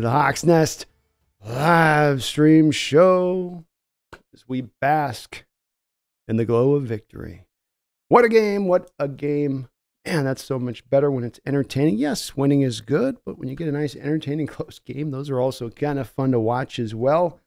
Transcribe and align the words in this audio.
the 0.00 0.10
Hawks 0.10 0.42
Nest 0.42 0.86
live 1.44 2.22
stream 2.22 2.70
show 2.70 3.64
as 4.32 4.48
we 4.48 4.62
bask 4.62 5.44
in 6.26 6.36
the 6.36 6.46
glow 6.46 6.74
of 6.74 6.84
victory. 6.84 7.44
What 8.08 8.24
a 8.24 8.28
game! 8.28 8.66
What 8.66 8.90
a 8.98 9.06
game! 9.06 9.68
Man, 10.06 10.24
that's 10.24 10.42
so 10.42 10.58
much 10.58 10.88
better 10.88 11.10
when 11.10 11.24
it's 11.24 11.40
entertaining. 11.44 11.98
Yes, 11.98 12.36
winning 12.36 12.62
is 12.62 12.80
good, 12.80 13.18
but 13.24 13.38
when 13.38 13.48
you 13.48 13.54
get 13.54 13.68
a 13.68 13.72
nice, 13.72 13.94
entertaining, 13.94 14.46
close 14.48 14.78
game, 14.78 15.10
those 15.10 15.28
are 15.28 15.40
also 15.40 15.68
kind 15.68 15.98
of 15.98 16.08
fun 16.08 16.32
to 16.32 16.40
watch 16.40 16.78
as 16.78 16.94
well. 16.94 17.38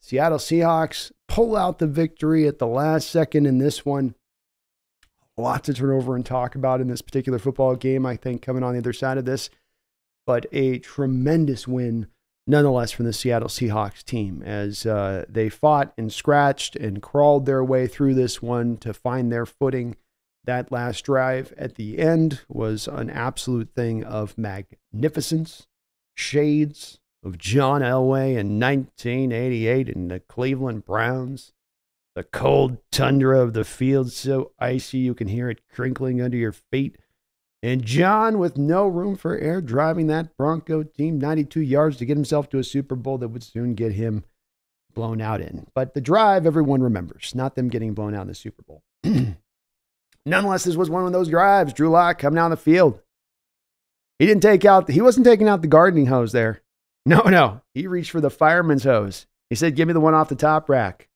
Seattle 0.00 0.38
Seahawks 0.38 1.12
pull 1.28 1.56
out 1.56 1.78
the 1.78 1.86
victory 1.86 2.48
at 2.48 2.58
the 2.58 2.66
last 2.66 3.08
second 3.08 3.46
in 3.46 3.58
this 3.58 3.86
one 3.86 4.16
a 5.38 5.40
lot 5.40 5.64
to 5.64 5.72
turn 5.72 5.90
over 5.90 6.14
and 6.14 6.26
talk 6.26 6.54
about 6.54 6.80
in 6.80 6.88
this 6.88 7.00
particular 7.00 7.38
football 7.38 7.74
game, 7.74 8.04
I 8.04 8.16
think, 8.16 8.42
coming 8.42 8.62
on 8.62 8.74
the 8.74 8.80
other 8.80 8.92
side 8.92 9.18
of 9.18 9.24
this. 9.24 9.48
But 10.26 10.46
a 10.52 10.78
tremendous 10.78 11.66
win, 11.66 12.06
nonetheless, 12.46 12.92
from 12.92 13.06
the 13.06 13.12
Seattle 13.12 13.48
Seahawks 13.48 14.04
team 14.04 14.42
as 14.42 14.86
uh, 14.86 15.24
they 15.28 15.48
fought 15.48 15.92
and 15.98 16.12
scratched 16.12 16.76
and 16.76 17.02
crawled 17.02 17.46
their 17.46 17.64
way 17.64 17.86
through 17.86 18.14
this 18.14 18.40
one 18.40 18.76
to 18.78 18.94
find 18.94 19.32
their 19.32 19.46
footing. 19.46 19.96
That 20.44 20.72
last 20.72 21.04
drive 21.04 21.52
at 21.56 21.76
the 21.76 21.98
end 21.98 22.40
was 22.48 22.88
an 22.88 23.10
absolute 23.10 23.70
thing 23.74 24.02
of 24.02 24.36
magnificence, 24.36 25.66
shades 26.16 26.98
of 27.24 27.38
John 27.38 27.80
Elway 27.80 28.36
in 28.36 28.58
1988 28.58 29.88
in 29.88 30.08
the 30.08 30.18
Cleveland 30.18 30.84
Browns 30.84 31.52
the 32.14 32.24
cold 32.24 32.78
tundra 32.90 33.40
of 33.40 33.54
the 33.54 33.64
field 33.64 34.12
so 34.12 34.52
icy 34.58 34.98
you 34.98 35.14
can 35.14 35.28
hear 35.28 35.48
it 35.48 35.66
crinkling 35.72 36.20
under 36.20 36.36
your 36.36 36.52
feet. 36.52 36.98
And 37.62 37.84
John, 37.84 38.38
with 38.38 38.58
no 38.58 38.88
room 38.88 39.16
for 39.16 39.38
air, 39.38 39.60
driving 39.60 40.08
that 40.08 40.36
Bronco 40.36 40.82
team 40.82 41.18
92 41.18 41.60
yards 41.60 41.96
to 41.98 42.04
get 42.04 42.16
himself 42.16 42.48
to 42.50 42.58
a 42.58 42.64
Super 42.64 42.96
Bowl 42.96 43.18
that 43.18 43.28
would 43.28 43.44
soon 43.44 43.74
get 43.74 43.92
him 43.92 44.24
blown 44.94 45.20
out 45.20 45.40
in. 45.40 45.66
But 45.74 45.94
the 45.94 46.00
drive, 46.00 46.44
everyone 46.44 46.82
remembers, 46.82 47.34
not 47.34 47.54
them 47.54 47.68
getting 47.68 47.94
blown 47.94 48.14
out 48.14 48.22
in 48.22 48.28
the 48.28 48.34
Super 48.34 48.62
Bowl. 48.62 48.82
Nonetheless, 50.26 50.64
this 50.64 50.76
was 50.76 50.90
one 50.90 51.06
of 51.06 51.12
those 51.12 51.28
drives. 51.28 51.72
Drew 51.72 51.88
Lock 51.88 52.18
coming 52.18 52.36
down 52.36 52.50
the 52.50 52.56
field. 52.56 53.00
He 54.18 54.26
didn't 54.26 54.42
take 54.42 54.64
out, 54.64 54.90
he 54.90 55.00
wasn't 55.00 55.26
taking 55.26 55.48
out 55.48 55.62
the 55.62 55.68
gardening 55.68 56.06
hose 56.06 56.32
there. 56.32 56.62
No, 57.04 57.22
no. 57.22 57.62
He 57.74 57.88
reached 57.88 58.12
for 58.12 58.20
the 58.20 58.30
fireman's 58.30 58.84
hose. 58.84 59.26
He 59.50 59.56
said, 59.56 59.74
Give 59.74 59.88
me 59.88 59.92
the 59.92 59.98
one 59.98 60.14
off 60.14 60.28
the 60.28 60.36
top 60.36 60.68
rack. 60.68 61.08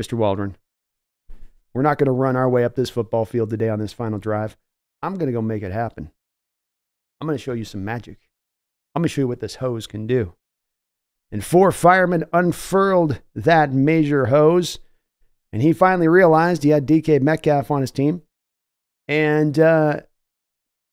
Mr. 0.00 0.14
Waldron. 0.14 0.56
We're 1.74 1.82
not 1.82 1.98
going 1.98 2.06
to 2.06 2.12
run 2.12 2.36
our 2.36 2.48
way 2.48 2.64
up 2.64 2.74
this 2.74 2.88
football 2.88 3.26
field 3.26 3.50
today 3.50 3.68
on 3.68 3.80
this 3.80 3.92
final 3.92 4.18
drive. 4.18 4.56
I'm 5.02 5.14
going 5.14 5.26
to 5.26 5.32
go 5.32 5.42
make 5.42 5.62
it 5.62 5.72
happen. 5.72 6.10
I'm 7.20 7.26
going 7.26 7.36
to 7.36 7.42
show 7.42 7.52
you 7.52 7.64
some 7.64 7.84
magic. 7.84 8.18
I'm 8.94 9.02
going 9.02 9.08
to 9.08 9.12
show 9.14 9.22
you 9.22 9.28
what 9.28 9.40
this 9.40 9.56
hose 9.56 9.86
can 9.86 10.06
do. 10.06 10.34
And 11.30 11.44
four 11.44 11.72
firemen 11.72 12.24
unfurled 12.32 13.20
that 13.34 13.72
major 13.72 14.26
hose. 14.26 14.78
And 15.52 15.62
he 15.62 15.72
finally 15.72 16.08
realized 16.08 16.62
he 16.62 16.70
had 16.70 16.86
DK 16.86 17.20
Metcalf 17.20 17.70
on 17.70 17.80
his 17.80 17.90
team 17.90 18.22
and 19.08 19.58
uh, 19.58 20.00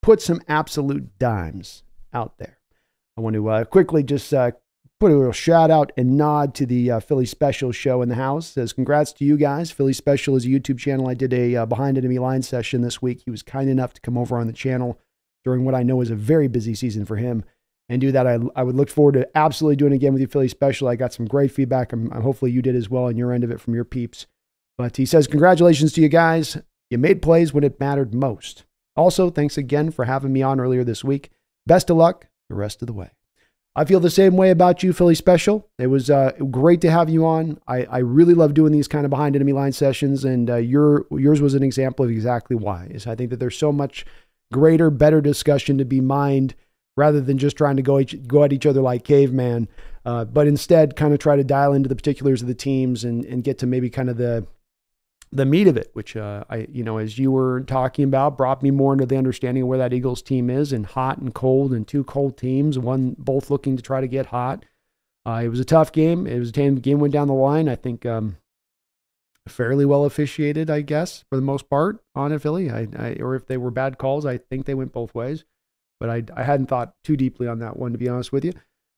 put 0.02 0.20
some 0.22 0.40
absolute 0.48 1.18
dimes 1.18 1.82
out 2.12 2.38
there. 2.38 2.58
I 3.16 3.20
want 3.20 3.34
to 3.34 3.48
uh, 3.48 3.64
quickly 3.64 4.02
just 4.02 4.32
uh, 4.32 4.52
put 5.00 5.10
a 5.10 5.16
little 5.16 5.32
shout 5.32 5.70
out 5.70 5.90
and 5.96 6.18
nod 6.18 6.54
to 6.54 6.66
the 6.66 6.90
uh, 6.90 7.00
Philly 7.00 7.24
Special 7.24 7.72
show 7.72 8.02
in 8.02 8.10
the 8.10 8.16
house. 8.16 8.48
Says 8.48 8.74
congrats 8.74 9.14
to 9.14 9.24
you 9.24 9.38
guys. 9.38 9.70
Philly 9.70 9.94
Special 9.94 10.36
is 10.36 10.44
a 10.44 10.48
YouTube 10.48 10.78
channel. 10.78 11.08
I 11.08 11.14
did 11.14 11.32
a 11.32 11.56
uh, 11.56 11.66
behind 11.66 11.96
enemy 11.96 12.18
line 12.18 12.42
session 12.42 12.82
this 12.82 13.00
week. 13.00 13.22
He 13.24 13.30
was 13.30 13.42
kind 13.42 13.70
enough 13.70 13.94
to 13.94 14.00
come 14.02 14.18
over 14.18 14.36
on 14.36 14.46
the 14.46 14.52
channel 14.52 15.00
during 15.42 15.64
what 15.64 15.74
I 15.74 15.82
know 15.82 16.02
is 16.02 16.10
a 16.10 16.14
very 16.14 16.48
busy 16.48 16.74
season 16.74 17.06
for 17.06 17.16
him 17.16 17.44
and 17.88 17.98
do 17.98 18.12
that. 18.12 18.26
I, 18.26 18.38
I 18.54 18.62
would 18.62 18.76
look 18.76 18.90
forward 18.90 19.14
to 19.14 19.28
absolutely 19.34 19.76
doing 19.76 19.92
it 19.92 19.96
again 19.96 20.12
with 20.12 20.20
you, 20.20 20.28
Philly 20.28 20.48
Special. 20.48 20.86
I 20.86 20.96
got 20.96 21.14
some 21.14 21.24
great 21.24 21.50
feedback. 21.50 21.94
I'm, 21.94 22.12
I'm 22.12 22.20
hopefully 22.20 22.50
you 22.50 22.60
did 22.60 22.76
as 22.76 22.90
well 22.90 23.04
on 23.04 23.16
your 23.16 23.32
end 23.32 23.42
of 23.42 23.50
it 23.50 23.60
from 23.60 23.74
your 23.74 23.86
peeps. 23.86 24.26
But 24.76 24.98
he 24.98 25.06
says 25.06 25.26
congratulations 25.26 25.94
to 25.94 26.02
you 26.02 26.10
guys. 26.10 26.58
You 26.90 26.98
made 26.98 27.22
plays 27.22 27.54
when 27.54 27.64
it 27.64 27.80
mattered 27.80 28.12
most. 28.12 28.64
Also, 28.96 29.30
thanks 29.30 29.56
again 29.56 29.92
for 29.92 30.04
having 30.04 30.32
me 30.32 30.42
on 30.42 30.60
earlier 30.60 30.84
this 30.84 31.02
week. 31.02 31.30
Best 31.66 31.88
of 31.88 31.96
luck 31.96 32.26
the 32.50 32.54
rest 32.54 32.82
of 32.82 32.86
the 32.86 32.92
way. 32.92 33.12
I 33.76 33.84
feel 33.84 34.00
the 34.00 34.10
same 34.10 34.36
way 34.36 34.50
about 34.50 34.82
you, 34.82 34.92
Philly 34.92 35.14
Special. 35.14 35.68
It 35.78 35.86
was 35.86 36.10
uh, 36.10 36.32
great 36.50 36.80
to 36.80 36.90
have 36.90 37.08
you 37.08 37.24
on. 37.24 37.60
I, 37.68 37.84
I 37.84 37.98
really 37.98 38.34
love 38.34 38.52
doing 38.52 38.72
these 38.72 38.88
kind 38.88 39.04
of 39.04 39.10
behind 39.10 39.36
enemy 39.36 39.52
line 39.52 39.72
sessions, 39.72 40.24
and 40.24 40.50
uh, 40.50 40.56
your 40.56 41.06
yours 41.12 41.40
was 41.40 41.54
an 41.54 41.62
example 41.62 42.04
of 42.04 42.10
exactly 42.10 42.56
why. 42.56 42.88
Is 42.90 43.06
I 43.06 43.14
think 43.14 43.30
that 43.30 43.38
there's 43.38 43.56
so 43.56 43.70
much 43.70 44.04
greater, 44.52 44.90
better 44.90 45.20
discussion 45.20 45.78
to 45.78 45.84
be 45.84 46.00
mined 46.00 46.54
rather 46.96 47.20
than 47.20 47.38
just 47.38 47.56
trying 47.56 47.76
to 47.76 47.82
go 47.82 48.00
each, 48.00 48.26
go 48.26 48.42
at 48.42 48.52
each 48.52 48.66
other 48.66 48.80
like 48.80 49.04
caveman, 49.04 49.68
uh, 50.04 50.24
but 50.24 50.48
instead 50.48 50.96
kind 50.96 51.14
of 51.14 51.20
try 51.20 51.36
to 51.36 51.44
dial 51.44 51.72
into 51.72 51.88
the 51.88 51.94
particulars 51.94 52.42
of 52.42 52.48
the 52.48 52.54
teams 52.54 53.04
and 53.04 53.24
and 53.24 53.44
get 53.44 53.58
to 53.58 53.66
maybe 53.66 53.88
kind 53.88 54.10
of 54.10 54.16
the 54.16 54.44
the 55.32 55.44
meat 55.44 55.68
of 55.68 55.76
it, 55.76 55.90
which 55.92 56.16
uh, 56.16 56.44
I, 56.50 56.66
you 56.70 56.82
know, 56.82 56.98
as 56.98 57.18
you 57.18 57.30
were 57.30 57.60
talking 57.60 58.04
about, 58.04 58.36
brought 58.36 58.62
me 58.62 58.70
more 58.70 58.92
into 58.92 59.06
the 59.06 59.16
understanding 59.16 59.62
of 59.62 59.68
where 59.68 59.78
that 59.78 59.92
Eagles 59.92 60.22
team 60.22 60.50
is, 60.50 60.72
and 60.72 60.86
hot 60.86 61.18
and 61.18 61.34
cold, 61.34 61.72
and 61.72 61.86
two 61.86 62.04
cold 62.04 62.36
teams, 62.36 62.78
one 62.78 63.14
both 63.18 63.50
looking 63.50 63.76
to 63.76 63.82
try 63.82 64.00
to 64.00 64.08
get 64.08 64.26
hot. 64.26 64.64
Uh, 65.24 65.42
it 65.44 65.48
was 65.48 65.60
a 65.60 65.64
tough 65.64 65.92
game. 65.92 66.26
It 66.26 66.38
was 66.38 66.48
a 66.50 66.52
game 66.52 66.98
went 66.98 67.12
down 67.12 67.28
the 67.28 67.34
line. 67.34 67.68
I 67.68 67.76
think 67.76 68.04
um, 68.06 68.38
fairly 69.46 69.84
well 69.84 70.04
officiated, 70.04 70.70
I 70.70 70.80
guess, 70.80 71.24
for 71.28 71.36
the 71.36 71.42
most 71.42 71.68
part 71.68 72.02
on 72.14 72.32
a 72.32 72.38
Philly. 72.38 72.70
I, 72.70 72.88
I, 72.96 73.16
or 73.20 73.34
if 73.34 73.46
they 73.46 73.56
were 73.56 73.70
bad 73.70 73.98
calls, 73.98 74.26
I 74.26 74.38
think 74.38 74.66
they 74.66 74.74
went 74.74 74.92
both 74.92 75.14
ways. 75.14 75.44
But 75.98 76.08
I, 76.08 76.22
I 76.34 76.44
hadn't 76.44 76.66
thought 76.66 76.94
too 77.04 77.16
deeply 77.16 77.46
on 77.46 77.58
that 77.58 77.76
one, 77.76 77.92
to 77.92 77.98
be 77.98 78.08
honest 78.08 78.32
with 78.32 78.44
you. 78.44 78.54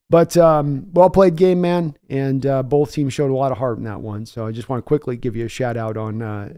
But 0.09 0.37
um, 0.37 0.87
well 0.93 1.09
played 1.09 1.35
game, 1.35 1.61
man. 1.61 1.97
And 2.09 2.45
uh, 2.45 2.63
both 2.63 2.93
teams 2.93 3.13
showed 3.13 3.31
a 3.31 3.35
lot 3.35 3.51
of 3.51 3.57
heart 3.57 3.77
in 3.77 3.83
that 3.85 4.01
one. 4.01 4.25
So 4.25 4.45
I 4.45 4.51
just 4.51 4.69
want 4.69 4.83
to 4.83 4.87
quickly 4.87 5.17
give 5.17 5.35
you 5.35 5.45
a 5.45 5.49
shout 5.49 5.77
out 5.77 5.97
on 5.97 6.21
uh, 6.21 6.53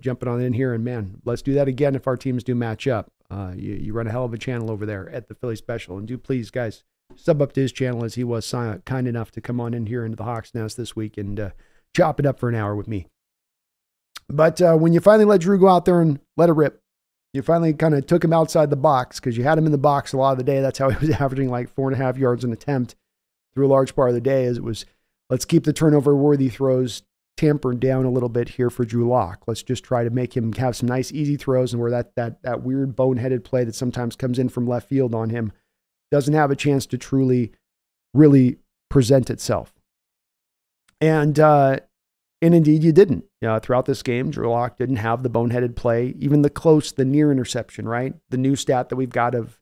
jumping 0.00 0.28
on 0.28 0.40
in 0.40 0.52
here. 0.52 0.74
And 0.74 0.84
man, 0.84 1.20
let's 1.24 1.42
do 1.42 1.54
that 1.54 1.68
again 1.68 1.94
if 1.94 2.06
our 2.06 2.16
teams 2.16 2.44
do 2.44 2.54
match 2.54 2.86
up. 2.86 3.10
Uh, 3.30 3.52
you, 3.56 3.74
you, 3.74 3.92
run 3.92 4.08
a 4.08 4.10
hell 4.10 4.24
of 4.24 4.34
a 4.34 4.38
channel 4.38 4.72
over 4.72 4.84
there 4.84 5.08
at 5.10 5.28
the 5.28 5.34
Philly 5.34 5.54
Special. 5.54 5.96
And 5.96 6.08
do 6.08 6.18
please, 6.18 6.50
guys, 6.50 6.82
sub 7.14 7.40
up 7.40 7.52
to 7.52 7.60
his 7.60 7.72
channel 7.72 8.04
as 8.04 8.16
he 8.16 8.24
was 8.24 8.50
kind 8.84 9.06
enough 9.06 9.30
to 9.32 9.40
come 9.40 9.60
on 9.60 9.72
in 9.72 9.86
here 9.86 10.04
into 10.04 10.16
the 10.16 10.24
Hawks 10.24 10.54
Nest 10.54 10.76
this 10.76 10.96
week 10.96 11.16
and 11.16 11.38
uh, 11.38 11.50
chop 11.94 12.18
it 12.18 12.26
up 12.26 12.40
for 12.40 12.48
an 12.48 12.54
hour 12.54 12.74
with 12.74 12.88
me. 12.88 13.06
But 14.28 14.60
uh, 14.62 14.76
when 14.76 14.92
you 14.92 15.00
finally 15.00 15.24
let 15.24 15.40
Drew 15.40 15.58
go 15.58 15.68
out 15.68 15.84
there 15.84 16.00
and 16.00 16.20
let 16.36 16.48
it 16.48 16.52
rip, 16.52 16.79
you 17.32 17.42
finally 17.42 17.72
kind 17.72 17.94
of 17.94 18.06
took 18.06 18.24
him 18.24 18.32
outside 18.32 18.70
the 18.70 18.76
box 18.76 19.20
because 19.20 19.36
you 19.36 19.44
had 19.44 19.58
him 19.58 19.66
in 19.66 19.72
the 19.72 19.78
box 19.78 20.12
a 20.12 20.16
lot 20.16 20.32
of 20.32 20.38
the 20.38 20.44
day. 20.44 20.60
That's 20.60 20.78
how 20.78 20.90
he 20.90 21.06
was 21.06 21.14
averaging 21.20 21.48
like 21.48 21.68
four 21.68 21.88
and 21.88 22.00
a 22.00 22.04
half 22.04 22.16
yards 22.16 22.44
an 22.44 22.52
attempt 22.52 22.96
through 23.54 23.66
a 23.66 23.68
large 23.68 23.94
part 23.94 24.08
of 24.08 24.14
the 24.14 24.20
day. 24.20 24.44
As 24.44 24.56
it 24.56 24.64
was, 24.64 24.84
let's 25.28 25.44
keep 25.44 25.64
the 25.64 25.72
turnover 25.72 26.14
worthy 26.16 26.48
throws 26.48 27.02
tampered 27.36 27.80
down 27.80 28.04
a 28.04 28.10
little 28.10 28.28
bit 28.28 28.50
here 28.50 28.68
for 28.68 28.84
Drew 28.84 29.08
Lock. 29.08 29.44
Let's 29.46 29.62
just 29.62 29.82
try 29.82 30.04
to 30.04 30.10
make 30.10 30.36
him 30.36 30.52
have 30.54 30.76
some 30.76 30.88
nice 30.88 31.10
easy 31.12 31.36
throws 31.36 31.72
and 31.72 31.80
where 31.80 31.90
that 31.90 32.14
that 32.16 32.42
that 32.42 32.62
weird 32.62 32.96
boneheaded 32.96 33.44
play 33.44 33.64
that 33.64 33.74
sometimes 33.74 34.16
comes 34.16 34.38
in 34.38 34.48
from 34.48 34.66
left 34.66 34.88
field 34.88 35.14
on 35.14 35.30
him 35.30 35.52
doesn't 36.10 36.34
have 36.34 36.50
a 36.50 36.56
chance 36.56 36.86
to 36.86 36.98
truly, 36.98 37.52
really 38.12 38.58
present 38.88 39.30
itself. 39.30 39.72
And 41.00 41.38
uh, 41.38 41.78
and 42.42 42.54
indeed, 42.54 42.82
you 42.82 42.92
didn't. 42.92 43.24
Uh, 43.44 43.60
throughout 43.60 43.86
this 43.86 44.02
game, 44.02 44.30
Drew 44.30 44.50
Lock 44.50 44.78
didn't 44.78 44.96
have 44.96 45.22
the 45.22 45.30
boneheaded 45.30 45.76
play, 45.76 46.14
even 46.18 46.42
the 46.42 46.50
close, 46.50 46.92
the 46.92 47.04
near 47.04 47.30
interception, 47.30 47.86
right? 47.86 48.14
The 48.30 48.38
new 48.38 48.56
stat 48.56 48.88
that 48.88 48.96
we've 48.96 49.10
got 49.10 49.34
of 49.34 49.60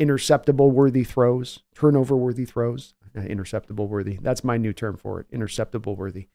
interceptable 0.00 0.70
worthy 0.70 1.04
throws, 1.04 1.60
turnover 1.74 2.16
worthy 2.16 2.44
throws, 2.44 2.94
uh, 3.16 3.20
interceptable 3.20 3.88
worthy. 3.88 4.18
That's 4.20 4.42
my 4.42 4.56
new 4.56 4.72
term 4.72 4.96
for 4.96 5.20
it, 5.20 5.30
interceptable 5.30 5.96
worthy. 5.96 6.28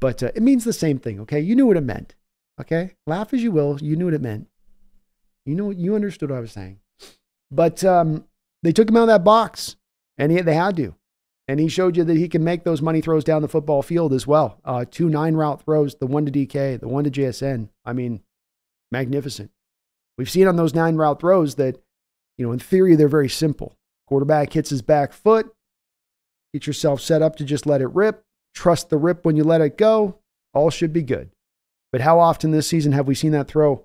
But 0.00 0.22
uh, 0.22 0.30
it 0.34 0.42
means 0.42 0.64
the 0.64 0.72
same 0.72 0.98
thing, 0.98 1.20
okay? 1.20 1.40
You 1.40 1.54
knew 1.54 1.66
what 1.66 1.76
it 1.76 1.82
meant, 1.82 2.14
okay? 2.60 2.94
Laugh 3.06 3.34
as 3.34 3.42
you 3.42 3.52
will, 3.52 3.78
you 3.80 3.96
knew 3.96 4.06
what 4.06 4.14
it 4.14 4.22
meant. 4.22 4.48
You 5.44 5.54
know, 5.54 5.70
you 5.70 5.94
understood 5.94 6.30
what 6.30 6.38
I 6.38 6.40
was 6.40 6.52
saying. 6.52 6.80
But 7.50 7.84
um, 7.84 8.24
they 8.62 8.72
took 8.72 8.88
him 8.88 8.96
out 8.96 9.02
of 9.02 9.08
that 9.08 9.24
box, 9.24 9.76
and 10.16 10.32
he, 10.32 10.40
they 10.40 10.54
had 10.54 10.76
to. 10.76 10.94
And 11.48 11.58
he 11.58 11.68
showed 11.68 11.96
you 11.96 12.04
that 12.04 12.16
he 12.16 12.28
can 12.28 12.44
make 12.44 12.64
those 12.64 12.82
money 12.82 13.00
throws 13.00 13.24
down 13.24 13.40
the 13.40 13.48
football 13.48 13.80
field 13.80 14.12
as 14.12 14.26
well. 14.26 14.60
Uh, 14.66 14.84
two 14.88 15.08
nine 15.08 15.34
route 15.34 15.62
throws, 15.64 15.94
the 15.94 16.06
one 16.06 16.26
to 16.26 16.30
DK, 16.30 16.78
the 16.78 16.88
one 16.88 17.04
to 17.04 17.10
JSN. 17.10 17.70
I 17.86 17.94
mean, 17.94 18.20
magnificent. 18.92 19.50
We've 20.18 20.30
seen 20.30 20.46
on 20.46 20.56
those 20.56 20.74
nine 20.74 20.96
route 20.96 21.20
throws 21.20 21.54
that, 21.54 21.82
you 22.36 22.46
know, 22.46 22.52
in 22.52 22.58
theory, 22.58 22.96
they're 22.96 23.08
very 23.08 23.30
simple. 23.30 23.76
Quarterback 24.06 24.52
hits 24.52 24.70
his 24.70 24.82
back 24.82 25.12
foot, 25.12 25.50
get 26.52 26.66
yourself 26.66 27.00
set 27.00 27.22
up 27.22 27.36
to 27.36 27.44
just 27.44 27.66
let 27.66 27.80
it 27.80 27.88
rip, 27.88 28.24
trust 28.54 28.90
the 28.90 28.98
rip 28.98 29.24
when 29.24 29.36
you 29.36 29.44
let 29.44 29.60
it 29.62 29.78
go. 29.78 30.18
All 30.52 30.70
should 30.70 30.92
be 30.92 31.02
good. 31.02 31.30
But 31.92 32.02
how 32.02 32.20
often 32.20 32.50
this 32.50 32.66
season 32.66 32.92
have 32.92 33.06
we 33.06 33.14
seen 33.14 33.32
that 33.32 33.48
throw 33.48 33.84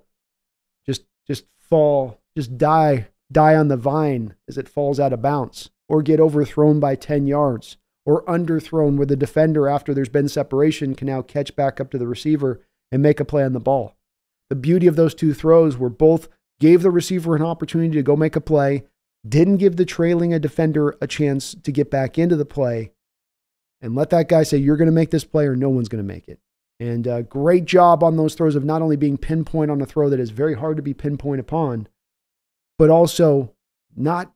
just 0.84 1.04
just 1.26 1.46
fall, 1.58 2.20
just 2.36 2.58
die, 2.58 3.08
die 3.32 3.54
on 3.54 3.68
the 3.68 3.76
vine 3.78 4.34
as 4.48 4.58
it 4.58 4.68
falls 4.68 5.00
out 5.00 5.14
of 5.14 5.22
bounds? 5.22 5.70
Or 5.88 6.02
get 6.02 6.20
overthrown 6.20 6.80
by 6.80 6.94
10 6.94 7.26
yards 7.26 7.76
or 8.06 8.24
underthrown 8.24 8.96
where 8.96 9.06
the 9.06 9.16
defender, 9.16 9.68
after 9.68 9.94
there's 9.94 10.08
been 10.08 10.28
separation, 10.28 10.94
can 10.94 11.06
now 11.06 11.22
catch 11.22 11.56
back 11.56 11.80
up 11.80 11.90
to 11.90 11.98
the 11.98 12.06
receiver 12.06 12.60
and 12.92 13.02
make 13.02 13.20
a 13.20 13.24
play 13.24 13.44
on 13.44 13.52
the 13.52 13.60
ball. 13.60 13.96
the 14.50 14.54
beauty 14.54 14.86
of 14.86 14.96
those 14.96 15.14
two 15.14 15.32
throws 15.32 15.76
were 15.76 15.88
both 15.88 16.28
gave 16.60 16.82
the 16.82 16.90
receiver 16.90 17.34
an 17.34 17.42
opportunity 17.42 17.94
to 17.94 18.02
go 18.02 18.14
make 18.14 18.36
a 18.36 18.40
play, 18.40 18.84
didn't 19.26 19.56
give 19.56 19.76
the 19.76 19.86
trailing 19.86 20.32
a 20.34 20.38
defender 20.38 20.96
a 21.00 21.06
chance 21.06 21.54
to 21.54 21.72
get 21.72 21.90
back 21.90 22.18
into 22.18 22.36
the 22.36 22.44
play, 22.44 22.92
and 23.80 23.94
let 23.94 24.10
that 24.10 24.28
guy 24.28 24.42
say, 24.42 24.58
You're 24.58 24.76
going 24.76 24.86
to 24.86 24.92
make 24.92 25.10
this 25.10 25.24
play 25.24 25.46
or 25.46 25.56
no 25.56 25.68
one's 25.70 25.88
going 25.88 26.02
to 26.02 26.14
make 26.14 26.28
it. 26.28 26.38
And 26.80 27.06
uh, 27.06 27.22
great 27.22 27.64
job 27.64 28.02
on 28.02 28.16
those 28.16 28.34
throws 28.34 28.56
of 28.56 28.64
not 28.64 28.82
only 28.82 28.96
being 28.96 29.16
pinpoint 29.16 29.70
on 29.70 29.80
a 29.80 29.86
throw 29.86 30.10
that 30.10 30.20
is 30.20 30.30
very 30.30 30.54
hard 30.54 30.76
to 30.76 30.82
be 30.82 30.94
pinpoint 30.94 31.40
upon, 31.40 31.88
but 32.78 32.90
also 32.90 33.52
not 33.96 34.32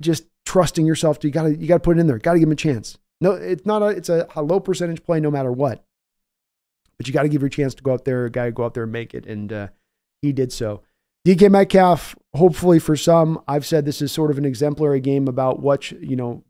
just 0.00 0.24
trusting 0.44 0.86
yourself 0.86 1.18
to 1.20 1.28
you 1.28 1.32
gotta 1.32 1.56
you 1.56 1.66
gotta 1.66 1.80
put 1.80 1.96
it 1.96 2.00
in 2.00 2.06
there. 2.06 2.18
Gotta 2.18 2.38
give 2.38 2.48
him 2.48 2.52
a 2.52 2.56
chance. 2.56 2.98
No, 3.20 3.32
it's 3.32 3.64
not 3.64 3.82
a 3.82 3.86
it's 3.86 4.08
a, 4.08 4.26
a 4.36 4.42
low 4.42 4.60
percentage 4.60 5.02
play 5.04 5.20
no 5.20 5.30
matter 5.30 5.52
what. 5.52 5.84
But 6.96 7.06
you 7.06 7.12
got 7.12 7.22
to 7.22 7.28
give 7.28 7.42
your 7.42 7.48
chance 7.48 7.74
to 7.74 7.82
go 7.82 7.92
out 7.92 8.04
there, 8.04 8.26
a 8.26 8.30
guy 8.30 8.50
go 8.50 8.64
out 8.64 8.74
there 8.74 8.84
and 8.84 8.92
make 8.92 9.14
it. 9.14 9.26
And 9.26 9.52
uh, 9.52 9.68
he 10.22 10.32
did 10.32 10.52
so. 10.52 10.82
DK 11.26 11.50
Metcalf, 11.50 12.14
hopefully 12.34 12.78
for 12.78 12.96
some, 12.96 13.42
I've 13.48 13.66
said 13.66 13.84
this 13.84 14.02
is 14.02 14.12
sort 14.12 14.30
of 14.30 14.38
an 14.38 14.44
exemplary 14.44 15.00
game 15.00 15.26
about 15.26 15.60
what, 15.60 15.90
you 15.90 16.16
know, 16.16 16.44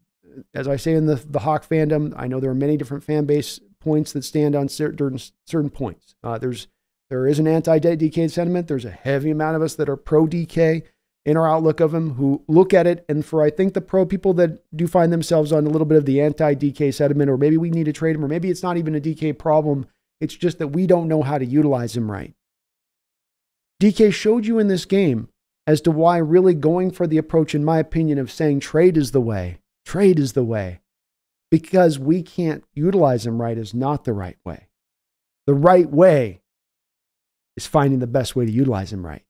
as 0.53 0.67
I 0.67 0.77
say 0.77 0.95
in 0.95 1.07
the, 1.07 1.15
the 1.15 1.41
Hawk 1.41 1.67
fandom, 1.67 2.13
I 2.17 2.27
know 2.27 2.41
there 2.41 2.51
are 2.51 2.57
many 2.57 2.77
different 2.77 3.05
fan 3.05 3.25
base 3.25 3.61
points 3.79 4.13
that 4.13 4.25
stand 4.25 4.57
on 4.57 4.69
certain, 4.69 5.19
certain 5.47 5.71
points. 5.71 6.17
Uh, 6.25 6.39
there's 6.39 6.67
there 7.11 7.27
is 7.27 7.39
an 7.39 7.47
anti-DK 7.47 8.31
sentiment. 8.31 8.67
There's 8.67 8.87
a 8.87 8.91
heavy 8.91 9.31
amount 9.31 9.57
of 9.57 9.63
us 9.63 9.75
that 9.77 9.89
are 9.89 9.97
pro 9.97 10.27
DK 10.27 10.83
in 11.27 11.37
our 11.37 11.49
outlook 11.49 11.81
of 11.81 11.95
him 11.95 12.15
who 12.15 12.43
look 12.49 12.75
at 12.75 12.87
it. 12.87 13.05
And 13.09 13.25
for 13.25 13.43
I 13.43 13.51
think 13.51 13.75
the 13.75 13.81
pro 13.81 14.05
people 14.05 14.35
that 14.35 14.63
do 14.77 14.87
find 14.87 15.13
themselves 15.13 15.53
on 15.53 15.67
a 15.67 15.71
little 15.71 15.87
bit 15.87 15.99
of 15.99 16.05
the 16.05 16.21
anti-DK 16.21 16.93
sentiment, 16.93 17.31
or 17.31 17.39
maybe 17.39 17.57
we 17.57 17.71
need 17.71 17.85
to 17.85 17.93
trade 17.93 18.17
him, 18.17 18.25
or 18.25 18.29
maybe 18.29 18.51
it's 18.51 18.63
not 18.63 18.77
even 18.77 18.95
a 18.95 19.01
DK 19.01 19.39
problem. 19.39 19.87
It's 20.21 20.35
just 20.35 20.59
that 20.59 20.69
we 20.69 20.87
don't 20.87 21.09
know 21.09 21.23
how 21.23 21.39
to 21.39 21.47
utilize 21.47 21.97
him 21.97 22.11
right. 22.11 22.35
DK 23.83 24.13
showed 24.13 24.47
you 24.47 24.59
in 24.59 24.69
this 24.69 24.85
game 24.85 25.29
as 25.67 25.81
to 25.83 25.91
why 25.91 26.19
really 26.19 26.55
going 26.55 26.91
for 26.91 27.07
the 27.07 27.19
approach, 27.19 27.55
in 27.55 27.65
my 27.65 27.79
opinion, 27.79 28.19
of 28.19 28.31
saying 28.31 28.61
trade 28.61 28.97
is 28.97 29.13
the 29.13 29.21
way, 29.21 29.59
trade 29.85 30.19
is 30.19 30.35
the 30.35 30.45
way, 30.45 30.81
because 31.51 31.99
we 31.99 32.23
can't 32.23 32.65
utilize 32.75 33.27
him 33.27 33.41
right 33.41 33.57
is 33.57 33.75
not 33.75 34.05
the 34.05 34.13
right 34.13 34.37
way. 34.45 34.69
The 35.47 35.55
right 35.55 35.91
way 35.91 36.41
is 37.57 37.67
finding 37.67 37.99
the 37.99 38.07
best 38.07 38.37
way 38.37 38.47
to 38.47 38.53
utilize 38.53 38.93
him 38.93 39.05
right. 39.05 39.23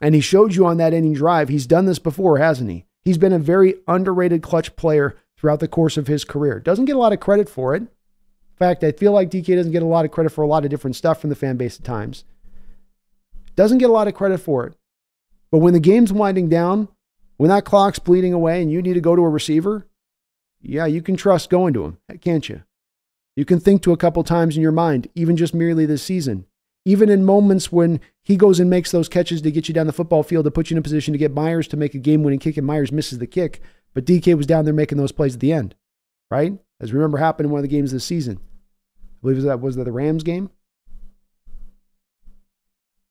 And 0.00 0.14
he 0.14 0.20
showed 0.20 0.54
you 0.54 0.66
on 0.66 0.78
that 0.78 0.94
inning 0.94 1.12
drive. 1.12 1.48
He's 1.48 1.66
done 1.66 1.86
this 1.86 1.98
before, 1.98 2.38
hasn't 2.38 2.70
he? 2.70 2.86
He's 3.02 3.18
been 3.18 3.32
a 3.32 3.38
very 3.38 3.74
underrated 3.86 4.42
clutch 4.42 4.74
player 4.76 5.16
throughout 5.36 5.60
the 5.60 5.68
course 5.68 5.96
of 5.96 6.06
his 6.06 6.24
career. 6.24 6.60
Doesn't 6.60 6.84
get 6.86 6.96
a 6.96 6.98
lot 6.98 7.12
of 7.12 7.20
credit 7.20 7.48
for 7.48 7.74
it. 7.74 7.82
In 7.82 7.88
fact, 8.58 8.84
I 8.84 8.92
feel 8.92 9.12
like 9.12 9.30
DK 9.30 9.56
doesn't 9.56 9.72
get 9.72 9.82
a 9.82 9.86
lot 9.86 10.04
of 10.04 10.10
credit 10.10 10.30
for 10.30 10.42
a 10.42 10.46
lot 10.46 10.64
of 10.64 10.70
different 10.70 10.96
stuff 10.96 11.20
from 11.20 11.30
the 11.30 11.36
fan 11.36 11.56
base 11.56 11.78
at 11.78 11.84
times. 11.84 12.24
Doesn't 13.56 13.78
get 13.78 13.90
a 13.90 13.92
lot 13.92 14.08
of 14.08 14.14
credit 14.14 14.38
for 14.38 14.66
it. 14.66 14.74
But 15.50 15.58
when 15.58 15.72
the 15.72 15.80
game's 15.80 16.12
winding 16.12 16.48
down, 16.48 16.88
when 17.36 17.48
that 17.48 17.64
clock's 17.64 17.98
bleeding 17.98 18.32
away 18.32 18.62
and 18.62 18.70
you 18.70 18.82
need 18.82 18.94
to 18.94 19.00
go 19.00 19.16
to 19.16 19.22
a 19.22 19.28
receiver, 19.28 19.86
yeah, 20.60 20.86
you 20.86 21.00
can 21.00 21.16
trust 21.16 21.50
going 21.50 21.72
to 21.74 21.84
him, 21.84 21.98
can't 22.20 22.48
you? 22.48 22.62
You 23.34 23.44
can 23.46 23.60
think 23.60 23.82
to 23.82 23.92
a 23.92 23.96
couple 23.96 24.22
times 24.22 24.56
in 24.56 24.62
your 24.62 24.72
mind, 24.72 25.08
even 25.14 25.36
just 25.36 25.54
merely 25.54 25.86
this 25.86 26.02
season 26.02 26.46
even 26.84 27.08
in 27.08 27.24
moments 27.24 27.70
when 27.70 28.00
he 28.22 28.36
goes 28.36 28.60
and 28.60 28.70
makes 28.70 28.90
those 28.90 29.08
catches 29.08 29.42
to 29.42 29.50
get 29.50 29.68
you 29.68 29.74
down 29.74 29.86
the 29.86 29.92
football 29.92 30.22
field 30.22 30.44
to 30.44 30.50
put 30.50 30.70
you 30.70 30.74
in 30.74 30.78
a 30.78 30.82
position 30.82 31.12
to 31.12 31.18
get 31.18 31.32
Myers 31.32 31.68
to 31.68 31.76
make 31.76 31.94
a 31.94 31.98
game 31.98 32.22
winning 32.22 32.38
kick, 32.38 32.56
and 32.56 32.66
Myers 32.66 32.92
misses 32.92 33.18
the 33.18 33.26
kick. 33.26 33.60
But 33.94 34.04
DK 34.04 34.36
was 34.36 34.46
down 34.46 34.64
there 34.64 34.74
making 34.74 34.98
those 34.98 35.12
plays 35.12 35.34
at 35.34 35.40
the 35.40 35.52
end, 35.52 35.74
right? 36.30 36.52
As 36.80 36.92
we 36.92 36.98
remember 36.98 37.18
happened 37.18 37.46
in 37.46 37.50
one 37.50 37.58
of 37.58 37.62
the 37.62 37.68
games 37.68 37.92
this 37.92 38.04
season. 38.04 38.38
I 38.38 39.22
believe 39.22 39.42
that 39.42 39.60
was 39.60 39.76
the 39.76 39.90
Rams 39.90 40.22
game. 40.22 40.50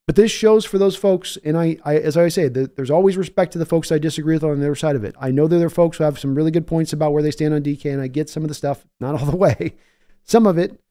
But 0.09 0.15
this 0.15 0.31
shows 0.31 0.65
for 0.65 0.79
those 0.79 0.95
folks, 0.95 1.37
and 1.45 1.55
I, 1.55 1.77
I 1.85 1.97
as 1.97 2.17
I 2.17 2.29
say, 2.29 2.47
the, 2.47 2.71
there's 2.75 2.89
always 2.89 3.15
respect 3.15 3.53
to 3.53 3.59
the 3.59 3.65
folks 3.65 3.91
I 3.91 3.99
disagree 3.99 4.33
with 4.33 4.43
on 4.43 4.59
the 4.59 4.65
other 4.65 4.73
side 4.73 4.95
of 4.95 5.03
it. 5.03 5.13
I 5.21 5.29
know 5.29 5.47
that 5.47 5.57
there 5.57 5.67
are 5.67 5.69
folks 5.69 5.97
who 5.97 6.03
have 6.03 6.17
some 6.17 6.33
really 6.33 6.49
good 6.49 6.65
points 6.65 6.93
about 6.93 7.13
where 7.13 7.21
they 7.21 7.29
stand 7.29 7.53
on 7.53 7.61
DK, 7.61 7.93
and 7.93 8.01
I 8.01 8.07
get 8.07 8.27
some 8.27 8.41
of 8.41 8.49
the 8.49 8.55
stuff, 8.55 8.87
not 8.99 9.13
all 9.13 9.27
the 9.29 9.37
way, 9.37 9.75
some 10.23 10.47
of 10.47 10.57
it. 10.57 10.81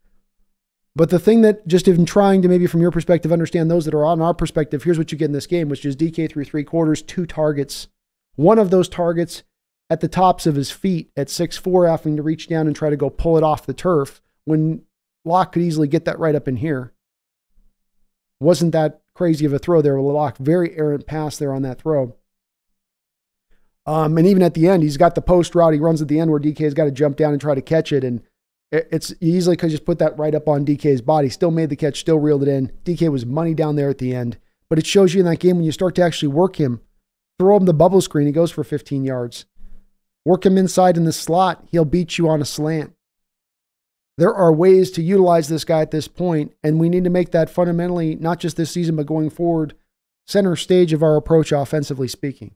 But 0.99 1.11
the 1.11 1.21
thing 1.21 1.43
that 1.43 1.65
just 1.69 1.87
in 1.87 2.05
trying 2.07 2.43
to 2.43 2.49
maybe 2.49 2.67
from 2.67 2.81
your 2.81 2.91
perspective 2.91 3.31
understand 3.31 3.71
those 3.71 3.85
that 3.85 3.95
are 3.95 4.05
on 4.05 4.21
our 4.21 4.35
perspective, 4.35 4.83
here's 4.83 4.99
what 4.99 5.13
you 5.13 5.17
get 5.17 5.27
in 5.27 5.33
this 5.33 5.47
game, 5.47 5.69
which 5.69 5.85
is 5.85 5.95
DK 5.95 6.29
through 6.29 6.45
three 6.45 6.65
quarters, 6.65 7.03
two 7.03 7.25
targets. 7.25 7.87
One 8.35 8.59
of 8.59 8.71
those 8.71 8.89
targets 8.89 9.45
at 9.89 10.01
the 10.01 10.09
tops 10.09 10.45
of 10.45 10.57
his 10.57 10.73
feet 10.73 11.13
at 11.17 11.31
six 11.31 11.57
four, 11.57 11.87
having 11.87 12.17
to 12.17 12.23
reach 12.25 12.49
down 12.49 12.67
and 12.67 12.75
try 12.75 12.91
to 12.91 12.97
go 12.97 13.11
pull 13.11 13.39
it 13.39 13.45
off 13.45 13.65
the 13.65 13.75
turf 13.75 14.21
when 14.45 14.83
Lock 15.25 15.53
could 15.53 15.63
easily 15.63 15.87
get 15.87 16.05
that 16.05 16.19
right 16.19 16.35
up 16.35 16.49
in 16.49 16.57
here. 16.57 16.93
Wasn't 18.41 18.73
that 18.73 19.01
crazy 19.15 19.45
of 19.45 19.53
a 19.53 19.61
throw 19.61 19.81
there? 19.81 20.01
Lock 20.01 20.37
very 20.39 20.77
errant 20.77 21.07
pass 21.07 21.39
there 21.39 21.53
on 21.53 21.63
that 21.63 21.81
throw. 21.81 22.17
Um, 23.87 24.19
and 24.19 24.27
even 24.27 24.43
at 24.43 24.55
the 24.55 24.67
end, 24.67 24.83
he's 24.83 24.97
got 24.97 25.15
the 25.15 25.23
post 25.23 25.55
route. 25.55 25.75
He 25.75 25.79
runs 25.79 26.03
at 26.03 26.09
the 26.09 26.19
end 26.19 26.33
where 26.33 26.41
DK's 26.41 26.75
got 26.75 26.87
to 26.87 26.91
jump 26.91 27.17
down 27.17 27.31
and 27.31 27.41
try 27.41 27.55
to 27.55 27.63
catch 27.63 27.93
it. 27.93 28.03
And 28.03 28.21
it's 28.71 29.15
easily 29.21 29.57
could 29.57 29.71
just 29.71 29.87
put 29.87 29.99
that 29.99 30.19
right 30.19 30.35
up 30.35 30.49
on 30.49 30.67
DK's 30.67 31.01
body. 31.01 31.29
Still 31.29 31.51
made 31.51 31.71
the 31.71 31.77
catch, 31.77 32.01
still 32.01 32.19
reeled 32.19 32.43
it 32.43 32.49
in. 32.49 32.71
DK 32.85 33.11
was 33.11 33.25
money 33.25 33.55
down 33.55 33.77
there 33.77 33.89
at 33.89 33.99
the 33.99 34.15
end. 34.15 34.39
But 34.69 34.79
it 34.79 34.87
shows 34.87 35.15
you 35.15 35.21
in 35.21 35.27
that 35.27 35.41
game 35.41 35.57
when 35.57 35.65
you 35.65 35.73
start 35.73 35.95
to 35.95 36.03
actually 36.03 36.29
work 36.29 36.57
him, 36.57 36.81
throw 37.39 37.57
him 37.57 37.65
the 37.65 37.73
bubble 37.73 38.03
screen, 38.03 38.27
he 38.27 38.33
goes 38.33 38.51
for 38.51 38.65
15 38.65 39.05
yards. 39.05 39.47
Work 40.27 40.45
him 40.45 40.59
inside 40.59 40.99
in 40.99 41.05
the 41.05 41.13
slot, 41.13 41.65
he'll 41.71 41.87
beat 41.87 42.19
you 42.19 42.29
on 42.29 42.43
a 42.43 42.45
slant. 42.45 42.93
There 44.19 44.35
are 44.35 44.53
ways 44.53 44.91
to 44.93 45.03
utilize 45.03 45.49
this 45.49 45.65
guy 45.65 45.81
at 45.81 45.91
this 45.91 46.09
point, 46.09 46.53
and 46.63 46.79
we 46.79 46.89
need 46.89 47.05
to 47.05 47.11
make 47.11 47.31
that 47.31 47.49
fundamentally, 47.49 48.17
not 48.17 48.41
just 48.41 48.57
this 48.57 48.71
season, 48.71 48.97
but 48.97 49.07
going 49.07 49.31
forward, 49.31 49.75
center 50.27 50.57
stage 50.57 50.93
of 50.93 51.03
our 51.03 51.17
approach 51.17 51.53
offensively 51.53 52.09
speaking. 52.09 52.55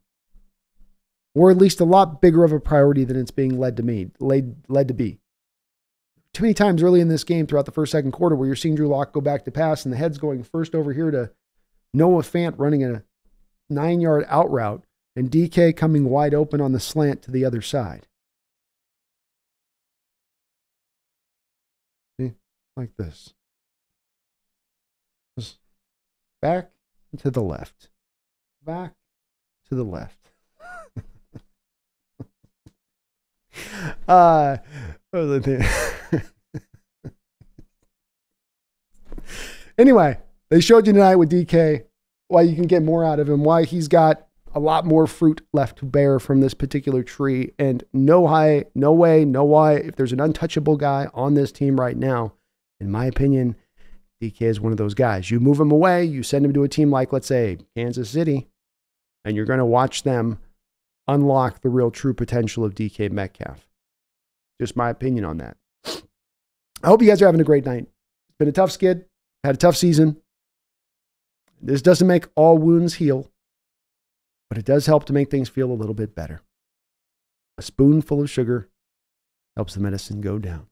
Or 1.34 1.50
at 1.50 1.56
least 1.56 1.80
a 1.80 1.84
lot 1.84 2.20
bigger 2.20 2.44
of 2.44 2.52
a 2.52 2.60
priority 2.60 3.04
than 3.04 3.16
it's 3.16 3.30
being 3.30 3.58
led 3.58 3.78
to 3.78 3.82
me, 3.82 4.10
led, 4.20 4.56
led 4.68 4.88
to 4.88 4.94
be 4.94 5.21
too 6.34 6.42
many 6.42 6.54
times 6.54 6.82
early 6.82 7.00
in 7.00 7.08
this 7.08 7.24
game 7.24 7.46
throughout 7.46 7.66
the 7.66 7.72
first 7.72 7.92
second 7.92 8.12
quarter 8.12 8.34
where 8.34 8.46
you're 8.46 8.56
seeing 8.56 8.74
Drew 8.74 8.88
Lock 8.88 9.12
go 9.12 9.20
back 9.20 9.44
to 9.44 9.50
pass 9.50 9.84
and 9.84 9.92
the 9.92 9.98
head's 9.98 10.18
going 10.18 10.42
first 10.42 10.74
over 10.74 10.92
here 10.92 11.10
to 11.10 11.30
Noah 11.92 12.22
Fant 12.22 12.54
running 12.56 12.82
a 12.82 13.04
nine 13.68 14.00
yard 14.00 14.24
out 14.28 14.50
route 14.50 14.82
and 15.14 15.30
DK 15.30 15.76
coming 15.76 16.08
wide 16.08 16.32
open 16.32 16.60
on 16.60 16.72
the 16.72 16.80
slant 16.80 17.22
to 17.22 17.30
the 17.30 17.44
other 17.44 17.60
side. 17.60 18.06
See, 22.18 22.32
like 22.76 22.96
this. 22.96 23.34
Just 25.38 25.58
back 26.40 26.70
to 27.18 27.30
the 27.30 27.42
left, 27.42 27.88
back 28.64 28.94
to 29.68 29.74
the 29.74 29.84
left. 29.84 30.30
uh, 34.08 34.56
anyway, 39.78 40.18
they 40.50 40.60
showed 40.60 40.86
you 40.86 40.92
tonight 40.94 41.16
with 41.16 41.30
DK 41.30 41.84
why 42.28 42.42
you 42.42 42.54
can 42.54 42.66
get 42.66 42.82
more 42.82 43.04
out 43.04 43.20
of 43.20 43.28
him, 43.28 43.44
why 43.44 43.64
he's 43.64 43.88
got 43.88 44.26
a 44.54 44.60
lot 44.60 44.86
more 44.86 45.06
fruit 45.06 45.46
left 45.52 45.78
to 45.78 45.84
bear 45.84 46.18
from 46.18 46.40
this 46.40 46.54
particular 46.54 47.02
tree. 47.02 47.52
And 47.58 47.84
no 47.92 48.26
high, 48.26 48.64
no 48.74 48.92
way, 48.92 49.24
no 49.24 49.44
why. 49.44 49.74
If 49.74 49.96
there's 49.96 50.12
an 50.12 50.20
untouchable 50.20 50.76
guy 50.76 51.08
on 51.12 51.34
this 51.34 51.52
team 51.52 51.78
right 51.78 51.96
now, 51.96 52.32
in 52.80 52.90
my 52.90 53.04
opinion, 53.04 53.56
DK 54.22 54.42
is 54.42 54.60
one 54.60 54.72
of 54.72 54.78
those 54.78 54.94
guys. 54.94 55.30
You 55.30 55.40
move 55.40 55.60
him 55.60 55.70
away, 55.70 56.04
you 56.04 56.22
send 56.22 56.44
him 56.44 56.54
to 56.54 56.62
a 56.62 56.68
team 56.68 56.90
like, 56.90 57.12
let's 57.12 57.26
say, 57.26 57.58
Kansas 57.76 58.08
City, 58.08 58.48
and 59.24 59.36
you're 59.36 59.46
going 59.46 59.58
to 59.58 59.64
watch 59.66 60.04
them 60.04 60.38
unlock 61.08 61.60
the 61.60 61.68
real 61.68 61.90
true 61.90 62.14
potential 62.14 62.64
of 62.64 62.74
DK 62.74 63.10
Metcalf. 63.10 63.66
Just 64.62 64.76
my 64.76 64.90
opinion 64.90 65.24
on 65.24 65.38
that. 65.38 65.56
I 66.84 66.86
hope 66.86 67.02
you 67.02 67.08
guys 67.08 67.20
are 67.20 67.26
having 67.26 67.40
a 67.40 67.44
great 67.44 67.66
night. 67.66 67.82
It's 68.28 68.38
been 68.38 68.46
a 68.46 68.52
tough 68.52 68.70
skid, 68.70 69.06
had 69.42 69.56
a 69.56 69.58
tough 69.58 69.76
season. 69.76 70.18
This 71.60 71.82
doesn't 71.82 72.06
make 72.06 72.28
all 72.36 72.58
wounds 72.58 72.94
heal, 72.94 73.28
but 74.48 74.58
it 74.58 74.64
does 74.64 74.86
help 74.86 75.04
to 75.06 75.12
make 75.12 75.32
things 75.32 75.48
feel 75.48 75.68
a 75.68 75.74
little 75.74 75.96
bit 75.96 76.14
better. 76.14 76.42
A 77.58 77.62
spoonful 77.62 78.22
of 78.22 78.30
sugar 78.30 78.68
helps 79.56 79.74
the 79.74 79.80
medicine 79.80 80.20
go 80.20 80.38
down. 80.38 80.68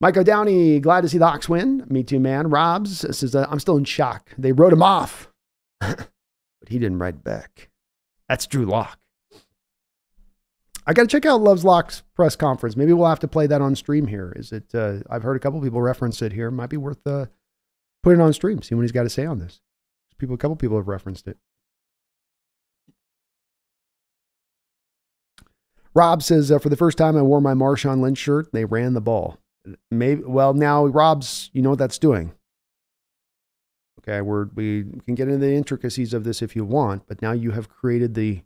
Michael 0.00 0.24
Downey, 0.24 0.80
glad 0.80 1.02
to 1.02 1.10
see 1.10 1.18
the 1.18 1.28
Hawks 1.28 1.50
win. 1.50 1.84
Me 1.90 2.02
too, 2.02 2.18
man. 2.18 2.48
Robs 2.48 3.04
says, 3.14 3.34
uh, 3.34 3.46
I'm 3.50 3.60
still 3.60 3.76
in 3.76 3.84
shock. 3.84 4.30
They 4.38 4.52
wrote 4.52 4.72
him 4.72 4.82
off, 4.82 5.30
but 5.80 6.08
he 6.66 6.78
didn't 6.78 6.98
write 6.98 7.22
back. 7.22 7.68
That's 8.26 8.46
Drew 8.46 8.64
Lock. 8.64 8.98
I 10.88 10.94
got 10.94 11.02
to 11.02 11.08
check 11.08 11.26
out 11.26 11.42
Love's 11.42 11.66
Locks 11.66 12.02
press 12.14 12.34
conference. 12.34 12.74
Maybe 12.74 12.94
we'll 12.94 13.10
have 13.10 13.20
to 13.20 13.28
play 13.28 13.46
that 13.46 13.60
on 13.60 13.76
stream 13.76 14.06
here. 14.06 14.32
Is 14.34 14.52
it? 14.52 14.74
Uh, 14.74 15.00
I've 15.10 15.22
heard 15.22 15.36
a 15.36 15.38
couple 15.38 15.60
people 15.60 15.82
reference 15.82 16.22
it 16.22 16.32
here. 16.32 16.50
Might 16.50 16.70
be 16.70 16.78
worth 16.78 17.06
uh, 17.06 17.26
putting 18.02 18.20
it 18.20 18.24
on 18.24 18.32
stream. 18.32 18.62
See 18.62 18.74
what 18.74 18.80
he's 18.82 18.92
got 18.92 19.02
to 19.02 19.10
say 19.10 19.26
on 19.26 19.38
this. 19.38 19.60
People, 20.16 20.34
a 20.34 20.38
couple 20.38 20.56
people 20.56 20.78
have 20.78 20.88
referenced 20.88 21.28
it. 21.28 21.36
Rob 25.92 26.22
says, 26.22 26.50
uh, 26.50 26.58
for 26.58 26.70
the 26.70 26.76
first 26.76 26.96
time, 26.96 27.18
I 27.18 27.22
wore 27.22 27.42
my 27.42 27.52
Marshawn 27.52 28.00
Lynch 28.00 28.16
shirt. 28.16 28.50
They 28.54 28.64
ran 28.64 28.94
the 28.94 29.02
ball. 29.02 29.36
Maybe. 29.90 30.22
Well, 30.24 30.54
now 30.54 30.86
Rob's. 30.86 31.50
You 31.52 31.60
know 31.60 31.70
what 31.70 31.78
that's 31.78 31.98
doing. 31.98 32.32
Okay, 34.00 34.22
we're, 34.22 34.46
we 34.54 34.86
can 35.04 35.14
get 35.14 35.28
into 35.28 35.44
the 35.44 35.52
intricacies 35.52 36.14
of 36.14 36.24
this 36.24 36.40
if 36.40 36.56
you 36.56 36.64
want, 36.64 37.06
but 37.06 37.20
now 37.20 37.32
you 37.32 37.50
have 37.50 37.68
created 37.68 38.14
the 38.14 38.40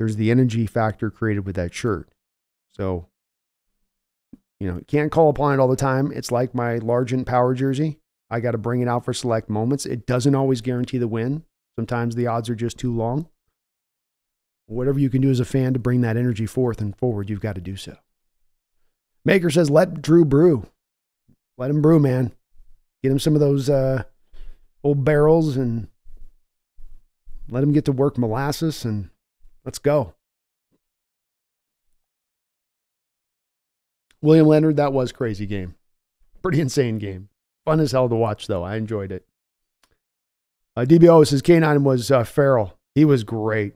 there's 0.00 0.16
the 0.16 0.30
energy 0.30 0.64
factor 0.64 1.10
created 1.10 1.44
with 1.44 1.56
that 1.56 1.74
shirt. 1.74 2.08
So, 2.70 3.08
you 4.58 4.66
know, 4.66 4.78
you 4.78 4.84
can't 4.86 5.12
call 5.12 5.28
upon 5.28 5.52
it 5.52 5.60
all 5.60 5.68
the 5.68 5.76
time. 5.76 6.10
It's 6.10 6.32
like 6.32 6.54
my 6.54 6.78
Largent 6.78 7.26
Power 7.26 7.52
jersey. 7.52 7.98
I 8.30 8.40
got 8.40 8.52
to 8.52 8.58
bring 8.58 8.80
it 8.80 8.88
out 8.88 9.04
for 9.04 9.12
select 9.12 9.50
moments. 9.50 9.84
It 9.84 10.06
doesn't 10.06 10.34
always 10.34 10.62
guarantee 10.62 10.96
the 10.96 11.06
win. 11.06 11.44
Sometimes 11.76 12.14
the 12.14 12.28
odds 12.28 12.48
are 12.48 12.54
just 12.54 12.78
too 12.78 12.96
long. 12.96 13.28
Whatever 14.64 14.98
you 14.98 15.10
can 15.10 15.20
do 15.20 15.28
as 15.28 15.38
a 15.38 15.44
fan 15.44 15.74
to 15.74 15.78
bring 15.78 16.00
that 16.00 16.16
energy 16.16 16.46
forth 16.46 16.80
and 16.80 16.96
forward, 16.96 17.28
you've 17.28 17.40
got 17.40 17.56
to 17.56 17.60
do 17.60 17.76
so. 17.76 17.98
Maker 19.22 19.50
says, 19.50 19.68
let 19.68 20.00
Drew 20.00 20.24
brew. 20.24 20.66
Let 21.58 21.68
him 21.68 21.82
brew, 21.82 21.98
man. 21.98 22.32
Get 23.02 23.12
him 23.12 23.18
some 23.18 23.34
of 23.34 23.40
those 23.40 23.68
uh, 23.68 24.04
old 24.82 25.04
barrels 25.04 25.58
and 25.58 25.88
let 27.50 27.62
him 27.62 27.72
get 27.72 27.84
to 27.84 27.92
work 27.92 28.16
molasses 28.16 28.86
and 28.86 29.10
let's 29.64 29.78
go. 29.78 30.14
William 34.22 34.46
Leonard, 34.46 34.76
that 34.76 34.92
was 34.92 35.12
crazy 35.12 35.46
game. 35.46 35.74
Pretty 36.42 36.60
insane 36.60 36.98
game. 36.98 37.28
Fun 37.64 37.80
as 37.80 37.92
hell 37.92 38.08
to 38.08 38.14
watch, 38.14 38.46
though. 38.46 38.62
I 38.62 38.76
enjoyed 38.76 39.12
it. 39.12 39.26
Uh, 40.76 40.82
DBO 40.82 41.26
says 41.26 41.42
K9 41.42 41.82
was 41.82 42.10
uh, 42.10 42.24
feral. 42.24 42.78
He 42.94 43.04
was 43.04 43.24
great. 43.24 43.74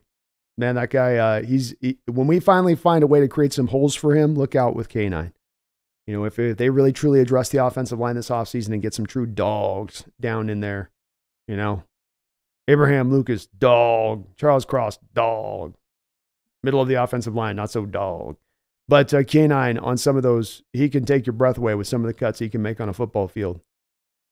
Man, 0.57 0.75
that 0.75 0.89
guy, 0.89 1.17
uh, 1.17 1.41
he's 1.43 1.75
he, 1.81 1.97
when 2.05 2.27
we 2.27 2.39
finally 2.39 2.75
find 2.75 3.03
a 3.03 3.07
way 3.07 3.19
to 3.19 3.27
create 3.27 3.53
some 3.53 3.67
holes 3.67 3.93
for 3.93 4.15
him, 4.15 4.35
look 4.35 4.55
out 4.55 4.75
with 4.75 4.87
K9. 4.87 5.33
You 6.07 6.13
know, 6.13 6.23
if, 6.23 6.39
if 6.39 6.57
they 6.57 6.69
really 6.69 6.93
truly 6.93 7.19
address 7.19 7.49
the 7.49 7.63
offensive 7.63 7.99
line 7.99 8.15
this 8.15 8.29
offseason 8.29 8.71
and 8.73 8.81
get 8.81 8.93
some 8.93 9.05
true 9.05 9.25
dogs 9.25 10.05
down 10.21 10.49
in 10.49 10.61
there, 10.61 10.91
you 11.47 11.57
know, 11.57 11.83
Abraham 12.67 13.11
Lucas, 13.11 13.45
dog. 13.45 14.35
Charles 14.37 14.65
Cross, 14.65 14.99
dog. 15.13 15.75
Middle 16.63 16.81
of 16.81 16.87
the 16.87 16.95
offensive 16.95 17.35
line, 17.35 17.55
not 17.55 17.69
so 17.69 17.85
dog. 17.85 18.37
But 18.87 19.13
uh, 19.13 19.19
K9 19.19 19.81
on 19.81 19.97
some 19.97 20.17
of 20.17 20.23
those, 20.23 20.63
he 20.73 20.89
can 20.89 21.05
take 21.05 21.25
your 21.25 21.33
breath 21.33 21.57
away 21.57 21.75
with 21.75 21.87
some 21.87 22.01
of 22.01 22.07
the 22.07 22.13
cuts 22.13 22.39
he 22.39 22.49
can 22.49 22.61
make 22.61 22.79
on 22.79 22.89
a 22.89 22.93
football 22.93 23.27
field. 23.27 23.61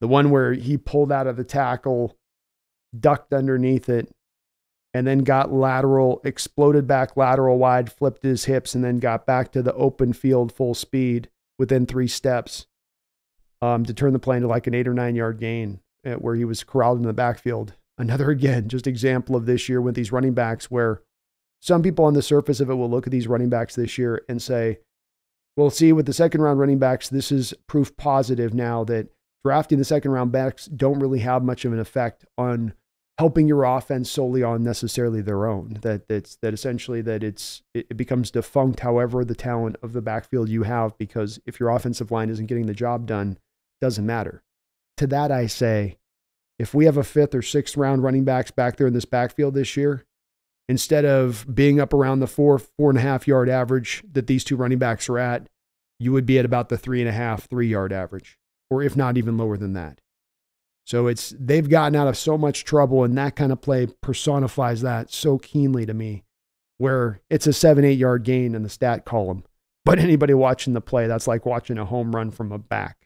The 0.01 0.07
one 0.07 0.29
where 0.29 0.53
he 0.53 0.77
pulled 0.77 1.11
out 1.11 1.27
of 1.27 1.37
the 1.37 1.43
tackle, 1.43 2.17
ducked 2.97 3.33
underneath 3.33 3.89
it, 3.89 4.13
and 4.93 5.07
then 5.07 5.19
got 5.19 5.51
lateral, 5.51 6.21
exploded 6.23 6.87
back 6.87 7.17
lateral 7.17 7.57
wide, 7.57 7.91
flipped 7.91 8.23
his 8.23 8.45
hips, 8.45 8.75
and 8.75 8.83
then 8.83 8.99
got 8.99 9.25
back 9.25 9.51
to 9.51 9.61
the 9.63 9.73
open 9.73 10.13
field 10.13 10.51
full 10.51 10.75
speed 10.75 11.29
within 11.57 11.85
three 11.85 12.07
steps 12.07 12.67
um, 13.61 13.85
to 13.85 13.93
turn 13.93 14.13
the 14.13 14.19
play 14.19 14.37
into 14.37 14.47
like 14.47 14.67
an 14.67 14.75
eight 14.75 14.87
or 14.87 14.93
nine 14.93 15.15
yard 15.15 15.39
gain 15.39 15.79
uh, 16.05 16.13
where 16.13 16.35
he 16.35 16.45
was 16.45 16.63
corralled 16.63 16.97
in 16.97 17.07
the 17.07 17.13
backfield. 17.13 17.73
Another, 17.97 18.29
again, 18.29 18.69
just 18.69 18.87
example 18.87 19.35
of 19.35 19.45
this 19.45 19.69
year 19.69 19.81
with 19.81 19.95
these 19.95 20.11
running 20.11 20.33
backs 20.33 20.71
where 20.71 21.01
some 21.61 21.83
people 21.83 22.05
on 22.05 22.13
the 22.13 22.21
surface 22.21 22.59
of 22.59 22.69
it 22.69 22.75
will 22.75 22.89
look 22.89 23.07
at 23.07 23.11
these 23.11 23.27
running 23.27 23.49
backs 23.49 23.75
this 23.75 23.97
year 23.97 24.23
and 24.27 24.41
say, 24.41 24.79
well, 25.55 25.69
see, 25.69 25.93
with 25.93 26.05
the 26.05 26.13
second 26.13 26.41
round 26.41 26.59
running 26.59 26.79
backs, 26.79 27.07
this 27.07 27.31
is 27.31 27.53
proof 27.67 27.95
positive 27.95 28.53
now 28.53 28.83
that 28.85 29.09
drafting 29.45 29.77
the 29.77 29.85
second 29.85 30.11
round 30.11 30.31
backs 30.31 30.65
don't 30.65 30.99
really 30.99 31.19
have 31.19 31.43
much 31.43 31.65
of 31.65 31.73
an 31.73 31.79
effect 31.79 32.25
on 32.37 32.73
helping 33.19 33.47
your 33.47 33.63
offense 33.63 34.09
solely 34.09 34.41
on 34.41 34.63
necessarily 34.63 35.21
their 35.21 35.45
own. 35.45 35.77
That 35.81 36.07
that's 36.07 36.37
that 36.37 36.53
essentially 36.53 37.01
that 37.01 37.23
it's 37.23 37.61
it 37.73 37.95
becomes 37.95 38.31
defunct. 38.31 38.79
However, 38.79 39.23
the 39.23 39.35
talent 39.35 39.75
of 39.83 39.93
the 39.93 40.01
backfield 40.01 40.49
you 40.49 40.63
have, 40.63 40.97
because 40.97 41.39
if 41.45 41.59
your 41.59 41.69
offensive 41.69 42.11
line 42.11 42.29
isn't 42.29 42.47
getting 42.47 42.65
the 42.65 42.73
job 42.73 43.05
done, 43.05 43.37
doesn't 43.79 44.05
matter. 44.05 44.43
To 44.97 45.07
that 45.07 45.31
I 45.31 45.47
say, 45.47 45.97
if 46.63 46.73
we 46.73 46.85
have 46.85 46.97
a 46.97 47.03
fifth 47.03 47.35
or 47.35 47.41
sixth 47.41 47.77
round 47.77 48.03
running 48.03 48.23
backs 48.23 48.49
back 48.49 48.77
there 48.77 48.87
in 48.87 48.93
this 48.93 49.05
backfield 49.05 49.53
this 49.53 49.77
year, 49.77 50.05
instead 50.67 51.05
of 51.05 51.45
being 51.53 51.79
up 51.79 51.93
around 51.93 52.19
the 52.19 52.27
four 52.27 52.57
four 52.57 52.89
and 52.89 52.97
a 52.97 53.01
half 53.01 53.27
yard 53.27 53.49
average 53.49 54.01
that 54.11 54.27
these 54.27 54.43
two 54.43 54.55
running 54.55 54.79
backs 54.79 55.09
are 55.09 55.19
at, 55.19 55.47
you 55.99 56.11
would 56.11 56.25
be 56.25 56.39
at 56.39 56.45
about 56.45 56.69
the 56.69 56.77
three 56.77 57.01
and 57.01 57.09
a 57.09 57.13
half 57.13 57.49
three 57.49 57.67
yard 57.67 57.91
average, 57.91 58.39
or 58.69 58.81
if 58.81 58.95
not 58.95 59.17
even 59.17 59.37
lower 59.37 59.57
than 59.57 59.73
that. 59.73 59.99
So 60.85 61.07
it's 61.07 61.33
they've 61.37 61.69
gotten 61.69 61.95
out 61.95 62.07
of 62.07 62.17
so 62.17 62.37
much 62.37 62.63
trouble, 62.63 63.03
and 63.03 63.17
that 63.17 63.35
kind 63.35 63.51
of 63.51 63.61
play 63.61 63.87
personifies 64.01 64.81
that 64.81 65.11
so 65.11 65.37
keenly 65.37 65.85
to 65.85 65.93
me, 65.93 66.23
where 66.77 67.21
it's 67.29 67.47
a 67.47 67.53
seven, 67.53 67.83
eight 67.83 67.97
yard 67.97 68.23
gain 68.23 68.55
in 68.55 68.63
the 68.63 68.69
stat 68.69 69.05
column. 69.05 69.43
But 69.85 69.99
anybody 69.99 70.33
watching 70.33 70.73
the 70.73 70.81
play, 70.81 71.07
that's 71.07 71.27
like 71.27 71.45
watching 71.45 71.77
a 71.77 71.85
home 71.85 72.15
run 72.15 72.31
from 72.31 72.53
a 72.53 72.57
back. 72.57 73.02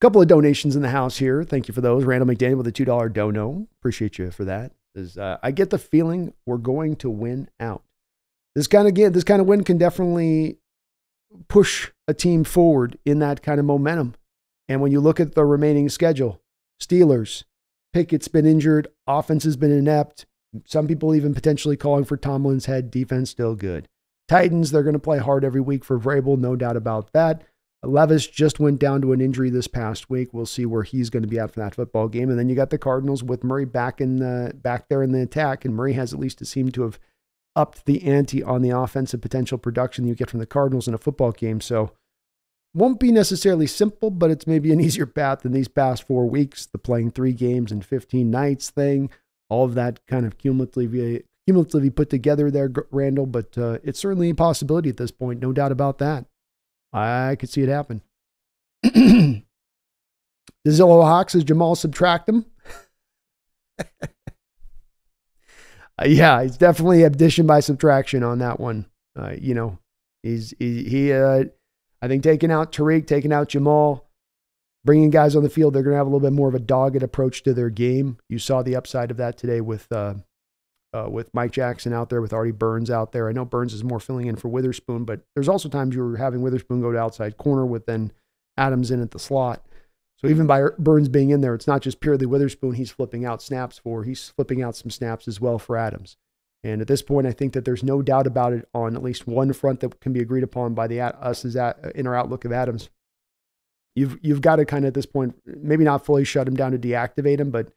Couple 0.00 0.22
of 0.22 0.28
donations 0.28 0.76
in 0.76 0.82
the 0.82 0.88
house 0.88 1.18
here. 1.18 1.44
Thank 1.44 1.68
you 1.68 1.74
for 1.74 1.82
those. 1.82 2.04
Randall 2.04 2.34
McDaniel 2.34 2.56
with 2.56 2.66
a 2.66 2.72
$2 2.72 3.12
dono. 3.12 3.66
Appreciate 3.80 4.18
you 4.18 4.30
for 4.30 4.44
that. 4.46 4.72
Is 4.94 5.18
uh, 5.18 5.38
I 5.42 5.50
get 5.50 5.70
the 5.70 5.78
feeling 5.78 6.32
we're 6.46 6.56
going 6.56 6.96
to 6.96 7.10
win 7.10 7.48
out. 7.60 7.82
This 8.54 8.66
kind 8.66 8.88
of 8.88 8.94
game, 8.94 9.12
this 9.12 9.24
kind 9.24 9.40
of 9.40 9.46
win 9.46 9.62
can 9.62 9.78
definitely 9.78 10.58
push 11.48 11.90
a 12.08 12.14
team 12.14 12.44
forward 12.44 12.98
in 13.04 13.18
that 13.20 13.42
kind 13.42 13.60
of 13.60 13.66
momentum. 13.66 14.14
And 14.68 14.80
when 14.80 14.90
you 14.90 15.00
look 15.00 15.20
at 15.20 15.34
the 15.34 15.44
remaining 15.44 15.88
schedule, 15.88 16.40
Steelers, 16.80 17.44
Pickett's 17.92 18.28
been 18.28 18.46
injured, 18.46 18.88
offense 19.06 19.44
has 19.44 19.56
been 19.56 19.72
inept. 19.72 20.26
Some 20.64 20.88
people 20.88 21.14
even 21.14 21.34
potentially 21.34 21.76
calling 21.76 22.04
for 22.04 22.16
Tomlin's 22.16 22.66
head. 22.66 22.90
Defense 22.90 23.30
still 23.30 23.54
good. 23.54 23.86
Titans, 24.28 24.70
they're 24.70 24.82
going 24.82 24.94
to 24.94 24.98
play 24.98 25.18
hard 25.18 25.44
every 25.44 25.60
week 25.60 25.84
for 25.84 25.98
Vrabel, 25.98 26.38
no 26.38 26.56
doubt 26.56 26.76
about 26.76 27.12
that. 27.12 27.42
Levis 27.82 28.26
just 28.26 28.60
went 28.60 28.78
down 28.78 29.00
to 29.00 29.12
an 29.12 29.20
injury 29.20 29.48
this 29.48 29.66
past 29.66 30.10
week. 30.10 30.34
We'll 30.34 30.44
see 30.46 30.66
where 30.66 30.82
he's 30.82 31.08
going 31.08 31.22
to 31.22 31.28
be 31.28 31.38
at 31.38 31.52
for 31.52 31.60
that 31.60 31.74
football 31.74 32.08
game. 32.08 32.28
And 32.28 32.38
then 32.38 32.48
you 32.48 32.54
got 32.54 32.70
the 32.70 32.78
Cardinals 32.78 33.22
with 33.22 33.42
Murray 33.42 33.64
back 33.64 34.00
in 34.00 34.16
the 34.16 34.52
back 34.54 34.88
there 34.88 35.02
in 35.02 35.12
the 35.12 35.22
attack, 35.22 35.64
and 35.64 35.74
Murray 35.74 35.94
has 35.94 36.12
at 36.12 36.20
least 36.20 36.44
seemed 36.44 36.74
to 36.74 36.82
have 36.82 36.98
upped 37.56 37.86
the 37.86 38.04
ante 38.04 38.42
on 38.42 38.62
the 38.62 38.70
offensive 38.70 39.20
potential 39.20 39.58
production 39.58 40.06
you 40.06 40.14
get 40.14 40.30
from 40.30 40.40
the 40.40 40.46
Cardinals 40.46 40.88
in 40.88 40.94
a 40.94 40.98
football 40.98 41.32
game. 41.32 41.60
So 41.60 41.92
won't 42.74 43.00
be 43.00 43.10
necessarily 43.10 43.66
simple, 43.66 44.10
but 44.10 44.30
it's 44.30 44.46
maybe 44.46 44.72
an 44.72 44.80
easier 44.82 45.06
path 45.06 45.40
than 45.40 45.52
these 45.52 45.68
past 45.68 46.02
four 46.02 46.28
weeks. 46.28 46.66
The 46.66 46.78
playing 46.78 47.12
three 47.12 47.32
games 47.32 47.72
in 47.72 47.80
15 47.80 48.30
nights 48.30 48.70
thing, 48.70 49.10
all 49.48 49.64
of 49.64 49.74
that 49.74 50.06
kind 50.06 50.26
of 50.26 50.36
cumulatively, 50.36 51.24
cumulatively 51.46 51.90
put 51.90 52.10
together 52.10 52.50
there, 52.50 52.70
Randall. 52.90 53.26
But 53.26 53.56
uh, 53.56 53.78
it's 53.82 53.98
certainly 53.98 54.30
a 54.30 54.34
possibility 54.34 54.90
at 54.90 54.98
this 54.98 55.10
point, 55.10 55.40
no 55.40 55.52
doubt 55.52 55.72
about 55.72 55.98
that. 55.98 56.26
I 56.92 57.36
could 57.36 57.50
see 57.50 57.62
it 57.62 57.68
happen. 57.68 58.02
the 58.82 59.42
Zillow 60.66 61.02
Hawks 61.02 61.34
is 61.34 61.44
Jamal 61.44 61.74
subtract 61.74 62.26
them. 62.26 62.46
uh, 63.78 64.06
yeah, 66.06 66.42
he's 66.42 66.56
definitely 66.56 67.02
addition 67.02 67.46
by 67.46 67.60
subtraction 67.60 68.22
on 68.22 68.38
that 68.38 68.58
one. 68.58 68.86
Uh, 69.18 69.34
you 69.38 69.54
know, 69.54 69.78
he's 70.22 70.54
he, 70.58 70.84
he 70.84 71.12
uh, 71.12 71.44
I 72.02 72.08
think 72.08 72.22
taking 72.22 72.50
out 72.50 72.72
Tariq, 72.72 73.06
taking 73.06 73.32
out 73.32 73.48
Jamal, 73.48 74.08
bringing 74.84 75.10
guys 75.10 75.36
on 75.36 75.42
the 75.42 75.50
field, 75.50 75.74
they're 75.74 75.82
going 75.82 75.92
to 75.92 75.98
have 75.98 76.06
a 76.06 76.10
little 76.10 76.26
bit 76.26 76.34
more 76.34 76.48
of 76.48 76.54
a 76.54 76.60
dogged 76.60 77.02
approach 77.02 77.42
to 77.42 77.54
their 77.54 77.70
game. 77.70 78.18
You 78.28 78.38
saw 78.38 78.62
the 78.62 78.76
upside 78.76 79.10
of 79.10 79.16
that 79.18 79.36
today 79.36 79.60
with 79.60 79.90
uh, 80.92 81.08
with 81.08 81.32
Mike 81.32 81.52
Jackson 81.52 81.92
out 81.92 82.10
there, 82.10 82.20
with 82.20 82.32
Artie 82.32 82.50
Burns 82.50 82.90
out 82.90 83.12
there. 83.12 83.28
I 83.28 83.32
know 83.32 83.44
Burns 83.44 83.74
is 83.74 83.84
more 83.84 84.00
filling 84.00 84.26
in 84.26 84.36
for 84.36 84.48
Witherspoon, 84.48 85.04
but 85.04 85.20
there's 85.34 85.48
also 85.48 85.68
times 85.68 85.94
you 85.94 86.02
were 86.02 86.16
having 86.16 86.42
Witherspoon 86.42 86.80
go 86.80 86.92
to 86.92 86.98
outside 86.98 87.36
corner 87.36 87.64
with 87.64 87.86
then 87.86 88.12
Adams 88.56 88.90
in 88.90 89.00
at 89.00 89.12
the 89.12 89.18
slot. 89.18 89.64
So 90.16 90.28
even 90.28 90.46
by 90.46 90.64
Burns 90.78 91.08
being 91.08 91.30
in 91.30 91.40
there, 91.40 91.54
it's 91.54 91.66
not 91.66 91.80
just 91.80 92.00
purely 92.00 92.26
Witherspoon 92.26 92.74
he's 92.74 92.90
flipping 92.90 93.24
out 93.24 93.40
snaps 93.40 93.78
for. 93.78 94.04
He's 94.04 94.28
flipping 94.28 94.62
out 94.62 94.76
some 94.76 94.90
snaps 94.90 95.26
as 95.26 95.40
well 95.40 95.58
for 95.58 95.78
Adams. 95.78 96.16
And 96.62 96.82
at 96.82 96.88
this 96.88 97.00
point, 97.00 97.26
I 97.26 97.32
think 97.32 97.54
that 97.54 97.64
there's 97.64 97.82
no 97.82 98.02
doubt 98.02 98.26
about 98.26 98.52
it 98.52 98.68
on 98.74 98.94
at 98.94 99.02
least 99.02 99.26
one 99.26 99.52
front 99.54 99.80
that 99.80 99.98
can 100.00 100.12
be 100.12 100.20
agreed 100.20 100.42
upon 100.42 100.74
by 100.74 100.86
the 100.88 101.00
us 101.00 101.44
as 101.44 101.54
that 101.54 101.92
in 101.94 102.06
our 102.06 102.14
outlook 102.14 102.44
of 102.44 102.52
Adams. 102.52 102.90
You've 103.96 104.18
you've 104.20 104.42
got 104.42 104.56
to 104.56 104.66
kind 104.66 104.84
of 104.84 104.88
at 104.88 104.94
this 104.94 105.06
point, 105.06 105.36
maybe 105.46 105.84
not 105.84 106.04
fully 106.04 106.24
shut 106.24 106.46
him 106.46 106.54
down 106.54 106.72
to 106.72 106.78
deactivate 106.78 107.40
him, 107.40 107.50
but 107.50 107.72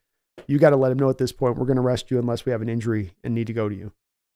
you 0.48 0.60
got 0.60 0.72
to 0.72 0.78
let 0.78 0.92
him 0.92 1.00
know 1.00 1.10
at 1.10 1.18
this 1.18 1.32
point 1.32 1.58
we're 1.58 1.66
going 1.66 1.78
to 1.78 1.82
rest 1.82 2.12
you 2.12 2.20
unless 2.20 2.46
we 2.46 2.52
have 2.52 2.62
an 2.62 2.70
injury 2.70 3.14
and 3.24 3.34
need 3.34 3.48
to 3.48 3.54
go 3.54 3.70
to 3.70 3.76
you. 3.76 3.92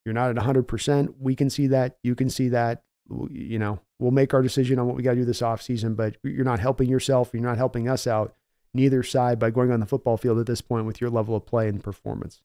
You're 0.06 0.14
not 0.14 0.30
at 0.30 0.36
100%. 0.38 1.16
We 1.20 1.36
can 1.36 1.50
see 1.50 1.68
that. 1.68 1.98
You 2.04 2.16
can 2.16 2.30
see 2.30 2.50
that. 2.50 2.84
You 3.30 3.60
know, 3.60 3.80
we'll 4.00 4.12
make 4.12 4.34
our 4.34 4.42
decision 4.42 4.80
on 4.80 4.88
what 4.88 4.96
we 4.96 5.04
got 5.04 5.12
to 5.12 5.18
do 5.18 5.26
this 5.26 5.42
offseason, 5.42 5.96
but 5.96 6.18
you're 6.24 6.46
not 6.46 6.60
helping 6.60 6.90
yourself. 6.90 7.32
You're 7.34 7.44
not 7.44 7.58
helping 7.58 7.88
us 7.88 8.06
out, 8.08 8.36
neither 8.74 9.04
side, 9.04 9.40
by 9.40 9.50
going 9.50 9.72
on 9.72 9.80
the 9.80 9.86
football 9.86 10.18
field 10.18 10.40
at 10.40 10.46
this 10.46 10.62
point 10.62 10.86
with 10.86 11.00
your 11.00 11.10
level 11.10 11.36
of 11.36 11.46
play 11.46 11.68
and 11.68 11.84
performance. 11.84 12.42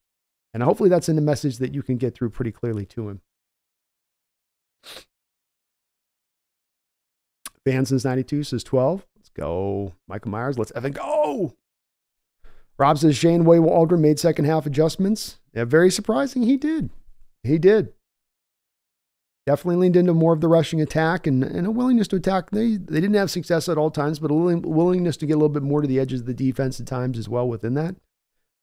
And 0.55 0.63
hopefully 0.63 0.89
that's 0.89 1.09
in 1.09 1.17
the 1.17 1.23
message 1.23 1.59
that 1.59 1.75
you 1.75 1.83
can 1.83 1.97
get 1.97 2.15
through 2.15 2.31
pretty 2.31 2.53
clearly 2.53 2.87
to 2.87 3.09
him. 3.09 3.21
Fan 7.65 7.87
since 7.87 8.05
92 8.05 8.45
says 8.45 8.65
12. 8.65 9.07
Let's 9.17 9.31
go. 9.31 9.95
Michael 10.09 10.33
Myers, 10.33 10.59
let's 10.59 10.73
Evan 10.73 10.93
go. 10.93 11.55
Rob 12.79 12.99
says 12.99 13.17
Shane 13.17 13.45
Way 13.45 13.59
Waldron 13.59 14.01
made 14.03 14.19
second 14.19 14.47
half 14.47 14.67
adjustments. 14.67 15.39
Yeah, 15.55 15.65
very 15.65 15.91
surprising. 15.91 16.43
He 16.43 16.57
did. 16.57 16.91
He 17.43 17.59
did. 17.59 17.93
definitely 19.47 19.77
leaned 19.77 19.97
into 19.97 20.15
more 20.15 20.33
of 20.33 20.41
the 20.41 20.49
rushing 20.49 20.81
attack 20.81 21.27
and, 21.27 21.43
and 21.43 21.67
a 21.67 21.71
willingness 21.71 22.09
to 22.09 22.17
attack. 22.17 22.51
They 22.51 22.77
they 22.77 23.01
didn't 23.01 23.15
have 23.15 23.31
success 23.31 23.69
at 23.69 23.79
all 23.79 23.91
times, 23.91 24.19
but 24.19 24.31
a 24.31 24.35
willingness 24.35 25.17
to 25.19 25.27
get 25.27 25.35
a 25.35 25.37
little 25.37 25.49
bit 25.49 25.63
more 25.63 25.83
to 25.83 25.89
the 25.89 26.01
edges 26.01 26.21
of 26.21 26.27
the 26.27 26.35
defense 26.35 26.81
at 26.81 26.87
times 26.87 27.19
as 27.19 27.29
well 27.29 27.49
within 27.49 27.75
that, 27.75 27.97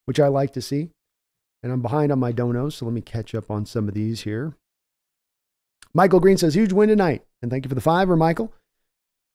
which 0.05 0.19
I 0.19 0.27
like 0.27 0.53
to 0.53 0.61
see. 0.61 0.89
And 1.61 1.71
I'm 1.73 1.81
behind 1.81 2.11
on 2.11 2.19
my 2.19 2.31
donos, 2.31 2.73
so 2.73 2.85
let 2.85 2.93
me 2.93 3.01
catch 3.01 3.35
up 3.35 3.51
on 3.51 3.65
some 3.65 3.89
of 3.89 3.93
these 3.93 4.21
here. 4.21 4.55
Michael 5.93 6.21
Green 6.21 6.37
says, 6.37 6.53
huge 6.53 6.71
win 6.71 6.87
tonight. 6.87 7.25
And 7.41 7.51
thank 7.51 7.65
you 7.65 7.69
for 7.69 7.75
the 7.75 7.81
fiver, 7.81 8.15
Michael. 8.15 8.53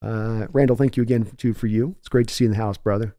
Uh, 0.01 0.47
Randall, 0.51 0.75
thank 0.75 0.97
you 0.97 1.03
again 1.03 1.25
too 1.37 1.53
for 1.53 1.67
you. 1.67 1.95
It's 1.99 2.07
great 2.07 2.27
to 2.29 2.33
see 2.33 2.45
you 2.45 2.49
in 2.49 2.57
the 2.57 2.63
house, 2.63 2.77
brother. 2.77 3.15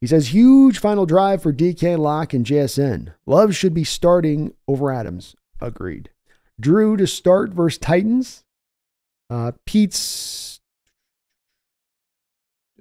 He 0.00 0.06
says, 0.06 0.32
huge 0.32 0.78
final 0.78 1.04
drive 1.04 1.42
for 1.42 1.52
DK 1.52 1.98
Lock 1.98 2.32
and 2.32 2.46
JSN. 2.46 3.12
Love 3.26 3.54
should 3.54 3.74
be 3.74 3.84
starting 3.84 4.54
over 4.66 4.90
Adams. 4.90 5.36
Agreed. 5.60 6.10
Drew 6.58 6.96
to 6.96 7.06
start 7.06 7.50
versus 7.50 7.78
Titans. 7.78 8.44
Uh, 9.28 9.52
Pete's. 9.66 10.60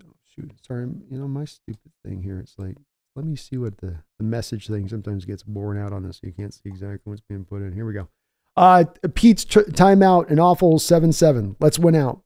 Oh, 0.01 0.13
shoot. 0.33 0.51
Sorry. 0.65 0.87
You 1.11 1.17
know, 1.17 1.27
my 1.27 1.45
stupid 1.45 1.91
thing 2.05 2.23
here. 2.23 2.39
It's 2.39 2.55
like, 2.57 2.75
let 3.15 3.25
me 3.25 3.35
see 3.35 3.57
what 3.57 3.77
the, 3.77 3.97
the 4.17 4.23
message 4.23 4.67
thing 4.67 4.87
sometimes 4.87 5.25
gets 5.25 5.43
borne 5.43 5.77
out 5.77 5.91
on 5.91 6.03
this. 6.03 6.17
So 6.17 6.27
you 6.27 6.33
can't 6.33 6.53
see 6.53 6.61
exactly 6.65 7.01
what's 7.03 7.21
being 7.21 7.43
put 7.43 7.61
in. 7.61 7.73
Here 7.73 7.85
we 7.85 7.93
go. 7.93 8.07
Uh, 8.55 8.85
Pete's 9.13 9.43
t- 9.43 9.59
timeout, 9.61 10.29
an 10.29 10.39
awful 10.39 10.79
7 10.79 11.11
7. 11.11 11.57
Let's 11.59 11.79
win 11.79 11.95
out. 11.95 12.21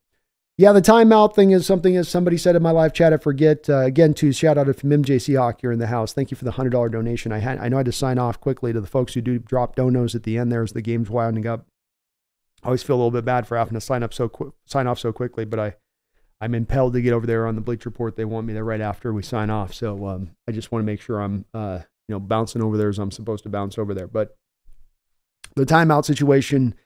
Yeah, 0.56 0.70
the 0.72 0.80
timeout 0.80 1.34
thing 1.34 1.50
is 1.50 1.66
something 1.66 1.96
as 1.96 2.08
somebody 2.08 2.36
said 2.36 2.54
in 2.54 2.62
my 2.62 2.70
live 2.70 2.92
chat. 2.92 3.12
I 3.12 3.16
forget 3.16 3.68
uh, 3.68 3.78
again 3.78 4.14
to 4.14 4.32
shout 4.32 4.56
out 4.56 4.66
to 4.66 4.74
MJC 4.74 5.36
Hawk 5.36 5.60
here 5.60 5.72
in 5.72 5.80
the 5.80 5.88
house. 5.88 6.12
Thank 6.12 6.30
you 6.30 6.36
for 6.36 6.44
the 6.44 6.52
hundred 6.52 6.70
dollar 6.70 6.88
donation. 6.88 7.32
I 7.32 7.38
had 7.38 7.58
I 7.58 7.68
know 7.68 7.76
I 7.76 7.80
had 7.80 7.86
to 7.86 7.92
sign 7.92 8.18
off 8.18 8.40
quickly 8.40 8.72
to 8.72 8.80
the 8.80 8.86
folks 8.86 9.14
who 9.14 9.20
do 9.20 9.40
drop 9.40 9.74
donos 9.74 10.14
at 10.14 10.22
the 10.22 10.38
end 10.38 10.52
there 10.52 10.62
as 10.62 10.72
the 10.72 10.82
game's 10.82 11.10
winding 11.10 11.46
up. 11.46 11.66
I 12.62 12.66
always 12.66 12.84
feel 12.84 12.96
a 12.96 12.98
little 12.98 13.10
bit 13.10 13.24
bad 13.24 13.48
for 13.48 13.58
having 13.58 13.74
to 13.74 13.80
sign 13.80 14.04
up 14.04 14.14
so 14.14 14.28
quick, 14.28 14.52
sign 14.64 14.86
off 14.86 15.00
so 15.00 15.12
quickly, 15.12 15.44
but 15.44 15.58
I 15.58 15.74
I'm 16.40 16.54
impelled 16.54 16.92
to 16.92 17.02
get 17.02 17.12
over 17.12 17.26
there 17.26 17.48
on 17.48 17.56
the 17.56 17.60
Bleach 17.60 17.84
Report. 17.84 18.14
They 18.14 18.24
want 18.24 18.46
me 18.46 18.52
there 18.52 18.64
right 18.64 18.80
after 18.80 19.12
we 19.12 19.22
sign 19.24 19.50
off, 19.50 19.74
so 19.74 20.06
um, 20.06 20.30
I 20.46 20.52
just 20.52 20.70
want 20.70 20.82
to 20.82 20.86
make 20.86 21.00
sure 21.00 21.20
I'm 21.20 21.46
uh, 21.52 21.80
you 22.06 22.14
know 22.14 22.20
bouncing 22.20 22.62
over 22.62 22.76
there 22.76 22.90
as 22.90 23.00
I'm 23.00 23.10
supposed 23.10 23.42
to 23.42 23.48
bounce 23.48 23.76
over 23.76 23.92
there. 23.92 24.06
But 24.06 24.36
the 25.56 25.66
timeout 25.66 26.04
situation 26.04 26.76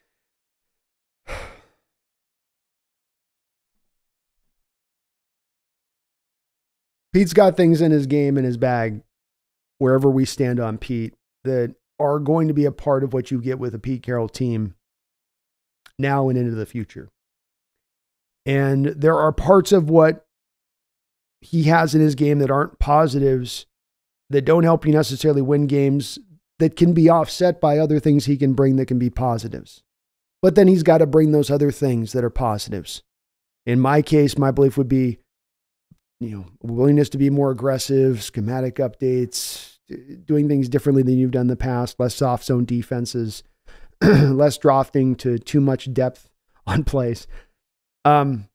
Pete's 7.12 7.32
got 7.32 7.56
things 7.56 7.80
in 7.80 7.90
his 7.90 8.06
game 8.06 8.36
in 8.36 8.44
his 8.44 8.56
bag 8.56 9.02
wherever 9.78 10.10
we 10.10 10.24
stand 10.24 10.60
on 10.60 10.78
Pete 10.78 11.14
that 11.44 11.74
are 11.98 12.18
going 12.18 12.48
to 12.48 12.54
be 12.54 12.64
a 12.64 12.72
part 12.72 13.02
of 13.02 13.12
what 13.12 13.30
you 13.30 13.40
get 13.40 13.58
with 13.58 13.74
a 13.74 13.78
Pete 13.78 14.02
Carroll 14.02 14.28
team 14.28 14.74
now 15.98 16.28
and 16.28 16.38
into 16.38 16.54
the 16.54 16.66
future. 16.66 17.08
And 18.46 18.86
there 18.86 19.18
are 19.18 19.32
parts 19.32 19.72
of 19.72 19.90
what 19.90 20.26
he 21.40 21.64
has 21.64 21.94
in 21.94 22.00
his 22.00 22.14
game 22.14 22.38
that 22.38 22.50
aren't 22.50 22.78
positives 22.78 23.66
that 24.30 24.44
don't 24.44 24.64
help 24.64 24.86
you 24.86 24.92
necessarily 24.92 25.42
win 25.42 25.66
games 25.66 26.18
that 26.58 26.76
can 26.76 26.92
be 26.92 27.08
offset 27.08 27.60
by 27.60 27.78
other 27.78 28.00
things 28.00 28.26
he 28.26 28.36
can 28.36 28.52
bring 28.52 28.76
that 28.76 28.86
can 28.86 28.98
be 28.98 29.10
positives. 29.10 29.82
But 30.42 30.54
then 30.54 30.68
he's 30.68 30.82
got 30.82 30.98
to 30.98 31.06
bring 31.06 31.32
those 31.32 31.50
other 31.50 31.70
things 31.70 32.12
that 32.12 32.24
are 32.24 32.30
positives. 32.30 33.02
In 33.66 33.80
my 33.80 34.02
case, 34.02 34.38
my 34.38 34.50
belief 34.50 34.76
would 34.76 34.88
be 34.88 35.18
you 36.20 36.30
know, 36.30 36.46
willingness 36.62 37.08
to 37.10 37.18
be 37.18 37.30
more 37.30 37.50
aggressive, 37.50 38.22
schematic 38.22 38.76
updates, 38.76 39.78
doing 40.24 40.48
things 40.48 40.68
differently 40.68 41.02
than 41.02 41.18
you've 41.18 41.30
done 41.30 41.42
in 41.42 41.46
the 41.48 41.56
past, 41.56 41.98
less 41.98 42.14
soft 42.14 42.44
zone 42.44 42.64
defenses, 42.64 43.42
less 44.02 44.58
drafting 44.58 45.14
to 45.16 45.38
too 45.38 45.60
much 45.60 45.92
depth 45.92 46.28
on 46.66 46.84
plays. 46.84 47.26
Um, 48.04 48.48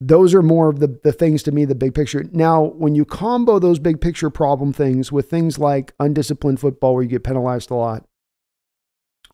those 0.00 0.34
are 0.34 0.42
more 0.42 0.68
of 0.68 0.78
the, 0.78 0.98
the 1.02 1.12
things 1.12 1.42
to 1.44 1.52
me, 1.52 1.64
the 1.64 1.74
big 1.74 1.94
picture. 1.94 2.24
Now, 2.30 2.62
when 2.62 2.94
you 2.94 3.04
combo 3.06 3.58
those 3.58 3.78
big 3.78 4.00
picture 4.00 4.28
problem 4.28 4.72
things 4.72 5.10
with 5.10 5.30
things 5.30 5.58
like 5.58 5.94
undisciplined 5.98 6.60
football 6.60 6.94
where 6.94 7.02
you 7.02 7.08
get 7.08 7.24
penalized 7.24 7.70
a 7.70 7.74
lot, 7.74 8.04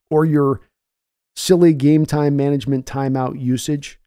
or 0.08 0.24
your 0.24 0.60
silly 1.34 1.72
game 1.74 2.06
time 2.06 2.36
management 2.36 2.86
timeout 2.86 3.40
usage, 3.40 3.98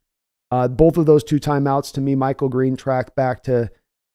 uh, 0.51 0.67
both 0.67 0.97
of 0.97 1.05
those 1.05 1.23
two 1.23 1.39
timeouts 1.39 1.91
to 1.93 2.01
me, 2.01 2.15
Michael 2.15 2.49
Green 2.49 2.75
track 2.75 3.15
back 3.15 3.43
to 3.43 3.69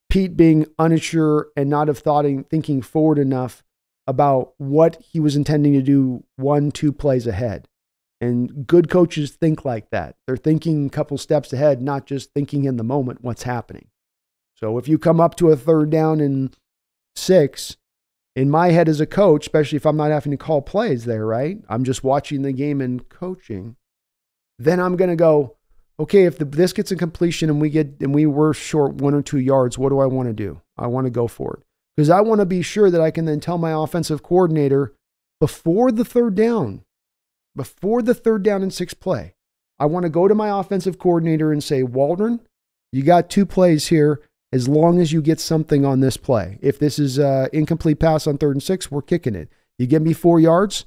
Pete 0.09 0.37
being 0.37 0.67
unsure 0.79 1.49
and 1.57 1.71
not 1.71 1.89
have 1.89 1.99
thought 1.99 2.25
thinking 2.51 2.83
forward 2.83 3.19
enough 3.19 3.63
about 4.07 4.55
what 4.59 5.01
he 5.01 5.21
was 5.21 5.37
intending 5.37 5.73
to 5.75 5.83
do 5.83 6.25
one, 6.37 6.71
two 6.71 6.93
plays 6.93 7.27
ahead. 7.27 7.69
And 8.21 8.67
good 8.67 8.91
coaches 8.91 9.31
think 9.31 9.65
like 9.65 9.91
that. 9.91 10.17
They're 10.27 10.37
thinking 10.37 10.87
a 10.87 10.91
couple 10.91 11.17
steps 11.17 11.53
ahead, 11.53 11.81
not 11.81 12.07
just 12.07 12.35
thinking 12.35 12.65
in 12.65 12.77
the 12.77 12.85
moment 12.85 13.23
what's 13.23 13.45
happening. 13.45 13.89
So 14.55 14.77
if 14.79 14.89
you 14.89 14.99
come 14.99 15.21
up 15.21 15.37
to 15.37 15.51
a 15.51 15.57
third 15.57 15.91
down 15.91 16.21
and 16.21 16.55
six, 17.17 17.77
in 18.37 18.51
my 18.51 18.71
head 18.71 18.89
as 18.89 19.01
a 19.01 19.07
coach, 19.07 19.47
especially 19.47 19.77
if 19.77 19.87
I'm 19.87 19.97
not 19.97 20.11
having 20.11 20.33
to 20.33 20.37
call 20.37 20.61
plays 20.63 21.05
there, 21.05 21.25
right? 21.25 21.59
I'm 21.69 21.85
just 21.85 22.05
watching 22.05 22.43
the 22.43 22.53
game 22.53 22.81
and 22.81 23.09
coaching. 23.09 23.77
Then 24.59 24.81
I'm 24.81 24.97
going 24.97 25.11
to 25.11 25.17
go, 25.17 25.57
okay, 26.01 26.25
if 26.25 26.39
the, 26.39 26.45
this 26.45 26.73
gets 26.73 26.91
a 26.91 26.97
completion 26.97 27.51
and 27.51 27.61
we 27.61 27.71
get 27.71 28.01
and 28.01 28.15
we 28.15 28.27
were 28.27 28.55
short 28.55 28.95
one 28.95 29.15
or 29.15 29.23
two 29.23 29.39
yards, 29.39 29.79
what 29.79 29.91
do 29.91 30.01
I 30.01 30.07
want 30.07 30.29
to 30.29 30.33
do? 30.33 30.61
I 30.77 30.87
want 30.87 31.07
to 31.07 31.11
go 31.11 31.29
for 31.29 31.55
it 31.55 31.63
because 31.97 32.11
I 32.11 32.23
want 32.23 32.41
to 32.41 32.47
be 32.47 32.63
sure 32.63 32.91
that 32.91 33.01
I 33.01 33.11
can 33.11 33.27
then 33.27 33.41
tell 33.41 33.59
my 33.59 33.73
offensive 33.73 34.23
coordinator 34.23 34.95
before 35.39 35.93
the 35.93 36.05
third 36.05 36.35
down, 36.35 36.83
before 37.55 38.03
the 38.03 38.15
third 38.15 38.43
down 38.43 38.63
and 38.63 38.73
six 38.73 38.95
play, 38.95 39.35
I 39.79 39.87
want 39.87 40.05
to 40.05 40.11
go 40.11 40.27
to 40.27 40.35
my 40.35 40.59
offensive 40.59 40.99
coordinator 40.99 41.53
and 41.53 41.63
say, 41.63 41.83
Waldron, 41.83 42.41
you 42.93 43.03
got 43.03 43.31
two 43.31 43.47
plays 43.47 43.89
here. 43.89 44.23
As 44.53 44.67
long 44.67 45.01
as 45.01 45.13
you 45.13 45.23
get 45.23 45.39
something 45.39 45.85
on 45.85 46.01
this 46.01 46.17
play, 46.17 46.59
if 46.61 46.77
this 46.77 46.99
is 46.99 47.19
an 47.19 47.49
incomplete 47.53 48.01
pass 48.01 48.27
on 48.27 48.37
third 48.37 48.57
and 48.57 48.63
six, 48.63 48.91
we're 48.91 49.01
kicking 49.01 49.37
it. 49.37 49.49
You 49.79 49.87
give 49.87 50.03
me 50.03 50.13
four 50.13 50.41
yards, 50.41 50.87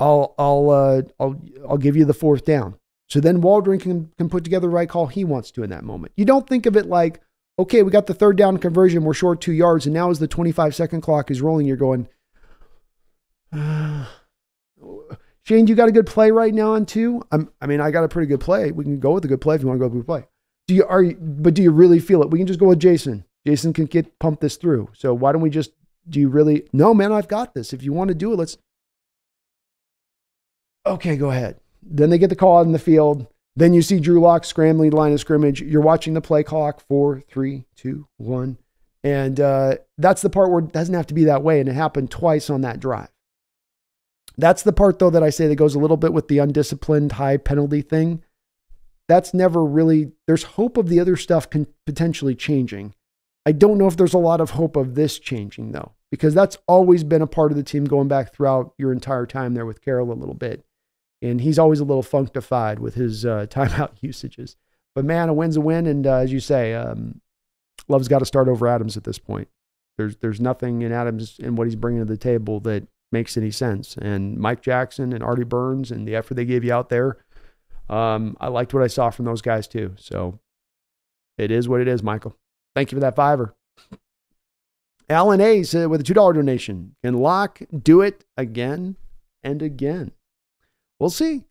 I'll 0.00 0.34
I'll 0.36 0.70
uh, 0.70 1.02
I'll 1.20 1.40
I'll 1.68 1.78
give 1.78 1.96
you 1.96 2.04
the 2.04 2.12
fourth 2.12 2.44
down. 2.44 2.74
So 3.12 3.20
then 3.20 3.42
Waldron 3.42 3.78
can, 3.78 4.10
can 4.16 4.30
put 4.30 4.42
together 4.42 4.68
the 4.68 4.72
right 4.72 4.88
call 4.88 5.06
he 5.06 5.22
wants 5.22 5.50
to 5.50 5.62
in 5.62 5.68
that 5.68 5.84
moment. 5.84 6.14
You 6.16 6.24
don't 6.24 6.48
think 6.48 6.64
of 6.64 6.78
it 6.78 6.86
like, 6.86 7.20
okay, 7.58 7.82
we 7.82 7.90
got 7.90 8.06
the 8.06 8.14
third 8.14 8.38
down 8.38 8.56
conversion, 8.56 9.04
we're 9.04 9.12
short 9.12 9.42
two 9.42 9.52
yards, 9.52 9.84
and 9.84 9.92
now 9.92 10.08
as 10.08 10.18
the 10.18 10.26
25 10.26 10.74
second 10.74 11.02
clock 11.02 11.30
is 11.30 11.42
rolling, 11.42 11.66
you're 11.66 11.76
going, 11.76 12.08
uh, 13.52 14.06
Shane, 15.42 15.66
you 15.66 15.74
got 15.74 15.90
a 15.90 15.92
good 15.92 16.06
play 16.06 16.30
right 16.30 16.54
now 16.54 16.72
on 16.72 16.86
two? 16.86 17.22
I'm, 17.30 17.50
I 17.60 17.66
mean, 17.66 17.82
I 17.82 17.90
got 17.90 18.02
a 18.02 18.08
pretty 18.08 18.28
good 18.28 18.40
play. 18.40 18.72
We 18.72 18.82
can 18.82 18.98
go 18.98 19.10
with 19.12 19.26
a 19.26 19.28
good 19.28 19.42
play 19.42 19.56
if 19.56 19.60
you 19.60 19.68
want 19.68 19.76
to 19.76 19.80
go 19.80 19.88
with 19.88 19.96
a 19.96 19.98
good 19.98 20.06
play. 20.06 20.24
Do 20.66 20.74
you 20.74 20.86
are 20.86 21.02
you, 21.02 21.14
but 21.20 21.52
do 21.52 21.60
you 21.60 21.70
really 21.70 21.98
feel 21.98 22.22
it? 22.22 22.30
We 22.30 22.38
can 22.38 22.46
just 22.46 22.60
go 22.60 22.68
with 22.68 22.80
Jason. 22.80 23.26
Jason 23.46 23.74
can 23.74 23.84
get 23.84 24.18
pump 24.20 24.40
this 24.40 24.56
through. 24.56 24.88
So 24.94 25.12
why 25.12 25.32
don't 25.32 25.42
we 25.42 25.50
just 25.50 25.72
do 26.08 26.18
you 26.18 26.30
really 26.30 26.66
no 26.72 26.94
man, 26.94 27.12
I've 27.12 27.28
got 27.28 27.52
this. 27.52 27.74
If 27.74 27.82
you 27.82 27.92
want 27.92 28.08
to 28.08 28.14
do 28.14 28.32
it, 28.32 28.36
let's 28.36 28.56
Okay, 30.86 31.16
go 31.16 31.30
ahead. 31.30 31.58
Then 31.82 32.10
they 32.10 32.18
get 32.18 32.30
the 32.30 32.36
call 32.36 32.58
out 32.58 32.66
in 32.66 32.72
the 32.72 32.78
field. 32.78 33.26
Then 33.54 33.74
you 33.74 33.82
see 33.82 34.00
Drew 34.00 34.20
Lock 34.20 34.44
scrambling 34.44 34.92
line 34.92 35.12
of 35.12 35.20
scrimmage. 35.20 35.60
You're 35.60 35.82
watching 35.82 36.14
the 36.14 36.20
play 36.20 36.42
clock 36.42 36.80
four, 36.80 37.20
three, 37.20 37.66
two, 37.76 38.06
one. 38.16 38.58
And 39.04 39.40
uh, 39.40 39.76
that's 39.98 40.22
the 40.22 40.30
part 40.30 40.50
where 40.50 40.60
it 40.60 40.72
doesn't 40.72 40.94
have 40.94 41.08
to 41.08 41.14
be 41.14 41.24
that 41.24 41.42
way. 41.42 41.60
And 41.60 41.68
it 41.68 41.74
happened 41.74 42.10
twice 42.10 42.48
on 42.48 42.62
that 42.62 42.80
drive. 42.80 43.10
That's 44.38 44.62
the 44.62 44.72
part, 44.72 44.98
though, 44.98 45.10
that 45.10 45.22
I 45.22 45.30
say 45.30 45.48
that 45.48 45.56
goes 45.56 45.74
a 45.74 45.78
little 45.78 45.98
bit 45.98 46.12
with 46.12 46.28
the 46.28 46.38
undisciplined 46.38 47.12
high 47.12 47.36
penalty 47.36 47.82
thing. 47.82 48.22
That's 49.08 49.34
never 49.34 49.62
really, 49.62 50.12
there's 50.26 50.44
hope 50.44 50.78
of 50.78 50.88
the 50.88 51.00
other 51.00 51.16
stuff 51.16 51.48
potentially 51.84 52.34
changing. 52.34 52.94
I 53.44 53.52
don't 53.52 53.76
know 53.76 53.88
if 53.88 53.96
there's 53.96 54.14
a 54.14 54.18
lot 54.18 54.40
of 54.40 54.50
hope 54.50 54.76
of 54.76 54.94
this 54.94 55.18
changing, 55.18 55.72
though, 55.72 55.92
because 56.10 56.32
that's 56.32 56.56
always 56.66 57.04
been 57.04 57.20
a 57.20 57.26
part 57.26 57.50
of 57.50 57.58
the 57.58 57.64
team 57.64 57.84
going 57.84 58.08
back 58.08 58.32
throughout 58.32 58.72
your 58.78 58.92
entire 58.92 59.26
time 59.26 59.52
there 59.52 59.66
with 59.66 59.82
Carroll 59.82 60.12
a 60.12 60.14
little 60.14 60.34
bit 60.34 60.64
and 61.22 61.40
he's 61.40 61.58
always 61.58 61.80
a 61.80 61.84
little 61.84 62.02
functified 62.02 62.80
with 62.80 62.94
his 62.94 63.24
uh, 63.24 63.46
timeout 63.50 63.92
usages. 64.00 64.56
But 64.94 65.04
man, 65.04 65.28
a 65.28 65.32
win's 65.32 65.56
a 65.56 65.60
win, 65.60 65.86
and 65.86 66.06
uh, 66.06 66.16
as 66.16 66.32
you 66.32 66.40
say, 66.40 66.74
um, 66.74 67.20
Love's 67.88 68.08
got 68.08 68.18
to 68.18 68.26
start 68.26 68.48
over 68.48 68.66
Adams 68.66 68.96
at 68.96 69.04
this 69.04 69.18
point. 69.18 69.48
There's 69.96 70.16
there's 70.16 70.40
nothing 70.40 70.82
in 70.82 70.92
Adams 70.92 71.38
and 71.42 71.56
what 71.56 71.66
he's 71.66 71.76
bringing 71.76 72.00
to 72.00 72.04
the 72.04 72.16
table 72.16 72.60
that 72.60 72.86
makes 73.10 73.36
any 73.36 73.50
sense. 73.50 73.96
And 73.96 74.38
Mike 74.38 74.62
Jackson 74.62 75.12
and 75.12 75.22
Artie 75.22 75.44
Burns 75.44 75.90
and 75.90 76.08
the 76.08 76.16
effort 76.16 76.34
they 76.34 76.44
gave 76.44 76.64
you 76.64 76.72
out 76.72 76.88
there, 76.88 77.18
um, 77.88 78.36
I 78.40 78.48
liked 78.48 78.72
what 78.72 78.82
I 78.82 78.86
saw 78.86 79.10
from 79.10 79.26
those 79.26 79.42
guys 79.42 79.68
too. 79.68 79.94
So 79.98 80.40
it 81.38 81.50
is 81.50 81.68
what 81.68 81.80
it 81.80 81.88
is, 81.88 82.02
Michael. 82.02 82.36
Thank 82.74 82.90
you 82.90 82.96
for 82.96 83.00
that 83.00 83.16
fiver. 83.16 83.54
Alan 85.08 85.40
A's 85.40 85.74
uh, 85.74 85.88
with 85.88 86.00
a 86.00 86.04
two 86.04 86.14
dollar 86.14 86.32
donation. 86.32 86.96
Can 87.04 87.14
Lock 87.14 87.60
do 87.82 88.00
it 88.00 88.24
again 88.36 88.96
and 89.42 89.60
again? 89.62 90.12
We'll 91.02 91.10
see. 91.10 91.42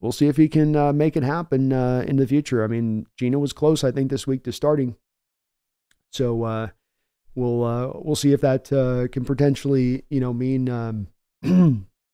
We'll 0.00 0.12
see 0.12 0.28
if 0.28 0.36
he 0.36 0.48
can 0.48 0.76
uh, 0.76 0.92
make 0.92 1.16
it 1.16 1.24
happen 1.24 1.72
uh, 1.72 2.04
in 2.06 2.14
the 2.14 2.28
future. 2.28 2.62
I 2.62 2.68
mean, 2.68 3.08
Geno 3.16 3.40
was 3.40 3.52
close, 3.52 3.82
I 3.82 3.90
think, 3.90 4.08
this 4.08 4.24
week 4.24 4.44
to 4.44 4.52
starting. 4.52 4.94
So 6.12 6.44
uh, 6.44 6.68
we'll 7.34 7.64
uh, 7.64 7.90
we'll 7.96 8.14
see 8.14 8.32
if 8.32 8.40
that 8.42 8.72
uh, 8.72 9.08
can 9.08 9.24
potentially, 9.24 10.04
you 10.10 10.20
know, 10.20 10.32
mean 10.32 10.68
um, 10.68 11.08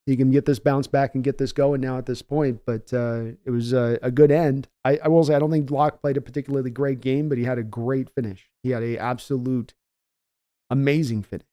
he 0.07 0.17
can 0.17 0.31
get 0.31 0.47
this 0.47 0.59
bounce 0.59 0.87
back 0.87 1.15
and 1.15 1.23
get 1.23 1.37
this 1.37 1.53
going 1.53 1.83
now 1.83 1.99
at 1.99 2.07
this 2.07 2.23
point. 2.23 2.63
But 2.65 2.91
uh, 2.95 3.25
it 3.45 3.51
was 3.51 3.75
a, 3.75 3.99
a 4.01 4.11
good 4.11 4.31
end. 4.31 4.67
I, 4.83 4.99
I, 5.05 5.09
will 5.09 5.23
say 5.23 5.35
I 5.35 5.39
don't 5.39 5.51
think 5.51 5.71
Lock 5.71 6.01
played 6.01 6.17
a 6.17 6.23
particularly 6.23 6.71
great 6.71 7.03
game, 7.03 7.29
but 7.29 7.37
he 7.37 7.45
had 7.45 7.59
a 7.59 7.63
great 7.63 8.09
finish. 8.09 8.49
He 8.63 8.71
had 8.71 8.83
a 8.83 8.97
absolute 8.97 9.75
amazing 10.71 11.25
finish. 11.25 11.47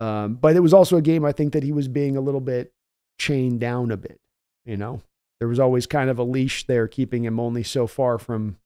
Um, 0.00 0.34
but 0.34 0.56
it 0.56 0.60
was 0.60 0.74
also 0.74 0.96
a 0.96 1.02
game 1.02 1.24
I 1.24 1.30
think 1.30 1.52
that 1.52 1.62
he 1.62 1.70
was 1.70 1.86
being 1.86 2.16
a 2.16 2.20
little 2.20 2.40
bit 2.40 2.72
chained 3.16 3.60
down 3.60 3.92
a 3.92 3.96
bit. 3.96 4.20
You 4.66 4.76
know, 4.76 5.00
there 5.38 5.48
was 5.48 5.60
always 5.60 5.86
kind 5.86 6.10
of 6.10 6.18
a 6.18 6.24
leash 6.24 6.66
there 6.66 6.88
keeping 6.88 7.24
him 7.24 7.38
only 7.40 7.62
so 7.62 7.86
far 7.86 8.18
from 8.18 8.56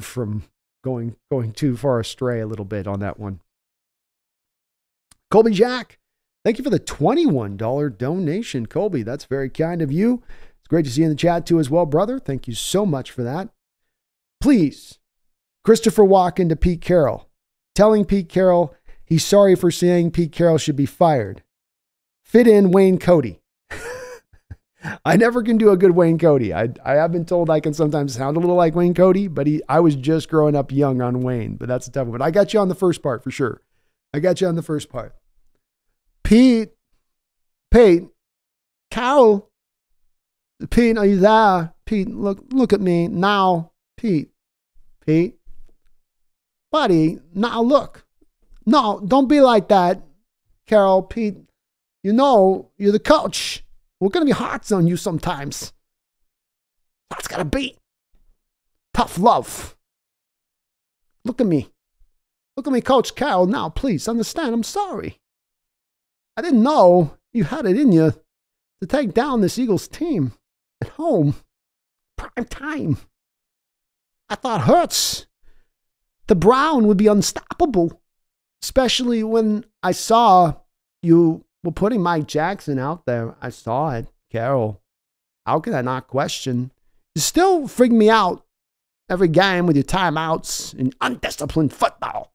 from 0.00 0.44
going 0.82 1.16
going 1.30 1.52
too 1.52 1.76
far 1.76 2.00
astray 2.00 2.40
a 2.40 2.46
little 2.46 2.64
bit 2.64 2.86
on 2.86 3.00
that 3.00 3.20
one. 3.20 3.40
Colby 5.30 5.52
Jack, 5.52 5.98
thank 6.44 6.58
you 6.58 6.64
for 6.64 6.70
the 6.70 6.80
$21 6.80 7.98
donation. 7.98 8.66
Colby, 8.66 9.02
that's 9.02 9.26
very 9.26 9.48
kind 9.48 9.80
of 9.82 9.92
you. 9.92 10.22
It's 10.58 10.68
great 10.68 10.84
to 10.86 10.90
see 10.90 11.02
you 11.02 11.06
in 11.06 11.12
the 11.12 11.16
chat 11.16 11.46
too 11.46 11.60
as 11.60 11.70
well, 11.70 11.86
brother. 11.86 12.18
Thank 12.18 12.48
you 12.48 12.54
so 12.54 12.84
much 12.84 13.10
for 13.10 13.22
that. 13.22 13.50
Please, 14.40 14.98
Christopher 15.64 16.04
Walken 16.04 16.48
to 16.48 16.56
Pete 16.56 16.80
Carroll, 16.80 17.28
telling 17.74 18.04
Pete 18.04 18.28
Carroll 18.28 18.74
he's 19.04 19.24
sorry 19.24 19.54
for 19.54 19.70
saying 19.70 20.12
Pete 20.12 20.32
Carroll 20.32 20.58
should 20.58 20.76
be 20.76 20.86
fired. 20.86 21.42
Fit 22.24 22.46
in 22.46 22.70
Wayne 22.70 22.98
Cody. 22.98 23.40
I 25.04 25.16
never 25.16 25.42
can 25.42 25.58
do 25.58 25.70
a 25.70 25.76
good 25.76 25.90
Wayne 25.90 26.18
Cody. 26.18 26.54
I, 26.54 26.68
I 26.84 26.92
have 26.94 27.12
been 27.12 27.26
told 27.26 27.50
I 27.50 27.60
can 27.60 27.74
sometimes 27.74 28.14
sound 28.14 28.36
a 28.36 28.40
little 28.40 28.56
like 28.56 28.74
Wayne 28.74 28.94
Cody, 28.94 29.28
but 29.28 29.46
he, 29.46 29.62
I 29.68 29.80
was 29.80 29.94
just 29.94 30.30
growing 30.30 30.56
up 30.56 30.72
young 30.72 31.02
on 31.02 31.20
Wayne, 31.20 31.56
but 31.56 31.68
that's 31.68 31.86
a 31.86 31.90
tough 31.90 32.06
one. 32.06 32.18
But 32.18 32.24
I 32.24 32.30
got 32.30 32.54
you 32.54 32.60
on 32.60 32.68
the 32.68 32.74
first 32.74 33.02
part 33.02 33.22
for 33.22 33.30
sure. 33.30 33.60
I 34.14 34.20
got 34.20 34.40
you 34.40 34.46
on 34.46 34.54
the 34.54 34.62
first 34.62 34.88
part. 34.88 35.14
Pete, 36.24 36.70
Pete, 37.70 38.08
Carroll, 38.90 39.50
Pete, 40.70 40.96
are 40.96 41.06
you 41.06 41.16
there? 41.16 41.74
Pete, 41.84 42.08
look, 42.08 42.44
look 42.50 42.72
at 42.72 42.80
me 42.80 43.08
now. 43.08 43.72
Pete, 43.96 44.30
Pete, 45.04 45.36
buddy, 46.72 47.18
now 47.34 47.60
look. 47.60 48.06
No, 48.64 49.02
don't 49.06 49.28
be 49.28 49.40
like 49.40 49.68
that, 49.68 50.02
Carroll, 50.66 51.02
Pete. 51.02 51.36
You 52.02 52.14
know, 52.14 52.70
you're 52.78 52.92
the 52.92 52.98
coach. 52.98 53.62
We're 54.00 54.08
going 54.08 54.26
to 54.26 54.32
be 54.32 54.38
hard 54.38 54.70
on 54.72 54.86
you 54.86 54.96
sometimes. 54.96 55.72
That's 57.10 57.28
got 57.28 57.36
to 57.36 57.44
be 57.44 57.76
tough 58.94 59.18
love. 59.18 59.76
Look 61.24 61.40
at 61.40 61.46
me. 61.46 61.68
Look 62.56 62.66
at 62.66 62.72
me, 62.72 62.80
Coach 62.80 63.14
Carroll. 63.14 63.46
Now, 63.46 63.68
please 63.68 64.08
understand, 64.08 64.54
I'm 64.54 64.62
sorry. 64.62 65.20
I 66.36 66.42
didn't 66.42 66.62
know 66.62 67.18
you 67.32 67.44
had 67.44 67.66
it 67.66 67.78
in 67.78 67.92
you 67.92 68.14
to 68.80 68.86
take 68.86 69.12
down 69.12 69.40
this 69.40 69.58
Eagles 69.58 69.86
team 69.86 70.32
at 70.80 70.88
home, 70.90 71.34
prime 72.16 72.46
time. 72.46 72.98
I 74.28 74.36
thought 74.36 74.62
Hurts, 74.62 75.26
the 76.26 76.34
Brown, 76.34 76.86
would 76.86 76.96
be 76.96 77.06
unstoppable, 77.06 78.00
especially 78.62 79.22
when 79.22 79.64
I 79.82 79.92
saw 79.92 80.54
you 81.02 81.44
were 81.62 81.72
putting 81.72 82.02
Mike 82.02 82.26
Jackson 82.26 82.78
out 82.78 83.06
there. 83.06 83.34
I 83.40 83.50
saw 83.50 83.90
it, 83.90 84.08
Carroll. 84.30 84.80
How 85.46 85.60
could 85.60 85.74
I 85.74 85.82
not 85.82 86.08
question? 86.08 86.70
You 87.14 87.20
still 87.20 87.66
freak 87.66 87.92
me 87.92 88.08
out 88.08 88.44
every 89.08 89.28
game 89.28 89.66
with 89.66 89.76
your 89.76 89.84
timeouts 89.84 90.72
and 90.78 90.94
undisciplined 91.00 91.72
football. 91.72 92.32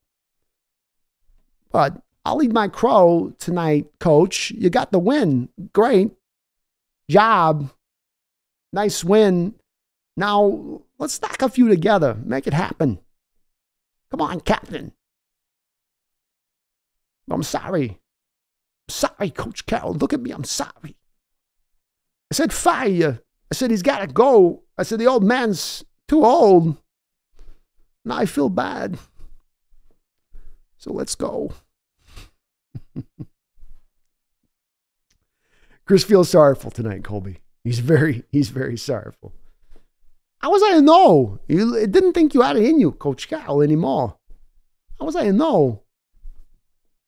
But 1.72 2.02
I'll 2.26 2.44
eat 2.44 2.52
my 2.52 2.68
crow 2.68 3.34
tonight, 3.40 3.88
coach. 4.00 4.52
You 4.52 4.70
got 4.70 4.92
the 4.92 5.00
win. 5.00 5.50
Great 5.74 6.12
job. 7.10 7.72
Nice 8.74 9.04
win. 9.04 9.56
Now, 10.18 10.82
let's 10.98 11.14
stack 11.14 11.42
a 11.42 11.50
few 11.50 11.68
together. 11.68 12.18
Make 12.24 12.48
it 12.48 12.54
happen. 12.54 13.00
Come 14.12 14.22
on, 14.22 14.40
Captain. 14.42 14.94
I'm 17.30 17.44
sorry. 17.44 18.00
Sorry, 18.88 19.30
Coach 19.30 19.66
Carroll. 19.66 19.94
Look 19.94 20.14
at 20.14 20.22
me. 20.22 20.32
I'm 20.32 20.44
sorry. 20.44 20.96
I 22.32 22.34
said, 22.34 22.54
fire. 22.54 23.22
I 23.52 23.56
said, 23.56 23.72
he's 23.72 23.84
got 23.84 24.00
to 24.00 24.08
go. 24.08 24.64
I 24.78 24.84
said, 24.84 25.00
the 25.00 25.08
old 25.08 25.24
man's 25.24 25.84
too 26.08 26.24
old. 26.26 26.78
Now 28.04 28.18
I 28.18 28.26
feel 28.26 28.50
bad. 28.50 28.98
So 30.78 30.94
let's 30.94 31.16
go. 31.16 31.54
Chris 35.86 36.04
feels 36.04 36.30
sorrowful 36.30 36.72
tonight, 36.72 37.04
Colby. 37.04 37.40
He's 37.64 37.80
very, 37.80 38.24
he's 38.32 38.50
very 38.50 38.78
sorrowful. 38.78 39.34
How 40.40 40.52
was 40.52 40.62
I 40.62 40.74
to 40.74 40.82
know? 40.82 41.40
You 41.48 41.88
didn't 41.88 42.14
think 42.14 42.34
you 42.34 42.42
had 42.42 42.58
it 42.58 42.66
in 42.66 42.80
you, 42.80 42.92
Coach 42.92 43.28
Cal, 43.28 43.62
anymore. 43.62 44.18
How 45.00 45.06
was 45.06 45.16
I 45.16 45.24
to 45.24 45.34
know? 45.34 45.82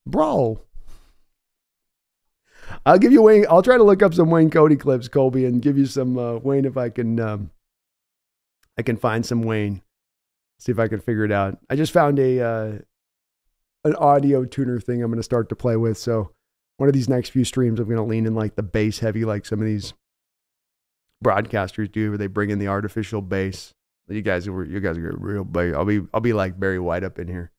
Bro. 0.08 0.62
I'll 2.88 2.98
give 2.98 3.12
you 3.12 3.22
Wayne. 3.22 3.46
I'll 3.50 3.62
try 3.62 3.76
to 3.76 3.84
look 3.84 4.02
up 4.02 4.14
some 4.14 4.30
Wayne 4.30 4.50
Cody 4.50 4.78
clips, 4.78 5.10
Colby, 5.10 5.44
and 5.44 5.62
give 5.62 5.78
you 5.78 5.86
some 5.86 6.18
uh, 6.18 6.38
Wayne 6.38 6.64
if 6.64 6.78
I 6.78 6.88
can. 6.88 7.20
Um, 7.20 7.52
I 8.78 8.82
can 8.82 8.96
find 8.96 9.26
some 9.26 9.42
Wayne. 9.42 9.82
See 10.60 10.72
if 10.72 10.80
I 10.80 10.88
can 10.88 11.02
figure 11.02 11.26
it 11.26 11.32
out. 11.32 11.60
I 11.70 11.76
just 11.76 11.92
found 11.92 12.18
a 12.18 12.40
uh, 12.40 12.78
an 13.84 13.96
audio 13.96 14.46
tuner 14.46 14.80
thing 14.80 15.04
I'm 15.04 15.12
going 15.12 15.18
to 15.18 15.24
start 15.24 15.50
to 15.50 15.56
play 15.56 15.76
with. 15.76 15.98
So 15.98 16.32
one 16.78 16.88
of 16.88 16.94
these 16.94 17.10
next 17.10 17.30
few 17.30 17.44
streams, 17.44 17.82
I'm 17.82 17.88
going 17.88 17.98
to 17.98 18.04
lean 18.04 18.26
in 18.26 18.36
like 18.36 18.56
the 18.56 18.64
bass 18.64 19.00
heavy, 19.00 19.26
like 19.26 19.46
some 19.46 19.60
of 19.60 19.66
these 19.66 19.94
broadcasters 21.22 21.92
do, 21.92 22.12
where 22.12 22.18
they 22.18 22.28
bring 22.28 22.52
in 22.52 22.60
the 22.60 22.70
artificial 22.70 23.22
bass. 23.22 23.74
You 24.08 24.22
guys 24.22 24.46
you 24.46 24.80
guys 24.80 24.98
are 24.98 25.14
real. 25.20 25.44
Bass. 25.44 25.76
I'll 25.76 25.84
be 25.84 26.04
I'll 26.14 26.22
be 26.22 26.32
like 26.32 26.58
Barry 26.58 26.80
White 26.80 27.04
up 27.04 27.20
in 27.20 27.28
here. 27.28 27.52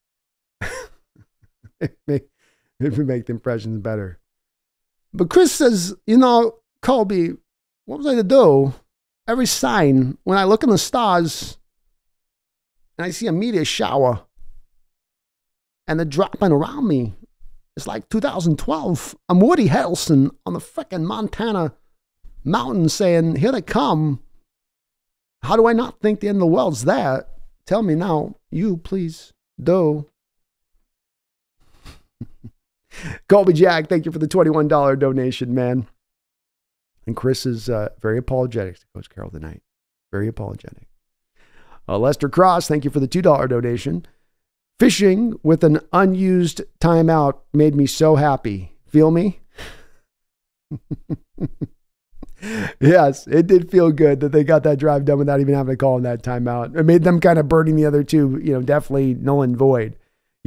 maybe 2.06 3.04
make 3.04 3.26
the 3.26 3.32
impressions 3.32 3.78
better. 3.82 4.20
But 5.12 5.30
Chris 5.30 5.52
says, 5.52 5.94
you 6.06 6.16
know, 6.16 6.58
Colby, 6.82 7.32
what 7.86 7.98
was 7.98 8.06
I 8.06 8.14
to 8.14 8.22
do? 8.22 8.74
Every 9.26 9.46
sign 9.46 10.18
when 10.24 10.38
I 10.38 10.44
look 10.44 10.62
in 10.62 10.70
the 10.70 10.78
stars 10.78 11.58
and 12.96 13.04
I 13.04 13.10
see 13.10 13.26
a 13.26 13.32
meteor 13.32 13.64
shower 13.64 14.22
and 15.86 15.98
they're 15.98 16.06
dropping 16.06 16.52
around 16.52 16.86
me. 16.86 17.14
It's 17.76 17.86
like 17.86 18.08
2012. 18.08 19.16
I'm 19.28 19.40
Woody 19.40 19.68
Harrelson 19.68 20.30
on 20.44 20.52
the 20.52 20.58
frickin' 20.58 21.04
Montana 21.04 21.74
mountain 22.44 22.88
saying, 22.88 23.36
Here 23.36 23.52
they 23.52 23.62
come. 23.62 24.20
How 25.42 25.56
do 25.56 25.66
I 25.66 25.72
not 25.72 26.00
think 26.00 26.20
the 26.20 26.28
end 26.28 26.36
of 26.36 26.40
the 26.40 26.46
world's 26.46 26.84
there? 26.84 27.26
Tell 27.66 27.82
me 27.82 27.94
now, 27.94 28.34
you 28.50 28.78
please 28.78 29.32
do. 29.62 30.07
Colby 33.28 33.52
Jack, 33.52 33.88
thank 33.88 34.04
you 34.06 34.12
for 34.12 34.18
the 34.18 34.28
$21 34.28 34.98
donation, 34.98 35.54
man. 35.54 35.86
And 37.06 37.16
Chris 37.16 37.46
is 37.46 37.70
uh, 37.70 37.88
very 38.00 38.18
apologetic 38.18 38.78
to 38.80 38.86
Coach 38.94 39.08
Carroll 39.08 39.30
tonight. 39.30 39.62
Very 40.12 40.28
apologetic. 40.28 40.88
Uh, 41.88 41.98
Lester 41.98 42.28
Cross, 42.28 42.68
thank 42.68 42.84
you 42.84 42.90
for 42.90 43.00
the 43.00 43.08
$2 43.08 43.48
donation. 43.48 44.06
Fishing 44.78 45.34
with 45.42 45.64
an 45.64 45.80
unused 45.92 46.62
timeout 46.80 47.38
made 47.52 47.74
me 47.74 47.86
so 47.86 48.16
happy. 48.16 48.76
Feel 48.86 49.10
me? 49.10 49.40
yes, 52.80 53.26
it 53.26 53.46
did 53.46 53.70
feel 53.70 53.90
good 53.90 54.20
that 54.20 54.32
they 54.32 54.44
got 54.44 54.62
that 54.62 54.78
drive 54.78 55.04
done 55.04 55.18
without 55.18 55.40
even 55.40 55.54
having 55.54 55.72
to 55.72 55.76
call 55.76 55.96
in 55.96 56.04
that 56.04 56.22
timeout. 56.22 56.78
It 56.78 56.84
made 56.84 57.02
them 57.04 57.20
kind 57.20 57.38
of 57.38 57.48
burning 57.48 57.76
the 57.76 57.86
other 57.86 58.04
two, 58.04 58.40
you 58.42 58.52
know, 58.52 58.62
definitely 58.62 59.14
null 59.14 59.42
and 59.42 59.56
void. 59.56 59.96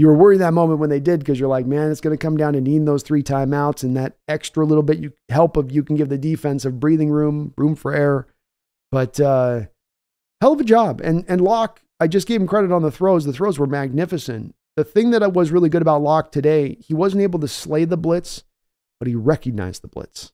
You 0.01 0.07
were 0.07 0.15
worried 0.15 0.39
that 0.39 0.55
moment 0.55 0.79
when 0.79 0.89
they 0.89 0.99
did 0.99 1.19
because 1.19 1.39
you're 1.39 1.47
like, 1.47 1.67
man, 1.67 1.91
it's 1.91 2.01
going 2.01 2.17
to 2.17 2.19
come 2.19 2.35
down 2.35 2.53
to 2.53 2.59
needing 2.59 2.85
those 2.85 3.03
three 3.03 3.21
timeouts 3.21 3.83
and 3.83 3.95
that 3.95 4.17
extra 4.27 4.65
little 4.65 4.81
bit 4.81 4.97
you 4.97 5.13
help 5.29 5.57
of 5.57 5.71
you 5.71 5.83
can 5.83 5.95
give 5.95 6.09
the 6.09 6.17
defense 6.17 6.65
of 6.65 6.79
breathing 6.79 7.11
room, 7.11 7.53
room 7.55 7.75
for 7.75 7.93
error. 7.93 8.25
But 8.91 9.19
uh, 9.19 9.67
hell 10.41 10.53
of 10.53 10.59
a 10.59 10.63
job. 10.63 11.01
And 11.01 11.23
and 11.27 11.39
Lock 11.39 11.83
I 11.99 12.07
just 12.07 12.27
gave 12.27 12.41
him 12.41 12.47
credit 12.47 12.71
on 12.71 12.81
the 12.81 12.89
throws. 12.89 13.25
The 13.25 13.31
throws 13.31 13.59
were 13.59 13.67
magnificent. 13.67 14.55
The 14.75 14.83
thing 14.83 15.11
that 15.11 15.33
was 15.33 15.51
really 15.51 15.69
good 15.69 15.83
about 15.83 16.01
Lock 16.01 16.31
today, 16.31 16.77
he 16.79 16.95
wasn't 16.95 17.21
able 17.21 17.39
to 17.39 17.47
slay 17.47 17.85
the 17.85 17.95
blitz, 17.95 18.43
but 18.99 19.07
he 19.07 19.13
recognized 19.13 19.83
the 19.83 19.87
blitz. 19.87 20.33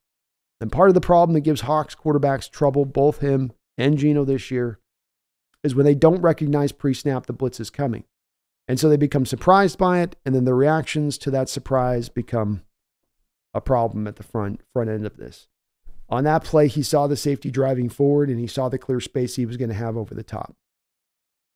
And 0.62 0.72
part 0.72 0.88
of 0.88 0.96
the 0.96 1.02
problem 1.02 1.34
that 1.34 1.42
gives 1.42 1.60
Hawks 1.60 1.94
quarterbacks 1.94 2.50
trouble, 2.50 2.86
both 2.86 3.20
him 3.20 3.52
and 3.78 3.98
Geno 3.98 4.24
this 4.24 4.50
year, 4.50 4.80
is 5.62 5.76
when 5.76 5.86
they 5.86 5.94
don't 5.94 6.22
recognize 6.22 6.72
pre 6.72 6.94
snap 6.94 7.26
the 7.26 7.34
blitz 7.34 7.60
is 7.60 7.70
coming. 7.70 8.06
And 8.68 8.80
so 8.80 8.90
they 8.90 8.98
become 8.98 9.26
surprised 9.26 9.78
by 9.78 10.02
it, 10.02 10.16
and 10.26 10.36
then 10.36 10.44
the 10.44 10.54
reactions 10.54 11.18
to 11.20 11.32
that 11.32 11.50
surprise 11.50 12.10
become 12.10 12.64
a 13.54 13.62
problem 13.62 14.08
at 14.08 14.18
the 14.18 14.24
front 14.24 14.62
front 14.74 14.90
end 14.90 15.06
of 15.06 15.18
this. 15.18 15.48
On 16.10 16.24
that 16.24 16.44
play, 16.44 16.68
he 16.68 16.84
saw 16.84 17.08
the 17.08 17.18
safety 17.18 17.52
driving 17.52 17.90
forward 17.90 18.30
and 18.30 18.40
he 18.40 18.48
saw 18.48 18.70
the 18.70 18.78
clear 18.78 19.02
space 19.02 19.36
he 19.36 19.46
was 19.46 19.58
going 19.58 19.70
to 19.70 19.76
have 19.76 19.98
over 19.98 20.16
the 20.16 20.24
top. 20.24 20.56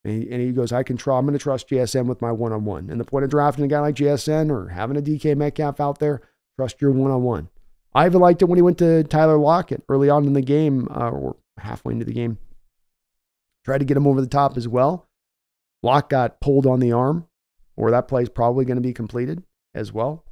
And 0.04 0.24
he, 0.24 0.32
and 0.32 0.42
he 0.42 0.52
goes, 0.52 0.72
I 0.72 0.84
can 0.84 0.98
try, 0.98 1.18
I'm 1.18 1.26
going 1.26 1.38
to 1.38 1.40
trust 1.40 1.70
JSN 1.70 2.08
with 2.08 2.22
my 2.22 2.32
one 2.32 2.52
on 2.52 2.66
one. 2.66 2.90
And 2.90 3.00
the 3.00 3.06
point 3.06 3.24
of 3.24 3.30
drafting 3.30 3.64
a 3.64 3.68
guy 3.68 3.80
like 3.80 3.96
JSN 3.96 4.50
or 4.50 4.70
having 4.70 4.98
a 4.98 5.02
DK 5.02 5.38
Metcalf 5.38 5.80
out 5.80 6.00
there, 6.00 6.22
trust 6.58 6.82
your 6.82 6.92
one 6.92 7.12
on 7.12 7.24
one. 7.24 7.50
I 7.94 8.06
even 8.08 8.20
liked 8.20 8.42
it 8.42 8.46
when 8.46 8.58
he 8.58 8.64
went 8.64 8.78
to 8.80 9.04
Tyler 9.04 9.38
Lockett 9.38 9.84
early 9.88 10.10
on 10.10 10.26
in 10.26 10.34
the 10.34 10.42
game, 10.42 10.88
uh, 10.90 11.10
or 11.10 11.36
halfway 11.58 11.94
into 11.94 12.06
the 12.06 12.14
game. 12.14 12.40
Tried 13.64 13.80
to 13.80 13.86
get 13.86 13.98
him 13.98 14.08
over 14.08 14.22
the 14.22 14.28
top 14.28 14.58
as 14.58 14.68
well. 14.68 15.08
Lock 15.84 16.10
got 16.10 16.40
pulled 16.42 16.66
on 16.66 16.80
the 16.80 16.92
arm, 16.92 17.28
or 17.76 17.92
that 17.92 18.08
play 18.08 18.24
is 18.24 18.30
probably 18.30 18.66
going 18.66 18.78
to 18.78 18.82
be 18.82 18.94
completed 18.94 19.44
as 19.74 19.92
well. 19.92 20.26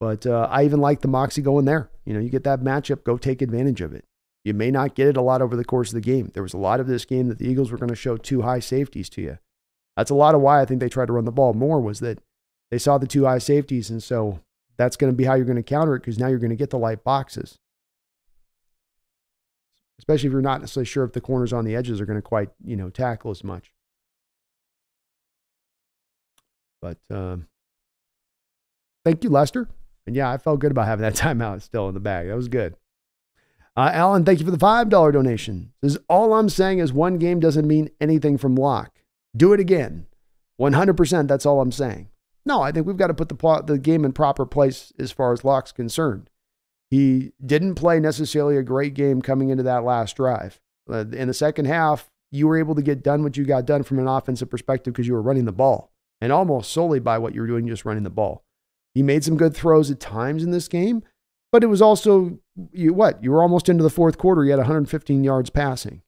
But 0.00 0.26
uh, 0.26 0.48
I 0.50 0.64
even 0.64 0.80
like 0.80 1.00
the 1.00 1.08
Moxie 1.08 1.42
going 1.42 1.64
there. 1.64 1.90
You 2.04 2.14
know, 2.14 2.20
you 2.20 2.30
get 2.30 2.44
that 2.44 2.60
matchup, 2.60 3.04
go 3.04 3.18
take 3.18 3.42
advantage 3.42 3.80
of 3.80 3.92
it. 3.92 4.04
You 4.44 4.54
may 4.54 4.70
not 4.70 4.94
get 4.94 5.08
it 5.08 5.16
a 5.16 5.22
lot 5.22 5.42
over 5.42 5.56
the 5.56 5.64
course 5.64 5.88
of 5.90 5.94
the 5.94 6.00
game. 6.00 6.30
There 6.32 6.42
was 6.42 6.54
a 6.54 6.58
lot 6.58 6.80
of 6.80 6.86
this 6.86 7.04
game 7.04 7.28
that 7.28 7.38
the 7.38 7.48
Eagles 7.48 7.70
were 7.70 7.78
going 7.78 7.90
to 7.90 7.96
show 7.96 8.16
two 8.16 8.42
high 8.42 8.60
safeties 8.60 9.10
to 9.10 9.20
you. 9.20 9.38
That's 9.96 10.10
a 10.10 10.14
lot 10.14 10.34
of 10.34 10.40
why 10.40 10.60
I 10.60 10.64
think 10.64 10.80
they 10.80 10.88
tried 10.88 11.06
to 11.06 11.12
run 11.12 11.24
the 11.24 11.32
ball 11.32 11.54
more 11.54 11.80
was 11.80 12.00
that 12.00 12.20
they 12.70 12.78
saw 12.78 12.98
the 12.98 13.06
two 13.06 13.24
high 13.24 13.38
safeties, 13.38 13.90
and 13.90 14.02
so 14.02 14.40
that's 14.76 14.96
going 14.96 15.12
to 15.12 15.16
be 15.16 15.24
how 15.24 15.34
you're 15.34 15.44
going 15.44 15.56
to 15.56 15.62
counter 15.62 15.96
it 15.96 16.00
because 16.00 16.18
now 16.18 16.28
you're 16.28 16.38
going 16.38 16.50
to 16.50 16.56
get 16.56 16.70
the 16.70 16.78
light 16.78 17.02
boxes. 17.02 17.58
Especially 19.98 20.28
if 20.28 20.32
you're 20.32 20.40
not 20.40 20.60
necessarily 20.60 20.86
sure 20.86 21.04
if 21.04 21.12
the 21.12 21.20
corners 21.20 21.52
on 21.52 21.64
the 21.64 21.74
edges 21.74 22.00
are 22.00 22.06
going 22.06 22.18
to 22.18 22.22
quite, 22.22 22.50
you 22.64 22.76
know, 22.76 22.88
tackle 22.88 23.32
as 23.32 23.42
much. 23.42 23.72
But 26.80 26.98
um, 27.10 27.46
thank 29.04 29.24
you, 29.24 29.30
Lester. 29.30 29.68
And 30.06 30.16
yeah, 30.16 30.30
I 30.30 30.38
felt 30.38 30.60
good 30.60 30.70
about 30.70 30.86
having 30.86 31.02
that 31.02 31.14
timeout 31.16 31.62
still 31.62 31.88
in 31.88 31.94
the 31.94 32.00
bag. 32.00 32.28
That 32.28 32.36
was 32.36 32.48
good. 32.48 32.74
Uh, 33.76 33.90
Alan, 33.92 34.24
thank 34.24 34.40
you 34.40 34.44
for 34.44 34.50
the 34.50 34.56
$5 34.56 34.90
donation. 35.12 35.72
Says, 35.84 35.98
all 36.08 36.34
I'm 36.34 36.48
saying 36.48 36.80
is 36.80 36.92
one 36.92 37.18
game 37.18 37.38
doesn't 37.38 37.66
mean 37.66 37.90
anything 38.00 38.36
from 38.36 38.56
lock. 38.56 38.92
Do 39.36 39.52
it 39.52 39.60
again. 39.60 40.06
100%, 40.60 41.28
that's 41.28 41.46
all 41.46 41.60
I'm 41.60 41.70
saying. 41.70 42.08
No, 42.44 42.60
I 42.60 42.72
think 42.72 42.86
we've 42.86 42.96
got 42.96 43.06
to 43.06 43.14
put 43.14 43.28
the, 43.28 43.36
plot, 43.36 43.68
the 43.68 43.78
game 43.78 44.04
in 44.04 44.12
proper 44.12 44.44
place 44.46 44.92
as 44.98 45.12
far 45.12 45.32
as 45.32 45.44
Lock's 45.44 45.70
concerned. 45.70 46.30
He 46.90 47.32
didn't 47.44 47.74
play 47.74 48.00
necessarily 48.00 48.56
a 48.56 48.62
great 48.62 48.94
game 48.94 49.22
coming 49.22 49.50
into 49.50 49.62
that 49.64 49.84
last 49.84 50.16
drive. 50.16 50.58
Uh, 50.90 51.04
in 51.12 51.28
the 51.28 51.34
second 51.34 51.66
half, 51.66 52.10
you 52.32 52.48
were 52.48 52.58
able 52.58 52.74
to 52.74 52.82
get 52.82 53.04
done 53.04 53.22
what 53.22 53.36
you 53.36 53.44
got 53.44 53.66
done 53.66 53.82
from 53.82 53.98
an 53.98 54.08
offensive 54.08 54.50
perspective 54.50 54.94
because 54.94 55.06
you 55.06 55.12
were 55.12 55.22
running 55.22 55.44
the 55.44 55.52
ball 55.52 55.92
and 56.20 56.32
almost 56.32 56.72
solely 56.72 57.00
by 57.00 57.18
what 57.18 57.34
you 57.34 57.40
were 57.40 57.46
doing, 57.46 57.66
just 57.66 57.84
running 57.84 58.02
the 58.02 58.10
ball. 58.10 58.44
He 58.94 59.02
made 59.02 59.24
some 59.24 59.36
good 59.36 59.54
throws 59.54 59.90
at 59.90 60.00
times 60.00 60.42
in 60.42 60.50
this 60.50 60.68
game, 60.68 61.02
but 61.52 61.62
it 61.62 61.68
was 61.68 61.82
also 61.82 62.38
you 62.72 62.92
what 62.92 63.22
you 63.22 63.30
were 63.30 63.42
almost 63.42 63.68
into 63.68 63.82
the 63.82 63.90
fourth 63.90 64.18
quarter. 64.18 64.44
You 64.44 64.50
had 64.50 64.58
115 64.58 65.24
yards 65.24 65.50
passing, 65.50 66.02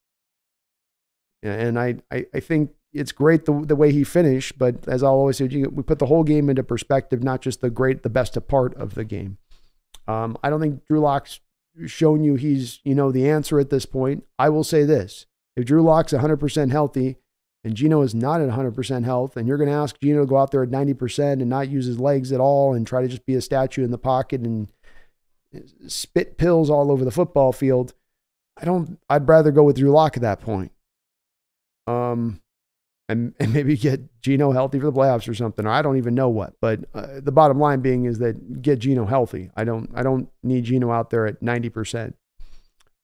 and 1.43 1.79
I 1.79 1.97
I, 2.11 2.27
I 2.35 2.41
think 2.41 2.71
it's 2.93 3.13
great 3.13 3.45
the, 3.45 3.65
the 3.65 3.77
way 3.77 3.93
he 3.93 4.05
finished, 4.05 4.59
but 4.59 4.89
as 4.89 5.03
I'll 5.03 5.13
always 5.13 5.37
say, 5.37 5.47
we 5.47 5.83
put 5.83 5.99
the 5.99 6.07
whole 6.07 6.25
game 6.25 6.51
into 6.51 6.63
perspective, 6.63 7.23
not 7.23 7.41
just 7.41 7.61
the 7.61 7.71
great, 7.71 8.03
the 8.03 8.11
best 8.11 8.37
part 8.49 8.75
of 8.75 8.95
the 8.95 9.05
game. 9.05 9.39
Um, 10.09 10.37
I 10.43 10.51
don't 10.51 10.61
think 10.61 10.85
Drew 10.87 10.99
Lock's 10.99 11.41
shown 11.87 12.25
you 12.25 12.35
he's, 12.35 12.81
you 12.83 12.95
know, 12.95 13.13
the 13.13 13.29
answer 13.29 13.61
at 13.61 13.71
this 13.71 13.87
point. 13.87 14.25
I 14.39 14.49
will 14.49 14.65
say 14.65 14.85
this. 14.85 15.27
If 15.57 15.67
Drew 15.67 15.83
Lock's 15.83 16.13
100% 16.13 16.71
healthy 16.73 17.19
and 17.63 17.75
Geno 17.75 18.03
is 18.03 18.15
not 18.15 18.41
at 18.41 18.49
100% 18.49 19.05
health, 19.05 19.37
and 19.37 19.47
you're 19.47 19.59
going 19.59 19.69
to 19.69 19.75
ask 19.75 20.01
Geno 20.01 20.21
to 20.21 20.27
go 20.27 20.39
out 20.39 20.51
there 20.51 20.63
at 20.63 20.71
90% 20.71 21.33
and 21.33 21.49
not 21.49 21.69
use 21.69 21.87
his 21.87 22.01
legs 22.01 22.33
at 22.33 22.41
all 22.41 22.75
and 22.75 22.87
try 22.87 23.03
to 23.03 23.09
just 23.09 23.27
be 23.27 23.35
a 23.35 23.41
statue 23.41 23.85
in 23.85 23.91
the 23.91 23.99
pocket 23.99 24.41
and 24.41 24.69
spit 25.87 26.39
pills 26.39 26.71
all 26.71 26.91
over 26.91 27.05
the 27.05 27.11
football 27.11 27.53
field, 27.53 27.93
I 28.57 28.65
don't, 28.65 28.99
I'd 29.09 29.29
rather 29.29 29.51
go 29.51 29.63
with 29.63 29.77
Drew 29.77 29.91
Lock 29.91 30.17
at 30.17 30.23
that 30.23 30.41
point. 30.41 30.73
Um, 31.87 32.41
and, 33.11 33.35
and 33.41 33.53
maybe 33.53 33.77
get 33.77 34.23
Geno 34.23 34.53
healthy 34.53 34.79
for 34.79 34.87
the 34.87 34.93
playoffs 34.93 35.29
or 35.29 35.35
something. 35.35 35.67
Or 35.67 35.71
I 35.71 35.83
don't 35.83 35.99
even 35.99 36.15
know 36.15 36.29
what. 36.29 36.55
But 36.61 36.81
uh, 36.95 37.21
the 37.21 37.33
bottom 37.33 37.59
line 37.59 37.81
being 37.81 38.05
is 38.05 38.19
that 38.21 38.63
get 38.63 38.79
Geno 38.79 39.05
healthy. 39.05 39.51
I 39.57 39.65
don't 39.65 39.91
I 39.95 40.03
don't 40.03 40.29
need 40.43 40.65
Geno 40.65 40.91
out 40.93 41.11
there 41.11 41.27
at 41.27 41.43
ninety 41.43 41.69
percent. 41.69 42.17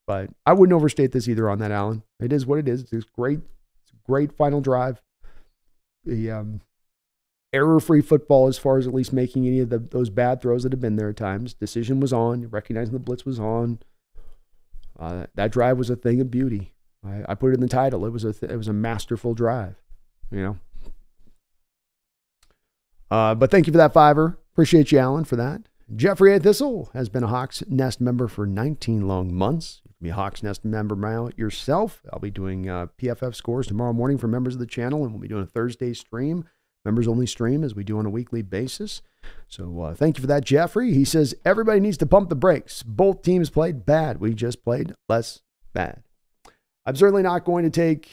But 0.07 0.31
I 0.47 0.53
wouldn't 0.53 0.77
overstate 0.77 1.11
this 1.11 1.29
either 1.29 1.51
on 1.51 1.59
that, 1.59 1.73
Alan. 1.73 2.05
It 2.21 2.33
is 2.33 2.47
what 2.47 2.61
it 2.61 2.69
is. 2.69 2.87
It's 2.93 3.05
great. 3.05 3.41
Great 4.07 4.33
final 4.33 4.61
drive. 4.61 5.03
The 6.05 6.31
um, 6.31 6.61
error-free 7.53 8.03
football 8.03 8.47
as 8.47 8.59
far 8.59 8.79
as 8.79 8.87
at 8.87 8.95
least 8.95 9.13
making 9.13 9.47
any 9.47 9.61
of 9.61 9.71
the, 9.71 9.79
those 9.79 10.11
bad 10.11 10.41
throws 10.41 10.63
that 10.63 10.73
have 10.73 10.81
been 10.81 10.97
there 10.97 11.11
at 11.11 11.17
times. 11.17 11.55
Decision 11.55 12.01
was 12.01 12.13
on. 12.13 12.49
Recognizing 12.49 12.93
the 12.93 13.01
blitz 13.01 13.25
was 13.25 13.41
on. 13.41 13.81
Uh, 14.99 15.27
that 15.35 15.51
drive 15.51 15.79
was 15.79 15.91
a 15.91 15.97
thing 15.97 16.21
of 16.21 16.31
beauty. 16.31 16.73
I, 17.05 17.25
I, 17.29 17.35
put 17.35 17.51
it 17.51 17.55
in 17.55 17.61
the 17.61 17.69
title. 17.69 18.07
It 18.07 18.11
was 18.11 18.25
a 18.25 18.33
th- 18.33 18.51
it 18.51 18.57
was 18.57 18.69
a 18.69 18.73
masterful 18.73 19.35
drive 19.35 19.77
you 20.31 20.43
know. 20.43 20.59
Uh, 23.11 23.35
but 23.35 23.51
thank 23.51 23.67
you 23.67 23.73
for 23.73 23.79
that 23.79 23.93
fiver. 23.93 24.39
Appreciate 24.53 24.91
you, 24.91 24.99
Alan, 24.99 25.25
for 25.25 25.37
that. 25.37 25.63
Jeffrey 25.95 26.35
A. 26.35 26.41
Thistle 26.41 26.91
has 26.95 27.09
been 27.09 27.23
a 27.23 27.29
Hawks 27.29 27.63
Nest 27.69 28.01
member 28.01 28.27
for 28.27 28.45
19 28.45 29.07
long 29.07 29.33
months. 29.33 29.83
You 29.85 29.91
can 29.91 30.05
be 30.05 30.11
a 30.11 30.15
Hawks 30.15 30.43
Nest 30.43 30.65
member 30.65 30.97
now 30.97 31.31
yourself. 31.37 32.03
I'll 32.13 32.19
be 32.19 32.31
doing 32.31 32.69
uh, 32.69 32.89
PFF 32.99 33.37
scores 33.37 33.69
tomorrow 33.69 33.93
morning 33.93 34.19
for 34.19 34.27
members 34.27 34.55
of 34.55 34.61
the 34.61 34.67
channel, 34.67 35.05
and 35.05 35.13
we'll 35.13 35.21
be 35.21 35.29
doing 35.29 35.45
a 35.45 35.47
Thursday 35.47 35.95
stream, 35.95 36.49
members 36.85 37.07
only 37.07 37.27
stream, 37.27 37.63
as 37.63 37.77
we 37.77 37.85
do 37.85 37.99
on 37.99 38.07
a 38.07 38.11
weekly 38.11 38.43
basis. 38.43 39.01
So 39.47 39.81
uh, 39.81 39.95
thank 39.95 40.19
you 40.19 40.23
for 40.23 40.27
that, 40.27 40.45
Jeffrey. 40.45 40.93
He 40.93 41.05
says 41.05 41.37
everybody 41.45 41.79
needs 41.79 41.99
to 41.99 42.07
pump 42.07 42.31
the 42.31 42.35
brakes. 42.35 42.83
Both 42.83 43.23
teams 43.23 43.49
played 43.49 43.87
bad. 43.87 44.19
We 44.19 44.35
just 44.35 44.65
played 44.65 44.93
less 45.09 45.43
bad. 45.73 46.03
I'm 46.85 46.97
certainly 46.97 47.23
not 47.23 47.45
going 47.45 47.63
to 47.63 47.71
take 47.71 48.11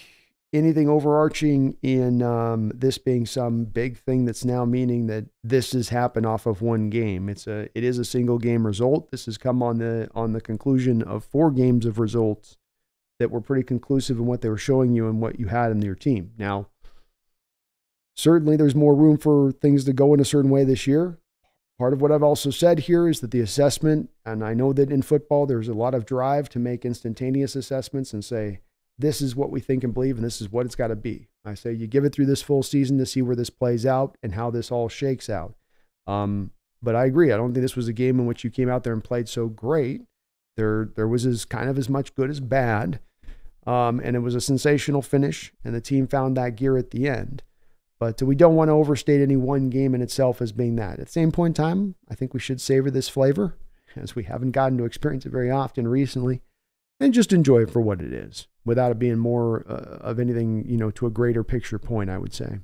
anything 0.53 0.87
overarching 0.87 1.75
in 1.81 2.21
um, 2.21 2.71
this 2.75 2.97
being 2.97 3.25
some 3.25 3.65
big 3.65 3.97
thing 3.97 4.25
that's 4.25 4.45
now 4.45 4.63
meaning 4.63 5.07
that 5.07 5.25
this 5.43 5.71
has 5.73 5.89
happened 5.89 6.25
off 6.25 6.45
of 6.45 6.61
one 6.61 6.89
game. 6.89 7.27
It's 7.27 7.47
a 7.47 7.69
it 7.75 7.83
is 7.83 7.97
a 7.97 8.05
single 8.05 8.37
game 8.37 8.65
result. 8.65 9.11
This 9.11 9.25
has 9.25 9.37
come 9.37 9.63
on 9.63 9.79
the 9.79 10.07
on 10.13 10.33
the 10.33 10.41
conclusion 10.41 11.01
of 11.01 11.25
four 11.25 11.51
games 11.51 11.85
of 11.85 11.99
results 11.99 12.57
that 13.19 13.31
were 13.31 13.41
pretty 13.41 13.63
conclusive 13.63 14.17
in 14.17 14.25
what 14.25 14.41
they 14.41 14.49
were 14.49 14.57
showing 14.57 14.93
you 14.93 15.07
and 15.07 15.19
what 15.19 15.39
you 15.39 15.47
had 15.47 15.71
in 15.71 15.81
your 15.81 15.95
team. 15.95 16.31
Now, 16.37 16.67
certainly 18.15 18.55
there's 18.55 18.75
more 18.75 18.95
room 18.95 19.17
for 19.17 19.51
things 19.51 19.85
to 19.85 19.93
go 19.93 20.13
in 20.13 20.19
a 20.19 20.25
certain 20.25 20.51
way 20.51 20.63
this 20.63 20.87
year. 20.87 21.19
Part 21.79 21.93
of 21.93 22.01
what 22.01 22.11
I've 22.11 22.23
also 22.23 22.51
said 22.51 22.79
here 22.79 23.07
is 23.07 23.19
that 23.21 23.31
the 23.31 23.41
assessment, 23.41 24.09
and 24.25 24.43
I 24.43 24.53
know 24.53 24.73
that 24.73 24.91
in 24.91 25.01
football 25.01 25.45
there's 25.45 25.67
a 25.67 25.73
lot 25.73 25.95
of 25.95 26.05
drive 26.05 26.47
to 26.49 26.59
make 26.59 26.85
instantaneous 26.85 27.55
assessments 27.55 28.13
and 28.13 28.23
say, 28.23 28.59
this 28.97 29.21
is 29.21 29.35
what 29.35 29.51
we 29.51 29.59
think 29.59 29.83
and 29.83 29.93
believe, 29.93 30.15
and 30.15 30.25
this 30.25 30.41
is 30.41 30.51
what 30.51 30.65
it's 30.65 30.75
got 30.75 30.87
to 30.87 30.95
be. 30.95 31.27
I 31.45 31.55
say 31.55 31.73
you 31.73 31.87
give 31.87 32.05
it 32.05 32.13
through 32.13 32.27
this 32.27 32.41
full 32.41 32.63
season 32.63 32.97
to 32.99 33.05
see 33.05 33.21
where 33.21 33.35
this 33.35 33.49
plays 33.49 33.85
out 33.85 34.17
and 34.23 34.33
how 34.33 34.49
this 34.49 34.71
all 34.71 34.87
shakes 34.87 35.29
out. 35.29 35.55
Um, 36.07 36.51
but 36.81 36.95
I 36.95 37.05
agree. 37.05 37.31
I 37.31 37.37
don't 37.37 37.53
think 37.53 37.63
this 37.63 37.75
was 37.75 37.87
a 37.87 37.93
game 37.93 38.19
in 38.19 38.25
which 38.25 38.43
you 38.43 38.49
came 38.49 38.69
out 38.69 38.83
there 38.83 38.93
and 38.93 39.03
played 39.03 39.27
so 39.27 39.47
great. 39.47 40.01
There, 40.55 40.89
there 40.95 41.07
was 41.07 41.25
as 41.25 41.45
kind 41.45 41.69
of 41.69 41.77
as 41.77 41.89
much 41.89 42.13
good 42.15 42.29
as 42.29 42.39
bad, 42.39 42.99
um, 43.65 43.99
and 44.03 44.15
it 44.15 44.19
was 44.19 44.35
a 44.35 44.41
sensational 44.41 45.01
finish, 45.01 45.51
and 45.63 45.73
the 45.73 45.81
team 45.81 46.07
found 46.07 46.37
that 46.37 46.55
gear 46.55 46.77
at 46.77 46.91
the 46.91 47.07
end. 47.09 47.41
But 47.99 48.21
we 48.21 48.35
don't 48.35 48.55
want 48.55 48.67
to 48.67 48.73
overstate 48.73 49.21
any 49.21 49.37
one 49.37 49.69
game 49.69 49.95
in 49.95 50.01
itself 50.01 50.41
as 50.41 50.51
being 50.51 50.75
that. 50.75 50.99
At 50.99 51.07
the 51.07 51.11
same 51.11 51.31
point 51.31 51.57
in 51.57 51.63
time, 51.63 51.95
I 52.09 52.15
think 52.15 52.33
we 52.33 52.39
should 52.39 52.61
savor 52.61 52.91
this 52.91 53.09
flavor, 53.09 53.57
as 53.95 54.15
we 54.15 54.25
haven't 54.25 54.51
gotten 54.51 54.77
to 54.77 54.85
experience 54.85 55.25
it 55.25 55.31
very 55.31 55.49
often 55.49 55.87
recently, 55.87 56.41
and 56.99 57.13
just 57.13 57.33
enjoy 57.33 57.63
it 57.63 57.71
for 57.71 57.81
what 57.81 58.01
it 58.01 58.13
is 58.13 58.47
without 58.65 58.91
it 58.91 58.99
being 58.99 59.17
more 59.17 59.65
uh, 59.67 59.97
of 60.01 60.19
anything, 60.19 60.65
you 60.67 60.77
know, 60.77 60.91
to 60.91 61.05
a 61.05 61.09
greater 61.09 61.43
picture 61.43 61.79
point, 61.79 62.09
I 62.09 62.17
would 62.17 62.33
say. 62.33 62.59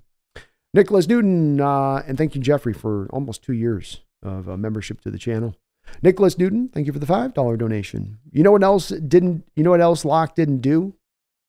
Nicholas 0.74 1.08
Newton, 1.08 1.60
uh, 1.60 2.04
and 2.08 2.18
thank 2.18 2.36
you, 2.36 2.42
Jeffrey, 2.42 2.74
for 2.74 3.08
almost 3.12 3.44
two 3.44 3.54
years 3.54 4.02
of 4.22 4.48
uh, 4.48 4.58
membership 4.58 5.02
to 5.02 5.12
the 5.12 5.18
channel. 5.18 5.56
Nicholas 6.04 6.38
Newton, 6.38 6.70
thank 6.70 6.86
you 6.86 6.94
for 6.94 7.00
the 7.00 7.08
five 7.08 7.34
dollar 7.34 7.58
donation. 7.58 8.20
You 8.32 8.44
know 8.44 8.52
what 8.52 8.64
else 8.64 8.90
didn't? 8.90 9.46
You 9.56 9.64
know 9.64 9.72
what 9.72 9.82
else 9.82 10.06
Lock 10.06 10.36
didn't 10.36 10.60
do? 10.60 10.94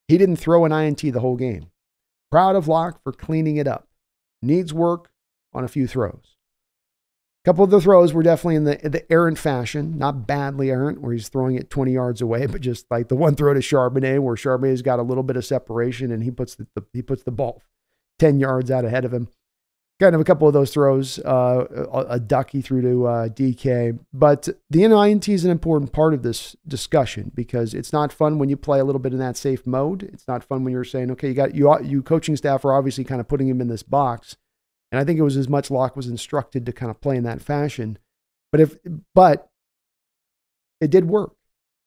He 0.08 0.16
didn't 0.16 0.36
throw 0.36 0.64
an 0.64 0.72
INT 0.72 1.00
the 1.00 1.20
whole 1.20 1.36
game. 1.36 1.70
Proud 2.30 2.56
of 2.56 2.66
Lock 2.66 3.02
for 3.02 3.12
cleaning 3.12 3.56
it 3.56 3.68
up. 3.68 3.88
Needs 4.40 4.72
work 4.72 5.10
on 5.52 5.64
a 5.64 5.68
few 5.68 5.86
throws. 5.86 6.36
Couple 7.42 7.64
of 7.64 7.70
the 7.70 7.80
throws 7.80 8.12
were 8.12 8.22
definitely 8.22 8.56
in 8.56 8.64
the 8.64 8.76
the 8.82 9.10
errant 9.10 9.38
fashion, 9.38 9.96
not 9.96 10.26
badly 10.26 10.70
errant, 10.70 11.00
where 11.00 11.14
he's 11.14 11.28
throwing 11.28 11.56
it 11.56 11.70
20 11.70 11.90
yards 11.90 12.20
away, 12.20 12.44
but 12.44 12.60
just 12.60 12.84
like 12.90 13.08
the 13.08 13.16
one 13.16 13.34
throw 13.34 13.54
to 13.54 13.60
Charbonnet, 13.60 14.20
where 14.20 14.36
Charbonnet's 14.36 14.82
got 14.82 14.98
a 14.98 15.02
little 15.02 15.22
bit 15.22 15.38
of 15.38 15.44
separation 15.46 16.12
and 16.12 16.22
he 16.22 16.30
puts 16.30 16.54
the, 16.56 16.66
the 16.74 16.84
he 16.92 17.00
puts 17.00 17.22
the 17.22 17.30
ball 17.30 17.62
10 18.18 18.40
yards 18.40 18.70
out 18.70 18.84
ahead 18.84 19.06
of 19.06 19.14
him. 19.14 19.28
Kind 19.98 20.14
of 20.14 20.20
a 20.20 20.24
couple 20.24 20.48
of 20.48 20.54
those 20.54 20.70
throws, 20.70 21.18
uh, 21.20 21.66
a, 21.92 22.14
a 22.14 22.20
duck 22.20 22.50
threw 22.50 22.82
to 22.82 23.06
uh, 23.06 23.28
DK. 23.28 23.98
But 24.12 24.48
the 24.68 24.80
NINT 24.80 25.28
is 25.28 25.44
an 25.44 25.50
important 25.50 25.92
part 25.92 26.12
of 26.14 26.22
this 26.22 26.56
discussion 26.66 27.32
because 27.34 27.72
it's 27.72 27.92
not 27.92 28.12
fun 28.12 28.38
when 28.38 28.50
you 28.50 28.56
play 28.56 28.80
a 28.80 28.84
little 28.84 28.98
bit 28.98 29.12
in 29.12 29.18
that 29.18 29.36
safe 29.38 29.66
mode. 29.66 30.02
It's 30.02 30.28
not 30.28 30.44
fun 30.44 30.64
when 30.64 30.72
you're 30.72 30.84
saying, 30.84 31.10
okay, 31.12 31.28
you 31.28 31.34
got 31.34 31.54
you 31.54 31.74
you 31.82 32.02
coaching 32.02 32.36
staff 32.36 32.66
are 32.66 32.74
obviously 32.74 33.04
kind 33.04 33.20
of 33.20 33.28
putting 33.28 33.48
him 33.48 33.62
in 33.62 33.68
this 33.68 33.82
box 33.82 34.36
and 34.90 35.00
I 35.00 35.04
think 35.04 35.18
it 35.18 35.22
was 35.22 35.36
as 35.36 35.48
much 35.48 35.70
Lock 35.70 35.96
was 35.96 36.08
instructed 36.08 36.66
to 36.66 36.72
kind 36.72 36.90
of 36.90 37.00
play 37.00 37.16
in 37.16 37.24
that 37.24 37.42
fashion. 37.42 37.98
But 38.52 38.60
if 38.60 38.76
but 39.14 39.50
it 40.80 40.90
did 40.90 41.06
work. 41.08 41.34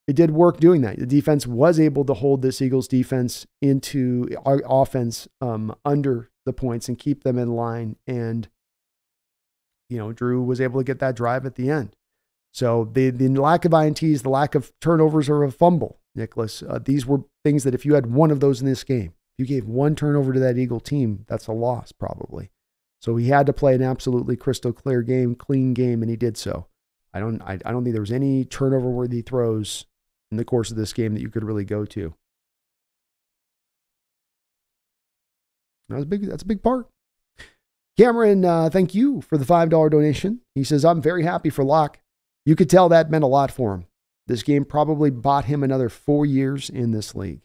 It 0.06 0.16
did 0.18 0.32
work 0.32 0.60
doing 0.60 0.82
that. 0.82 1.00
The 1.00 1.06
defense 1.06 1.48
was 1.48 1.80
able 1.80 2.04
to 2.06 2.14
hold 2.14 2.42
this 2.42 2.62
Eagles 2.62 2.90
defense 2.90 3.48
into 3.62 4.28
our 4.46 4.62
offense 4.66 5.30
um, 5.40 5.74
under 5.86 6.30
the 6.46 6.52
points 6.52 6.90
and 6.90 7.00
keep 7.00 7.24
them 7.24 7.40
in 7.40 7.56
line. 7.56 7.96
And 8.06 8.50
you 9.90 9.98
know, 9.98 10.12
Drew 10.12 10.44
was 10.44 10.60
able 10.60 10.80
to 10.80 10.84
get 10.84 11.00
that 11.00 11.16
drive 11.16 11.46
at 11.46 11.56
the 11.56 11.70
end. 11.70 11.96
So 12.52 12.90
the, 12.92 13.10
the 13.10 13.30
lack 13.30 13.66
of 13.66 13.72
INTs, 13.72 14.24
the 14.24 14.30
lack 14.30 14.56
of 14.56 14.72
turnovers 14.80 15.30
or 15.30 15.44
a 15.44 15.52
fumble, 15.52 16.00
Nicholas, 16.16 16.62
uh, 16.62 16.80
these 16.84 17.06
were 17.06 17.24
things 17.44 17.64
that 17.64 17.74
if 17.74 17.86
you 17.86 17.96
had 17.96 18.08
one 18.08 18.32
of 18.32 18.40
those 18.40 18.62
in 18.62 18.68
this 18.68 18.84
game, 18.84 19.14
if 19.38 19.40
you 19.40 19.46
gave 19.46 19.68
one 19.68 19.96
turnover 19.96 20.34
to 20.34 20.40
that 20.40 20.58
Eagle 20.58 20.80
team, 20.80 21.26
that's 21.28 21.48
a 21.48 21.52
loss 21.52 21.92
probably. 21.92 22.52
So 23.04 23.18
he 23.18 23.28
had 23.28 23.46
to 23.48 23.54
play 23.54 23.76
an 23.76 23.82
absolutely 23.82 24.38
crystal 24.38 24.72
clear 24.72 25.02
game, 25.02 25.36
clean 25.36 25.74
game, 25.74 26.02
and 26.02 26.10
he 26.10 26.16
did 26.16 26.38
so. 26.38 26.68
I 27.14 27.20
don't 27.20 27.42
I, 27.42 27.60
I 27.66 27.72
don't 27.72 27.84
think 27.84 27.94
there 27.94 28.02
was 28.02 28.14
any 28.14 28.46
turnover 28.46 28.90
worthy 28.90 29.22
throws 29.22 29.86
in 30.32 30.38
the 30.38 30.46
course 30.46 30.72
of 30.72 30.78
this 30.78 30.94
game 30.94 31.14
that 31.14 31.20
you 31.20 31.30
could 31.30 31.44
really 31.44 31.66
go 31.66 31.84
to. 31.84 32.14
That 35.90 35.98
was 35.98 36.06
big. 36.06 36.26
That's 36.26 36.44
a 36.44 36.48
big 36.48 36.64
part. 36.64 36.88
Cameron, 37.98 38.46
uh, 38.46 38.70
thank 38.70 38.96
you 38.96 39.22
for 39.22 39.38
the 39.38 39.46
$5 39.46 39.70
donation. 39.70 40.40
He 40.56 40.64
says, 40.64 40.84
I'm 40.84 41.02
very 41.02 41.24
happy 41.24 41.52
for 41.52 41.64
Lock. 41.64 42.00
You 42.46 42.56
could 42.56 42.70
tell 42.70 42.90
that 42.90 43.12
meant 43.12 43.24
a 43.24 43.28
lot 43.28 43.52
for 43.52 43.76
him. 43.76 43.86
This 44.26 44.42
game 44.42 44.66
probably 44.66 45.12
bought 45.12 45.46
him 45.46 45.62
another 45.62 45.90
four 45.90 46.26
years 46.26 46.70
in 46.70 46.92
this 46.92 47.14
league. 47.14 47.42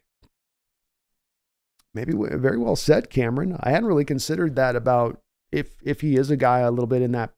Maybe 1.92 2.14
very 2.14 2.56
well 2.56 2.76
said, 2.76 3.10
Cameron. 3.10 3.58
I 3.60 3.70
hadn't 3.70 3.88
really 3.88 4.06
considered 4.06 4.54
that 4.56 4.74
about 4.76 5.20
if 5.52 5.72
if 5.82 6.00
he 6.00 6.16
is 6.16 6.30
a 6.30 6.36
guy 6.36 6.60
a 6.60 6.70
little 6.70 6.86
bit 6.86 7.02
in 7.02 7.12
that 7.12 7.32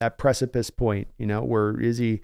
that 0.00 0.18
precipice 0.18 0.70
point, 0.70 1.08
you 1.18 1.26
know, 1.26 1.42
where 1.42 1.80
is 1.80 1.98
he 1.98 2.20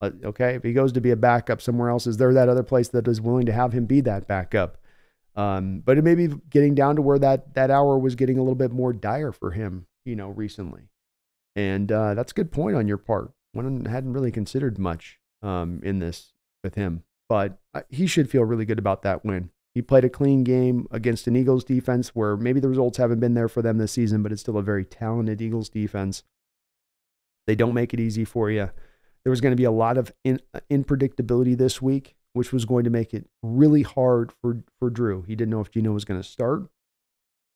uh, 0.00 0.10
okay, 0.24 0.54
if 0.54 0.62
he 0.62 0.72
goes 0.72 0.92
to 0.92 1.00
be 1.00 1.10
a 1.10 1.16
backup 1.16 1.62
somewhere 1.62 1.88
else, 1.88 2.06
is 2.06 2.16
there 2.16 2.34
that 2.34 2.48
other 2.48 2.62
place 2.62 2.88
that 2.88 3.08
is 3.08 3.20
willing 3.20 3.46
to 3.46 3.52
have 3.52 3.72
him 3.72 3.86
be 3.86 4.00
that 4.02 4.26
backup? 4.26 4.78
Um, 5.36 5.82
but 5.84 5.98
it 5.98 6.04
may 6.04 6.14
be 6.14 6.28
getting 6.50 6.74
down 6.74 6.96
to 6.96 7.02
where 7.02 7.18
that 7.18 7.54
that 7.54 7.70
hour 7.70 7.98
was 7.98 8.14
getting 8.14 8.38
a 8.38 8.42
little 8.42 8.54
bit 8.54 8.70
more 8.70 8.92
dire 8.92 9.32
for 9.32 9.52
him, 9.52 9.86
you 10.04 10.14
know, 10.14 10.28
recently. 10.28 10.82
And 11.56 11.90
uh, 11.90 12.14
that's 12.14 12.32
a 12.32 12.34
good 12.34 12.52
point 12.52 12.76
on 12.76 12.88
your 12.88 12.98
part. 12.98 13.32
One 13.52 13.84
hadn't 13.84 14.12
really 14.12 14.32
considered 14.32 14.78
much 14.78 15.18
um, 15.42 15.80
in 15.82 16.00
this 16.00 16.32
with 16.62 16.74
him, 16.74 17.04
but 17.28 17.58
uh, 17.72 17.82
he 17.88 18.06
should 18.06 18.30
feel 18.30 18.44
really 18.44 18.64
good 18.64 18.78
about 18.78 19.02
that 19.02 19.24
win. 19.24 19.50
He 19.74 19.82
played 19.82 20.04
a 20.04 20.10
clean 20.10 20.44
game 20.44 20.86
against 20.90 21.26
an 21.26 21.36
Eagles 21.36 21.64
defense 21.64 22.10
where 22.10 22.36
maybe 22.36 22.60
the 22.60 22.68
results 22.68 22.98
haven't 22.98 23.20
been 23.20 23.34
there 23.34 23.48
for 23.48 23.60
them 23.60 23.78
this 23.78 23.92
season, 23.92 24.22
but 24.22 24.30
it's 24.30 24.40
still 24.40 24.56
a 24.56 24.62
very 24.62 24.84
talented 24.84 25.42
Eagles 25.42 25.68
defense. 25.68 26.22
They 27.46 27.56
don't 27.56 27.74
make 27.74 27.92
it 27.92 28.00
easy 28.00 28.24
for 28.24 28.50
you. 28.50 28.70
There 29.24 29.30
was 29.30 29.40
going 29.40 29.52
to 29.52 29.56
be 29.56 29.64
a 29.64 29.70
lot 29.70 29.98
of 29.98 30.12
in, 30.22 30.40
uh, 30.54 30.60
unpredictability 30.70 31.58
this 31.58 31.82
week 31.82 32.14
which 32.34 32.52
was 32.52 32.64
going 32.64 32.84
to 32.84 32.90
make 32.90 33.14
it 33.14 33.26
really 33.42 33.82
hard 33.82 34.32
for, 34.42 34.62
for 34.78 34.90
Drew. 34.90 35.22
He 35.22 35.34
didn't 35.34 35.50
know 35.52 35.60
if 35.60 35.70
Geno 35.70 35.92
was 35.92 36.04
going 36.04 36.20
to 36.20 36.28
start. 36.28 36.64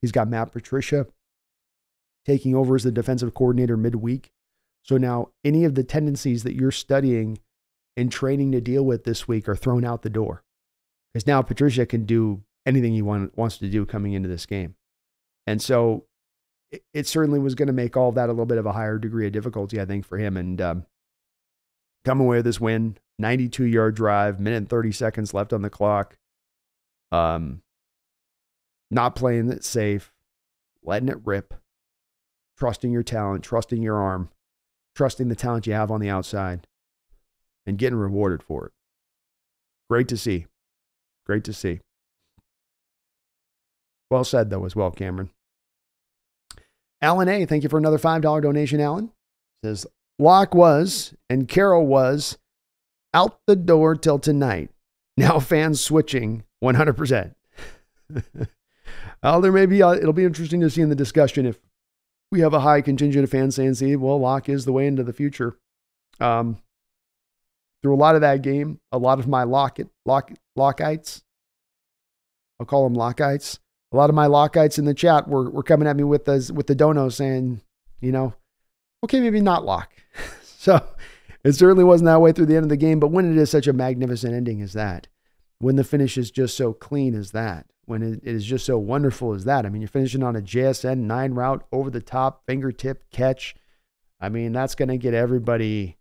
He's 0.00 0.12
got 0.12 0.28
Matt 0.28 0.52
Patricia 0.52 1.06
taking 2.24 2.54
over 2.54 2.76
as 2.76 2.84
the 2.84 2.92
defensive 2.92 3.34
coordinator 3.34 3.76
midweek. 3.76 4.30
So 4.82 4.96
now 4.96 5.30
any 5.44 5.64
of 5.64 5.74
the 5.74 5.82
tendencies 5.82 6.44
that 6.44 6.54
you're 6.54 6.70
studying 6.70 7.38
and 7.96 8.10
training 8.10 8.52
to 8.52 8.60
deal 8.60 8.84
with 8.84 9.02
this 9.02 9.26
week 9.26 9.48
are 9.48 9.56
thrown 9.56 9.84
out 9.84 10.02
the 10.02 10.10
door. 10.10 10.44
Because 11.12 11.26
now 11.26 11.42
Patricia 11.42 11.86
can 11.86 12.04
do 12.04 12.42
anything 12.66 12.92
he 12.92 13.02
want, 13.02 13.36
wants 13.36 13.58
to 13.58 13.68
do 13.68 13.86
coming 13.86 14.12
into 14.12 14.28
this 14.28 14.46
game. 14.46 14.74
And 15.46 15.62
so 15.62 16.04
it, 16.70 16.82
it 16.92 17.06
certainly 17.06 17.38
was 17.38 17.54
going 17.54 17.68
to 17.68 17.72
make 17.72 17.96
all 17.96 18.12
that 18.12 18.28
a 18.28 18.32
little 18.32 18.46
bit 18.46 18.58
of 18.58 18.66
a 18.66 18.72
higher 18.72 18.98
degree 18.98 19.26
of 19.26 19.32
difficulty, 19.32 19.80
I 19.80 19.86
think, 19.86 20.04
for 20.04 20.18
him. 20.18 20.36
And 20.36 20.60
um, 20.60 20.86
come 22.04 22.20
away 22.20 22.38
with 22.38 22.44
this 22.44 22.60
win. 22.60 22.98
92 23.18 23.64
yard 23.64 23.96
drive, 23.96 24.38
minute 24.38 24.58
and 24.58 24.68
30 24.68 24.92
seconds 24.92 25.34
left 25.34 25.52
on 25.52 25.62
the 25.62 25.70
clock. 25.70 26.18
Um, 27.10 27.62
not 28.90 29.16
playing 29.16 29.50
it 29.50 29.64
safe, 29.64 30.12
letting 30.82 31.08
it 31.08 31.18
rip, 31.24 31.54
trusting 32.56 32.92
your 32.92 33.02
talent, 33.02 33.42
trusting 33.44 33.82
your 33.82 33.96
arm, 33.96 34.30
trusting 34.94 35.28
the 35.28 35.34
talent 35.34 35.66
you 35.66 35.72
have 35.72 35.90
on 35.90 36.00
the 36.00 36.08
outside, 36.08 36.66
and 37.66 37.78
getting 37.78 37.98
rewarded 37.98 38.42
for 38.42 38.66
it. 38.66 38.72
Great 39.90 40.08
to 40.08 40.16
see. 40.16 40.46
Great 41.28 41.44
to 41.44 41.52
see. 41.52 41.80
Well 44.10 44.24
said, 44.24 44.50
though, 44.50 44.64
as 44.64 44.74
well, 44.74 44.90
Cameron. 44.90 45.30
Alan 47.02 47.28
A., 47.28 47.44
thank 47.44 47.62
you 47.62 47.68
for 47.68 47.78
another 47.78 47.98
$5 47.98 48.22
donation, 48.42 48.80
Alan. 48.80 49.10
Says, 49.62 49.86
Lock 50.18 50.54
was 50.54 51.14
and 51.28 51.48
Carroll 51.48 51.86
was 51.86 52.38
out 53.14 53.38
the 53.46 53.56
door 53.56 53.94
till 53.94 54.18
tonight. 54.18 54.70
Now 55.16 55.38
fans 55.40 55.80
switching 55.80 56.44
100%. 56.64 57.34
well, 59.22 59.40
there 59.40 59.52
may 59.52 59.66
be, 59.66 59.82
uh, 59.82 59.92
it'll 59.92 60.12
be 60.12 60.24
interesting 60.24 60.60
to 60.60 60.70
see 60.70 60.80
in 60.80 60.88
the 60.88 60.94
discussion 60.94 61.46
if 61.46 61.60
we 62.32 62.40
have 62.40 62.54
a 62.54 62.60
high 62.60 62.80
contingent 62.80 63.24
of 63.24 63.30
fans 63.30 63.54
saying, 63.54 63.74
see, 63.74 63.96
well, 63.96 64.18
Lock 64.18 64.48
is 64.48 64.64
the 64.64 64.72
way 64.72 64.86
into 64.86 65.02
the 65.02 65.12
future. 65.12 65.56
Um, 66.20 66.58
through 67.82 67.94
a 67.94 67.96
lot 67.96 68.14
of 68.14 68.20
that 68.22 68.42
game, 68.42 68.80
a 68.92 68.98
lot 68.98 69.18
of 69.18 69.28
my 69.28 69.44
lock, 69.44 69.78
lock, 70.04 70.32
Lockites, 70.56 71.22
I'll 72.58 72.66
call 72.66 72.88
them 72.88 72.96
Lockites. 72.96 73.58
A 73.92 73.96
lot 73.96 74.10
of 74.10 74.16
my 74.16 74.26
Lockites 74.26 74.78
in 74.78 74.84
the 74.84 74.94
chat 74.94 75.28
were, 75.28 75.48
were 75.50 75.62
coming 75.62 75.88
at 75.88 75.96
me 75.96 76.04
with 76.04 76.24
the, 76.24 76.50
with 76.54 76.66
the 76.66 76.74
dono 76.74 77.08
saying, 77.08 77.62
you 78.00 78.12
know, 78.12 78.34
okay, 79.04 79.20
maybe 79.20 79.40
not 79.40 79.64
Lock. 79.64 79.92
so 80.42 80.84
it 81.44 81.52
certainly 81.52 81.84
wasn't 81.84 82.06
that 82.06 82.20
way 82.20 82.32
through 82.32 82.46
the 82.46 82.56
end 82.56 82.64
of 82.64 82.70
the 82.70 82.76
game. 82.76 83.00
But 83.00 83.08
when 83.08 83.30
it 83.30 83.38
is 83.38 83.50
such 83.50 83.66
a 83.66 83.72
magnificent 83.72 84.34
ending 84.34 84.60
as 84.60 84.72
that, 84.74 85.06
when 85.60 85.76
the 85.76 85.84
finish 85.84 86.18
is 86.18 86.30
just 86.30 86.56
so 86.56 86.72
clean 86.72 87.14
as 87.14 87.30
that, 87.32 87.66
when 87.86 88.02
it 88.02 88.20
is 88.22 88.44
just 88.44 88.66
so 88.66 88.78
wonderful 88.78 89.32
as 89.32 89.44
that, 89.44 89.64
I 89.64 89.70
mean, 89.70 89.80
you're 89.80 89.88
finishing 89.88 90.22
on 90.22 90.36
a 90.36 90.42
JSN 90.42 90.98
nine 90.98 91.32
route 91.32 91.64
over 91.72 91.90
the 91.90 92.02
top 92.02 92.42
fingertip 92.46 93.10
catch. 93.10 93.54
I 94.20 94.28
mean, 94.28 94.52
that's 94.52 94.74
going 94.74 94.90
to 94.90 94.98
get 94.98 95.14
everybody 95.14 95.97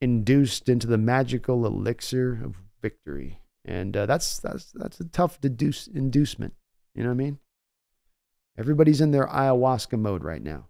induced 0.00 0.68
into 0.68 0.86
the 0.86 0.98
magical 0.98 1.66
elixir 1.66 2.40
of 2.44 2.56
victory. 2.82 3.40
And 3.64 3.96
uh, 3.96 4.06
that's 4.06 4.38
that's 4.38 4.72
that's 4.72 5.00
a 5.00 5.04
tough 5.04 5.40
deduce, 5.40 5.86
inducement. 5.86 6.54
You 6.94 7.02
know 7.02 7.08
what 7.08 7.14
I 7.14 7.18
mean? 7.18 7.38
Everybody's 8.58 9.00
in 9.00 9.10
their 9.10 9.26
ayahuasca 9.26 9.98
mode 9.98 10.24
right 10.24 10.42
now. 10.42 10.68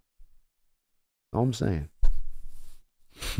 All 1.32 1.42
I'm 1.42 1.52
saying. 1.52 1.88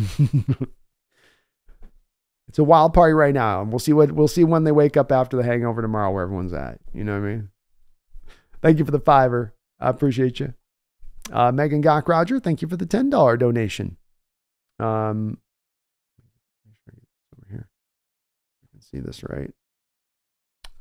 it's 2.49 2.59
a 2.59 2.65
wild 2.65 2.95
party 2.95 3.13
right 3.13 3.35
now, 3.35 3.63
and 3.63 3.71
we'll 3.71 3.79
see 3.79 3.93
what 3.93 4.13
we'll 4.13 4.29
see 4.29 4.45
when 4.45 4.65
they 4.65 4.73
wake 4.73 4.97
up 4.97 5.11
after 5.11 5.37
the 5.37 5.43
hangover 5.43 5.83
tomorrow, 5.83 6.11
where 6.11 6.23
everyone's 6.23 6.53
at. 6.53 6.79
You 6.93 7.05
know 7.05 7.19
what 7.19 7.27
I 7.27 7.31
mean? 7.31 7.49
Thank 8.63 8.79
you 8.79 8.85
for 8.85 8.91
the 8.91 9.01
fiver. 9.01 9.55
I 9.81 9.89
appreciate 9.89 10.41
you. 10.41 10.55
Uh, 11.33 11.51
Megan 11.51 11.81
Gock 11.81 12.09
Roger, 12.09 12.39
thank 12.39 12.63
you 12.63 12.69
for 12.69 12.77
the 12.77 12.87
ten 12.87 13.11
dollar 13.11 13.37
donation. 13.37 13.97
Um, 14.79 15.39
over 17.35 17.47
here, 17.49 17.69
I 18.63 18.67
can 18.73 18.81
see 18.81 19.01
this 19.01 19.23
right. 19.25 19.53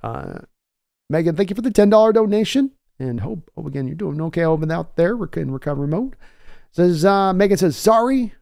Uh, 0.04 0.40
Megan, 1.10 1.36
thank 1.36 1.50
you 1.50 1.56
for 1.56 1.62
the 1.62 1.72
ten 1.72 1.90
dollar 1.90 2.14
donation, 2.14 2.72
and 3.00 3.22
hope, 3.22 3.50
hope 3.56 3.68
again 3.68 3.88
you're 3.88 3.96
doing 3.96 4.22
okay 4.22 4.44
over 4.44 4.72
out 4.72 4.96
there 4.96 5.16
We're 5.16 5.30
in 5.38 5.52
recovery 5.52 5.88
mode. 5.88 6.16
Says 6.72 7.06
uh, 7.06 7.34
Megan 7.34 7.58
says 7.58 7.78
sorry, 7.78 8.34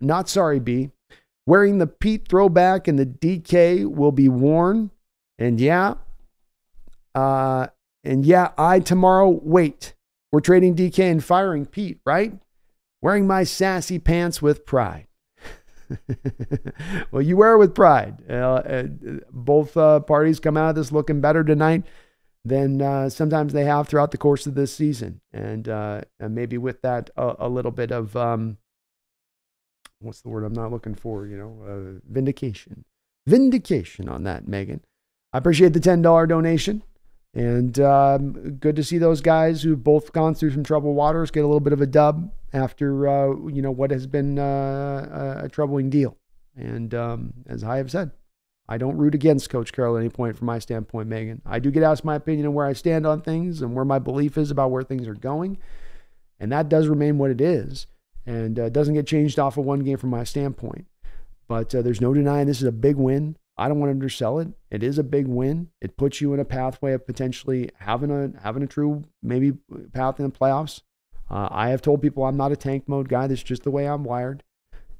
not 0.00 0.28
sorry, 0.28 0.58
B. 0.58 0.90
Wearing 1.46 1.78
the 1.78 1.86
Pete 1.86 2.26
throwback 2.28 2.88
and 2.88 2.98
the 2.98 3.06
DK 3.06 3.86
will 3.86 4.10
be 4.10 4.28
worn. 4.28 4.90
And 5.38 5.60
yeah, 5.60 5.94
uh, 7.14 7.68
and 8.02 8.24
yeah, 8.24 8.50
I 8.58 8.80
tomorrow 8.80 9.28
wait. 9.42 9.94
We're 10.32 10.40
trading 10.40 10.74
DK 10.74 11.10
and 11.10 11.24
firing 11.24 11.66
Pete, 11.66 12.00
right? 12.04 12.34
Wearing 13.02 13.26
my 13.26 13.44
sassy 13.44 13.98
pants 13.98 14.40
with 14.40 14.66
pride. 14.66 15.06
well, 17.10 17.22
you 17.22 17.36
wear 17.36 17.52
it 17.52 17.58
with 17.58 17.74
pride. 17.74 18.22
Uh, 18.28 18.32
uh, 18.32 18.84
both 19.30 19.76
uh, 19.76 20.00
parties 20.00 20.40
come 20.40 20.56
out 20.56 20.70
of 20.70 20.76
this 20.76 20.92
looking 20.92 21.20
better 21.20 21.44
tonight 21.44 21.84
than 22.44 22.80
uh, 22.80 23.08
sometimes 23.08 23.52
they 23.52 23.64
have 23.64 23.88
throughout 23.88 24.10
the 24.10 24.18
course 24.18 24.46
of 24.46 24.54
this 24.54 24.74
season. 24.74 25.20
And, 25.32 25.68
uh, 25.68 26.02
and 26.18 26.34
maybe 26.34 26.58
with 26.58 26.82
that, 26.82 27.10
a, 27.16 27.34
a 27.40 27.48
little 27.48 27.70
bit 27.70 27.90
of 27.90 28.16
um, 28.16 28.58
what's 30.00 30.20
the 30.22 30.28
word 30.28 30.44
I'm 30.44 30.52
not 30.52 30.70
looking 30.70 30.94
for? 30.94 31.26
You 31.26 31.36
know, 31.36 31.56
uh, 31.66 32.00
vindication. 32.10 32.84
Vindication 33.26 34.08
on 34.08 34.24
that, 34.24 34.46
Megan. 34.46 34.82
I 35.32 35.38
appreciate 35.38 35.72
the 35.72 35.80
$10 35.80 36.28
donation. 36.28 36.82
And 37.36 37.78
um, 37.80 38.32
good 38.60 38.76
to 38.76 38.82
see 38.82 38.96
those 38.96 39.20
guys 39.20 39.62
who've 39.62 39.84
both 39.84 40.10
gone 40.12 40.34
through 40.34 40.52
some 40.52 40.64
troubled 40.64 40.96
waters 40.96 41.30
get 41.30 41.44
a 41.44 41.46
little 41.46 41.60
bit 41.60 41.74
of 41.74 41.82
a 41.82 41.86
dub 41.86 42.32
after, 42.54 43.06
uh, 43.06 43.36
you 43.48 43.60
know, 43.60 43.70
what 43.70 43.90
has 43.90 44.06
been 44.06 44.38
uh, 44.38 45.42
a 45.44 45.48
troubling 45.50 45.90
deal. 45.90 46.16
And 46.56 46.94
um, 46.94 47.34
as 47.46 47.62
I 47.62 47.76
have 47.76 47.90
said, 47.90 48.12
I 48.70 48.78
don't 48.78 48.96
root 48.96 49.14
against 49.14 49.50
Coach 49.50 49.74
Carroll 49.74 49.98
at 49.98 50.00
any 50.00 50.08
point 50.08 50.38
from 50.38 50.46
my 50.46 50.58
standpoint, 50.58 51.08
Megan. 51.08 51.42
I 51.44 51.58
do 51.58 51.70
get 51.70 51.82
asked 51.82 52.06
my 52.06 52.14
opinion 52.14 52.46
on 52.46 52.54
where 52.54 52.64
I 52.64 52.72
stand 52.72 53.06
on 53.06 53.20
things 53.20 53.60
and 53.60 53.74
where 53.74 53.84
my 53.84 53.98
belief 53.98 54.38
is 54.38 54.50
about 54.50 54.70
where 54.70 54.82
things 54.82 55.06
are 55.06 55.14
going. 55.14 55.58
And 56.40 56.50
that 56.52 56.70
does 56.70 56.88
remain 56.88 57.18
what 57.18 57.30
it 57.30 57.42
is 57.42 57.86
and 58.24 58.58
uh, 58.58 58.70
doesn't 58.70 58.94
get 58.94 59.06
changed 59.06 59.38
off 59.38 59.58
of 59.58 59.66
one 59.66 59.80
game 59.80 59.98
from 59.98 60.08
my 60.08 60.24
standpoint. 60.24 60.86
But 61.48 61.74
uh, 61.74 61.82
there's 61.82 62.00
no 62.00 62.14
denying 62.14 62.46
this 62.46 62.62
is 62.62 62.66
a 62.66 62.72
big 62.72 62.96
win. 62.96 63.36
I 63.58 63.68
don't 63.68 63.78
want 63.78 63.88
to 63.88 63.94
undersell 63.94 64.38
it. 64.38 64.48
It 64.70 64.82
is 64.82 64.98
a 64.98 65.02
big 65.02 65.26
win. 65.26 65.70
It 65.80 65.96
puts 65.96 66.20
you 66.20 66.34
in 66.34 66.40
a 66.40 66.44
pathway 66.44 66.92
of 66.92 67.06
potentially 67.06 67.70
having 67.78 68.10
a 68.10 68.38
having 68.42 68.62
a 68.62 68.66
true 68.66 69.04
maybe 69.22 69.52
path 69.92 70.20
in 70.20 70.26
the 70.26 70.32
playoffs. 70.32 70.82
Uh, 71.30 71.48
I 71.50 71.70
have 71.70 71.82
told 71.82 72.02
people 72.02 72.24
I'm 72.24 72.36
not 72.36 72.52
a 72.52 72.56
tank 72.56 72.84
mode 72.86 73.08
guy. 73.08 73.26
That's 73.26 73.42
just 73.42 73.64
the 73.64 73.70
way 73.70 73.88
I'm 73.88 74.04
wired. 74.04 74.42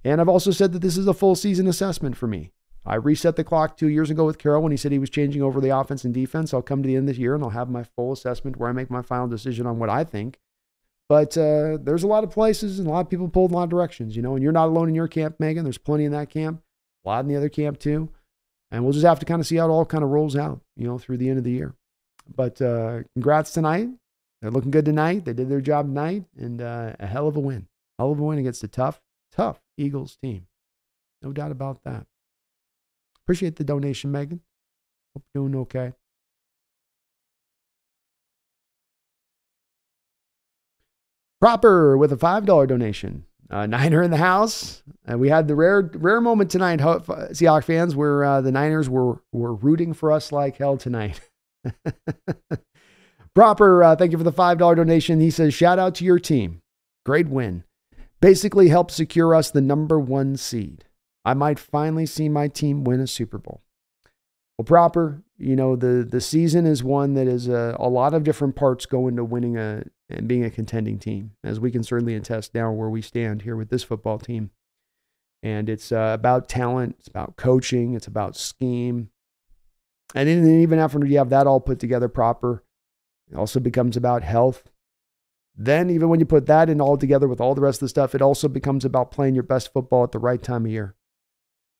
And 0.04 0.20
I've 0.20 0.28
also 0.28 0.50
said 0.50 0.72
that 0.72 0.80
this 0.80 0.96
is 0.96 1.06
a 1.06 1.14
full 1.14 1.34
season 1.34 1.66
assessment 1.66 2.16
for 2.16 2.26
me. 2.26 2.52
I 2.84 2.94
reset 2.94 3.34
the 3.34 3.44
clock 3.44 3.76
two 3.76 3.88
years 3.88 4.10
ago 4.10 4.24
with 4.24 4.38
Carroll 4.38 4.62
when 4.62 4.70
he 4.70 4.78
said 4.78 4.92
he 4.92 4.98
was 4.98 5.10
changing 5.10 5.42
over 5.42 5.60
the 5.60 5.76
offense 5.76 6.04
and 6.04 6.14
defense. 6.14 6.54
I'll 6.54 6.62
come 6.62 6.82
to 6.82 6.86
the 6.86 6.94
end 6.94 7.08
of 7.08 7.14
this 7.14 7.18
year 7.18 7.34
and 7.34 7.42
I'll 7.42 7.50
have 7.50 7.68
my 7.68 7.82
full 7.82 8.12
assessment 8.12 8.56
where 8.56 8.68
I 8.68 8.72
make 8.72 8.90
my 8.90 9.02
final 9.02 9.26
decision 9.26 9.66
on 9.66 9.80
what 9.80 9.90
I 9.90 10.04
think. 10.04 10.38
But 11.08 11.36
uh, 11.36 11.78
there's 11.80 12.04
a 12.04 12.08
lot 12.08 12.24
of 12.24 12.30
places 12.30 12.78
and 12.78 12.86
a 12.86 12.90
lot 12.90 13.00
of 13.00 13.10
people 13.10 13.28
pulled 13.28 13.50
in 13.50 13.54
a 13.54 13.58
lot 13.58 13.64
of 13.64 13.70
directions, 13.70 14.14
you 14.14 14.22
know, 14.22 14.34
and 14.34 14.42
you're 14.42 14.52
not 14.52 14.68
alone 14.68 14.88
in 14.88 14.94
your 14.94 15.08
camp, 15.08 15.36
Megan. 15.40 15.64
There's 15.64 15.78
plenty 15.78 16.04
in 16.04 16.12
that 16.12 16.30
camp, 16.30 16.62
a 17.04 17.08
lot 17.08 17.24
in 17.24 17.28
the 17.28 17.36
other 17.36 17.48
camp 17.48 17.78
too. 17.80 18.08
And 18.70 18.82
we'll 18.82 18.92
just 18.92 19.06
have 19.06 19.20
to 19.20 19.26
kind 19.26 19.40
of 19.40 19.46
see 19.46 19.56
how 19.56 19.68
it 19.68 19.70
all 19.70 19.84
kind 19.84 20.02
of 20.02 20.10
rolls 20.10 20.36
out, 20.36 20.60
you 20.76 20.86
know, 20.86 20.98
through 20.98 21.18
the 21.18 21.28
end 21.28 21.38
of 21.38 21.44
the 21.44 21.52
year. 21.52 21.74
But 22.34 22.60
uh, 22.60 23.02
congrats 23.14 23.52
tonight. 23.52 23.88
They're 24.42 24.50
looking 24.50 24.70
good 24.70 24.84
tonight. 24.84 25.24
They 25.24 25.32
did 25.32 25.48
their 25.48 25.60
job 25.60 25.86
tonight 25.86 26.24
and 26.36 26.60
uh, 26.60 26.94
a 26.98 27.06
hell 27.06 27.28
of 27.28 27.36
a 27.36 27.40
win. 27.40 27.68
Hell 27.98 28.12
of 28.12 28.18
a 28.18 28.22
win 28.22 28.38
against 28.38 28.64
a 28.64 28.68
tough, 28.68 29.00
tough 29.32 29.60
Eagles 29.76 30.18
team. 30.22 30.46
No 31.22 31.32
doubt 31.32 31.52
about 31.52 31.84
that. 31.84 32.06
Appreciate 33.24 33.56
the 33.56 33.64
donation, 33.64 34.12
Megan. 34.12 34.40
Hope 35.14 35.24
you're 35.34 35.48
doing 35.48 35.60
okay. 35.62 35.92
Proper 41.40 41.96
with 41.96 42.12
a 42.12 42.16
$5 42.16 42.66
donation. 42.66 43.25
Uh, 43.48 43.66
Niner 43.66 44.02
in 44.02 44.10
the 44.10 44.16
house. 44.16 44.82
Uh, 45.10 45.16
we 45.16 45.28
had 45.28 45.46
the 45.46 45.54
rare 45.54 45.88
rare 45.94 46.20
moment 46.20 46.50
tonight, 46.50 46.80
Seahawks 46.80 47.64
fans, 47.64 47.94
where 47.94 48.24
uh, 48.24 48.40
the 48.40 48.50
Niners 48.50 48.88
were 48.88 49.22
were 49.32 49.54
rooting 49.54 49.92
for 49.92 50.10
us 50.10 50.32
like 50.32 50.56
hell 50.56 50.76
tonight. 50.76 51.20
Proper, 53.36 53.84
uh, 53.84 53.96
thank 53.96 54.12
you 54.12 54.18
for 54.18 54.24
the 54.24 54.32
$5 54.32 54.58
donation. 54.76 55.20
He 55.20 55.30
says, 55.30 55.52
shout 55.52 55.78
out 55.78 55.94
to 55.96 56.06
your 56.06 56.18
team. 56.18 56.62
Great 57.04 57.28
win. 57.28 57.64
Basically 58.18 58.68
helped 58.68 58.92
secure 58.92 59.34
us 59.34 59.50
the 59.50 59.60
number 59.60 60.00
one 60.00 60.38
seed. 60.38 60.86
I 61.22 61.34
might 61.34 61.58
finally 61.58 62.06
see 62.06 62.30
my 62.30 62.48
team 62.48 62.82
win 62.82 62.98
a 62.98 63.06
Super 63.06 63.36
Bowl. 63.36 63.60
Well, 64.56 64.64
proper, 64.64 65.22
you 65.36 65.54
know, 65.54 65.76
the, 65.76 66.06
the 66.10 66.22
season 66.22 66.64
is 66.64 66.82
one 66.82 67.12
that 67.12 67.26
is 67.26 67.46
a, 67.46 67.76
a 67.78 67.90
lot 67.90 68.14
of 68.14 68.24
different 68.24 68.56
parts 68.56 68.86
go 68.86 69.06
into 69.06 69.22
winning 69.22 69.58
a 69.58 69.84
and 70.08 70.28
being 70.28 70.44
a 70.44 70.50
contending 70.50 70.98
team, 70.98 71.32
as 71.42 71.58
we 71.58 71.70
can 71.70 71.82
certainly 71.82 72.14
attest 72.14 72.54
now 72.54 72.70
where 72.70 72.88
we 72.88 73.02
stand 73.02 73.42
here 73.42 73.56
with 73.56 73.70
this 73.70 73.82
football 73.82 74.18
team. 74.18 74.50
And 75.42 75.68
it's 75.68 75.92
uh, 75.92 76.12
about 76.14 76.48
talent, 76.48 76.96
it's 76.98 77.08
about 77.08 77.36
coaching, 77.36 77.94
it's 77.94 78.06
about 78.06 78.36
scheme. 78.36 79.10
And 80.14 80.28
then 80.28 80.60
even 80.60 80.78
after 80.78 81.04
you 81.04 81.18
have 81.18 81.30
that 81.30 81.46
all 81.46 81.60
put 81.60 81.78
together 81.78 82.08
proper, 82.08 82.64
it 83.30 83.36
also 83.36 83.60
becomes 83.60 83.96
about 83.96 84.22
health. 84.22 84.70
Then, 85.56 85.90
even 85.90 86.08
when 86.08 86.20
you 86.20 86.26
put 86.26 86.46
that 86.46 86.68
in 86.68 86.80
all 86.80 86.96
together 86.96 87.26
with 87.26 87.40
all 87.40 87.54
the 87.54 87.62
rest 87.62 87.78
of 87.78 87.86
the 87.86 87.88
stuff, 87.88 88.14
it 88.14 88.22
also 88.22 88.46
becomes 88.46 88.84
about 88.84 89.10
playing 89.10 89.34
your 89.34 89.42
best 89.42 89.72
football 89.72 90.04
at 90.04 90.12
the 90.12 90.18
right 90.18 90.42
time 90.42 90.66
of 90.66 90.70
year. 90.70 90.94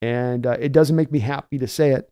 And 0.01 0.47
uh, 0.47 0.57
it 0.59 0.73
doesn't 0.73 0.97
make 0.97 1.13
me 1.13 1.19
happy 1.21 1.59
to 1.59 1.69
say 1.69 1.91
it, 1.91 2.11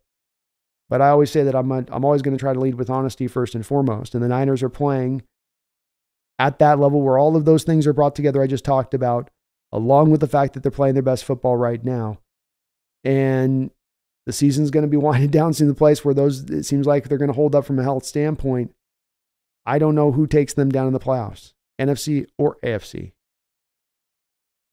but 0.89 1.01
I 1.01 1.09
always 1.09 1.31
say 1.31 1.43
that 1.43 1.55
I'm, 1.55 1.71
a, 1.71 1.83
I'm 1.89 2.05
always 2.05 2.21
going 2.21 2.37
to 2.37 2.41
try 2.41 2.53
to 2.53 2.59
lead 2.59 2.75
with 2.75 2.89
honesty 2.89 3.27
first 3.27 3.55
and 3.55 3.65
foremost. 3.65 4.13
And 4.13 4.23
the 4.23 4.27
Niners 4.27 4.61
are 4.63 4.69
playing 4.69 5.23
at 6.39 6.59
that 6.59 6.79
level 6.79 7.01
where 7.01 7.17
all 7.17 7.35
of 7.35 7.45
those 7.45 7.63
things 7.63 7.87
are 7.87 7.93
brought 7.93 8.15
together, 8.15 8.41
I 8.41 8.47
just 8.47 8.65
talked 8.65 8.93
about, 8.93 9.29
along 9.71 10.11
with 10.11 10.21
the 10.21 10.27
fact 10.27 10.53
that 10.53 10.63
they're 10.63 10.71
playing 10.71 10.93
their 10.95 11.03
best 11.03 11.23
football 11.23 11.55
right 11.55 11.83
now. 11.83 12.19
And 13.03 13.71
the 14.25 14.33
season's 14.33 14.71
going 14.71 14.83
to 14.83 14.89
be 14.89 14.97
winding 14.97 15.29
down 15.29 15.53
to 15.53 15.65
the 15.65 15.73
place 15.73 16.03
where 16.03 16.13
those, 16.13 16.41
it 16.49 16.63
seems 16.63 16.85
like 16.85 17.07
they're 17.07 17.17
going 17.17 17.29
to 17.29 17.35
hold 17.35 17.55
up 17.55 17.65
from 17.65 17.79
a 17.79 17.83
health 17.83 18.05
standpoint. 18.05 18.73
I 19.65 19.79
don't 19.79 19.95
know 19.95 20.11
who 20.11 20.27
takes 20.27 20.53
them 20.53 20.69
down 20.69 20.87
in 20.87 20.93
the 20.93 20.99
playoffs, 20.99 21.53
NFC 21.79 22.27
or 22.37 22.57
AFC. 22.63 23.13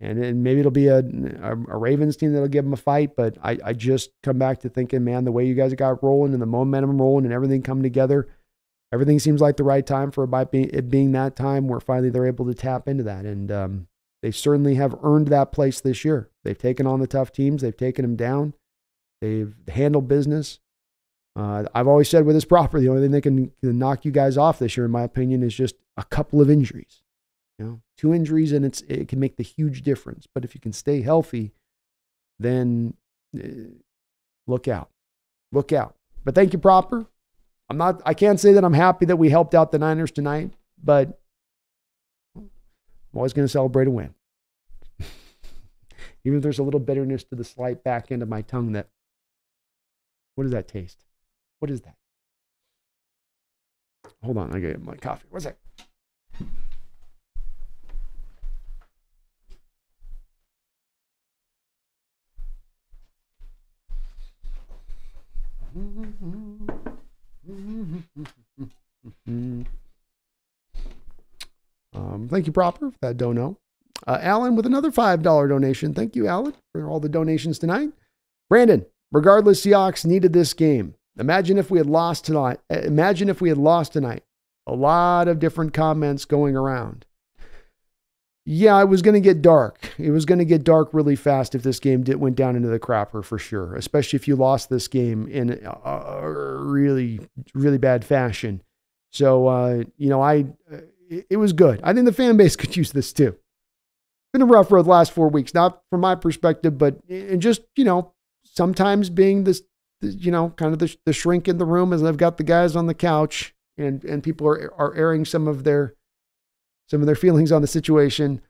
And, 0.00 0.22
and 0.22 0.42
maybe 0.42 0.58
it'll 0.58 0.72
be 0.72 0.88
a, 0.88 0.98
a, 0.98 1.52
a, 1.52 1.76
Ravens 1.76 2.16
team 2.16 2.32
that'll 2.32 2.48
give 2.48 2.64
them 2.64 2.72
a 2.72 2.76
fight. 2.76 3.14
But 3.16 3.38
I, 3.40 3.56
I 3.64 3.72
just 3.72 4.10
come 4.24 4.36
back 4.36 4.58
to 4.60 4.68
thinking, 4.68 5.04
man, 5.04 5.24
the 5.24 5.30
way 5.30 5.46
you 5.46 5.54
guys 5.54 5.72
got 5.74 6.02
rolling 6.02 6.32
and 6.32 6.42
the 6.42 6.46
momentum 6.46 7.00
rolling 7.00 7.24
and 7.24 7.32
everything 7.32 7.62
coming 7.62 7.84
together, 7.84 8.28
everything 8.93 9.18
seems 9.18 9.40
like 9.40 9.57
the 9.57 9.64
right 9.64 9.86
time 9.86 10.11
for 10.11 10.24
it 10.24 10.90
being 10.90 11.12
that 11.12 11.34
time 11.34 11.66
where 11.66 11.80
finally 11.80 12.11
they're 12.11 12.26
able 12.26 12.47
to 12.47 12.55
tap 12.55 12.86
into 12.86 13.03
that. 13.05 13.24
And 13.24 13.51
um, 13.51 13.86
they 14.22 14.30
certainly 14.30 14.74
have 14.74 14.95
earned 15.03 15.28
that 15.28 15.51
place 15.51 15.80
this 15.80 16.05
year. 16.05 16.28
They've 16.45 16.59
taken 16.59 16.86
on 16.86 17.01
the 17.01 17.07
tough 17.07 17.32
teams, 17.32 17.62
they've 17.62 17.76
taken 17.76 18.03
them 18.03 18.16
down, 18.16 18.55
they've 19.20 19.55
handled 19.68 20.09
business. 20.09 20.61
Uh, 21.34 21.64
I've 21.74 21.88
always 21.88 22.11
said 22.11 22.26
with 22.26 22.36
this 22.36 22.45
property, 22.57 22.84
the 22.84 22.90
only 22.90 23.03
thing 23.03 23.12
that 23.12 23.22
can, 23.22 23.51
can 23.62 23.78
knock 23.78 24.05
you 24.05 24.11
guys 24.11 24.36
off 24.36 24.59
this 24.59 24.76
year, 24.76 24.84
in 24.84 24.93
my 24.93 25.03
opinion, 25.03 25.43
is 25.43 25.55
just 25.55 25.76
a 25.97 26.05
couple 26.05 26.40
of 26.40 26.51
injuries. 26.51 27.03
You 27.59 27.64
know, 27.64 27.80
two 27.97 28.12
injuries 28.12 28.53
and 28.53 28.64
it's 28.64 28.80
it 28.82 29.09
can 29.09 29.20
make 29.20 29.36
the 29.36 29.43
huge 29.43 29.82
difference. 29.82 30.26
But 30.32 30.45
if 30.45 30.55
you 30.55 30.61
can 30.61 30.72
stay 30.72 31.03
healthy, 31.03 31.53
then 32.38 32.95
uh, 33.38 33.78
look 34.47 34.68
out, 34.68 34.90
look 35.53 35.72
out. 35.72 35.97
But 36.24 36.34
thank 36.34 36.53
you, 36.53 36.59
proper. 36.59 37.07
I'm 37.72 37.78
not. 37.78 38.02
I 38.04 38.12
can't 38.12 38.38
say 38.38 38.52
that 38.52 38.66
I'm 38.66 38.74
happy 38.74 39.06
that 39.06 39.16
we 39.16 39.30
helped 39.30 39.54
out 39.54 39.72
the 39.72 39.78
Niners 39.78 40.10
tonight, 40.10 40.52
but 40.84 41.18
I'm 42.36 42.50
always 43.14 43.32
going 43.32 43.46
to 43.46 43.50
celebrate 43.50 43.88
a 43.88 43.90
win. 43.90 44.12
Even 46.22 46.36
if 46.36 46.42
there's 46.42 46.58
a 46.58 46.62
little 46.62 46.80
bitterness 46.80 47.24
to 47.24 47.34
the 47.34 47.44
slight 47.44 47.82
back 47.82 48.12
end 48.12 48.22
of 48.22 48.28
my 48.28 48.42
tongue 48.42 48.72
that, 48.72 48.88
what 50.34 50.44
does 50.44 50.52
that 50.52 50.68
taste? 50.68 51.06
What 51.60 51.70
is 51.70 51.80
that? 51.80 51.96
Hold 54.22 54.36
on, 54.36 54.54
I 54.54 54.58
get 54.58 54.84
my 54.84 54.96
coffee. 54.96 55.28
What's 55.30 55.46
that? 65.74 66.81
Um, 71.95 72.28
thank 72.30 72.47
you, 72.47 72.53
Proper, 72.53 72.90
for 72.90 72.99
that 73.03 73.16
dono. 73.16 73.59
Uh, 74.07 74.18
Alan 74.20 74.57
with 74.57 74.66
another 74.66 74.90
$5 74.90 75.22
donation. 75.22 75.95
Thank 75.95 76.16
you, 76.16 76.26
Alan, 76.26 76.55
for 76.72 76.88
all 76.88 77.01
the 77.01 77.09
donations 77.09 77.59
tonight. 77.59 77.90
Brandon, 78.49 78.84
regardless, 79.12 79.64
Seahawks 79.64 80.05
needed 80.05 80.32
this 80.32 80.55
game. 80.55 80.95
Imagine 81.18 81.59
if 81.59 81.70
we 81.70 81.78
had 81.78 81.86
lost 81.86 82.24
tonight. 82.24 82.59
Uh, 82.70 82.80
imagine 82.80 83.28
if 83.28 83.40
we 83.40 83.49
had 83.49 83.59
lost 83.59 83.93
tonight. 83.93 84.24
A 84.66 84.74
lot 84.74 85.28
of 85.28 85.38
different 85.38 85.74
comments 85.74 86.24
going 86.24 86.57
around. 86.57 87.05
Yeah, 88.45 88.80
it 88.80 88.86
was 88.88 89.03
going 89.03 89.14
to 89.14 89.20
get 89.20 89.40
dark. 89.40 89.95
It 89.99 90.11
was 90.11 90.24
going 90.24 90.40
to 90.40 90.45
get 90.45 90.64
dark 90.64 90.88
really 90.93 91.14
fast 91.14 91.55
if 91.55 91.62
this 91.62 91.78
game 91.78 92.03
did, 92.03 92.16
went 92.16 92.34
down 92.34 92.57
into 92.57 92.68
the 92.68 92.80
crapper 92.80 93.24
for 93.24 93.38
sure, 93.38 93.76
especially 93.76 94.16
if 94.16 94.26
you 94.26 94.34
lost 94.34 94.68
this 94.68 94.88
game 94.88 95.28
in 95.28 95.61
a, 95.64 96.28
really, 96.28 97.20
really 97.55 97.78
bad 97.78 98.05
fashion. 98.05 98.62
So, 99.12 99.47
uh, 99.47 99.84
you 99.97 100.09
know, 100.09 100.20
I 100.20 100.47
it, 101.09 101.26
it 101.30 101.36
was 101.36 101.53
good. 101.53 101.80
I 101.84 101.93
think 101.93 102.07
the 102.07 102.12
fan 102.12 102.36
base 102.36 102.57
could 102.57 102.76
use 102.76 102.93
this 102.93 103.12
too. 103.12 103.36
Been 104.32 104.43
a 104.43 104.47
rough 104.47 104.72
road 104.72 104.86
last 104.86 105.12
four 105.12 105.28
weeks, 105.28 105.55
not 105.55 105.82
from 105.90 106.01
my 106.01 106.14
perspective, 106.14 106.78
but 106.78 106.99
and 107.09 107.40
just 107.40 107.62
you 107.76 107.84
know, 107.84 108.12
sometimes 108.45 109.09
being 109.09 109.45
this, 109.45 109.62
you 110.01 110.32
know, 110.32 110.51
kind 110.57 110.72
of 110.72 110.80
the, 110.80 110.97
the 111.05 111.12
shrink 111.12 111.47
in 111.47 111.59
the 111.59 111.66
room 111.66 111.93
as 111.93 112.03
I've 112.03 112.16
got 112.16 112.38
the 112.38 112.45
guys 112.45 112.74
on 112.74 112.86
the 112.86 112.95
couch 112.95 113.55
and 113.78 114.05
and 114.05 114.22
people 114.22 114.49
are 114.49 114.72
are 114.74 114.95
airing 114.95 115.24
some 115.24 115.47
of 115.47 115.64
their 115.64 115.95
some 116.88 117.00
of 117.00 117.06
their 117.06 117.16
feelings 117.16 117.52
on 117.52 117.62
the 117.62 117.68
situation. 117.68 118.40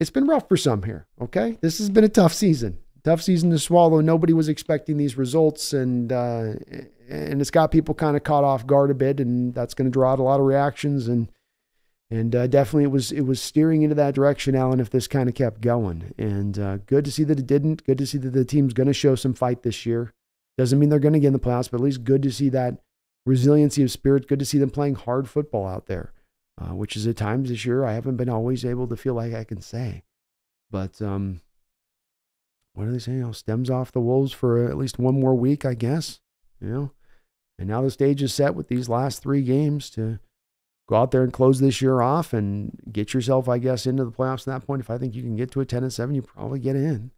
It's 0.00 0.10
been 0.10 0.26
rough 0.26 0.48
for 0.48 0.56
some 0.56 0.82
here. 0.82 1.06
Okay. 1.20 1.58
This 1.60 1.78
has 1.78 1.88
been 1.88 2.04
a 2.04 2.08
tough 2.08 2.32
season, 2.32 2.78
tough 3.04 3.22
season 3.22 3.50
to 3.50 3.58
swallow. 3.58 4.00
Nobody 4.00 4.32
was 4.32 4.48
expecting 4.48 4.96
these 4.96 5.16
results, 5.16 5.72
and, 5.72 6.12
uh, 6.12 6.54
and 7.08 7.40
it's 7.40 7.50
got 7.50 7.70
people 7.70 7.94
kind 7.94 8.16
of 8.16 8.24
caught 8.24 8.42
off 8.42 8.66
guard 8.66 8.90
a 8.90 8.94
bit, 8.94 9.20
and 9.20 9.54
that's 9.54 9.74
going 9.74 9.86
to 9.86 9.92
draw 9.92 10.12
out 10.12 10.18
a 10.18 10.22
lot 10.22 10.40
of 10.40 10.46
reactions. 10.46 11.06
And, 11.06 11.30
and 12.10 12.34
uh, 12.34 12.46
definitely 12.48 12.84
it 12.84 12.90
was, 12.90 13.12
it 13.12 13.22
was 13.22 13.40
steering 13.40 13.82
into 13.82 13.94
that 13.94 14.14
direction, 14.14 14.56
Alan, 14.56 14.80
if 14.80 14.90
this 14.90 15.06
kind 15.06 15.28
of 15.28 15.36
kept 15.36 15.60
going. 15.60 16.12
And 16.18 16.58
uh, 16.58 16.78
good 16.78 17.04
to 17.04 17.12
see 17.12 17.24
that 17.24 17.38
it 17.38 17.46
didn't. 17.46 17.84
Good 17.84 17.98
to 17.98 18.06
see 18.06 18.18
that 18.18 18.32
the 18.32 18.44
team's 18.44 18.72
going 18.72 18.88
to 18.88 18.92
show 18.92 19.14
some 19.14 19.34
fight 19.34 19.62
this 19.62 19.86
year. 19.86 20.12
Doesn't 20.58 20.78
mean 20.78 20.88
they're 20.88 20.98
going 20.98 21.14
to 21.14 21.20
get 21.20 21.28
in 21.28 21.32
the 21.32 21.38
playoffs, 21.38 21.70
but 21.70 21.80
at 21.80 21.84
least 21.84 22.04
good 22.04 22.22
to 22.24 22.32
see 22.32 22.48
that 22.48 22.78
resiliency 23.24 23.84
of 23.84 23.90
spirit. 23.92 24.26
Good 24.26 24.40
to 24.40 24.44
see 24.44 24.58
them 24.58 24.70
playing 24.70 24.96
hard 24.96 25.28
football 25.28 25.66
out 25.66 25.86
there 25.86 26.12
uh, 26.60 26.74
which 26.74 26.96
is 26.96 27.06
at 27.06 27.16
times 27.16 27.48
this 27.48 27.64
year 27.64 27.84
I 27.84 27.94
haven't 27.94 28.16
been 28.16 28.28
always 28.28 28.64
able 28.64 28.86
to 28.88 28.96
feel 28.96 29.14
like 29.14 29.34
I 29.34 29.44
can 29.44 29.60
say. 29.60 30.02
But 30.70 31.00
um, 31.02 31.40
what 32.74 32.86
are 32.86 32.92
they 32.92 32.98
saying? 32.98 33.24
Oh, 33.24 33.32
stems 33.32 33.70
off 33.70 33.92
the 33.92 34.00
wolves 34.00 34.32
for 34.32 34.68
at 34.68 34.76
least 34.76 34.98
one 34.98 35.20
more 35.20 35.34
week, 35.34 35.64
I 35.64 35.74
guess. 35.74 36.20
You 36.60 36.68
know, 36.68 36.92
and 37.58 37.68
now 37.68 37.82
the 37.82 37.90
stage 37.90 38.22
is 38.22 38.32
set 38.32 38.54
with 38.54 38.68
these 38.68 38.88
last 38.88 39.22
three 39.22 39.42
games 39.42 39.90
to 39.90 40.18
go 40.88 40.96
out 40.96 41.10
there 41.10 41.22
and 41.22 41.32
close 41.32 41.60
this 41.60 41.82
year 41.82 42.00
off 42.00 42.32
and 42.32 42.78
get 42.90 43.14
yourself, 43.14 43.48
I 43.48 43.58
guess, 43.58 43.86
into 43.86 44.04
the 44.04 44.12
playoffs. 44.12 44.46
At 44.46 44.60
that 44.60 44.66
point, 44.66 44.80
if 44.80 44.90
I 44.90 44.98
think 44.98 45.14
you 45.14 45.22
can 45.22 45.36
get 45.36 45.50
to 45.52 45.60
a 45.60 45.66
ten 45.66 45.82
and 45.82 45.92
seven, 45.92 46.14
you 46.14 46.22
probably 46.22 46.60
get 46.60 46.76
in. 46.76 47.10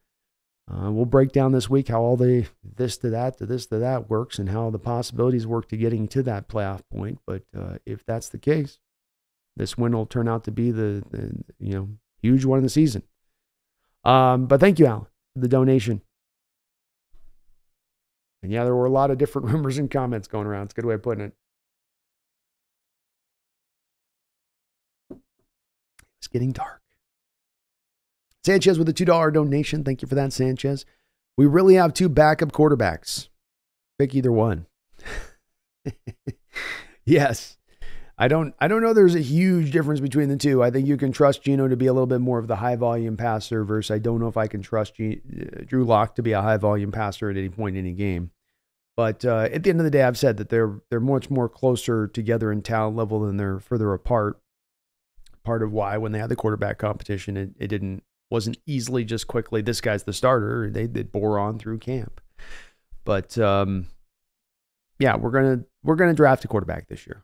Uh, 0.70 0.91
we'll 0.91 1.05
break 1.05 1.30
down 1.30 1.53
this 1.53 1.68
week 1.68 1.89
how 1.89 2.01
all 2.01 2.16
the 2.16 2.47
this 2.62 2.97
to 2.97 3.11
that 3.11 3.37
to 3.37 3.45
this 3.45 3.66
to 3.66 3.78
that 3.78 4.09
works 4.09 4.39
and 4.39 4.49
how 4.49 4.70
the 4.70 4.78
possibilities 4.78 5.47
work 5.47 5.68
to 5.68 5.76
getting 5.76 6.09
to 6.09 6.22
that 6.22 6.49
playoff 6.49 6.80
point. 6.91 7.18
But 7.26 7.43
uh, 7.55 7.76
if 7.85 8.05
that's 8.07 8.30
the 8.30 8.39
case, 8.39 8.78
this 9.57 9.79
win 9.79 9.93
will 9.93 10.07
turn 10.07 10.29
out 10.29 10.45
to 10.45 10.51
be 10.51 10.71
the, 10.71 11.03
the 11.11 11.33
you 11.59 11.75
know 11.75 11.89
huge 12.23 12.45
one 12.45 12.59
of 12.59 12.63
the 12.63 12.71
season. 12.71 13.03
Um, 14.05 14.47
but 14.47 14.61
thank 14.61 14.79
you, 14.79 14.87
Alan, 14.87 15.07
for 15.35 15.41
the 15.41 15.49
donation. 15.49 16.03
And 18.43 18.53
yeah, 18.53 18.65
there 18.65 18.75
were 18.75 18.85
a 18.85 18.91
lot 18.91 19.11
of 19.11 19.19
different 19.19 19.49
rumors 19.53 19.79
and 19.79 19.91
comments 19.91 20.29
going 20.29 20.47
around. 20.47 20.65
It's 20.65 20.73
a 20.73 20.77
good 20.77 20.85
way 20.85 20.95
of 20.95 21.03
putting 21.03 21.25
it. 21.25 21.33
It's 26.19 26.29
getting 26.29 26.53
dark. 26.53 26.83
Sanchez 28.45 28.79
with 28.79 28.89
a 28.89 28.93
$2 28.93 29.33
donation. 29.33 29.85
Thank 29.85 30.03
you 30.03 30.09
for 30.09 30.15
that, 30.15 30.33
Sanchez. 30.33 30.85
We 31.37 31.47
really 31.47 31.75
have 31.75 31.95
two 31.95 32.09
backup 32.09 32.53
quarterbacks. 32.53 33.29
Pick 33.99 34.15
either 34.15 34.31
one. 34.31 34.67
yes. 37.05 37.57
I 38.25 38.29
don't 38.29 38.55
I 38.59 38.68
don't 38.68 38.81
know 38.81 38.95
there's 38.95 39.14
a 39.14 39.20
huge 39.20 39.70
difference 39.70 40.01
between 40.01 40.31
the 40.31 40.39
two. 40.39 40.62
I 40.62 40.70
think 40.70 40.89
you 40.89 40.97
can 40.97 41.12
trust 41.12 41.43
Geno 41.43 41.68
to 41.68 41.77
be 41.77 41.89
a 41.89 41.93
little 41.93 42.07
bit 42.07 42.22
more 42.22 42.39
of 42.39 42.47
the 42.47 42.57
high 42.57 42.75
volume 42.75 43.18
passer 43.18 43.64
versus 43.64 43.91
I 43.91 43.99
don't 43.99 44.18
know 44.18 44.29
if 44.29 44.39
I 44.39 44.47
can 44.47 44.62
trust 44.62 44.95
G, 44.95 45.20
uh, 45.31 45.64
Drew 45.66 45.85
Lock 45.85 46.14
to 46.14 46.22
be 46.22 46.33
a 46.33 46.41
high 46.41 46.57
volume 46.57 46.91
passer 46.91 47.29
at 47.29 47.37
any 47.37 47.51
point 47.51 47.77
in 47.77 47.85
any 47.85 47.93
game. 47.93 48.31
But 48.97 49.27
uh, 49.27 49.51
at 49.53 49.62
the 49.62 49.68
end 49.68 49.79
of 49.79 49.85
the 49.85 49.91
day, 49.91 50.05
I've 50.05 50.16
said 50.16 50.39
that 50.39 50.49
they're 50.49 50.81
they're 50.89 51.01
much 51.01 51.29
more 51.29 51.51
closer 51.51 52.09
together 52.09 52.51
in 52.51 52.62
talent 52.62 52.97
level 52.97 53.20
than 53.20 53.37
they're 53.37 53.61
further 53.61 53.93
apart. 53.93 54.41
Part 55.45 55.62
of 55.62 55.70
why 55.70 55.99
when 55.99 56.12
they 56.12 56.18
had 56.18 56.31
the 56.31 56.37
quarterback 56.37 56.79
competition, 56.79 57.37
it, 57.37 57.51
it 57.59 57.68
didn't 57.68 58.05
wasn't 58.31 58.57
easily 58.64 59.05
just 59.05 59.27
quickly 59.27 59.61
this 59.61 59.83
guy's 59.83 60.05
the 60.05 60.14
starter. 60.14 60.70
They 60.70 60.87
they 60.87 61.03
bore 61.03 61.39
on 61.39 61.59
through 61.59 61.81
camp. 61.81 62.22
But 63.05 63.37
um, 63.37 63.89
yeah, 64.99 65.14
we're 65.16 65.31
gonna 65.31 65.64
we're 65.83 65.97
gonna 65.97 66.14
draft 66.14 66.43
a 66.47 66.49
quarterback 66.49 66.89
this 66.89 67.07
year. 67.07 67.22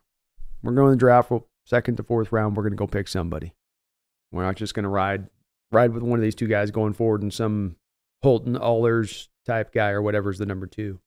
We're 0.63 0.73
going 0.73 0.93
to 0.93 0.97
draft 0.97 1.31
second 1.65 1.97
to 1.97 2.03
fourth 2.03 2.31
round. 2.31 2.55
We're 2.55 2.63
gonna 2.63 2.75
go 2.75 2.87
pick 2.87 3.07
somebody. 3.07 3.53
We're 4.31 4.43
not 4.43 4.55
just 4.55 4.73
gonna 4.73 4.89
ride 4.89 5.29
ride 5.71 5.93
with 5.93 6.03
one 6.03 6.19
of 6.19 6.23
these 6.23 6.35
two 6.35 6.47
guys 6.47 6.71
going 6.71 6.93
forward 6.93 7.21
and 7.21 7.33
some 7.33 7.77
Holton 8.21 8.55
Ahlers 8.55 9.27
type 9.45 9.73
guy 9.73 9.89
or 9.89 10.01
whatever's 10.01 10.37
the 10.37 10.45
number 10.45 10.67
two. 10.67 10.99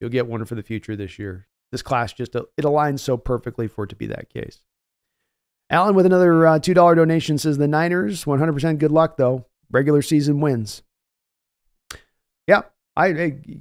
You'll 0.00 0.10
get 0.10 0.26
one 0.26 0.44
for 0.44 0.54
the 0.54 0.62
future 0.62 0.94
this 0.96 1.18
year. 1.18 1.48
This 1.72 1.82
class 1.82 2.12
just 2.12 2.34
it 2.34 2.46
aligns 2.58 3.00
so 3.00 3.16
perfectly 3.16 3.66
for 3.68 3.84
it 3.84 3.88
to 3.88 3.96
be 3.96 4.06
that 4.06 4.30
case. 4.32 4.62
Alan 5.68 5.96
with 5.96 6.06
another 6.06 6.46
uh, 6.46 6.58
$2 6.60 6.74
donation 6.94 7.38
says 7.38 7.58
the 7.58 7.66
Niners, 7.66 8.24
100% 8.24 8.78
good 8.78 8.92
luck 8.92 9.16
though. 9.16 9.46
Regular 9.68 10.00
season 10.00 10.40
wins. 10.40 10.82
Yeah, 12.46 12.62
I 12.96 13.08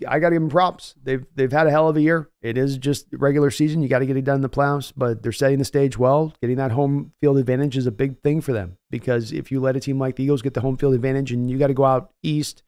I, 0.07 0.19
got 0.19 0.29
to 0.29 0.35
give 0.35 0.41
them 0.41 0.49
props. 0.49 0.95
They've 1.03 1.25
they've 1.35 1.51
had 1.51 1.67
a 1.67 1.71
hell 1.71 1.89
of 1.89 1.97
a 1.97 2.01
year. 2.01 2.29
It 2.41 2.57
is 2.57 2.77
just 2.77 3.07
regular 3.11 3.51
season. 3.51 3.81
You 3.81 3.89
got 3.89 3.99
to 3.99 4.05
get 4.05 4.15
it 4.15 4.23
done 4.23 4.37
in 4.37 4.41
the 4.41 4.49
playoffs, 4.49 4.93
but 4.95 5.21
they're 5.21 5.33
setting 5.33 5.59
the 5.59 5.65
stage 5.65 5.97
well. 5.97 6.33
Getting 6.41 6.57
that 6.57 6.71
home 6.71 7.11
field 7.19 7.37
advantage 7.37 7.75
is 7.75 7.85
a 7.85 7.91
big 7.91 8.21
thing 8.21 8.39
for 8.39 8.53
them 8.53 8.77
because 8.89 9.33
if 9.33 9.51
you 9.51 9.59
let 9.59 9.75
a 9.75 9.81
team 9.81 9.99
like 9.99 10.15
the 10.15 10.23
Eagles 10.23 10.41
get 10.41 10.53
the 10.53 10.61
home 10.61 10.77
field 10.77 10.93
advantage 10.93 11.31
and 11.31 11.51
you 11.51 11.57
got 11.57 11.67
to 11.67 11.73
go 11.73 11.83
out 11.83 12.11
east 12.23 12.63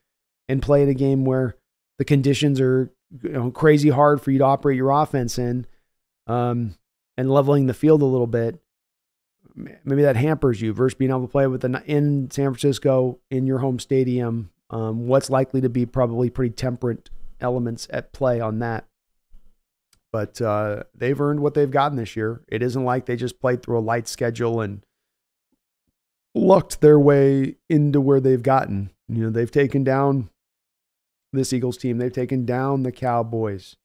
and 0.50 0.62
play 0.62 0.84
in 0.84 0.90
a 0.90 0.94
game 0.94 1.24
where 1.24 1.56
the 1.98 2.06
conditions 2.06 2.60
are 2.60 2.92
you 3.24 3.30
know, 3.30 3.52
crazy 3.52 3.90
hard 3.90 4.22
for 4.22 4.32
you 4.32 4.40
to 4.40 4.44
operate 4.44 4.78
your 4.78 4.92
offense 4.92 5.40
in, 5.40 5.66
um, 6.28 6.76
and 7.18 7.32
leveling 7.32 7.68
the 7.68 7.74
field 7.74 8.02
a 8.02 8.06
little 8.06 8.28
bit, 8.28 8.60
maybe 9.56 10.04
that 10.04 10.16
hampers 10.16 10.62
you 10.62 10.74
versus 10.74 10.98
being 10.98 11.12
able 11.12 11.22
to 11.22 11.28
play 11.28 11.48
with 11.48 11.62
the 11.62 11.84
in 11.86 12.30
San 12.32 12.52
Francisco 12.52 13.20
in 13.32 13.48
your 13.48 13.60
home 13.60 13.80
stadium. 13.80 14.52
Um, 14.70 15.08
what's 15.08 15.30
likely 15.30 15.62
to 15.62 15.70
be 15.70 15.86
probably 15.86 16.30
pretty 16.30 16.54
temperate 16.54 17.10
elements 17.40 17.88
at 17.90 18.12
play 18.14 18.40
on 18.40 18.60
that. 18.60 18.86
But 20.12 20.42
uh, 20.42 20.84
they've 20.96 21.20
earned 21.20 21.42
what 21.42 21.54
they've 21.54 21.70
gotten 21.70 21.98
this 21.98 22.16
year. 22.16 22.42
It 22.48 22.64
isn't 22.64 22.84
like 22.84 23.06
they 23.06 23.16
just 23.16 23.40
played 23.40 23.62
through 23.62 23.78
a 23.78 23.80
light 23.80 24.08
schedule 24.08 24.62
and 24.62 24.82
lucked 26.34 26.82
their 26.82 27.00
way 27.00 27.56
into 27.70 28.00
where 28.02 28.20
they've 28.20 28.42
gotten. 28.42 28.92
You 29.08 29.26
know, 29.26 29.30
they've 29.30 29.52
taken 29.52 29.84
down 29.84 30.30
this 31.34 31.54
Eagles 31.54 31.78
team. 31.78 31.98
They've 31.98 32.12
taken 32.12 32.46
down 32.46 32.84
the 32.84 32.92
Cowboys. 32.92 33.76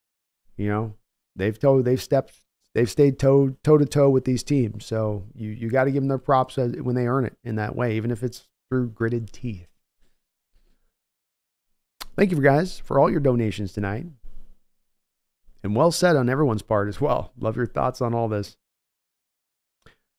You 0.57 0.69
know, 0.69 0.95
they've 1.35 1.59
toe, 1.59 1.83
they've 1.83 2.03
stepped, 2.03 2.41
they've 2.75 2.91
stayed 2.91 3.19
toe 3.19 3.57
toe 3.65 3.79
to 3.79 3.87
toe 3.87 4.11
with 4.11 4.25
these 4.25 4.43
teams. 4.43 4.85
So 4.85 5.25
you 5.35 5.51
you 5.51 5.71
got 5.71 5.85
to 5.85 5.91
give 5.91 6.03
them 6.03 6.09
their 6.09 6.19
props 6.19 6.57
when 6.57 6.95
they 6.95 7.07
earn 7.07 7.25
it 7.25 7.37
in 7.43 7.57
that 7.57 7.75
way, 7.75 7.97
even 7.97 8.11
if 8.11 8.23
it's 8.23 8.49
through 8.71 8.91
gritted 8.91 9.33
teeth. 9.33 9.72
Thank 12.17 12.31
you, 12.31 12.41
guys, 12.41 12.79
for 12.79 12.99
all 12.99 13.11
your 13.11 13.21
donations 13.21 13.73
tonight. 13.73 14.07
And 15.63 15.77
well 15.77 15.93
said 15.93 16.17
on 16.17 16.29
everyone's 16.29 16.63
part 16.63 16.89
as 16.89 17.01
well. 17.01 17.33
Love 17.39 17.57
your 17.57 17.67
thoughts 17.67 18.01
on 18.01 18.15
all 18.15 18.29
this. 18.29 18.57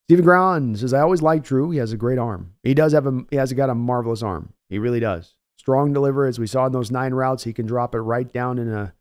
Stephen 0.06 0.24
Ground 0.24 0.78
says, 0.78 0.92
I 0.92 1.00
always 1.00 1.22
like 1.22 1.42
Drew. 1.42 1.70
He 1.70 1.78
has 1.78 1.92
a 1.92 1.96
great 1.96 2.18
arm. 2.18 2.54
He 2.62 2.74
does 2.74 2.92
have 2.92 3.06
a 3.06 3.24
he 3.30 3.36
has 3.36 3.52
got 3.54 3.70
a 3.70 3.74
marvelous 3.74 4.22
arm. 4.22 4.52
He 4.68 4.78
really 4.78 5.00
does 5.00 5.34
strong 5.64 5.94
deliver 5.94 6.26
as 6.26 6.38
we 6.38 6.46
saw 6.46 6.66
in 6.66 6.72
those 6.72 6.90
nine 6.90 7.14
routes. 7.14 7.44
He 7.44 7.54
can 7.54 7.64
drop 7.64 7.94
it 7.94 8.00
right 8.00 8.30
down 8.30 8.58
in 8.58 8.68
a 8.70 8.92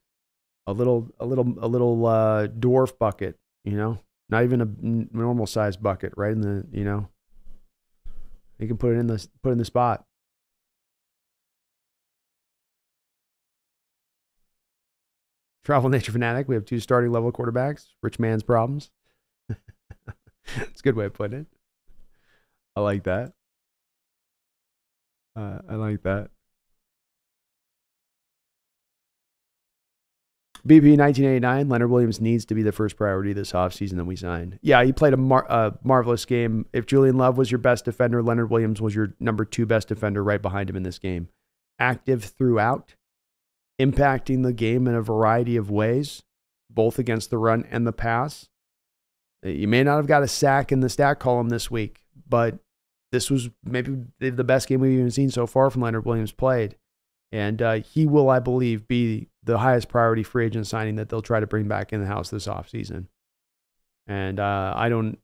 a 0.66 0.72
little 0.72 1.10
a 1.20 1.26
little 1.26 1.54
a 1.60 1.68
little 1.68 2.06
uh, 2.06 2.48
dwarf 2.48 2.98
bucket. 2.98 3.38
You 3.66 3.76
know, 3.76 4.00
not 4.30 4.44
even 4.44 4.62
a 4.62 4.68
normal 5.16 5.46
size 5.46 5.76
bucket. 5.76 6.14
Right 6.16 6.32
in 6.32 6.40
the 6.40 6.66
you 6.72 6.86
know, 6.86 7.10
he 8.60 8.68
can 8.68 8.78
put 8.78 8.94
it 8.94 9.00
in 9.00 9.08
the 9.08 9.28
put 9.42 9.52
in 9.52 9.58
the 9.58 9.66
spot. 9.66 10.06
Travel 15.64 15.90
Nature 15.92 16.12
Fanatic. 16.12 16.48
We 16.48 16.56
have 16.56 16.66
two 16.66 16.80
starting 16.80 17.12
level 17.12 17.32
quarterbacks. 17.32 17.88
Rich 18.02 18.20
man's 18.20 18.44
problems. 18.44 18.92
it's 19.50 20.80
a 20.80 20.84
good 20.84 20.96
way 20.96 21.06
of 21.06 21.14
putting 21.14 21.42
it. 21.42 21.48
I 22.76 22.82
like 22.82 23.04
that. 23.04 23.34
Uh, 25.36 25.60
I 25.70 25.76
like 25.76 26.04
that. 26.04 26.30
BP 30.66 30.98
1989, 30.98 31.68
Leonard 31.68 31.90
Williams 31.90 32.22
needs 32.22 32.46
to 32.46 32.56
be 32.56 32.64
the 32.64 32.72
first 32.72 32.96
priority 32.96 33.34
this 33.34 33.52
offseason 33.52 33.98
that 33.98 34.06
we 34.06 34.16
sign. 34.16 34.60
Yeah, 34.62 34.82
he 34.86 34.94
played 34.94 35.14
a 35.14 35.18
mar- 35.18 35.78
marvelous 35.84 36.24
game. 36.24 36.68
If 36.72 36.86
Julian 36.86 37.18
Love 37.18 37.38
was 37.38 37.52
your 37.52 37.58
best 37.58 37.84
defender, 37.84 38.24
Leonard 38.24 38.50
Williams 38.50 38.82
was 38.82 38.96
your 38.96 39.14
number 39.20 39.44
two 39.44 39.66
best 39.66 39.90
defender 39.90 40.24
right 40.24 40.42
behind 40.42 40.70
him 40.70 40.78
in 40.78 40.84
this 40.84 41.00
game. 41.00 41.28
Active 41.80 42.24
throughout, 42.24 42.96
impacting 43.80 44.44
the 44.44 44.54
game 44.54 44.88
in 44.88 44.96
a 44.96 45.02
variety 45.02 45.56
of 45.56 45.70
ways, 45.70 46.24
both 46.70 47.00
against 47.00 47.30
the 47.30 47.38
run 47.38 47.66
and 47.70 47.86
the 47.86 47.94
pass. 47.94 48.50
You 49.44 49.68
may 49.68 49.84
not 49.84 49.98
have 49.98 50.08
got 50.08 50.24
a 50.24 50.28
sack 50.28 50.72
in 50.72 50.80
the 50.80 50.90
stat 50.90 51.20
column 51.20 51.50
this 51.50 51.70
week, 51.70 52.02
but 52.28 52.60
this 53.12 53.30
was 53.30 53.50
maybe 53.64 54.06
the 54.20 54.44
best 54.44 54.68
game 54.68 54.80
we've 54.80 54.94
even 54.94 55.12
seen 55.12 55.30
so 55.30 55.46
far 55.46 55.70
from 55.70 55.82
Leonard 55.82 56.06
Williams 56.06 56.32
played. 56.32 56.76
And 57.32 57.62
uh, 57.62 57.74
he 57.80 58.06
will, 58.06 58.30
I 58.30 58.40
believe, 58.40 58.88
be 58.88 59.30
the 59.44 59.58
highest 59.58 59.90
priority 59.90 60.24
free 60.24 60.46
agent 60.46 60.68
signing 60.68 60.96
that 60.96 61.10
they'll 61.10 61.22
try 61.22 61.40
to 61.40 61.48
bring 61.48 61.68
back 61.68 61.92
in 61.92 62.00
the 62.00 62.08
house 62.08 62.30
this 62.30 62.48
offseason. 62.48 63.08
And 64.08 64.40
uh, 64.40 64.74
I 64.76 64.90
don't, 64.90 65.18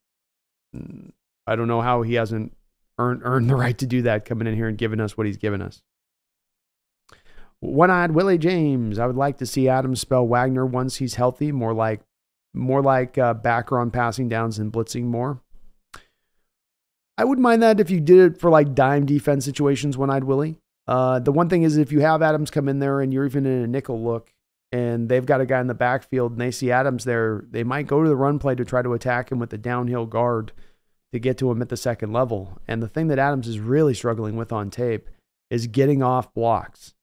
I 1.46 1.56
don't 1.56 1.68
know 1.68 1.82
how 1.82 2.02
he 2.02 2.16
hasn't 2.16 2.56
earned 2.98 3.22
earned 3.24 3.50
the 3.50 3.56
right 3.56 3.78
to 3.78 3.86
do 3.86 4.04
that 4.04 4.26
coming 4.26 4.48
in 4.48 4.56
here 4.56 4.68
and 4.68 4.78
giving 4.78 5.00
us 5.00 5.18
what 5.18 5.26
he's 5.26 5.38
given 5.38 5.62
us. 5.62 5.82
One-eyed 7.62 8.12
Willie 8.12 8.38
James. 8.38 9.00
I 9.00 9.06
would 9.06 9.18
like 9.18 9.38
to 9.38 9.46
see 9.46 9.68
Adams 9.68 10.02
spell 10.02 10.26
Wagner 10.26 10.66
once 10.66 10.98
he's 10.98 11.16
healthy, 11.16 11.52
more 11.52 11.74
like 11.74 12.02
more 12.54 12.82
like 12.82 13.18
uh, 13.18 13.34
backer 13.34 13.78
on 13.78 13.92
passing 13.92 14.28
downs 14.28 14.58
and 14.58 14.72
blitzing 14.72 15.04
more. 15.04 15.42
I 17.18 17.26
wouldn't 17.26 17.44
mind 17.44 17.62
that 17.62 17.80
if 17.80 17.90
you 17.92 18.00
did 18.00 18.20
it 18.20 18.40
for 18.40 18.50
like 18.50 18.74
dime 18.74 19.06
defense 19.06 19.46
situations, 19.46 19.98
one-eyed 19.98 20.24
Willie. 20.24 20.58
Uh, 20.88 21.20
the 21.20 21.32
one 21.32 21.50
thing 21.50 21.64
is, 21.64 21.78
if 21.78 21.92
you 21.92 22.00
have 22.00 22.22
Adams 22.22 22.50
come 22.50 22.68
in 22.68 22.80
there 22.80 23.02
and 23.02 23.14
you're 23.14 23.26
even 23.26 23.46
in 23.46 23.62
a 23.62 23.68
nickel 23.68 24.04
look 24.04 24.34
and 24.72 25.10
they've 25.10 25.26
got 25.26 25.42
a 25.42 25.46
guy 25.46 25.60
in 25.60 25.68
the 25.68 25.74
backfield 25.74 26.32
and 26.32 26.42
they 26.42 26.50
see 26.50 26.72
Adams 26.72 27.04
there, 27.04 27.44
they 27.52 27.64
might 27.64 27.88
go 27.88 28.02
to 28.02 28.10
the 28.10 28.16
run 28.16 28.40
play 28.40 28.56
to 28.56 28.66
try 28.66 28.82
to 28.82 28.94
attack 28.94 29.32
him 29.32 29.38
with 29.38 29.50
the 29.50 29.58
downhill 29.58 30.06
guard 30.06 30.52
to 31.12 31.20
get 31.20 31.38
to 31.38 31.52
him 31.52 31.62
at 31.62 31.70
the 31.70 31.78
second 31.78 32.14
level. 32.14 32.60
And 32.68 32.82
the 32.82 32.88
thing 32.88 33.08
that 33.10 33.20
Adams 33.20 33.48
is 33.48 33.60
really 33.60 33.94
struggling 33.94 34.36
with 34.36 34.52
on 34.52 34.72
tape 34.72 35.10
is 35.52 35.68
getting 35.68 36.02
off 36.02 36.34
blocks. 36.34 36.94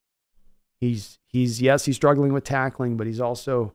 He's 0.80 1.18
he's 1.28 1.60
yes, 1.60 1.84
he's 1.84 1.96
struggling 1.96 2.32
with 2.32 2.44
tackling, 2.44 2.96
but 2.96 3.06
he's 3.06 3.20
also 3.20 3.74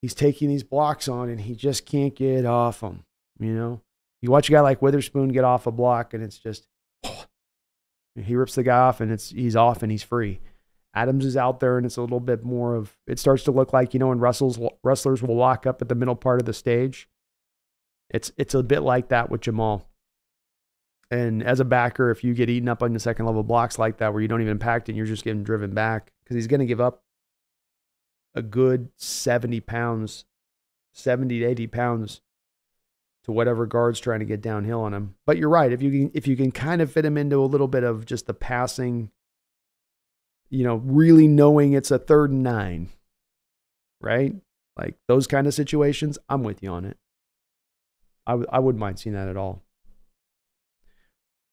he's 0.00 0.14
taking 0.14 0.48
these 0.48 0.62
blocks 0.62 1.08
on 1.08 1.28
and 1.28 1.40
he 1.40 1.54
just 1.54 1.86
can't 1.86 2.14
get 2.14 2.44
off 2.44 2.80
them. 2.80 3.04
You 3.38 3.52
know, 3.52 3.80
you 4.22 4.30
watch 4.30 4.48
a 4.48 4.52
guy 4.52 4.60
like 4.60 4.82
Witherspoon 4.82 5.28
get 5.28 5.44
off 5.44 5.66
a 5.66 5.72
block 5.72 6.14
and 6.14 6.22
it's 6.22 6.38
just 6.38 6.68
he 8.14 8.34
rips 8.34 8.54
the 8.54 8.62
guy 8.62 8.78
off 8.78 9.00
and 9.00 9.10
it's 9.10 9.30
he's 9.30 9.56
off 9.56 9.82
and 9.82 9.90
he's 9.90 10.02
free. 10.02 10.40
Adams 10.94 11.24
is 11.24 11.36
out 11.36 11.60
there 11.60 11.76
and 11.76 11.86
it's 11.86 11.96
a 11.96 12.00
little 12.00 12.20
bit 12.20 12.44
more 12.44 12.74
of 12.74 12.96
it 13.06 13.18
starts 13.18 13.44
to 13.44 13.52
look 13.52 13.72
like 13.72 13.94
you 13.94 14.00
know 14.00 14.08
when 14.08 14.18
Russell's 14.18 14.58
wrestlers 14.82 15.22
will 15.22 15.36
lock 15.36 15.66
up 15.66 15.82
at 15.82 15.88
the 15.88 15.94
middle 15.94 16.16
part 16.16 16.40
of 16.40 16.46
the 16.46 16.52
stage. 16.52 17.08
It's 18.08 18.32
it's 18.36 18.54
a 18.54 18.62
bit 18.62 18.80
like 18.80 19.08
that 19.08 19.30
with 19.30 19.40
Jamal. 19.40 19.89
And 21.10 21.42
as 21.42 21.58
a 21.58 21.64
backer, 21.64 22.10
if 22.10 22.22
you 22.22 22.34
get 22.34 22.48
eaten 22.48 22.68
up 22.68 22.82
on 22.82 22.92
the 22.92 23.00
second 23.00 23.26
level 23.26 23.42
blocks 23.42 23.78
like 23.78 23.98
that, 23.98 24.12
where 24.12 24.22
you 24.22 24.28
don't 24.28 24.40
even 24.40 24.52
impact 24.52 24.88
and 24.88 24.96
you're 24.96 25.06
just 25.06 25.24
getting 25.24 25.42
driven 25.42 25.74
back 25.74 26.12
because 26.22 26.36
he's 26.36 26.46
going 26.46 26.60
to 26.60 26.66
give 26.66 26.80
up 26.80 27.02
a 28.34 28.42
good 28.42 28.90
70 28.96 29.60
pounds, 29.60 30.24
70 30.92 31.40
to 31.40 31.46
80 31.46 31.66
pounds 31.66 32.20
to 33.24 33.32
whatever 33.32 33.66
guard's 33.66 34.00
trying 34.00 34.20
to 34.20 34.24
get 34.24 34.40
downhill 34.40 34.82
on 34.82 34.94
him. 34.94 35.16
But 35.26 35.36
you're 35.36 35.48
right. 35.48 35.72
If 35.72 35.82
you 35.82 35.90
can 35.90 36.10
if 36.14 36.26
you 36.26 36.36
can 36.36 36.52
kind 36.52 36.80
of 36.80 36.92
fit 36.92 37.04
him 37.04 37.18
into 37.18 37.42
a 37.42 37.46
little 37.46 37.68
bit 37.68 37.84
of 37.84 38.06
just 38.06 38.26
the 38.26 38.34
passing, 38.34 39.10
you 40.48 40.64
know, 40.64 40.76
really 40.76 41.26
knowing 41.26 41.72
it's 41.72 41.90
a 41.90 41.98
third 41.98 42.30
and 42.30 42.42
nine, 42.42 42.90
right? 44.00 44.34
Like 44.78 44.96
those 45.08 45.26
kind 45.26 45.46
of 45.46 45.54
situations, 45.54 46.18
I'm 46.28 46.42
with 46.42 46.62
you 46.62 46.70
on 46.70 46.84
it. 46.84 46.96
I 48.26 48.32
w- 48.32 48.48
I 48.50 48.60
wouldn't 48.60 48.80
mind 48.80 48.98
seeing 48.98 49.14
that 49.14 49.28
at 49.28 49.36
all. 49.36 49.62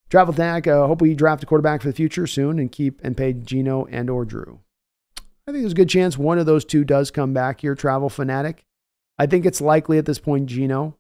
Travel 0.10 0.34
Tag, 0.34 0.68
uh, 0.68 0.88
hope 0.88 1.02
we 1.02 1.14
draft 1.14 1.44
a 1.44 1.46
quarterback 1.46 1.82
for 1.82 1.90
the 1.90 1.94
future 1.94 2.28
soon 2.28 2.60
and 2.60 2.72
keep 2.72 3.02
and 3.04 3.18
pay 3.18 3.34
Geno 3.34 3.86
and 3.86 4.10
or 4.10 4.24
Drew. 4.24 4.62
I 5.48 5.52
think 5.52 5.64
there's 5.64 5.74
a 5.74 5.76
good 5.76 5.90
chance 5.90 6.18
one 6.18 6.40
of 6.40 6.46
those 6.46 6.66
two 6.66 6.84
does 6.84 7.12
come 7.12 7.34
back 7.34 7.62
here, 7.62 7.76
Travel 7.76 8.10
Fanatic. 8.10 8.66
I 9.18 9.26
think 9.26 9.46
it's 9.46 9.62
likely 9.62 9.98
at 9.98 10.06
this 10.06 10.20
point 10.20 10.48
Geno 10.48 10.98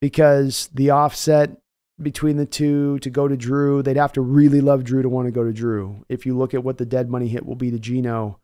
because 0.00 0.68
the 0.72 0.90
offset 0.90 1.58
between 2.00 2.36
the 2.36 2.46
two 2.46 2.98
to 3.00 3.10
go 3.10 3.26
to 3.26 3.36
Drew, 3.36 3.82
they'd 3.82 3.96
have 3.96 4.12
to 4.12 4.20
really 4.20 4.60
love 4.60 4.84
Drew 4.84 5.02
to 5.02 5.08
want 5.08 5.26
to 5.26 5.32
go 5.32 5.44
to 5.44 5.52
Drew. 5.52 6.04
If 6.08 6.26
you 6.26 6.36
look 6.36 6.54
at 6.54 6.64
what 6.64 6.78
the 6.78 6.86
dead 6.86 7.08
money 7.08 7.28
hit 7.28 7.46
will 7.46 7.54
be 7.54 7.70
to 7.70 7.78
Geno, 7.78 8.40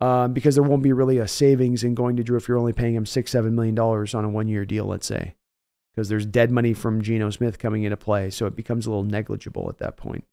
um, 0.00 0.32
because 0.32 0.56
there 0.56 0.64
won't 0.64 0.82
be 0.82 0.92
really 0.92 1.18
a 1.18 1.28
savings 1.28 1.84
in 1.84 1.94
going 1.94 2.16
to 2.16 2.24
Drew 2.24 2.36
if 2.36 2.48
you're 2.48 2.58
only 2.58 2.72
paying 2.72 2.94
him 2.94 3.06
six, 3.06 3.30
seven 3.30 3.54
million 3.54 3.74
dollars 3.74 4.14
on 4.14 4.24
a 4.24 4.28
one 4.28 4.48
year 4.48 4.64
deal, 4.64 4.86
let's 4.86 5.06
say 5.06 5.36
because 5.94 6.08
there's 6.08 6.26
dead 6.26 6.50
money 6.50 6.72
from 6.72 7.02
Geno 7.02 7.30
Smith 7.30 7.58
coming 7.58 7.82
into 7.82 7.96
play. 7.96 8.30
So 8.30 8.46
it 8.46 8.56
becomes 8.56 8.86
a 8.86 8.90
little 8.90 9.04
negligible 9.04 9.68
at 9.68 9.78
that 9.78 9.96
point. 9.96 10.24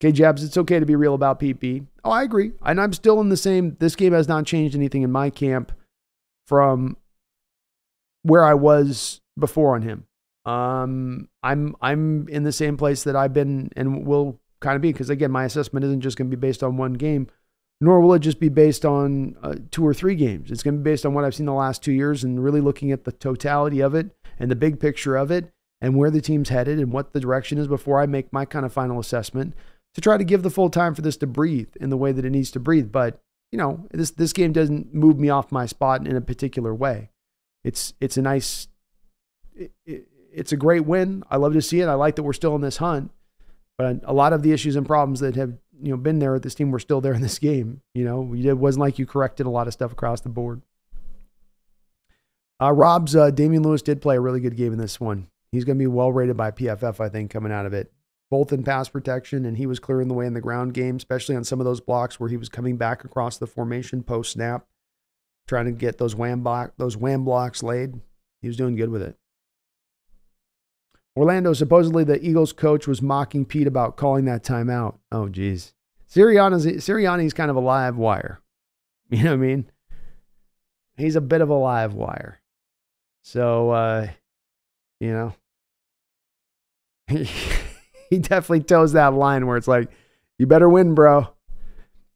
Okay, 0.00 0.12
Jabs, 0.12 0.42
it's 0.42 0.56
okay 0.56 0.80
to 0.80 0.86
be 0.86 0.96
real 0.96 1.14
about 1.14 1.38
PP. 1.38 1.86
Oh, 2.04 2.10
I 2.10 2.22
agree. 2.22 2.52
And 2.62 2.80
I'm 2.80 2.92
still 2.92 3.20
in 3.20 3.28
the 3.28 3.36
same. 3.36 3.76
This 3.78 3.94
game 3.94 4.12
has 4.12 4.26
not 4.26 4.46
changed 4.46 4.74
anything 4.74 5.02
in 5.02 5.12
my 5.12 5.30
camp 5.30 5.72
from 6.48 6.96
where 8.22 8.44
I 8.44 8.54
was 8.54 9.20
before 9.38 9.76
on 9.76 9.82
him. 9.82 10.06
Um, 10.44 11.28
I'm 11.44 11.76
I'm 11.80 12.28
in 12.28 12.42
the 12.42 12.50
same 12.50 12.76
place 12.76 13.04
that 13.04 13.14
I've 13.14 13.32
been 13.32 13.70
and 13.76 14.04
will 14.04 14.40
kind 14.58 14.74
of 14.74 14.82
be 14.82 14.92
because 14.92 15.08
again, 15.08 15.30
my 15.30 15.44
assessment 15.44 15.84
isn't 15.84 16.00
just 16.00 16.16
going 16.16 16.28
to 16.28 16.36
be 16.36 16.40
based 16.40 16.64
on 16.64 16.76
one 16.76 16.94
game 16.94 17.28
nor 17.82 18.00
will 18.00 18.14
it 18.14 18.20
just 18.20 18.38
be 18.38 18.48
based 18.48 18.84
on 18.84 19.34
uh, 19.42 19.56
two 19.72 19.84
or 19.84 19.92
three 19.92 20.14
games. 20.14 20.52
It's 20.52 20.62
going 20.62 20.74
to 20.74 20.78
be 20.78 20.88
based 20.88 21.04
on 21.04 21.14
what 21.14 21.24
I've 21.24 21.34
seen 21.34 21.46
the 21.46 21.52
last 21.52 21.82
two 21.82 21.90
years 21.90 22.22
and 22.22 22.42
really 22.42 22.60
looking 22.60 22.92
at 22.92 23.02
the 23.02 23.10
totality 23.10 23.80
of 23.80 23.92
it 23.92 24.14
and 24.38 24.48
the 24.48 24.54
big 24.54 24.78
picture 24.78 25.16
of 25.16 25.32
it 25.32 25.50
and 25.80 25.96
where 25.96 26.08
the 26.08 26.20
team's 26.20 26.50
headed 26.50 26.78
and 26.78 26.92
what 26.92 27.12
the 27.12 27.18
direction 27.18 27.58
is 27.58 27.66
before 27.66 28.00
I 28.00 28.06
make 28.06 28.32
my 28.32 28.44
kind 28.44 28.64
of 28.64 28.72
final 28.72 29.00
assessment 29.00 29.54
to 29.94 30.00
try 30.00 30.16
to 30.16 30.22
give 30.22 30.44
the 30.44 30.48
full 30.48 30.70
time 30.70 30.94
for 30.94 31.02
this 31.02 31.16
to 31.18 31.26
breathe 31.26 31.70
in 31.80 31.90
the 31.90 31.96
way 31.96 32.12
that 32.12 32.24
it 32.24 32.30
needs 32.30 32.52
to 32.52 32.60
breathe. 32.60 32.92
But, 32.92 33.18
you 33.50 33.58
know, 33.58 33.84
this, 33.90 34.12
this 34.12 34.32
game 34.32 34.52
doesn't 34.52 34.94
move 34.94 35.18
me 35.18 35.28
off 35.28 35.50
my 35.50 35.66
spot 35.66 36.06
in 36.06 36.14
a 36.14 36.20
particular 36.20 36.72
way. 36.72 37.10
It's, 37.64 37.94
it's 38.00 38.16
a 38.16 38.22
nice, 38.22 38.68
it, 39.56 39.72
it, 39.84 40.06
it's 40.32 40.52
a 40.52 40.56
great 40.56 40.86
win. 40.86 41.24
I 41.28 41.36
love 41.36 41.54
to 41.54 41.60
see 41.60 41.80
it. 41.80 41.88
I 41.88 41.94
like 41.94 42.14
that 42.14 42.22
we're 42.22 42.32
still 42.32 42.54
in 42.54 42.60
this 42.60 42.76
hunt. 42.76 43.10
But 43.76 44.02
a 44.04 44.12
lot 44.12 44.32
of 44.32 44.44
the 44.44 44.52
issues 44.52 44.76
and 44.76 44.86
problems 44.86 45.18
that 45.18 45.34
have 45.34 45.54
you 45.80 45.90
know 45.90 45.96
been 45.96 46.18
there 46.18 46.34
at 46.34 46.42
this 46.42 46.54
team 46.54 46.70
were 46.70 46.78
still 46.78 47.00
there 47.00 47.14
in 47.14 47.22
this 47.22 47.38
game. 47.38 47.80
You 47.94 48.04
know, 48.04 48.34
it 48.34 48.58
wasn't 48.58 48.80
like 48.80 48.98
you 48.98 49.06
corrected 49.06 49.46
a 49.46 49.50
lot 49.50 49.66
of 49.66 49.72
stuff 49.72 49.92
across 49.92 50.20
the 50.20 50.28
board. 50.28 50.62
Uh, 52.60 52.72
Rob's 52.72 53.16
uh, 53.16 53.30
Damien 53.30 53.62
Lewis 53.62 53.82
did 53.82 54.00
play 54.00 54.16
a 54.16 54.20
really 54.20 54.40
good 54.40 54.56
game 54.56 54.72
in 54.72 54.78
this 54.78 55.00
one. 55.00 55.28
He's 55.50 55.64
going 55.64 55.76
to 55.76 55.82
be 55.82 55.88
well 55.88 56.12
rated 56.12 56.36
by 56.36 56.50
PFF, 56.50 57.00
I 57.00 57.08
think, 57.08 57.30
coming 57.30 57.52
out 57.52 57.66
of 57.66 57.74
it, 57.74 57.92
both 58.30 58.52
in 58.52 58.62
pass 58.62 58.88
protection 58.88 59.44
and 59.44 59.56
he 59.56 59.66
was 59.66 59.80
clearing 59.80 60.08
the 60.08 60.14
way 60.14 60.26
in 60.26 60.34
the 60.34 60.40
ground 60.40 60.72
game, 60.72 60.96
especially 60.96 61.36
on 61.36 61.44
some 61.44 61.60
of 61.60 61.66
those 61.66 61.80
blocks 61.80 62.20
where 62.20 62.30
he 62.30 62.36
was 62.36 62.48
coming 62.48 62.76
back 62.76 63.04
across 63.04 63.36
the 63.36 63.46
formation 63.46 64.02
post 64.02 64.32
snap, 64.32 64.66
trying 65.46 65.66
to 65.66 65.72
get 65.72 65.98
those 65.98 66.14
wham 66.14 66.42
block 66.42 66.72
those 66.78 66.96
wham 66.96 67.24
blocks 67.24 67.62
laid. 67.62 68.00
He 68.40 68.48
was 68.48 68.56
doing 68.56 68.76
good 68.76 68.90
with 68.90 69.02
it. 69.02 69.16
Orlando, 71.16 71.52
supposedly 71.52 72.04
the 72.04 72.24
Eagles 72.24 72.52
coach 72.52 72.86
was 72.86 73.02
mocking 73.02 73.44
Pete 73.44 73.66
about 73.66 73.96
calling 73.96 74.24
that 74.24 74.42
timeout. 74.42 74.96
Oh, 75.10 75.28
geez. 75.28 75.74
Sirianni's, 76.10 76.66
Sirianni's 76.84 77.34
kind 77.34 77.50
of 77.50 77.56
a 77.56 77.60
live 77.60 77.96
wire. 77.96 78.40
You 79.10 79.24
know 79.24 79.36
what 79.36 79.44
I 79.44 79.46
mean? 79.46 79.70
He's 80.96 81.16
a 81.16 81.20
bit 81.20 81.42
of 81.42 81.50
a 81.50 81.54
live 81.54 81.92
wire. 81.92 82.40
So, 83.22 83.68
uh, 83.68 84.08
you 85.00 85.12
know, 85.12 85.34
he, 88.08 88.18
definitely 88.18 88.62
toes 88.62 88.94
that 88.94 89.12
line 89.12 89.46
where 89.46 89.58
it's 89.58 89.68
like, 89.68 89.90
you 90.38 90.46
better 90.46 90.66
win, 90.66 90.94
bro. 90.94 91.28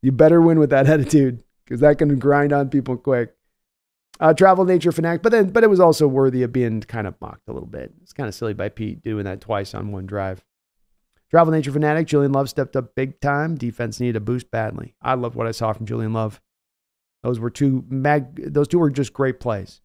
You 0.01 0.11
better 0.11 0.41
win 0.41 0.59
with 0.59 0.71
that 0.71 0.87
attitude 0.89 1.45
because 1.65 1.81
that 1.81 1.99
can 1.99 2.19
grind 2.19 2.55
on 2.55 2.71
people 2.71 2.97
quick 2.97 3.36
uh, 4.21 4.35
travel 4.35 4.65
nature 4.65 4.93
fanatic, 4.93 5.23
but 5.23 5.33
then 5.33 5.51
but 5.51 5.65
it 5.65 5.71
was 5.71 5.81
also 5.81 6.07
worthy 6.07 6.43
of 6.43 6.53
being 6.53 6.81
kind 6.83 7.07
of 7.07 7.21
mocked 7.21 7.49
a 7.49 7.53
little 7.53 7.69
bit. 7.69 7.93
It's 8.03 8.13
kind 8.13 8.29
of 8.29 8.35
silly 8.35 8.55
by 8.55 8.69
Pete 8.69 9.03
doing 9.03 9.25
that 9.25 9.41
twice 9.41 9.75
on 9.75 9.93
one 9.93 10.07
drive. 10.07 10.45
Travel 11.31 11.53
nature 11.53 11.73
fanatic, 11.73 12.07
Julian 12.07 12.33
Love 12.33 12.49
stepped 12.49 12.77
up 12.77 12.95
big 12.95 13.21
time. 13.21 13.57
Defense 13.57 13.99
needed 13.99 14.17
a 14.17 14.21
boost 14.21 14.51
badly. 14.51 14.95
I 15.03 15.15
loved 15.15 15.35
what 15.35 15.47
I 15.47 15.51
saw 15.51 15.73
from 15.73 15.87
Julian 15.87 16.13
Love. 16.13 16.41
Those 17.23 17.41
were 17.41 17.51
two 17.51 17.85
mag. 17.89 18.53
Those 18.53 18.69
two 18.69 18.79
were 18.79 18.91
just 18.91 19.13
great 19.13 19.41
plays. 19.41 19.81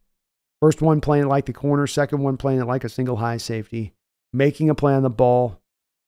First 0.60 0.80
one 0.80 1.00
playing 1.00 1.24
it 1.24 1.28
like 1.28 1.46
the 1.46 1.52
corner, 1.52 1.88
second 1.88 2.20
one 2.20 2.36
playing 2.36 2.60
it 2.60 2.66
like 2.66 2.84
a 2.84 2.88
single 2.88 3.16
high 3.16 3.38
safety, 3.38 3.94
making 4.32 4.70
a 4.70 4.76
play 4.76 4.94
on 4.94 5.02
the 5.02 5.10
ball, 5.10 5.60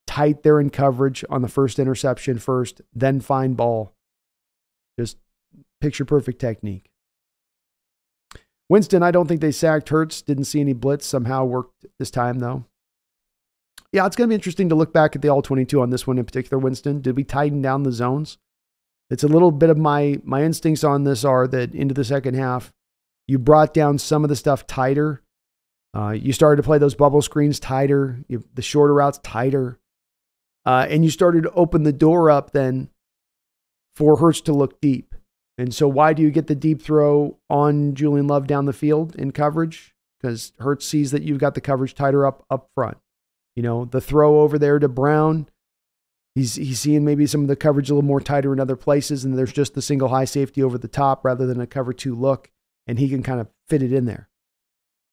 tight 0.07 0.45
there 0.45 0.61
in 0.61 0.71
coverage 0.71 1.25
on 1.29 1.43
the 1.43 1.49
first 1.49 1.81
interception 1.81 2.39
first, 2.39 2.81
then 2.95 3.21
find 3.21 3.57
ball. 3.57 3.97
Just 4.97 5.17
picture 5.81 6.05
perfect 6.05 6.41
technique. 6.41 6.89
Winston, 8.69 9.03
I 9.03 9.11
don't 9.11 9.27
think 9.27 9.41
they 9.41 9.53
sacked 9.53 9.91
Hurts. 9.91 10.23
Didn't 10.23 10.45
see 10.45 10.61
any 10.61 10.73
blitz. 10.73 11.07
Somehow 11.07 11.45
worked 11.45 11.87
this 11.99 12.11
time, 12.11 12.39
though. 12.39 12.65
Yeah, 13.93 14.07
it's 14.07 14.17
going 14.17 14.29
to 14.29 14.33
be 14.33 14.35
interesting 14.35 14.69
to 14.71 14.75
look 14.75 14.93
back 14.93 15.15
at 15.15 15.23
the 15.23 15.29
all 15.29 15.43
22 15.43 15.81
on 15.81 15.91
this 15.91 16.07
one 16.07 16.19
in 16.19 16.25
particular, 16.25 16.59
Winston. 16.59 17.01
Did 17.01 17.17
we 17.17 17.25
tighten 17.25 17.63
down 17.63 17.85
the 17.85 17.93
zones? 17.93 18.39
It's 19.11 19.23
a 19.23 19.29
little 19.29 19.53
bit 19.53 19.71
of 19.71 19.79
my 19.79 20.19
my 20.25 20.43
instincts 20.43 20.83
on 20.83 21.05
this 21.05 21.25
are 21.25 21.47
that 21.47 21.75
into 21.75 21.95
the 21.95 22.05
second 22.05 22.35
half, 22.35 22.73
you 23.29 23.39
brought 23.39 23.75
down 23.75 23.99
some 23.99 24.25
of 24.25 24.31
the 24.31 24.37
stuff 24.37 24.67
tighter. 24.67 25.23
Uh, 25.95 26.11
you 26.11 26.33
started 26.33 26.57
to 26.57 26.67
play 26.67 26.79
those 26.79 26.97
bubble 26.97 27.23
screens 27.23 27.61
tighter, 27.61 28.25
you, 28.27 28.43
the 28.55 28.63
shorter 28.63 28.95
routes 28.95 29.21
tighter, 29.23 29.79
uh, 30.67 30.87
and 30.91 31.05
you 31.05 31.11
started 31.11 31.45
to 31.45 31.53
open 31.53 31.85
the 31.85 31.93
door 31.93 32.31
up 32.31 32.51
then 32.51 32.89
for 33.95 34.17
Hurts 34.17 34.41
to 34.41 34.53
look 34.53 34.81
deep. 34.81 35.15
And 35.57 35.73
so, 35.75 35.87
why 35.87 36.13
do 36.13 36.23
you 36.23 36.31
get 36.31 36.49
the 36.49 36.55
deep 36.55 36.83
throw 36.83 37.39
on 37.49 37.95
Julian 37.95 38.27
Love 38.27 38.47
down 38.47 38.65
the 38.65 38.73
field 38.73 39.15
in 39.17 39.31
coverage? 39.31 39.95
Because 40.21 40.53
Hurts 40.59 40.87
sees 40.87 41.11
that 41.13 41.23
you've 41.23 41.39
got 41.39 41.55
the 41.55 41.61
coverage 41.61 41.95
tighter 41.95 42.27
up 42.27 42.45
up 42.51 42.71
front. 42.75 42.99
You 43.55 43.63
know, 43.63 43.85
the 43.85 44.01
throw 44.01 44.41
over 44.41 44.59
there 44.59 44.79
to 44.81 44.89
Brown, 44.89 45.49
he's 46.35 46.57
he's 46.57 46.81
seeing 46.81 47.05
maybe 47.05 47.27
some 47.27 47.43
of 47.43 47.49
the 47.49 47.57
coverage 47.57 47.89
a 47.89 47.95
little 47.95 48.07
more 48.07 48.21
tighter 48.21 48.53
in 48.53 48.59
other 48.59 48.77
places, 48.77 49.25
and 49.25 49.39
there's 49.39 49.53
just 49.53 49.75
the 49.75 49.83
single 49.83 50.09
high 50.09 50.25
safety 50.25 50.63
over 50.63 50.77
the 50.77 50.89
top 50.89 51.25
rather 51.25 51.47
than 51.47 51.61
a 51.61 51.67
cover 51.67 51.93
two 51.93 52.17
look, 52.17 52.51
and 52.87 52.99
he 52.99 53.09
can 53.09 53.23
kind 53.23 53.41
of 53.41 53.49
fit 53.69 53.83
it 53.83 53.93
in 53.93 54.07
there. 54.07 54.29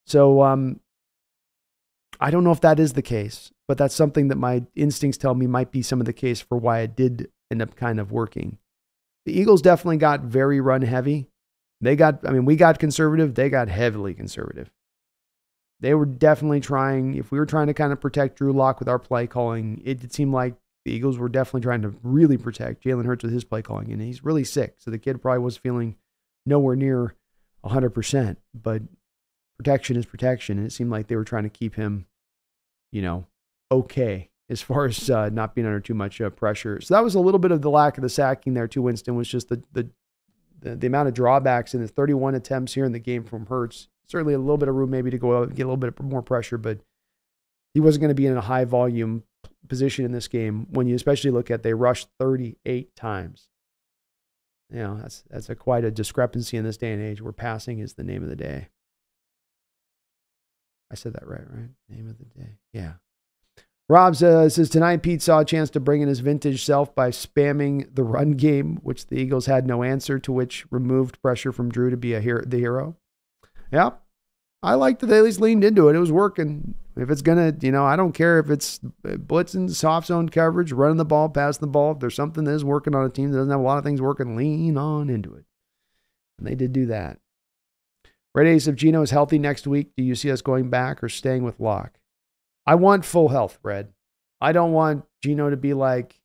So, 0.07 0.41
um, 0.41 0.79
I 2.19 2.31
don't 2.31 2.43
know 2.43 2.51
if 2.51 2.61
that 2.61 2.79
is 2.79 2.93
the 2.93 3.01
case, 3.03 3.51
but 3.67 3.77
that's 3.77 3.95
something 3.95 4.27
that 4.29 4.37
my 4.37 4.63
instincts 4.75 5.17
tell 5.17 5.35
me 5.35 5.45
might 5.45 5.71
be 5.71 5.83
some 5.83 5.99
of 5.99 6.05
the 6.05 6.13
case 6.13 6.41
for 6.41 6.57
why 6.57 6.79
it 6.79 6.95
did 6.95 7.29
end 7.51 7.61
up 7.61 7.75
kind 7.75 7.99
of 7.99 8.11
working. 8.11 8.57
The 9.26 9.39
Eagles 9.39 9.61
definitely 9.61 9.97
got 9.97 10.22
very 10.22 10.59
run 10.59 10.82
heavy. 10.82 11.28
They 11.80 11.95
got, 11.95 12.28
I 12.28 12.32
mean, 12.32 12.45
we 12.45 12.55
got 12.55 12.80
conservative, 12.80 13.36
they 13.36 13.49
got 13.49 13.67
heavily 13.67 14.13
conservative. 14.13 14.72
They 15.80 15.95
were 15.95 16.05
definitely 16.05 16.59
trying, 16.59 17.15
if 17.15 17.32
we 17.32 17.39
were 17.39 17.45
trying 17.45 17.67
to 17.67 17.74
kind 17.74 17.91
of 17.91 17.99
protect 17.99 18.38
Drew 18.38 18.53
Lock 18.53 18.80
with 18.80 18.88
our 18.88 18.99
play 18.99 19.26
calling, 19.26 19.82
it, 19.84 20.03
it 20.03 20.13
seemed 20.13 20.32
like 20.32 20.55
the 20.86 20.91
Eagles 20.91 21.17
were 21.17 21.30
definitely 21.30 21.61
trying 21.61 21.82
to 21.82 21.95
really 22.03 22.38
protect 22.38 22.84
Jalen 22.84 23.05
Hurts 23.05 23.24
with 23.24 23.34
his 23.34 23.43
play 23.43 23.63
calling. 23.63 23.91
And 23.91 24.01
he's 24.01 24.24
really 24.24 24.43
sick. 24.43 24.76
So 24.78 24.91
the 24.91 24.99
kid 24.99 25.22
probably 25.22 25.39
was 25.39 25.57
feeling 25.57 25.95
nowhere 26.45 26.76
near 26.76 27.15
100%. 27.65 28.38
But 28.53 28.84
protection 29.57 29.97
is 29.97 30.05
protection. 30.05 30.59
And 30.59 30.67
it 30.67 30.72
seemed 30.72 30.91
like 30.91 31.07
they 31.07 31.15
were 31.15 31.24
trying 31.24 31.43
to 31.43 31.49
keep 31.49 31.76
him, 31.76 32.05
you 32.91 33.01
know, 33.01 33.26
okay 33.72 34.30
as 34.51 34.61
far 34.61 34.85
as 34.85 35.09
uh, 35.09 35.29
not 35.29 35.55
being 35.55 35.65
under 35.65 35.79
too 35.79 35.93
much 35.93 36.19
uh, 36.19 36.29
pressure. 36.29 36.81
So 36.81 36.93
that 36.93 37.03
was 37.03 37.15
a 37.15 37.19
little 37.19 37.39
bit 37.39 37.51
of 37.51 37.61
the 37.61 37.69
lack 37.69 37.97
of 37.97 38.01
the 38.01 38.09
sacking 38.09 38.53
there 38.53 38.67
too. 38.67 38.81
Winston 38.81 39.15
was 39.15 39.27
just 39.27 39.49
the 39.49 39.63
the 39.71 39.89
the, 40.59 40.75
the 40.75 40.87
amount 40.87 41.07
of 41.07 41.15
drawbacks 41.15 41.73
in 41.73 41.81
the 41.81 41.87
31 41.87 42.35
attempts 42.35 42.75
here 42.75 42.85
in 42.85 42.91
the 42.91 42.99
game 42.99 43.23
from 43.23 43.47
Hurts. 43.47 43.87
Certainly 44.05 44.35
a 44.35 44.39
little 44.39 44.57
bit 44.57 44.69
of 44.69 44.75
room 44.75 44.91
maybe 44.91 45.09
to 45.09 45.17
go 45.17 45.37
out 45.37 45.47
and 45.47 45.55
get 45.55 45.63
a 45.63 45.65
little 45.65 45.77
bit 45.77 45.99
more 45.99 46.21
pressure, 46.21 46.59
but 46.59 46.81
he 47.73 47.79
wasn't 47.79 48.01
going 48.01 48.09
to 48.09 48.15
be 48.15 48.27
in 48.27 48.37
a 48.37 48.41
high 48.41 48.65
volume 48.65 49.23
position 49.67 50.05
in 50.05 50.11
this 50.11 50.27
game 50.27 50.67
when 50.69 50.85
you 50.85 50.93
especially 50.93 51.31
look 51.31 51.49
at 51.49 51.63
they 51.63 51.73
rushed 51.73 52.09
38 52.19 52.95
times. 52.95 53.47
You 54.69 54.79
know, 54.79 54.99
that's 55.01 55.23
that's 55.29 55.49
a 55.49 55.55
quite 55.55 55.83
a 55.83 55.91
discrepancy 55.91 56.57
in 56.57 56.63
this 56.63 56.77
day 56.77 56.91
and 56.91 57.01
age 57.01 57.21
where 57.21 57.33
passing 57.33 57.79
is 57.79 57.93
the 57.93 58.03
name 58.03 58.21
of 58.21 58.29
the 58.29 58.35
day. 58.35 58.67
I 60.91 60.95
said 60.95 61.13
that 61.13 61.27
right, 61.27 61.49
right? 61.49 61.69
Name 61.89 62.09
of 62.09 62.17
the 62.19 62.25
day. 62.25 62.57
Yeah. 62.73 62.93
Rob 63.91 64.15
says, 64.15 64.69
tonight 64.69 65.03
Pete 65.03 65.21
saw 65.21 65.41
a 65.41 65.45
chance 65.45 65.69
to 65.71 65.81
bring 65.81 66.01
in 66.01 66.07
his 66.07 66.21
vintage 66.21 66.63
self 66.63 66.95
by 66.95 67.09
spamming 67.09 67.93
the 67.93 68.05
run 68.05 68.31
game, 68.31 68.79
which 68.83 69.07
the 69.07 69.17
Eagles 69.17 69.47
had 69.47 69.67
no 69.67 69.83
answer 69.83 70.17
to, 70.17 70.31
which 70.31 70.65
removed 70.71 71.21
pressure 71.21 71.51
from 71.51 71.69
Drew 71.69 71.89
to 71.89 71.97
be 71.97 72.13
a 72.13 72.21
hero, 72.21 72.41
the 72.45 72.57
hero. 72.57 72.95
Yeah, 73.69 73.89
I 74.63 74.75
like 74.75 74.99
that 74.99 75.07
they 75.07 75.17
at 75.17 75.25
least 75.25 75.41
leaned 75.41 75.65
into 75.65 75.89
it. 75.89 75.97
It 75.97 75.99
was 75.99 76.09
working. 76.09 76.73
If 76.95 77.09
it's 77.09 77.21
gonna, 77.21 77.53
you 77.59 77.73
know, 77.73 77.83
I 77.83 77.97
don't 77.97 78.13
care 78.13 78.39
if 78.39 78.49
it's 78.49 78.79
blitzing, 79.03 79.69
soft 79.69 80.07
zone 80.07 80.29
coverage, 80.29 80.71
running 80.71 80.95
the 80.95 81.03
ball, 81.03 81.27
passing 81.27 81.59
the 81.59 81.67
ball. 81.67 81.91
If 81.91 81.99
there's 81.99 82.15
something 82.15 82.45
that 82.45 82.53
is 82.53 82.63
working 82.63 82.95
on 82.95 83.05
a 83.05 83.09
team 83.09 83.31
that 83.31 83.39
doesn't 83.39 83.51
have 83.51 83.59
a 83.59 83.63
lot 83.63 83.77
of 83.77 83.83
things 83.83 84.01
working, 84.01 84.37
lean 84.37 84.77
on 84.77 85.09
into 85.09 85.35
it. 85.35 85.43
And 86.37 86.47
they 86.47 86.55
did 86.55 86.71
do 86.71 86.85
that. 86.85 87.19
Red 88.33 88.47
Ace, 88.47 88.67
if 88.67 88.75
Geno 88.75 89.01
is 89.01 89.11
healthy 89.11 89.37
next 89.37 89.67
week, 89.67 89.91
do 89.97 90.03
you 90.05 90.15
see 90.15 90.31
us 90.31 90.41
going 90.41 90.69
back 90.69 91.03
or 91.03 91.09
staying 91.09 91.43
with 91.43 91.59
Lock? 91.59 91.97
I 92.66 92.76
want 92.76 93.05
full 93.05 93.30
health, 93.30 93.59
Red. 93.64 93.89
I 94.39 94.51
don't 94.51 94.72
want 94.72 95.05
Geno 95.24 95.49
to 95.49 95.57
be 95.57 95.74
like, 95.74 96.20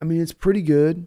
I 0.00 0.04
mean, 0.04 0.20
it's 0.20 0.32
pretty 0.32 0.62
good. 0.62 1.06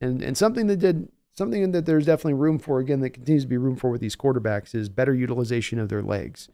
And 0.00 0.22
and 0.22 0.36
something 0.36 0.66
that 0.68 0.76
did 0.78 1.08
something 1.36 1.72
that 1.72 1.86
there's 1.86 2.06
definitely 2.06 2.34
room 2.34 2.58
for, 2.58 2.78
again, 2.78 3.00
that 3.00 3.10
continues 3.10 3.44
to 3.44 3.48
be 3.48 3.56
room 3.56 3.76
for 3.76 3.90
with 3.90 4.00
these 4.00 4.16
quarterbacks 4.16 4.74
is 4.74 4.88
better 4.88 5.14
utilization 5.14 5.78
of 5.78 5.88
their 5.88 6.02
legs. 6.02 6.48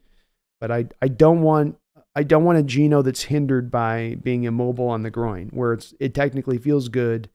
But 0.61 0.71
I 0.71 0.87
I 1.03 1.09
don't 1.09 1.43
want 1.43 1.77
I 2.17 2.23
don't 2.23 2.45
want 2.45 2.59
a 2.59 2.63
Geno 2.63 3.03
that's 3.03 3.25
hindered 3.25 3.71
by 3.71 4.17
being 4.23 4.45
immobile 4.45 4.89
on 4.89 5.03
the 5.03 5.11
groin, 5.11 5.51
where 5.53 5.73
it's 5.73 5.95
it 6.01 6.15
technically 6.15 6.59
feels 6.59 6.89
good. 6.89 7.29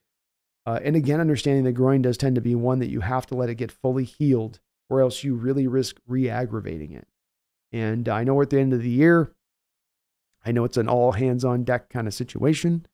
Uh, 0.66 0.80
and 0.84 0.96
again, 0.96 1.20
understanding 1.20 1.64
the 1.64 1.72
groin 1.72 2.02
does 2.02 2.18
tend 2.18 2.36
to 2.36 2.42
be 2.42 2.56
one 2.56 2.80
that 2.80 2.90
you 2.90 3.02
have 3.02 3.26
to 3.28 3.36
let 3.36 3.50
it 3.50 3.56
get 3.56 3.72
fully 3.72 4.04
healed, 4.04 4.60
or 4.90 5.02
else 5.02 5.24
you 5.24 5.36
really 5.36 5.68
risk 5.68 6.00
re-aggravating 6.08 6.92
it. 6.92 7.08
And 7.72 8.09
I 8.09 8.24
know 8.24 8.34
we're 8.34 8.43
at 8.43 8.49
the 8.49 8.59
end 8.59 8.74
of 8.74 8.82
the 8.82 8.89
year. 8.89 9.34
I 10.45 10.51
know 10.51 10.63
it's 10.63 10.78
an 10.78 10.88
all 10.88 11.13
hands 11.13 11.45
on 11.45 11.63
deck 11.63 11.89
kind 11.89 12.07
of 12.07 12.13
situation. 12.13 12.86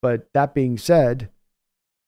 But 0.00 0.28
that 0.32 0.54
being 0.54 0.78
said, 0.78 1.30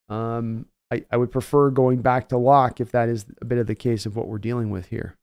um, 0.09 0.67
I, 0.91 1.05
I 1.11 1.17
would 1.17 1.31
prefer 1.31 1.71
going 1.71 2.03
back 2.03 2.29
to 2.29 2.39
lock 2.39 2.81
if 2.81 2.91
that 2.93 3.09
is 3.09 3.27
a 3.41 3.45
bit 3.45 3.59
of 3.59 3.67
the 3.67 3.75
case 3.75 4.07
of 4.07 4.17
what 4.17 4.29
we're 4.29 4.39
dealing 4.39 4.71
with 4.71 4.87
here. 4.87 5.17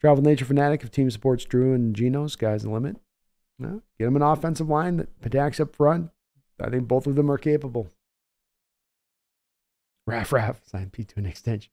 Travel 0.00 0.22
Nature 0.22 0.44
Fanatic 0.44 0.82
if 0.82 0.90
team 0.90 1.10
supports 1.10 1.44
Drew 1.44 1.74
and 1.74 1.94
Geno, 1.94 2.26
sky's 2.28 2.62
the 2.62 2.70
limit. 2.70 2.96
No, 3.58 3.82
get 3.98 4.04
them 4.04 4.16
an 4.16 4.22
offensive 4.22 4.68
line 4.68 4.98
that 4.98 5.08
attacks 5.24 5.58
up 5.58 5.74
front. 5.74 6.10
I 6.60 6.70
think 6.70 6.86
both 6.86 7.06
of 7.06 7.16
them 7.16 7.30
are 7.30 7.38
capable. 7.38 7.88
Raff 10.06 10.32
Raff, 10.32 10.60
sign 10.64 10.90
P 10.90 11.04
to 11.04 11.18
an 11.18 11.26
extension. 11.26 11.70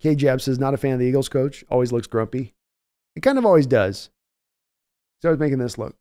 K 0.00 0.14
Jab 0.14 0.40
says, 0.40 0.58
not 0.58 0.74
a 0.74 0.76
fan 0.76 0.94
of 0.94 1.00
the 1.00 1.06
Eagles 1.06 1.28
coach. 1.28 1.64
Always 1.68 1.92
looks 1.92 2.06
grumpy. 2.06 2.54
It 3.16 3.20
kind 3.20 3.38
of 3.38 3.44
always 3.44 3.66
does. 3.66 4.10
He's 5.18 5.26
always 5.26 5.40
making 5.40 5.58
this 5.58 5.76
look. 5.76 5.96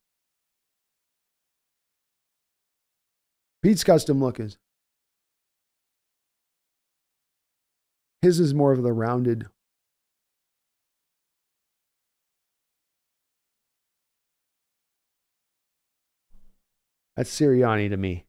Pete's 3.64 3.84
custom 3.84 4.20
look 4.20 4.40
is 4.40 4.58
His 8.22 8.40
is 8.40 8.54
more 8.54 8.72
of 8.72 8.84
the 8.84 8.94
rounded. 8.94 9.48
That's 17.16 17.32
Sirianni 17.32 17.90
to 17.90 17.98
me. 17.98 18.26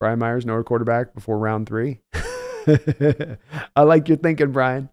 Brian 0.00 0.18
Myers, 0.20 0.46
no 0.46 0.62
quarterback 0.62 1.12
before 1.12 1.38
round 1.38 1.66
three. 1.66 2.00
I 3.76 3.82
like 3.82 4.08
your 4.08 4.16
thinking, 4.16 4.52
Brian. 4.52 4.90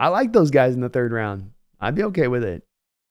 I 0.00 0.08
like 0.08 0.32
those 0.32 0.50
guys 0.50 0.74
in 0.74 0.80
the 0.80 0.88
third 0.88 1.12
round. 1.12 1.50
I'd 1.80 1.94
be 1.94 2.04
okay 2.04 2.28
with 2.28 2.44
it. 2.44 2.64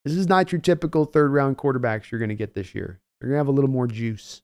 This 0.04 0.14
is 0.14 0.28
not 0.28 0.52
your 0.52 0.60
typical 0.60 1.04
third 1.04 1.32
round 1.32 1.58
quarterbacks 1.58 2.10
you're 2.10 2.18
going 2.18 2.30
to 2.30 2.34
get 2.34 2.54
this 2.54 2.74
year. 2.74 3.00
You're 3.20 3.30
going 3.30 3.34
to 3.34 3.40
have 3.40 3.48
a 3.48 3.52
little 3.52 3.70
more 3.70 3.86
juice. 3.86 4.42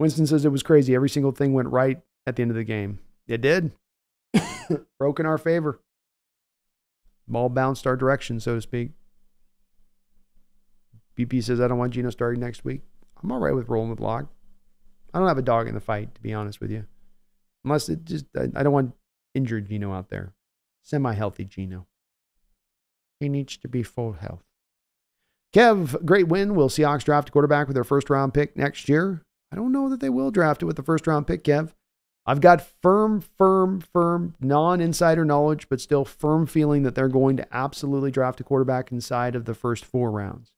Winston 0.00 0.26
says 0.26 0.44
it 0.44 0.50
was 0.50 0.62
crazy. 0.62 0.94
Every 0.94 1.08
single 1.08 1.32
thing 1.32 1.52
went 1.52 1.68
right 1.68 2.00
at 2.26 2.34
the 2.34 2.42
end 2.42 2.50
of 2.50 2.56
the 2.56 2.64
game. 2.64 2.98
It 3.28 3.40
did. 3.40 3.70
Broke 4.98 5.20
in 5.20 5.26
our 5.26 5.38
favor. 5.38 5.80
Ball 7.28 7.48
bounced 7.48 7.86
our 7.86 7.96
direction, 7.96 8.40
so 8.40 8.56
to 8.56 8.60
speak. 8.60 8.90
BP 11.16 11.44
says, 11.44 11.60
I 11.60 11.68
don't 11.68 11.78
want 11.78 11.92
Geno 11.92 12.10
starting 12.10 12.40
next 12.40 12.64
week. 12.64 12.80
I'm 13.22 13.30
all 13.30 13.38
right 13.38 13.54
with 13.54 13.68
rolling 13.68 13.90
with 13.90 14.00
Lock. 14.00 14.26
I 15.14 15.18
don't 15.18 15.28
have 15.28 15.38
a 15.38 15.42
dog 15.42 15.68
in 15.68 15.74
the 15.74 15.80
fight, 15.80 16.14
to 16.16 16.20
be 16.20 16.34
honest 16.34 16.60
with 16.60 16.72
you. 16.72 16.86
Unless 17.64 17.88
it 17.88 18.04
just, 18.04 18.24
I, 18.36 18.48
I 18.56 18.62
don't 18.64 18.72
want 18.72 18.94
injured 19.34 19.68
Geno 19.68 19.92
out 19.92 20.10
there 20.10 20.32
semi 20.82 21.14
healthy 21.14 21.44
Geno. 21.44 21.86
He 23.20 23.28
needs 23.28 23.56
to 23.58 23.68
be 23.68 23.82
full 23.82 24.14
health. 24.14 24.44
Kev, 25.54 26.04
great 26.04 26.28
win. 26.28 26.54
Will 26.54 26.68
Seahawks 26.68 27.04
draft 27.04 27.28
a 27.28 27.32
quarterback 27.32 27.66
with 27.66 27.74
their 27.74 27.84
first 27.84 28.10
round 28.10 28.34
pick 28.34 28.56
next 28.56 28.88
year? 28.88 29.22
I 29.52 29.56
don't 29.56 29.72
know 29.72 29.88
that 29.90 30.00
they 30.00 30.08
will 30.08 30.30
draft 30.30 30.62
it 30.62 30.66
with 30.66 30.76
the 30.76 30.82
first 30.82 31.06
round 31.06 31.26
pick, 31.26 31.44
Kev. 31.44 31.72
I've 32.24 32.40
got 32.40 32.66
firm, 32.82 33.20
firm, 33.20 33.80
firm, 33.80 34.34
non 34.40 34.80
insider 34.80 35.24
knowledge, 35.24 35.68
but 35.68 35.80
still 35.80 36.04
firm 36.04 36.46
feeling 36.46 36.84
that 36.84 36.94
they're 36.94 37.08
going 37.08 37.36
to 37.36 37.54
absolutely 37.54 38.10
draft 38.10 38.40
a 38.40 38.44
quarterback 38.44 38.92
inside 38.92 39.34
of 39.34 39.44
the 39.44 39.54
first 39.54 39.84
four 39.84 40.10
rounds. 40.10 40.52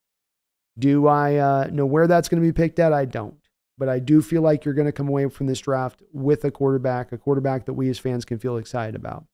Do 0.78 1.06
I 1.06 1.36
uh, 1.36 1.68
know 1.72 1.86
where 1.86 2.06
that's 2.06 2.28
going 2.28 2.42
to 2.42 2.46
be 2.46 2.52
picked 2.52 2.78
at? 2.78 2.92
I 2.92 3.04
don't. 3.04 3.38
But 3.78 3.88
I 3.88 3.98
do 3.98 4.22
feel 4.22 4.42
like 4.42 4.64
you're 4.64 4.74
going 4.74 4.86
to 4.86 4.92
come 4.92 5.08
away 5.08 5.28
from 5.28 5.46
this 5.46 5.60
draft 5.60 6.02
with 6.12 6.44
a 6.44 6.50
quarterback, 6.50 7.10
a 7.10 7.18
quarterback 7.18 7.64
that 7.66 7.72
we 7.72 7.88
as 7.88 7.98
fans 7.98 8.24
can 8.24 8.38
feel 8.38 8.56
excited 8.56 8.94
about. 8.94 9.24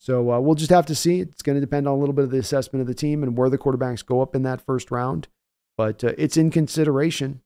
So 0.00 0.32
uh, 0.32 0.40
we'll 0.40 0.54
just 0.54 0.70
have 0.70 0.86
to 0.86 0.94
see. 0.94 1.20
It's 1.20 1.42
going 1.42 1.56
to 1.56 1.60
depend 1.60 1.86
on 1.86 1.92
a 1.92 1.98
little 1.98 2.14
bit 2.14 2.24
of 2.24 2.30
the 2.30 2.38
assessment 2.38 2.80
of 2.80 2.86
the 2.86 2.94
team 2.94 3.22
and 3.22 3.36
where 3.36 3.50
the 3.50 3.58
quarterbacks 3.58 4.04
go 4.04 4.22
up 4.22 4.34
in 4.34 4.42
that 4.44 4.64
first 4.64 4.90
round. 4.90 5.28
But 5.76 6.02
uh, 6.02 6.14
it's 6.16 6.38
in 6.38 6.50
consideration. 6.50 7.42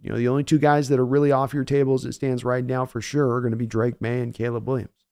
You 0.00 0.10
know, 0.10 0.16
the 0.16 0.28
only 0.28 0.44
two 0.44 0.60
guys 0.60 0.88
that 0.88 1.00
are 1.00 1.04
really 1.04 1.32
off 1.32 1.52
your 1.52 1.64
table 1.64 1.94
as 1.94 2.04
it 2.04 2.12
stands 2.12 2.44
right 2.44 2.64
now 2.64 2.86
for 2.86 3.00
sure 3.00 3.32
are 3.32 3.40
going 3.40 3.50
to 3.50 3.56
be 3.56 3.66
Drake 3.66 4.00
Maye 4.00 4.20
and 4.20 4.32
Caleb 4.32 4.68
Williams. 4.68 5.06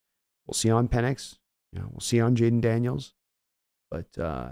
We'll 0.47 0.55
see 0.55 0.71
on 0.71 0.89
Penix. 0.89 1.39
You 1.73 1.81
know, 1.81 1.89
we'll 1.91 2.01
see 2.01 2.21
on 2.21 2.37
Jayden 2.37 2.61
Daniels. 2.61 3.15
But 3.91 4.17
uh, 4.17 4.51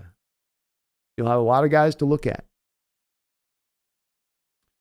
you'll 1.16 1.28
have 1.28 1.38
a 1.38 1.42
lot 1.42 1.64
of 1.64 1.70
guys 1.70 1.94
to 1.96 2.04
look 2.04 2.26
at. 2.26 2.44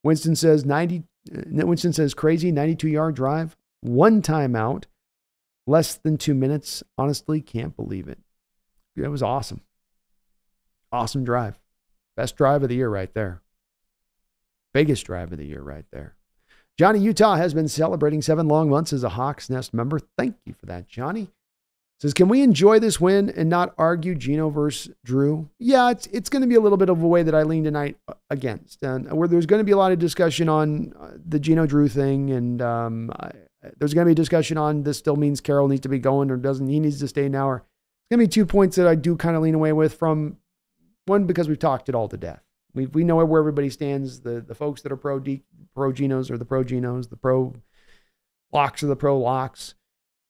Winston 0.04 0.36
says 0.36 0.66
90. 0.66 1.04
Uh, 1.32 1.68
Winston 1.68 1.94
says 1.94 2.16
crazy 2.16 2.52
92 2.52 2.88
yard 2.88 3.16
drive, 3.16 3.56
one 3.82 4.24
timeout 4.24 4.86
Less 5.68 5.96
than 5.96 6.18
two 6.18 6.34
minutes. 6.34 6.82
Honestly, 6.98 7.42
can't 7.42 7.76
believe 7.76 8.08
it. 8.08 8.20
It 8.96 9.10
was 9.10 9.22
awesome. 9.22 9.62
Awesome 10.92 11.24
drive. 11.24 11.60
Best 12.16 12.38
drive 12.38 12.64
of 12.64 12.70
the 12.70 12.76
year 12.76 12.90
right 12.90 13.14
there. 13.14 13.42
Biggest 14.74 15.06
drive 15.06 15.32
of 15.32 15.38
the 15.38 15.46
year 15.46 15.62
right 15.62 15.86
there. 15.92 16.16
Johnny 16.78 17.00
Utah 17.00 17.36
has 17.36 17.54
been 17.54 17.68
celebrating 17.68 18.22
seven 18.22 18.48
long 18.48 18.70
months 18.70 18.94
as 18.94 19.04
a 19.04 19.10
Hawks 19.10 19.50
Nest 19.50 19.74
member. 19.74 20.00
Thank 20.18 20.36
you 20.46 20.54
for 20.54 20.68
that, 20.68 20.88
Johnny. 20.88 21.30
Says, 22.00 22.14
can 22.14 22.30
we 22.30 22.44
enjoy 22.44 22.78
this 22.78 23.02
win 23.02 23.32
and 23.32 23.50
not 23.50 23.74
argue 23.76 24.14
Geno 24.14 24.50
versus 24.50 24.94
Drew? 25.04 25.50
Yeah, 25.58 25.90
it's 25.90 26.06
it's 26.08 26.30
going 26.30 26.44
to 26.44 26.48
be 26.48 26.54
a 26.54 26.62
little 26.62 26.78
bit 26.78 26.90
of 26.90 27.02
a 27.02 27.08
way 27.08 27.24
that 27.24 27.34
I 27.34 27.42
lean 27.42 27.64
tonight 27.64 27.98
against, 28.30 28.84
and 28.84 29.12
where 29.12 29.28
there's 29.28 29.48
going 29.48 29.62
to 29.62 29.64
be 29.64 29.72
a 29.72 29.78
lot 29.78 29.92
of 29.92 29.98
discussion 29.98 30.48
on 30.48 30.94
uh, 31.00 31.14
the 31.28 31.40
Geno 31.40 31.66
Drew 31.66 31.88
thing, 31.88 32.30
and 32.30 32.62
um, 32.62 33.12
I, 33.20 33.32
there's 33.78 33.94
going 33.94 34.06
to 34.06 34.10
be 34.10 34.14
a 34.14 34.16
discussion 34.16 34.58
on 34.58 34.84
this 34.84 34.98
still 34.98 35.16
means 35.16 35.42
Carroll 35.42 35.68
needs 35.68 35.82
to 35.82 35.90
be 35.90 36.00
going 36.00 36.32
or 36.32 36.38
doesn't 36.38 36.68
he 36.68 36.80
needs 36.80 37.00
to 37.00 37.08
stay 37.08 37.28
now. 37.28 37.50
Or 37.50 37.58
it's 37.58 38.10
going 38.12 38.20
to 38.20 38.28
be 38.28 38.32
two 38.32 38.46
points 38.46 38.76
that 38.76 38.88
I 38.88 38.96
do 38.96 39.16
kind 39.16 39.36
of 39.36 39.42
lean 39.42 39.56
away 39.56 39.74
with 39.74 39.96
from 39.96 40.38
one 41.06 41.26
because 41.26 41.48
we've 41.48 41.60
talked 41.60 41.90
it 41.90 41.96
all 41.96 42.08
to 42.08 42.18
death. 42.18 42.44
We 42.74 42.86
we 42.86 43.04
know 43.04 43.16
where 43.24 43.40
everybody 43.40 43.70
stands. 43.70 44.22
The 44.22 44.42
the 44.42 44.56
folks 44.56 44.82
that 44.82 44.92
are 44.92 44.98
pro 44.98 45.20
D, 45.20 45.44
pro 45.74 45.92
Genos 45.92 46.30
or 46.30 46.38
the 46.38 46.46
pro 46.46 46.64
Genos, 46.64 47.10
the 47.10 47.18
pro 47.18 47.56
locks 48.52 48.84
are 48.84 48.88
the 48.88 48.96
pro 48.96 49.18
locks. 49.18 49.76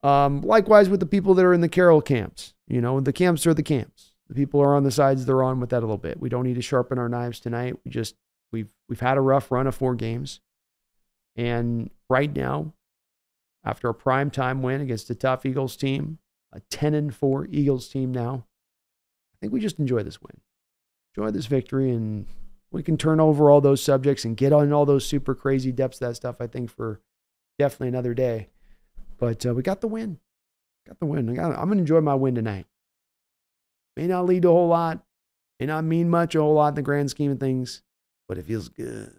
Um, 0.04 0.42
likewise 0.42 0.90
with 0.90 1.00
the 1.00 1.06
people 1.06 1.34
that 1.34 1.46
are 1.46 1.54
in 1.54 1.62
the 1.62 1.70
Carroll 1.70 2.02
camps. 2.02 2.54
You 2.68 2.82
know, 2.82 3.00
the 3.00 3.14
camps 3.14 3.46
are 3.48 3.54
the 3.54 3.64
camps. 3.64 4.14
The 4.30 4.36
people 4.36 4.62
are 4.62 4.76
on 4.76 4.84
the 4.84 4.92
sides 4.92 5.26
they're 5.26 5.44
on 5.44 5.60
with 5.60 5.70
that 5.72 5.80
a 5.80 5.82
little 5.82 5.98
bit. 5.98 6.20
We 6.20 6.30
don't 6.30 6.44
need 6.44 6.56
to 6.56 6.62
sharpen 6.62 7.00
our 7.00 7.10
knives 7.10 7.40
tonight. 7.40 7.76
We 7.84 7.92
just 7.92 8.16
we've 8.52 8.74
we've 8.88 9.00
had 9.00 9.18
a 9.18 9.22
rough 9.22 9.52
run 9.52 9.68
of 9.68 9.76
four 9.76 9.96
games. 9.96 10.40
And 11.36 11.90
right 12.10 12.34
now, 12.34 12.74
after 13.68 13.90
a 13.90 13.94
prime 13.94 14.32
time 14.32 14.62
win 14.62 14.80
against 14.80 15.10
a 15.10 15.16
tough 15.16 15.46
Eagles 15.46 15.76
team, 15.76 16.20
a 16.54 16.62
10 16.62 16.94
and 16.94 17.14
4 17.14 17.48
Eagles 17.52 17.90
team 17.90 18.14
now. 18.14 18.46
I 19.34 19.38
think 19.42 19.52
we 19.52 19.60
just 19.60 19.78
enjoy 19.78 20.04
this 20.04 20.22
win, 20.22 20.40
enjoy 21.16 21.32
this 21.32 21.48
victory, 21.48 21.92
and 21.92 22.26
we 22.72 22.82
can 22.82 22.98
turn 22.98 23.20
over 23.20 23.52
all 23.52 23.60
those 23.60 23.84
subjects 23.84 24.24
and 24.24 24.38
get 24.38 24.54
on 24.54 24.72
all 24.72 24.86
those 24.86 25.06
super 25.06 25.36
crazy 25.36 25.74
depths 25.74 26.00
of 26.00 26.08
that 26.08 26.16
stuff. 26.16 26.38
I 26.40 26.48
think 26.48 26.70
for 26.70 27.02
definitely 27.60 27.90
another 27.90 28.14
day. 28.14 28.48
But 29.18 29.46
uh, 29.46 29.54
we 29.54 29.64
got 29.64 29.82
the 29.82 29.88
win. 29.88 30.20
Got 30.88 31.00
the 31.00 31.06
win. 31.06 31.34
Got, 31.34 31.52
I'm 31.52 31.66
going 31.66 31.78
to 31.78 31.80
enjoy 31.80 32.00
my 32.00 32.16
win 32.16 32.36
tonight. 32.36 32.68
May 33.98 34.08
not 34.08 34.26
lead 34.26 34.44
to 34.44 34.50
a 34.50 34.54
whole 34.54 34.68
lot, 34.68 35.04
may 35.60 35.66
not 35.66 35.84
mean 35.84 36.10
much 36.10 36.36
a 36.36 36.42
whole 36.42 36.54
lot 36.54 36.70
in 36.70 36.76
the 36.76 36.82
grand 36.84 37.10
scheme 37.10 37.32
of 37.32 37.40
things, 37.40 37.82
but 38.30 38.38
it 38.38 38.46
feels 38.46 38.70
good. 38.70 39.12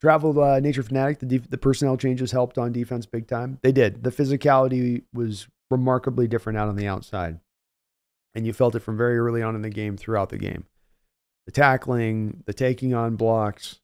Traveled 0.00 0.38
uh, 0.38 0.60
Nature 0.60 0.82
Fanatic. 0.82 1.18
The, 1.18 1.26
def- 1.26 1.50
the 1.50 1.58
personnel 1.58 1.96
changes 1.96 2.30
helped 2.30 2.58
on 2.58 2.72
defense 2.72 3.06
big 3.06 3.26
time. 3.26 3.58
They 3.62 3.72
did. 3.72 4.04
The 4.04 4.10
physicality 4.10 5.02
was 5.12 5.48
remarkably 5.70 6.28
different 6.28 6.58
out 6.58 6.68
on 6.68 6.76
the 6.76 6.86
outside. 6.86 7.40
And 8.34 8.46
you 8.46 8.52
felt 8.52 8.74
it 8.74 8.80
from 8.80 8.96
very 8.96 9.18
early 9.18 9.42
on 9.42 9.56
in 9.56 9.62
the 9.62 9.70
game 9.70 9.96
throughout 9.96 10.28
the 10.28 10.38
game. 10.38 10.66
The 11.46 11.52
tackling, 11.52 12.44
the 12.46 12.52
taking 12.52 12.94
on 12.94 13.16
blocks, 13.16 13.80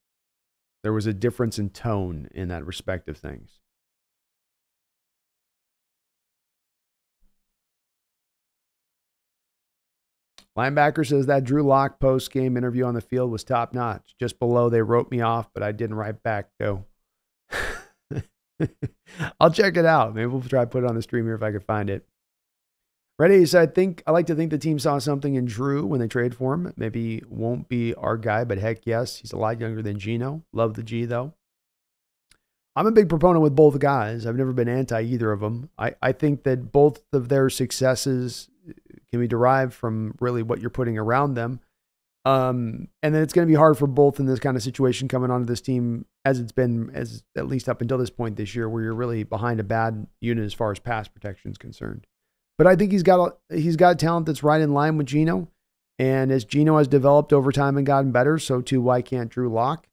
there 0.83 0.93
was 0.93 1.07
a 1.07 1.15
difference 1.15 1.59
in 1.59 1.71
tone 1.71 2.29
in 2.33 2.49
that 2.49 2.67
respect 2.67 3.09
of 3.09 3.17
things. 3.17 3.61
Linebacker 10.57 11.07
says 11.07 11.27
that 11.27 11.45
Drew 11.45 11.63
Lock 11.65 11.99
post 11.99 12.31
game 12.31 12.57
interview 12.57 12.85
on 12.85 12.95
the 12.95 13.01
field 13.01 13.31
was 13.31 13.43
top 13.43 13.75
notch. 13.75 14.15
Just 14.21 14.39
below, 14.39 14.69
they 14.69 14.83
wrote 14.83 15.11
me 15.11 15.21
off, 15.21 15.49
but 15.53 15.63
I 15.63 15.73
didn't 15.73 15.97
write 15.97 16.23
back. 16.23 16.51
Go. 16.61 16.85
I'll 19.41 19.51
check 19.51 19.77
it 19.77 19.85
out. 19.85 20.15
Maybe 20.15 20.27
we'll 20.27 20.43
try 20.43 20.63
to 20.63 20.71
put 20.71 20.85
it 20.85 20.89
on 20.89 20.95
the 20.95 21.03
stream 21.03 21.25
here 21.25 21.35
if 21.35 21.43
I 21.43 21.51
could 21.51 21.65
find 21.65 21.91
it. 21.91 22.07
Ready? 23.19 23.47
So 23.47 23.61
I 23.61 23.67
think 23.67 24.03
I 24.07 24.11
like 24.11 24.27
to 24.27 24.35
think 24.35 24.51
the 24.51 24.59
team 24.59 24.79
saw 24.79 24.99
something 24.99 25.35
in 25.35 25.45
Drew 25.45 25.87
when 25.87 26.01
they 26.01 26.09
trade 26.09 26.35
for 26.35 26.55
him. 26.55 26.73
Maybe 26.77 27.23
won't 27.29 27.69
be 27.69 27.95
our 27.95 28.17
guy, 28.17 28.45
but 28.45 28.59
heck 28.59 28.87
yes, 28.87 29.19
he's 29.19 29.33
a 29.33 29.37
lot 29.37 29.61
younger 29.61 29.83
than 29.83 29.99
Geno. 29.99 30.43
Love 30.53 30.75
the 30.75 30.83
G 30.83 31.05
though. 31.05 31.33
I'm 32.77 32.89
a 32.89 32.93
big 32.93 33.09
proponent 33.09 33.43
with 33.43 33.55
both 33.55 33.79
guys. 33.79 34.27
I've 34.27 34.37
never 34.37 34.53
been 34.53 34.69
anti 34.69 35.01
either 35.01 35.31
of 35.31 35.39
them. 35.41 35.71
I, 35.79 35.95
I 36.03 36.11
think 36.11 36.43
that 36.43 36.73
both 36.73 37.05
of 37.13 37.29
their 37.29 37.49
successes 37.49 38.49
can 39.11 39.21
be 39.21 39.29
derived 39.29 39.75
from 39.75 40.15
really 40.21 40.43
what 40.43 40.61
you're 40.61 40.71
putting 40.71 40.99
around 40.99 41.35
them. 41.35 41.61
Um, 42.27 42.89
and 43.03 43.15
then 43.15 43.23
it's 43.23 43.35
going 43.35 43.47
to 43.47 43.53
be 43.53 43.57
hard 43.57 43.77
for 43.77 43.87
both 43.87 44.19
in 44.19 44.27
this 44.27 44.41
kind 44.41 44.57
of 44.57 44.63
situation 44.63 45.09
coming 45.09 45.31
onto 45.31 45.45
this 45.45 45.61
team 45.61 46.07
as 46.25 46.41
it's 46.41 46.53
been 46.53 46.91
as 46.95 47.23
at 47.37 47.47
least 47.47 47.69
up 47.69 47.83
until 47.83 47.99
this 47.99 48.11
point 48.11 48.37
this 48.37 48.55
year, 48.55 48.69
where 48.69 48.83
you're 48.83 48.95
really 48.95 49.25
behind 49.25 49.61
a 49.61 49.65
bad 49.65 50.07
unit 50.21 50.45
as 50.45 50.55
far 50.55 50.73
as 50.73 50.79
pass 50.79 51.07
protection 51.07 51.51
is 51.51 51.59
concerned. 51.59 52.07
But 52.57 52.67
I 52.67 52.77
think 52.77 52.93
he's 52.93 53.03
got 53.03 53.39
he's 53.53 53.77
got 53.77 53.99
talent 53.99 54.27
that's 54.27 54.43
right 54.43 54.61
in 54.61 54.73
line 54.73 54.97
with 54.97 55.07
Geno. 55.07 55.49
And 55.99 56.33
as 56.33 56.45
Geno 56.45 56.79
has 56.79 56.89
developed 56.89 57.33
over 57.33 57.53
time 57.53 57.77
and 57.77 57.87
gotten 57.87 58.11
better, 58.11 58.39
so 58.39 58.61
too 58.61 58.81
why 58.81 59.03
can't 59.03 59.31
Drew 59.31 59.49
Lock? 59.49 59.87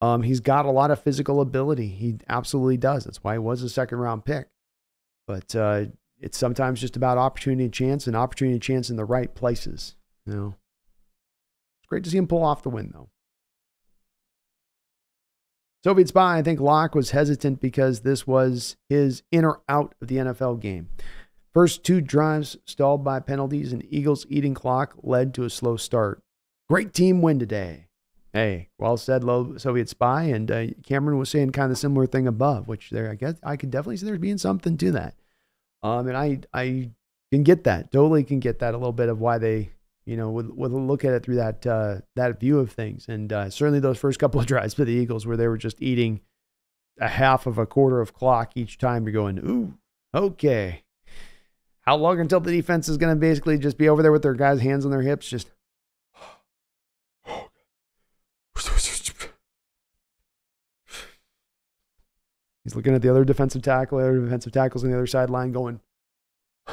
Um, 0.00 0.22
he's 0.22 0.40
got 0.40 0.66
a 0.66 0.70
lot 0.70 0.90
of 0.90 1.02
physical 1.02 1.40
ability. 1.40 1.88
He 1.88 2.18
absolutely 2.28 2.76
does. 2.76 3.04
That's 3.04 3.24
why 3.24 3.34
he 3.34 3.38
was 3.38 3.62
a 3.62 3.68
second 3.68 3.98
round 3.98 4.24
pick. 4.24 4.48
But 5.26 5.54
uh, 5.56 5.86
it's 6.24 6.38
sometimes 6.38 6.80
just 6.80 6.96
about 6.96 7.18
opportunity 7.18 7.64
and 7.64 7.72
chance, 7.72 8.06
and 8.06 8.16
opportunity 8.16 8.54
and 8.54 8.62
chance 8.62 8.88
in 8.88 8.96
the 8.96 9.04
right 9.04 9.34
places. 9.34 9.94
You 10.24 10.34
know, 10.34 10.54
it's 11.80 11.88
great 11.88 12.02
to 12.04 12.10
see 12.10 12.16
him 12.16 12.26
pull 12.26 12.42
off 12.42 12.62
the 12.62 12.70
win, 12.70 12.90
though. 12.94 13.10
Soviet 15.84 16.08
Spy, 16.08 16.38
I 16.38 16.42
think 16.42 16.60
Lock 16.60 16.94
was 16.94 17.10
hesitant 17.10 17.60
because 17.60 18.00
this 18.00 18.26
was 18.26 18.76
his 18.88 19.22
in 19.30 19.44
or 19.44 19.60
out 19.68 19.94
of 20.00 20.08
the 20.08 20.16
NFL 20.16 20.60
game. 20.60 20.88
First 21.52 21.84
two 21.84 22.00
drives 22.00 22.56
stalled 22.64 23.04
by 23.04 23.20
penalties, 23.20 23.74
and 23.74 23.84
Eagles' 23.90 24.24
eating 24.30 24.54
clock 24.54 24.94
led 25.02 25.34
to 25.34 25.44
a 25.44 25.50
slow 25.50 25.76
start. 25.76 26.22
Great 26.70 26.94
team 26.94 27.20
win 27.20 27.38
today. 27.38 27.88
Hey, 28.32 28.70
well 28.78 28.96
said, 28.96 29.22
low 29.22 29.58
Soviet 29.58 29.90
spy. 29.90 30.24
And 30.24 30.50
uh, 30.50 30.66
Cameron 30.84 31.18
was 31.18 31.28
saying 31.28 31.50
kind 31.50 31.70
of 31.70 31.76
similar 31.76 32.06
thing 32.06 32.26
above, 32.26 32.66
which 32.66 32.88
there, 32.88 33.10
I 33.10 33.14
guess 33.14 33.34
I 33.42 33.56
could 33.56 33.70
definitely 33.70 33.98
see 33.98 34.06
there 34.06 34.18
being 34.18 34.38
something 34.38 34.78
to 34.78 34.90
that. 34.92 35.14
Um, 35.84 36.08
and 36.08 36.16
I, 36.16 36.40
I 36.54 36.90
can 37.30 37.42
get 37.42 37.64
that. 37.64 37.92
Totally 37.92 38.24
can 38.24 38.40
get 38.40 38.58
that 38.60 38.74
a 38.74 38.78
little 38.78 38.92
bit 38.92 39.10
of 39.10 39.20
why 39.20 39.36
they, 39.36 39.70
you 40.06 40.16
know, 40.16 40.30
would, 40.30 40.56
would 40.56 40.72
look 40.72 41.04
at 41.04 41.12
it 41.12 41.22
through 41.22 41.36
that, 41.36 41.66
uh, 41.66 41.96
that 42.16 42.40
view 42.40 42.58
of 42.58 42.72
things. 42.72 43.06
And 43.06 43.30
uh, 43.32 43.50
certainly 43.50 43.80
those 43.80 43.98
first 43.98 44.18
couple 44.18 44.40
of 44.40 44.46
drives 44.48 44.74
for 44.74 44.86
the 44.86 44.92
Eagles 44.92 45.26
where 45.26 45.36
they 45.36 45.46
were 45.46 45.58
just 45.58 45.80
eating 45.82 46.22
a 46.98 47.08
half 47.08 47.46
of 47.46 47.58
a 47.58 47.66
quarter 47.66 48.00
of 48.00 48.14
clock 48.14 48.52
each 48.54 48.78
time 48.78 49.04
you're 49.04 49.12
going, 49.12 49.38
ooh, 49.38 49.74
okay. 50.14 50.82
How 51.82 51.96
long 51.96 52.18
until 52.18 52.40
the 52.40 52.52
defense 52.52 52.88
is 52.88 52.96
going 52.96 53.14
to 53.14 53.20
basically 53.20 53.58
just 53.58 53.76
be 53.76 53.90
over 53.90 54.00
there 54.00 54.12
with 54.12 54.22
their 54.22 54.34
guys' 54.34 54.60
hands 54.60 54.86
on 54.86 54.90
their 54.90 55.02
hips, 55.02 55.28
just 55.28 55.50
He's 62.64 62.74
looking 62.74 62.94
at 62.94 63.02
the 63.02 63.10
other 63.10 63.24
defensive 63.24 63.62
tackle, 63.62 63.98
other 63.98 64.20
defensive 64.20 64.52
tackles 64.52 64.82
on 64.84 64.90
the 64.90 64.96
other 64.96 65.06
sideline 65.06 65.52
going, 65.52 65.80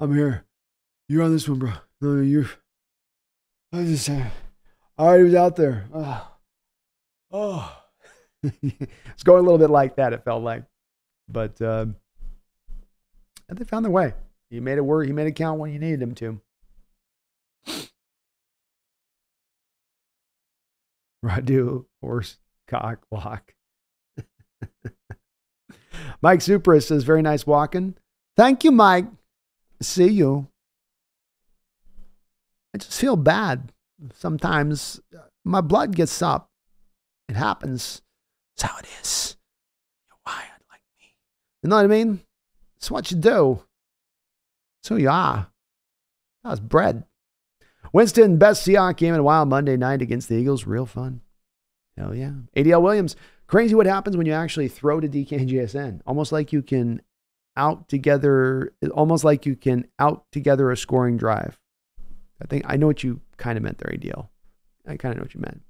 I'm 0.00 0.14
here. 0.14 0.46
You're 1.08 1.22
on 1.22 1.32
this 1.32 1.46
one, 1.48 1.58
bro. 1.58 1.72
No, 2.00 2.20
you're. 2.22 2.48
I 3.72 3.84
just, 3.84 4.08
I 4.08 4.30
already 4.98 5.24
was 5.24 5.34
out 5.34 5.56
there. 5.56 5.84
Oh. 5.92 6.30
oh. 7.32 7.78
it's 8.42 9.22
going 9.22 9.40
a 9.40 9.42
little 9.42 9.58
bit 9.58 9.70
like 9.70 9.96
that, 9.96 10.14
it 10.14 10.24
felt 10.24 10.42
like. 10.42 10.64
But 11.28 11.60
uh, 11.60 11.86
they 13.48 13.64
found 13.64 13.84
their 13.84 13.92
way. 13.92 14.14
He 14.50 14.60
made 14.60 14.78
it 14.78 14.84
work. 14.84 15.06
He 15.06 15.12
made 15.12 15.26
it 15.26 15.36
count 15.36 15.60
when 15.60 15.72
you 15.72 15.78
needed 15.78 16.02
him 16.02 16.14
to. 16.16 16.40
Radu, 21.24 21.86
horse, 22.00 22.38
cock, 22.68 23.00
walk. 23.10 23.54
Mike 26.22 26.40
Supra 26.40 26.80
says, 26.80 27.04
very 27.04 27.22
nice 27.22 27.46
walking. 27.46 27.94
Thank 28.36 28.64
you, 28.64 28.72
Mike. 28.72 29.06
See 29.80 30.08
you. 30.08 30.48
I 32.74 32.78
just 32.78 32.98
feel 32.98 33.16
bad. 33.16 33.72
Sometimes 34.14 35.00
uh, 35.16 35.20
my 35.44 35.60
blood 35.60 35.94
gets 35.94 36.22
up. 36.22 36.48
It 37.28 37.36
happens. 37.36 38.02
That's 38.56 38.70
how 38.70 38.78
it 38.78 38.86
is. 39.00 39.36
You're 40.08 40.18
wired 40.26 40.62
like 40.70 40.82
me. 40.98 41.14
You 41.62 41.68
know 41.68 41.76
what 41.76 41.84
I 41.84 41.88
mean? 41.88 42.20
It's 42.76 42.90
what 42.90 43.10
you 43.10 43.16
do. 43.16 43.62
So 44.82 44.96
you 44.96 45.10
are. 45.10 45.48
That's 46.42 46.60
bread. 46.60 47.04
Winston, 47.92 48.38
best 48.38 48.66
Seahawk 48.66 48.96
game 48.96 49.14
in 49.14 49.20
a 49.20 49.24
while 49.24 49.44
Monday 49.44 49.76
night 49.76 50.02
against 50.02 50.28
the 50.28 50.36
Eagles. 50.36 50.66
Real 50.66 50.86
fun. 50.86 51.20
Hell 51.96 52.14
yeah. 52.14 52.32
ADL 52.56 52.82
Williams, 52.82 53.16
crazy 53.46 53.74
what 53.74 53.86
happens 53.86 54.16
when 54.16 54.26
you 54.26 54.32
actually 54.32 54.68
throw 54.68 54.98
to 54.98 55.08
DKJSN. 55.08 56.00
Almost 56.06 56.32
like 56.32 56.52
you 56.52 56.62
can 56.62 57.02
out 57.56 57.88
together, 57.88 58.72
almost 58.92 59.24
like 59.24 59.44
you 59.44 59.56
can 59.56 59.86
out 59.98 60.24
together 60.32 60.70
a 60.70 60.76
scoring 60.76 61.18
drive. 61.18 61.58
I 62.40 62.46
think 62.46 62.64
I 62.66 62.76
know 62.76 62.86
what 62.86 63.04
you 63.04 63.20
kind 63.36 63.56
of 63.56 63.62
meant 63.62 63.78
there, 63.78 63.92
ADL. 63.92 64.28
I 64.86 64.96
kind 64.96 65.12
of 65.12 65.18
know 65.18 65.24
what 65.24 65.34
you 65.34 65.40
meant. 65.40 65.62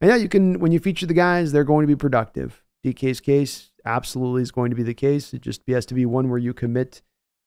And 0.00 0.10
yeah, 0.10 0.16
you 0.16 0.28
can, 0.28 0.58
when 0.60 0.72
you 0.72 0.80
feature 0.80 1.06
the 1.06 1.14
guys, 1.14 1.52
they're 1.52 1.62
going 1.62 1.82
to 1.82 1.94
be 1.94 1.96
productive. 1.96 2.64
DK's 2.84 3.20
case 3.20 3.70
absolutely 3.84 4.42
is 4.42 4.50
going 4.50 4.70
to 4.70 4.76
be 4.76 4.82
the 4.82 4.94
case. 4.94 5.34
It 5.34 5.42
just 5.42 5.60
has 5.68 5.84
to 5.86 5.94
be 5.94 6.06
one 6.06 6.30
where 6.30 6.38
you 6.38 6.54
commit 6.54 7.02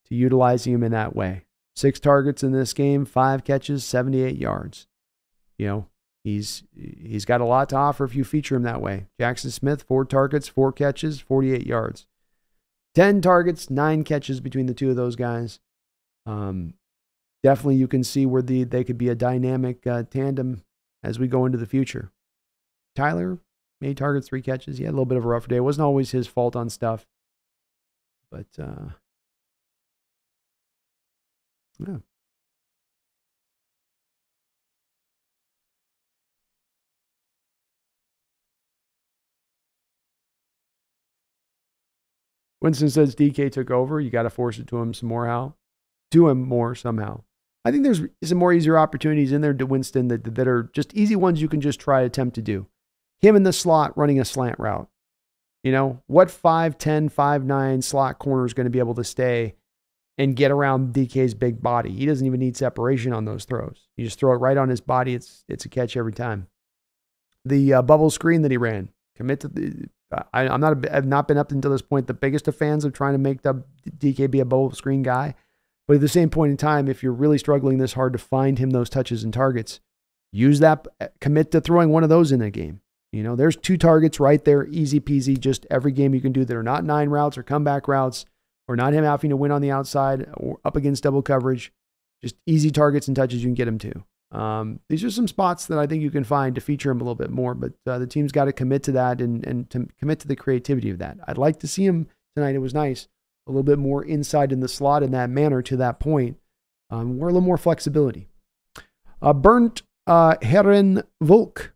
to 0.05 0.16
utilizing 0.16 0.74
him 0.74 0.84
in 0.84 0.91
that 0.91 1.16
way. 1.16 1.45
Six 1.76 1.99
targets 1.99 2.43
in 2.43 2.51
this 2.51 2.74
game, 2.74 3.05
five 3.05 3.43
catches, 3.43 3.84
78 3.84 4.38
yards. 4.38 4.88
You 5.57 5.67
know, 5.67 5.88
he's 6.24 6.63
he's 6.76 7.26
got 7.26 7.41
a 7.41 7.45
lot 7.45 7.69
to 7.69 7.76
offer 7.76 8.03
if 8.03 8.15
you 8.15 8.24
feature 8.24 8.55
him 8.55 8.63
that 8.63 8.82
way. 8.82 9.07
Jaxon 9.19 9.51
Smith, 9.51 9.84
four 9.84 10.05
targets, 10.05 10.47
four 10.47 10.71
catches, 10.71 11.19
48 11.19 11.65
yards. 11.65 12.07
10 12.95 13.21
targets, 13.21 13.69
nine 13.69 14.03
catches 14.03 14.39
between 14.39 14.67
the 14.67 14.74
two 14.74 14.89
of 14.91 14.95
those 14.95 15.15
guys. 15.15 15.59
Um, 16.26 16.76
definitely 17.41 17.76
you 17.76 17.88
can 17.88 18.03
see 18.03 18.26
where 18.26 18.41
the 18.41 18.63
they 18.63 18.84
could 18.84 18.97
be 18.97 19.09
a 19.09 19.15
dynamic 19.15 19.86
uh, 19.88 20.03
tandem 20.03 20.63
as 21.03 21.19
we 21.19 21.28
go 21.28 21.45
into 21.45 21.57
the 21.57 21.65
future. 21.65 22.11
Tyler 22.95 23.39
made 23.82 23.97
targets, 23.97 24.28
three 24.28 24.41
catches. 24.41 24.78
He 24.78 24.84
had 24.86 24.91
a 24.91 24.95
little 24.95 25.05
bit 25.05 25.17
of 25.17 25.26
a 25.26 25.28
rough 25.28 25.47
day. 25.47 25.57
It 25.57 25.63
wasn't 25.63 25.86
always 25.86 26.11
his 26.11 26.28
fault 26.28 26.55
on 26.55 26.69
stuff. 26.69 27.05
But 28.32 28.47
uh, 28.59 28.93
yeah. 31.88 31.98
Winston 42.62 42.90
says 42.90 43.14
DK 43.14 43.52
took 43.52 43.70
over. 43.70 44.00
You 44.00 44.10
got 44.10 44.24
to 44.24 44.30
force 44.30 44.58
it 44.58 44.68
to 44.68 44.78
him 44.78 44.94
some 44.94 45.10
more. 45.10 45.28
How? 45.28 45.56
Do 46.12 46.30
him 46.30 46.42
more 46.42 46.76
somehow. 46.76 47.24
I 47.66 47.72
think 47.72 47.84
there's 47.84 48.02
some 48.24 48.38
more 48.38 48.54
easier 48.54 48.78
opportunities 48.78 49.34
in 49.34 49.42
there 49.42 49.54
to 49.54 49.66
Winston 49.66 50.08
that, 50.08 50.36
that 50.36 50.48
are 50.48 50.70
just 50.74 50.94
easy 50.94 51.18
ones 51.18 51.42
you 51.42 51.50
can 51.50 51.60
just 51.60 51.80
try 51.80 52.02
attempt 52.02 52.36
to 52.36 52.42
do. 52.42 52.68
Him 53.22 53.36
in 53.36 53.44
the 53.44 53.54
slot 53.54 53.98
running 53.98 54.20
a 54.20 54.26
slant 54.26 54.60
route. 54.60 54.90
You 55.64 55.72
know, 55.72 56.02
what 56.08 56.28
5'10, 56.30 57.14
5'9 57.14 57.84
slot 57.84 58.20
corner 58.20 58.46
is 58.46 58.54
going 58.54 58.66
to 58.66 58.72
be 58.72 58.80
able 58.80 58.96
to 58.96 59.04
stay 59.04 59.56
and 60.18 60.36
get 60.36 60.51
around 60.51 60.93
DK's 60.93 61.34
big 61.34 61.61
body? 61.61 61.91
He 61.91 62.05
doesn't 62.05 62.26
even 62.26 62.39
need 62.39 62.57
separation 62.57 63.14
on 63.14 63.26
those 63.26 63.45
throws. 63.45 63.88
You 63.97 64.05
just 64.05 64.20
throw 64.20 64.34
it 64.34 64.38
right 64.38 64.57
on 64.57 64.70
his 64.70 64.82
body. 64.82 65.14
It's 65.14 65.43
it's 65.47 65.66
a 65.66 65.70
catch 65.70 65.97
every 65.97 66.14
time. 66.14 66.47
The 67.45 67.74
uh, 67.74 67.82
bubble 67.82 68.09
screen 68.09 68.41
that 68.43 68.51
he 68.51 68.57
ran, 68.57 68.89
commit 69.16 69.41
to 69.41 69.47
the. 69.47 69.89
I, 70.34 70.47
I'm 70.47 70.61
not. 70.61 70.86
A, 70.86 70.95
I've 70.95 71.07
not 71.07 71.28
been 71.28 71.38
up 71.38 71.51
until 71.51 71.72
this 71.72 71.82
point 71.82 72.07
the 72.07 72.14
biggest 72.14 72.47
of 72.47 72.55
fans 72.55 72.86
of 72.86 72.93
trying 72.93 73.14
to 73.14 73.20
make 73.20 73.41
the 73.41 73.64
DK 73.97 74.30
be 74.30 74.39
a 74.39 74.45
bubble 74.45 74.72
screen 74.72 75.03
guy. 75.03 75.36
But 75.88 75.95
at 75.95 76.01
the 76.01 76.07
same 76.07 76.30
point 76.30 76.51
in 76.51 76.57
time, 76.57 76.88
if 76.88 77.03
you're 77.03 77.11
really 77.11 77.38
struggling 77.38 77.78
this 77.78 77.93
hard 77.93 78.14
to 78.14 78.20
find 78.20 78.57
him 78.57 78.70
those 78.70 78.89
touches 78.89 79.24
and 79.24 79.34
targets, 79.34 79.80
use 80.32 80.59
that. 80.59 80.88
Commit 81.20 81.51
to 81.51 81.61
throwing 81.61 81.89
one 81.89 82.03
of 82.03 82.09
those 82.09 82.32
in 82.32 82.41
a 82.41 82.49
game. 82.49 82.82
You 83.11 83.22
know, 83.22 83.36
there's 83.36 83.55
two 83.55 83.78
targets 83.78 84.20
right 84.20 84.43
there, 84.43 84.66
easy 84.68 84.99
peasy. 84.99 85.39
Just 85.39 85.68
every 85.70 85.91
game 85.91 86.16
you 86.16 86.22
can 86.22 86.32
do 86.32 86.45
that 86.45 86.57
are 86.57 86.64
not 86.64 86.84
nine 86.84 87.09
routes 87.09 87.38
or 87.38 87.43
comeback 87.43 87.88
routes, 87.88 88.26
or 88.74 88.76
not 88.76 88.93
him 88.93 89.03
having 89.03 89.30
to 89.30 89.38
win 89.38 89.51
on 89.51 89.61
the 89.61 89.71
outside 89.71 90.28
or 90.36 90.59
up 90.65 90.76
against 90.76 91.03
double 91.03 91.21
coverage. 91.21 91.71
Just 92.24 92.36
easy 92.45 92.71
targets 92.71 93.07
and 93.07 93.15
touches 93.15 93.43
you 93.43 93.47
can 93.47 93.53
get 93.53 93.67
him 93.67 93.78
to. 93.80 94.03
Um, 94.32 94.80
these 94.89 95.03
are 95.03 95.11
some 95.11 95.28
spots 95.28 95.67
that 95.67 95.78
I 95.78 95.86
think 95.86 96.01
you 96.01 96.09
can 96.09 96.24
find 96.24 96.55
to 96.55 96.61
feature 96.61 96.89
him 96.89 96.99
a 96.99 97.03
little 97.03 97.15
bit 97.15 97.30
more, 97.30 97.53
but 97.53 97.74
uh, 97.86 97.99
the 97.99 98.07
team's 98.07 98.32
got 98.32 98.45
to 98.45 98.53
commit 98.53 98.82
to 98.84 98.91
that 98.93 99.21
and, 99.21 99.45
and 99.45 99.69
to 99.69 99.88
commit 99.99 100.19
to 100.21 100.28
the 100.28 100.36
creativity 100.36 100.89
of 100.89 100.97
that. 100.97 101.17
I'd 101.28 101.38
like 101.38 101.59
to 101.59 101.67
see 101.67 101.86
him 101.86 102.07
tonight. 102.36 102.55
It 102.55 102.59
was 102.59 102.74
nice. 102.74 103.07
A 103.45 103.51
little 103.51 103.63
bit 103.63 103.78
more 103.78 104.03
inside 104.03 104.51
in 104.51 104.61
the 104.61 104.67
slot 104.67 105.03
in 105.03 105.11
that 105.11 105.30
manner 105.30 105.61
to 105.61 105.78
that 105.78 105.99
point. 105.99 106.38
Um, 106.89 107.19
we're 107.19 107.28
a 107.28 107.32
little 107.32 107.45
more 107.45 107.57
flexibility. 107.57 108.28
Uh, 109.21 109.34
Burnt 109.34 109.84
uh, 110.07 110.36
Herren 110.41 111.03
Volk 111.21 111.74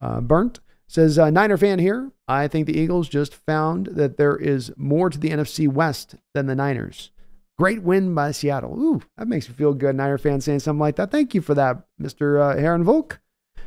uh, 0.00 0.20
Burnt 0.20 0.60
says, 0.88 1.18
uh, 1.18 1.30
Niner 1.30 1.56
fan 1.56 1.78
here. 1.78 2.10
I 2.28 2.48
think 2.48 2.66
the 2.66 2.78
Eagles 2.78 3.08
just 3.08 3.34
found 3.34 3.86
that 3.86 4.16
there 4.16 4.36
is 4.36 4.72
more 4.76 5.10
to 5.10 5.18
the 5.18 5.30
NFC 5.30 5.68
West 5.68 6.16
than 6.34 6.46
the 6.46 6.54
Niners. 6.54 7.10
Great 7.58 7.82
win 7.82 8.14
by 8.14 8.32
Seattle. 8.32 8.78
Ooh, 8.78 9.02
that 9.16 9.28
makes 9.28 9.48
me 9.48 9.54
feel 9.54 9.72
good. 9.72 9.96
Niner 9.96 10.18
fan 10.18 10.40
saying 10.40 10.60
something 10.60 10.80
like 10.80 10.96
that. 10.96 11.10
Thank 11.10 11.34
you 11.34 11.40
for 11.40 11.54
that, 11.54 11.84
Mr. 12.00 12.40
Uh, 12.40 12.58
Heron 12.58 12.84
Volk. 12.84 13.20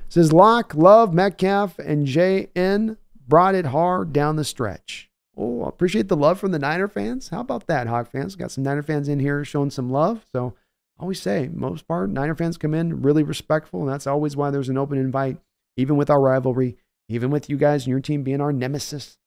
Says 0.09 0.33
Lock, 0.33 0.73
Love, 0.73 1.13
Metcalf, 1.13 1.77
and 1.79 2.07
JN 2.07 2.97
brought 3.27 3.55
it 3.55 3.65
hard 3.65 4.11
down 4.11 4.35
the 4.35 4.43
stretch. 4.43 5.09
Oh, 5.37 5.63
appreciate 5.63 6.07
the 6.07 6.17
love 6.17 6.39
from 6.39 6.51
the 6.51 6.59
Niner 6.59 6.87
fans. 6.87 7.29
How 7.29 7.41
about 7.41 7.67
that, 7.67 7.87
Hawk 7.87 8.11
fans? 8.11 8.35
Got 8.35 8.51
some 8.51 8.63
Niner 8.63 8.83
fans 8.83 9.07
in 9.07 9.19
here 9.19 9.45
showing 9.45 9.69
some 9.69 9.89
love. 9.89 10.25
So 10.33 10.55
I 10.99 11.03
always 11.03 11.21
say, 11.21 11.49
most 11.53 11.87
part, 11.87 12.09
Niner 12.09 12.35
fans 12.35 12.57
come 12.57 12.73
in 12.73 13.01
really 13.01 13.23
respectful, 13.23 13.81
and 13.81 13.89
that's 13.89 14.07
always 14.07 14.35
why 14.35 14.51
there's 14.51 14.69
an 14.69 14.77
open 14.77 14.97
invite 14.97 15.37
even 15.77 15.95
with 15.95 16.09
our 16.09 16.19
rivalry, 16.19 16.75
even 17.09 17.31
with 17.31 17.49
you 17.49 17.57
guys 17.57 17.83
and 17.83 17.91
your 17.91 17.99
team 17.99 18.23
being 18.23 18.39
our 18.39 18.53
nemesis. 18.53 19.17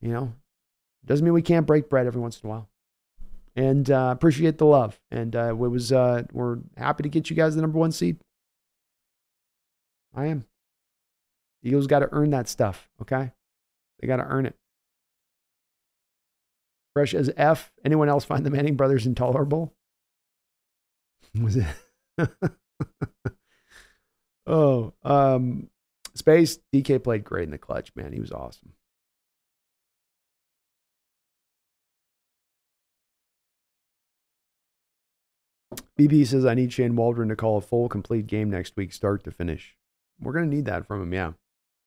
You 0.00 0.10
know, 0.10 0.32
doesn't 1.04 1.24
mean 1.24 1.34
we 1.34 1.42
can't 1.42 1.66
break 1.66 1.88
bread 1.88 2.06
every 2.06 2.20
once 2.20 2.40
in 2.40 2.46
a 2.46 2.50
while. 2.50 2.68
And 3.56 3.90
uh, 3.90 4.10
appreciate 4.12 4.58
the 4.58 4.66
love. 4.66 5.00
And 5.10 5.34
uh, 5.34 5.48
it 5.48 5.56
was 5.56 5.90
uh, 5.90 6.24
we're 6.32 6.58
happy 6.76 7.02
to 7.02 7.08
get 7.08 7.30
you 7.30 7.36
guys 7.36 7.54
the 7.54 7.62
number 7.62 7.78
one 7.78 7.90
seed. 7.90 8.18
I 10.14 10.26
am. 10.26 10.44
Eagles 11.62 11.86
got 11.86 12.00
to 12.00 12.08
earn 12.12 12.30
that 12.30 12.48
stuff. 12.48 12.88
Okay, 13.02 13.32
they 13.98 14.06
got 14.06 14.16
to 14.16 14.24
earn 14.24 14.46
it. 14.46 14.54
Fresh 16.94 17.14
as 17.14 17.30
F. 17.36 17.72
Anyone 17.84 18.08
else 18.08 18.24
find 18.24 18.44
the 18.44 18.50
Manning 18.50 18.76
brothers 18.76 19.06
intolerable? 19.06 19.74
Was 21.40 21.56
it? 21.56 21.66
oh, 24.46 24.92
um, 25.02 25.68
Space, 26.16 26.58
DK 26.74 27.04
played 27.04 27.24
great 27.24 27.44
in 27.44 27.50
the 27.50 27.58
clutch, 27.58 27.92
man. 27.94 28.12
He 28.12 28.20
was 28.20 28.32
awesome. 28.32 28.72
BB 35.98 36.26
says, 36.26 36.44
I 36.44 36.54
need 36.54 36.72
Shane 36.72 36.96
Waldron 36.96 37.28
to 37.28 37.36
call 37.36 37.58
a 37.58 37.60
full, 37.60 37.88
complete 37.88 38.26
game 38.26 38.50
next 38.50 38.76
week, 38.76 38.92
start 38.92 39.24
to 39.24 39.30
finish. 39.30 39.76
We're 40.20 40.32
going 40.32 40.48
to 40.48 40.54
need 40.54 40.66
that 40.66 40.86
from 40.86 41.02
him, 41.02 41.12
yeah. 41.12 41.32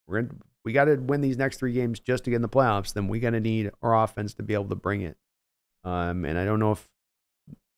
We're 0.08 0.22
going 0.22 0.30
to, 0.30 0.36
we 0.64 0.74
got 0.74 0.86
to 0.86 0.96
win 0.96 1.22
these 1.22 1.38
next 1.38 1.58
three 1.58 1.74
games 1.74 2.00
just 2.00 2.24
to 2.24 2.30
get 2.30 2.38
in 2.38 2.42
the 2.42 2.50
playoffs. 2.50 2.94
Then 2.94 3.08
we 3.08 3.20
got 3.20 3.32
to 3.32 3.40
need 3.40 3.72
our 3.82 4.04
offense 4.04 4.34
to 4.36 4.44
be 4.44 4.54
able 4.54 4.66
to 4.66 4.76
bring 4.76 5.02
it. 5.02 5.18
Um, 5.84 6.26
and 6.26 6.38
I 6.38 6.46
don't 6.46 6.60
know 6.60 6.72
if 6.72 6.88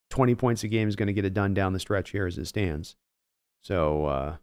20 0.09 0.35
points 0.35 0.63
a 0.63 0.67
game 0.67 0.89
is 0.89 0.95
going 0.95 1.07
to 1.07 1.13
get 1.13 1.25
it 1.25 1.33
done 1.33 1.53
down 1.53 1.73
the 1.73 1.79
stretch 1.79 2.09
here 2.09 2.25
as 2.25 2.37
it 2.37 2.45
stands. 2.45 2.95
So, 3.61 4.05
uh, 4.05 4.35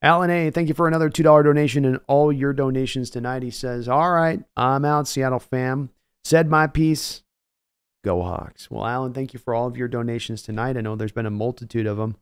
Alan 0.00 0.30
A., 0.30 0.50
thank 0.50 0.68
you 0.68 0.74
for 0.74 0.86
another 0.86 1.10
$2 1.10 1.22
donation 1.22 1.84
and 1.84 1.98
all 2.06 2.32
your 2.32 2.52
donations 2.52 3.10
tonight. 3.10 3.42
He 3.42 3.50
says, 3.50 3.88
All 3.88 4.12
right, 4.12 4.40
I'm 4.56 4.84
out, 4.84 5.08
Seattle 5.08 5.40
fam. 5.40 5.90
Said 6.24 6.48
my 6.48 6.66
piece. 6.66 7.22
Go 8.04 8.22
Hawks. 8.22 8.70
Well, 8.70 8.86
Alan, 8.86 9.12
thank 9.12 9.34
you 9.34 9.40
for 9.40 9.54
all 9.54 9.66
of 9.66 9.76
your 9.76 9.88
donations 9.88 10.42
tonight. 10.42 10.76
I 10.76 10.82
know 10.82 10.94
there's 10.94 11.12
been 11.12 11.26
a 11.26 11.30
multitude 11.30 11.86
of 11.86 11.96
them. 11.96 12.16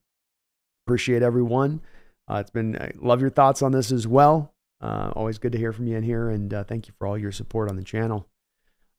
Appreciate 0.87 1.23
everyone. 1.23 1.83
Uh, 2.29 2.37
it's 2.37 2.51
been, 2.51 2.77
I 2.81 2.93
love 2.97 3.21
your 3.21 3.31
thoughts 3.31 3.63
on 3.63 3.73
this 3.73 3.93
as 3.93 4.07
well. 4.07 4.55
Uh, 4.81 5.13
always 5.15 5.39
good 5.39 5.53
to 5.53 5.59
hear 5.59 5.73
from 5.73 5.87
you 5.87 5.97
in 5.97 6.03
here, 6.03 6.29
and 6.29 6.53
uh, 6.53 6.65
thank 6.65 6.89
you 6.89 6.95
for 6.99 7.07
all 7.07 7.19
your 7.19 7.33
support 7.33 7.69
on 7.69 7.77
the 7.77 7.85
channel. 7.85 8.27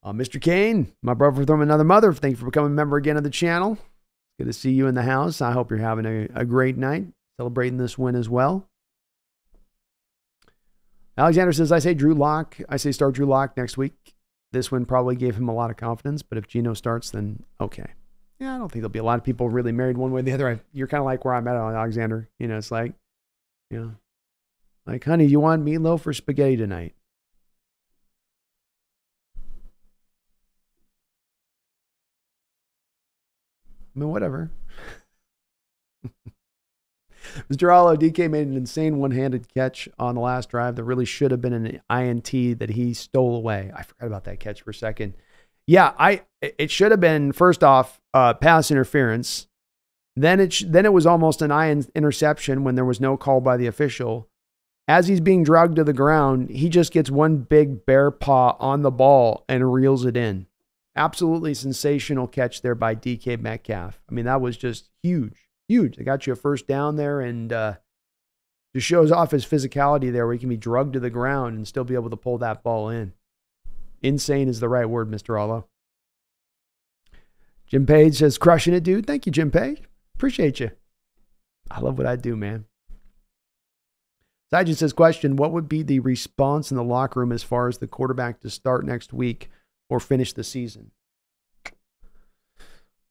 Uh, 0.03 0.11
Mr. 0.11 0.41
Kane, 0.41 0.93
my 1.01 1.13
brother 1.13 1.45
from 1.45 1.61
another 1.61 1.83
mother, 1.83 2.13
thank 2.13 2.33
you 2.33 2.37
for 2.37 2.45
becoming 2.45 2.71
a 2.71 2.75
member 2.75 2.97
again 2.97 3.17
of 3.17 3.23
the 3.23 3.29
channel. 3.29 3.73
It's 3.73 4.37
good 4.39 4.45
to 4.45 4.53
see 4.53 4.71
you 4.71 4.87
in 4.87 4.95
the 4.95 5.03
house. 5.03 5.41
I 5.41 5.51
hope 5.51 5.69
you're 5.69 5.79
having 5.79 6.05
a, 6.05 6.27
a 6.35 6.45
great 6.45 6.77
night 6.77 7.07
celebrating 7.37 7.77
this 7.77 7.97
win 7.97 8.15
as 8.15 8.29
well. 8.29 8.67
Alexander 11.17 11.51
says, 11.51 11.71
I 11.71 11.79
say 11.79 11.93
Drew 11.93 12.13
Lock. 12.13 12.57
I 12.69 12.77
say 12.77 12.91
start 12.91 13.15
Drew 13.15 13.25
Lock 13.25 13.57
next 13.57 13.77
week. 13.77 14.13
This 14.51 14.71
win 14.71 14.85
probably 14.85 15.15
gave 15.15 15.35
him 15.35 15.49
a 15.49 15.53
lot 15.53 15.71
of 15.71 15.77
confidence, 15.77 16.21
but 16.21 16.37
if 16.37 16.47
Geno 16.47 16.73
starts, 16.73 17.09
then 17.11 17.43
okay. 17.59 17.87
Yeah, 18.39 18.55
I 18.55 18.57
don't 18.57 18.71
think 18.71 18.81
there'll 18.81 18.89
be 18.89 18.99
a 18.99 19.03
lot 19.03 19.17
of 19.17 19.23
people 19.23 19.49
really 19.49 19.71
married 19.71 19.97
one 19.97 20.11
way 20.11 20.19
or 20.19 20.23
the 20.23 20.31
other. 20.31 20.61
You're 20.71 20.87
kind 20.87 21.01
of 21.01 21.05
like 21.05 21.25
where 21.25 21.33
I'm 21.33 21.47
at 21.47 21.55
on 21.55 21.75
Alexander. 21.75 22.29
You 22.39 22.47
know, 22.47 22.57
it's 22.57 22.71
like, 22.71 22.93
you 23.71 23.79
know, 23.79 23.95
like, 24.85 25.03
honey, 25.03 25.25
you 25.25 25.39
want 25.39 25.65
meatloaf 25.65 26.05
or 26.05 26.13
spaghetti 26.13 26.55
tonight? 26.55 26.93
I 33.95 33.99
mean, 33.99 34.09
whatever. 34.09 34.51
Mr. 37.51 37.73
Allo, 37.73 37.95
DK 37.95 38.29
made 38.29 38.47
an 38.47 38.55
insane 38.55 38.97
one 38.97 39.11
handed 39.11 39.51
catch 39.53 39.87
on 39.97 40.15
the 40.15 40.21
last 40.21 40.49
drive 40.49 40.75
that 40.75 40.83
really 40.83 41.05
should 41.05 41.31
have 41.31 41.41
been 41.41 41.53
an 41.53 41.81
INT 41.89 42.59
that 42.59 42.71
he 42.71 42.93
stole 42.93 43.35
away. 43.35 43.71
I 43.75 43.83
forgot 43.83 44.07
about 44.07 44.23
that 44.25 44.39
catch 44.39 44.61
for 44.61 44.71
a 44.71 44.73
second. 44.73 45.13
Yeah, 45.65 45.93
I 45.99 46.21
it 46.41 46.71
should 46.71 46.91
have 46.91 47.01
been 47.01 47.33
first 47.33 47.63
off 47.63 47.99
uh, 48.13 48.33
pass 48.33 48.71
interference. 48.71 49.47
Then 50.15 50.39
it 50.39 50.53
sh- 50.53 50.63
then 50.67 50.85
it 50.85 50.93
was 50.93 51.05
almost 51.05 51.41
an 51.41 51.51
I 51.51 51.69
interception 51.93 52.63
when 52.63 52.75
there 52.75 52.85
was 52.85 53.01
no 53.01 53.17
call 53.17 53.41
by 53.41 53.57
the 53.57 53.67
official. 53.67 54.29
As 54.87 55.09
he's 55.09 55.19
being 55.19 55.43
dragged 55.43 55.75
to 55.75 55.83
the 55.83 55.91
ground, 55.91 56.49
he 56.49 56.69
just 56.69 56.93
gets 56.93 57.11
one 57.11 57.39
big 57.39 57.85
bear 57.85 58.09
paw 58.09 58.55
on 58.59 58.83
the 58.83 58.91
ball 58.91 59.43
and 59.49 59.73
reels 59.73 60.05
it 60.05 60.15
in. 60.15 60.47
Absolutely 60.95 61.53
sensational 61.53 62.25
catch 62.25 62.61
there 62.61 62.73
by 62.73 62.95
DK 62.95 63.39
Metcalf. 63.39 63.99
I 64.09 64.13
mean, 64.13 64.25
that 64.25 64.39
was 64.39 64.55
just 64.55 64.89
huge 65.03 65.46
huge. 65.67 65.97
They 65.97 66.03
got 66.03 66.25
you 66.27 66.33
a 66.33 66.35
first 66.35 66.67
down 66.67 66.95
there 66.95 67.21
and 67.21 67.51
uh, 67.51 67.75
just 68.73 68.87
shows 68.87 69.11
off 69.11 69.31
his 69.31 69.45
physicality 69.45 70.11
there 70.11 70.25
where 70.25 70.33
he 70.33 70.39
can 70.39 70.49
be 70.49 70.57
drugged 70.57 70.93
to 70.93 70.99
the 70.99 71.09
ground 71.09 71.57
and 71.57 71.67
still 71.67 71.83
be 71.83 71.95
able 71.95 72.09
to 72.09 72.17
pull 72.17 72.37
that 72.39 72.63
ball 72.63 72.89
in. 72.89 73.13
Insane 74.01 74.47
is 74.47 74.59
the 74.59 74.69
right 74.69 74.85
word, 74.85 75.09
Mr. 75.09 75.39
Allo. 75.39 75.67
Jim 77.65 77.85
Page 77.85 78.17
says, 78.17 78.37
crushing 78.37 78.73
it, 78.73 78.83
dude. 78.83 79.05
Thank 79.05 79.25
you, 79.25 79.31
Jim 79.31 79.51
Page. 79.51 79.83
Appreciate 80.15 80.59
you. 80.59 80.71
I 81.69 81.81
love 81.81 81.97
what 81.97 82.07
I 82.07 82.15
do, 82.15 82.35
man. 82.35 82.65
Sajid 84.53 84.77
says, 84.77 84.93
question, 84.93 85.35
what 85.35 85.51
would 85.51 85.67
be 85.67 85.83
the 85.83 85.99
response 85.99 86.71
in 86.71 86.77
the 86.77 86.83
locker 86.83 87.19
room 87.19 87.33
as 87.33 87.43
far 87.43 87.67
as 87.67 87.79
the 87.79 87.87
quarterback 87.87 88.39
to 88.39 88.49
start 88.49 88.85
next 88.85 89.11
week 89.11 89.49
or 89.89 89.99
finish 89.99 90.31
the 90.31 90.43
season? 90.43 90.91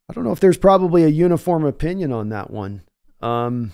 I 0.09 0.13
don't 0.13 0.25
know 0.25 0.33
if 0.33 0.41
there's 0.41 0.59
probably 0.59 1.05
a 1.05 1.09
uniform 1.09 1.65
opinion 1.65 2.13
on 2.13 2.29
that 2.29 2.51
one. 2.51 2.83
Um, 3.21 3.73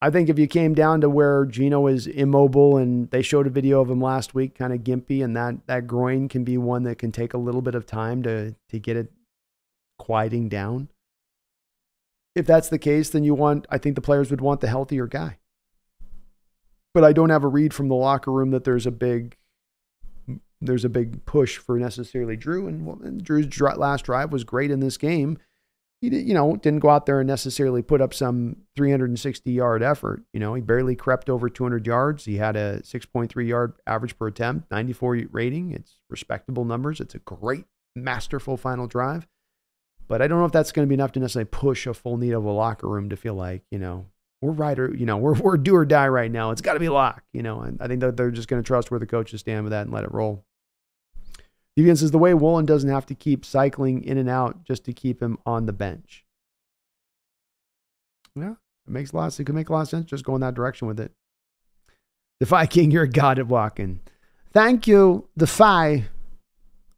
I 0.00 0.10
think 0.10 0.28
if 0.28 0.38
you 0.38 0.46
came 0.46 0.74
down 0.74 1.00
to 1.00 1.10
where 1.10 1.44
Geno 1.44 1.86
is 1.86 2.06
immobile 2.06 2.76
and 2.76 3.10
they 3.10 3.22
showed 3.22 3.46
a 3.46 3.50
video 3.50 3.80
of 3.80 3.90
him 3.90 4.00
last 4.00 4.34
week, 4.34 4.56
kind 4.56 4.72
of 4.72 4.80
gimpy, 4.80 5.22
and 5.22 5.36
that 5.36 5.66
that 5.66 5.86
groin 5.86 6.28
can 6.28 6.44
be 6.44 6.58
one 6.58 6.82
that 6.84 6.98
can 6.98 7.12
take 7.12 7.34
a 7.34 7.38
little 7.38 7.62
bit 7.62 7.74
of 7.74 7.86
time 7.86 8.22
to 8.24 8.54
to 8.70 8.78
get 8.78 8.96
it 8.96 9.12
quieting 9.98 10.48
down. 10.48 10.88
If 12.34 12.46
that's 12.46 12.68
the 12.68 12.78
case, 12.78 13.10
then 13.10 13.24
you 13.24 13.34
want 13.34 13.66
I 13.70 13.78
think 13.78 13.94
the 13.94 14.00
players 14.00 14.30
would 14.30 14.40
want 14.40 14.60
the 14.60 14.68
healthier 14.68 15.06
guy. 15.06 15.38
But 16.94 17.04
I 17.04 17.12
don't 17.12 17.30
have 17.30 17.44
a 17.44 17.48
read 17.48 17.72
from 17.72 17.88
the 17.88 17.94
locker 17.94 18.32
room 18.32 18.50
that 18.50 18.64
there's 18.64 18.86
a 18.86 18.90
big 18.90 19.36
there's 20.62 20.84
a 20.84 20.88
big 20.88 21.24
push 21.26 21.58
for 21.58 21.78
necessarily 21.78 22.36
Drew, 22.36 22.68
and, 22.68 22.86
and 23.02 23.22
Drew's 23.22 23.60
last 23.60 24.04
drive 24.04 24.32
was 24.32 24.44
great 24.44 24.70
in 24.70 24.80
this 24.80 24.96
game. 24.96 25.38
he 26.00 26.08
did, 26.08 26.26
you 26.26 26.34
know 26.34 26.56
didn't 26.56 26.80
go 26.80 26.88
out 26.88 27.06
there 27.06 27.20
and 27.20 27.26
necessarily 27.26 27.82
put 27.82 28.00
up 28.00 28.14
some 28.14 28.56
360 28.76 29.50
yard 29.50 29.82
effort. 29.82 30.22
You 30.32 30.40
know, 30.40 30.54
he 30.54 30.62
barely 30.62 30.94
crept 30.94 31.28
over 31.28 31.48
200 31.48 31.86
yards. 31.86 32.24
He 32.24 32.36
had 32.36 32.56
a 32.56 32.80
6.3 32.82 33.46
yard 33.46 33.74
average 33.86 34.16
per 34.16 34.28
attempt, 34.28 34.70
94 34.70 35.22
rating. 35.32 35.72
It's 35.72 35.96
respectable 36.08 36.64
numbers. 36.64 37.00
It's 37.00 37.14
a 37.14 37.20
great, 37.20 37.64
masterful 37.96 38.56
final 38.56 38.86
drive. 38.86 39.26
But 40.08 40.22
I 40.22 40.28
don't 40.28 40.38
know 40.38 40.44
if 40.44 40.52
that's 40.52 40.72
going 40.72 40.86
to 40.86 40.88
be 40.88 40.94
enough 40.94 41.12
to 41.12 41.20
necessarily 41.20 41.48
push 41.50 41.86
a 41.86 41.94
full 41.94 42.18
need 42.18 42.32
of 42.32 42.44
a 42.44 42.50
locker 42.50 42.88
room 42.88 43.08
to 43.10 43.16
feel 43.16 43.34
like 43.34 43.62
you 43.70 43.78
know 43.78 44.06
we're 44.40 44.52
right 44.52 44.78
or 44.78 44.94
you 44.94 45.06
know 45.06 45.16
we're 45.16 45.34
we're 45.34 45.56
do 45.56 45.74
or 45.74 45.84
die 45.84 46.08
right 46.08 46.30
now. 46.30 46.50
It's 46.50 46.60
got 46.60 46.74
to 46.74 46.80
be 46.80 46.88
lock. 46.88 47.24
You 47.32 47.42
know, 47.42 47.60
and 47.62 47.80
I 47.80 47.88
think 47.88 48.00
that 48.00 48.16
they're 48.16 48.30
just 48.30 48.48
going 48.48 48.62
to 48.62 48.66
trust 48.66 48.90
where 48.90 49.00
the 49.00 49.06
coaches 49.06 49.40
stand 49.40 49.64
with 49.64 49.70
that 49.70 49.82
and 49.82 49.92
let 49.92 50.04
it 50.04 50.12
roll. 50.12 50.44
Deviant 51.78 51.98
says 51.98 52.10
the 52.10 52.18
way 52.18 52.34
Woolen 52.34 52.66
doesn't 52.66 52.90
have 52.90 53.06
to 53.06 53.14
keep 53.14 53.44
cycling 53.44 54.04
in 54.04 54.18
and 54.18 54.28
out 54.28 54.64
just 54.64 54.84
to 54.84 54.92
keep 54.92 55.22
him 55.22 55.38
on 55.46 55.66
the 55.66 55.72
bench. 55.72 56.26
Yeah, 58.34 58.52
it 58.86 58.90
makes 58.90 59.12
a 59.12 59.16
lot. 59.16 59.32
Of, 59.32 59.40
it 59.40 59.44
could 59.44 59.54
make 59.54 59.68
a 59.68 59.72
lot 59.72 59.82
of 59.82 59.88
sense. 59.88 60.06
Just 60.06 60.24
go 60.24 60.34
in 60.34 60.40
that 60.42 60.54
direction 60.54 60.86
with 60.86 61.00
it. 61.00 61.12
Defy 62.40 62.66
King, 62.66 62.90
you're 62.90 63.04
a 63.04 63.08
god 63.08 63.38
at 63.38 63.46
walking. 63.46 64.00
Thank 64.52 64.86
you, 64.86 65.28
Defy. 65.36 66.04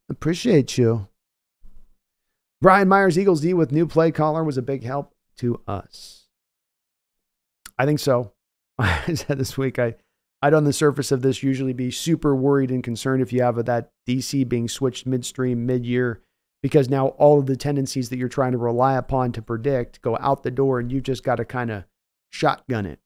Appreciate 0.09 0.77
you. 0.77 1.09
Brian 2.61 2.89
Myers, 2.89 3.19
Eagles 3.19 3.43
D 3.43 3.53
with 3.53 3.73
new 3.73 3.87
play 3.87 4.11
caller 4.11 4.43
was 4.43 4.57
a 4.57 4.63
big 4.63 4.83
help 4.85 5.15
to 5.37 5.61
us. 5.69 6.27
I 7.79 7.85
think 7.85 8.01
so. 8.01 8.33
I 8.79 9.15
said 9.15 9.39
this 9.39 9.59
week, 9.59 9.79
I 9.79 9.97
I'd 10.45 10.53
on 10.53 10.65
the 10.65 10.75
surface 10.75 11.11
of 11.11 11.23
this 11.23 11.43
usually 11.43 11.73
be 11.73 11.91
super 11.91 12.37
worried 12.37 12.71
and 12.71 12.85
concerned 12.85 13.23
if 13.23 13.33
you 13.33 13.43
have 13.43 13.65
that 13.65 13.93
DC 14.07 14.47
being 14.47 14.69
switched 14.69 15.07
midstream, 15.07 15.65
mid 15.65 15.87
year, 15.87 16.21
because 16.63 16.91
now 16.91 17.09
all 17.17 17.39
of 17.39 17.47
the 17.47 17.57
tendencies 17.57 18.11
that 18.11 18.19
you're 18.19 18.29
trying 18.29 18.53
to 18.53 18.59
rely 18.59 18.99
upon 18.99 19.33
to 19.33 19.41
predict 19.41 20.03
go 20.03 20.19
out 20.21 20.43
the 20.43 20.51
door 20.51 20.81
and 20.81 20.93
you've 20.93 21.03
just 21.03 21.25
got 21.25 21.37
to 21.37 21.47
kind 21.47 21.71
of 21.71 21.85
shotgun 22.29 22.85
it, 22.85 22.99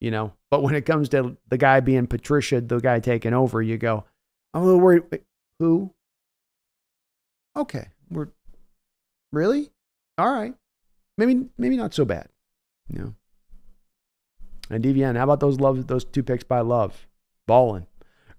you 0.00 0.12
know? 0.12 0.34
But 0.52 0.62
when 0.62 0.76
it 0.76 0.86
comes 0.86 1.08
to 1.08 1.36
the 1.48 1.58
guy 1.58 1.80
being 1.80 2.06
Patricia, 2.06 2.60
the 2.60 2.78
guy 2.78 3.00
taking 3.00 3.34
over, 3.34 3.60
you 3.60 3.76
go, 3.76 4.04
I'm 4.52 4.62
a 4.62 4.64
little 4.64 4.80
worried. 4.80 5.02
Wait, 5.10 5.24
who? 5.58 5.92
Okay. 7.56 7.88
We're 8.08 8.28
really? 9.32 9.72
All 10.16 10.32
right. 10.32 10.54
Maybe, 11.18 11.46
maybe 11.58 11.76
not 11.76 11.92
so 11.92 12.04
bad, 12.04 12.28
you 12.88 13.00
know? 13.00 13.14
And 14.70 14.82
DVN, 14.82 15.16
how 15.16 15.24
about 15.24 15.40
those 15.40 15.60
love 15.60 15.86
those 15.86 16.04
two 16.04 16.22
picks 16.22 16.44
by 16.44 16.60
Love? 16.60 17.06
Balling. 17.46 17.86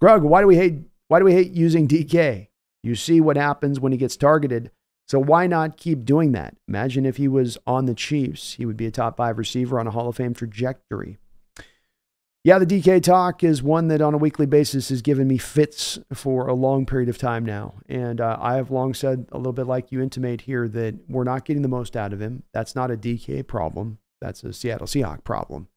Grug, 0.01 0.21
why 0.21 0.41
do 0.41 0.47
we 0.47 0.55
hate 0.55 0.79
why 1.07 1.19
do 1.19 1.25
we 1.25 1.33
hate 1.33 1.51
using 1.51 1.87
DK? 1.87 2.47
You 2.83 2.95
see 2.95 3.21
what 3.21 3.37
happens 3.37 3.79
when 3.79 3.91
he 3.91 3.97
gets 3.97 4.17
targeted. 4.17 4.71
So 5.07 5.19
why 5.19 5.45
not 5.45 5.77
keep 5.77 6.03
doing 6.03 6.31
that? 6.31 6.55
Imagine 6.67 7.05
if 7.05 7.17
he 7.17 7.27
was 7.27 7.57
on 7.67 7.85
the 7.85 7.93
Chiefs, 7.93 8.53
he 8.53 8.65
would 8.65 8.77
be 8.77 8.87
a 8.87 8.91
top 8.91 9.17
five 9.17 9.37
receiver 9.37 9.79
on 9.79 9.85
a 9.85 9.91
Hall 9.91 10.09
of 10.09 10.15
Fame 10.15 10.33
trajectory. 10.33 11.17
Yeah, 12.43 12.59
the 12.59 12.65
DK 12.67 13.01
talk 13.01 13.43
is 13.43 13.63
one 13.63 13.87
that 13.87 14.01
on 14.01 14.13
a 14.13 14.19
weekly 14.19 14.45
basis 14.45 14.89
has 14.89 15.01
given 15.01 15.27
me 15.27 15.39
fits 15.39 15.97
for 16.13 16.47
a 16.47 16.53
long 16.53 16.85
period 16.85 17.09
of 17.09 17.17
time 17.17 17.43
now. 17.43 17.73
And 17.89 18.21
uh, 18.21 18.37
I 18.39 18.55
have 18.55 18.69
long 18.69 18.93
said, 18.93 19.27
a 19.31 19.37
little 19.37 19.51
bit 19.51 19.65
like 19.65 19.91
you 19.91 19.99
intimate 19.99 20.41
here, 20.41 20.67
that 20.67 21.09
we're 21.09 21.23
not 21.23 21.45
getting 21.45 21.63
the 21.63 21.67
most 21.67 21.97
out 21.97 22.13
of 22.13 22.19
him. 22.19 22.43
That's 22.53 22.75
not 22.75 22.91
a 22.91 22.97
DK 22.97 23.47
problem. 23.47 23.97
That's 24.21 24.43
a 24.43 24.53
Seattle 24.53 24.85
Seahawk 24.85 25.23
problem. 25.23 25.69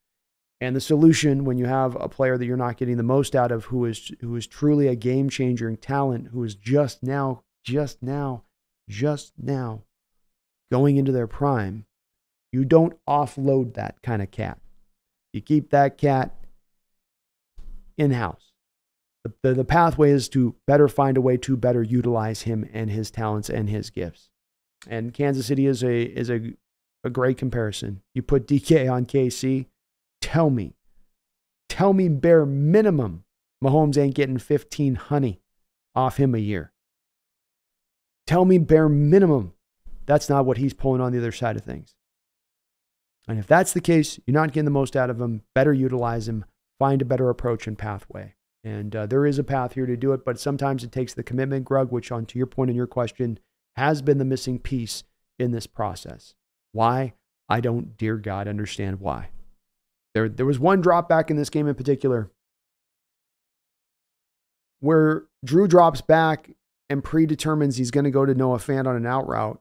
And 0.60 0.74
the 0.74 0.80
solution 0.80 1.44
when 1.44 1.56
you 1.56 1.66
have 1.66 1.96
a 2.00 2.08
player 2.08 2.36
that 2.36 2.44
you're 2.44 2.56
not 2.56 2.76
getting 2.76 2.96
the 2.96 3.02
most 3.02 3.36
out 3.36 3.52
of 3.52 3.66
who 3.66 3.84
is 3.84 4.12
who 4.20 4.34
is 4.34 4.46
truly 4.46 4.88
a 4.88 4.96
game 4.96 5.30
changer 5.30 5.68
and 5.68 5.80
talent 5.80 6.28
who 6.32 6.42
is 6.42 6.54
just 6.54 7.02
now 7.02 7.42
just 7.64 8.02
now 8.02 8.44
just 8.88 9.32
now 9.40 9.84
going 10.70 10.96
into 10.96 11.12
their 11.12 11.26
prime, 11.26 11.86
you 12.52 12.64
don't 12.64 12.98
offload 13.08 13.74
that 13.74 14.02
kind 14.02 14.22
of 14.22 14.30
cat. 14.30 14.58
You 15.32 15.40
keep 15.40 15.70
that 15.70 15.98
cat 15.98 16.34
in 17.96 18.12
house. 18.12 18.52
The, 19.24 19.32
the, 19.42 19.54
the, 19.54 19.64
pathway 19.64 20.10
is 20.10 20.28
to 20.30 20.54
better 20.66 20.88
find 20.88 21.16
a 21.16 21.20
way 21.20 21.36
to 21.38 21.56
better 21.56 21.82
utilize 21.82 22.42
him 22.42 22.68
and 22.72 22.90
his 22.90 23.10
talents 23.10 23.50
and 23.50 23.68
his 23.68 23.90
gifts. 23.90 24.30
And 24.88 25.12
Kansas 25.12 25.46
City 25.46 25.66
is 25.66 25.82
a 25.82 26.02
is 26.02 26.30
a, 26.30 26.54
a 27.04 27.10
great 27.10 27.36
comparison. 27.36 28.02
You 28.14 28.22
put 28.22 28.46
DK 28.46 28.90
on 28.90 29.06
KC, 29.06 29.66
Tell 30.20 30.50
me, 30.50 30.74
tell 31.68 31.92
me 31.92 32.08
bare 32.08 32.46
minimum 32.46 33.24
Mahomes 33.62 33.98
ain't 33.98 34.14
getting 34.14 34.38
15 34.38 34.94
honey 34.94 35.40
off 35.94 36.16
him 36.16 36.34
a 36.34 36.38
year. 36.38 36.72
Tell 38.26 38.44
me 38.44 38.58
bare 38.58 38.88
minimum 38.88 39.54
that's 40.06 40.28
not 40.28 40.46
what 40.46 40.58
he's 40.58 40.74
pulling 40.74 41.00
on 41.00 41.12
the 41.12 41.18
other 41.18 41.32
side 41.32 41.56
of 41.56 41.62
things. 41.62 41.94
And 43.26 43.38
if 43.38 43.46
that's 43.46 43.72
the 43.74 43.80
case, 43.80 44.18
you're 44.26 44.32
not 44.32 44.52
getting 44.52 44.64
the 44.64 44.70
most 44.70 44.96
out 44.96 45.10
of 45.10 45.20
him. 45.20 45.42
Better 45.54 45.72
utilize 45.72 46.28
him. 46.28 46.46
Find 46.78 47.02
a 47.02 47.04
better 47.04 47.28
approach 47.28 47.66
and 47.66 47.76
pathway. 47.76 48.34
And 48.64 48.96
uh, 48.96 49.06
there 49.06 49.26
is 49.26 49.38
a 49.38 49.44
path 49.44 49.74
here 49.74 49.86
to 49.86 49.96
do 49.96 50.12
it, 50.12 50.24
but 50.24 50.40
sometimes 50.40 50.82
it 50.82 50.92
takes 50.92 51.12
the 51.14 51.22
commitment, 51.22 51.66
Grug, 51.66 51.90
which, 51.90 52.10
on 52.10 52.26
to 52.26 52.38
your 52.38 52.46
point 52.46 52.70
in 52.70 52.76
your 52.76 52.86
question, 52.86 53.38
has 53.76 54.00
been 54.02 54.18
the 54.18 54.24
missing 54.24 54.58
piece 54.58 55.04
in 55.38 55.52
this 55.52 55.66
process. 55.66 56.34
Why? 56.72 57.14
I 57.48 57.60
don't, 57.60 57.96
dear 57.96 58.16
God, 58.16 58.48
understand 58.48 59.00
why. 59.00 59.28
There, 60.14 60.28
there 60.28 60.46
was 60.46 60.58
one 60.58 60.80
drop 60.80 61.08
back 61.08 61.30
in 61.30 61.36
this 61.36 61.50
game 61.50 61.68
in 61.68 61.74
particular 61.74 62.30
where 64.80 65.24
Drew 65.44 65.66
drops 65.66 66.00
back 66.00 66.50
and 66.90 67.04
predetermines 67.04 67.76
he's 67.76 67.90
going 67.90 68.04
to 68.04 68.10
go 68.10 68.24
to 68.24 68.34
Noah 68.34 68.58
Fant 68.58 68.86
on 68.86 68.96
an 68.96 69.06
out 69.06 69.28
route. 69.28 69.60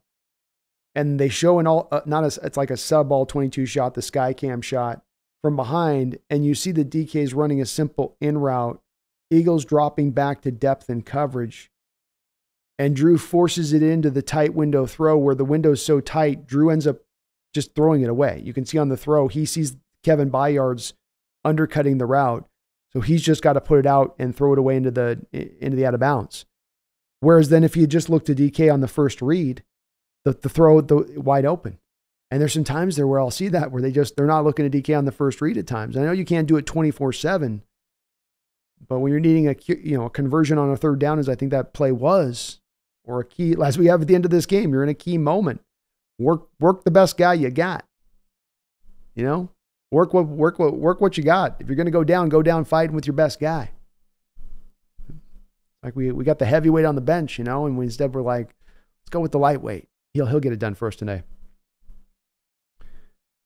And 0.96 1.20
they 1.20 1.30
show 1.30 1.60
an 1.60 1.68
all, 1.68 1.88
uh, 1.92 2.02
not 2.06 2.24
a, 2.24 2.40
it's 2.44 2.58
like 2.58 2.72
a 2.72 2.78
sub 2.78 3.12
all 3.12 3.26
22 3.26 3.66
shot, 3.66 3.94
the 3.94 4.02
sky 4.02 4.34
cam 4.34 4.62
shot 4.62 5.02
from 5.44 5.56
behind. 5.56 6.18
And 6.30 6.46
you 6.46 6.56
see 6.56 6.72
the 6.72 6.86
DKs 6.86 7.36
running 7.36 7.62
a 7.62 7.66
simple 7.66 8.16
in 8.20 8.40
route, 8.40 8.82
Eagles 9.30 9.66
dropping 9.66 10.12
back 10.12 10.42
to 10.42 10.52
depth 10.52 10.90
and 10.90 11.06
coverage. 11.06 11.72
And 12.80 12.96
Drew 12.96 13.18
forces 13.18 13.74
it 13.74 13.84
into 13.84 14.10
the 14.10 14.22
tight 14.22 14.54
window 14.54 14.86
throw 14.86 15.18
where 15.18 15.36
the 15.36 15.46
window's 15.46 15.84
so 15.84 16.00
tight, 16.00 16.48
Drew 16.48 16.70
ends 16.70 16.88
up 16.88 16.98
just 17.54 17.76
throwing 17.76 18.02
it 18.02 18.10
away. 18.10 18.42
You 18.44 18.54
can 18.54 18.66
see 18.66 18.78
on 18.78 18.90
the 18.90 18.98
throw, 18.98 19.28
he 19.28 19.46
sees 19.46 19.76
Kevin 20.04 20.30
Byard's 20.30 20.94
undercutting 21.44 21.98
the 21.98 22.06
route. 22.06 22.48
So 22.94 23.02
he's 23.02 23.22
just 23.22 23.42
got 23.42 23.54
to 23.54 23.62
put 23.62 23.80
it 23.80 23.86
out 23.86 24.16
and 24.18 24.36
throw 24.36 24.54
it 24.54 24.60
away 24.60 24.76
into 24.76 24.92
the 24.92 25.26
into 25.32 25.76
the 25.76 25.86
out 25.86 25.94
of 25.94 26.00
bounds. 26.00 26.46
Whereas 27.20 27.50
then 27.50 27.64
if 27.64 27.76
you 27.76 27.88
just 27.88 28.10
look 28.10 28.26
to 28.26 28.36
DK 28.36 28.72
on 28.72 28.82
the 28.82 28.88
first 28.88 29.22
read, 29.22 29.64
the, 30.24 30.34
the 30.34 30.50
throw 30.50 30.82
the 30.82 31.20
wide 31.20 31.46
open. 31.46 31.80
And 32.30 32.42
there's 32.42 32.54
some 32.54 32.64
times 32.64 32.96
there 32.96 33.08
where 33.08 33.20
I'll 33.20 33.32
see 33.32 33.48
that 33.50 33.72
where 33.72 33.82
they 33.82 33.92
just 33.92 34.16
they're 34.16 34.26
not 34.26 34.44
looking 34.44 34.66
at 34.66 34.72
DK 34.72 34.98
on 34.98 35.06
the 35.06 35.12
first 35.12 35.42
read 35.42 35.58
at 35.58 35.68
times. 35.68 35.96
I 35.96 36.04
know 36.04 36.12
you 36.12 36.26
can't 36.26 36.48
do 36.48 36.58
it 36.58 36.66
24/7, 36.66 37.62
but 38.88 39.00
when 39.00 39.12
you're 39.12 39.22
needing 39.22 39.48
a 39.48 39.56
you 39.68 39.98
know 39.98 40.06
a 40.06 40.10
conversion 40.10 40.58
on 40.58 40.70
a 40.70 40.78
third 40.78 41.00
down, 41.00 41.20
as 41.20 41.30
I 41.30 41.36
think 41.36 41.52
that 41.52 41.74
play 41.74 41.92
was, 41.92 42.60
or 43.06 43.22
a 43.22 43.26
key 43.26 43.56
as 43.64 43.78
we 43.78 43.88
have 43.88 44.02
at 44.02 44.08
the 44.08 44.16
end 44.16 44.26
of 44.26 44.32
this 44.32 44.46
game, 44.46 44.74
you're 44.74 44.84
in 44.84 44.90
a 44.90 44.94
key 44.94 45.18
moment. 45.18 45.62
Work 46.20 46.48
work 46.60 46.84
the 46.84 46.92
best 46.92 47.18
guy 47.18 47.34
you 47.34 47.50
got. 47.50 47.86
You 49.16 49.24
know, 49.24 49.50
Work 49.92 50.14
what 50.14 50.28
work 50.28 50.60
what 50.60 50.76
work 50.76 51.00
what 51.00 51.18
you 51.18 51.24
got. 51.24 51.58
If 51.60 51.68
you're 51.68 51.76
to 51.84 51.92
go 51.92 52.04
down, 52.04 52.30
go 52.30 52.42
down 52.42 52.66
fighting 52.66 52.96
with 52.96 53.08
your 53.08 53.14
best 53.14 53.40
guy. 53.40 53.72
Like 55.82 55.96
we 55.96 56.12
we 56.12 56.26
got 56.26 56.40
the 56.40 56.46
heavyweight 56.46 56.86
on 56.86 56.96
the 56.96 57.02
bench, 57.02 57.38
you 57.38 57.46
know, 57.46 57.66
and 57.66 57.78
we 57.78 57.86
instead 57.86 58.14
we're 58.14 58.22
like, 58.22 58.48
let's 59.02 59.10
go 59.10 59.22
with 59.22 59.32
the 59.32 59.40
lightweight. 59.40 59.88
He'll 60.14 60.26
he'll 60.26 60.42
get 60.42 60.52
it 60.52 60.60
done 60.60 60.76
for 60.76 60.88
us 60.88 60.96
today. 60.96 61.24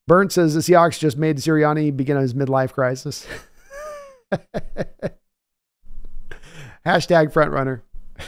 Burnt 0.08 0.32
says 0.32 0.54
the 0.54 0.60
Seahawks 0.60 0.98
just 0.98 1.16
made 1.16 1.36
Sirianni 1.36 1.96
begin 1.96 2.16
his 2.16 2.34
midlife 2.34 2.72
crisis. 2.72 3.26
Hashtag 6.86 7.32
front 7.32 7.52
runner. 7.52 7.82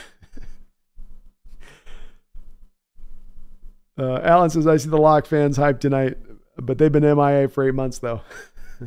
Uh, 3.97 4.19
Alan 4.23 4.49
says, 4.49 4.67
I 4.67 4.75
see 4.75 4.89
the 4.89 4.97
Lock 4.97 5.25
fans 5.25 5.55
hype 5.55 5.79
tonight. 5.79 6.17
But 6.57 6.77
they've 6.77 6.91
been 6.91 7.03
MIA 7.03 7.47
for 7.49 7.67
eight 7.67 7.73
months, 7.73 7.99
though. 7.99 8.21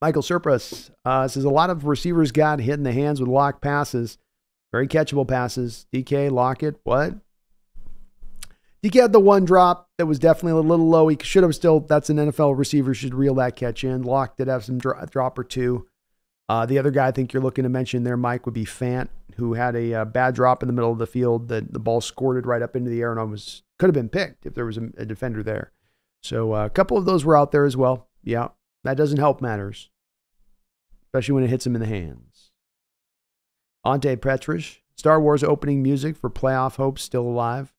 Michael 0.00 0.22
Surplus 0.22 0.90
uh, 1.04 1.26
says 1.26 1.44
a 1.44 1.50
lot 1.50 1.70
of 1.70 1.84
receivers 1.86 2.30
got 2.30 2.60
hit 2.60 2.74
in 2.74 2.84
the 2.84 2.92
hands 2.92 3.20
with 3.20 3.28
lock 3.28 3.60
passes, 3.60 4.16
very 4.70 4.86
catchable 4.86 5.26
passes. 5.26 5.86
DK, 5.92 6.30
Lockett, 6.30 6.80
what? 6.84 7.14
DK 8.84 9.00
had 9.00 9.12
the 9.12 9.18
one 9.18 9.44
drop 9.44 9.88
that 9.98 10.06
was 10.06 10.20
definitely 10.20 10.52
a 10.52 10.62
little 10.62 10.88
low. 10.88 11.08
He 11.08 11.18
should 11.22 11.42
have 11.42 11.54
still, 11.54 11.80
that's 11.80 12.10
an 12.10 12.18
NFL 12.18 12.56
receiver, 12.56 12.94
should 12.94 13.14
reel 13.14 13.34
that 13.34 13.56
catch 13.56 13.82
in. 13.82 14.02
Lock 14.02 14.36
did 14.36 14.46
have 14.46 14.64
some 14.64 14.78
drop 14.78 15.36
or 15.38 15.44
two. 15.44 15.88
Uh, 16.48 16.64
the 16.64 16.78
other 16.78 16.92
guy 16.92 17.08
I 17.08 17.10
think 17.10 17.32
you're 17.32 17.42
looking 17.42 17.64
to 17.64 17.68
mention 17.68 18.04
there, 18.04 18.16
Mike, 18.16 18.46
would 18.46 18.54
be 18.54 18.64
Fant, 18.64 19.08
who 19.36 19.54
had 19.54 19.74
a 19.74 19.94
uh, 19.94 20.04
bad 20.04 20.34
drop 20.34 20.62
in 20.62 20.68
the 20.68 20.72
middle 20.72 20.92
of 20.92 20.98
the 20.98 21.06
field 21.06 21.48
that 21.48 21.72
the 21.72 21.80
ball 21.80 22.00
squirted 22.00 22.46
right 22.46 22.62
up 22.62 22.76
into 22.76 22.88
the 22.88 23.00
air 23.00 23.10
and 23.10 23.20
I 23.20 23.24
was 23.24 23.64
could 23.78 23.88
have 23.88 23.94
been 23.94 24.08
picked 24.08 24.46
if 24.46 24.54
there 24.54 24.66
was 24.66 24.76
a, 24.76 24.90
a 24.96 25.04
defender 25.04 25.42
there. 25.42 25.72
So 26.22 26.52
uh, 26.54 26.66
a 26.66 26.70
couple 26.70 26.96
of 26.96 27.04
those 27.04 27.24
were 27.24 27.36
out 27.36 27.52
there 27.52 27.64
as 27.64 27.76
well. 27.76 28.08
Yeah, 28.22 28.48
that 28.84 28.96
doesn't 28.96 29.18
help 29.18 29.40
matters, 29.40 29.90
especially 31.06 31.34
when 31.34 31.44
it 31.44 31.50
hits 31.50 31.66
him 31.66 31.74
in 31.74 31.80
the 31.80 31.86
hands. 31.86 32.50
Ante 33.84 34.16
Petrish 34.16 34.78
Star 34.96 35.20
Wars 35.20 35.44
opening 35.44 35.82
music 35.82 36.16
for 36.16 36.28
playoff 36.28 36.76
hopes 36.76 37.02
still 37.02 37.22
alive. 37.22 37.72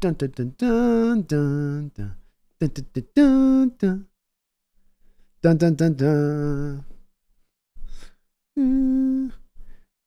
Dun 0.00 0.14
dun 0.14 0.30
dun 0.30 0.54
dun 0.56 1.22
dun 1.22 1.92
dun 1.94 2.16
dun 2.58 2.72
dun 2.72 3.06
dun 3.14 3.72
dun 3.78 4.06
dun 5.42 5.56
dun 5.58 5.74
dun 5.74 5.94
dun. 5.94 6.84
Mm. 8.58 9.32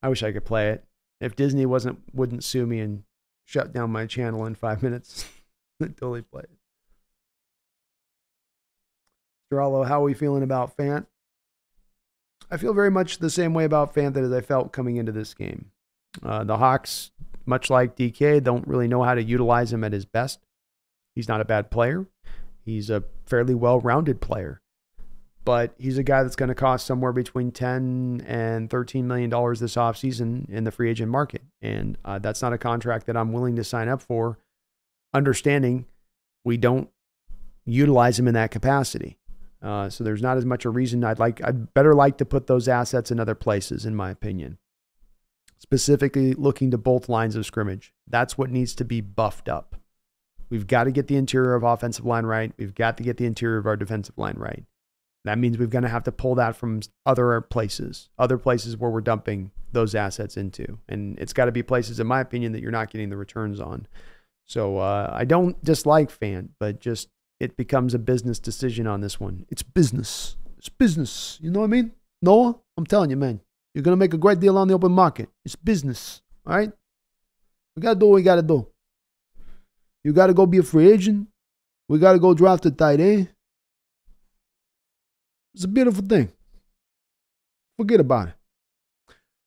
I 0.02 0.08
wish 0.08 0.22
I 0.22 0.32
could 0.32 0.44
play 0.44 0.70
it. 0.70 0.84
If 1.20 1.36
Disney 1.36 1.64
wasn't 1.64 2.00
wouldn't 2.12 2.44
sue 2.44 2.66
me 2.66 2.80
and 2.80 3.04
shut 3.46 3.72
down 3.72 3.90
my 3.90 4.04
channel 4.04 4.44
in 4.44 4.54
five 4.54 4.82
minutes, 4.82 5.24
I'd 5.82 5.96
totally 5.96 6.22
play 6.22 6.42
it. 6.42 6.50
How 9.50 9.72
are 9.72 10.02
we 10.02 10.12
feeling 10.12 10.42
about 10.42 10.76
Fant? 10.76 11.06
I 12.50 12.58
feel 12.58 12.74
very 12.74 12.90
much 12.90 13.18
the 13.18 13.30
same 13.30 13.54
way 13.54 13.64
about 13.64 13.94
Fant 13.94 14.12
that 14.14 14.24
as 14.24 14.32
I 14.32 14.40
felt 14.40 14.72
coming 14.72 14.96
into 14.96 15.12
this 15.12 15.32
game. 15.32 15.70
Uh, 16.22 16.44
the 16.44 16.58
Hawks, 16.58 17.12
much 17.46 17.70
like 17.70 17.96
DK, 17.96 18.42
don't 18.42 18.66
really 18.66 18.88
know 18.88 19.02
how 19.02 19.14
to 19.14 19.22
utilize 19.22 19.72
him 19.72 19.84
at 19.84 19.92
his 19.92 20.04
best. 20.04 20.40
He's 21.14 21.28
not 21.28 21.40
a 21.40 21.46
bad 21.46 21.70
player. 21.70 22.06
He's 22.64 22.90
a 22.90 23.04
fairly 23.24 23.54
well 23.54 23.80
rounded 23.80 24.20
player 24.20 24.60
but 25.46 25.76
he's 25.78 25.96
a 25.96 26.02
guy 26.02 26.24
that's 26.24 26.34
going 26.34 26.48
to 26.48 26.56
cost 26.56 26.84
somewhere 26.84 27.12
between 27.12 27.52
10 27.52 28.24
and 28.26 28.68
13 28.68 29.06
million 29.06 29.30
dollars 29.30 29.60
this 29.60 29.76
offseason 29.76 30.50
in 30.50 30.64
the 30.64 30.72
free 30.72 30.90
agent 30.90 31.10
market. 31.10 31.40
And 31.62 31.96
uh, 32.04 32.18
that's 32.18 32.42
not 32.42 32.52
a 32.52 32.58
contract 32.58 33.06
that 33.06 33.16
i'm 33.16 33.32
willing 33.32 33.54
to 33.56 33.64
sign 33.64 33.88
up 33.88 34.02
for 34.02 34.38
understanding 35.14 35.86
we 36.44 36.56
don't 36.56 36.90
utilize 37.64 38.18
him 38.18 38.28
in 38.28 38.34
that 38.34 38.50
capacity. 38.50 39.18
Uh, 39.62 39.88
so 39.88 40.04
there's 40.04 40.20
not 40.20 40.36
as 40.36 40.44
much 40.44 40.64
a 40.64 40.70
reason 40.70 41.02
i'd 41.02 41.18
like 41.18 41.42
i'd 41.44 41.72
better 41.72 41.94
like 41.94 42.18
to 42.18 42.26
put 42.26 42.46
those 42.46 42.68
assets 42.68 43.10
in 43.10 43.18
other 43.18 43.36
places 43.36 43.86
in 43.86 43.94
my 43.94 44.10
opinion. 44.10 44.58
Specifically 45.58 46.34
looking 46.34 46.72
to 46.72 46.78
both 46.78 47.08
lines 47.08 47.36
of 47.36 47.46
scrimmage. 47.46 47.94
That's 48.08 48.36
what 48.36 48.50
needs 48.50 48.74
to 48.74 48.84
be 48.84 49.00
buffed 49.00 49.48
up. 49.48 49.76
We've 50.50 50.66
got 50.66 50.84
to 50.84 50.90
get 50.90 51.06
the 51.06 51.16
interior 51.16 51.54
of 51.54 51.62
offensive 51.62 52.04
line 52.04 52.26
right. 52.26 52.52
We've 52.58 52.74
got 52.74 52.96
to 52.96 53.04
get 53.04 53.16
the 53.16 53.26
interior 53.26 53.58
of 53.58 53.66
our 53.66 53.76
defensive 53.76 54.18
line 54.18 54.36
right 54.36 54.64
that 55.26 55.38
means 55.38 55.58
we're 55.58 55.66
going 55.66 55.82
to 55.82 55.88
have 55.88 56.04
to 56.04 56.12
pull 56.12 56.34
that 56.36 56.56
from 56.56 56.80
other 57.04 57.40
places, 57.40 58.08
other 58.18 58.38
places 58.38 58.76
where 58.76 58.90
we're 58.90 59.00
dumping 59.00 59.50
those 59.72 59.94
assets 59.94 60.36
into. 60.36 60.78
And 60.88 61.18
it's 61.18 61.32
got 61.32 61.46
to 61.46 61.52
be 61.52 61.62
places, 61.62 62.00
in 62.00 62.06
my 62.06 62.20
opinion, 62.20 62.52
that 62.52 62.62
you're 62.62 62.70
not 62.70 62.90
getting 62.90 63.10
the 63.10 63.16
returns 63.16 63.60
on. 63.60 63.86
So 64.46 64.78
uh, 64.78 65.10
I 65.12 65.24
don't 65.24 65.62
dislike 65.64 66.10
Fant, 66.10 66.50
but 66.60 66.80
just 66.80 67.08
it 67.40 67.56
becomes 67.56 67.94
a 67.94 67.98
business 67.98 68.38
decision 68.38 68.86
on 68.86 69.00
this 69.00 69.18
one. 69.18 69.46
It's 69.48 69.62
business. 69.62 70.36
It's 70.58 70.68
business. 70.68 71.38
You 71.42 71.50
know 71.50 71.60
what 71.60 71.66
I 71.66 71.68
mean? 71.68 71.92
Noah, 72.22 72.56
I'm 72.76 72.86
telling 72.86 73.10
you, 73.10 73.16
man, 73.16 73.40
you're 73.74 73.82
going 73.82 73.92
to 73.92 73.98
make 73.98 74.14
a 74.14 74.18
great 74.18 74.40
deal 74.40 74.56
on 74.56 74.68
the 74.68 74.74
open 74.74 74.92
market. 74.92 75.28
It's 75.44 75.56
business. 75.56 76.22
All 76.46 76.56
right? 76.56 76.72
We 77.74 77.82
got 77.82 77.94
to 77.94 78.00
do 78.00 78.06
what 78.06 78.14
we 78.14 78.22
got 78.22 78.36
to 78.36 78.42
do. 78.42 78.66
You 80.04 80.12
got 80.12 80.28
to 80.28 80.34
go 80.34 80.46
be 80.46 80.58
a 80.58 80.62
free 80.62 80.90
agent. 80.90 81.28
We 81.88 81.98
got 81.98 82.12
to 82.12 82.18
go 82.18 82.32
draft 82.32 82.64
a 82.66 82.70
tight 82.70 83.00
end. 83.00 83.28
It's 85.56 85.64
a 85.64 85.68
beautiful 85.68 86.04
thing. 86.04 86.30
Forget 87.78 87.98
about 87.98 88.28
it. 88.28 88.34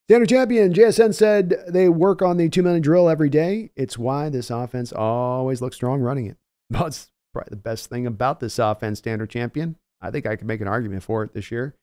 Standard 0.08 0.30
champion 0.30 0.74
JSN 0.74 1.14
said 1.14 1.64
they 1.68 1.88
work 1.88 2.24
on 2.24 2.38
the 2.38 2.50
two 2.50 2.64
minute 2.64 2.82
drill 2.82 3.08
every 3.08 3.30
day. 3.30 3.70
It's 3.76 3.96
why 3.96 4.30
this 4.30 4.50
offense 4.50 4.92
always 4.92 5.62
looks 5.62 5.76
strong 5.76 6.02
running 6.02 6.26
it. 6.26 6.38
That's 6.72 7.12
probably 7.32 7.52
the 7.52 7.58
best 7.58 7.92
thing 7.92 8.08
about 8.08 8.40
this 8.40 8.58
offense, 8.58 8.98
standard 8.98 9.30
champion. 9.30 9.76
I 10.02 10.10
think 10.10 10.26
I 10.26 10.36
could 10.36 10.48
make 10.48 10.62
an 10.62 10.68
argument 10.68 11.04
for 11.04 11.24
it 11.24 11.36
this 11.36 11.52
year. 11.52 11.76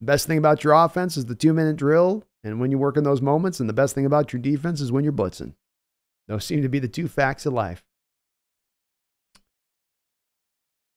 The 0.00 0.06
best 0.06 0.26
thing 0.26 0.36
about 0.36 0.62
your 0.62 0.74
offense 0.74 1.16
is 1.16 1.24
the 1.24 1.34
two 1.34 1.54
minute 1.54 1.76
drill 1.76 2.24
and 2.44 2.60
when 2.60 2.70
you 2.70 2.76
work 2.76 2.98
in 2.98 3.04
those 3.04 3.22
moments. 3.22 3.60
And 3.60 3.68
the 3.68 3.72
best 3.72 3.94
thing 3.94 4.04
about 4.04 4.34
your 4.34 4.42
defense 4.42 4.82
is 4.82 4.92
when 4.92 5.04
you're 5.04 5.12
blitzing. 5.14 5.54
Those 6.28 6.44
seem 6.44 6.60
to 6.60 6.68
be 6.68 6.80
the 6.80 6.86
two 6.86 7.08
facts 7.08 7.46
of 7.46 7.54
life. 7.54 7.82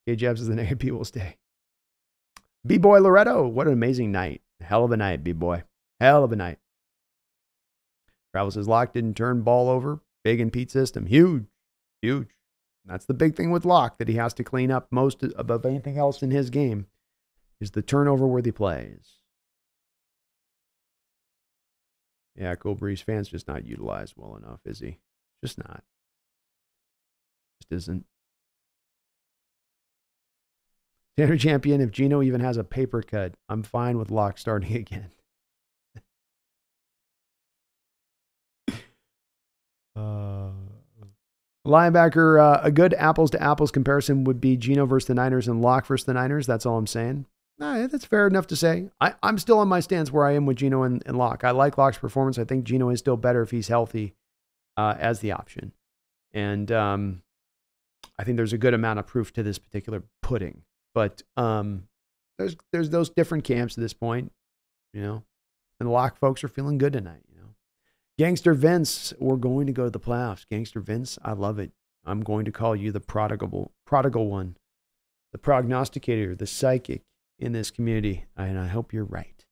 K 0.06 0.18
Jabs 0.18 0.42
is 0.42 0.50
the 0.50 0.56
negative 0.56 0.80
people 0.80 1.06
stay. 1.06 1.38
B 2.66 2.78
Boy 2.78 3.00
Loretto, 3.00 3.48
what 3.48 3.68
an 3.68 3.74
amazing 3.74 4.12
night. 4.12 4.42
Hell 4.62 4.86
of 4.86 4.92
a 4.92 4.98
night, 4.98 5.24
B 5.24 5.34
Boy. 5.34 5.64
Hell 6.00 6.24
of 6.24 6.32
a 6.32 6.36
night. 6.36 6.60
Travel 8.34 8.52
says 8.52 8.68
Lock 8.68 8.94
didn't 8.94 9.16
turn 9.16 9.42
ball 9.42 9.70
over. 9.70 10.02
Big 10.24 10.40
in 10.40 10.50
Pete 10.50 10.72
system. 10.72 11.06
Huge. 11.06 11.46
Huge. 12.02 12.30
That's 12.86 13.06
the 13.06 13.14
big 13.14 13.36
thing 13.36 13.52
with 13.52 13.66
Lock 13.66 13.98
that 13.98 14.08
he 14.08 14.16
has 14.16 14.34
to 14.36 14.44
clean 14.44 14.72
up 14.72 14.88
most 14.92 15.24
above 15.36 15.66
anything 15.66 15.98
else 15.98 16.24
in 16.24 16.32
his 16.32 16.50
game 16.50 16.88
is 17.62 17.72
the 17.72 17.82
turnover 17.82 18.28
worthy 18.28 18.52
plays. 18.52 19.20
Yeah, 22.36 22.56
Cool 22.56 22.76
Breeze 22.76 23.02
fans 23.02 23.30
just 23.30 23.48
not 23.48 23.66
utilized 23.66 24.16
well 24.18 24.36
enough, 24.36 24.60
is 24.66 24.80
he? 24.80 24.98
Just 25.44 25.58
not. 25.58 25.84
Just 27.62 27.72
isn't. 27.72 28.06
Standard 31.16 31.40
champion, 31.40 31.80
if 31.80 31.92
Geno 31.92 32.24
even 32.24 32.42
has 32.42 32.58
a 32.58 32.64
paper 32.64 33.04
cut, 33.04 33.36
I'm 33.48 33.62
fine 33.62 34.00
with 34.00 34.10
Lock 34.10 34.40
starting 34.40 34.76
again. 34.78 35.12
uh, 39.96 40.50
linebacker, 41.68 42.42
uh, 42.42 42.62
a 42.64 42.72
good 42.72 42.96
apples 42.96 43.30
to 43.32 43.42
apples 43.42 43.70
comparison 43.70 44.24
would 44.24 44.42
be 44.42 44.58
Geno 44.58 44.88
versus 44.88 45.08
the 45.08 45.14
Niners 45.14 45.48
and 45.48 45.62
Lock 45.62 45.86
versus 45.86 46.06
the 46.06 46.14
Niners. 46.14 46.48
That's 46.48 46.66
all 46.66 46.80
I'm 46.80 46.88
saying. 46.88 47.28
Nah, 47.60 47.86
that's 47.86 48.06
fair 48.06 48.26
enough 48.26 48.48
to 48.48 48.56
say. 48.56 48.90
I, 49.00 49.14
am 49.22 49.38
still 49.38 49.60
on 49.60 49.68
my 49.68 49.80
stance 49.80 50.12
where 50.12 50.26
I 50.26 50.32
am 50.32 50.48
with 50.48 50.58
Geno 50.58 50.82
and, 50.82 51.04
and 51.06 51.16
Lock. 51.16 51.44
I 51.44 51.52
like 51.52 51.78
Lock's 51.78 52.00
performance. 52.00 52.40
I 52.40 52.44
think 52.44 52.64
Geno 52.64 52.90
is 52.90 52.98
still 52.98 53.18
better 53.18 53.44
if 53.44 53.52
he's 53.52 53.68
healthy 53.68 54.16
uh, 54.76 54.96
as 54.98 55.20
the 55.20 55.34
option. 55.34 55.74
And 56.34 56.72
um, 56.72 57.22
I 58.18 58.24
think 58.24 58.38
there's 58.38 58.54
a 58.54 58.58
good 58.58 58.74
amount 58.74 58.98
of 58.98 59.06
proof 59.06 59.32
to 59.34 59.44
this 59.44 59.60
particular 59.60 60.02
pudding. 60.24 60.64
But 60.94 61.22
um, 61.38 61.88
there's 62.38 62.56
there's 62.72 62.90
those 62.90 63.10
different 63.10 63.44
camps 63.44 63.78
at 63.78 63.82
this 63.82 63.94
point, 63.94 64.32
you 64.94 65.02
know. 65.02 65.24
And 65.80 65.88
the 65.88 65.94
lock 65.94 66.18
folks 66.18 66.44
are 66.44 66.50
feeling 66.50 66.78
good 66.78 66.94
tonight, 66.94 67.24
you 67.30 67.42
know. 67.42 67.50
Gangster 68.18 68.54
Vince, 68.54 69.14
we're 69.20 69.38
going 69.38 69.68
to 69.68 69.74
go 69.74 69.86
to 69.86 69.90
the 69.90 70.00
playoffs. 70.00 70.46
Gangster 70.50 70.80
Vince, 70.80 71.18
I 71.24 71.34
love 71.34 71.60
it. 71.60 71.72
I'm 72.06 72.22
going 72.22 72.46
to 72.46 72.52
call 72.52 72.76
you 72.76 72.92
the 72.92 73.00
prodigal 73.00 73.72
prodigal 73.86 74.28
one, 74.28 74.58
the 75.32 75.38
prognosticator, 75.38 76.36
the 76.36 76.48
psychic 76.48 77.02
in 77.40 77.52
this 77.52 77.72
community, 77.72 78.26
and 78.38 78.60
I 78.60 78.68
hope 78.68 78.94
you're 78.94 79.04
right. 79.04 79.46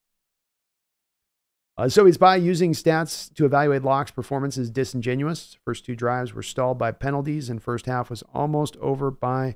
Uh, 1.78 1.90
so 1.90 2.06
he's 2.06 2.18
by 2.18 2.36
using 2.36 2.74
stats 2.74 3.34
to 3.34 3.46
evaluate 3.46 3.84
Lock's 3.84 4.12
performance 4.12 4.58
is 4.58 4.70
disingenuous. 4.70 5.58
First 5.66 5.86
two 5.86 5.96
drives 5.96 6.34
were 6.34 6.44
stalled 6.44 6.78
by 6.78 6.92
penalties, 6.92 7.50
and 7.50 7.64
first 7.64 7.86
half 7.86 8.10
was 8.10 8.24
almost 8.34 8.78
over 8.78 9.10
by 9.10 9.56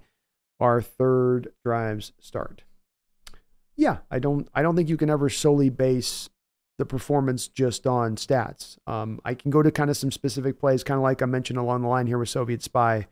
our 0.59 0.81
third 0.81 1.49
drives 1.63 2.13
start. 2.19 2.63
Yeah, 3.75 3.97
I 4.09 4.19
don't 4.19 4.47
I 4.53 4.61
don't 4.61 4.75
think 4.75 4.89
you 4.89 4.97
can 4.97 5.09
ever 5.09 5.29
solely 5.29 5.69
base 5.69 6.29
the 6.77 6.85
performance 6.85 7.47
just 7.47 7.87
on 7.87 8.15
stats. 8.15 8.77
Um, 8.87 9.19
I 9.23 9.33
can 9.33 9.51
go 9.51 9.61
to 9.61 9.71
kind 9.71 9.89
of 9.89 9.97
some 9.97 10.11
specific 10.11 10.59
plays, 10.59 10.83
kind 10.83 10.97
of 10.97 11.03
like 11.03 11.21
I 11.21 11.25
mentioned 11.25 11.59
along 11.59 11.81
the 11.81 11.87
line 11.87 12.07
here 12.07 12.17
with 12.17 12.29
Soviet 12.29 12.63
Spy, 12.63 13.07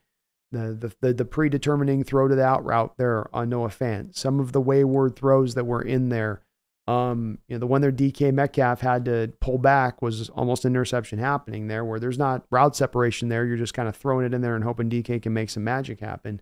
the 0.51 0.73
the 0.73 0.95
the, 1.01 1.13
the 1.13 1.25
predetermining 1.25 2.03
throw 2.03 2.27
to 2.27 2.35
the 2.35 2.45
out 2.45 2.63
route 2.63 2.93
there 2.97 3.29
on 3.35 3.49
Noah 3.49 3.69
Fant. 3.69 4.15
Some 4.15 4.39
of 4.39 4.51
the 4.51 4.61
wayward 4.61 5.15
throws 5.15 5.55
that 5.55 5.65
were 5.65 5.81
in 5.81 6.09
there. 6.09 6.41
Um, 6.85 7.39
you 7.47 7.55
know, 7.55 7.59
the 7.59 7.67
one 7.67 7.79
there 7.79 7.93
DK 7.93 8.33
Metcalf 8.33 8.81
had 8.81 9.05
to 9.05 9.31
pull 9.39 9.57
back 9.57 10.01
was 10.01 10.29
almost 10.29 10.65
an 10.65 10.73
interception 10.73 11.17
happening 11.17 11.67
there, 11.67 11.85
where 11.85 11.99
there's 11.99 12.17
not 12.17 12.45
route 12.51 12.75
separation 12.75 13.29
there. 13.29 13.45
You're 13.45 13.57
just 13.57 13.73
kind 13.73 13.87
of 13.87 13.95
throwing 13.95 14.25
it 14.25 14.33
in 14.33 14.41
there 14.41 14.55
and 14.55 14.65
hoping 14.65 14.89
DK 14.89 15.21
can 15.21 15.33
make 15.33 15.49
some 15.49 15.63
magic 15.63 16.01
happen. 16.01 16.41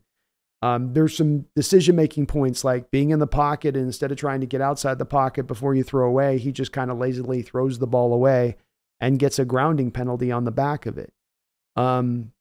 Um, 0.63 0.93
there's 0.93 1.17
some 1.17 1.45
decision 1.55 1.95
making 1.95 2.27
points 2.27 2.63
like 2.63 2.91
being 2.91 3.09
in 3.09 3.19
the 3.19 3.27
pocket 3.27 3.75
and 3.75 3.85
instead 3.85 4.11
of 4.11 4.17
trying 4.17 4.41
to 4.41 4.45
get 4.45 4.61
outside 4.61 4.99
the 4.99 5.05
pocket 5.05 5.47
before 5.47 5.73
you 5.73 5.83
throw 5.83 6.07
away, 6.07 6.37
he 6.37 6.51
just 6.51 6.71
kind 6.71 6.91
of 6.91 6.99
lazily 6.99 7.41
throws 7.41 7.79
the 7.79 7.87
ball 7.87 8.13
away 8.13 8.57
and 8.99 9.17
gets 9.17 9.39
a 9.39 9.45
grounding 9.45 9.89
penalty 9.89 10.31
on 10.31 10.43
the 10.43 10.51
back 10.51 10.85
of 10.85 10.97
it. 10.99 11.11
Um, 11.75 12.31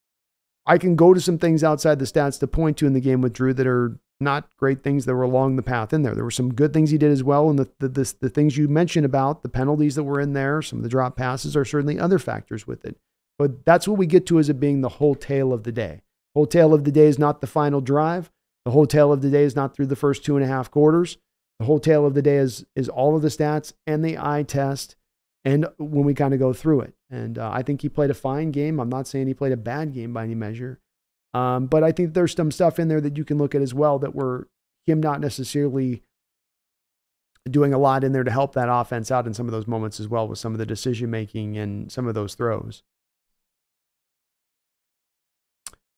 I 0.67 0.77
can 0.77 0.95
go 0.95 1.13
to 1.13 1.19
some 1.19 1.39
things 1.39 1.63
outside 1.63 1.97
the 1.97 2.05
stats 2.05 2.39
to 2.39 2.47
point 2.47 2.77
to 2.77 2.85
in 2.85 2.93
the 2.93 3.01
game 3.01 3.21
with 3.21 3.33
Drew 3.33 3.53
that 3.55 3.65
are 3.65 3.99
not 4.19 4.47
great 4.55 4.83
things 4.83 5.05
that 5.05 5.15
were 5.15 5.23
along 5.23 5.55
the 5.55 5.63
path 5.63 5.91
in 5.91 6.03
there. 6.03 6.13
There 6.13 6.23
were 6.23 6.29
some 6.29 6.53
good 6.53 6.73
things 6.73 6.91
he 6.91 6.99
did 6.99 7.11
as 7.11 7.23
well. 7.23 7.49
And 7.49 7.57
the, 7.57 7.69
the, 7.79 7.89
the, 7.89 8.13
the 8.21 8.29
things 8.29 8.55
you 8.55 8.67
mentioned 8.67 9.05
about 9.05 9.41
the 9.41 9.49
penalties 9.49 9.95
that 9.95 10.03
were 10.03 10.21
in 10.21 10.33
there, 10.33 10.61
some 10.61 10.79
of 10.79 10.83
the 10.83 10.89
drop 10.89 11.17
passes 11.17 11.57
are 11.57 11.65
certainly 11.65 11.99
other 11.99 12.19
factors 12.19 12.67
with 12.67 12.85
it. 12.85 12.97
But 13.39 13.65
that's 13.65 13.87
what 13.87 13.97
we 13.97 14.05
get 14.05 14.27
to 14.27 14.37
as 14.37 14.49
it 14.49 14.59
being 14.59 14.81
the 14.81 14.89
whole 14.89 15.15
tale 15.15 15.51
of 15.51 15.63
the 15.63 15.71
day. 15.71 16.01
Tale 16.49 16.73
of 16.73 16.83
the 16.83 16.91
day 16.91 17.07
is 17.07 17.19
not 17.19 17.41
the 17.41 17.47
final 17.47 17.81
drive. 17.81 18.31
The 18.65 18.85
tale 18.87 19.11
of 19.11 19.21
the 19.21 19.29
day 19.29 19.43
is 19.43 19.55
not 19.55 19.75
through 19.75 19.87
the 19.87 19.95
first 19.95 20.23
two 20.23 20.35
and 20.35 20.45
a 20.45 20.47
half 20.47 20.69
quarters. 20.69 21.17
The 21.59 21.79
tale 21.79 22.05
of 22.05 22.13
the 22.13 22.21
day 22.21 22.37
is 22.37 22.65
is 22.75 22.89
all 22.89 23.15
of 23.15 23.21
the 23.21 23.27
stats 23.27 23.73
and 23.85 24.03
the 24.03 24.17
eye 24.17 24.43
test, 24.43 24.95
and 25.43 25.67
when 25.77 26.05
we 26.05 26.13
kind 26.13 26.33
of 26.33 26.39
go 26.39 26.53
through 26.53 26.81
it. 26.81 26.93
And 27.09 27.37
uh, 27.37 27.49
I 27.51 27.61
think 27.61 27.81
he 27.81 27.89
played 27.89 28.09
a 28.09 28.15
fine 28.15 28.51
game. 28.51 28.79
I'm 28.79 28.89
not 28.89 29.07
saying 29.07 29.27
he 29.27 29.33
played 29.33 29.51
a 29.51 29.57
bad 29.57 29.93
game 29.93 30.13
by 30.13 30.23
any 30.23 30.35
measure, 30.35 30.79
um, 31.33 31.67
but 31.67 31.83
I 31.83 31.91
think 31.91 32.13
there's 32.13 32.33
some 32.33 32.51
stuff 32.51 32.79
in 32.79 32.87
there 32.87 33.01
that 33.01 33.17
you 33.17 33.25
can 33.25 33.37
look 33.37 33.53
at 33.53 33.61
as 33.61 33.73
well 33.73 33.99
that 33.99 34.15
were 34.15 34.47
him 34.85 35.01
not 35.01 35.21
necessarily 35.21 36.03
doing 37.49 37.73
a 37.73 37.77
lot 37.77 38.03
in 38.03 38.11
there 38.11 38.23
to 38.23 38.31
help 38.31 38.53
that 38.53 38.69
offense 38.69 39.09
out 39.11 39.25
in 39.25 39.33
some 39.33 39.47
of 39.47 39.51
those 39.51 39.67
moments 39.67 39.99
as 39.99 40.07
well 40.07 40.27
with 40.27 40.39
some 40.39 40.53
of 40.53 40.59
the 40.59 40.65
decision 40.65 41.09
making 41.09 41.57
and 41.57 41.91
some 41.91 42.07
of 42.07 42.13
those 42.13 42.35
throws. 42.35 42.83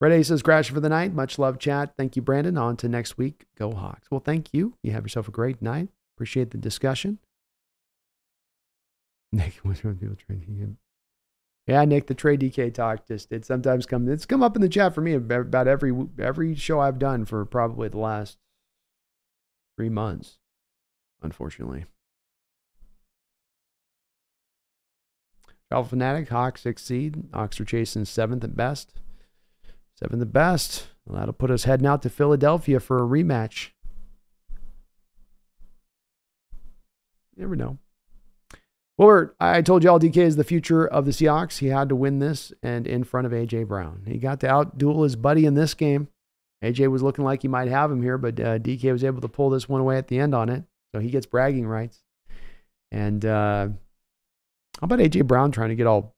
Red 0.03 0.19
A 0.19 0.23
says, 0.25 0.41
crash 0.41 0.69
for 0.69 0.81
the 0.81 0.89
night. 0.89 1.13
Much 1.13 1.39
love, 1.39 1.57
chat. 1.59 1.93
Thank 1.95 2.17
you, 2.17 2.21
Brandon. 2.21 2.57
On 2.57 2.75
to 2.75 2.89
next 2.89 3.17
week. 3.17 3.45
Go 3.57 3.71
Hawks. 3.71 4.11
Well, 4.11 4.19
thank 4.19 4.53
you. 4.53 4.73
You 4.83 4.91
have 4.91 5.05
yourself 5.05 5.29
a 5.29 5.31
great 5.31 5.61
night. 5.61 5.87
Appreciate 6.17 6.51
the 6.51 6.57
discussion. 6.57 7.19
Nick, 9.31 9.53
what's 9.63 9.85
wrong 9.85 9.95
people 9.95 10.17
trading 10.17 10.77
Yeah, 11.67 11.85
Nick, 11.85 12.07
the 12.07 12.13
trade 12.13 12.41
DK 12.41 12.73
talk 12.73 13.07
just 13.07 13.31
it 13.31 13.45
sometimes 13.45 13.85
comes. 13.85 14.09
It's 14.09 14.25
come 14.25 14.43
up 14.43 14.57
in 14.57 14.61
the 14.61 14.67
chat 14.67 14.93
for 14.93 14.99
me 14.99 15.13
about 15.13 15.69
every 15.69 15.93
every 16.19 16.53
show 16.53 16.81
I've 16.81 16.99
done 16.99 17.23
for 17.23 17.45
probably 17.45 17.87
the 17.87 17.99
last 17.99 18.37
three 19.77 19.87
months. 19.87 20.37
Unfortunately, 21.21 21.85
Travel 25.69 25.87
Fanatic, 25.87 26.27
Hawks 26.27 26.63
six 26.63 26.83
seed. 26.83 27.23
Hawks 27.33 27.61
are 27.61 27.65
chasing 27.65 28.03
seventh 28.03 28.43
at 28.43 28.57
best. 28.57 28.95
Seventh 30.03 30.19
the 30.19 30.25
best. 30.25 30.87
Well, 31.05 31.17
that'll 31.17 31.33
put 31.33 31.49
us 31.49 31.63
heading 31.63 31.87
out 31.87 32.01
to 32.01 32.09
Philadelphia 32.09 32.81
for 32.81 32.97
a 32.97 33.07
rematch. 33.07 33.69
You 37.37 37.43
never 37.43 37.55
know. 37.55 37.77
Well, 38.97 39.29
I 39.39 39.61
told 39.61 39.85
you 39.85 39.89
all 39.89 40.01
DK 40.01 40.17
is 40.17 40.35
the 40.35 40.43
future 40.43 40.85
of 40.85 41.05
the 41.05 41.11
Seahawks. 41.11 41.59
He 41.59 41.67
had 41.67 41.87
to 41.87 41.95
win 41.95 42.19
this 42.19 42.51
and 42.61 42.85
in 42.85 43.05
front 43.05 43.27
of 43.27 43.33
A.J. 43.33 43.63
Brown. 43.63 44.03
He 44.05 44.17
got 44.17 44.41
to 44.41 44.47
outduel 44.47 45.03
his 45.03 45.15
buddy 45.15 45.45
in 45.45 45.53
this 45.53 45.73
game. 45.73 46.09
A.J. 46.61 46.89
was 46.89 47.01
looking 47.01 47.23
like 47.23 47.41
he 47.41 47.47
might 47.47 47.69
have 47.69 47.89
him 47.89 48.01
here, 48.01 48.17
but 48.17 48.37
uh, 48.41 48.59
DK 48.59 48.91
was 48.91 49.05
able 49.05 49.21
to 49.21 49.29
pull 49.29 49.49
this 49.49 49.69
one 49.69 49.79
away 49.79 49.97
at 49.97 50.09
the 50.09 50.19
end 50.19 50.35
on 50.35 50.49
it. 50.49 50.65
So 50.93 50.99
he 50.99 51.11
gets 51.11 51.25
bragging 51.25 51.65
rights. 51.65 52.03
And 52.91 53.23
uh, 53.23 53.69
how 54.81 54.85
about 54.85 54.99
A.J. 54.99 55.21
Brown 55.21 55.53
trying 55.53 55.69
to 55.69 55.75
get 55.75 55.87
all 55.87 56.13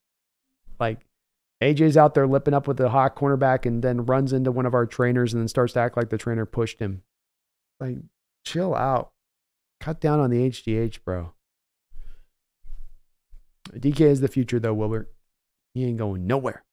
like 0.79 1.04
AJ's 1.61 1.97
out 1.97 2.13
there 2.13 2.27
lipping 2.27 2.53
up 2.53 2.67
with 2.67 2.77
the 2.77 2.89
hot 2.89 3.15
cornerback 3.15 3.65
and 3.65 3.81
then 3.81 4.05
runs 4.05 4.33
into 4.33 4.51
one 4.51 4.65
of 4.65 4.73
our 4.73 4.85
trainers 4.85 5.33
and 5.33 5.41
then 5.41 5.47
starts 5.47 5.73
to 5.73 5.79
act 5.79 5.95
like 5.95 6.09
the 6.09 6.17
trainer 6.17 6.45
pushed 6.45 6.79
him. 6.79 7.01
Like, 7.79 7.97
chill 8.43 8.75
out. 8.75 9.11
Cut 9.79 9.99
down 10.01 10.19
on 10.19 10.29
the 10.29 10.49
HGH, 10.49 10.99
bro. 11.03 11.33
DK 13.73 14.01
is 14.01 14.21
the 14.21 14.27
future, 14.27 14.59
though, 14.59 14.73
Wilbert. 14.73 15.13
He 15.73 15.85
ain't 15.85 15.97
going 15.97 16.27
nowhere. 16.27 16.63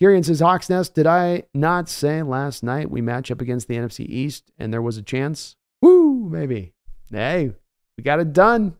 Garion 0.00 0.24
says, 0.24 0.40
Hawks 0.40 0.70
Nest, 0.70 0.94
did 0.94 1.06
I 1.06 1.44
not 1.52 1.88
say 1.88 2.22
last 2.22 2.62
night 2.62 2.90
we 2.90 3.00
match 3.00 3.30
up 3.30 3.40
against 3.40 3.66
the 3.66 3.76
NFC 3.76 4.06
East 4.08 4.52
and 4.58 4.72
there 4.72 4.82
was 4.82 4.96
a 4.96 5.02
chance? 5.02 5.56
Woo, 5.82 6.28
maybe. 6.28 6.72
Hey, 7.10 7.52
we 7.96 8.04
got 8.04 8.20
it 8.20 8.32
done. 8.32 8.76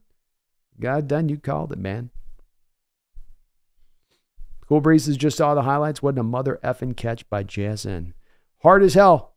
Got 0.78 1.00
it 1.00 1.09
done. 1.09 1.28
You 1.28 1.38
called 1.38 1.72
it, 1.72 1.78
man. 1.78 2.10
Cool 4.69 4.82
Breezes 4.82 5.16
just 5.16 5.39
saw 5.39 5.55
the 5.55 5.62
highlights. 5.62 6.03
Wasn't 6.03 6.19
a 6.19 6.24
mother 6.24 6.61
effing 6.62 6.95
catch 6.95 7.28
by 7.31 7.43
JSN. 7.43 8.12
Hard 8.62 8.82
as 8.82 8.95
hell. 8.95 9.35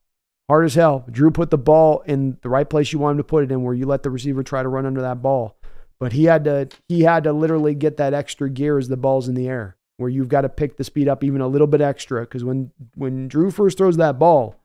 Hard 0.49 0.66
as 0.66 0.76
hell. 0.76 1.06
Drew 1.10 1.32
put 1.32 1.52
the 1.52 1.58
ball 1.58 2.02
in 2.06 2.38
the 2.41 2.49
right 2.49 2.70
place 2.70 2.91
you 2.91 2.99
want 2.99 3.14
him 3.14 3.18
to 3.20 3.24
put 3.24 3.45
it 3.45 3.52
in, 3.52 3.64
where 3.64 3.74
you 3.74 3.86
let 3.86 4.03
the 4.03 4.10
receiver 4.10 4.44
try 4.44 4.62
to 4.62 4.68
run 4.68 4.86
under 4.86 5.02
that 5.02 5.22
ball. 5.22 5.58
But 6.02 6.12
he 6.12 6.26
had 6.26 6.44
to 6.44 6.68
he 6.90 7.02
had 7.02 7.24
to 7.24 7.32
literally 7.32 7.76
get 7.76 7.95
that 7.98 8.14
extra 8.14 8.49
gear 8.49 8.78
as 8.78 8.90
the 8.90 8.98
ball's 8.98 9.30
in 9.30 9.36
the 9.36 9.48
air, 9.48 9.78
where 9.95 10.10
you've 10.10 10.28
got 10.28 10.41
to 10.41 10.49
pick 10.49 10.76
the 10.76 10.84
speed 10.84 11.08
up 11.08 11.24
even 11.24 11.40
a 11.40 11.48
little 11.48 11.68
bit 11.68 11.80
extra. 11.80 12.22
Because 12.22 12.44
when 12.44 12.72
when 12.95 13.30
Drew 13.30 13.52
first 13.52 13.78
throws 13.78 13.95
that 13.98 14.20
ball, 14.20 14.56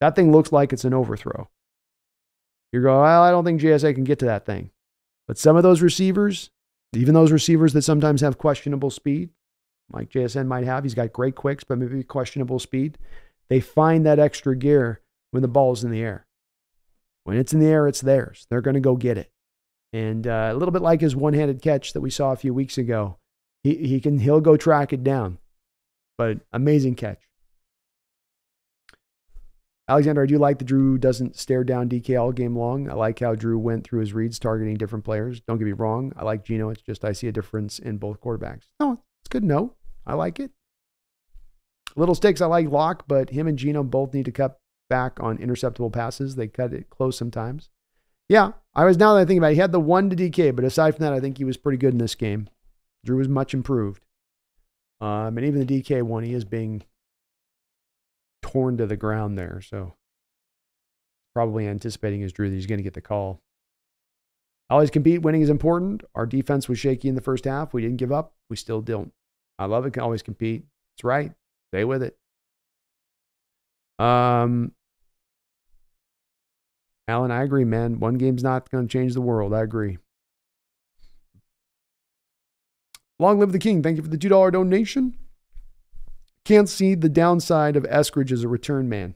that 0.00 0.16
thing 0.16 0.32
looks 0.32 0.50
like 0.50 0.72
it's 0.72 0.84
an 0.84 0.94
overthrow. 0.94 1.48
You 2.72 2.82
go, 2.82 3.02
well, 3.02 3.22
I 3.22 3.30
don't 3.30 3.44
think 3.44 3.60
JSN 3.60 3.94
can 3.94 4.04
get 4.04 4.18
to 4.20 4.26
that 4.26 4.46
thing. 4.46 4.70
But 5.28 5.38
some 5.38 5.56
of 5.56 5.62
those 5.62 5.82
receivers, 5.82 6.50
even 6.94 7.14
those 7.14 7.30
receivers 7.30 7.72
that 7.74 7.82
sometimes 7.82 8.20
have 8.22 8.38
questionable 8.38 8.90
speed, 8.90 9.30
like 9.92 10.10
JSN 10.10 10.46
might 10.46 10.64
have, 10.64 10.84
he's 10.84 10.94
got 10.94 11.12
great 11.12 11.34
quicks, 11.34 11.64
but 11.64 11.78
maybe 11.78 12.02
questionable 12.02 12.58
speed. 12.58 12.98
They 13.48 13.60
find 13.60 14.06
that 14.06 14.18
extra 14.18 14.56
gear 14.56 15.00
when 15.30 15.42
the 15.42 15.48
ball's 15.48 15.84
in 15.84 15.90
the 15.90 16.00
air. 16.00 16.26
When 17.24 17.36
it's 17.36 17.52
in 17.52 17.60
the 17.60 17.66
air, 17.66 17.86
it's 17.86 18.00
theirs. 18.00 18.46
They're 18.48 18.60
going 18.60 18.74
to 18.74 18.80
go 18.80 18.96
get 18.96 19.18
it. 19.18 19.30
And 19.92 20.26
uh, 20.26 20.50
a 20.52 20.54
little 20.54 20.72
bit 20.72 20.82
like 20.82 21.00
his 21.00 21.16
one-handed 21.16 21.62
catch 21.62 21.92
that 21.92 22.00
we 22.00 22.10
saw 22.10 22.32
a 22.32 22.36
few 22.36 22.54
weeks 22.54 22.78
ago, 22.78 23.18
he 23.62 23.74
he 23.74 24.00
can 24.00 24.20
he'll 24.20 24.40
go 24.40 24.56
track 24.56 24.92
it 24.92 25.02
down. 25.02 25.38
But 26.16 26.40
amazing 26.52 26.94
catch. 26.94 27.18
Alexander, 29.88 30.22
I 30.22 30.26
do 30.26 30.38
like 30.38 30.58
that 30.58 30.66
Drew 30.66 30.98
doesn't 30.98 31.36
stare 31.36 31.64
down 31.64 31.88
DK 31.88 32.20
all 32.20 32.30
game 32.30 32.56
long. 32.56 32.88
I 32.88 32.94
like 32.94 33.18
how 33.18 33.34
Drew 33.34 33.58
went 33.58 33.82
through 33.82 34.00
his 34.00 34.12
reads 34.12 34.38
targeting 34.38 34.76
different 34.76 35.04
players. 35.04 35.40
Don't 35.40 35.58
get 35.58 35.64
me 35.64 35.72
wrong. 35.72 36.12
I 36.16 36.22
like 36.22 36.44
Geno. 36.44 36.70
It's 36.70 36.82
just 36.82 37.04
I 37.04 37.10
see 37.10 37.26
a 37.26 37.32
difference 37.32 37.80
in 37.80 37.98
both 37.98 38.20
quarterbacks. 38.20 38.66
No, 38.78 39.02
it's 39.22 39.28
good 39.28 39.42
to 39.42 39.48
know. 39.48 39.74
I 40.10 40.14
like 40.14 40.40
it. 40.40 40.50
Little 41.94 42.16
sticks, 42.16 42.40
I 42.40 42.46
like 42.46 42.68
Lock, 42.68 43.04
but 43.06 43.30
him 43.30 43.46
and 43.46 43.56
Geno 43.56 43.84
both 43.84 44.12
need 44.12 44.24
to 44.24 44.32
cut 44.32 44.58
back 44.88 45.18
on 45.20 45.38
interceptable 45.38 45.92
passes. 45.92 46.34
They 46.34 46.48
cut 46.48 46.72
it 46.72 46.90
close 46.90 47.16
sometimes. 47.16 47.68
Yeah, 48.28 48.52
I 48.74 48.84
was 48.84 48.98
now 48.98 49.14
that 49.14 49.20
I 49.20 49.24
think 49.24 49.38
about 49.38 49.52
it, 49.52 49.54
he 49.54 49.60
had 49.60 49.70
the 49.70 49.78
one 49.78 50.10
to 50.10 50.16
DK, 50.16 50.54
but 50.54 50.64
aside 50.64 50.96
from 50.96 51.04
that, 51.04 51.12
I 51.12 51.20
think 51.20 51.38
he 51.38 51.44
was 51.44 51.56
pretty 51.56 51.78
good 51.78 51.92
in 51.92 51.98
this 51.98 52.16
game. 52.16 52.48
Drew 53.04 53.18
was 53.18 53.28
much 53.28 53.54
improved. 53.54 54.04
Um, 55.00 55.38
and 55.38 55.46
even 55.46 55.64
the 55.64 55.82
DK 55.82 56.02
one, 56.02 56.24
he 56.24 56.34
is 56.34 56.44
being 56.44 56.82
torn 58.42 58.76
to 58.78 58.86
the 58.86 58.96
ground 58.96 59.38
there. 59.38 59.60
So 59.60 59.94
probably 61.34 61.68
anticipating 61.68 62.24
as 62.24 62.32
Drew 62.32 62.50
that 62.50 62.56
he's 62.56 62.66
going 62.66 62.78
to 62.78 62.84
get 62.84 62.94
the 62.94 63.00
call. 63.00 63.40
Always 64.68 64.90
compete. 64.90 65.22
Winning 65.22 65.42
is 65.42 65.50
important. 65.50 66.02
Our 66.16 66.26
defense 66.26 66.68
was 66.68 66.80
shaky 66.80 67.08
in 67.08 67.14
the 67.14 67.20
first 67.20 67.44
half. 67.44 67.72
We 67.72 67.82
didn't 67.82 67.96
give 67.96 68.12
up. 68.12 68.34
We 68.48 68.56
still 68.56 68.80
don't. 68.80 69.12
I 69.60 69.66
love 69.66 69.84
it. 69.84 69.92
Can 69.92 70.02
always 70.02 70.22
compete. 70.22 70.64
It's 70.96 71.04
right. 71.04 71.32
Stay 71.68 71.84
with 71.84 72.02
it. 72.02 72.16
Um, 74.02 74.72
Alan, 77.06 77.30
I 77.30 77.42
agree, 77.42 77.64
man. 77.64 78.00
One 78.00 78.14
game's 78.14 78.42
not 78.42 78.70
going 78.70 78.88
to 78.88 78.92
change 78.92 79.12
the 79.12 79.20
world. 79.20 79.52
I 79.52 79.60
agree. 79.60 79.98
Long 83.18 83.38
live 83.38 83.52
the 83.52 83.58
king. 83.58 83.82
Thank 83.82 83.98
you 83.98 84.02
for 84.02 84.08
the 84.08 84.16
$2 84.16 84.50
donation. 84.50 85.14
Can't 86.46 86.68
see 86.68 86.94
the 86.94 87.10
downside 87.10 87.76
of 87.76 87.82
Eskridge 87.84 88.32
as 88.32 88.42
a 88.42 88.48
return 88.48 88.88
man. 88.88 89.14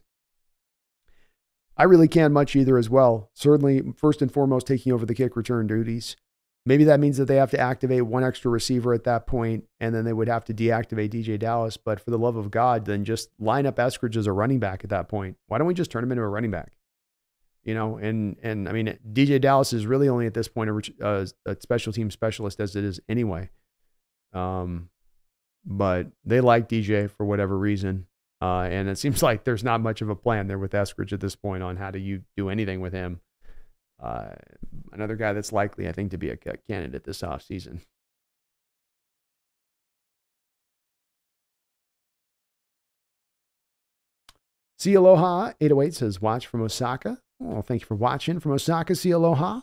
I 1.78 1.84
really 1.84 2.06
can't 2.06 2.34
much 2.34 2.54
either 2.54 2.76
as 2.76 2.90
well. 2.90 3.30
Certainly, 3.32 3.94
first 3.96 4.20
and 4.20 4.30
foremost, 4.30 4.66
taking 4.66 4.92
over 4.92 5.06
the 5.06 5.14
kick 5.14 5.36
return 5.36 5.66
duties. 5.66 6.16
Maybe 6.66 6.84
that 6.84 6.98
means 6.98 7.18
that 7.18 7.26
they 7.26 7.36
have 7.36 7.50
to 7.50 7.60
activate 7.60 8.06
one 8.06 8.24
extra 8.24 8.50
receiver 8.50 8.94
at 8.94 9.04
that 9.04 9.26
point, 9.26 9.64
and 9.80 9.94
then 9.94 10.04
they 10.04 10.14
would 10.14 10.28
have 10.28 10.44
to 10.46 10.54
deactivate 10.54 11.10
DJ 11.10 11.38
Dallas. 11.38 11.76
But 11.76 12.00
for 12.00 12.10
the 12.10 12.18
love 12.18 12.36
of 12.36 12.50
God, 12.50 12.86
then 12.86 13.04
just 13.04 13.28
line 13.38 13.66
up 13.66 13.76
Eskridge 13.76 14.16
as 14.16 14.26
a 14.26 14.32
running 14.32 14.60
back 14.60 14.82
at 14.82 14.90
that 14.90 15.08
point. 15.08 15.36
Why 15.46 15.58
don't 15.58 15.66
we 15.66 15.74
just 15.74 15.90
turn 15.90 16.02
him 16.02 16.12
into 16.12 16.22
a 16.22 16.28
running 16.28 16.50
back? 16.50 16.72
you 17.64 17.74
know, 17.74 17.96
and 17.96 18.36
and 18.42 18.68
I 18.68 18.72
mean, 18.72 18.98
DJ 19.12 19.40
Dallas 19.40 19.72
is 19.72 19.86
really 19.86 20.08
only 20.08 20.26
at 20.26 20.34
this 20.34 20.48
point 20.48 20.70
a, 20.70 21.04
uh, 21.04 21.26
a 21.46 21.56
special 21.60 21.92
team 21.92 22.10
specialist 22.10 22.60
as 22.60 22.76
it 22.76 22.84
is 22.84 23.00
anyway. 23.08 23.48
Um, 24.32 24.90
but 25.64 26.08
they 26.24 26.40
like 26.40 26.68
DJ 26.68 27.10
for 27.10 27.24
whatever 27.24 27.58
reason, 27.58 28.06
uh, 28.42 28.68
and 28.70 28.88
it 28.88 28.98
seems 28.98 29.22
like 29.22 29.44
there's 29.44 29.64
not 29.64 29.80
much 29.80 30.02
of 30.02 30.10
a 30.10 30.16
plan 30.16 30.46
there 30.46 30.58
with 30.58 30.72
Eskridge 30.72 31.12
at 31.12 31.20
this 31.20 31.34
point 31.34 31.62
on 31.62 31.76
how 31.76 31.90
do 31.90 31.98
you 31.98 32.22
do 32.36 32.50
anything 32.50 32.80
with 32.80 32.92
him. 32.92 33.20
Uh, 34.04 34.34
another 34.92 35.16
guy 35.16 35.32
that's 35.32 35.50
likely, 35.50 35.88
I 35.88 35.92
think, 35.92 36.10
to 36.10 36.18
be 36.18 36.28
a 36.28 36.36
candidate 36.36 37.04
this 37.04 37.22
offseason. 37.22 37.80
See 44.78 44.92
Aloha 44.92 45.52
808 45.58 45.94
says, 45.94 46.20
watch 46.20 46.46
from 46.46 46.60
Osaka. 46.60 47.18
Well, 47.40 47.62
thank 47.62 47.80
you 47.80 47.86
for 47.86 47.94
watching 47.94 48.40
from 48.40 48.52
Osaka. 48.52 48.94
See 48.94 49.10
Aloha. 49.10 49.62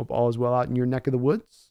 Hope 0.00 0.10
all 0.10 0.30
is 0.30 0.38
well 0.38 0.54
out 0.54 0.68
in 0.68 0.76
your 0.76 0.86
neck 0.86 1.06
of 1.06 1.12
the 1.12 1.18
woods. 1.18 1.70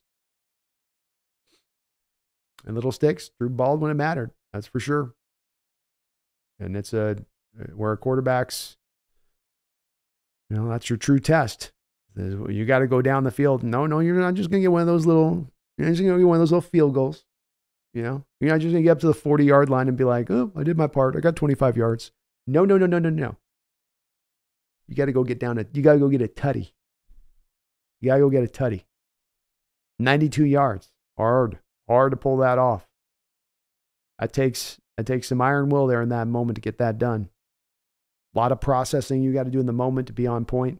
And 2.64 2.76
little 2.76 2.92
sticks 2.92 3.32
Drew 3.40 3.50
ball 3.50 3.78
when 3.78 3.90
it 3.90 3.96
mattered. 3.96 4.30
That's 4.54 4.68
for 4.68 4.80
sure. 4.80 5.16
And 6.60 6.78
it's 6.78 6.94
a 6.94 7.18
where 7.74 7.98
quarterbacks, 7.98 8.76
you 10.52 10.58
know, 10.58 10.70
that's 10.70 10.92
your 10.92 10.98
true 10.98 11.20
test. 11.20 11.72
You 12.18 12.66
got 12.66 12.80
to 12.80 12.88
go 12.88 13.02
down 13.02 13.24
the 13.24 13.32
field. 13.32 13.64
No, 13.64 13.86
no, 13.86 14.00
you're 14.00 14.16
not 14.16 14.34
just 14.34 14.50
going 14.50 14.62
to 14.62 14.64
get 14.64 14.72
one 14.72 14.82
of 14.82 14.88
those 14.88 15.06
little, 15.06 15.48
you're 15.78 15.88
just 15.90 16.02
going 16.02 16.14
to 16.14 16.20
get 16.20 16.28
one 16.28 16.38
of 16.38 16.42
those 16.42 16.52
little 16.52 16.62
field 16.62 16.94
goals. 16.94 17.24
You 17.94 18.04
know, 18.04 18.26
you're 18.40 18.52
not 18.52 18.60
just 18.60 18.72
going 18.72 18.84
to 18.84 18.88
get 18.88 18.92
up 18.92 19.00
to 19.02 19.08
the 19.08 19.14
40 19.14 19.46
yard 19.46 19.70
line 19.70 19.88
and 19.88 19.98
be 19.98 20.04
like, 20.04 20.30
oh, 20.32 20.52
I 20.56 20.64
did 20.64 20.78
my 20.78 20.88
part. 20.88 21.16
I 21.16 21.20
got 21.20 21.36
25 21.36 21.78
yards. 21.78 22.12
No, 22.48 22.66
no, 22.66 22.78
no, 22.78 22.86
no, 22.86 23.00
no, 23.00 23.10
no. 23.10 23.36
You 24.88 24.96
got 24.96 25.06
to 25.06 25.12
go 25.12 25.24
get 25.24 25.40
down 25.40 25.58
you 25.74 25.82
got 25.82 25.94
to 25.94 26.00
go 26.00 26.08
get 26.08 26.22
a 26.22 26.28
tutty. 26.28 26.72
You 28.02 28.10
got 28.10 28.16
to 28.16 28.22
go 28.22 28.30
get 28.30 28.44
a 28.44 28.48
tutty. 28.48 28.84
92 30.00 30.46
yards. 30.46 30.92
Hard, 31.18 31.60
hard 31.88 32.12
to 32.12 32.18
pull 32.18 32.38
that 32.38 32.58
off. 32.58 32.88
That 34.20 34.34
takes, 34.34 34.78
that 34.96 35.06
takes 35.06 35.28
some 35.28 35.42
iron 35.42 35.70
will 35.70 35.88
there 35.88 36.02
in 36.02 36.10
that 36.10 36.28
moment 36.28 36.56
to 36.56 36.62
get 36.62 36.78
that 36.78 36.98
done. 36.98 37.30
A 38.36 38.38
lot 38.38 38.52
of 38.52 38.62
processing 38.62 39.24
you 39.24 39.34
got 39.34 39.44
to 39.44 39.52
do 39.52 39.60
in 39.60 39.66
the 39.66 39.74
moment 39.74 40.08
to 40.08 40.14
be 40.14 40.28
on 40.28 40.46
point. 40.46 40.80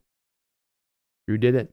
Drew 1.28 1.38
did 1.38 1.56
it. 1.56 1.70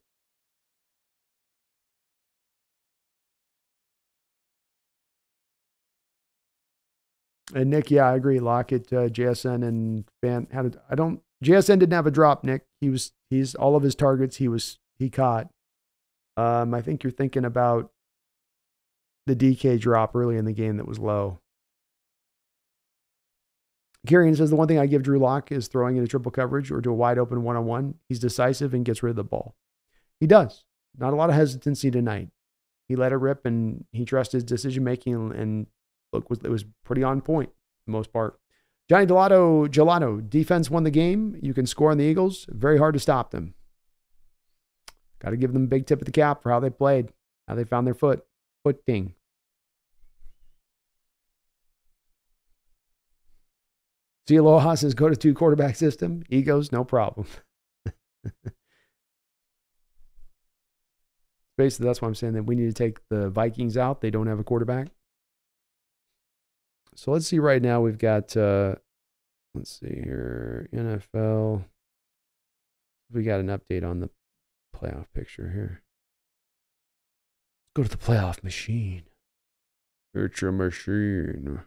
And 7.55 7.71
Nick, 7.71 7.91
yeah, 7.91 8.09
I 8.09 8.17
agree. 8.17 8.41
Lockett, 8.41 8.93
uh, 8.93 9.09
JSN, 9.09 9.67
and 9.67 10.05
Fant 10.23 10.51
had. 10.53 10.67
A, 10.67 10.83
I 10.91 10.95
don't. 10.95 11.21
JSN 11.45 11.79
didn't 11.79 11.93
have 11.93 12.07
a 12.07 12.11
drop. 12.11 12.43
Nick, 12.43 12.63
he 12.81 12.89
was. 12.89 13.13
He's 13.31 13.55
all 13.55 13.77
of 13.77 13.83
his 13.83 13.95
targets. 13.95 14.37
He 14.37 14.49
was. 14.49 14.79
He 14.99 15.09
caught. 15.09 15.49
Um, 16.37 16.75
I 16.75 16.83
think 16.83 17.05
you're 17.05 17.13
thinking 17.13 17.45
about 17.45 17.91
the 19.27 19.37
DK 19.37 19.79
drop 19.79 20.17
early 20.17 20.37
in 20.37 20.47
the 20.47 20.53
game 20.53 20.79
that 20.79 20.89
was 20.89 20.99
low. 20.99 21.39
Kieran 24.07 24.37
says 24.37 24.51
the 24.51 24.57
one 24.57 24.69
thing 24.69 24.79
I 24.79 24.87
give 24.87 25.03
Drew 25.03 25.19
Lock 25.19 25.51
is 25.51 25.69
throwing 25.69 25.97
in 25.97 26.05
a 26.05 26.07
triple 26.07 26.31
coverage 26.31 26.71
or 26.71 26.81
to 26.81 26.91
a 26.91 26.95
wide 26.95 27.19
open 27.19 27.43
one 27.43 27.57
on 27.57 27.65
one. 27.65 27.95
He's 28.09 28.19
decisive 28.19 28.75
and 28.75 28.85
gets 28.85 29.03
rid 29.03 29.11
of 29.11 29.17
the 29.17 29.25
ball. 29.25 29.57
He 30.21 30.27
does. 30.27 30.65
Not 30.99 31.13
a 31.13 31.17
lot 31.17 31.31
of 31.31 31.37
hesitancy 31.37 31.91
tonight. 31.91 32.29
He 32.87 32.97
let 32.97 33.13
it 33.13 33.17
rip 33.17 33.47
and 33.47 33.85
he 33.93 34.05
trusted 34.05 34.39
his 34.39 34.45
decision 34.45 34.85
making 34.85 35.33
and 35.33 35.67
look 36.13 36.29
was 36.29 36.41
it 36.45 36.51
was 36.51 36.65
pretty 36.85 37.03
on 37.03 37.23
point 37.23 37.51
most 37.87 38.13
part. 38.13 38.39
Johnny 38.89 39.07
Gelato, 39.07 39.67
Gelato, 39.69 40.29
defense 40.29 40.71
won 40.71 40.85
the 40.85 40.91
game. 40.91 41.39
You 41.41 41.55
can 41.55 41.67
score 41.67 41.91
on 41.91 41.99
the 41.99 42.05
Eagles. 42.05 42.47
Very 42.51 42.79
hard 42.79 42.95
to 42.95 43.01
stop 43.01 43.31
them. 43.31 43.55
Got 45.21 45.31
to 45.31 45.37
give 45.37 45.53
them 45.55 45.65
a 45.65 45.69
big 45.69 45.87
tip 45.87 46.01
of 46.01 46.07
the 46.07 46.13
cap 46.13 46.43
for 46.43 46.51
how 46.51 46.61
they 46.61 46.71
played, 46.71 47.11
how 47.49 47.55
they 47.55 47.65
found 47.65 47.87
their 47.87 47.95
foot, 47.95 48.27
foot 48.63 48.81
footing. 48.87 49.15
See 54.27 54.37
Aloha 54.37 54.75
says 54.75 54.95
go 54.95 55.09
to 55.09 55.17
two 55.17 55.35
quarterback 55.35 55.77
system. 55.77 56.23
Egos, 56.31 56.73
no 56.73 56.83
problem. 56.85 57.27
Basically, 61.59 61.87
that's 61.87 62.03
why 62.03 62.09
I'm 62.09 62.15
saying 62.15 62.33
that 62.35 62.45
we 62.45 62.57
need 62.57 62.67
to 62.67 62.73
take 62.73 62.99
the 63.11 63.29
Vikings 63.31 63.77
out. 63.77 64.01
They 64.01 64.11
don't 64.11 64.27
have 64.27 64.41
a 64.41 64.45
quarterback. 64.45 64.89
So 66.97 67.13
let's 67.13 67.27
see 67.27 67.39
right 67.39 67.63
now. 67.63 67.81
We've 67.81 67.99
got, 67.99 68.37
uh, 68.37 68.77
let's 69.55 69.79
see 69.79 70.01
here, 70.03 70.69
NFL. 70.73 71.65
We 73.13 73.23
got 73.23 73.41
an 73.41 73.49
update 73.49 73.89
on 73.89 74.01
the 74.01 74.11
playoff 74.75 75.07
picture 75.15 75.51
here. 75.51 75.83
Let's 77.77 77.77
go 77.77 77.83
to 77.85 77.89
the 77.89 77.97
playoff 78.05 78.43
machine. 78.43 79.05
It's 80.15 80.43
a 80.43 80.51
machine. 80.51 81.61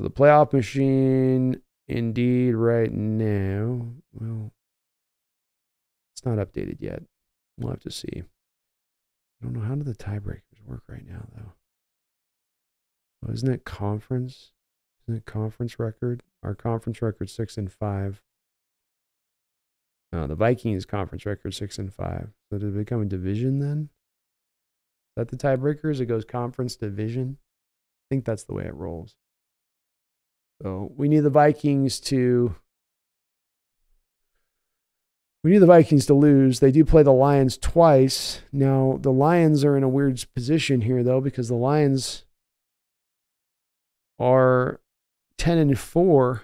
So 0.00 0.04
the 0.04 0.10
playoff 0.10 0.54
machine, 0.54 1.60
indeed, 1.86 2.52
right 2.52 2.90
now, 2.90 3.88
well, 4.14 4.50
it's 6.14 6.24
not 6.24 6.38
updated 6.38 6.78
yet. 6.80 7.02
We'll 7.58 7.72
have 7.72 7.80
to 7.80 7.90
see. 7.90 8.08
I 8.14 8.22
don't 9.44 9.52
know 9.52 9.60
how 9.60 9.74
do 9.74 9.82
the 9.82 9.94
tiebreakers 9.94 10.64
work 10.64 10.84
right 10.88 11.06
now, 11.06 11.26
though. 11.36 11.52
Well, 13.20 13.34
isn't 13.34 13.52
it 13.52 13.66
conference? 13.66 14.52
Isn't 15.04 15.18
it 15.18 15.26
conference 15.26 15.78
record? 15.78 16.22
Our 16.42 16.54
conference 16.54 17.02
record 17.02 17.28
six 17.28 17.58
and 17.58 17.70
five. 17.70 18.22
The 20.12 20.34
Vikings 20.34 20.86
conference 20.86 21.26
record 21.26 21.52
six 21.52 21.78
and 21.78 21.92
five. 21.92 22.30
So 22.50 22.56
did 22.56 22.74
it 22.74 22.78
become 22.78 23.02
a 23.02 23.04
division 23.04 23.58
then? 23.58 23.90
Is 25.10 25.16
that 25.16 25.28
the 25.28 25.36
tiebreakers? 25.36 26.00
It 26.00 26.06
goes 26.06 26.24
conference 26.24 26.76
division. 26.76 27.36
I 27.38 28.14
think 28.14 28.24
that's 28.24 28.44
the 28.44 28.54
way 28.54 28.64
it 28.64 28.74
rolls. 28.74 29.16
So 30.62 30.92
we 30.96 31.08
need 31.08 31.20
the 31.20 31.30
Vikings 31.30 32.00
to 32.00 32.54
we 35.42 35.52
need 35.52 35.58
the 35.58 35.66
Vikings 35.66 36.04
to 36.06 36.14
lose. 36.14 36.60
They 36.60 36.70
do 36.70 36.84
play 36.84 37.02
the 37.02 37.12
Lions 37.12 37.56
twice. 37.56 38.42
Now, 38.52 38.98
the 39.00 39.12
Lions 39.12 39.64
are 39.64 39.74
in 39.74 39.82
a 39.82 39.88
weird 39.88 40.22
position 40.34 40.82
here, 40.82 41.02
though, 41.02 41.22
because 41.22 41.48
the 41.48 41.54
Lions 41.54 42.24
are 44.18 44.80
10 45.38 45.56
and 45.56 45.78
4. 45.78 46.42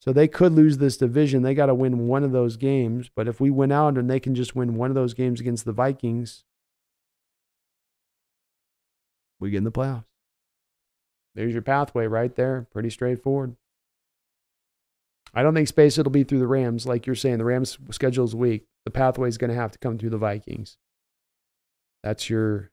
So 0.00 0.12
they 0.12 0.28
could 0.28 0.52
lose 0.52 0.78
this 0.78 0.98
division. 0.98 1.42
They 1.42 1.54
got 1.54 1.66
to 1.66 1.74
win 1.74 2.08
one 2.08 2.24
of 2.24 2.32
those 2.32 2.58
games. 2.58 3.08
But 3.14 3.26
if 3.26 3.40
we 3.40 3.48
win 3.48 3.72
out 3.72 3.96
and 3.96 4.10
they 4.10 4.20
can 4.20 4.34
just 4.34 4.54
win 4.54 4.74
one 4.74 4.90
of 4.90 4.94
those 4.94 5.14
games 5.14 5.40
against 5.40 5.64
the 5.64 5.72
Vikings, 5.72 6.44
we 9.40 9.50
get 9.50 9.58
in 9.58 9.64
the 9.64 9.72
playoffs. 9.72 10.11
There's 11.34 11.52
your 11.52 11.62
pathway 11.62 12.06
right 12.06 12.34
there. 12.34 12.66
Pretty 12.72 12.90
straightforward. 12.90 13.56
I 15.34 15.42
don't 15.42 15.54
think 15.54 15.68
space 15.68 15.96
it'll 15.96 16.12
be 16.12 16.24
through 16.24 16.40
the 16.40 16.46
Rams. 16.46 16.86
Like 16.86 17.06
you're 17.06 17.14
saying, 17.14 17.38
the 17.38 17.44
Rams 17.44 17.78
schedule 17.90 18.24
is 18.24 18.34
weak. 18.34 18.66
The 18.84 18.90
pathway 18.90 19.28
is 19.28 19.38
going 19.38 19.50
to 19.50 19.56
have 19.56 19.72
to 19.72 19.78
come 19.78 19.96
through 19.96 20.10
the 20.10 20.18
Vikings. 20.18 20.76
That's 22.02 22.28
your, 22.28 22.70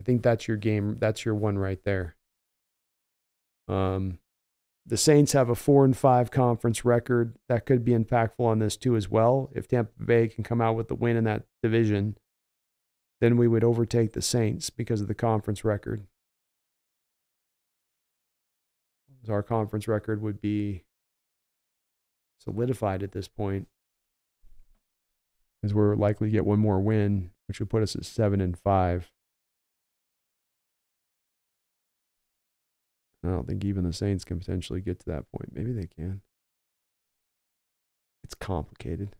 I 0.00 0.04
think 0.04 0.22
that's 0.22 0.48
your 0.48 0.56
game. 0.56 0.96
That's 0.98 1.24
your 1.24 1.34
one 1.34 1.58
right 1.58 1.78
there. 1.84 2.16
Um, 3.68 4.18
the 4.84 4.96
Saints 4.96 5.32
have 5.32 5.48
a 5.48 5.54
four 5.54 5.84
and 5.84 5.96
five 5.96 6.30
conference 6.30 6.84
record. 6.84 7.36
That 7.48 7.66
could 7.66 7.84
be 7.84 7.92
impactful 7.92 8.40
on 8.40 8.58
this 8.58 8.76
too 8.76 8.96
as 8.96 9.10
well. 9.10 9.50
If 9.54 9.68
Tampa 9.68 10.04
Bay 10.04 10.28
can 10.28 10.44
come 10.44 10.60
out 10.60 10.76
with 10.76 10.88
the 10.88 10.94
win 10.94 11.16
in 11.16 11.24
that 11.24 11.44
division, 11.62 12.16
then 13.20 13.36
we 13.36 13.48
would 13.48 13.64
overtake 13.64 14.12
the 14.12 14.22
Saints 14.22 14.70
because 14.70 15.00
of 15.00 15.08
the 15.08 15.14
conference 15.14 15.64
record. 15.64 16.06
Our 19.28 19.42
conference 19.42 19.88
record 19.88 20.22
would 20.22 20.40
be 20.40 20.84
solidified 22.38 23.02
at 23.02 23.12
this 23.12 23.28
point, 23.28 23.68
as 25.64 25.74
we're 25.74 25.96
likely 25.96 26.28
to 26.28 26.32
get 26.32 26.46
one 26.46 26.60
more 26.60 26.80
win, 26.80 27.30
which 27.48 27.60
would 27.60 27.70
put 27.70 27.82
us 27.82 27.96
at 27.96 28.04
seven 28.04 28.40
and 28.40 28.58
five. 28.58 29.10
I 33.24 33.28
don't 33.28 33.48
think 33.48 33.64
even 33.64 33.84
the 33.84 33.92
Saints 33.92 34.24
can 34.24 34.38
potentially 34.38 34.80
get 34.80 35.00
to 35.00 35.06
that 35.06 35.24
point. 35.32 35.50
Maybe 35.52 35.72
they 35.72 35.88
can. 35.88 36.20
It's 38.22 38.34
complicated. 38.34 39.16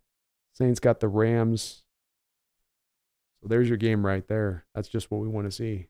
Saints 0.52 0.80
got 0.80 1.00
the 1.00 1.08
Rams. 1.08 1.82
So 3.42 3.48
there's 3.48 3.68
your 3.68 3.76
game 3.76 4.06
right 4.06 4.26
there. 4.28 4.64
That's 4.74 4.88
just 4.88 5.10
what 5.10 5.20
we 5.20 5.28
want 5.28 5.46
to 5.46 5.50
see. 5.50 5.88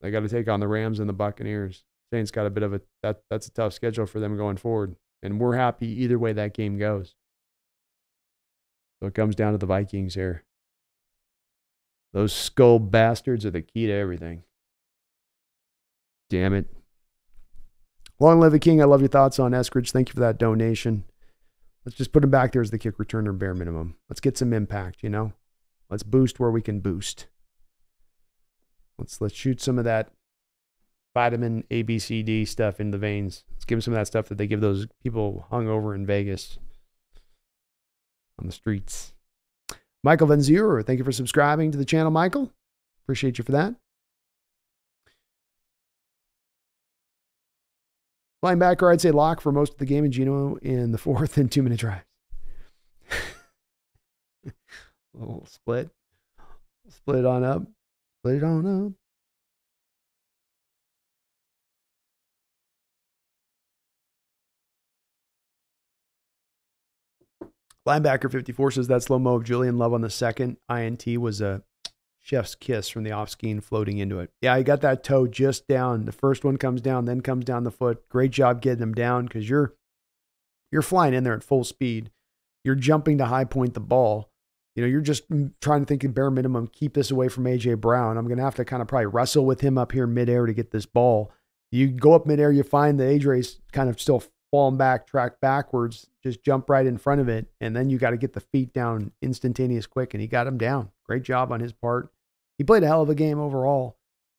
They 0.00 0.10
got 0.10 0.20
to 0.20 0.28
take 0.28 0.48
on 0.48 0.60
the 0.60 0.68
Rams 0.68 1.00
and 1.00 1.08
the 1.08 1.12
Buccaneers. 1.12 1.84
Saints 2.12 2.30
got 2.30 2.46
a 2.46 2.50
bit 2.50 2.62
of 2.62 2.74
a 2.74 2.82
that 3.02 3.22
that's 3.30 3.46
a 3.46 3.52
tough 3.52 3.72
schedule 3.72 4.04
for 4.04 4.20
them 4.20 4.36
going 4.36 4.58
forward. 4.58 4.96
And 5.22 5.40
we're 5.40 5.56
happy 5.56 5.86
either 5.86 6.18
way 6.18 6.32
that 6.34 6.52
game 6.52 6.78
goes. 6.78 7.14
So 9.00 9.06
it 9.06 9.14
comes 9.14 9.34
down 9.34 9.52
to 9.52 9.58
the 9.58 9.66
Vikings 9.66 10.14
here. 10.14 10.44
Those 12.12 12.32
skull 12.32 12.78
bastards 12.78 13.46
are 13.46 13.50
the 13.50 13.62
key 13.62 13.86
to 13.86 13.92
everything. 13.92 14.42
Damn 16.28 16.52
it. 16.52 16.66
Long 18.20 18.40
live 18.40 18.52
the 18.52 18.58
king. 18.58 18.82
I 18.82 18.84
love 18.84 19.00
your 19.00 19.08
thoughts 19.08 19.38
on 19.38 19.52
Eskridge. 19.52 19.90
Thank 19.90 20.10
you 20.10 20.14
for 20.14 20.20
that 20.20 20.38
donation. 20.38 21.04
Let's 21.86 21.96
just 21.96 22.12
put 22.12 22.22
him 22.22 22.30
back 22.30 22.52
there 22.52 22.62
as 22.62 22.70
the 22.70 22.78
kick 22.78 22.98
returner 22.98 23.36
bare 23.36 23.54
minimum. 23.54 23.96
Let's 24.10 24.20
get 24.20 24.36
some 24.36 24.52
impact, 24.52 25.02
you 25.02 25.08
know? 25.08 25.32
Let's 25.88 26.02
boost 26.02 26.38
where 26.38 26.50
we 26.50 26.62
can 26.62 26.80
boost. 26.80 27.26
Let's 28.98 29.20
let's 29.20 29.34
shoot 29.34 29.60
some 29.60 29.78
of 29.78 29.84
that 29.84 30.10
vitamin 31.14 31.64
A, 31.70 31.82
B, 31.82 31.98
C, 31.98 32.22
D 32.22 32.44
stuff 32.44 32.80
in 32.80 32.90
the 32.90 32.98
veins. 32.98 33.44
Let's 33.52 33.64
give 33.64 33.76
them 33.76 33.82
some 33.82 33.94
of 33.94 33.98
that 33.98 34.06
stuff 34.06 34.28
that 34.28 34.38
they 34.38 34.46
give 34.46 34.60
those 34.60 34.86
people 35.02 35.46
hung 35.50 35.68
over 35.68 35.94
in 35.94 36.06
Vegas 36.06 36.58
on 38.38 38.46
the 38.46 38.52
streets. 38.52 39.12
Michael 40.04 40.26
Van 40.26 40.38
Zier, 40.38 40.84
thank 40.84 40.98
you 40.98 41.04
for 41.04 41.12
subscribing 41.12 41.70
to 41.70 41.78
the 41.78 41.84
channel, 41.84 42.10
Michael. 42.10 42.50
Appreciate 43.04 43.38
you 43.38 43.44
for 43.44 43.52
that. 43.52 43.74
Linebacker, 48.44 48.92
I'd 48.92 49.00
say 49.00 49.12
lock 49.12 49.40
for 49.40 49.52
most 49.52 49.74
of 49.74 49.78
the 49.78 49.86
game, 49.86 50.02
and 50.02 50.12
Geno 50.12 50.56
in 50.56 50.90
the 50.90 50.98
fourth 50.98 51.36
and 51.36 51.50
two 51.50 51.62
minute 51.62 51.78
drives. 51.78 52.04
little 55.14 55.46
split. 55.46 55.90
Split 56.88 57.20
it 57.20 57.26
on 57.26 57.44
up. 57.44 57.62
Split 58.20 58.36
it 58.36 58.44
on 58.44 58.86
up. 58.86 58.92
Linebacker 67.86 68.30
54 68.30 68.72
says 68.72 68.88
that 68.88 69.02
slow 69.02 69.18
mo 69.18 69.34
of 69.36 69.44
Julian 69.44 69.76
Love 69.76 69.92
on 69.92 70.02
the 70.02 70.10
second 70.10 70.56
INT 70.70 71.04
was 71.18 71.40
a 71.40 71.62
chef's 72.20 72.54
kiss 72.54 72.88
from 72.88 73.02
the 73.02 73.10
off 73.10 73.30
skiing 73.30 73.60
floating 73.60 73.98
into 73.98 74.20
it. 74.20 74.30
Yeah, 74.40 74.56
he 74.56 74.62
got 74.62 74.80
that 74.82 75.02
toe 75.02 75.26
just 75.26 75.66
down. 75.66 76.04
The 76.04 76.12
first 76.12 76.44
one 76.44 76.56
comes 76.56 76.80
down, 76.80 77.04
then 77.04 77.20
comes 77.20 77.44
down 77.44 77.64
the 77.64 77.70
foot. 77.70 78.08
Great 78.08 78.30
job 78.30 78.62
getting 78.62 78.82
him 78.82 78.94
down 78.94 79.26
because 79.26 79.48
you're 79.48 79.74
you're 80.70 80.82
flying 80.82 81.12
in 81.12 81.24
there 81.24 81.34
at 81.34 81.44
full 81.44 81.64
speed. 81.64 82.10
You're 82.64 82.76
jumping 82.76 83.18
to 83.18 83.26
high 83.26 83.44
point 83.44 83.74
the 83.74 83.80
ball. 83.80 84.30
You 84.76 84.82
know, 84.82 84.88
you're 84.88 85.00
just 85.00 85.28
mm, 85.28 85.52
trying 85.60 85.80
to 85.80 85.86
think 85.86 86.04
at 86.04 86.14
bare 86.14 86.30
minimum, 86.30 86.68
keep 86.68 86.94
this 86.94 87.10
away 87.10 87.28
from 87.28 87.44
AJ 87.44 87.80
Brown. 87.80 88.16
I'm 88.16 88.28
gonna 88.28 88.42
have 88.42 88.54
to 88.54 88.64
kind 88.64 88.80
of 88.80 88.88
probably 88.88 89.06
wrestle 89.06 89.44
with 89.44 89.60
him 89.60 89.76
up 89.76 89.92
here 89.92 90.06
midair 90.06 90.46
to 90.46 90.54
get 90.54 90.70
this 90.70 90.86
ball. 90.86 91.32
You 91.72 91.88
go 91.88 92.14
up 92.14 92.26
midair, 92.26 92.52
you 92.52 92.62
find 92.62 93.00
the 93.00 93.04
AJ's 93.04 93.60
kind 93.72 93.90
of 93.90 94.00
still 94.00 94.22
falling 94.52 94.76
back, 94.76 95.06
track 95.06 95.40
backwards, 95.40 96.06
just 96.22 96.44
jump 96.44 96.70
right 96.70 96.86
in 96.86 96.98
front 96.98 97.20
of 97.20 97.28
it. 97.28 97.46
And 97.60 97.74
then 97.74 97.90
you 97.90 97.98
got 97.98 98.10
to 98.10 98.16
get 98.16 98.34
the 98.34 98.40
feet 98.40 98.72
down 98.72 99.10
instantaneous 99.22 99.86
quick. 99.86 100.14
And 100.14 100.20
he 100.20 100.28
got 100.28 100.46
him 100.46 100.58
down. 100.58 100.90
Great 101.04 101.24
job 101.24 101.50
on 101.50 101.58
his 101.58 101.72
part. 101.72 102.12
He 102.58 102.62
played 102.62 102.84
a 102.84 102.86
hell 102.86 103.02
of 103.02 103.08
a 103.08 103.14
game 103.14 103.40
overall. 103.40 103.96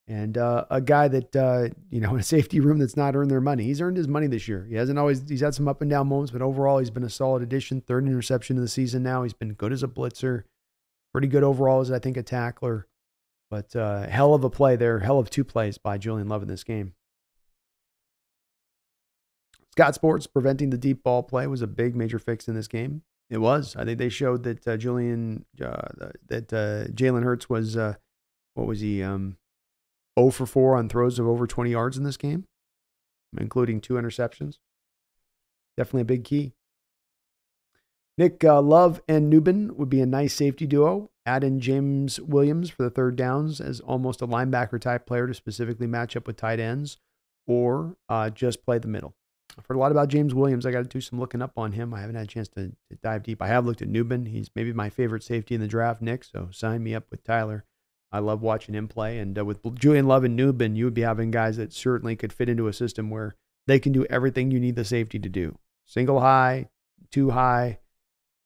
And 0.07 0.37
uh, 0.37 0.65
a 0.69 0.81
guy 0.81 1.07
that, 1.07 1.35
uh, 1.35 1.69
you 1.89 1.99
know, 1.99 2.11
in 2.13 2.19
a 2.19 2.23
safety 2.23 2.59
room 2.59 2.77
that's 2.77 2.95
not 2.95 3.15
earned 3.15 3.31
their 3.31 3.41
money. 3.41 3.63
He's 3.63 3.81
earned 3.81 3.97
his 3.97 4.07
money 4.07 4.27
this 4.27 4.47
year. 4.47 4.67
He 4.69 4.75
hasn't 4.75 4.99
always, 4.99 5.27
he's 5.27 5.41
had 5.41 5.55
some 5.55 5.67
up 5.67 5.81
and 5.81 5.89
down 5.89 6.07
moments, 6.07 6.31
but 6.31 6.41
overall, 6.43 6.77
he's 6.77 6.91
been 6.91 7.03
a 7.03 7.09
solid 7.09 7.41
addition. 7.41 7.81
Third 7.81 8.05
interception 8.05 8.55
of 8.55 8.61
the 8.61 8.69
season 8.69 9.01
now. 9.01 9.23
He's 9.23 9.33
been 9.33 9.53
good 9.53 9.73
as 9.73 9.81
a 9.81 9.87
blitzer. 9.87 10.43
Pretty 11.11 11.27
good 11.27 11.43
overall 11.43 11.81
as, 11.81 11.91
I 11.91 11.99
think, 11.99 12.17
a 12.17 12.23
tackler. 12.23 12.87
But 13.49 13.75
uh, 13.75 14.07
hell 14.07 14.33
of 14.35 14.43
a 14.43 14.49
play 14.49 14.75
there. 14.75 14.99
Hell 14.99 15.19
of 15.19 15.29
two 15.29 15.43
plays 15.43 15.77
by 15.77 15.97
Julian 15.97 16.27
Love 16.27 16.43
in 16.43 16.47
this 16.47 16.63
game. 16.63 16.93
Scott 19.73 19.95
Sports 19.95 20.27
preventing 20.27 20.69
the 20.69 20.77
deep 20.77 21.01
ball 21.01 21.23
play 21.23 21.47
was 21.47 21.63
a 21.63 21.67
big 21.67 21.95
major 21.95 22.19
fix 22.19 22.47
in 22.47 22.53
this 22.53 22.67
game. 22.67 23.01
It 23.31 23.39
was. 23.39 23.75
I 23.75 23.83
think 23.83 23.97
they 23.97 24.07
showed 24.07 24.43
that 24.43 24.67
uh, 24.67 24.77
Julian 24.77 25.45
uh, 25.59 25.87
that 26.27 26.53
uh, 26.53 26.91
Jalen 26.93 27.23
Hurts 27.23 27.49
was 27.49 27.75
uh, 27.75 27.95
what 28.53 28.67
was 28.67 28.81
he 28.81 29.01
um, 29.01 29.37
0 30.19 30.29
for 30.29 30.45
4 30.45 30.75
on 30.75 30.89
throws 30.89 31.17
of 31.17 31.25
over 31.27 31.47
20 31.47 31.71
yards 31.71 31.97
in 31.97 32.03
this 32.03 32.17
game, 32.17 32.45
including 33.35 33.81
two 33.81 33.95
interceptions. 33.95 34.59
Definitely 35.75 36.01
a 36.01 36.05
big 36.05 36.23
key. 36.23 36.53
Nick 38.15 38.43
uh, 38.43 38.61
Love 38.61 39.01
and 39.07 39.27
Nubin 39.27 39.75
would 39.75 39.89
be 39.89 40.01
a 40.01 40.05
nice 40.05 40.35
safety 40.35 40.67
duo. 40.67 41.09
Add 41.25 41.43
in 41.43 41.59
James 41.59 42.21
Williams 42.21 42.69
for 42.69 42.83
the 42.83 42.91
third 42.91 43.15
downs 43.15 43.59
as 43.59 43.79
almost 43.79 44.21
a 44.21 44.27
linebacker 44.27 44.79
type 44.79 45.07
player 45.07 45.25
to 45.25 45.33
specifically 45.33 45.87
match 45.87 46.15
up 46.15 46.27
with 46.27 46.37
tight 46.37 46.59
ends, 46.59 46.97
or 47.47 47.97
uh, 48.07 48.29
just 48.29 48.63
play 48.63 48.77
the 48.77 48.87
middle. 48.87 49.15
I've 49.57 49.65
heard 49.67 49.75
a 49.75 49.79
lot 49.79 49.91
about 49.91 50.09
James 50.09 50.33
Williams. 50.33 50.65
I 50.65 50.71
got 50.71 50.79
to 50.79 50.89
do 50.89 51.01
some 51.01 51.19
looking 51.19 51.41
up 51.41 51.53
on 51.57 51.73
him. 51.73 51.93
I 51.93 52.01
haven't 52.01 52.15
had 52.15 52.25
a 52.25 52.27
chance 52.27 52.47
to, 52.49 52.69
to, 52.69 52.95
dive 53.01 53.23
deep. 53.23 53.41
I 53.41 53.47
have 53.47 53.65
looked 53.65 53.81
at 53.81 53.87
Nubin. 53.87 54.27
He's 54.27 54.49
maybe 54.55 54.73
my 54.73 54.89
favorite 54.89 55.23
safety 55.23 55.53
in 55.53 55.61
the 55.61 55.67
draft, 55.67 56.01
Nick. 56.01 56.23
So 56.23 56.49
sign 56.51 56.83
me 56.83 56.95
up 56.95 57.05
with 57.11 57.23
Tyler. 57.23 57.65
I 58.11 58.19
love 58.19 58.41
watching 58.41 58.75
him 58.75 58.87
play. 58.87 59.19
And 59.19 59.37
uh, 59.37 59.45
with 59.45 59.59
Julian 59.79 60.07
Love 60.07 60.23
and 60.23 60.35
Nubin, 60.35 60.75
you 60.75 60.85
would 60.85 60.93
be 60.93 61.01
having 61.01 61.31
guys 61.31 61.57
that 61.57 61.73
certainly 61.73 62.15
could 62.15 62.33
fit 62.33 62.49
into 62.49 62.67
a 62.67 62.73
system 62.73 63.09
where 63.09 63.35
they 63.67 63.79
can 63.79 63.91
do 63.91 64.05
everything 64.05 64.51
you 64.51 64.59
need 64.59 64.75
the 64.75 64.85
safety 64.85 65.19
to 65.19 65.29
do. 65.29 65.57
Single 65.85 66.19
high, 66.19 66.69
two 67.11 67.31
high, 67.31 67.79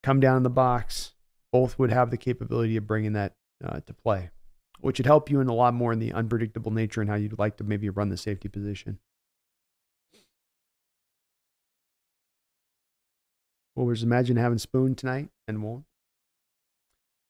come 0.03 0.19
down 0.19 0.37
in 0.37 0.43
the 0.43 0.49
box. 0.49 1.13
Both 1.51 1.79
would 1.79 1.91
have 1.91 2.11
the 2.11 2.17
capability 2.17 2.77
of 2.77 2.87
bringing 2.87 3.13
that 3.13 3.33
uh, 3.63 3.79
to 3.81 3.93
play, 3.93 4.29
which 4.79 4.99
would 4.99 5.05
help 5.05 5.29
you 5.29 5.39
in 5.39 5.47
a 5.47 5.53
lot 5.53 5.73
more 5.73 5.93
in 5.93 5.99
the 5.99 6.13
unpredictable 6.13 6.71
nature 6.71 7.01
and 7.01 7.09
how 7.09 7.15
you'd 7.15 7.39
like 7.39 7.57
to 7.57 7.63
maybe 7.63 7.89
run 7.89 8.09
the 8.09 8.17
safety 8.17 8.49
position. 8.49 8.99
Well, 13.77 13.93
just 13.93 14.03
imagine 14.03 14.37
having 14.37 14.57
Spoon 14.57 14.95
tonight 14.95 15.29
and 15.47 15.61
one. 15.61 15.85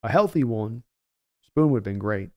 A 0.02 0.10
healthy 0.10 0.46
one. 0.46 0.84
Spoon 1.46 1.72
would 1.72 1.80
have 1.80 1.84
been 1.84 2.00
great. 2.00 2.30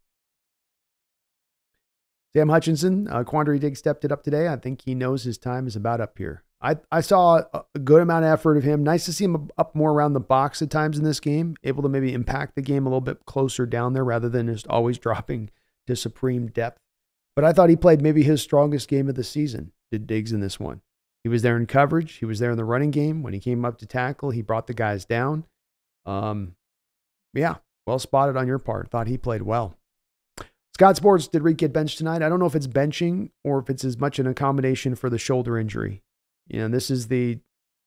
Sam 2.35 2.49
Hutchinson, 2.49 3.07
uh, 3.07 3.23
Quandre 3.23 3.61
Diggs 3.61 3.79
stepped 3.79 4.05
it 4.05 4.11
up 4.11 4.25
today. 4.25 4.49
I 4.49 4.57
think 4.57 4.83
he 4.83 4.97
knows 4.97 5.23
his 5.23 5.39
time 5.39 5.69
is 5.69 5.77
about 5.77 6.01
up 6.01 6.19
here. 6.19 6.43
I, 6.61 6.77
I 6.91 7.03
saw 7.03 7.43
a 7.55 7.79
good 7.79 8.03
amount 8.03 8.25
of 8.25 8.33
effort 8.33 8.57
of 8.57 8.65
him. 8.65 8.83
Nice 8.83 9.05
to 9.05 9.13
see 9.13 9.25
him 9.25 9.49
up 9.57 9.77
more 9.77 9.93
around 9.93 10.15
the 10.15 10.21
box 10.21 10.61
at 10.61 10.71
times 10.71 10.99
in 10.99 11.05
this 11.05 11.21
game, 11.21 11.57
able 11.63 11.85
to 11.85 11.89
maybe 11.89 12.13
impact 12.13 12.57
the 12.57 12.63
game 12.63 12.87
a 12.87 12.89
little 12.89 13.01
bit 13.01 13.25
closer 13.27 13.65
down 13.65 13.93
there 13.93 14.05
rather 14.05 14.29
than 14.29 14.49
just 14.49 14.67
always 14.67 14.99
dropping 14.99 15.51
to 15.87 15.95
supreme 15.95 16.49
depth. 16.49 16.81
But 17.37 17.45
I 17.45 17.53
thought 17.53 17.71
he 17.71 17.77
played 17.77 18.03
maybe 18.03 18.25
his 18.25 18.43
strongest 18.43 18.89
game 18.89 19.09
of 19.09 19.15
the 19.15 19.23
season, 19.23 19.71
did 19.93 20.09
Diggs 20.09 20.33
in 20.33 20.41
this 20.41 20.59
one. 20.59 20.81
He 21.23 21.29
was 21.29 21.43
there 21.43 21.57
in 21.57 21.67
coverage. 21.67 22.15
He 22.15 22.25
was 22.25 22.39
there 22.39 22.51
in 22.51 22.57
the 22.57 22.65
running 22.65 22.91
game. 22.91 23.23
When 23.23 23.35
he 23.35 23.41
came 23.41 23.65
up 23.65 23.79
to 23.79 23.87
tackle, 23.87 24.31
he 24.31 24.43
brought 24.43 24.67
the 24.67 24.75
guys 24.75 25.05
down. 25.05 25.45
Um, 26.07 26.55
yeah, 27.35 27.57
well 27.87 27.99
spotted 27.99 28.37
on 28.37 28.47
your 28.47 28.59
part. 28.59 28.91
Thought 28.91 29.07
he 29.07 29.19
played 29.19 29.43
well. 29.43 29.77
Scott 30.75 30.97
Sports, 30.97 31.29
did 31.29 31.43
Riq 31.43 31.59
get 31.59 31.75
benched 31.75 31.99
tonight? 31.99 32.23
I 32.23 32.31
don't 32.31 32.41
know 32.41 32.47
if 32.47 32.55
it's 32.55 32.67
benching 32.67 33.31
or 33.45 33.59
if 33.59 33.69
it's 33.69 33.85
as 33.85 33.99
much 33.99 34.19
an 34.19 34.27
accommodation 34.27 34.95
for 34.95 35.11
the 35.11 35.19
shoulder 35.19 35.59
injury. 35.59 36.03
You 36.49 36.61
know, 36.61 36.69
this 36.69 36.91
is 36.91 37.09
the, 37.09 37.39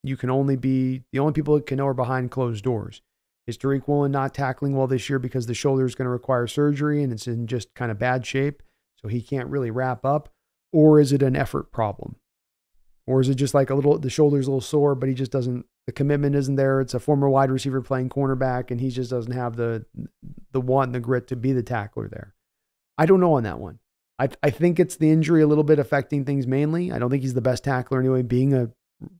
you 0.04 0.16
can 0.16 0.30
only 0.30 0.56
be, 0.56 1.02
the 1.12 1.18
only 1.18 1.34
people 1.34 1.56
that 1.56 1.66
can 1.66 1.78
know 1.78 1.88
are 1.88 1.96
behind 1.96 2.30
closed 2.30 2.64
doors. 2.64 3.02
Is 3.48 3.58
Tariq 3.58 3.88
Woolen 3.88 4.12
not 4.12 4.34
tackling 4.34 4.76
well 4.76 4.88
this 4.88 5.10
year 5.10 5.20
because 5.20 5.48
the 5.48 5.54
shoulder 5.54 5.86
is 5.86 5.96
going 5.96 6.06
to 6.06 6.12
require 6.12 6.46
surgery 6.46 7.04
and 7.04 7.12
it's 7.12 7.28
in 7.28 7.48
just 7.48 7.74
kind 7.74 7.92
of 7.92 7.98
bad 7.98 8.26
shape, 8.26 8.62
so 9.02 9.08
he 9.08 9.22
can't 9.22 9.50
really 9.50 9.72
wrap 9.72 10.06
up? 10.06 10.30
Or 10.72 11.00
is 11.00 11.12
it 11.12 11.22
an 11.24 11.36
effort 11.36 11.72
problem? 11.72 12.16
Or 13.06 13.20
is 13.20 13.28
it 13.28 13.36
just 13.36 13.54
like 13.54 13.70
a 13.70 13.76
little, 13.76 13.98
the 13.98 14.10
shoulder's 14.10 14.48
a 14.48 14.50
little 14.50 14.62
sore, 14.62 14.96
but 14.96 15.10
he 15.10 15.16
just 15.16 15.32
doesn't, 15.32 15.66
the 15.88 15.92
commitment 15.92 16.36
isn't 16.36 16.56
there. 16.56 16.80
It's 16.80 16.94
a 16.94 17.00
former 17.00 17.30
wide 17.30 17.52
receiver 17.52 17.82
playing 17.82 18.10
cornerback, 18.10 18.72
and 18.72 18.80
he 18.80 18.90
just 18.90 19.10
doesn't 19.10 19.34
have 19.34 19.58
the, 19.58 19.86
the 20.52 20.62
want 20.62 20.94
the 20.94 21.02
grit 21.02 21.28
to 21.28 21.36
be 21.36 21.52
the 21.52 21.64
tackler 21.64 22.08
there. 22.08 22.34
I 22.98 23.06
don't 23.06 23.20
know 23.20 23.34
on 23.34 23.44
that 23.44 23.60
one. 23.60 23.80
I, 24.20 24.30
I 24.42 24.52
think 24.52 24.80
it's 24.80 24.96
the 24.96 25.10
injury 25.10 25.42
a 25.42 25.48
little 25.48 25.64
bit 25.64 25.80
affecting 25.80 26.24
things 26.24 26.48
mainly. 26.48 26.92
I 26.92 27.00
don't 27.00 27.10
think 27.10 27.24
he's 27.24 27.34
the 27.34 27.42
best 27.42 27.66
tackler 27.66 28.00
anyway, 28.00 28.22
being 28.22 28.54
a 28.54 28.70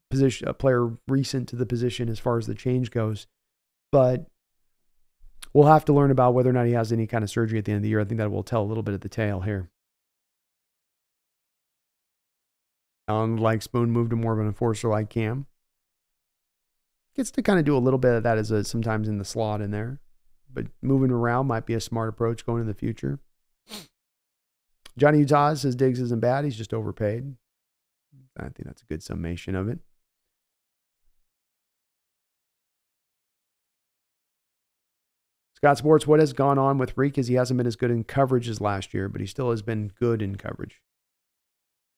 position, 0.10 0.48
a 0.48 0.54
player 0.54 0.92
recent 1.08 1.50
to 1.50 1.56
the 1.56 1.66
position 1.66 2.08
as 2.08 2.20
far 2.20 2.38
as 2.38 2.48
the 2.48 2.56
change 2.56 2.92
goes. 2.92 3.28
But 3.92 4.28
we'll 5.54 5.68
have 5.68 5.86
to 5.86 5.94
learn 5.94 6.12
about 6.12 6.34
whether 6.34 6.50
or 6.50 6.54
not 6.54 6.68
he 6.68 6.74
has 6.74 6.94
any 6.94 7.08
kind 7.08 7.24
of 7.24 7.30
surgery 7.30 7.60
at 7.60 7.66
the 7.66 7.72
end 7.72 7.78
of 7.78 7.84
the 7.84 7.90
year. 7.90 8.00
I 8.00 8.06
think 8.06 8.20
that 8.20 8.32
will 8.32 8.44
tell 8.44 8.62
a 8.62 8.66
little 8.66 8.84
bit 8.84 8.94
of 8.94 9.02
the 9.02 9.10
tale 9.10 9.42
here. 9.42 9.70
Alan 13.08 13.38
like 13.38 13.62
Spoon 13.62 13.92
moved 13.92 14.12
to 14.12 14.16
more 14.16 14.34
of 14.34 14.40
an 14.40 14.48
enforcer 14.48 14.88
like 14.88 15.10
Cam. 15.10 15.46
Gets 17.16 17.32
to 17.32 17.42
kind 17.42 17.60
of 17.60 17.66
do 17.66 17.78
a 17.78 17.80
little 17.80 18.00
bit 18.00 18.14
of 18.16 18.24
that 18.24 18.38
as 18.38 18.50
a 18.50 18.64
sometimes 18.64 19.08
in 19.08 19.18
the 19.18 19.26
slot 19.26 19.62
in 19.62 19.72
there. 19.72 20.00
But 20.52 20.68
moving 20.82 21.12
around 21.12 21.48
might 21.48 21.66
be 21.66 21.74
a 21.74 21.82
smart 21.82 22.10
approach 22.10 22.46
going 22.46 22.62
in 22.62 22.68
the 22.68 22.74
future. 22.74 23.20
Johnny 24.98 25.20
Utah 25.20 25.54
says 25.56 25.76
Diggs 25.76 26.00
isn't 26.00 26.22
bad. 26.22 26.46
He's 26.46 26.56
just 26.56 26.74
overpaid. 26.74 27.36
I 28.38 28.44
think 28.44 28.66
that's 28.66 28.82
a 28.82 28.86
good 28.86 29.04
summation 29.04 29.56
of 29.56 29.68
it. 29.68 29.80
Scott 35.56 35.78
Sports, 35.78 36.06
what 36.06 36.20
has 36.20 36.34
gone 36.34 36.60
on 36.60 36.78
with 36.78 36.96
Riq 36.96 37.18
is 37.18 37.28
he 37.28 37.36
hasn't 37.36 37.58
been 37.58 37.68
as 37.68 37.78
good 37.78 37.90
in 37.90 38.04
coverage 38.04 38.50
as 38.50 38.60
last 38.60 38.94
year, 38.94 39.08
but 39.08 39.22
he 39.22 39.28
still 39.28 39.50
has 39.50 39.62
been 39.62 39.92
good 39.98 40.22
in 40.22 40.36
coverage. 40.36 40.82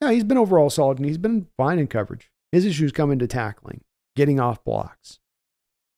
Yeah, 0.02 0.12
he's 0.12 0.24
been 0.24 0.38
overall 0.38 0.70
solid 0.70 0.98
and 0.98 1.08
he's 1.08 1.18
been 1.18 1.48
fine 1.58 1.80
in 1.80 1.88
coverage. 1.88 2.32
His 2.52 2.66
issues 2.66 2.92
come 2.92 3.12
into 3.12 3.28
tackling, 3.28 3.82
getting 4.16 4.40
off 4.40 4.64
blocks. 4.64 5.20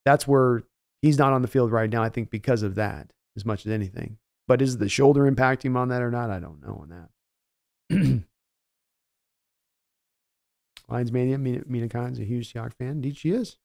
That's 0.05 0.27
where 0.27 0.63
he's 1.01 1.17
not 1.17 1.33
on 1.33 1.41
the 1.41 1.47
field 1.47 1.71
right 1.71 1.89
now, 1.89 2.03
I 2.03 2.09
think, 2.09 2.29
because 2.29 2.63
of 2.63 2.75
that, 2.75 3.11
as 3.35 3.45
much 3.45 3.65
as 3.65 3.71
anything. 3.71 4.17
But 4.47 4.61
is 4.61 4.77
the 4.77 4.89
shoulder 4.89 5.29
impacting 5.29 5.65
him 5.65 5.77
on 5.77 5.89
that 5.89 6.01
or 6.01 6.11
not? 6.11 6.29
I 6.29 6.39
don't 6.39 6.61
know 6.61 6.81
on 6.81 6.89
that. 7.89 8.23
Lions 10.89 11.11
Mania, 11.11 11.37
Mina, 11.37 11.63
Mina 11.67 11.87
Kimes, 11.89 12.19
a 12.19 12.23
huge 12.23 12.53
Seahawks 12.53 12.77
fan. 12.77 12.89
Indeed, 12.89 13.17
she 13.17 13.31
is. 13.31 13.57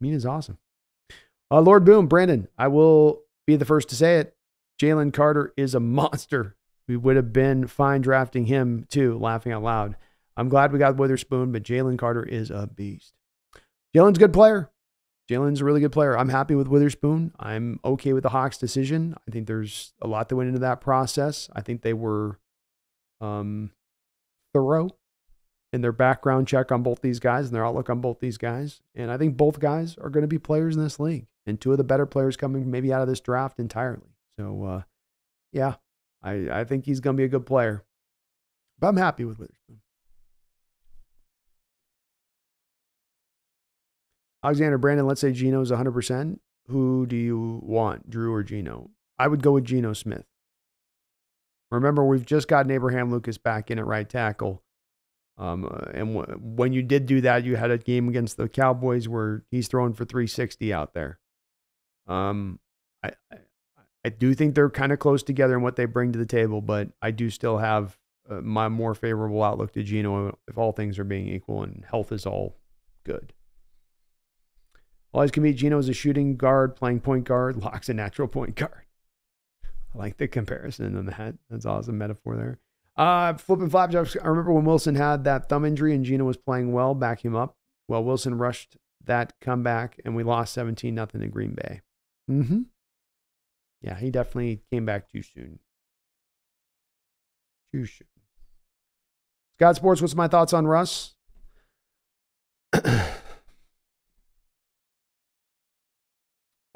Mina's 0.00 0.24
awesome. 0.24 0.58
Uh, 1.50 1.60
Lord 1.60 1.84
Boom, 1.84 2.06
Brandon, 2.06 2.48
I 2.56 2.68
will 2.68 3.22
be 3.46 3.56
the 3.56 3.64
first 3.64 3.88
to 3.90 3.96
say 3.96 4.18
it. 4.18 4.36
Jalen 4.80 5.12
Carter 5.12 5.52
is 5.56 5.74
a 5.74 5.80
monster. 5.80 6.56
We 6.88 6.96
would 6.96 7.16
have 7.16 7.32
been 7.32 7.66
fine 7.66 8.00
drafting 8.00 8.46
him 8.46 8.86
too, 8.88 9.18
laughing 9.18 9.52
out 9.52 9.62
loud. 9.62 9.96
I'm 10.36 10.48
glad 10.48 10.72
we 10.72 10.78
got 10.78 10.96
Witherspoon, 10.96 11.52
but 11.52 11.62
Jalen 11.62 11.98
Carter 11.98 12.22
is 12.22 12.50
a 12.50 12.66
beast. 12.66 13.12
Jalen's 13.94 14.18
a 14.18 14.20
good 14.20 14.32
player. 14.32 14.70
Jalen's 15.30 15.60
a 15.60 15.64
really 15.64 15.80
good 15.80 15.92
player. 15.92 16.16
I'm 16.16 16.30
happy 16.30 16.54
with 16.54 16.68
Witherspoon. 16.68 17.32
I'm 17.38 17.78
okay 17.84 18.14
with 18.14 18.22
the 18.22 18.30
Hawks' 18.30 18.56
decision. 18.56 19.14
I 19.26 19.30
think 19.30 19.46
there's 19.46 19.92
a 20.00 20.06
lot 20.06 20.28
that 20.28 20.36
went 20.36 20.48
into 20.48 20.60
that 20.60 20.80
process. 20.80 21.50
I 21.54 21.60
think 21.60 21.82
they 21.82 21.92
were 21.92 22.38
um, 23.20 23.72
thorough 24.54 24.90
in 25.72 25.82
their 25.82 25.92
background 25.92 26.48
check 26.48 26.72
on 26.72 26.82
both 26.82 27.02
these 27.02 27.20
guys 27.20 27.46
and 27.46 27.54
their 27.54 27.66
outlook 27.66 27.90
on 27.90 28.00
both 28.00 28.20
these 28.20 28.38
guys. 28.38 28.80
And 28.94 29.10
I 29.10 29.18
think 29.18 29.36
both 29.36 29.60
guys 29.60 29.98
are 29.98 30.08
going 30.08 30.22
to 30.22 30.28
be 30.28 30.38
players 30.38 30.76
in 30.76 30.82
this 30.82 30.98
league 30.98 31.26
and 31.46 31.60
two 31.60 31.72
of 31.72 31.78
the 31.78 31.84
better 31.84 32.06
players 32.06 32.38
coming 32.38 32.70
maybe 32.70 32.90
out 32.90 33.02
of 33.02 33.08
this 33.08 33.20
draft 33.20 33.58
entirely. 33.58 34.14
So, 34.38 34.64
uh, 34.64 34.82
yeah, 35.52 35.74
I, 36.22 36.60
I 36.60 36.64
think 36.64 36.84
he's 36.84 37.00
going 37.00 37.16
to 37.16 37.20
be 37.20 37.24
a 37.24 37.28
good 37.28 37.46
player. 37.46 37.84
But 38.78 38.88
I'm 38.88 38.96
happy 38.96 39.24
with 39.24 39.38
Witherspoon. 39.38 39.80
Alexander 44.44 44.78
Brandon, 44.78 45.06
let's 45.06 45.20
say 45.20 45.32
Geno's 45.32 45.70
100%. 45.70 46.38
Who 46.68 47.06
do 47.06 47.16
you 47.16 47.60
want, 47.62 48.08
Drew 48.08 48.32
or 48.32 48.42
Geno? 48.42 48.90
I 49.18 49.26
would 49.26 49.42
go 49.42 49.52
with 49.52 49.64
Geno 49.64 49.92
Smith. 49.94 50.26
Remember, 51.70 52.04
we've 52.04 52.24
just 52.24 52.48
gotten 52.48 52.70
Abraham 52.70 53.10
Lucas 53.10 53.36
back 53.36 53.70
in 53.70 53.78
at 53.78 53.86
right 53.86 54.08
tackle. 54.08 54.62
Um, 55.36 55.64
uh, 55.64 55.90
and 55.92 56.16
when 56.56 56.72
you 56.72 56.82
did 56.82 57.06
do 57.06 57.20
that, 57.20 57.44
you 57.44 57.56
had 57.56 57.70
a 57.70 57.78
game 57.78 58.08
against 58.08 58.36
the 58.36 58.48
Cowboys 58.48 59.08
where 59.08 59.44
he's 59.50 59.68
throwing 59.68 59.92
for 59.92 60.04
360 60.04 60.72
out 60.72 60.94
there. 60.94 61.18
Um, 62.06 62.58
I, 63.02 63.12
I, 64.04 64.10
do 64.10 64.34
think 64.34 64.54
they're 64.54 64.70
kind 64.70 64.92
of 64.92 64.98
close 64.98 65.22
together 65.22 65.54
in 65.54 65.62
what 65.62 65.76
they 65.76 65.84
bring 65.84 66.12
to 66.12 66.18
the 66.18 66.26
table, 66.26 66.60
but 66.60 66.88
I 67.02 67.10
do 67.10 67.30
still 67.30 67.58
have 67.58 67.98
uh, 68.28 68.40
my 68.40 68.68
more 68.68 68.94
favorable 68.94 69.42
outlook 69.42 69.72
to 69.72 69.82
Geno 69.82 70.36
if 70.48 70.58
all 70.58 70.72
things 70.72 70.98
are 70.98 71.04
being 71.04 71.28
equal 71.28 71.62
and 71.62 71.84
health 71.88 72.12
is 72.12 72.26
all 72.26 72.56
good. 73.04 73.32
Always 75.12 75.30
can 75.30 75.42
meet 75.42 75.56
Geno 75.56 75.78
as 75.78 75.88
a 75.88 75.94
shooting 75.94 76.36
guard, 76.36 76.76
playing 76.76 77.00
point 77.00 77.24
guard, 77.24 77.56
locks 77.62 77.88
a 77.88 77.94
natural 77.94 78.28
point 78.28 78.54
guard. 78.54 78.84
I 79.64 79.98
like 79.98 80.18
the 80.18 80.28
comparison 80.28 80.96
on 80.96 81.06
that. 81.06 81.34
That's 81.48 81.66
awesome 81.66 81.98
metaphor 81.98 82.36
there. 82.36 82.58
Uh, 82.96 83.34
flipping 83.34 83.70
flapjacks. 83.70 84.16
I 84.22 84.26
remember 84.26 84.52
when 84.52 84.64
Wilson 84.64 84.96
had 84.96 85.24
that 85.24 85.48
thumb 85.48 85.64
injury 85.64 85.94
and 85.94 86.04
Geno 86.04 86.24
was 86.24 86.36
playing 86.36 86.72
well, 86.72 86.94
back 86.94 87.24
him 87.24 87.36
up. 87.36 87.56
Well, 87.86 88.04
Wilson 88.04 88.36
rushed 88.36 88.76
that 89.04 89.32
comeback 89.40 90.00
and 90.04 90.14
we 90.14 90.24
lost 90.24 90.52
17 90.54 90.94
nothing 90.94 91.22
in 91.22 91.30
Green 91.30 91.54
Bay. 91.54 91.80
Mm-hmm. 92.30 92.62
Yeah, 93.80 93.98
he 93.98 94.10
definitely 94.10 94.62
came 94.70 94.84
back 94.84 95.10
too 95.10 95.22
soon. 95.22 95.60
Too 97.72 97.86
soon. 97.86 98.08
Scott 99.58 99.76
Sports, 99.76 100.00
what's 100.00 100.14
my 100.14 100.28
thoughts 100.28 100.52
on 100.52 100.66
Russ? 100.66 101.14
I 102.72 102.80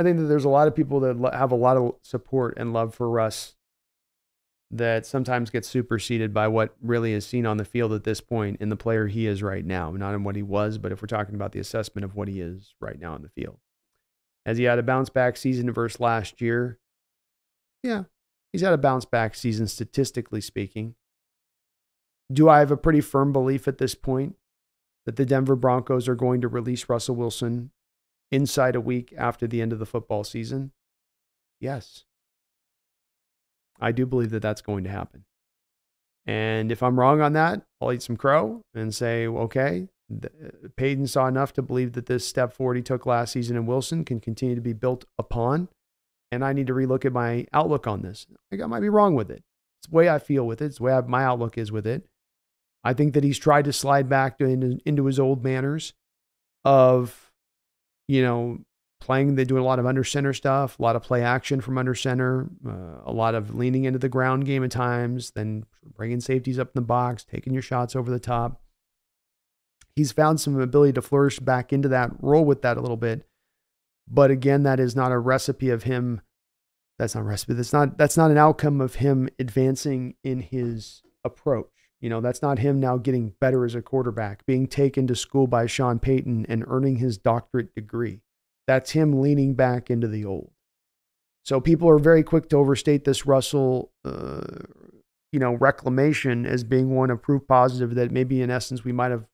think 0.02 0.18
that 0.18 0.24
there's 0.24 0.44
a 0.44 0.48
lot 0.48 0.68
of 0.68 0.74
people 0.74 1.00
that 1.00 1.34
have 1.34 1.52
a 1.52 1.56
lot 1.56 1.76
of 1.76 1.94
support 2.02 2.54
and 2.56 2.72
love 2.72 2.94
for 2.94 3.08
Russ 3.08 3.54
that 4.72 5.04
sometimes 5.04 5.50
gets 5.50 5.68
superseded 5.68 6.32
by 6.32 6.48
what 6.48 6.74
really 6.80 7.12
is 7.12 7.26
seen 7.26 7.44
on 7.44 7.58
the 7.58 7.64
field 7.64 7.92
at 7.92 8.04
this 8.04 8.20
point 8.20 8.56
in 8.60 8.70
the 8.70 8.76
player 8.76 9.06
he 9.06 9.26
is 9.26 9.42
right 9.42 9.64
now. 9.64 9.92
Not 9.92 10.14
in 10.14 10.24
what 10.24 10.34
he 10.34 10.42
was, 10.42 10.78
but 10.78 10.92
if 10.92 11.02
we're 11.02 11.06
talking 11.06 11.34
about 11.34 11.52
the 11.52 11.60
assessment 11.60 12.04
of 12.04 12.16
what 12.16 12.26
he 12.26 12.40
is 12.40 12.74
right 12.80 12.98
now 12.98 13.14
in 13.14 13.22
the 13.22 13.28
field. 13.28 13.58
As 14.46 14.58
he 14.58 14.64
had 14.64 14.78
a 14.78 14.82
bounce 14.82 15.10
back 15.10 15.36
season 15.36 15.70
versus 15.70 16.00
last 16.00 16.40
year, 16.40 16.78
yeah, 17.82 18.04
he's 18.52 18.62
had 18.62 18.72
a 18.72 18.78
bounce 18.78 19.04
back 19.04 19.34
season 19.34 19.66
statistically 19.66 20.40
speaking. 20.40 20.94
Do 22.32 22.48
I 22.48 22.60
have 22.60 22.70
a 22.70 22.76
pretty 22.76 23.00
firm 23.00 23.32
belief 23.32 23.68
at 23.68 23.78
this 23.78 23.94
point 23.94 24.36
that 25.04 25.16
the 25.16 25.26
Denver 25.26 25.56
Broncos 25.56 26.08
are 26.08 26.14
going 26.14 26.40
to 26.40 26.48
release 26.48 26.88
Russell 26.88 27.16
Wilson 27.16 27.70
inside 28.30 28.74
a 28.74 28.80
week 28.80 29.12
after 29.16 29.46
the 29.46 29.60
end 29.60 29.72
of 29.72 29.78
the 29.78 29.86
football 29.86 30.24
season? 30.24 30.72
Yes. 31.60 32.04
I 33.80 33.92
do 33.92 34.06
believe 34.06 34.30
that 34.30 34.42
that's 34.42 34.62
going 34.62 34.84
to 34.84 34.90
happen. 34.90 35.24
And 36.24 36.70
if 36.70 36.82
I'm 36.82 36.98
wrong 36.98 37.20
on 37.20 37.32
that, 37.32 37.62
I'll 37.80 37.92
eat 37.92 38.02
some 38.02 38.16
crow 38.16 38.62
and 38.74 38.94
say, 38.94 39.26
okay, 39.26 39.88
Payton 40.76 41.08
saw 41.08 41.26
enough 41.26 41.52
to 41.54 41.62
believe 41.62 41.92
that 41.94 42.06
this 42.06 42.26
step 42.26 42.52
forward 42.52 42.76
he 42.76 42.82
took 42.82 43.06
last 43.06 43.32
season 43.32 43.56
in 43.56 43.66
Wilson 43.66 44.04
can 44.04 44.20
continue 44.20 44.54
to 44.54 44.60
be 44.60 44.72
built 44.72 45.04
upon. 45.18 45.68
And 46.32 46.44
I 46.44 46.52
need 46.52 46.66
to 46.66 46.74
relook 46.74 47.04
at 47.04 47.12
my 47.12 47.46
outlook 47.52 47.86
on 47.86 48.02
this. 48.02 48.26
I 48.52 48.66
might 48.66 48.80
be 48.80 48.88
wrong 48.88 49.14
with 49.14 49.30
it. 49.30 49.44
It's 49.80 49.88
the 49.88 49.94
way 49.94 50.08
I 50.08 50.18
feel 50.18 50.44
with 50.44 50.60
it. 50.60 50.66
It's 50.66 50.78
the 50.78 50.84
way 50.84 50.92
I, 50.92 51.00
my 51.02 51.22
outlook 51.22 51.56
is 51.56 51.70
with 51.70 51.86
it. 51.86 52.08
I 52.82 52.94
think 52.94 53.14
that 53.14 53.22
he's 53.22 53.38
tried 53.38 53.66
to 53.66 53.72
slide 53.72 54.08
back 54.08 54.40
into, 54.40 54.80
into 54.84 55.06
his 55.06 55.20
old 55.20 55.44
manners 55.44 55.92
of 56.64 57.32
you 58.08 58.22
know, 58.22 58.58
playing, 59.00 59.34
they 59.34 59.44
do 59.44 59.58
a 59.58 59.64
lot 59.64 59.78
of 59.78 59.86
under 59.86 60.04
center 60.04 60.32
stuff, 60.32 60.78
a 60.78 60.82
lot 60.82 60.96
of 60.96 61.02
play 61.02 61.22
action 61.22 61.60
from 61.60 61.78
under 61.78 61.94
center, 61.94 62.48
uh, 62.66 63.00
a 63.04 63.12
lot 63.12 63.34
of 63.34 63.54
leaning 63.54 63.84
into 63.84 63.98
the 63.98 64.08
ground 64.08 64.44
game 64.44 64.62
at 64.62 64.70
times, 64.70 65.30
then 65.32 65.64
bringing 65.96 66.20
safeties 66.20 66.58
up 66.58 66.68
in 66.68 66.72
the 66.74 66.82
box, 66.82 67.24
taking 67.24 67.52
your 67.52 67.62
shots 67.62 67.96
over 67.96 68.10
the 68.10 68.20
top. 68.20 68.60
He's 69.96 70.12
found 70.12 70.40
some 70.40 70.58
ability 70.60 70.92
to 70.94 71.02
flourish 71.02 71.38
back 71.38 71.72
into 71.72 71.88
that, 71.88 72.10
roll 72.20 72.44
with 72.44 72.62
that 72.62 72.76
a 72.76 72.80
little 72.80 72.96
bit. 72.96 73.26
But 74.08 74.30
again, 74.30 74.62
that 74.64 74.80
is 74.80 74.94
not 74.94 75.12
a 75.12 75.18
recipe 75.18 75.70
of 75.70 75.84
him. 75.84 76.20
That's 76.98 77.14
not 77.14 77.22
a 77.22 77.24
recipe. 77.24 77.54
That's 77.54 77.72
not 77.72 77.98
that's 77.98 78.16
not 78.16 78.30
an 78.30 78.38
outcome 78.38 78.80
of 78.80 78.96
him 78.96 79.28
advancing 79.38 80.14
in 80.22 80.40
his 80.40 81.02
approach. 81.24 81.68
You 82.00 82.10
know, 82.10 82.20
that's 82.20 82.42
not 82.42 82.58
him 82.58 82.80
now 82.80 82.96
getting 82.96 83.34
better 83.40 83.64
as 83.64 83.76
a 83.76 83.82
quarterback, 83.82 84.44
being 84.44 84.66
taken 84.66 85.06
to 85.06 85.14
school 85.14 85.46
by 85.46 85.66
Sean 85.66 86.00
Payton 86.00 86.46
and 86.48 86.64
earning 86.66 86.96
his 86.96 87.16
doctorate 87.16 87.74
degree. 87.74 88.20
That's 88.66 88.90
him 88.90 89.20
leaning 89.20 89.54
back 89.54 89.88
into 89.88 90.08
the 90.08 90.24
old. 90.24 90.50
So 91.44 91.60
people 91.60 91.88
are 91.88 91.98
very 91.98 92.22
quick 92.22 92.48
to 92.50 92.56
overstate 92.56 93.04
this 93.04 93.26
Russell, 93.26 93.92
uh, 94.04 94.42
you 95.32 95.40
know, 95.40 95.54
reclamation 95.54 96.46
as 96.46 96.62
being 96.64 96.94
one 96.94 97.10
of 97.10 97.22
proof 97.22 97.46
positive 97.48 97.94
that 97.94 98.10
maybe 98.10 98.42
in 98.42 98.50
essence 98.50 98.84
we 98.84 98.92
might 98.92 99.10
have, 99.10 99.24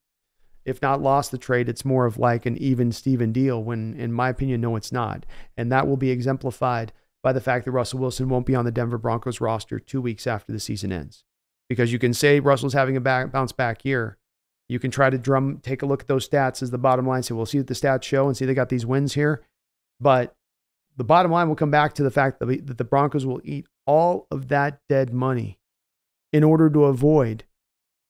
if 0.68 0.82
not 0.82 1.00
lost 1.00 1.30
the 1.30 1.38
trade, 1.38 1.68
it's 1.68 1.84
more 1.84 2.06
of 2.06 2.18
like 2.18 2.46
an 2.46 2.56
even 2.58 2.92
Steven 2.92 3.32
deal. 3.32 3.62
When 3.62 3.94
in 3.94 4.12
my 4.12 4.28
opinion, 4.28 4.60
no, 4.60 4.76
it's 4.76 4.92
not, 4.92 5.26
and 5.56 5.72
that 5.72 5.86
will 5.86 5.96
be 5.96 6.10
exemplified 6.10 6.92
by 7.22 7.32
the 7.32 7.40
fact 7.40 7.64
that 7.64 7.72
Russell 7.72 7.98
Wilson 7.98 8.28
won't 8.28 8.46
be 8.46 8.54
on 8.54 8.64
the 8.64 8.70
Denver 8.70 8.98
Broncos 8.98 9.40
roster 9.40 9.80
two 9.80 10.00
weeks 10.00 10.26
after 10.26 10.52
the 10.52 10.60
season 10.60 10.92
ends 10.92 11.24
because 11.68 11.92
you 11.92 11.98
can 11.98 12.14
say 12.14 12.40
Russell's 12.40 12.72
having 12.72 12.96
a 12.96 13.00
back, 13.00 13.30
bounce 13.32 13.52
back 13.52 13.84
year. 13.84 14.16
You 14.68 14.78
can 14.78 14.90
try 14.90 15.10
to 15.10 15.18
drum, 15.18 15.60
take 15.62 15.82
a 15.82 15.86
look 15.86 16.02
at 16.02 16.08
those 16.08 16.28
stats 16.28 16.62
as 16.62 16.70
the 16.70 16.78
bottom 16.78 17.06
line. 17.06 17.22
Say, 17.22 17.34
we'll 17.34 17.46
see 17.46 17.58
what 17.58 17.66
the 17.66 17.74
stats 17.74 18.02
show 18.02 18.26
and 18.26 18.36
see 18.36 18.44
they 18.44 18.54
got 18.54 18.68
these 18.68 18.86
wins 18.86 19.14
here. 19.14 19.42
But 20.00 20.36
the 20.96 21.04
bottom 21.04 21.32
line 21.32 21.48
will 21.48 21.56
come 21.56 21.70
back 21.70 21.94
to 21.94 22.02
the 22.02 22.10
fact 22.10 22.38
that, 22.40 22.66
that 22.66 22.78
the 22.78 22.84
Broncos 22.84 23.24
will 23.24 23.40
eat 23.44 23.66
all 23.86 24.26
of 24.30 24.48
that 24.48 24.80
dead 24.88 25.12
money 25.12 25.58
in 26.32 26.44
order 26.44 26.68
to 26.68 26.84
avoid 26.84 27.44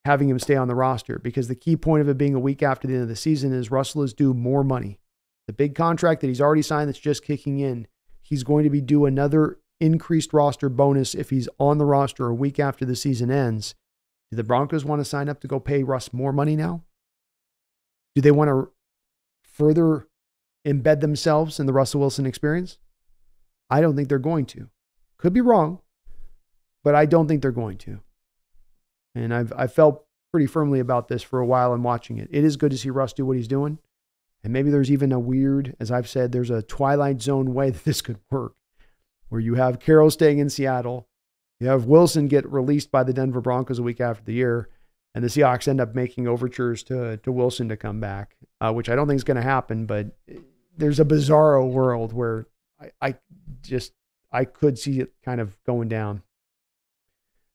having 0.08 0.28
him 0.28 0.38
stay 0.38 0.56
on 0.56 0.68
the 0.68 0.74
roster. 0.74 1.18
Because 1.18 1.48
the 1.48 1.54
key 1.54 1.76
point 1.76 2.00
of 2.00 2.08
it 2.08 2.16
being 2.16 2.34
a 2.34 2.40
week 2.40 2.62
after 2.62 2.88
the 2.88 2.94
end 2.94 3.02
of 3.02 3.08
the 3.08 3.16
season 3.16 3.52
is 3.52 3.70
Russell 3.70 4.02
is 4.02 4.14
due 4.14 4.32
more 4.32 4.64
money. 4.64 4.98
The 5.46 5.52
big 5.52 5.74
contract 5.74 6.22
that 6.22 6.28
he's 6.28 6.40
already 6.40 6.62
signed 6.62 6.88
that's 6.88 6.98
just 6.98 7.24
kicking 7.24 7.58
in, 7.58 7.86
he's 8.22 8.42
going 8.42 8.64
to 8.64 8.70
be 8.70 8.80
due 8.80 9.04
another 9.04 9.58
increased 9.80 10.32
roster 10.32 10.68
bonus 10.68 11.14
if 11.14 11.30
he's 11.30 11.48
on 11.60 11.78
the 11.78 11.84
roster 11.84 12.26
a 12.26 12.34
week 12.34 12.58
after 12.58 12.84
the 12.84 12.96
season 12.96 13.30
ends. 13.30 13.74
Do 14.30 14.36
the 14.36 14.44
Broncos 14.44 14.84
want 14.84 15.00
to 15.00 15.04
sign 15.04 15.28
up 15.28 15.40
to 15.40 15.46
go 15.46 15.60
pay 15.60 15.82
Russ 15.82 16.12
more 16.12 16.32
money 16.32 16.56
now? 16.56 16.84
Do 18.14 18.22
they 18.22 18.30
want 18.30 18.48
to 18.48 18.70
further 19.42 20.08
embed 20.66 21.00
themselves 21.00 21.60
in 21.60 21.66
the 21.66 21.72
Russell 21.72 22.00
Wilson 22.00 22.26
experience? 22.26 22.78
I 23.70 23.80
don't 23.80 23.94
think 23.94 24.08
they're 24.08 24.18
going 24.18 24.46
to. 24.46 24.70
Could 25.18 25.32
be 25.32 25.40
wrong, 25.40 25.80
but 26.82 26.94
I 26.94 27.06
don't 27.06 27.28
think 27.28 27.42
they're 27.42 27.52
going 27.52 27.78
to. 27.78 28.00
And 29.14 29.34
I've 29.34 29.52
I 29.56 29.66
felt 29.66 30.04
pretty 30.30 30.46
firmly 30.46 30.80
about 30.80 31.08
this 31.08 31.22
for 31.22 31.40
a 31.40 31.46
while 31.46 31.72
and 31.72 31.82
watching 31.82 32.18
it. 32.18 32.28
It 32.30 32.44
is 32.44 32.56
good 32.56 32.70
to 32.70 32.78
see 32.78 32.90
Russ 32.90 33.12
do 33.12 33.24
what 33.24 33.36
he's 33.36 33.48
doing. 33.48 33.78
And 34.44 34.52
maybe 34.52 34.70
there's 34.70 34.90
even 34.90 35.10
a 35.10 35.18
weird, 35.18 35.74
as 35.80 35.90
I've 35.90 36.08
said, 36.08 36.30
there's 36.30 36.50
a 36.50 36.62
twilight 36.62 37.20
zone 37.20 37.54
way 37.54 37.70
that 37.72 37.84
this 37.84 38.02
could 38.02 38.18
work 38.30 38.54
where 39.28 39.40
you 39.40 39.54
have 39.54 39.80
Carroll 39.80 40.10
staying 40.10 40.38
in 40.38 40.48
Seattle, 40.48 41.08
you 41.60 41.68
have 41.68 41.86
Wilson 41.86 42.28
get 42.28 42.50
released 42.50 42.90
by 42.90 43.02
the 43.02 43.12
Denver 43.12 43.40
Broncos 43.40 43.78
a 43.78 43.82
week 43.82 44.00
after 44.00 44.24
the 44.24 44.32
year, 44.32 44.68
and 45.14 45.24
the 45.24 45.28
Seahawks 45.28 45.68
end 45.68 45.80
up 45.80 45.94
making 45.94 46.28
overtures 46.28 46.82
to 46.84 47.16
to 47.18 47.32
Wilson 47.32 47.68
to 47.68 47.76
come 47.76 48.00
back, 48.00 48.36
uh, 48.60 48.72
which 48.72 48.88
I 48.88 48.94
don't 48.94 49.08
think 49.08 49.16
is 49.16 49.24
going 49.24 49.36
to 49.36 49.42
happen. 49.42 49.86
But 49.86 50.16
there's 50.76 51.00
a 51.00 51.04
bizarro 51.04 51.68
world 51.68 52.12
where 52.12 52.46
I, 52.80 52.90
I 53.00 53.14
just 53.62 53.92
I 54.30 54.44
could 54.44 54.78
see 54.78 55.00
it 55.00 55.12
kind 55.24 55.40
of 55.40 55.56
going 55.64 55.88
down. 55.88 56.22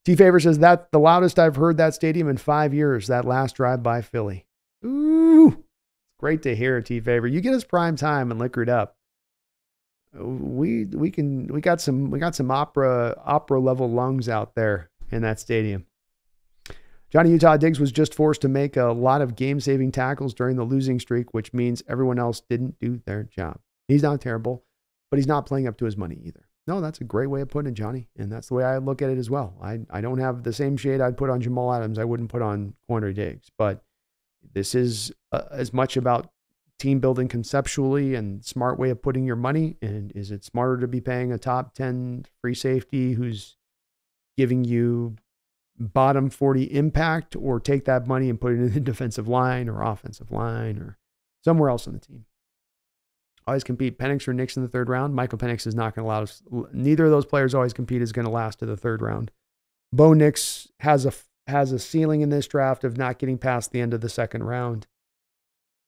T 0.05 0.15
Favor 0.15 0.39
says 0.39 0.59
that 0.59 0.91
the 0.91 0.99
loudest 0.99 1.39
I've 1.39 1.55
heard 1.55 1.77
that 1.77 1.93
stadium 1.93 2.27
in 2.27 2.37
five 2.37 2.73
years. 2.73 3.07
That 3.07 3.25
last 3.25 3.55
drive 3.55 3.81
by 3.81 4.01
Philly. 4.01 4.45
Ooh, 4.85 5.63
great 6.19 6.41
to 6.43 6.55
hear, 6.55 6.81
T 6.81 6.99
Favor. 6.99 7.27
You 7.27 7.41
get 7.41 7.53
us 7.53 7.63
prime 7.63 7.95
time 7.95 8.31
and 8.31 8.39
liquored 8.39 8.69
up 8.69 8.97
we 10.15 10.85
we 10.85 11.09
can 11.09 11.47
we 11.47 11.61
got 11.61 11.81
some 11.81 12.11
we 12.11 12.19
got 12.19 12.35
some 12.35 12.51
opera 12.51 13.15
opera 13.25 13.59
level 13.59 13.89
lungs 13.89 14.29
out 14.29 14.55
there 14.55 14.89
in 15.11 15.21
that 15.23 15.39
stadium. 15.39 15.85
Johnny 17.09 17.29
Utah 17.29 17.57
Diggs 17.57 17.79
was 17.79 17.91
just 17.91 18.15
forced 18.15 18.41
to 18.41 18.47
make 18.47 18.75
a 18.75 18.85
lot 18.85 19.21
of 19.21 19.35
game 19.35 19.59
saving 19.59 19.91
tackles 19.91 20.33
during 20.33 20.55
the 20.55 20.63
losing 20.63 20.99
streak, 20.99 21.33
which 21.33 21.53
means 21.53 21.83
everyone 21.87 22.17
else 22.17 22.41
didn't 22.41 22.79
do 22.79 23.01
their 23.05 23.23
job. 23.23 23.59
He's 23.87 24.01
not 24.01 24.19
terrible, 24.19 24.65
but 25.11 25.17
he's 25.17 25.27
not 25.27 25.45
playing 25.45 25.67
up 25.67 25.77
to 25.77 25.85
his 25.85 25.95
money 25.95 26.19
either. 26.23 26.47
No, 26.65 26.79
that's 26.79 27.01
a 27.01 27.03
great 27.03 27.27
way 27.27 27.41
of 27.41 27.49
putting 27.49 27.71
it, 27.71 27.75
Johnny. 27.75 28.07
And 28.17 28.31
that's 28.31 28.47
the 28.47 28.53
way 28.53 28.63
I 28.63 28.77
look 28.77 29.01
at 29.01 29.09
it 29.09 29.17
as 29.17 29.29
well. 29.29 29.53
I, 29.61 29.79
I 29.89 30.01
don't 30.01 30.19
have 30.19 30.43
the 30.43 30.53
same 30.53 30.77
shade 30.77 31.01
I'd 31.01 31.17
put 31.17 31.29
on 31.29 31.41
Jamal 31.41 31.73
Adams, 31.73 31.99
I 31.99 32.05
wouldn't 32.05 32.29
put 32.29 32.41
on 32.41 32.73
Quandre 32.89 33.13
Diggs. 33.13 33.51
But 33.57 33.83
this 34.53 34.73
is 34.73 35.11
uh, 35.31 35.43
as 35.51 35.73
much 35.73 35.97
about 35.97 36.29
team 36.83 36.99
building 36.99 37.29
conceptually 37.29 38.13
and 38.15 38.43
smart 38.43 38.77
way 38.77 38.89
of 38.89 39.01
putting 39.01 39.25
your 39.25 39.35
money? 39.35 39.77
And 39.81 40.11
is 40.13 40.31
it 40.31 40.43
smarter 40.43 40.77
to 40.81 40.87
be 40.87 40.99
paying 40.99 41.31
a 41.31 41.37
top 41.37 41.73
10 41.73 42.25
free 42.41 42.53
safety 42.53 43.13
who's 43.13 43.55
giving 44.35 44.65
you 44.65 45.15
bottom 45.79 46.29
40 46.29 46.63
impact 46.63 47.35
or 47.35 47.59
take 47.59 47.85
that 47.85 48.05
money 48.05 48.29
and 48.29 48.39
put 48.39 48.53
it 48.53 48.59
in 48.59 48.73
the 48.73 48.79
defensive 48.81 49.27
line 49.27 49.69
or 49.69 49.81
offensive 49.81 50.31
line 50.31 50.77
or 50.77 50.97
somewhere 51.43 51.69
else 51.69 51.87
on 51.87 51.93
the 51.93 51.99
team? 51.99 52.25
Always 53.45 53.63
compete. 53.63 53.99
Penix 53.99 54.27
or 54.27 54.33
Nix 54.33 54.55
in 54.55 54.63
the 54.63 54.69
third 54.69 54.89
round. 54.89 55.15
Michael 55.15 55.37
Penix 55.37 55.67
is 55.67 55.75
not 55.75 55.95
going 55.95 56.05
to 56.05 56.09
allow 56.09 56.23
us. 56.23 56.41
Neither 56.71 57.05
of 57.05 57.11
those 57.11 57.25
players 57.25 57.53
always 57.53 57.73
compete 57.73 58.01
is 58.01 58.11
going 58.11 58.25
to 58.25 58.31
last 58.31 58.59
to 58.59 58.65
the 58.65 58.77
third 58.77 59.01
round. 59.01 59.31
Bo 59.91 60.13
Nix 60.13 60.69
has 60.79 61.05
a 61.05 61.13
has 61.47 61.71
a 61.71 61.79
ceiling 61.79 62.21
in 62.21 62.29
this 62.29 62.47
draft 62.47 62.83
of 62.83 62.97
not 62.97 63.19
getting 63.19 63.37
past 63.37 63.71
the 63.71 63.81
end 63.81 63.93
of 63.93 64.01
the 64.01 64.09
second 64.09 64.43
round. 64.43 64.87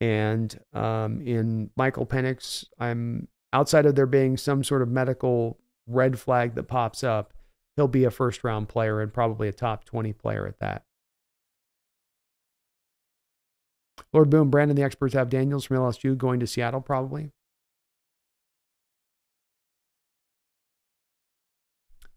And 0.01 0.59
um, 0.73 1.21
in 1.21 1.69
Michael 1.77 2.05
Penix, 2.05 2.65
I'm 2.77 3.29
outside 3.53 3.85
of 3.85 3.95
there 3.95 4.05
being 4.05 4.35
some 4.35 4.63
sort 4.63 4.81
of 4.81 4.89
medical 4.89 5.57
red 5.87 6.19
flag 6.19 6.55
that 6.55 6.63
pops 6.63 7.03
up. 7.03 7.33
he'll 7.75 7.87
be 7.87 8.03
a 8.03 8.11
first 8.11 8.43
round 8.43 8.67
player 8.67 9.01
and 9.01 9.13
probably 9.13 9.47
a 9.47 9.53
top 9.53 9.85
20 9.85 10.11
player 10.13 10.45
at 10.45 10.59
that. 10.59 10.83
Lord 14.11 14.29
Boom, 14.29 14.49
Brandon, 14.49 14.75
the 14.75 14.83
experts 14.83 15.13
have 15.13 15.29
Daniels 15.29 15.65
from 15.65 15.77
LSU 15.77 16.17
going 16.17 16.39
to 16.39 16.47
Seattle 16.47 16.81
probably. 16.81 17.31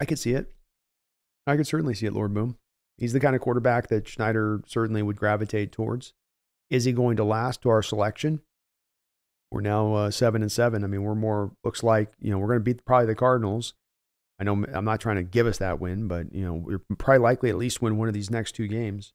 I 0.00 0.04
could 0.04 0.18
see 0.18 0.32
it. 0.32 0.52
I 1.46 1.56
could 1.56 1.66
certainly 1.66 1.94
see 1.94 2.06
it, 2.06 2.12
Lord 2.12 2.34
Boom. 2.34 2.56
He's 2.98 3.12
the 3.12 3.20
kind 3.20 3.34
of 3.34 3.40
quarterback 3.40 3.88
that 3.88 4.08
Schneider 4.08 4.62
certainly 4.66 5.02
would 5.02 5.16
gravitate 5.16 5.72
towards. 5.72 6.12
Is 6.68 6.84
he 6.84 6.92
going 6.92 7.16
to 7.16 7.24
last 7.24 7.62
to 7.62 7.70
our 7.70 7.82
selection? 7.82 8.40
We're 9.50 9.62
now 9.62 9.94
uh, 9.94 10.10
seven 10.10 10.42
and 10.42 10.52
seven. 10.52 10.84
I 10.84 10.88
mean, 10.88 11.02
we're 11.02 11.14
more 11.14 11.52
looks 11.64 11.82
like 11.82 12.12
you 12.20 12.30
know 12.30 12.38
we're 12.38 12.48
going 12.48 12.58
to 12.58 12.64
beat 12.64 12.84
probably 12.84 13.06
the 13.06 13.14
Cardinals. 13.14 13.74
I 14.38 14.44
know 14.44 14.64
I'm 14.72 14.84
not 14.84 15.00
trying 15.00 15.16
to 15.16 15.22
give 15.22 15.46
us 15.46 15.58
that 15.58 15.80
win, 15.80 16.06
but 16.06 16.32
you 16.34 16.44
know 16.44 16.54
we're 16.54 16.80
probably 16.98 17.22
likely 17.22 17.50
at 17.50 17.56
least 17.56 17.80
win 17.80 17.96
one 17.96 18.08
of 18.08 18.14
these 18.14 18.30
next 18.30 18.52
two 18.52 18.68
games. 18.68 19.14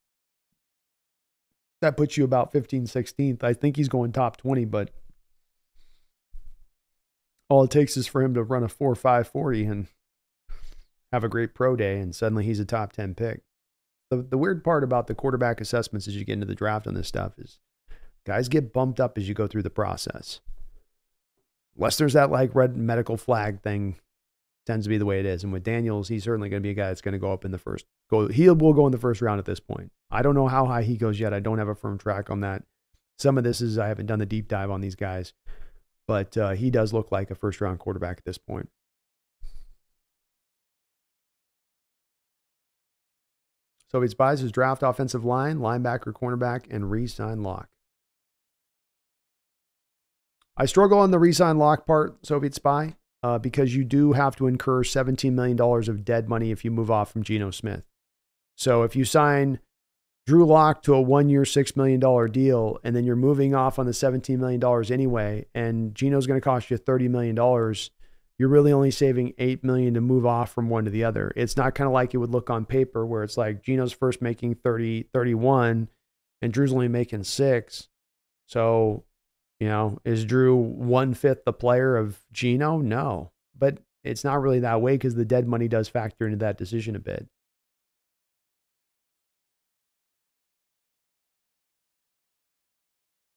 That 1.81 1.97
puts 1.97 2.17
you 2.17 2.23
about 2.23 2.53
15, 2.53 2.85
16th. 2.85 3.43
I 3.43 3.53
think 3.53 3.75
he's 3.75 3.89
going 3.89 4.13
top 4.13 4.37
20, 4.37 4.63
but 4.65 4.91
all 7.49 7.65
it 7.65 7.71
takes 7.71 7.97
is 7.97 8.07
for 8.07 8.21
him 8.23 8.33
to 8.35 8.43
run 8.43 8.63
a 8.63 8.69
4 8.69 8.95
5 8.95 9.27
40 9.27 9.65
and 9.65 9.87
have 11.13 11.23
a 11.23 11.29
great 11.29 11.53
pro 11.53 11.75
day, 11.75 11.99
and 11.99 12.15
suddenly 12.15 12.43
he's 12.43 12.59
a 12.59 12.65
top 12.65 12.91
10 12.91 13.13
pick. 13.13 13.43
The, 14.09 14.17
the 14.17 14.37
weird 14.37 14.63
part 14.63 14.83
about 14.83 15.05
the 15.05 15.13
quarterback 15.13 15.61
assessments 15.61 16.07
as 16.07 16.15
you 16.17 16.25
get 16.25 16.33
into 16.33 16.47
the 16.47 16.55
draft 16.55 16.87
on 16.87 16.95
this 16.95 17.07
stuff 17.07 17.33
is 17.37 17.59
guys 18.25 18.49
get 18.49 18.73
bumped 18.73 18.99
up 18.99 19.15
as 19.17 19.29
you 19.29 19.35
go 19.35 19.45
through 19.45 19.61
the 19.61 19.69
process. 19.69 20.41
Unless 21.77 21.97
there's 21.97 22.13
that 22.13 22.31
like 22.31 22.55
red 22.55 22.75
medical 22.75 23.15
flag 23.15 23.61
thing, 23.61 23.95
tends 24.65 24.85
to 24.85 24.89
be 24.89 24.97
the 24.97 25.05
way 25.05 25.19
it 25.19 25.25
is. 25.27 25.43
And 25.43 25.53
with 25.53 25.63
Daniels, 25.63 26.07
he's 26.07 26.23
certainly 26.23 26.49
going 26.49 26.61
to 26.61 26.65
be 26.65 26.71
a 26.71 26.75
guy 26.75 26.87
that's 26.87 27.01
going 27.01 27.13
to 27.13 27.19
go 27.19 27.31
up 27.31 27.45
in 27.45 27.51
the 27.51 27.59
first 27.59 27.85
go. 28.09 28.27
He 28.27 28.49
will 28.49 28.73
go 28.73 28.87
in 28.87 28.91
the 28.91 28.97
first 28.97 29.21
round 29.21 29.37
at 29.37 29.45
this 29.45 29.59
point. 29.59 29.91
I 30.09 30.23
don't 30.23 30.35
know 30.35 30.47
how 30.47 30.65
high 30.65 30.83
he 30.83 30.97
goes 30.97 31.19
yet. 31.19 31.33
I 31.33 31.39
don't 31.39 31.59
have 31.59 31.67
a 31.67 31.75
firm 31.75 31.99
track 31.99 32.31
on 32.31 32.39
that. 32.41 32.63
Some 33.19 33.37
of 33.37 33.43
this 33.43 33.61
is 33.61 33.77
I 33.77 33.87
haven't 33.87 34.07
done 34.07 34.19
the 34.19 34.25
deep 34.25 34.47
dive 34.47 34.71
on 34.71 34.81
these 34.81 34.95
guys, 34.95 35.33
but 36.07 36.35
uh, 36.37 36.51
he 36.51 36.71
does 36.71 36.91
look 36.91 37.11
like 37.11 37.29
a 37.29 37.35
first 37.35 37.61
round 37.61 37.77
quarterback 37.77 38.17
at 38.17 38.25
this 38.25 38.39
point. 38.39 38.69
So 43.93 44.01
he 44.01 44.09
buys 44.15 44.39
his 44.39 44.51
draft 44.51 44.81
offensive 44.81 45.23
line, 45.23 45.59
linebacker, 45.59 46.13
cornerback, 46.13 46.63
and 46.71 46.89
re-sign 46.89 47.43
lock. 47.43 47.69
I 50.57 50.65
struggle 50.65 50.97
on 50.97 51.11
the 51.11 51.19
re-sign 51.19 51.59
lock 51.59 51.85
part, 51.85 52.25
Soviet 52.25 52.55
Spy, 52.55 52.95
uh, 53.21 53.37
because 53.37 53.75
you 53.75 53.83
do 53.83 54.13
have 54.13 54.35
to 54.37 54.47
incur 54.47 54.81
$17 54.81 55.33
million 55.33 55.61
of 55.61 56.03
dead 56.03 56.27
money 56.27 56.49
if 56.49 56.65
you 56.65 56.71
move 56.71 56.89
off 56.89 57.11
from 57.11 57.21
Geno 57.21 57.51
Smith. 57.51 57.85
So 58.55 58.81
if 58.81 58.95
you 58.95 59.05
sign 59.05 59.59
Drew 60.25 60.45
Lock 60.45 60.81
to 60.83 60.95
a 60.95 61.01
one-year, 61.01 61.43
$6 61.43 61.77
million 61.77 62.31
deal, 62.31 62.79
and 62.83 62.95
then 62.95 63.03
you're 63.03 63.15
moving 63.15 63.53
off 63.53 63.77
on 63.77 63.85
the 63.85 63.91
$17 63.91 64.39
million 64.39 64.91
anyway, 64.91 65.45
and 65.53 65.93
Geno's 65.93 66.25
going 66.25 66.39
to 66.39 66.43
cost 66.43 66.71
you 66.71 66.79
$30 66.79 67.09
million, 67.09 67.35
you're 68.37 68.49
really 68.49 68.71
only 68.71 68.91
saving 68.91 69.33
eight 69.37 69.63
million 69.63 69.93
to 69.93 70.01
move 70.01 70.25
off 70.25 70.51
from 70.51 70.69
one 70.69 70.85
to 70.85 70.91
the 70.91 71.03
other. 71.03 71.31
It's 71.35 71.55
not 71.55 71.75
kind 71.75 71.87
of 71.87 71.93
like 71.93 72.13
it 72.13 72.17
would 72.17 72.31
look 72.31 72.49
on 72.49 72.65
paper 72.65 73.05
where 73.05 73.23
it's 73.23 73.37
like 73.37 73.63
Geno's 73.63 73.93
first 73.93 74.21
making 74.21 74.55
30, 74.55 75.03
31, 75.13 75.87
and 76.41 76.53
Drew's 76.53 76.73
only 76.73 76.87
making 76.87 77.23
six. 77.23 77.89
So, 78.47 79.03
you 79.59 79.67
know, 79.67 79.99
is 80.03 80.25
Drew 80.25 80.55
one 80.55 81.13
fifth 81.13 81.45
the 81.45 81.53
player 81.53 81.95
of 81.95 82.19
Gino? 82.31 82.79
No. 82.79 83.31
But 83.57 83.79
it's 84.03 84.23
not 84.23 84.41
really 84.41 84.59
that 84.59 84.81
way 84.81 84.93
because 84.95 85.15
the 85.15 85.25
dead 85.25 85.47
money 85.47 85.67
does 85.67 85.87
factor 85.87 86.25
into 86.25 86.37
that 86.37 86.57
decision 86.57 86.95
a 86.95 86.99
bit. 86.99 87.27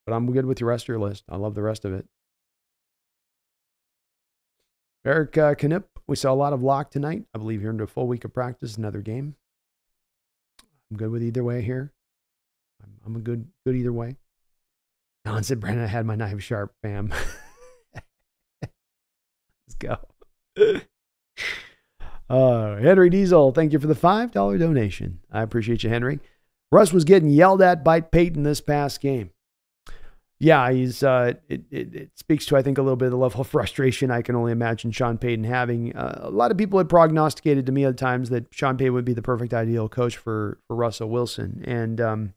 But 0.07 0.15
I'm 0.15 0.31
good 0.33 0.47
with 0.47 0.59
the 0.59 0.65
rest 0.65 0.85
of 0.85 0.89
your 0.89 1.01
list. 1.01 1.25
I 1.29 1.37
love 1.37 1.55
the 1.55 1.63
rest 1.63 1.85
of 1.85 1.93
it. 1.93 2.07
Eric 5.07 5.39
uh, 5.39 5.55
Knupp, 5.55 5.85
we 6.09 6.17
saw 6.17 6.33
a 6.33 6.35
lot 6.35 6.53
of 6.53 6.65
lock 6.65 6.91
tonight. 6.91 7.23
I 7.33 7.39
believe 7.39 7.63
you're 7.63 7.71
into 7.71 7.85
a 7.85 7.87
full 7.87 8.09
week 8.09 8.25
of 8.25 8.35
practice, 8.35 8.77
another 8.77 9.01
game. 9.01 9.37
I'm 10.91 10.97
good 10.97 11.11
with 11.11 11.23
either 11.23 11.45
way 11.45 11.63
here. 11.63 11.93
I'm, 12.83 12.91
I'm 13.07 13.15
a 13.15 13.21
good 13.21 13.47
good 13.65 13.77
either 13.77 13.93
way. 13.93 14.17
Don 15.25 15.45
said, 15.45 15.61
Brandon, 15.61 15.85
I 15.85 15.89
had 15.89 16.07
my 16.07 16.17
knife 16.17 16.43
sharp, 16.43 16.75
fam. 16.83 17.15
Let's 18.63 19.77
go. 19.79 19.99
Uh, 22.29 22.79
Henry 22.79 23.09
Diesel, 23.09 23.53
thank 23.53 23.73
you 23.73 23.79
for 23.79 23.87
the 23.87 23.95
$5 23.95 24.33
donation. 24.59 25.21
I 25.31 25.43
appreciate 25.43 25.85
you, 25.85 25.91
Henry. 25.91 26.19
Russ 26.73 26.93
was 26.93 27.05
getting 27.05 27.31
yelled 27.31 27.63
at 27.63 27.85
by 27.85 28.01
Payton 28.01 28.43
this 28.43 28.61
past 28.61 29.01
game 29.01 29.31
yeah, 30.39 30.71
he's 30.71 31.03
uh, 31.03 31.33
it, 31.49 31.63
it, 31.71 31.95
it, 31.95 32.11
speaks 32.19 32.45
to 32.47 32.57
I 32.57 32.63
think 32.63 32.77
a 32.77 32.83
little 32.83 32.97
bit 32.97 33.07
of 33.07 33.13
the 33.13 33.19
level 33.19 33.41
of 33.41 33.47
frustration 33.47 34.11
I 34.11 34.21
can 34.21 34.37
only 34.37 34.53
imagine 34.53 34.91
Sean 34.91 35.17
Payton 35.17 35.45
having. 35.45 35.97
Uh, 35.97 36.21
a 36.25 36.31
lot 36.31 36.51
of 36.51 36.59
people 36.59 36.79
had 36.79 36.91
prognosticated 36.91 37.65
to 37.67 37.73
me 37.73 37.85
at 37.85 37.97
times 37.97 38.29
that 38.29 38.47
Sean 38.51 38.77
Payton 38.77 38.93
would 38.93 39.05
be 39.05 39.15
the 39.15 39.23
perfect 39.23 39.55
ideal 39.55 39.89
coach 39.89 40.17
for 40.19 40.61
for 40.67 40.77
Russell 40.77 41.09
Wilson, 41.09 41.63
and 41.67 42.01
um, 42.03 42.35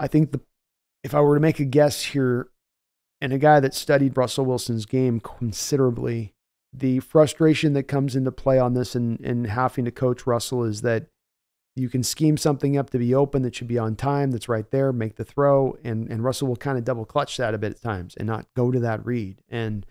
I 0.00 0.08
think 0.08 0.32
the 0.32 0.40
if 1.04 1.14
I 1.14 1.20
were 1.20 1.36
to 1.36 1.40
make 1.40 1.60
a 1.60 1.64
guess 1.64 2.02
here, 2.06 2.48
and 3.20 3.32
a 3.32 3.38
guy 3.38 3.60
that 3.60 3.72
studied 3.72 4.16
Russell 4.16 4.46
Wilson's 4.46 4.84
game 4.84 5.20
considerably, 5.20 6.34
the 6.72 6.98
frustration 6.98 7.72
that 7.74 7.84
comes 7.84 8.16
into 8.16 8.32
play 8.32 8.58
on 8.58 8.74
this 8.74 8.96
and 8.96 9.20
and 9.20 9.46
having 9.46 9.84
to 9.84 9.92
coach 9.92 10.26
Russell 10.26 10.64
is 10.64 10.80
that 10.80 11.06
you 11.76 11.88
can 11.88 12.02
scheme 12.02 12.36
something 12.36 12.76
up 12.76 12.90
to 12.90 12.98
be 12.98 13.14
open 13.14 13.42
that 13.42 13.54
should 13.54 13.68
be 13.68 13.78
on 13.78 13.96
time, 13.96 14.30
that's 14.30 14.48
right 14.48 14.70
there, 14.70 14.92
make 14.92 15.16
the 15.16 15.24
throw, 15.24 15.76
and 15.84 16.10
and 16.10 16.24
Russell 16.24 16.48
will 16.48 16.56
kind 16.56 16.78
of 16.78 16.84
double 16.84 17.04
clutch 17.04 17.36
that 17.36 17.54
a 17.54 17.58
bit 17.58 17.72
at 17.72 17.82
times 17.82 18.14
and 18.16 18.26
not 18.26 18.46
go 18.56 18.70
to 18.70 18.80
that 18.80 19.04
read. 19.04 19.40
And 19.48 19.86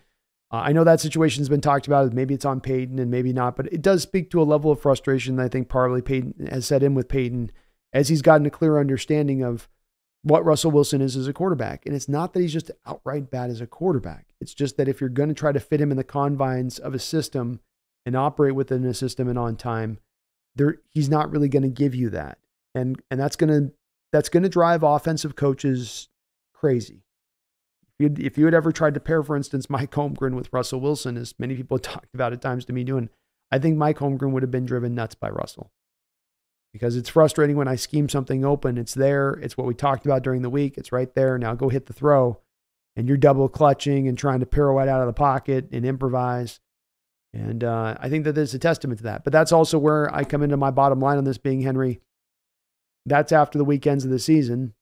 uh, 0.52 0.62
I 0.64 0.72
know 0.72 0.84
that 0.84 1.00
situation's 1.00 1.48
been 1.48 1.60
talked 1.60 1.86
about. 1.86 2.12
Maybe 2.12 2.34
it's 2.34 2.44
on 2.44 2.60
Payton 2.60 2.98
and 2.98 3.10
maybe 3.10 3.32
not, 3.32 3.56
but 3.56 3.72
it 3.72 3.82
does 3.82 4.02
speak 4.02 4.30
to 4.30 4.42
a 4.42 4.44
level 4.44 4.70
of 4.70 4.80
frustration 4.80 5.36
that 5.36 5.44
I 5.44 5.48
think 5.48 5.68
probably 5.68 6.02
Payton 6.02 6.48
has 6.50 6.66
set 6.66 6.82
in 6.82 6.94
with 6.94 7.08
Payton 7.08 7.50
as 7.92 8.08
he's 8.08 8.22
gotten 8.22 8.46
a 8.46 8.50
clear 8.50 8.78
understanding 8.78 9.42
of 9.42 9.68
what 10.22 10.44
Russell 10.44 10.70
Wilson 10.70 11.00
is 11.00 11.16
as 11.16 11.26
a 11.26 11.32
quarterback. 11.32 11.86
And 11.86 11.94
it's 11.94 12.08
not 12.08 12.32
that 12.32 12.40
he's 12.40 12.52
just 12.52 12.70
outright 12.86 13.30
bad 13.30 13.50
as 13.50 13.60
a 13.60 13.66
quarterback. 13.66 14.34
It's 14.40 14.54
just 14.54 14.76
that 14.76 14.88
if 14.88 15.00
you're 15.00 15.08
going 15.08 15.28
to 15.28 15.34
try 15.34 15.52
to 15.52 15.60
fit 15.60 15.80
him 15.80 15.90
in 15.90 15.96
the 15.96 16.04
confines 16.04 16.78
of 16.78 16.94
a 16.94 16.98
system 16.98 17.60
and 18.04 18.16
operate 18.16 18.54
within 18.54 18.84
a 18.84 18.94
system 18.94 19.28
and 19.28 19.38
on 19.38 19.56
time, 19.56 19.98
there 20.56 20.76
he's 20.90 21.08
not 21.08 21.30
really 21.30 21.48
going 21.48 21.62
to 21.62 21.68
give 21.68 21.94
you 21.94 22.10
that. 22.10 22.38
And 22.74 23.00
and 23.10 23.18
that's 23.18 23.36
going 23.36 23.50
to 23.50 23.72
that's 24.12 24.28
going 24.28 24.42
to 24.42 24.48
drive 24.48 24.82
offensive 24.82 25.36
coaches 25.36 26.08
crazy. 26.54 27.02
If 27.98 28.18
you 28.18 28.26
if 28.26 28.38
you 28.38 28.44
had 28.44 28.54
ever 28.54 28.72
tried 28.72 28.94
to 28.94 29.00
pair, 29.00 29.22
for 29.22 29.36
instance, 29.36 29.70
Mike 29.70 29.90
Holmgren 29.92 30.34
with 30.34 30.52
Russell 30.52 30.80
Wilson, 30.80 31.16
as 31.16 31.34
many 31.38 31.54
people 31.56 31.78
talked 31.80 32.14
about 32.14 32.32
at 32.32 32.42
times 32.42 32.64
to 32.66 32.72
me 32.72 32.84
doing, 32.84 33.08
I 33.50 33.58
think 33.58 33.76
Mike 33.76 33.98
Holmgren 33.98 34.32
would 34.32 34.42
have 34.42 34.50
been 34.50 34.66
driven 34.66 34.94
nuts 34.94 35.14
by 35.14 35.28
Russell. 35.28 35.70
Because 36.72 36.94
it's 36.94 37.08
frustrating 37.08 37.56
when 37.56 37.66
I 37.66 37.74
scheme 37.74 38.08
something 38.08 38.44
open. 38.44 38.78
It's 38.78 38.94
there. 38.94 39.32
It's 39.42 39.56
what 39.56 39.66
we 39.66 39.74
talked 39.74 40.06
about 40.06 40.22
during 40.22 40.42
the 40.42 40.50
week. 40.50 40.78
It's 40.78 40.92
right 40.92 41.12
there. 41.16 41.36
Now 41.36 41.56
go 41.56 41.68
hit 41.68 41.86
the 41.86 41.92
throw. 41.92 42.40
And 42.94 43.08
you're 43.08 43.16
double 43.16 43.48
clutching 43.48 44.06
and 44.06 44.16
trying 44.16 44.38
to 44.38 44.46
pirouette 44.46 44.86
out 44.86 45.00
of 45.00 45.08
the 45.08 45.12
pocket 45.12 45.68
and 45.72 45.84
improvise. 45.84 46.60
And 47.32 47.62
uh, 47.62 47.96
I 48.00 48.08
think 48.08 48.24
that 48.24 48.34
there's 48.34 48.54
a 48.54 48.58
testament 48.58 48.98
to 48.98 49.04
that. 49.04 49.24
But 49.24 49.32
that's 49.32 49.52
also 49.52 49.78
where 49.78 50.12
I 50.14 50.24
come 50.24 50.42
into 50.42 50.56
my 50.56 50.70
bottom 50.70 51.00
line 51.00 51.18
on 51.18 51.24
this 51.24 51.38
being 51.38 51.62
Henry. 51.62 52.00
That's 53.06 53.32
after 53.32 53.56
the 53.56 53.64
weekends 53.64 54.04
of 54.04 54.10
the 54.10 54.18
season, 54.18 54.74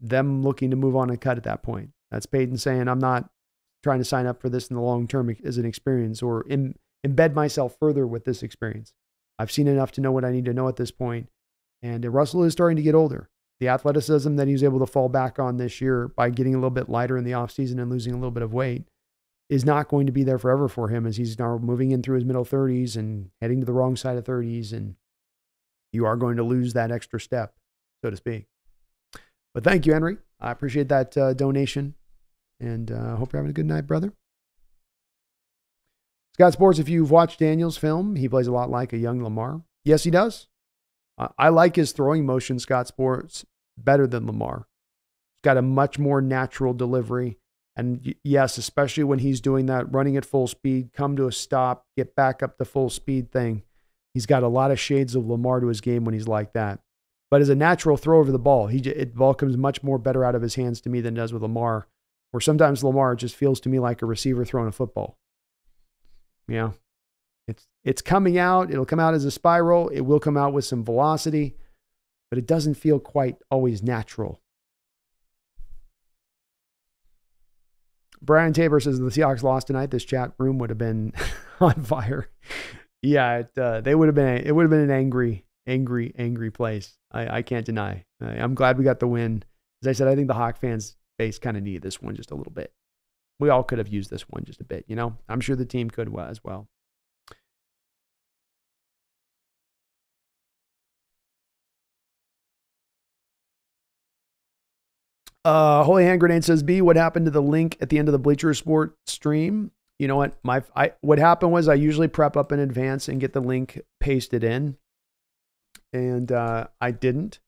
them 0.00 0.42
looking 0.42 0.70
to 0.70 0.76
move 0.76 0.96
on 0.96 1.10
and 1.10 1.20
cut 1.20 1.36
at 1.36 1.44
that 1.44 1.62
point. 1.62 1.90
That's 2.10 2.26
Payton 2.26 2.58
saying, 2.58 2.88
I'm 2.88 2.98
not 2.98 3.30
trying 3.82 3.98
to 3.98 4.04
sign 4.04 4.26
up 4.26 4.40
for 4.40 4.48
this 4.48 4.68
in 4.68 4.76
the 4.76 4.82
long 4.82 5.06
term 5.06 5.34
as 5.44 5.56
an 5.56 5.64
experience 5.64 6.22
or 6.22 6.44
Im- 6.48 6.74
embed 7.06 7.34
myself 7.34 7.76
further 7.78 8.06
with 8.06 8.24
this 8.24 8.42
experience. 8.42 8.92
I've 9.38 9.52
seen 9.52 9.68
enough 9.68 9.92
to 9.92 10.00
know 10.00 10.12
what 10.12 10.24
I 10.24 10.32
need 10.32 10.44
to 10.46 10.54
know 10.54 10.68
at 10.68 10.76
this 10.76 10.90
point. 10.90 11.28
And 11.82 12.04
Russell 12.04 12.44
is 12.44 12.52
starting 12.52 12.76
to 12.76 12.82
get 12.82 12.94
older. 12.94 13.28
The 13.60 13.68
athleticism 13.68 14.36
that 14.36 14.48
he 14.48 14.52
was 14.52 14.64
able 14.64 14.80
to 14.80 14.86
fall 14.86 15.08
back 15.08 15.38
on 15.38 15.58
this 15.58 15.80
year 15.80 16.08
by 16.08 16.30
getting 16.30 16.54
a 16.54 16.58
little 16.58 16.70
bit 16.70 16.88
lighter 16.88 17.16
in 17.16 17.24
the 17.24 17.32
offseason 17.32 17.80
and 17.80 17.90
losing 17.90 18.12
a 18.12 18.16
little 18.16 18.30
bit 18.30 18.42
of 18.42 18.52
weight 18.52 18.84
is 19.48 19.64
not 19.64 19.88
going 19.88 20.06
to 20.06 20.12
be 20.12 20.24
there 20.24 20.38
forever 20.38 20.68
for 20.68 20.88
him 20.88 21.06
as 21.06 21.16
he's 21.16 21.38
now 21.38 21.58
moving 21.58 21.90
in 21.90 22.02
through 22.02 22.16
his 22.16 22.24
middle 22.24 22.44
30s 22.44 22.96
and 22.96 23.30
heading 23.40 23.60
to 23.60 23.66
the 23.66 23.72
wrong 23.72 23.96
side 23.96 24.16
of 24.16 24.24
30s. 24.24 24.72
And 24.72 24.96
you 25.92 26.06
are 26.06 26.16
going 26.16 26.36
to 26.36 26.42
lose 26.42 26.72
that 26.72 26.90
extra 26.90 27.20
step, 27.20 27.54
so 28.02 28.10
to 28.10 28.16
speak. 28.16 28.46
But 29.52 29.64
thank 29.64 29.86
you, 29.86 29.92
Henry. 29.92 30.16
I 30.40 30.50
appreciate 30.50 30.88
that 30.88 31.16
uh, 31.16 31.34
donation 31.34 31.94
and 32.60 32.90
I 32.90 32.94
uh, 32.94 33.16
hope 33.16 33.32
you're 33.32 33.38
having 33.38 33.50
a 33.50 33.54
good 33.54 33.66
night, 33.66 33.86
brother. 33.86 34.12
Scott 36.34 36.52
Sports, 36.52 36.78
if 36.78 36.88
you've 36.88 37.10
watched 37.10 37.38
Daniel's 37.38 37.76
film, 37.76 38.16
he 38.16 38.28
plays 38.28 38.46
a 38.46 38.52
lot 38.52 38.70
like 38.70 38.92
a 38.92 38.98
young 38.98 39.22
Lamar. 39.22 39.62
Yes, 39.84 40.04
he 40.04 40.10
does. 40.10 40.48
I 41.38 41.48
like 41.50 41.76
his 41.76 41.92
throwing 41.92 42.26
motion, 42.26 42.58
Scott 42.58 42.88
Sports, 42.88 43.44
better 43.78 44.06
than 44.08 44.26
Lamar. 44.26 44.66
He's 45.36 45.44
got 45.44 45.56
a 45.56 45.62
much 45.62 45.96
more 45.96 46.20
natural 46.20 46.74
delivery 46.74 47.38
And 47.76 48.14
yes, 48.22 48.56
especially 48.56 49.04
when 49.04 49.18
he's 49.18 49.40
doing 49.40 49.66
that 49.66 49.92
running 49.92 50.16
at 50.16 50.24
full 50.24 50.46
speed, 50.46 50.92
come 50.92 51.16
to 51.16 51.26
a 51.26 51.32
stop, 51.32 51.86
get 51.96 52.14
back 52.14 52.42
up 52.42 52.56
to 52.58 52.64
full 52.64 52.88
speed 52.88 53.32
thing. 53.32 53.62
He's 54.12 54.26
got 54.26 54.44
a 54.44 54.48
lot 54.48 54.70
of 54.70 54.78
shades 54.78 55.16
of 55.16 55.26
Lamar 55.26 55.60
to 55.60 55.66
his 55.66 55.80
game 55.80 56.04
when 56.04 56.14
he's 56.14 56.28
like 56.28 56.52
that. 56.52 56.80
But 57.30 57.40
as 57.40 57.48
a 57.48 57.56
natural 57.56 57.96
throw 57.96 58.20
over 58.20 58.30
the 58.30 58.38
ball, 58.38 58.68
he 58.68 58.78
it, 58.78 59.16
ball 59.16 59.34
comes 59.34 59.56
much 59.56 59.82
more 59.82 59.98
better 59.98 60.24
out 60.24 60.36
of 60.36 60.42
his 60.42 60.54
hands 60.54 60.80
to 60.82 60.88
me 60.88 61.00
than 61.00 61.14
does 61.14 61.32
with 61.32 61.42
Lamar. 61.42 61.88
Or 62.32 62.40
sometimes 62.40 62.84
Lamar 62.84 63.16
just 63.16 63.34
feels 63.34 63.58
to 63.60 63.68
me 63.68 63.80
like 63.80 64.02
a 64.02 64.06
receiver 64.06 64.44
throwing 64.44 64.68
a 64.68 64.72
football. 64.72 65.18
Yeah. 66.46 66.72
It's 67.48 67.66
it's 67.82 68.02
coming 68.02 68.38
out. 68.38 68.70
It'll 68.70 68.86
come 68.86 69.00
out 69.00 69.14
as 69.14 69.24
a 69.24 69.30
spiral. 69.30 69.88
It 69.88 70.02
will 70.02 70.20
come 70.20 70.36
out 70.36 70.52
with 70.52 70.64
some 70.64 70.84
velocity, 70.84 71.56
but 72.30 72.38
it 72.38 72.46
doesn't 72.46 72.74
feel 72.74 72.98
quite 73.00 73.36
always 73.50 73.82
natural. 73.82 74.40
Brian 78.24 78.52
Tabor 78.52 78.80
says 78.80 78.98
the 78.98 79.04
Seahawks 79.06 79.42
lost 79.42 79.66
tonight. 79.66 79.90
This 79.90 80.04
chat 80.04 80.32
room 80.38 80.58
would 80.58 80.70
have 80.70 80.78
been 80.78 81.12
on 81.60 81.82
fire. 81.82 82.30
Yeah, 83.02 83.38
it, 83.38 83.58
uh, 83.58 83.80
they 83.80 83.94
would 83.94 84.08
have 84.08 84.14
been. 84.14 84.38
It 84.38 84.52
would 84.52 84.62
have 84.62 84.70
been 84.70 84.80
an 84.80 84.90
angry, 84.90 85.44
angry, 85.66 86.14
angry 86.18 86.50
place. 86.50 86.96
I, 87.12 87.38
I 87.38 87.42
can't 87.42 87.66
deny. 87.66 88.04
I, 88.20 88.26
I'm 88.26 88.54
glad 88.54 88.78
we 88.78 88.84
got 88.84 89.00
the 89.00 89.06
win. 89.06 89.42
As 89.82 89.88
I 89.88 89.92
said, 89.92 90.08
I 90.08 90.14
think 90.14 90.28
the 90.28 90.34
Hawk 90.34 90.58
fans 90.58 90.96
base 91.18 91.38
kind 91.38 91.56
of 91.56 91.62
needed 91.62 91.82
this 91.82 92.00
one 92.00 92.16
just 92.16 92.30
a 92.30 92.34
little 92.34 92.52
bit. 92.52 92.72
We 93.38 93.50
all 93.50 93.62
could 93.62 93.78
have 93.78 93.88
used 93.88 94.10
this 94.10 94.22
one 94.22 94.44
just 94.44 94.60
a 94.60 94.64
bit. 94.64 94.84
You 94.88 94.96
know, 94.96 95.16
I'm 95.28 95.40
sure 95.40 95.56
the 95.56 95.66
team 95.66 95.90
could 95.90 96.08
as 96.18 96.42
well. 96.42 96.68
Uh, 105.44 105.84
Holy 105.84 106.04
Hand 106.04 106.20
Grenade 106.20 106.44
says, 106.44 106.62
B, 106.62 106.80
what 106.80 106.96
happened 106.96 107.26
to 107.26 107.30
the 107.30 107.42
link 107.42 107.76
at 107.80 107.90
the 107.90 107.98
end 107.98 108.08
of 108.08 108.12
the 108.12 108.18
Bleacher 108.18 108.48
Report 108.48 108.96
stream? 109.06 109.70
You 109.98 110.08
know 110.08 110.16
what? 110.16 110.36
My 110.42 110.62
I 110.74 110.92
what 111.02 111.18
happened 111.18 111.52
was 111.52 111.68
I 111.68 111.74
usually 111.74 112.08
prep 112.08 112.36
up 112.36 112.50
in 112.50 112.58
advance 112.58 113.08
and 113.08 113.20
get 113.20 113.32
the 113.32 113.40
link 113.40 113.80
pasted 114.00 114.42
in. 114.42 114.76
And 115.92 116.32
uh, 116.32 116.68
I 116.80 116.90
didn't. 116.90 117.38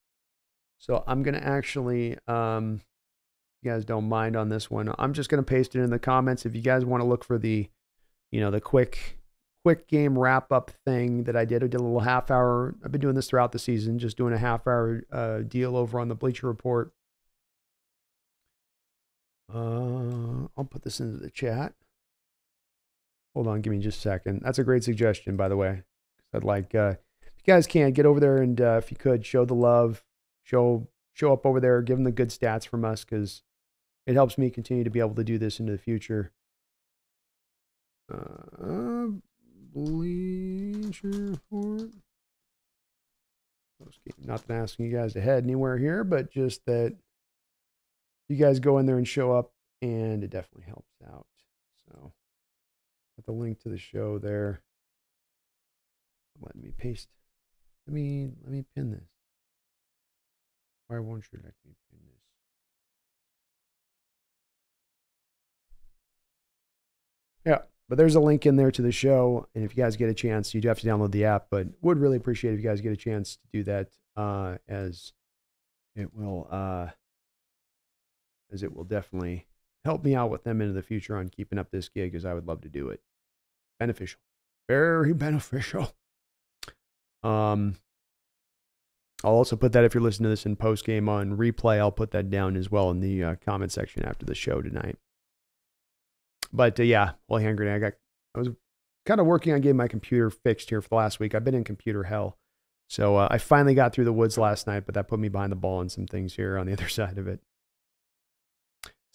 So 0.78 1.02
I'm 1.06 1.22
gonna 1.22 1.38
actually 1.38 2.18
um 2.28 2.82
you 3.62 3.70
guys 3.72 3.84
don't 3.84 4.08
mind 4.08 4.36
on 4.36 4.48
this 4.48 4.70
one. 4.70 4.94
I'm 4.98 5.12
just 5.12 5.28
gonna 5.28 5.42
paste 5.42 5.74
it 5.74 5.80
in 5.82 5.90
the 5.90 5.98
comments. 5.98 6.46
If 6.46 6.54
you 6.54 6.62
guys 6.62 6.84
want 6.84 7.02
to 7.02 7.08
look 7.08 7.24
for 7.24 7.38
the, 7.38 7.68
you 8.30 8.40
know, 8.40 8.52
the 8.52 8.60
quick 8.60 9.18
quick 9.64 9.88
game 9.88 10.16
wrap 10.16 10.52
up 10.52 10.70
thing 10.84 11.24
that 11.24 11.34
I 11.34 11.44
did. 11.44 11.64
I 11.64 11.66
did 11.66 11.80
a 11.80 11.82
little 11.82 11.98
half 11.98 12.30
hour. 12.30 12.76
I've 12.84 12.92
been 12.92 13.00
doing 13.00 13.16
this 13.16 13.28
throughout 13.28 13.50
the 13.50 13.58
season, 13.58 13.98
just 13.98 14.16
doing 14.16 14.32
a 14.32 14.38
half 14.38 14.68
hour 14.68 15.02
uh, 15.10 15.38
deal 15.38 15.76
over 15.76 15.98
on 15.98 16.06
the 16.06 16.14
Bleacher 16.14 16.46
Report 16.46 16.92
uh, 19.52 20.48
I'll 20.56 20.68
put 20.68 20.82
this 20.82 21.00
into 21.00 21.18
the 21.18 21.30
chat. 21.30 21.74
Hold 23.34 23.48
on, 23.48 23.60
give 23.60 23.72
me 23.72 23.78
just 23.78 23.98
a 23.98 24.00
second. 24.00 24.40
That's 24.42 24.58
a 24.58 24.64
great 24.64 24.84
suggestion, 24.84 25.36
by 25.36 25.48
the 25.48 25.56
way. 25.56 25.82
I'd 26.32 26.44
like 26.44 26.74
uh, 26.74 26.94
if 27.22 27.46
you 27.46 27.54
guys 27.54 27.66
can 27.66 27.92
get 27.92 28.06
over 28.06 28.20
there 28.20 28.38
and 28.38 28.60
uh, 28.60 28.80
if 28.82 28.90
you 28.90 28.96
could 28.96 29.24
show 29.24 29.44
the 29.44 29.54
love, 29.54 30.02
show 30.42 30.88
show 31.12 31.32
up 31.32 31.46
over 31.46 31.60
there, 31.60 31.82
give 31.82 31.96
them 31.96 32.04
the 32.04 32.12
good 32.12 32.28
stats 32.28 32.66
from 32.66 32.84
us 32.84 33.04
because 33.04 33.42
it 34.06 34.14
helps 34.14 34.36
me 34.38 34.50
continue 34.50 34.84
to 34.84 34.90
be 34.90 35.00
able 35.00 35.14
to 35.14 35.24
do 35.24 35.38
this 35.38 35.60
into 35.60 35.72
the 35.72 35.78
future. 35.78 36.32
Uh, 38.12 39.08
Bleacher 39.74 41.08
Report. 41.50 41.90
Not 44.24 44.46
that 44.46 44.54
asking 44.54 44.86
you 44.86 44.96
guys 44.96 45.12
to 45.12 45.20
head 45.20 45.44
anywhere 45.44 45.76
here, 45.76 46.04
but 46.04 46.30
just 46.30 46.64
that 46.66 46.96
you 48.28 48.36
guys 48.36 48.60
go 48.60 48.78
in 48.78 48.86
there 48.86 48.98
and 48.98 49.06
show 49.06 49.32
up, 49.32 49.52
and 49.82 50.24
it 50.24 50.30
definitely 50.30 50.66
helps 50.66 50.94
out. 51.08 51.26
So, 51.88 52.12
got 53.16 53.26
the 53.26 53.32
link 53.32 53.60
to 53.60 53.68
the 53.68 53.78
show 53.78 54.18
there. 54.18 54.62
Let 56.40 56.56
me 56.56 56.72
paste. 56.76 57.08
Let 57.86 57.94
me 57.94 58.30
let 58.42 58.52
me 58.52 58.64
pin 58.74 58.90
this. 58.90 59.08
Why 60.88 60.98
won't 60.98 61.24
you 61.32 61.38
let 61.42 61.54
me 61.64 61.74
pin 61.90 61.98
this? 62.04 62.22
Yeah, 67.44 67.58
but 67.88 67.96
there's 67.96 68.16
a 68.16 68.20
link 68.20 68.44
in 68.44 68.56
there 68.56 68.72
to 68.72 68.82
the 68.82 68.92
show, 68.92 69.46
and 69.54 69.64
if 69.64 69.76
you 69.76 69.82
guys 69.82 69.96
get 69.96 70.08
a 70.08 70.14
chance, 70.14 70.52
you 70.52 70.60
do 70.60 70.68
have 70.68 70.80
to 70.80 70.86
download 70.86 71.12
the 71.12 71.24
app. 71.24 71.46
But 71.50 71.68
would 71.80 71.98
really 71.98 72.16
appreciate 72.16 72.54
if 72.54 72.60
you 72.60 72.68
guys 72.68 72.80
get 72.80 72.92
a 72.92 72.96
chance 72.96 73.36
to 73.36 73.46
do 73.52 73.62
that, 73.64 73.90
uh, 74.16 74.56
as 74.68 75.12
it 75.94 76.12
will 76.12 76.48
uh, 76.50 76.88
it 78.62 78.74
will 78.74 78.84
definitely 78.84 79.46
help 79.84 80.04
me 80.04 80.14
out 80.14 80.30
with 80.30 80.44
them 80.44 80.60
into 80.60 80.72
the 80.72 80.82
future 80.82 81.16
on 81.16 81.28
keeping 81.28 81.58
up 81.58 81.70
this 81.70 81.88
gig 81.88 82.14
as 82.14 82.24
I 82.24 82.34
would 82.34 82.46
love 82.46 82.60
to 82.62 82.68
do 82.68 82.88
it. 82.88 83.00
Beneficial. 83.78 84.20
Very 84.68 85.12
beneficial. 85.14 85.92
Um, 87.22 87.76
I'll 89.24 89.32
also 89.32 89.56
put 89.56 89.72
that 89.72 89.84
if 89.84 89.94
you're 89.94 90.02
listening 90.02 90.24
to 90.24 90.30
this 90.30 90.46
in 90.46 90.56
post 90.56 90.84
game 90.84 91.08
on 91.08 91.36
replay, 91.36 91.78
I'll 91.78 91.92
put 91.92 92.10
that 92.12 92.30
down 92.30 92.56
as 92.56 92.70
well 92.70 92.90
in 92.90 93.00
the 93.00 93.24
uh, 93.24 93.34
comment 93.44 93.72
section 93.72 94.04
after 94.04 94.26
the 94.26 94.34
show 94.34 94.60
tonight. 94.60 94.98
But 96.52 96.78
uh, 96.78 96.84
yeah, 96.84 97.12
well, 97.28 97.40
hand 97.40 97.56
grenade. 97.56 97.76
I 97.76 97.78
got. 97.78 97.92
I 98.34 98.38
was 98.40 98.48
kind 99.06 99.20
of 99.20 99.26
working 99.26 99.52
on 99.52 99.60
getting 99.60 99.76
my 99.76 99.88
computer 99.88 100.30
fixed 100.30 100.68
here 100.68 100.82
for 100.82 100.88
the 100.90 100.94
last 100.96 101.18
week. 101.18 101.34
I've 101.34 101.44
been 101.44 101.54
in 101.54 101.64
computer 101.64 102.04
hell, 102.04 102.36
so 102.88 103.16
uh, 103.16 103.28
I 103.30 103.38
finally 103.38 103.74
got 103.74 103.92
through 103.92 104.04
the 104.04 104.12
woods 104.12 104.36
last 104.36 104.66
night, 104.66 104.84
but 104.84 104.94
that 104.94 105.08
put 105.08 105.18
me 105.18 105.28
behind 105.28 105.52
the 105.52 105.56
ball 105.56 105.78
on 105.78 105.88
some 105.88 106.06
things 106.06 106.34
here 106.34 106.58
on 106.58 106.66
the 106.66 106.72
other 106.74 106.88
side 106.88 107.18
of 107.18 107.26
it. 107.26 107.40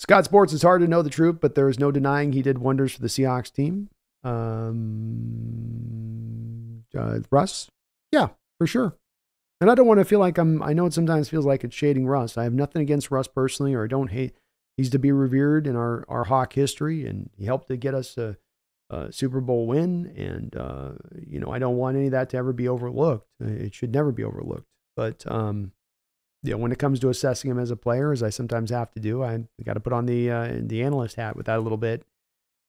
Scott 0.02 0.26
Sports, 0.26 0.52
it's 0.52 0.64
hard 0.64 0.82
to 0.82 0.88
know 0.88 1.04
the 1.04 1.12
truth, 1.12 1.38
but 1.40 1.54
there 1.54 1.70
is 1.70 1.78
no 1.78 1.92
denying 1.92 2.32
he 2.32 2.42
did 2.42 2.58
wonders 2.58 2.92
for 2.92 3.02
the 3.02 3.08
Seahawks 3.08 3.54
team. 3.54 3.88
Um, 4.24 5.52
uh, 6.98 7.20
Russ, 7.30 7.70
yeah, 8.12 8.30
for 8.58 8.66
sure. 8.66 8.96
And 9.60 9.70
I 9.70 9.76
don't 9.76 9.86
want 9.86 10.00
to 10.00 10.06
feel 10.06 10.18
like 10.18 10.40
I'm, 10.40 10.64
I 10.64 10.74
know 10.74 10.88
it 10.88 10.94
sometimes 10.94 11.30
feels 11.30 11.46
like 11.46 11.64
it's 11.64 11.76
shading 11.76 12.08
Russ. 12.08 12.36
I 12.36 12.46
have 12.46 12.54
nothing 12.54 12.82
against 12.82 13.12
Russ 13.12 13.28
personally, 13.28 13.76
or 13.76 13.84
I 13.84 13.88
don't 13.88 14.10
hate. 14.10 14.34
He's 14.76 14.90
to 14.90 14.98
be 14.98 15.12
revered 15.12 15.68
in 15.68 15.76
our, 15.76 16.04
our 16.08 16.24
Hawk 16.24 16.54
history, 16.54 17.06
and 17.06 17.30
he 17.38 17.46
helped 17.46 17.68
to 17.68 17.78
get 17.78 17.94
us 17.94 18.18
a, 18.18 18.38
a 18.90 19.12
Super 19.12 19.40
Bowl 19.40 19.68
win. 19.68 20.12
And, 20.18 20.56
uh, 20.56 20.94
you 21.28 21.40
know, 21.40 21.52
I 21.52 21.60
don't 21.60 21.78
want 21.78 21.96
any 21.96 22.08
of 22.08 22.14
that 22.14 22.32
to 22.32 22.38
ever 22.38 22.54
be 22.54 22.68
overlooked. 22.68 23.28
It 23.40 23.76
should 23.76 23.94
never 23.94 24.12
be 24.12 24.24
overlooked. 24.24 24.66
But, 24.96 25.32
um, 25.32 25.74
you 26.44 26.52
know, 26.52 26.58
when 26.58 26.72
it 26.72 26.80
comes 26.80 27.00
to 27.00 27.10
assessing 27.10 27.52
him 27.52 27.60
as 27.60 27.72
a 27.72 27.76
player, 27.76 28.12
as 28.12 28.24
I 28.24 28.30
sometimes 28.30 28.72
have 28.72 28.92
to 28.92 29.00
do, 29.00 29.24
I 29.24 29.46
got 29.64 29.74
to 29.74 29.80
put 29.80 29.94
on 29.94 30.06
the 30.06 30.32
uh, 30.32 30.54
the 30.60 30.82
analyst 30.82 31.16
hat 31.16 31.36
with 31.36 31.46
that 31.46 31.60
a 31.60 31.62
little 31.62 31.78
bit. 31.78 32.04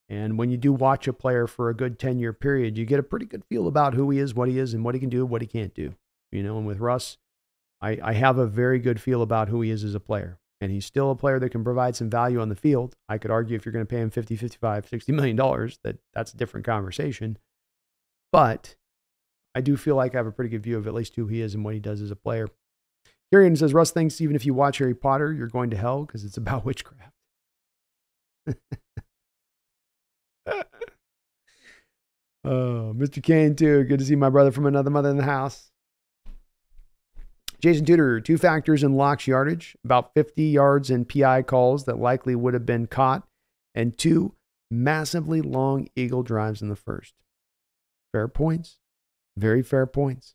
And 0.09 0.39
when 0.39 0.51
you 0.51 0.59
do 0.59 0.73
watch 0.73 1.09
a 1.09 1.12
player 1.12 1.47
for 1.47 1.70
a 1.70 1.74
good 1.74 1.99
ten 1.99 2.19
year 2.19 2.32
period, 2.32 2.77
you 2.77 2.85
get 2.85 2.99
a 2.99 3.03
pretty 3.03 3.27
good 3.27 3.44
feel 3.44 3.66
about 3.66 3.94
who 3.94 4.11
he 4.11 4.19
is, 4.19 4.35
what 4.35 4.49
he 4.49 4.59
is, 4.59 4.74
and 4.74 4.85
what 4.85 4.94
he 4.94 5.01
can 5.01 5.09
do, 5.09 5.24
what 5.24 5.40
he 5.40 5.47
can't 5.47 5.74
do. 5.74 5.94
You 6.31 6.43
know, 6.43 6.59
and 6.59 6.66
with 6.66 6.81
Russ, 6.81 7.16
I, 7.81 7.99
I 8.03 8.12
have 8.12 8.39
a 8.39 8.47
very 8.47 8.78
good 8.78 9.01
feel 9.01 9.23
about 9.23 9.49
who 9.49 9.61
he 9.62 9.70
is 9.70 9.85
as 9.85 9.94
a 9.94 10.01
player. 10.01 10.39
And 10.61 10.70
he's 10.70 10.86
still 10.86 11.11
a 11.11 11.16
player 11.16 11.40
that 11.40 11.51
can 11.51 11.65
provide 11.65 11.97
some 11.97 12.09
value 12.09 12.40
on 12.40 12.49
the 12.49 12.55
field. 12.55 12.94
I 13.09 13.19
could 13.19 13.32
argue 13.32 13.57
if 13.57 13.66
you're 13.66 13.73
going 13.73 13.85
to 13.85 13.90
pay 13.90 14.01
him 14.01 14.11
50, 14.11 14.36
55, 14.36 14.89
60 14.89 15.12
million 15.12 15.35
dollars, 15.35 15.78
that 15.82 15.99
that's 16.15 16.32
a 16.32 16.36
different 16.36 16.65
conversation. 16.66 17.39
But 18.31 18.77
I 19.55 19.61
do 19.61 19.77
feel 19.77 19.97
like 19.97 20.15
I 20.15 20.19
have 20.19 20.27
a 20.27 20.32
pretty 20.32 20.51
good 20.51 20.62
view 20.62 20.78
of 20.78 20.86
at 20.86 20.94
least 20.94 21.16
who 21.16 21.27
he 21.27 21.40
is 21.40 21.55
and 21.55 21.65
what 21.65 21.74
he 21.74 21.81
does 21.81 22.01
as 22.01 22.11
a 22.11 22.16
player. 22.16 22.49
Tyrion 23.33 23.57
says 23.57 23.73
Russ 23.73 23.91
thinks 23.91 24.21
even 24.21 24.37
if 24.37 24.45
you 24.45 24.53
watch 24.53 24.79
Harry 24.79 24.95
Potter, 24.95 25.33
you're 25.33 25.49
going 25.49 25.71
to 25.71 25.77
hell 25.77 26.05
because 26.05 26.25
it's 26.25 26.37
about 26.37 26.65
witchcraft. 26.67 27.13
oh, 32.45 32.93
Mr. 32.95 33.23
Kane 33.23 33.57
too. 33.57 33.85
Good 33.85 34.01
to 34.01 34.05
see 34.05 34.17
my 34.17 34.29
brother 34.29 34.53
from 34.53 34.67
another 34.67 34.91
mother 34.91 35.09
in 35.09 35.17
the 35.17 35.25
house. 35.25 35.71
Jason 37.63 37.85
Tudor, 37.85 38.21
two 38.21 38.37
factors 38.37 38.83
in 38.83 38.97
Lock's 38.97 39.29
yardage, 39.29 39.77
about 39.85 40.13
50 40.15 40.43
yards 40.43 40.91
in 40.91 41.05
PI 41.05 41.43
calls 41.43 41.85
that 41.85 41.97
likely 41.97 42.35
would 42.35 42.55
have 42.55 42.67
been 42.67 42.89
caught, 42.89 43.23
and 43.73 43.97
two 43.97 44.35
massively 44.69 45.41
long 45.41 45.87
eagle 45.95 46.25
drives 46.25 46.61
in 46.61 46.69
the 46.69 46.77
first. 46.77 47.15
Fair 48.11 48.27
points. 48.27 48.79
Very 49.37 49.63
fair 49.63 49.87
points. 49.87 50.35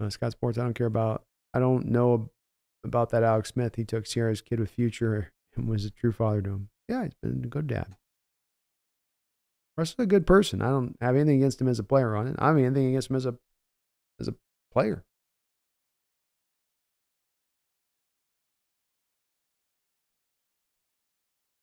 Uh, 0.00 0.10
Scott 0.10 0.32
Sports, 0.32 0.58
I 0.58 0.62
don't 0.62 0.74
care 0.74 0.86
about. 0.86 1.24
I 1.54 1.60
don't 1.60 1.86
know 1.86 2.30
about 2.84 3.10
that 3.10 3.22
Alex 3.22 3.50
Smith. 3.50 3.76
He 3.76 3.84
took 3.84 4.04
Ciara's 4.04 4.40
kid 4.40 4.60
with 4.60 4.70
future 4.70 5.32
and 5.56 5.68
was 5.68 5.84
a 5.84 5.90
true 5.90 6.12
father 6.12 6.42
to 6.42 6.50
him. 6.50 6.68
Yeah, 6.88 7.04
he's 7.04 7.14
been 7.22 7.44
a 7.44 7.48
good 7.48 7.66
dad. 7.66 7.94
Russ 9.76 9.90
is 9.90 9.96
a 9.98 10.06
good 10.06 10.26
person. 10.26 10.62
I 10.62 10.66
don't 10.66 10.96
have 11.00 11.16
anything 11.16 11.38
against 11.38 11.60
him 11.60 11.68
as 11.68 11.78
a 11.78 11.84
player 11.84 12.14
on 12.14 12.28
it. 12.28 12.36
I 12.38 12.48
have 12.48 12.58
anything 12.58 12.86
against 12.86 13.10
him 13.10 13.16
as 13.16 13.26
a 13.26 13.34
as 14.20 14.28
a 14.28 14.34
player. 14.72 15.04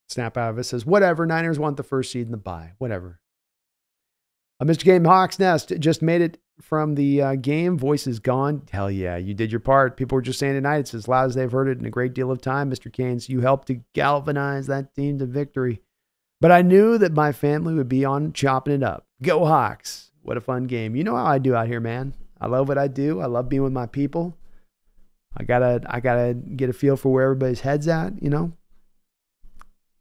Snap 0.09 0.35
out 0.35 0.49
of 0.49 0.59
it 0.59 0.65
says, 0.65 0.85
whatever. 0.85 1.25
Niners 1.25 1.57
want 1.57 1.77
the 1.77 1.83
first 1.83 2.11
seed 2.11 2.25
in 2.25 2.31
the 2.31 2.37
bye. 2.37 2.73
Whatever. 2.79 3.21
Uh, 4.59 4.65
Mr. 4.65 4.83
Game 4.83 5.05
Hawks 5.05 5.39
Nest 5.39 5.71
just 5.79 6.01
made 6.01 6.21
it 6.21 6.37
from 6.61 6.95
the 6.95 7.21
uh, 7.21 7.35
game. 7.35 7.77
Voice 7.77 8.07
is 8.07 8.19
gone. 8.19 8.63
Hell 8.71 8.89
yeah, 8.89 9.17
you 9.17 9.33
did 9.33 9.51
your 9.51 9.59
part. 9.59 9.97
People 9.97 10.15
were 10.15 10.21
just 10.21 10.39
saying 10.39 10.53
tonight 10.53 10.79
it's 10.79 10.93
as 10.93 11.07
loud 11.07 11.25
as 11.25 11.35
they've 11.35 11.51
heard 11.51 11.67
it 11.67 11.79
in 11.79 11.85
a 11.85 11.89
great 11.89 12.13
deal 12.13 12.31
of 12.31 12.41
time, 12.41 12.71
Mr. 12.71 12.91
Canes. 12.91 13.29
You 13.29 13.41
helped 13.41 13.67
to 13.67 13.81
galvanize 13.93 14.67
that 14.67 14.95
team 14.95 15.19
to 15.19 15.25
victory. 15.25 15.81
But 16.39 16.51
I 16.51 16.61
knew 16.61 16.97
that 16.97 17.13
my 17.13 17.31
family 17.31 17.73
would 17.73 17.89
be 17.89 18.03
on 18.03 18.33
chopping 18.33 18.73
it 18.73 18.83
up. 18.83 19.05
Go 19.21 19.45
Hawks. 19.45 20.11
What 20.23 20.38
a 20.38 20.41
fun 20.41 20.65
game. 20.65 20.95
You 20.95 21.03
know 21.03 21.15
how 21.15 21.25
I 21.25 21.38
do 21.38 21.55
out 21.55 21.67
here, 21.67 21.79
man. 21.79 22.15
I 22.39 22.47
love 22.47 22.67
what 22.67 22.77
I 22.77 22.88
do. 22.88 23.21
I 23.21 23.27
love 23.27 23.49
being 23.49 23.63
with 23.63 23.73
my 23.73 23.85
people. 23.85 24.35
I 25.38 25.43
gotta 25.43 25.81
I 25.88 25.99
gotta 25.99 26.33
get 26.33 26.69
a 26.69 26.73
feel 26.73 26.97
for 26.97 27.11
where 27.11 27.23
everybody's 27.23 27.61
head's 27.61 27.88
at, 27.88 28.21
you 28.21 28.29
know. 28.29 28.53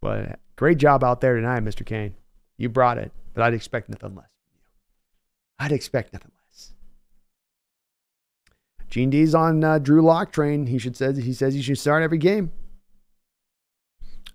But 0.00 0.40
great 0.56 0.78
job 0.78 1.04
out 1.04 1.20
there 1.20 1.36
tonight, 1.36 1.62
Mr. 1.62 1.84
Kane. 1.84 2.14
You 2.56 2.68
brought 2.68 2.98
it, 2.98 3.12
but 3.34 3.42
I'd 3.42 3.54
expect 3.54 3.88
nothing 3.88 4.14
less 4.16 4.24
from 4.24 4.52
you. 4.54 4.60
I'd 5.58 5.72
expect 5.72 6.12
nothing 6.12 6.32
less. 6.34 6.39
Gene 8.90 9.10
D's 9.10 9.34
on 9.34 9.62
uh, 9.62 9.78
Drew 9.78 10.02
Lock 10.02 10.32
train. 10.32 10.66
He 10.66 10.78
should 10.78 10.96
says 10.96 11.16
he 11.16 11.32
says 11.32 11.54
he 11.54 11.62
should 11.62 11.78
start 11.78 12.02
every 12.02 12.18
game. 12.18 12.52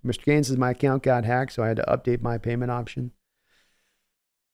Mr. 0.06 0.24
Kane 0.24 0.44
says 0.44 0.58
my 0.58 0.72
account 0.72 1.04
got 1.04 1.26
hacked, 1.26 1.54
so 1.54 1.64
I 1.64 1.68
had 1.68 1.78
to 1.78 1.84
update 1.84 2.22
my 2.22 2.38
payment 2.38 2.72
option. 2.72 3.12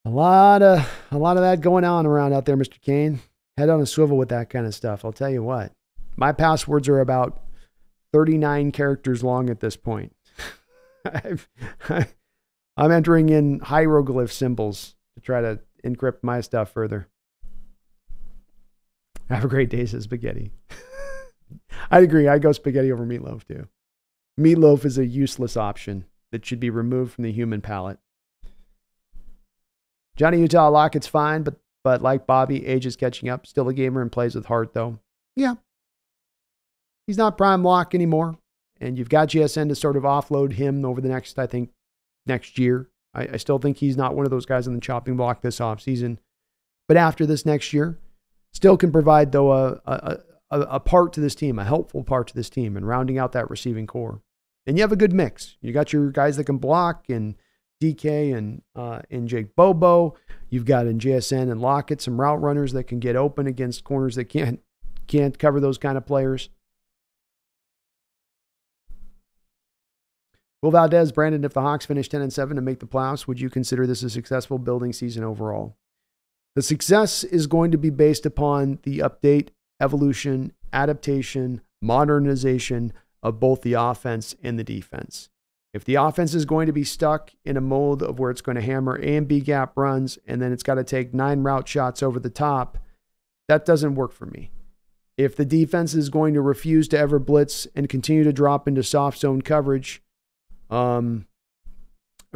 A 0.06 0.10
lot 0.10 0.64
of 0.64 0.90
a 1.12 1.18
lot 1.18 1.38
of 1.38 1.44
that 1.44 1.62
going 1.62 1.84
on 1.84 2.08
around 2.08 2.34
out 2.34 2.46
there, 2.46 2.58
Mr. 2.58 2.82
Kane. 2.82 3.22
Head 3.58 3.70
on 3.70 3.82
a 3.82 3.86
swivel 3.86 4.18
with 4.18 4.30
that 4.30 4.50
kind 4.50 4.66
of 4.66 4.74
stuff. 4.74 5.06
I'll 5.06 5.12
tell 5.12 5.30
you 5.30 5.44
what. 5.44 5.72
My 6.16 6.32
passwords 6.32 6.88
are 6.90 7.00
about 7.00 7.44
39 8.14 8.72
characters 8.72 9.24
long 9.24 9.50
at 9.50 9.60
this 9.60 9.76
point. 9.76 10.16
i 11.06 11.38
am 12.78 12.92
entering 12.92 13.30
in 13.30 13.60
hieroglyph 13.60 14.32
symbols 14.32 14.96
to 15.16 15.22
try 15.22 15.42
to 15.42 15.60
encrypt 15.84 16.24
my 16.24 16.42
stuff 16.42 16.72
further. 16.72 17.08
Have 19.32 19.46
a 19.46 19.50
great 19.50 19.70
day, 19.70 19.86
says 19.86 20.04
Spaghetti. 20.04 20.52
I'd 21.92 22.04
agree. 22.04 22.28
I'd 22.28 22.42
go 22.42 22.52
spaghetti 22.52 22.92
over 22.92 23.06
meatloaf 23.06 23.46
too. 23.46 23.68
Meatloaf 24.40 24.86
is 24.86 24.98
a 24.98 25.06
useless 25.06 25.58
option 25.58 26.06
that 26.32 26.46
should 26.46 26.60
be 26.60 26.70
removed 26.70 27.14
from 27.14 27.24
the 27.24 27.32
human 27.32 27.62
palate. 27.62 28.00
Johnny 30.16 30.40
Utah 30.40 30.70
Lockett's 30.70 31.08
fine, 31.08 31.44
but 31.44 31.56
but 31.84 32.02
like 32.02 32.28
Bobby, 32.28 32.66
age 32.68 32.86
is 32.86 32.96
catching 32.96 33.30
up. 33.30 33.48
Still 33.48 33.70
a 33.70 33.74
gamer 33.74 34.02
and 34.02 34.12
plays 34.12 34.36
with 34.36 34.46
heart, 34.46 34.74
though. 34.74 35.00
Yeah. 35.36 35.56
He's 37.08 37.18
not 37.18 37.38
prime 37.38 37.64
lock 37.64 37.96
anymore. 37.96 38.38
And 38.80 38.98
you've 38.98 39.10
got 39.10 39.30
JSN 39.30 39.70
to 39.70 39.76
sort 39.76 39.98
of 39.98 40.04
offload 40.04 40.54
him 40.54 40.86
over 40.86 41.02
the 41.02 41.10
next, 41.10 41.40
I 41.40 41.48
think, 41.48 41.72
next 42.26 42.60
year. 42.60 42.90
I, 43.14 43.30
I 43.34 43.38
still 43.38 43.58
think 43.58 43.78
he's 43.78 43.98
not 43.98 44.16
one 44.16 44.26
of 44.26 44.32
those 44.32 44.46
guys 44.46 44.68
on 44.68 44.76
the 44.76 44.80
chopping 44.80 45.18
block 45.18 45.42
this 45.42 45.60
offseason. 45.60 46.18
But 46.88 46.98
after 46.98 47.26
this 47.26 47.46
next 47.46 47.74
year, 47.74 47.98
still 48.54 48.78
can 48.78 48.92
provide, 48.92 49.32
though, 49.32 49.52
a, 49.52 49.82
a, 49.86 50.20
a, 50.52 50.80
part 50.80 51.14
to 51.14 51.22
this 51.22 51.36
team, 51.36 51.58
a 51.58 51.64
helpful 51.64 52.04
part 52.04 52.28
to 52.28 52.36
this 52.36 52.50
team, 52.50 52.76
and 52.76 52.88
rounding 52.88 53.18
out 53.18 53.32
that 53.32 53.50
receiving 53.50 53.88
corps. 53.88 54.22
And 54.68 54.78
you 54.78 54.84
have 54.84 54.92
a 54.92 54.98
good 54.98 55.14
mix. 55.14 55.58
You 55.62 55.74
got 55.74 55.94
your 55.94 56.12
guys 56.12 56.38
that 56.38 56.44
can 56.44 56.58
block 56.58 57.10
and 57.10 57.36
DK 57.82 58.36
and 58.36 58.62
uh, 58.76 59.02
and 59.10 59.28
Jake 59.28 59.56
Bobo. 59.56 60.16
You've 60.50 60.66
got 60.66 60.86
in 60.86 61.00
JSN 61.00 61.52
and 61.52 61.60
Lockett 61.62 62.02
some 62.02 62.22
route 62.22 62.42
runners 62.42 62.74
that 62.74 62.84
can 62.84 63.00
get 63.00 63.16
open 63.16 63.48
against 63.48 63.84
corners 63.84 64.16
that 64.16 64.26
can't 64.26 64.60
can't 65.08 65.38
cover 65.40 65.60
those 65.60 65.78
kind 65.78 65.98
of 65.98 66.06
players. 66.06 66.50
Will 70.62 70.70
Valdez, 70.70 71.12
Brandon, 71.12 71.44
if 71.44 71.54
the 71.54 71.62
Hawks 71.62 71.88
finish 71.88 72.08
10 72.08 72.22
and 72.22 72.32
7 72.32 72.56
to 72.56 72.62
make 72.62 72.80
the 72.80 72.86
playoffs, 72.86 73.26
would 73.26 73.40
you 73.40 73.50
consider 73.50 73.88
this 73.88 74.04
a 74.04 74.12
successful 74.12 74.60
building 74.60 74.94
season 74.94 75.24
overall? 75.24 75.76
The 76.56 76.62
success 76.62 77.24
is 77.24 77.48
going 77.48 77.72
to 77.72 77.78
be 77.78 77.90
based 77.90 78.26
upon 78.26 78.80
the 78.84 79.00
update, 79.00 79.50
evolution, 79.80 80.52
adaptation, 80.74 81.62
modernization 81.82 82.94
of 83.24 83.40
both 83.40 83.62
the 83.62 83.74
offense 83.74 84.36
and 84.44 84.60
the 84.60 84.64
defense. 84.64 85.30
If 85.74 85.86
the 85.86 85.96
offense 85.96 86.34
is 86.34 86.44
going 86.44 86.68
to 86.68 86.74
be 86.74 86.84
stuck 86.84 87.32
in 87.46 87.56
a 87.56 87.62
mold 87.62 88.04
of 88.04 88.20
where 88.20 88.30
it's 88.30 88.42
going 88.42 88.58
to 88.58 88.62
hammer 88.62 89.00
A 89.02 89.16
and 89.16 89.28
B 89.28 89.40
gap 89.40 89.78
runs 89.78 90.20
and 90.28 90.42
then 90.42 90.52
it's 90.52 90.64
got 90.64 90.76
to 90.76 90.84
take 90.84 91.14
nine 91.14 91.44
route 91.44 91.68
shots 91.68 92.04
over 92.04 92.20
the 92.20 92.30
top, 92.30 92.78
that 93.48 93.66
doesn't 93.66 93.96
work 93.96 94.12
for 94.12 94.26
me. 94.26 94.52
If 95.18 95.36
the 95.36 95.46
defense 95.46 95.94
is 95.94 96.10
going 96.10 96.34
to 96.34 96.42
refuse 96.42 96.88
to 96.90 96.98
ever 96.98 97.20
blitz 97.20 97.68
and 97.76 97.88
continue 97.88 98.24
to 98.24 98.34
drop 98.34 98.68
into 98.68 98.84
soft 98.84 99.20
zone 99.20 99.42
coverage, 99.42 100.04
um, 100.70 101.28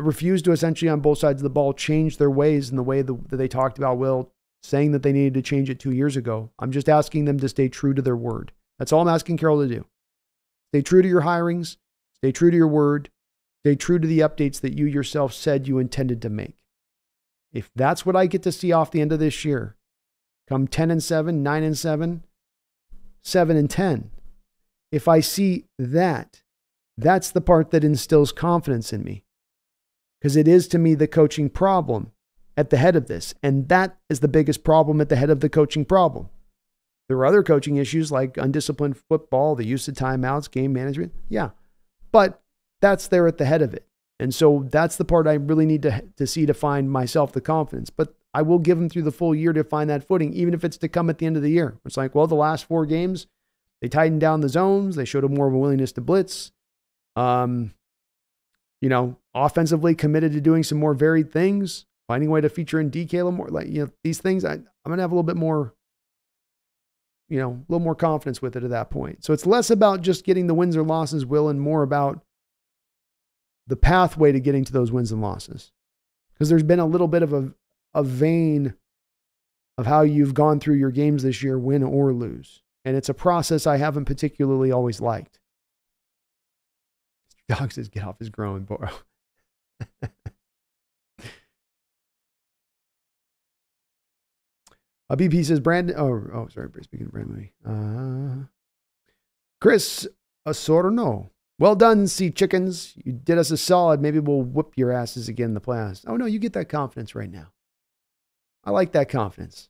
refuse 0.02 0.42
to 0.44 0.52
essentially 0.52 0.90
on 0.90 1.00
both 1.00 1.20
sides 1.20 1.42
of 1.42 1.44
the 1.44 1.50
ball 1.50 1.74
change 1.74 2.18
their 2.18 2.30
ways 2.30 2.70
in 2.70 2.76
the 2.76 2.84
way 2.84 3.02
that 3.02 3.30
they 3.32 3.48
talked 3.48 3.78
about 3.78 3.98
Will 3.98 4.32
saying 4.62 4.92
that 4.92 5.04
they 5.04 5.14
needed 5.14 5.36
to 5.36 5.42
change 5.42 5.70
it 5.70 5.80
two 5.80 5.92
years 5.92 6.18
ago. 6.18 6.50
I'm 6.58 6.72
just 6.72 6.90
asking 6.90 7.26
them 7.26 7.40
to 7.40 7.50
stay 7.50 7.70
true 7.70 7.94
to 7.94 8.02
their 8.02 8.16
word. 8.16 8.52
That's 8.80 8.92
all 8.92 9.02
I'm 9.02 9.08
asking 9.08 9.38
Carroll 9.38 9.62
to 9.62 9.68
do. 9.68 9.86
Stay 10.72 10.82
true 10.82 11.02
to 11.02 11.08
your 11.08 11.22
hirings, 11.22 11.78
stay 12.18 12.32
true 12.32 12.50
to 12.50 12.58
your 12.58 12.68
word, 12.68 13.10
Stay 13.66 13.76
true 13.76 13.98
to 13.98 14.08
the 14.08 14.20
updates 14.20 14.62
that 14.62 14.78
you 14.78 14.86
yourself 14.86 15.34
said 15.34 15.68
you 15.68 15.80
intended 15.80 16.22
to 16.22 16.30
make. 16.30 16.64
If 17.52 17.72
that's 17.76 18.06
what 18.06 18.16
I 18.16 18.28
get 18.28 18.44
to 18.44 18.52
see 18.52 18.72
off 18.72 18.92
the 18.92 19.02
end 19.02 19.12
of 19.12 19.18
this 19.18 19.44
year, 19.44 19.76
come 20.48 20.68
10 20.68 20.92
and 20.92 21.02
7, 21.02 21.42
9 21.42 21.64
and 21.64 21.76
7, 21.76 22.24
7 23.24 23.58
and 23.58 23.68
10, 23.68 24.12
if 24.92 25.08
I 25.08 25.20
see 25.20 25.66
that, 25.80 26.44
that's 26.96 27.32
the 27.32 27.42
part 27.42 27.72
that 27.72 27.84
instills 27.84 28.32
confidence 28.32 28.94
in 28.94 29.04
me. 29.04 29.24
Because 30.20 30.36
it 30.36 30.48
is 30.48 30.68
to 30.70 30.78
me 30.78 30.96
the 30.96 31.08
coaching 31.08 31.50
problem 31.50 32.12
at 32.58 32.70
the 32.70 32.78
head 32.78 32.96
of 32.96 33.08
this. 33.08 33.34
And 33.44 33.68
that 33.70 33.98
is 34.10 34.22
the 34.22 34.28
biggest 34.28 34.64
problem 34.64 35.02
at 35.02 35.10
the 35.10 35.16
head 35.16 35.30
of 35.30 35.42
the 35.42 35.50
coaching 35.50 35.86
problem. 35.86 36.30
There 37.08 37.18
are 37.18 37.26
other 37.26 37.44
coaching 37.44 37.76
issues 37.76 38.12
like 38.12 38.38
undisciplined 38.38 38.98
football, 38.98 39.56
the 39.56 39.66
use 39.66 39.88
of 39.88 39.96
timeouts, 39.96 40.50
game 40.50 40.74
management. 40.74 41.14
Yeah. 41.30 41.50
But 42.12 42.42
that's 42.82 43.08
there 43.08 43.28
at 43.28 43.38
the 43.38 43.46
head 43.46 43.62
of 43.62 43.74
it. 43.74 43.86
And 44.20 44.34
so 44.34 44.66
that's 44.72 44.96
the 44.96 45.06
part 45.06 45.28
I 45.28 45.34
really 45.34 45.66
need 45.66 45.82
to, 45.84 46.04
to 46.16 46.26
see 46.26 46.46
to 46.46 46.54
find 46.54 46.90
myself 46.90 47.34
the 47.34 47.42
confidence. 47.42 47.90
But 47.90 48.16
I 48.34 48.42
will 48.42 48.60
give 48.60 48.78
them 48.78 48.90
through 48.90 49.04
the 49.04 49.12
full 49.12 49.36
year 49.36 49.54
to 49.54 49.64
find 49.64 49.90
that 49.90 50.08
footing, 50.08 50.34
even 50.34 50.54
if 50.54 50.64
it's 50.64 50.78
to 50.78 50.88
come 50.88 51.10
at 51.10 51.18
the 51.18 51.26
end 51.26 51.36
of 51.38 51.44
the 51.44 51.52
year. 51.52 51.78
It's 51.86 51.98
like, 51.98 52.16
well, 52.16 52.28
the 52.28 52.36
last 52.36 52.66
four 52.66 52.86
games, 52.86 53.28
they 53.82 53.90
tightened 53.90 54.22
down 54.22 54.42
the 54.42 54.50
zones. 54.50 54.96
They 54.96 55.06
showed 55.06 55.26
a 55.26 55.30
more 55.30 55.48
of 55.48 55.54
a 55.54 55.58
willingness 55.58 55.92
to 55.94 56.02
blitz. 56.02 56.52
Um, 57.16 57.74
you 58.82 58.90
know, 58.90 59.18
offensively 59.34 59.96
committed 59.96 60.32
to 60.34 60.42
doing 60.42 60.64
some 60.64 60.78
more 60.78 60.94
varied 60.94 61.32
things, 61.32 61.86
finding 62.08 62.30
a 62.30 62.32
way 62.32 62.42
to 62.42 62.50
feature 62.50 62.80
in 62.80 62.92
DK 62.92 63.14
a 63.14 63.18
little 63.18 63.32
more. 63.32 63.48
Like, 63.48 63.68
you 63.68 63.84
know, 63.84 63.92
these 64.04 64.20
things, 64.20 64.46
I, 64.46 64.54
I'm 64.54 64.66
going 64.86 64.98
to 64.98 65.04
have 65.04 65.12
a 65.12 65.16
little 65.16 65.24
bit 65.24 65.38
more, 65.38 65.74
you 67.30 67.40
know, 67.40 67.52
a 67.52 67.66
little 67.72 67.84
more 67.84 67.96
confidence 67.96 68.42
with 68.42 68.56
it 68.56 68.64
at 68.64 68.70
that 68.70 68.90
point. 68.90 69.24
So 69.24 69.34
it's 69.34 69.46
less 69.46 69.70
about 69.70 70.02
just 70.02 70.26
getting 70.26 70.48
the 70.48 70.54
wins 70.54 70.78
or 70.78 70.84
losses, 70.84 71.26
Will, 71.26 71.50
and 71.50 71.60
more 71.60 71.84
about 71.84 72.24
the 73.68 73.76
pathway 73.76 74.32
to 74.32 74.40
getting 74.40 74.64
to 74.64 74.74
those 74.74 74.92
wins 74.92 75.12
and 75.12 75.22
losses. 75.22 75.72
Because 76.34 76.50
there's 76.50 76.64
been 76.64 76.80
a 76.80 76.86
little 76.86 77.08
bit 77.08 77.24
of 77.24 77.34
a, 77.34 77.54
a 77.94 78.04
vein 78.04 78.76
of 79.78 79.86
how 79.86 80.02
you've 80.02 80.34
gone 80.34 80.60
through 80.60 80.76
your 80.76 80.92
games 80.92 81.24
this 81.24 81.42
year, 81.42 81.58
win 81.58 81.84
or 81.84 82.14
lose. 82.14 82.62
And 82.84 82.96
it's 82.96 83.10
a 83.10 83.14
process 83.14 83.66
I 83.66 83.78
haven't 83.78 84.06
particularly 84.06 84.72
always 84.72 85.02
liked. 85.02 85.40
Dog 87.50 87.72
says, 87.72 87.90
get 87.90 88.04
off 88.04 88.20
his 88.20 88.30
growing 88.30 88.64
bro. 88.64 88.90
A 95.10 95.18
BP 95.18 95.46
says, 95.46 95.60
Brandon, 95.60 95.96
oh, 95.98 96.30
oh, 96.34 96.48
sorry, 96.48 96.70
speaking 96.82 97.08
of 97.08 97.12
Brandon. 97.12 97.50
Uh, 97.66 98.48
Chris 99.62 100.08
Asorno 100.48 101.30
well 101.58 101.76
done, 101.76 102.08
sea 102.08 102.32
chickens. 102.32 102.94
You 103.04 103.14
did 103.14 103.38
us 103.38 103.52
a 103.52 103.58
solid. 103.58 104.02
Maybe 104.02 104.20
we'll 104.20 104.42
whoop 104.42 104.74
your 104.76 104.92
asses 104.92 105.30
again 105.30 105.50
in 105.50 105.54
the 105.54 105.62
playoffs. 105.62 106.04
Oh, 106.08 106.18
no, 106.18 106.26
you 106.26 106.40
get 106.40 106.54
that 106.54 106.70
confidence 106.70 107.16
right 107.16 107.32
now. 107.32 107.52
I 108.64 108.72
like 108.72 108.92
that 108.92 109.10
confidence. 109.10 109.70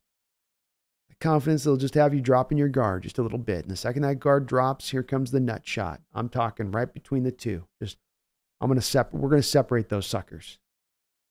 Confidence 1.22 1.64
that'll 1.64 1.78
just 1.78 1.94
have 1.94 2.14
you 2.14 2.22
dropping 2.22 2.58
your 2.58 2.68
guard 2.68 3.04
just 3.04 3.18
a 3.18 3.24
little 3.24 3.40
bit. 3.40 3.64
And 3.64 3.72
the 3.72 3.78
second 3.78 4.04
that 4.04 4.20
guard 4.20 4.46
drops, 4.46 4.90
here 4.90 5.04
comes 5.04 5.32
the 5.32 5.40
nut 5.40 5.66
shot. 5.66 6.02
I'm 6.14 6.30
talking 6.30 6.72
right 6.72 6.94
between 6.94 7.24
the 7.24 7.32
two. 7.32 7.66
Just, 7.82 7.98
I'm 8.60 8.74
to 8.74 8.82
separate, 8.82 9.20
we're 9.20 9.30
going 9.30 9.42
to 9.42 9.48
separate 9.48 9.90
those 9.90 10.06
suckers. 10.06 10.60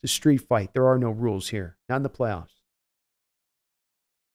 It's 0.02 0.12
a 0.12 0.14
street 0.14 0.38
fight. 0.38 0.72
There 0.72 0.86
are 0.86 0.98
no 0.98 1.10
rules 1.10 1.48
here, 1.48 1.76
not 1.88 1.96
in 1.96 2.02
the 2.02 2.10
playoffs. 2.10 2.54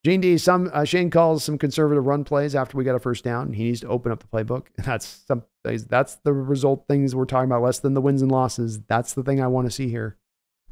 Gene 0.05 0.21
D, 0.21 0.37
some 0.37 0.69
uh, 0.73 0.85
Shane 0.85 1.09
calls 1.09 1.43
some 1.43 1.57
conservative 1.57 2.05
run 2.05 2.23
plays 2.23 2.55
after 2.55 2.77
we 2.77 2.85
got 2.85 2.95
a 2.95 2.99
first 2.99 3.23
down. 3.23 3.51
He 3.51 3.65
needs 3.65 3.81
to 3.81 3.89
open 3.89 4.11
up 4.13 4.19
the 4.19 4.27
playbook. 4.27 4.67
That's 4.77 5.05
some 5.27 5.43
that's 5.63 6.15
the 6.23 6.31
result 6.31 6.85
things 6.87 7.13
we're 7.13 7.25
talking 7.25 7.49
about, 7.49 7.61
less 7.61 7.79
than 7.79 7.93
the 7.93 8.01
wins 8.01 8.21
and 8.21 8.31
losses. 8.31 8.79
That's 8.87 9.13
the 9.13 9.23
thing 9.23 9.41
I 9.41 9.47
want 9.47 9.67
to 9.67 9.71
see 9.71 9.89
here. 9.89 10.15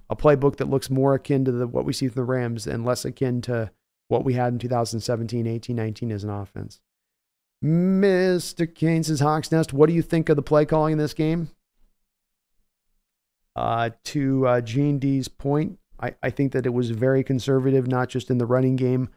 A 0.10 0.16
playbook 0.16 0.56
that 0.58 0.70
looks 0.70 0.90
more 0.90 1.14
akin 1.14 1.44
to 1.44 1.52
the, 1.52 1.68
what 1.68 1.84
we 1.84 1.92
see 1.92 2.08
from 2.08 2.22
the 2.22 2.24
Rams 2.24 2.66
and 2.66 2.86
less 2.86 3.04
akin 3.04 3.42
to 3.42 3.72
what 4.08 4.24
we 4.24 4.34
had 4.34 4.54
in 4.54 4.60
2017, 4.60 5.48
18, 5.48 5.76
19 5.76 6.12
as 6.12 6.24
an 6.24 6.30
offense. 6.30 6.80
Mr. 7.64 8.74
Kane 8.74 9.04
says, 9.04 9.20
Hawks 9.20 9.52
Nest, 9.52 9.74
what 9.74 9.88
do 9.88 9.96
you 9.96 10.02
think 10.02 10.30
of 10.30 10.36
the 10.36 10.44
play 10.44 10.66
calling 10.66 10.94
in 10.94 10.98
this 10.98 11.14
game? 11.14 11.50
Uh, 13.56 13.90
to 14.04 14.46
uh, 14.46 14.62
Gene 14.62 15.00
D's 15.00 15.28
point, 15.28 15.80
I, 16.00 16.14
I 16.22 16.30
think 16.30 16.52
that 16.52 16.68
it 16.68 16.74
was 16.74 16.92
very 16.92 17.24
conservative, 17.24 17.88
not 17.88 18.10
just 18.10 18.30
in 18.30 18.38
the 18.38 18.46
running 18.46 18.76
game, 18.76 19.10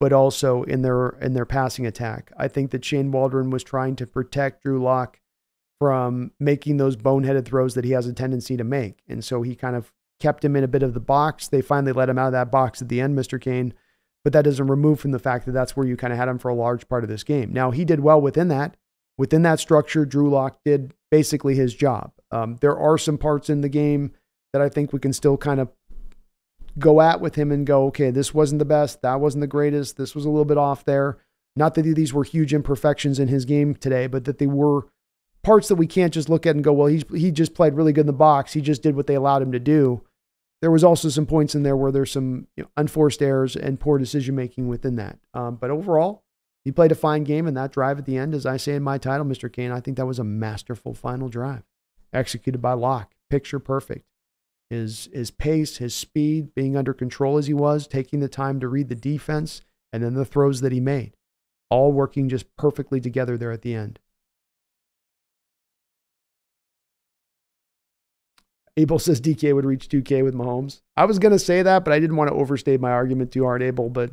but 0.00 0.12
also 0.12 0.64
in 0.64 0.82
their 0.82 1.10
in 1.20 1.34
their 1.34 1.46
passing 1.46 1.86
attack. 1.86 2.32
I 2.36 2.48
think 2.48 2.72
that 2.72 2.84
Shane 2.84 3.12
Waldron 3.12 3.50
was 3.50 3.62
trying 3.62 3.94
to 3.96 4.06
protect 4.06 4.64
Drew 4.64 4.82
Lock 4.82 5.20
from 5.78 6.32
making 6.40 6.76
those 6.76 6.96
boneheaded 6.96 7.44
throws 7.44 7.74
that 7.74 7.84
he 7.84 7.92
has 7.92 8.06
a 8.06 8.12
tendency 8.12 8.56
to 8.56 8.64
make. 8.64 9.02
And 9.08 9.24
so 9.24 9.42
he 9.42 9.54
kind 9.54 9.76
of 9.76 9.92
kept 10.20 10.44
him 10.44 10.56
in 10.56 10.64
a 10.64 10.68
bit 10.68 10.82
of 10.82 10.94
the 10.94 11.00
box. 11.00 11.48
They 11.48 11.62
finally 11.62 11.92
let 11.92 12.08
him 12.08 12.18
out 12.18 12.28
of 12.28 12.32
that 12.32 12.50
box 12.50 12.80
at 12.80 12.88
the 12.88 13.00
end, 13.00 13.16
Mr. 13.16 13.40
Kane. 13.40 13.74
But 14.24 14.32
that 14.32 14.42
doesn't 14.42 14.66
remove 14.66 15.00
from 15.00 15.10
the 15.10 15.18
fact 15.18 15.44
that 15.46 15.52
that's 15.52 15.76
where 15.76 15.86
you 15.86 15.96
kind 15.96 16.12
of 16.12 16.18
had 16.18 16.28
him 16.28 16.38
for 16.38 16.48
a 16.48 16.54
large 16.54 16.88
part 16.88 17.04
of 17.04 17.10
this 17.10 17.24
game. 17.24 17.52
Now, 17.52 17.70
he 17.70 17.84
did 17.84 18.00
well 18.00 18.20
within 18.20 18.48
that. 18.48 18.76
Within 19.16 19.42
that 19.42 19.60
structure, 19.60 20.04
Drew 20.04 20.30
Lock 20.30 20.58
did 20.64 20.94
basically 21.10 21.54
his 21.54 21.74
job. 21.74 22.12
Um, 22.30 22.56
there 22.60 22.76
are 22.76 22.98
some 22.98 23.18
parts 23.18 23.48
in 23.48 23.60
the 23.60 23.68
game 23.68 24.12
that 24.52 24.62
I 24.62 24.68
think 24.68 24.92
we 24.92 24.98
can 24.98 25.12
still 25.12 25.36
kind 25.36 25.60
of 25.60 25.68
go 26.78 27.00
at 27.00 27.20
with 27.20 27.36
him 27.36 27.52
and 27.52 27.66
go, 27.66 27.86
okay, 27.86 28.10
this 28.10 28.34
wasn't 28.34 28.58
the 28.58 28.64
best. 28.64 29.02
That 29.02 29.20
wasn't 29.20 29.42
the 29.42 29.46
greatest. 29.46 29.96
This 29.96 30.14
was 30.14 30.24
a 30.24 30.30
little 30.30 30.44
bit 30.44 30.58
off 30.58 30.84
there. 30.84 31.18
Not 31.54 31.74
that 31.74 31.82
these 31.82 32.12
were 32.12 32.24
huge 32.24 32.52
imperfections 32.52 33.20
in 33.20 33.28
his 33.28 33.44
game 33.44 33.74
today, 33.74 34.08
but 34.08 34.24
that 34.24 34.38
they 34.38 34.46
were 34.46 34.86
parts 35.44 35.68
that 35.68 35.76
we 35.76 35.86
can't 35.86 36.12
just 36.12 36.28
look 36.28 36.46
at 36.46 36.56
and 36.56 36.64
go, 36.64 36.72
well, 36.72 36.88
he's, 36.88 37.04
he 37.14 37.30
just 37.30 37.54
played 37.54 37.74
really 37.74 37.92
good 37.92 38.02
in 38.02 38.06
the 38.08 38.12
box. 38.12 38.54
He 38.54 38.60
just 38.60 38.82
did 38.82 38.96
what 38.96 39.06
they 39.06 39.14
allowed 39.14 39.42
him 39.42 39.52
to 39.52 39.60
do. 39.60 40.02
There 40.64 40.70
was 40.70 40.82
also 40.82 41.10
some 41.10 41.26
points 41.26 41.54
in 41.54 41.62
there 41.62 41.76
where 41.76 41.92
there's 41.92 42.10
some 42.10 42.46
you 42.56 42.62
know, 42.62 42.70
unforced 42.78 43.20
errors 43.20 43.54
and 43.54 43.78
poor 43.78 43.98
decision 43.98 44.34
making 44.34 44.66
within 44.66 44.96
that. 44.96 45.18
Um, 45.34 45.56
but 45.56 45.70
overall, 45.70 46.24
he 46.64 46.72
played 46.72 46.90
a 46.90 46.94
fine 46.94 47.22
game, 47.22 47.46
and 47.46 47.54
that 47.54 47.70
drive 47.70 47.98
at 47.98 48.06
the 48.06 48.16
end, 48.16 48.34
as 48.34 48.46
I 48.46 48.56
say 48.56 48.74
in 48.74 48.82
my 48.82 48.96
title, 48.96 49.26
Mr. 49.26 49.52
Kane, 49.52 49.70
I 49.70 49.80
think 49.80 49.98
that 49.98 50.06
was 50.06 50.18
a 50.18 50.24
masterful 50.24 50.94
final 50.94 51.28
drive, 51.28 51.64
executed 52.14 52.62
by 52.62 52.72
Lock, 52.72 53.12
picture 53.28 53.58
perfect. 53.58 54.06
His 54.70 55.10
his 55.12 55.30
pace, 55.30 55.76
his 55.76 55.94
speed, 55.94 56.54
being 56.54 56.78
under 56.78 56.94
control 56.94 57.36
as 57.36 57.46
he 57.46 57.52
was, 57.52 57.86
taking 57.86 58.20
the 58.20 58.28
time 58.30 58.58
to 58.60 58.66
read 58.66 58.88
the 58.88 58.94
defense, 58.94 59.60
and 59.92 60.02
then 60.02 60.14
the 60.14 60.24
throws 60.24 60.62
that 60.62 60.72
he 60.72 60.80
made, 60.80 61.14
all 61.68 61.92
working 61.92 62.30
just 62.30 62.46
perfectly 62.56 63.02
together 63.02 63.36
there 63.36 63.52
at 63.52 63.60
the 63.60 63.74
end. 63.74 63.98
Abel 68.76 68.98
says 68.98 69.20
DK 69.20 69.54
would 69.54 69.64
reach 69.64 69.88
2K 69.88 70.24
with 70.24 70.34
Mahomes. 70.34 70.80
I 70.96 71.04
was 71.04 71.18
going 71.18 71.32
to 71.32 71.38
say 71.38 71.62
that, 71.62 71.84
but 71.84 71.92
I 71.92 72.00
didn't 72.00 72.16
want 72.16 72.28
to 72.28 72.34
overstate 72.34 72.80
my 72.80 72.90
argument 72.90 73.30
too 73.30 73.44
hard, 73.44 73.62
Abel, 73.62 73.88
but 73.88 74.10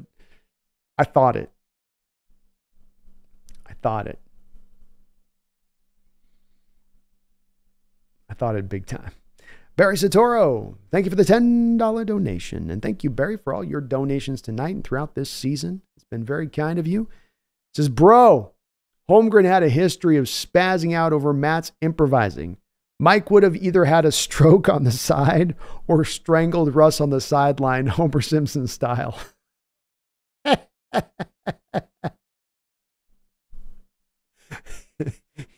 I 0.97 1.03
thought 1.03 1.35
it. 1.35 1.51
I 3.67 3.73
thought 3.81 4.07
it. 4.07 4.19
I 8.29 8.33
thought 8.33 8.55
it 8.55 8.69
big 8.69 8.85
time. 8.85 9.11
Barry 9.77 9.95
Satoro, 9.95 10.75
thank 10.91 11.05
you 11.05 11.09
for 11.09 11.15
the 11.15 11.23
$10 11.23 12.05
donation. 12.05 12.69
And 12.69 12.81
thank 12.81 13.03
you, 13.03 13.09
Barry, 13.09 13.37
for 13.37 13.53
all 13.53 13.63
your 13.63 13.81
donations 13.81 14.41
tonight 14.41 14.75
and 14.75 14.83
throughout 14.83 15.15
this 15.15 15.29
season. 15.29 15.81
It's 15.95 16.05
been 16.05 16.23
very 16.23 16.47
kind 16.47 16.77
of 16.77 16.85
you. 16.85 17.03
It 17.03 17.77
says, 17.77 17.89
Bro, 17.89 18.51
Holmgren 19.09 19.45
had 19.45 19.63
a 19.63 19.69
history 19.69 20.17
of 20.17 20.25
spazzing 20.25 20.93
out 20.93 21.13
over 21.13 21.33
Matt's 21.33 21.71
improvising. 21.81 22.57
Mike 23.01 23.31
would 23.31 23.41
have 23.41 23.55
either 23.55 23.85
had 23.85 24.05
a 24.05 24.11
stroke 24.11 24.69
on 24.69 24.83
the 24.83 24.91
side 24.91 25.55
or 25.87 26.05
strangled 26.05 26.75
Russ 26.75 27.01
on 27.01 27.09
the 27.09 27.19
sideline, 27.19 27.87
Homer 27.97 28.21
Simpson 28.21 28.67
style. 28.67 29.19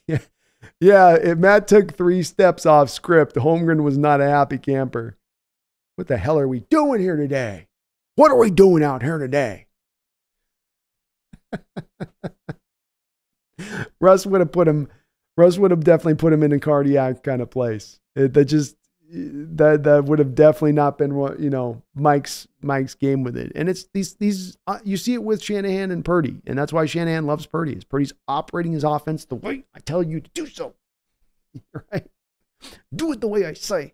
yeah. 0.08 0.20
yeah, 0.80 1.16
if 1.16 1.38
Matt 1.38 1.68
took 1.68 1.98
three 1.98 2.24
steps 2.24 2.66
off 2.66 2.90
script, 2.90 3.36
Holmgren 3.36 3.84
was 3.84 3.98
not 3.98 4.22
a 4.22 4.30
happy 4.30 4.58
camper. 4.58 5.18
What 5.98 6.08
the 6.08 6.16
hell 6.16 6.40
are 6.40 6.48
we 6.48 6.62
doing 6.62 7.02
here 7.02 7.18
today? 7.18 7.68
What 8.16 8.32
are 8.32 8.38
we 8.38 8.52
doing 8.52 8.86
out 8.86 9.04
here 9.04 9.18
today? 9.18 9.68
Russ 14.00 14.26
would 14.26 14.40
have 14.40 14.54
put 14.54 14.70
him 14.70 14.88
Russ 15.38 15.58
would 15.58 15.72
have 15.72 15.84
definitely 15.84 16.16
put 16.16 16.34
him 16.34 16.44
in 16.44 16.52
a 16.52 16.60
cardiac 16.60 17.24
kind 17.24 17.42
of 17.42 17.50
place. 17.50 18.00
It, 18.16 18.34
that 18.34 18.46
just 18.46 18.76
that 19.14 19.84
that 19.84 20.06
would 20.06 20.20
have 20.20 20.34
definitely 20.34 20.72
not 20.72 20.98
been 20.98 21.16
what 21.16 21.40
you 21.40 21.50
know 21.50 21.82
Mike's 21.96 22.48
Mike's 22.62 22.96
game 22.96 23.24
with 23.24 23.38
it. 23.38 23.52
And 23.56 23.70
it's 23.70 23.86
these 23.94 24.16
these 24.16 24.58
uh, 24.68 24.80
you 24.84 24.98
see 24.98 25.14
it 25.14 25.24
with 25.24 25.42
Shanahan 25.42 25.92
and 25.92 26.04
Purdy, 26.04 26.42
and 26.48 26.58
that's 26.58 26.74
why 26.74 26.86
Shanahan 26.86 27.26
loves 27.26 27.46
Purdy. 27.46 27.74
Is 27.74 27.84
Purdy's 27.84 28.14
operating 28.28 28.74
his 28.74 28.84
offense 28.84 29.26
the 29.26 29.36
way 29.36 29.66
I 29.76 29.80
tell 29.80 30.02
you 30.02 30.20
to 30.20 30.30
do 30.34 30.48
so. 30.48 30.76
right? 31.92 32.08
Do 32.94 33.12
it 33.12 33.22
the 33.22 33.28
way 33.28 33.46
I 33.46 33.54
say. 33.54 33.94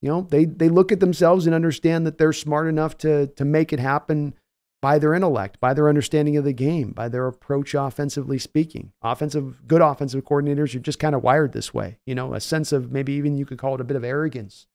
You 0.00 0.08
know, 0.08 0.22
they 0.22 0.46
they 0.46 0.70
look 0.70 0.92
at 0.92 1.00
themselves 1.00 1.46
and 1.46 1.54
understand 1.54 2.06
that 2.06 2.16
they're 2.16 2.32
smart 2.32 2.68
enough 2.68 2.96
to 2.98 3.26
to 3.26 3.44
make 3.44 3.72
it 3.72 3.80
happen 3.80 4.34
by 4.82 4.98
their 4.98 5.14
intellect, 5.14 5.60
by 5.60 5.74
their 5.74 5.88
understanding 5.88 6.36
of 6.36 6.44
the 6.44 6.52
game, 6.52 6.92
by 6.92 7.08
their 7.08 7.26
approach 7.26 7.74
offensively 7.74 8.38
speaking. 8.38 8.92
Offensive, 9.02 9.66
good 9.66 9.82
offensive 9.82 10.24
coordinators 10.24 10.74
are 10.74 10.80
just 10.80 10.98
kind 10.98 11.14
of 11.14 11.22
wired 11.22 11.52
this 11.52 11.74
way. 11.74 11.98
You 12.06 12.14
know, 12.14 12.32
a 12.32 12.40
sense 12.40 12.72
of 12.72 12.90
maybe 12.90 13.12
even 13.12 13.36
you 13.36 13.44
could 13.44 13.58
call 13.58 13.74
it 13.74 13.80
a 13.80 13.84
bit 13.84 13.96
of 13.96 14.04
arrogance, 14.04 14.66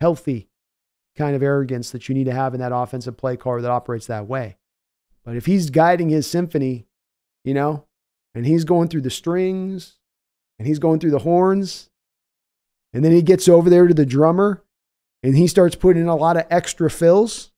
healthy 0.00 0.48
kind 1.16 1.34
of 1.34 1.42
arrogance 1.42 1.90
that 1.90 2.08
you 2.08 2.14
need 2.14 2.24
to 2.24 2.32
have 2.32 2.54
in 2.54 2.60
that 2.60 2.72
offensive 2.74 3.16
play 3.16 3.36
caller 3.36 3.60
that 3.60 3.70
operates 3.70 4.06
that 4.06 4.28
way. 4.28 4.56
But 5.24 5.36
if 5.36 5.46
he's 5.46 5.70
guiding 5.70 6.08
his 6.08 6.28
symphony, 6.28 6.86
you 7.44 7.52
know, 7.52 7.84
and 8.34 8.46
he's 8.46 8.64
going 8.64 8.88
through 8.88 9.00
the 9.00 9.10
strings 9.10 9.96
and 10.58 10.68
he's 10.68 10.78
going 10.78 11.00
through 11.00 11.10
the 11.10 11.18
horns, 11.18 11.90
and 12.92 13.04
then 13.04 13.12
he 13.12 13.22
gets 13.22 13.48
over 13.48 13.68
there 13.68 13.88
to 13.88 13.94
the 13.94 14.06
drummer 14.06 14.62
and 15.22 15.36
he 15.36 15.46
starts 15.46 15.74
putting 15.74 16.02
in 16.02 16.08
a 16.08 16.16
lot 16.16 16.36
of 16.36 16.46
extra 16.50 16.88
fills 16.88 17.50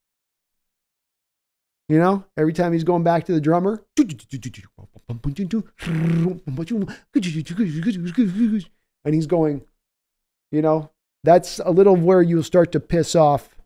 you 1.90 1.98
know, 1.98 2.24
every 2.36 2.52
time 2.52 2.72
he's 2.72 2.84
going 2.84 3.02
back 3.02 3.24
to 3.24 3.32
the 3.32 3.40
drummer, 3.40 3.82
and 9.04 9.12
he's 9.12 9.26
going, 9.26 9.62
you 10.52 10.62
know, 10.62 10.90
that's 11.24 11.58
a 11.58 11.72
little 11.72 11.96
where 11.96 12.22
you'll 12.22 12.44
start 12.44 12.70
to 12.72 12.80
piss 12.80 13.16
off 13.16 13.56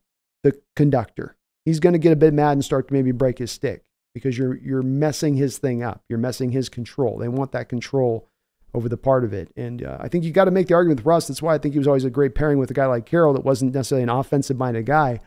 the 0.42 0.58
conductor. 0.74 1.36
He's 1.66 1.80
going 1.80 1.92
to 1.92 1.98
get 1.98 2.12
a 2.12 2.16
bit 2.16 2.32
mad 2.32 2.52
and 2.52 2.64
start 2.64 2.88
to 2.88 2.94
maybe 2.94 3.12
break 3.12 3.36
his 3.36 3.52
stick 3.52 3.84
because 4.14 4.38
you're 4.38 4.56
you're 4.56 4.82
messing 4.82 5.34
his 5.34 5.58
thing 5.58 5.82
up. 5.82 6.00
You're 6.08 6.18
messing 6.18 6.50
his 6.50 6.70
control. 6.70 7.18
They 7.18 7.28
want 7.28 7.52
that 7.52 7.68
control 7.68 8.26
over 8.72 8.88
the 8.88 8.96
part 8.96 9.24
of 9.24 9.34
it. 9.34 9.52
And 9.54 9.84
uh, 9.84 9.98
I 10.00 10.08
think 10.08 10.24
you 10.24 10.32
got 10.32 10.46
to 10.46 10.50
make 10.50 10.68
the 10.68 10.74
argument 10.74 11.00
with 11.00 11.06
Russ. 11.06 11.28
That's 11.28 11.42
why 11.42 11.54
I 11.54 11.58
think 11.58 11.74
he 11.74 11.78
was 11.78 11.86
always 11.86 12.04
a 12.04 12.10
great 12.10 12.34
pairing 12.34 12.56
with 12.56 12.70
a 12.70 12.74
guy 12.74 12.86
like 12.86 13.04
Carroll 13.04 13.34
that 13.34 13.44
wasn't 13.44 13.74
necessarily 13.74 14.02
an 14.02 14.08
offensive 14.08 14.56
minded 14.56 14.86
guy 14.86 15.20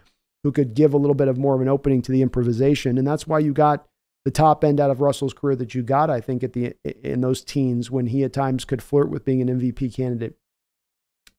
who 0.43 0.51
could 0.51 0.73
give 0.73 0.93
a 0.93 0.97
little 0.97 1.15
bit 1.15 1.27
of 1.27 1.37
more 1.37 1.55
of 1.55 1.61
an 1.61 1.67
opening 1.67 2.01
to 2.03 2.11
the 2.11 2.21
improvisation. 2.21 2.97
And 2.97 3.07
that's 3.07 3.27
why 3.27 3.39
you 3.39 3.53
got 3.53 3.85
the 4.25 4.31
top 4.31 4.63
end 4.63 4.79
out 4.79 4.91
of 4.91 5.01
Russell's 5.01 5.33
career 5.33 5.55
that 5.55 5.73
you 5.73 5.83
got, 5.83 6.09
I 6.09 6.19
think, 6.19 6.43
at 6.43 6.53
the 6.53 6.75
in 6.83 7.21
those 7.21 7.43
teens 7.43 7.89
when 7.89 8.07
he 8.07 8.23
at 8.23 8.33
times 8.33 8.65
could 8.65 8.83
flirt 8.83 9.09
with 9.09 9.25
being 9.25 9.41
an 9.41 9.59
MVP 9.59 9.95
candidate 9.95 10.35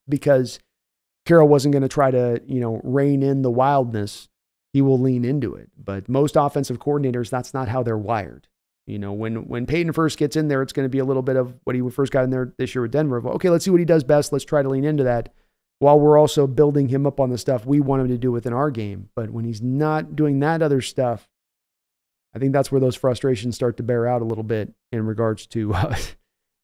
because 0.08 0.58
Carroll 1.26 1.48
wasn't 1.48 1.72
going 1.72 1.82
to 1.82 1.88
try 1.88 2.10
to, 2.10 2.40
you 2.46 2.60
know, 2.60 2.80
rein 2.82 3.22
in 3.22 3.42
the 3.42 3.50
wildness. 3.50 4.28
He 4.72 4.80
will 4.80 4.98
lean 4.98 5.24
into 5.24 5.54
it. 5.54 5.70
But 5.76 6.08
most 6.08 6.36
offensive 6.36 6.78
coordinators, 6.78 7.30
that's 7.30 7.52
not 7.52 7.68
how 7.68 7.82
they're 7.82 7.98
wired. 7.98 8.48
You 8.86 8.98
know, 8.98 9.12
when 9.12 9.46
when 9.48 9.66
Payton 9.66 9.92
first 9.92 10.16
gets 10.16 10.34
in 10.34 10.48
there, 10.48 10.62
it's 10.62 10.72
going 10.72 10.86
to 10.86 10.90
be 10.90 10.98
a 10.98 11.04
little 11.04 11.22
bit 11.22 11.36
of 11.36 11.54
what 11.64 11.76
he 11.76 11.82
first 11.90 12.10
got 12.10 12.24
in 12.24 12.30
there 12.30 12.54
this 12.56 12.74
year 12.74 12.80
with 12.80 12.92
Denver. 12.92 13.22
Okay, 13.32 13.50
let's 13.50 13.66
see 13.66 13.70
what 13.70 13.80
he 13.80 13.84
does 13.84 14.02
best. 14.02 14.32
Let's 14.32 14.46
try 14.46 14.62
to 14.62 14.68
lean 14.68 14.84
into 14.84 15.04
that 15.04 15.34
while 15.78 15.98
we're 15.98 16.18
also 16.18 16.46
building 16.46 16.88
him 16.88 17.06
up 17.06 17.20
on 17.20 17.30
the 17.30 17.38
stuff 17.38 17.64
we 17.64 17.80
want 17.80 18.02
him 18.02 18.08
to 18.08 18.18
do 18.18 18.32
within 18.32 18.52
our 18.52 18.70
game. 18.70 19.10
But 19.14 19.30
when 19.30 19.44
he's 19.44 19.62
not 19.62 20.16
doing 20.16 20.40
that 20.40 20.62
other 20.62 20.80
stuff, 20.80 21.28
I 22.34 22.38
think 22.38 22.52
that's 22.52 22.70
where 22.70 22.80
those 22.80 22.96
frustrations 22.96 23.54
start 23.54 23.76
to 23.78 23.82
bear 23.82 24.06
out 24.06 24.22
a 24.22 24.24
little 24.24 24.44
bit 24.44 24.72
in 24.92 25.06
regards 25.06 25.46
to 25.48 25.74
uh, 25.74 25.96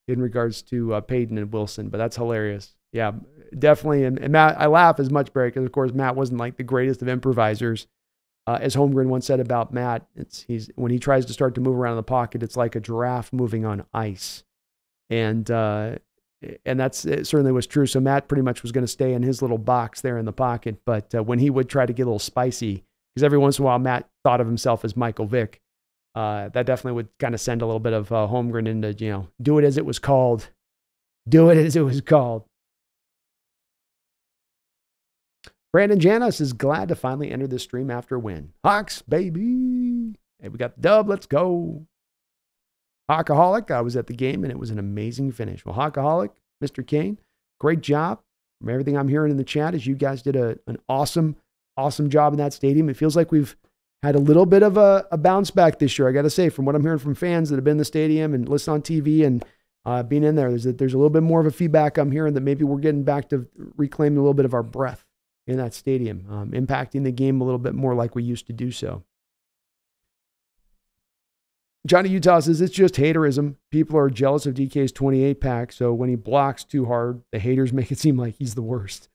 in 0.06 0.20
regards 0.20 0.62
to 0.62 0.94
uh, 0.94 1.00
Payton 1.00 1.38
and 1.38 1.52
Wilson. 1.52 1.88
But 1.88 1.98
that's 1.98 2.16
hilarious. 2.16 2.74
Yeah, 2.92 3.12
definitely. 3.58 4.04
And, 4.04 4.18
and 4.18 4.32
Matt, 4.32 4.60
I 4.60 4.66
laugh 4.66 5.00
as 5.00 5.10
much, 5.10 5.32
Barry, 5.32 5.48
because 5.48 5.64
of 5.64 5.72
course 5.72 5.92
Matt 5.92 6.16
wasn't 6.16 6.38
like 6.38 6.56
the 6.56 6.62
greatest 6.62 7.02
of 7.02 7.08
improvisers. 7.08 7.86
Uh, 8.46 8.58
as 8.60 8.76
Holmgren 8.76 9.06
once 9.06 9.26
said 9.26 9.40
about 9.40 9.72
Matt, 9.72 10.06
it's 10.14 10.42
he's 10.42 10.70
when 10.74 10.92
he 10.92 10.98
tries 10.98 11.24
to 11.26 11.32
start 11.32 11.54
to 11.54 11.60
move 11.60 11.76
around 11.76 11.92
in 11.92 11.96
the 11.96 12.02
pocket, 12.02 12.42
it's 12.42 12.56
like 12.56 12.74
a 12.74 12.80
giraffe 12.80 13.32
moving 13.32 13.64
on 13.64 13.86
ice. 13.94 14.44
And 15.08 15.50
uh, 15.50 15.96
and 16.64 16.78
that's 16.78 17.00
certainly 17.00 17.52
was 17.52 17.66
true. 17.66 17.86
So 17.86 18.00
Matt 18.00 18.28
pretty 18.28 18.42
much 18.42 18.62
was 18.62 18.72
going 18.72 18.84
to 18.84 18.88
stay 18.88 19.12
in 19.12 19.22
his 19.22 19.42
little 19.42 19.58
box 19.58 20.00
there 20.00 20.18
in 20.18 20.24
the 20.24 20.32
pocket. 20.32 20.78
But 20.84 21.14
uh, 21.14 21.22
when 21.22 21.38
he 21.38 21.50
would 21.50 21.68
try 21.68 21.86
to 21.86 21.92
get 21.92 22.02
a 22.02 22.06
little 22.06 22.18
spicy, 22.18 22.84
because 23.14 23.24
every 23.24 23.38
once 23.38 23.58
in 23.58 23.64
a 23.64 23.66
while 23.66 23.78
Matt 23.78 24.08
thought 24.24 24.40
of 24.40 24.46
himself 24.46 24.84
as 24.84 24.96
Michael 24.96 25.26
Vick, 25.26 25.60
uh, 26.14 26.48
that 26.50 26.66
definitely 26.66 26.92
would 26.92 27.08
kind 27.18 27.34
of 27.34 27.40
send 27.40 27.62
a 27.62 27.66
little 27.66 27.80
bit 27.80 27.92
of 27.92 28.12
uh, 28.12 28.28
Holmgren 28.30 28.68
into 28.68 28.92
you 28.92 29.10
know 29.10 29.28
do 29.42 29.58
it 29.58 29.64
as 29.64 29.76
it 29.76 29.86
was 29.86 29.98
called, 29.98 30.50
do 31.28 31.50
it 31.50 31.58
as 31.58 31.76
it 31.76 31.82
was 31.82 32.00
called. 32.00 32.44
Brandon 35.72 35.98
Janis 35.98 36.40
is 36.40 36.52
glad 36.52 36.86
to 36.88 36.94
finally 36.94 37.32
enter 37.32 37.48
the 37.48 37.58
stream 37.58 37.90
after 37.90 38.14
a 38.14 38.18
win. 38.20 38.52
Hawks, 38.64 39.02
baby. 39.02 40.14
Hey, 40.40 40.48
we 40.48 40.56
got 40.56 40.76
the 40.76 40.82
dub. 40.82 41.08
Let's 41.08 41.26
go. 41.26 41.84
Hawkaholic, 43.10 43.70
I 43.70 43.81
was 43.81 43.97
at 43.97 44.06
the 44.06 44.14
game 44.14 44.44
and 44.44 44.51
it 44.51 44.59
was 44.59 44.70
an 44.70 44.78
amazing 44.78 45.32
finish. 45.32 45.64
Well, 45.64 45.74
Hawkaholic, 45.74 46.31
Mr. 46.62 46.86
Kane, 46.86 47.18
great 47.60 47.81
job. 47.81 48.20
From 48.60 48.70
everything 48.70 48.97
I'm 48.97 49.09
hearing 49.09 49.31
in 49.31 49.36
the 49.36 49.44
chat, 49.44 49.74
is 49.74 49.86
you 49.86 49.94
guys 49.94 50.22
did 50.22 50.36
a, 50.36 50.59
an 50.66 50.78
awesome, 50.89 51.36
awesome 51.76 52.09
job 52.09 52.32
in 52.32 52.39
that 52.39 52.52
stadium. 52.52 52.89
It 52.89 52.97
feels 52.97 53.16
like 53.16 53.31
we've 53.31 53.56
had 54.02 54.14
a 54.14 54.20
little 54.20 54.47
bit 54.47 54.62
of 54.62 54.76
a, 54.76 55.06
a 55.10 55.18
bounce 55.18 55.51
back 55.51 55.78
this 55.78 55.98
year. 55.98 56.09
I 56.09 56.12
got 56.12 56.22
to 56.22 56.31
say, 56.31 56.48
from 56.48 56.64
what 56.64 56.74
I'm 56.74 56.82
hearing 56.82 56.98
from 56.98 57.14
fans 57.14 57.51
that 57.51 57.56
have 57.56 57.64
been 57.64 57.72
in 57.72 57.78
the 57.78 57.85
stadium 57.85 58.32
and 58.32 58.48
listen 58.48 58.72
on 58.72 58.82
TV 58.82 59.24
and 59.26 59.44
uh, 59.85 60.02
being 60.02 60.24
in 60.24 60.35
there, 60.35 60.48
there's 60.51 60.66
a, 60.66 60.72
there's 60.72 60.94
a 60.94 60.97
little 60.97 61.10
bit 61.10 61.22
more 61.22 61.40
of 61.40 61.47
a 61.47 61.51
feedback 61.51 61.98
I'm 61.98 62.10
hearing 62.10 62.35
that 62.35 62.43
maybe 62.43 62.64
we're 62.64 62.78
getting 62.78 63.02
back 63.02 63.28
to 63.31 63.47
reclaiming 63.76 64.18
a 64.18 64.20
little 64.20 64.35
bit 64.35 64.47
of 64.47 64.55
our 64.55 64.62
breath 64.62 65.05
in 65.47 65.59
that 65.59 65.74
stadium, 65.74 66.26
um, 66.31 66.51
impacting 66.52 67.05
the 67.05 67.12
game 67.12 67.40
a 67.40 67.44
little 67.44 67.59
bit 67.59 67.74
more 67.74 67.94
like 67.94 68.14
we 68.14 68.22
used 68.22 68.47
to 68.47 68.52
do 68.52 68.70
so. 68.70 69.02
Johnny 71.86 72.09
Utah 72.09 72.40
says 72.40 72.61
it's 72.61 72.74
just 72.74 72.94
haterism. 72.94 73.56
People 73.70 73.98
are 73.98 74.09
jealous 74.09 74.47
of 74.47 74.55
DK's 74.55 74.93
28 74.93 75.40
pack, 75.40 75.73
so 75.73 75.93
when 75.93 76.09
he 76.09 76.16
blocks 76.16 76.65
too 76.65 76.86
hard, 76.86 77.23
the 77.31 77.39
haters 77.39 77.73
make 77.74 77.93
it 77.93 77.98
seem 77.98 78.16
like 78.16 78.36
he's 78.39 78.55
the 78.55 78.62
worst 78.62 79.09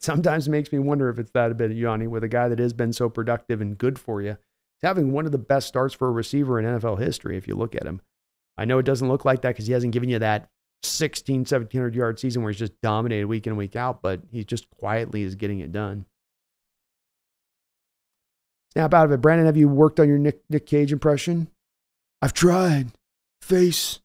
it 0.00 0.04
sometimes 0.04 0.48
makes 0.48 0.72
me 0.72 0.78
wonder 0.78 1.10
if 1.10 1.18
it's 1.18 1.30
that 1.32 1.50
a 1.50 1.54
bit, 1.54 1.70
of 1.70 1.76
Yanni, 1.76 2.06
with 2.06 2.24
a 2.24 2.28
guy 2.28 2.48
that 2.48 2.58
has 2.58 2.72
been 2.72 2.90
so 2.90 3.10
productive 3.10 3.60
and 3.60 3.76
good 3.76 3.98
for 3.98 4.22
you. 4.22 4.30
He's 4.30 4.88
having 4.88 5.12
one 5.12 5.26
of 5.26 5.32
the 5.32 5.36
best 5.36 5.68
starts 5.68 5.92
for 5.92 6.08
a 6.08 6.10
receiver 6.10 6.58
in 6.58 6.64
NFL 6.64 6.98
history, 6.98 7.36
if 7.36 7.46
you 7.46 7.54
look 7.54 7.74
at 7.74 7.84
him. 7.84 8.00
I 8.56 8.64
know 8.64 8.78
it 8.78 8.86
doesn't 8.86 9.08
look 9.08 9.26
like 9.26 9.42
that 9.42 9.50
because 9.50 9.66
he 9.66 9.74
hasn't 9.74 9.92
given 9.92 10.08
you 10.08 10.18
that 10.18 10.48
16, 10.84 11.40
1700 11.40 11.94
yard 11.94 12.18
season 12.18 12.42
where 12.42 12.50
he's 12.50 12.58
just 12.58 12.80
dominated 12.80 13.26
week 13.26 13.46
in, 13.46 13.56
week 13.56 13.76
out, 13.76 14.00
but 14.00 14.22
he 14.30 14.42
just 14.42 14.70
quietly 14.70 15.22
is 15.22 15.34
getting 15.34 15.60
it 15.60 15.70
done. 15.70 16.06
Snap 18.72 18.94
out 18.94 19.06
of 19.06 19.12
it. 19.12 19.20
Brandon, 19.20 19.46
have 19.46 19.56
you 19.56 19.68
worked 19.68 19.98
on 19.98 20.08
your 20.08 20.18
Nick, 20.18 20.42
Nick 20.48 20.66
Cage 20.66 20.92
impression? 20.92 21.48
I've 22.22 22.32
tried. 22.32 22.88
Face 23.42 24.00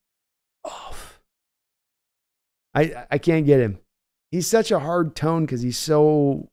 off. 0.63 1.19
I 2.73 3.05
I 3.11 3.17
can't 3.17 3.45
get 3.45 3.59
him 3.59 3.79
he's 4.35 4.47
such 4.47 4.69
a 4.69 4.79
hard 4.79 5.15
tone 5.15 5.45
because 5.45 5.61
he's 5.61 5.77
so 5.77 6.49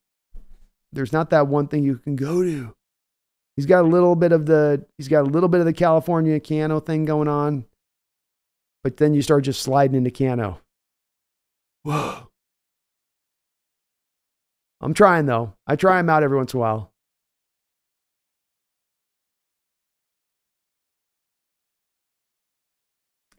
there's 0.93 1.13
not 1.13 1.31
that 1.31 1.49
one 1.49 1.67
thing 1.67 1.83
you 1.83 1.97
can 1.99 2.15
go 2.17 2.43
to. 2.43 2.75
He's 3.57 3.67
got 3.67 3.85
a 3.85 3.89
little 3.89 4.15
bit 4.15 4.33
of 4.33 4.47
the 4.47 4.87
he's 4.97 5.09
got 5.09 5.23
a 5.23 5.31
little 5.31 5.49
bit 5.49 5.61
of 5.61 5.67
the 5.67 5.73
California 5.73 6.39
Cano 6.39 6.81
thing 6.81 7.05
going 7.05 7.29
on, 7.29 7.67
but 8.85 8.97
then 8.99 9.15
you 9.15 9.23
start 9.23 9.45
just 9.45 9.63
sliding 9.63 9.97
into 9.97 10.11
Cano. 10.11 10.61
Whoa. 11.83 12.29
I'm 14.81 14.95
trying 14.95 15.27
though. 15.27 15.55
I 15.67 15.77
try 15.77 15.99
him 15.99 16.09
out 16.09 16.23
every 16.23 16.37
once 16.37 16.55
in 16.55 16.59
a 16.59 16.61
while. 16.61 16.92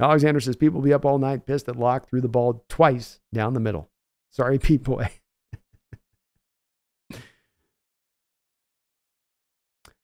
Alexander 0.04 0.40
says 0.40 0.56
people 0.56 0.80
will 0.80 0.86
be 0.86 0.94
up 0.94 1.06
all 1.06 1.20
night 1.20 1.46
pissed 1.46 1.66
that 1.68 1.78
Lock 1.78 2.10
threw 2.10 2.22
the 2.22 2.28
ball 2.28 2.66
twice 2.68 3.20
down 3.34 3.54
the 3.54 3.60
middle. 3.60 3.90
Sorry, 4.30 4.60
Pete 4.60 4.84
Boy. 4.84 5.10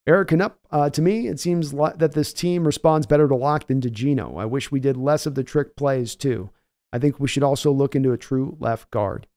Eric 0.07 0.29
Canup, 0.29 0.53
uh, 0.71 0.89
to 0.89 1.01
me, 1.03 1.27
it 1.27 1.39
seems 1.39 1.71
lo- 1.71 1.93
that 1.95 2.13
this 2.13 2.33
team 2.33 2.65
responds 2.65 3.05
better 3.05 3.27
to 3.27 3.35
Lock 3.35 3.67
than 3.67 3.79
to 3.81 3.91
Geno. 3.91 4.37
I 4.37 4.45
wish 4.45 4.71
we 4.71 4.79
did 4.79 4.97
less 4.97 5.27
of 5.27 5.35
the 5.35 5.43
trick 5.43 5.75
plays, 5.75 6.15
too. 6.15 6.49
I 6.91 6.97
think 6.97 7.19
we 7.19 7.27
should 7.27 7.43
also 7.43 7.71
look 7.71 7.95
into 7.95 8.11
a 8.11 8.17
true 8.17 8.57
left 8.59 8.89
guard. 8.89 9.27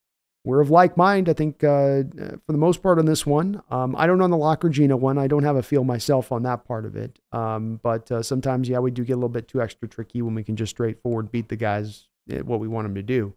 We're 0.45 0.61
of 0.61 0.71
like 0.71 0.97
mind, 0.97 1.29
I 1.29 1.35
think, 1.35 1.63
uh, 1.63 2.03
for 2.45 2.53
the 2.53 2.59
most 2.59 2.83
part 2.83 2.99
on 2.99 3.07
this 3.07 3.25
one. 3.25 3.63
Um, 3.71 3.95
I 3.97 4.07
don't 4.07 4.19
know 4.19 4.25
on 4.25 4.31
the 4.31 4.37
Locker 4.37 4.69
Geno 4.69 4.97
one. 4.97 5.17
I 5.17 5.29
don't 5.29 5.45
have 5.45 5.55
a 5.55 5.63
feel 5.63 5.85
myself 5.85 6.33
on 6.33 6.43
that 6.43 6.65
part 6.65 6.85
of 6.85 6.97
it. 6.97 7.21
Um, 7.31 7.79
but 7.83 8.11
uh, 8.11 8.23
sometimes, 8.23 8.69
yeah, 8.69 8.81
we 8.81 8.91
do 8.91 9.05
get 9.05 9.13
a 9.13 9.17
little 9.17 9.29
bit 9.29 9.47
too 9.47 9.63
extra 9.63 9.87
tricky 9.87 10.21
when 10.21 10.35
we 10.35 10.43
can 10.43 10.57
just 10.57 10.71
straightforward 10.71 11.31
beat 11.31 11.49
the 11.49 11.57
guys 11.57 12.09
what 12.27 12.61
we 12.61 12.69
want 12.69 12.87
them 12.87 12.95
to 12.95 13.03
do. 13.03 13.35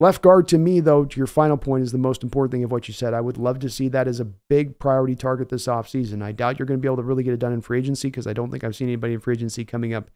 Left 0.00 0.22
guard 0.22 0.48
to 0.48 0.58
me, 0.58 0.80
though, 0.80 1.04
to 1.04 1.16
your 1.16 1.26
final 1.26 1.56
point, 1.56 1.84
is 1.84 1.92
the 1.92 1.98
most 1.98 2.22
important 2.22 2.52
thing 2.52 2.64
of 2.64 2.72
what 2.72 2.88
you 2.88 2.94
said. 2.94 3.14
I 3.14 3.20
would 3.20 3.38
love 3.38 3.60
to 3.60 3.70
see 3.70 3.88
that 3.88 4.08
as 4.08 4.20
a 4.20 4.24
big 4.24 4.78
priority 4.78 5.14
target 5.14 5.48
this 5.48 5.66
offseason. 5.66 6.22
I 6.22 6.32
doubt 6.32 6.58
you're 6.58 6.66
going 6.66 6.78
to 6.78 6.82
be 6.82 6.88
able 6.88 6.96
to 6.96 7.02
really 7.04 7.22
get 7.22 7.32
it 7.32 7.40
done 7.40 7.52
in 7.52 7.60
free 7.60 7.78
agency 7.78 8.08
because 8.08 8.26
I 8.26 8.32
don't 8.32 8.50
think 8.50 8.64
I've 8.64 8.74
seen 8.74 8.88
anybody 8.88 9.14
in 9.14 9.20
free 9.20 9.34
agency 9.34 9.64
coming 9.64 9.94
up 9.94 10.10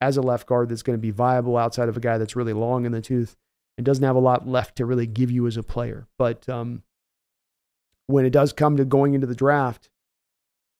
as 0.00 0.16
a 0.16 0.22
left 0.22 0.46
guard 0.46 0.68
that's 0.68 0.82
going 0.82 0.98
to 0.98 1.00
be 1.00 1.10
viable 1.10 1.56
outside 1.56 1.88
of 1.88 1.96
a 1.96 2.00
guy 2.00 2.18
that's 2.18 2.36
really 2.36 2.52
long 2.52 2.84
in 2.84 2.92
the 2.92 3.00
tooth 3.00 3.36
and 3.76 3.84
doesn't 3.84 4.04
have 4.04 4.16
a 4.16 4.20
lot 4.20 4.46
left 4.46 4.76
to 4.76 4.86
really 4.86 5.06
give 5.06 5.30
you 5.30 5.46
as 5.46 5.56
a 5.56 5.62
player. 5.62 6.06
But 6.18 6.48
um, 6.48 6.82
when 8.06 8.24
it 8.24 8.30
does 8.30 8.52
come 8.52 8.76
to 8.76 8.84
going 8.84 9.14
into 9.14 9.26
the 9.26 9.34
draft, 9.34 9.90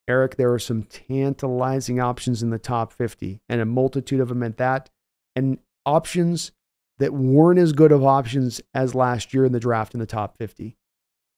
Eric, 0.09 0.37
there 0.37 0.53
are 0.53 0.59
some 0.59 0.83
tantalizing 0.83 2.01
options 2.01 2.43
in 2.43 2.51
the 2.51 2.59
top 2.59 2.93
50 2.93 3.41
and 3.49 3.61
a 3.61 3.65
multitude 3.65 4.21
of 4.21 4.29
them 4.29 4.43
at 4.43 4.57
that. 4.59 4.91
And 5.37 5.59
options 5.87 6.53
that 6.99 7.13
weren't 7.13 7.59
as 7.59 7.73
good 7.73 7.93
of 7.93 8.05
options 8.05 8.61
as 8.75 8.95
last 8.95 9.33
year 9.33 9.45
in 9.45 9.53
the 9.53 9.61
draft 9.61 9.95
in 9.95 10.01
the 10.01 10.07
top 10.07 10.37
50. 10.37 10.77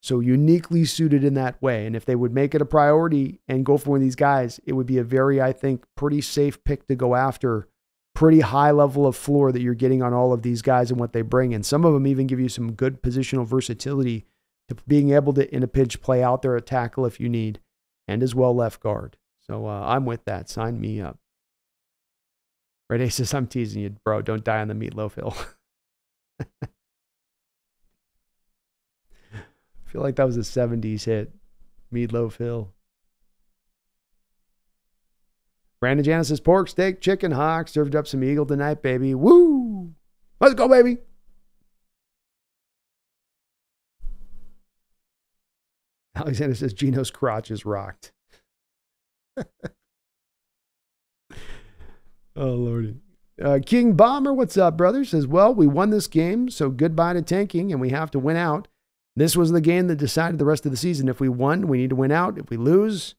So 0.01 0.19
uniquely 0.19 0.85
suited 0.85 1.23
in 1.23 1.33
that 1.35 1.59
way. 1.61 1.87
And 1.87 1.95
if 1.95 2.05
they 2.05 2.15
would 2.15 2.33
make 2.33 2.53
it 2.53 2.61
a 2.61 2.65
priority 2.65 3.39
and 3.47 3.65
go 3.65 3.77
for 3.77 3.91
one 3.91 3.97
of 3.97 4.03
these 4.03 4.15
guys, 4.15 4.59
it 4.65 4.73
would 4.73 4.85
be 4.85 4.99
a 4.99 5.03
very, 5.03 5.41
I 5.41 5.51
think, 5.51 5.83
pretty 5.95 6.21
safe 6.21 6.63
pick 6.63 6.87
to 6.87 6.95
go 6.95 7.15
after. 7.15 7.67
Pretty 8.15 8.39
high 8.39 8.71
level 8.71 9.05
of 9.05 9.15
floor 9.15 9.51
that 9.51 9.61
you're 9.61 9.75
getting 9.75 10.01
on 10.01 10.13
all 10.13 10.33
of 10.33 10.41
these 10.41 10.63
guys 10.63 10.89
and 10.89 10.99
what 10.99 11.13
they 11.13 11.21
bring. 11.21 11.53
And 11.53 11.63
some 11.63 11.85
of 11.85 11.93
them 11.93 12.07
even 12.07 12.25
give 12.25 12.39
you 12.39 12.49
some 12.49 12.71
good 12.71 13.03
positional 13.03 13.45
versatility 13.45 14.25
to 14.69 14.75
being 14.87 15.11
able 15.11 15.33
to, 15.33 15.53
in 15.53 15.61
a 15.61 15.67
pinch, 15.67 16.01
play 16.01 16.23
out 16.23 16.41
there 16.41 16.55
at 16.55 16.65
tackle 16.65 17.05
if 17.05 17.19
you 17.19 17.29
need, 17.29 17.59
and 18.07 18.23
as 18.23 18.33
well 18.33 18.55
left 18.55 18.81
guard. 18.81 19.17
So 19.41 19.67
uh, 19.67 19.81
I'm 19.85 20.05
with 20.05 20.25
that. 20.25 20.49
Sign 20.49 20.81
me 20.81 20.99
up. 20.99 21.19
Red 22.89 23.11
says, 23.13 23.33
I'm 23.33 23.45
teasing 23.45 23.83
you, 23.83 23.95
bro. 24.03 24.23
Don't 24.23 24.43
die 24.43 24.61
on 24.61 24.69
the 24.69 24.73
meatloaf 24.73 25.13
hill. 25.15 25.35
I 29.33 29.41
feel 29.85 30.01
like 30.01 30.15
that 30.15 30.25
was 30.25 30.37
a 30.37 30.41
70s 30.41 31.05
hit. 31.05 31.31
Meatloaf 31.93 32.37
Hill. 32.37 32.74
Brandon 35.79 36.03
Janice 36.03 36.29
says 36.29 36.39
pork, 36.39 36.69
steak, 36.69 37.01
chicken, 37.01 37.31
hawk. 37.31 37.67
Served 37.67 37.95
up 37.95 38.07
some 38.07 38.23
eagle 38.23 38.45
tonight, 38.45 38.81
baby. 38.81 39.13
Woo! 39.13 39.93
Let's 40.39 40.55
go, 40.55 40.67
baby. 40.67 40.97
Alexander 46.15 46.55
says 46.55 46.73
Geno's 46.73 47.11
crotch 47.11 47.51
is 47.51 47.65
rocked. 47.65 48.13
oh, 49.37 49.43
Lordy. 52.35 52.95
Uh, 53.41 53.59
King 53.65 53.93
Bomber, 53.93 54.31
what's 54.33 54.55
up, 54.55 54.77
brother? 54.77 55.03
Says, 55.03 55.27
well, 55.27 55.53
we 55.53 55.67
won 55.67 55.89
this 55.89 56.07
game, 56.07 56.49
so 56.49 56.69
goodbye 56.69 57.11
to 57.13 57.21
tanking, 57.21 57.73
and 57.73 57.81
we 57.81 57.89
have 57.89 58.09
to 58.11 58.19
win 58.19 58.37
out. 58.37 58.69
This 59.17 59.35
was 59.35 59.51
the 59.51 59.59
game 59.61 59.87
that 59.87 59.97
decided 59.97 60.39
the 60.39 60.45
rest 60.45 60.65
of 60.65 60.71
the 60.71 60.77
season. 60.77 61.09
If 61.09 61.19
we 61.19 61.27
won, 61.27 61.67
we 61.67 61.77
need 61.77 61.89
to 61.89 61.95
win 61.95 62.11
out. 62.11 62.37
If 62.37 62.49
we 62.49 62.55
lose, 62.57 63.15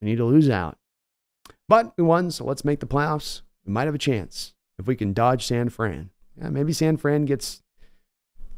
we 0.00 0.08
need 0.08 0.16
to 0.16 0.24
lose 0.24 0.48
out. 0.48 0.78
But 1.68 1.92
we 1.96 2.04
won, 2.04 2.30
so 2.30 2.44
let's 2.44 2.64
make 2.64 2.80
the 2.80 2.86
playoffs. 2.86 3.42
We 3.64 3.72
might 3.72 3.86
have 3.86 3.94
a 3.94 3.98
chance 3.98 4.54
if 4.78 4.86
we 4.86 4.96
can 4.96 5.12
dodge 5.12 5.46
San 5.46 5.68
Fran. 5.68 6.10
Yeah, 6.40 6.50
maybe 6.50 6.72
San 6.72 6.96
Fran 6.96 7.24
gets, 7.24 7.62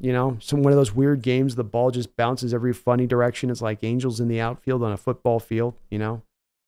you 0.01 0.13
know, 0.13 0.37
some 0.41 0.63
one 0.63 0.73
of 0.73 0.77
those 0.77 0.95
weird 0.95 1.23
games. 1.23 1.55
The 1.55 1.65
ball 1.65 1.91
just 1.91 2.17
bounces 2.17 2.53
every 2.53 2.73
funny 2.75 3.07
direction. 3.07 3.51
It's 3.51 3.63
like 3.63 3.83
angels 3.83 4.21
in 4.21 4.29
the 4.29 4.41
outfield 4.41 4.83
on 4.83 4.93
a 4.93 4.97
football 4.97 5.39
field. 5.39 5.75
You 5.91 5.99
know, 5.99 6.23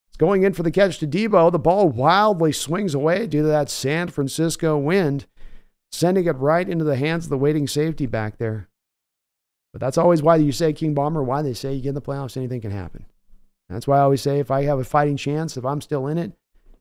It's 0.09 0.17
Going 0.17 0.43
in 0.43 0.55
for 0.55 0.63
the 0.63 0.71
catch 0.71 0.99
to 1.01 1.07
Deebo. 1.07 1.53
the 1.53 1.59
ball 1.59 1.89
wildly 1.89 2.53
swings 2.53 2.95
away 2.95 3.27
due 3.27 3.43
to 3.43 3.49
that 3.49 3.69
San 3.69 4.09
Francisco 4.09 4.79
wind, 4.79 5.27
sending 5.93 6.27
it 6.27 6.37
right 6.37 6.69
into 6.69 6.85
the 6.85 6.97
hands 6.97 7.27
of 7.27 7.31
the 7.31 7.39
waiting 7.39 7.67
safety 7.67 8.07
back 8.07 8.39
there. 8.39 8.69
But 9.73 9.81
that's 9.81 9.99
always 9.99 10.23
why 10.23 10.37
you 10.37 10.53
say 10.53 10.73
King 10.73 10.95
Bomber, 10.95 11.23
why 11.23 11.43
they 11.43 11.55
say 11.55 11.75
you 11.75 11.83
get 11.83 11.91
in 11.91 11.95
the 11.97 12.03
playoffs, 12.03 12.37
anything 12.37 12.61
can 12.61 12.73
happen. 12.73 13.05
That's 13.71 13.87
why 13.87 13.99
I 13.99 14.03
always 14.03 14.21
say 14.21 14.41
if 14.41 14.51
I 14.51 14.65
have 14.65 14.81
a 14.81 14.85
fighting 14.85 15.17
chance, 15.17 15.57
if 15.57 15.65
I'm 15.65 15.81
still 15.81 16.09
in 16.09 16.19
it, 16.19 16.33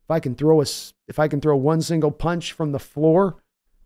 if 0.03 0.09
I 0.09 0.19
can 0.19 0.33
throw 0.33 0.59
a, 0.59 0.65
if 1.07 1.19
I 1.19 1.27
can 1.27 1.39
throw 1.39 1.55
one 1.55 1.81
single 1.81 2.11
punch 2.11 2.51
from 2.51 2.71
the 2.71 2.79
floor 2.79 3.37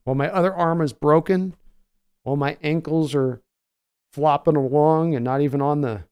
while 0.05 0.15
my 0.15 0.29
other 0.29 0.53
arm 0.53 0.81
is 0.81 0.93
broken, 0.93 1.55
while 2.23 2.37
my 2.37 2.57
ankles 2.63 3.13
are 3.13 3.41
flopping 4.13 4.55
along 4.55 5.15
and 5.15 5.25
not 5.25 5.41
even 5.41 5.61
on 5.61 5.81
the 5.81 6.05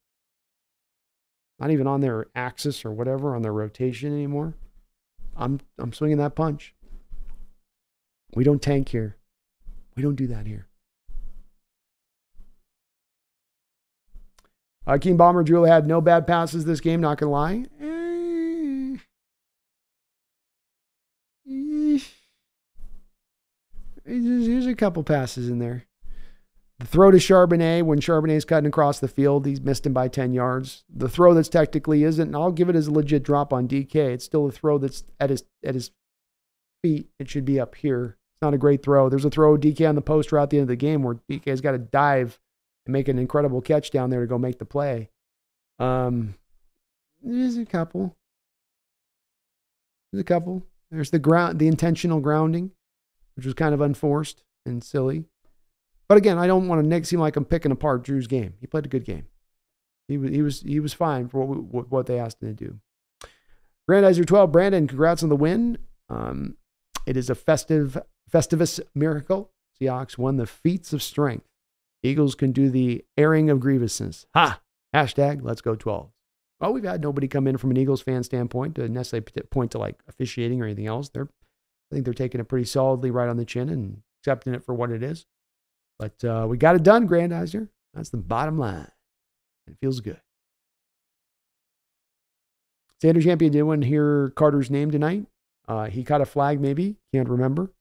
not 1.59 1.71
even 1.71 1.87
on 1.87 2.01
their 2.01 2.25
axis 2.35 2.83
or 2.83 2.91
whatever, 2.91 3.35
on 3.35 3.43
their 3.43 3.53
rotation 3.53 4.11
anymore. 4.11 4.55
I'm, 5.37 5.59
I'm 5.77 5.93
swinging 5.93 6.17
that 6.17 6.35
punch. 6.35 6.73
We 8.33 8.43
don't 8.43 8.61
tank 8.61 8.89
here. 8.89 9.15
We 9.95 10.01
don't 10.01 10.15
do 10.15 10.25
that 10.27 10.47
here. 10.47 10.67
Uh, 14.87 14.97
King 14.97 15.17
Bomber 15.17 15.43
Drew 15.43 15.63
had 15.63 15.85
no 15.85 16.01
bad 16.01 16.25
passes 16.25 16.65
this 16.65 16.81
game, 16.81 17.01
not 17.01 17.19
to 17.19 17.27
lie. 17.27 17.65
There's 24.03 24.65
a 24.65 24.75
couple 24.75 25.03
passes 25.03 25.49
in 25.49 25.59
there. 25.59 25.85
The 26.79 26.87
throw 26.87 27.11
to 27.11 27.17
Charbonnet 27.17 27.83
when 27.83 27.99
Charbonnet's 27.99 28.43
cutting 28.43 28.67
across 28.67 28.99
the 28.99 29.07
field, 29.07 29.45
he's 29.45 29.61
missed 29.61 29.85
him 29.85 29.93
by 29.93 30.07
10 30.07 30.33
yards. 30.33 30.83
The 30.89 31.07
throw 31.07 31.35
that's 31.35 31.47
technically 31.47 32.03
isn't, 32.03 32.27
and 32.27 32.35
I'll 32.35 32.51
give 32.51 32.69
it 32.69 32.75
as 32.75 32.87
a 32.87 32.91
legit 32.91 33.21
drop 33.21 33.53
on 33.53 33.67
DK. 33.67 33.95
It's 33.95 34.25
still 34.25 34.47
a 34.47 34.51
throw 34.51 34.79
that's 34.79 35.03
at 35.19 35.29
his 35.29 35.43
at 35.63 35.75
his 35.75 35.91
feet. 36.81 37.07
It 37.19 37.29
should 37.29 37.45
be 37.45 37.59
up 37.59 37.75
here. 37.75 38.17
It's 38.33 38.41
not 38.41 38.55
a 38.55 38.57
great 38.57 38.81
throw. 38.81 39.09
There's 39.09 39.25
a 39.25 39.29
throw 39.29 39.57
DK 39.57 39.87
on 39.87 39.93
the 39.93 40.01
post 40.01 40.31
route 40.31 40.43
at 40.43 40.49
the 40.49 40.57
end 40.57 40.63
of 40.63 40.69
the 40.69 40.75
game 40.75 41.03
where 41.03 41.19
DK's 41.29 41.61
got 41.61 41.73
to 41.73 41.77
dive 41.77 42.39
and 42.85 42.93
make 42.93 43.07
an 43.07 43.19
incredible 43.19 43.61
catch 43.61 43.91
down 43.91 44.09
there 44.09 44.21
to 44.21 44.27
go 44.27 44.37
make 44.37 44.59
the 44.59 44.65
play. 44.65 45.09
Um, 45.79 46.35
there's 47.21 47.57
a 47.57 47.65
couple. 47.65 48.15
There's 50.11 50.21
a 50.21 50.25
couple. 50.25 50.63
There's 50.89 51.11
the 51.11 51.19
ground, 51.19 51.59
the 51.59 51.67
intentional 51.67 52.19
grounding, 52.19 52.71
which 53.35 53.45
was 53.45 53.53
kind 53.53 53.73
of 53.73 53.81
unforced 53.81 54.43
and 54.65 54.83
silly. 54.83 55.25
But 56.09 56.17
again, 56.17 56.37
I 56.37 56.47
don't 56.47 56.67
want 56.67 56.89
to 56.89 57.05
seem 57.05 57.19
like 57.19 57.37
I'm 57.37 57.45
picking 57.45 57.71
apart 57.71 58.03
Drew's 58.03 58.27
game. 58.27 58.55
He 58.59 58.67
played 58.67 58.85
a 58.85 58.89
good 58.89 59.05
game. 59.05 59.27
He 60.07 60.17
was 60.17 60.31
he 60.31 60.41
was 60.41 60.61
he 60.61 60.79
was 60.79 60.93
fine 60.93 61.29
for 61.29 61.45
what 61.45 61.73
we, 61.73 61.79
what 61.81 62.05
they 62.05 62.19
asked 62.19 62.41
him 62.43 62.55
to 62.55 62.65
do. 62.65 62.79
Grandizer 63.89 64.25
12, 64.25 64.51
Brandon, 64.51 64.87
congrats 64.87 65.23
on 65.23 65.29
the 65.29 65.35
win. 65.35 65.77
Um, 66.09 66.57
it 67.05 67.17
is 67.17 67.29
a 67.29 67.35
festive 67.35 67.97
Festivus 68.31 68.79
miracle. 68.93 69.51
Seahawks 69.79 70.17
won 70.17 70.37
the 70.37 70.45
feats 70.45 70.93
of 70.93 71.01
strength. 71.01 71.45
Eagles 72.03 72.35
can 72.35 72.51
do 72.51 72.69
the 72.69 73.05
airing 73.17 73.49
of 73.49 73.59
grievances. 73.59 74.25
Ha! 74.33 74.61
Hashtag 74.95 75.39
let's 75.41 75.61
go 75.61 75.75
12. 75.75 76.09
Well, 76.59 76.73
we've 76.73 76.83
had 76.83 77.01
nobody 77.01 77.27
come 77.27 77.47
in 77.47 77.57
from 77.57 77.71
an 77.71 77.77
Eagles 77.77 78.01
fan 78.01 78.23
standpoint 78.23 78.75
to 78.75 78.87
necessarily 78.87 79.25
point 79.49 79.71
to 79.71 79.79
like 79.79 79.99
officiating 80.07 80.61
or 80.61 80.65
anything 80.65 80.87
else. 80.87 81.09
They're, 81.09 81.27
I 81.91 81.95
think 81.95 82.05
they're 82.05 82.13
taking 82.13 82.39
it 82.39 82.47
pretty 82.47 82.65
solidly 82.65 83.09
right 83.09 83.29
on 83.29 83.37
the 83.37 83.45
chin 83.45 83.69
and 83.69 84.01
accepting 84.21 84.53
it 84.53 84.63
for 84.63 84.75
what 84.75 84.91
it 84.91 85.01
is. 85.01 85.25
But 85.97 86.23
uh, 86.23 86.45
we 86.47 86.57
got 86.57 86.75
it 86.75 86.83
done, 86.83 87.07
Grandizer. 87.07 87.69
That's 87.93 88.09
the 88.09 88.17
bottom 88.17 88.57
line. 88.57 88.91
It 89.67 89.77
feels 89.81 90.01
good. 90.01 90.21
Sanders 93.01 93.23
Champion 93.23 93.51
didn't 93.51 93.81
hear 93.83 94.29
Carter's 94.35 94.69
name 94.69 94.91
tonight. 94.91 95.25
Uh, 95.67 95.85
he 95.85 96.03
caught 96.03 96.21
a 96.21 96.25
flag, 96.25 96.59
maybe. 96.59 96.97
Can't 97.13 97.29
remember. 97.29 97.71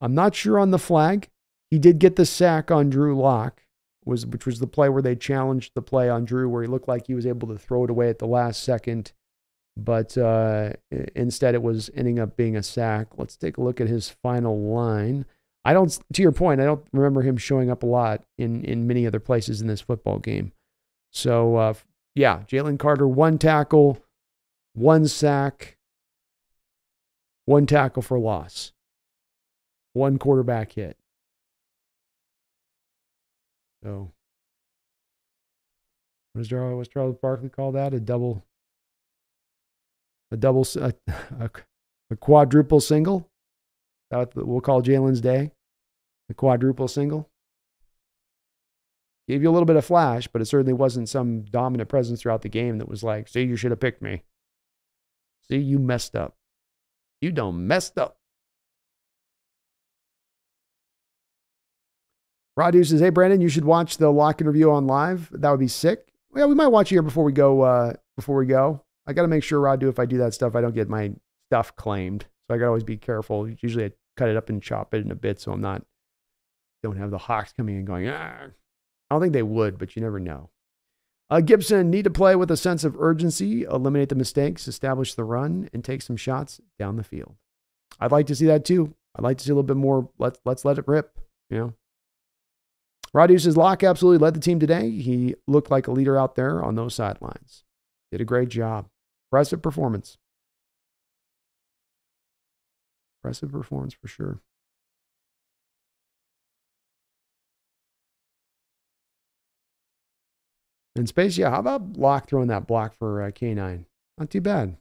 I'm 0.00 0.14
not 0.14 0.34
sure 0.34 0.58
on 0.58 0.70
the 0.70 0.78
flag. 0.78 1.28
He 1.70 1.78
did 1.78 1.98
get 1.98 2.16
the 2.16 2.26
sack 2.26 2.70
on 2.70 2.90
Drew 2.90 3.16
Lock 3.16 3.62
was 4.04 4.26
which 4.26 4.46
was 4.46 4.58
the 4.58 4.66
play 4.66 4.88
where 4.88 5.02
they 5.02 5.16
challenged 5.16 5.72
the 5.74 5.82
play 5.82 6.08
on 6.08 6.24
Drew, 6.24 6.48
where 6.48 6.62
he 6.62 6.68
looked 6.68 6.88
like 6.88 7.06
he 7.06 7.14
was 7.14 7.26
able 7.26 7.48
to 7.48 7.58
throw 7.58 7.84
it 7.84 7.90
away 7.90 8.08
at 8.08 8.18
the 8.18 8.26
last 8.26 8.62
second, 8.62 9.12
but 9.76 10.16
uh, 10.16 10.72
instead 11.14 11.54
it 11.54 11.62
was 11.62 11.90
ending 11.94 12.18
up 12.18 12.36
being 12.36 12.56
a 12.56 12.62
sack. 12.62 13.08
Let's 13.16 13.36
take 13.36 13.56
a 13.56 13.62
look 13.62 13.80
at 13.80 13.88
his 13.88 14.10
final 14.22 14.58
line. 14.58 15.26
I 15.64 15.74
don't, 15.74 15.96
to 16.14 16.22
your 16.22 16.32
point, 16.32 16.60
I 16.60 16.64
don't 16.64 16.84
remember 16.92 17.22
him 17.22 17.36
showing 17.36 17.70
up 17.70 17.82
a 17.82 17.86
lot 17.86 18.24
in 18.38 18.64
in 18.64 18.86
many 18.86 19.06
other 19.06 19.20
places 19.20 19.60
in 19.60 19.66
this 19.66 19.82
football 19.82 20.18
game. 20.18 20.52
So 21.12 21.56
uh, 21.56 21.74
yeah, 22.14 22.40
Jalen 22.48 22.78
Carter, 22.78 23.06
one 23.06 23.38
tackle, 23.38 23.98
one 24.72 25.06
sack, 25.06 25.76
one 27.44 27.66
tackle 27.66 28.02
for 28.02 28.18
loss, 28.18 28.72
one 29.92 30.18
quarterback 30.18 30.72
hit. 30.72 30.96
So, 33.82 34.12
what 36.32 36.42
is 36.42 36.48
Charles, 36.48 36.88
Charles 36.88 37.16
Barkley 37.20 37.48
call 37.48 37.72
that? 37.72 37.94
A 37.94 38.00
double, 38.00 38.44
a 40.30 40.36
double, 40.36 40.66
a, 40.76 40.92
a, 41.40 41.50
a 42.10 42.16
quadruple 42.16 42.80
single. 42.80 43.28
That 44.10 44.34
we'll 44.34 44.60
call 44.60 44.82
Jalen's 44.82 45.20
day, 45.20 45.52
the 46.28 46.34
quadruple 46.34 46.88
single. 46.88 47.30
Gave 49.28 49.42
you 49.42 49.50
a 49.50 49.52
little 49.52 49.66
bit 49.66 49.76
of 49.76 49.84
flash, 49.84 50.26
but 50.26 50.42
it 50.42 50.46
certainly 50.46 50.72
wasn't 50.72 51.08
some 51.08 51.42
dominant 51.42 51.88
presence 51.88 52.20
throughout 52.20 52.42
the 52.42 52.48
game 52.48 52.78
that 52.78 52.88
was 52.88 53.04
like, 53.04 53.28
see, 53.28 53.42
you 53.42 53.54
should 53.54 53.70
have 53.70 53.78
picked 53.78 54.02
me. 54.02 54.24
See, 55.48 55.58
you 55.58 55.78
messed 55.78 56.16
up. 56.16 56.36
You 57.20 57.30
don't 57.30 57.66
messed 57.66 57.96
up. 57.96 58.19
Radu 62.58 62.86
says, 62.86 63.00
"Hey 63.00 63.10
Brandon, 63.10 63.40
you 63.40 63.48
should 63.48 63.64
watch 63.64 63.96
the 63.96 64.10
lock 64.10 64.40
interview 64.40 64.70
on 64.70 64.86
live. 64.86 65.28
That 65.32 65.50
would 65.50 65.60
be 65.60 65.68
sick. 65.68 66.08
Yeah, 66.34 66.46
we 66.46 66.54
might 66.54 66.68
watch 66.68 66.90
it 66.90 66.96
here 66.96 67.02
before 67.02 67.24
we 67.24 67.32
go. 67.32 67.62
Uh, 67.62 67.94
before 68.16 68.36
we 68.36 68.46
go, 68.46 68.82
I 69.06 69.12
got 69.12 69.22
to 69.22 69.28
make 69.28 69.42
sure 69.42 69.60
Radu, 69.60 69.88
if 69.88 69.98
I 69.98 70.06
do 70.06 70.18
that 70.18 70.34
stuff, 70.34 70.54
I 70.54 70.60
don't 70.60 70.74
get 70.74 70.88
my 70.88 71.12
stuff 71.48 71.74
claimed. 71.76 72.26
So 72.46 72.54
I 72.54 72.58
got 72.58 72.64
to 72.64 72.68
always 72.68 72.84
be 72.84 72.96
careful. 72.96 73.48
Usually, 73.48 73.86
I 73.86 73.92
cut 74.16 74.28
it 74.28 74.36
up 74.36 74.48
and 74.48 74.62
chop 74.62 74.94
it 74.94 75.04
in 75.04 75.10
a 75.10 75.16
bit, 75.16 75.40
so 75.40 75.52
I'm 75.52 75.60
not 75.60 75.82
don't 76.82 76.96
have 76.96 77.10
the 77.10 77.18
Hawks 77.18 77.52
coming 77.52 77.76
and 77.76 77.86
going. 77.86 78.08
Ah. 78.08 78.46
I 79.10 79.14
don't 79.14 79.20
think 79.20 79.32
they 79.32 79.42
would, 79.42 79.78
but 79.78 79.96
you 79.96 80.02
never 80.02 80.20
know. 80.20 80.50
Uh, 81.28 81.40
Gibson 81.40 81.90
need 81.90 82.04
to 82.04 82.10
play 82.10 82.34
with 82.34 82.50
a 82.50 82.56
sense 82.56 82.84
of 82.84 82.96
urgency, 82.98 83.62
eliminate 83.62 84.08
the 84.08 84.14
mistakes, 84.14 84.66
establish 84.66 85.14
the 85.14 85.24
run, 85.24 85.68
and 85.72 85.84
take 85.84 86.02
some 86.02 86.16
shots 86.16 86.60
down 86.78 86.96
the 86.96 87.04
field. 87.04 87.36
I'd 88.00 88.12
like 88.12 88.26
to 88.26 88.34
see 88.34 88.46
that 88.46 88.64
too. 88.64 88.94
I'd 89.14 89.22
like 89.22 89.38
to 89.38 89.44
see 89.44 89.50
a 89.50 89.54
little 89.54 89.62
bit 89.62 89.76
more. 89.76 90.08
Let's 90.18 90.40
let's 90.44 90.64
let 90.64 90.78
it 90.78 90.88
rip. 90.88 91.18
You 91.50 91.58
know, 91.58 91.74
Says 93.14 93.56
Lock 93.56 93.82
absolutely 93.82 94.18
led 94.18 94.34
the 94.34 94.40
team 94.40 94.60
today. 94.60 94.90
He 94.90 95.34
looked 95.46 95.70
like 95.70 95.86
a 95.86 95.92
leader 95.92 96.16
out 96.16 96.36
there 96.36 96.62
on 96.62 96.76
those 96.76 96.94
sidelines. 96.94 97.64
Did 98.12 98.20
a 98.20 98.24
great 98.24 98.48
job. 98.48 98.86
Impressive 99.28 99.62
performance. 99.62 100.18
Impressive 103.18 103.52
performance 103.52 103.94
for 103.94 104.08
sure. 104.08 104.40
In 110.96 111.06
space, 111.06 111.38
yeah. 111.38 111.50
How 111.50 111.60
about 111.60 111.96
Lock 111.96 112.28
throwing 112.28 112.48
that 112.48 112.66
block 112.66 112.94
for 112.94 113.22
uh, 113.22 113.30
K9? 113.30 113.84
Not 114.18 114.30
too 114.30 114.40
bad. 114.40 114.76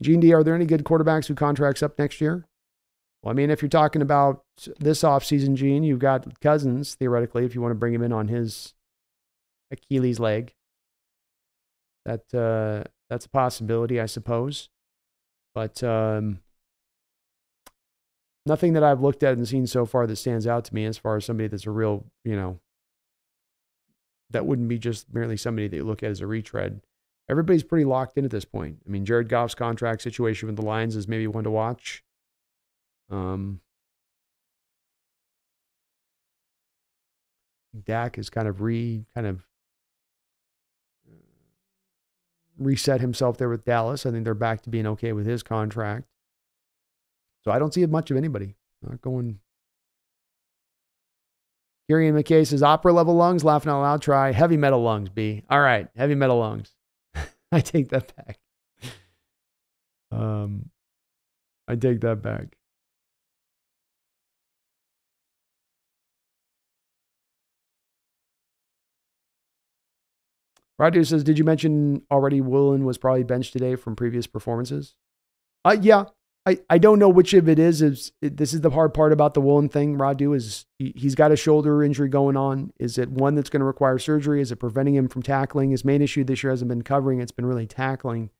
Gene 0.00 0.20
D, 0.20 0.32
are 0.32 0.44
there 0.44 0.54
any 0.54 0.66
good 0.66 0.84
quarterbacks 0.84 1.26
who 1.26 1.34
contracts 1.34 1.82
up 1.82 1.98
next 1.98 2.20
year? 2.20 2.46
Well, 3.22 3.30
I 3.30 3.34
mean, 3.34 3.50
if 3.50 3.60
you're 3.60 3.68
talking 3.68 4.02
about 4.02 4.44
this 4.78 5.02
offseason, 5.02 5.54
Gene, 5.54 5.82
you've 5.82 5.98
got 5.98 6.40
Cousins, 6.40 6.94
theoretically, 6.94 7.44
if 7.44 7.54
you 7.54 7.60
want 7.60 7.72
to 7.72 7.78
bring 7.78 7.92
him 7.92 8.02
in 8.02 8.12
on 8.12 8.28
his 8.28 8.74
Achilles 9.70 10.18
leg. 10.18 10.54
That 12.06 12.34
uh, 12.34 12.88
that's 13.10 13.26
a 13.26 13.30
possibility, 13.30 14.00
I 14.00 14.06
suppose. 14.06 14.70
But 15.54 15.82
um, 15.82 16.40
nothing 18.46 18.72
that 18.72 18.82
I've 18.82 19.02
looked 19.02 19.22
at 19.22 19.36
and 19.36 19.46
seen 19.46 19.66
so 19.66 19.84
far 19.84 20.06
that 20.06 20.16
stands 20.16 20.46
out 20.46 20.64
to 20.66 20.74
me 20.74 20.86
as 20.86 20.96
far 20.96 21.16
as 21.16 21.24
somebody 21.24 21.48
that's 21.48 21.66
a 21.66 21.70
real, 21.70 22.06
you 22.24 22.36
know, 22.36 22.58
that 24.30 24.46
wouldn't 24.46 24.68
be 24.68 24.78
just 24.78 25.12
merely 25.12 25.36
somebody 25.36 25.68
that 25.68 25.76
you 25.76 25.84
look 25.84 26.02
at 26.02 26.10
as 26.10 26.20
a 26.20 26.26
retread. 26.26 26.80
Everybody's 27.28 27.64
pretty 27.64 27.84
locked 27.84 28.16
in 28.16 28.24
at 28.24 28.30
this 28.30 28.44
point. 28.44 28.78
I 28.86 28.90
mean, 28.90 29.04
Jared 29.04 29.28
Goff's 29.28 29.54
contract 29.54 30.02
situation 30.02 30.46
with 30.46 30.56
the 30.56 30.64
Lions 30.64 30.96
is 30.96 31.06
maybe 31.06 31.26
one 31.26 31.44
to 31.44 31.50
watch. 31.50 32.02
Um, 33.10 33.60
Dak 37.84 38.16
has 38.16 38.30
kind 38.30 38.48
of 38.48 38.60
re 38.60 39.04
kind 39.14 39.26
of 39.26 39.46
uh, 41.08 41.14
reset 42.58 43.00
himself 43.00 43.38
there 43.38 43.48
with 43.48 43.64
Dallas. 43.64 44.06
I 44.06 44.10
think 44.10 44.24
they're 44.24 44.34
back 44.34 44.62
to 44.62 44.70
being 44.70 44.86
okay 44.86 45.12
with 45.12 45.26
his 45.26 45.42
contract. 45.42 46.06
So 47.42 47.50
I 47.50 47.58
don't 47.58 47.72
see 47.72 47.84
much 47.86 48.10
of 48.10 48.16
anybody. 48.16 48.54
Not 48.82 49.00
going. 49.00 49.40
Kieran 51.88 52.14
McKay 52.14 52.46
says 52.46 52.62
opera 52.62 52.92
level 52.92 53.14
lungs, 53.14 53.42
laughing 53.42 53.72
out 53.72 53.80
loud. 53.82 54.02
Try 54.02 54.30
heavy 54.32 54.56
metal 54.56 54.82
lungs, 54.82 55.08
B. 55.08 55.42
All 55.50 55.60
right, 55.60 55.88
heavy 55.96 56.14
metal 56.14 56.38
lungs. 56.38 56.72
I 57.52 57.60
take 57.60 57.88
that 57.88 58.14
back. 58.16 58.38
Um, 60.12 60.70
I 61.66 61.76
take 61.76 62.00
that 62.02 62.22
back. 62.22 62.56
Radu 70.80 71.06
says, 71.06 71.22
Did 71.22 71.38
you 71.38 71.44
mention 71.44 72.02
already 72.10 72.40
Woolen 72.40 72.84
was 72.84 72.98
probably 72.98 73.22
benched 73.22 73.52
today 73.52 73.76
from 73.76 73.94
previous 73.94 74.26
performances? 74.26 74.94
Uh, 75.64 75.76
yeah. 75.80 76.04
I, 76.46 76.58
I 76.70 76.78
don't 76.78 76.98
know 76.98 77.10
which 77.10 77.34
of 77.34 77.50
it 77.50 77.58
is. 77.58 77.82
Is 77.82 78.12
it, 78.22 78.38
this 78.38 78.54
is 78.54 78.62
the 78.62 78.70
hard 78.70 78.94
part 78.94 79.12
about 79.12 79.34
the 79.34 79.42
Woolen 79.42 79.68
thing, 79.68 79.98
Radu, 79.98 80.34
is 80.34 80.64
he, 80.78 80.94
he's 80.96 81.14
got 81.14 81.30
a 81.30 81.36
shoulder 81.36 81.84
injury 81.84 82.08
going 82.08 82.34
on. 82.34 82.72
Is 82.80 82.96
it 82.96 83.10
one 83.10 83.34
that's 83.34 83.50
going 83.50 83.60
to 83.60 83.66
require 83.66 83.98
surgery? 83.98 84.40
Is 84.40 84.50
it 84.50 84.56
preventing 84.56 84.94
him 84.94 85.08
from 85.08 85.22
tackling? 85.22 85.70
His 85.70 85.84
main 85.84 86.00
issue 86.00 86.24
this 86.24 86.42
year 86.42 86.50
hasn't 86.50 86.70
been 86.70 86.82
covering, 86.82 87.20
it's 87.20 87.30
been 87.30 87.44
really 87.44 87.66
tackling. 87.66 88.30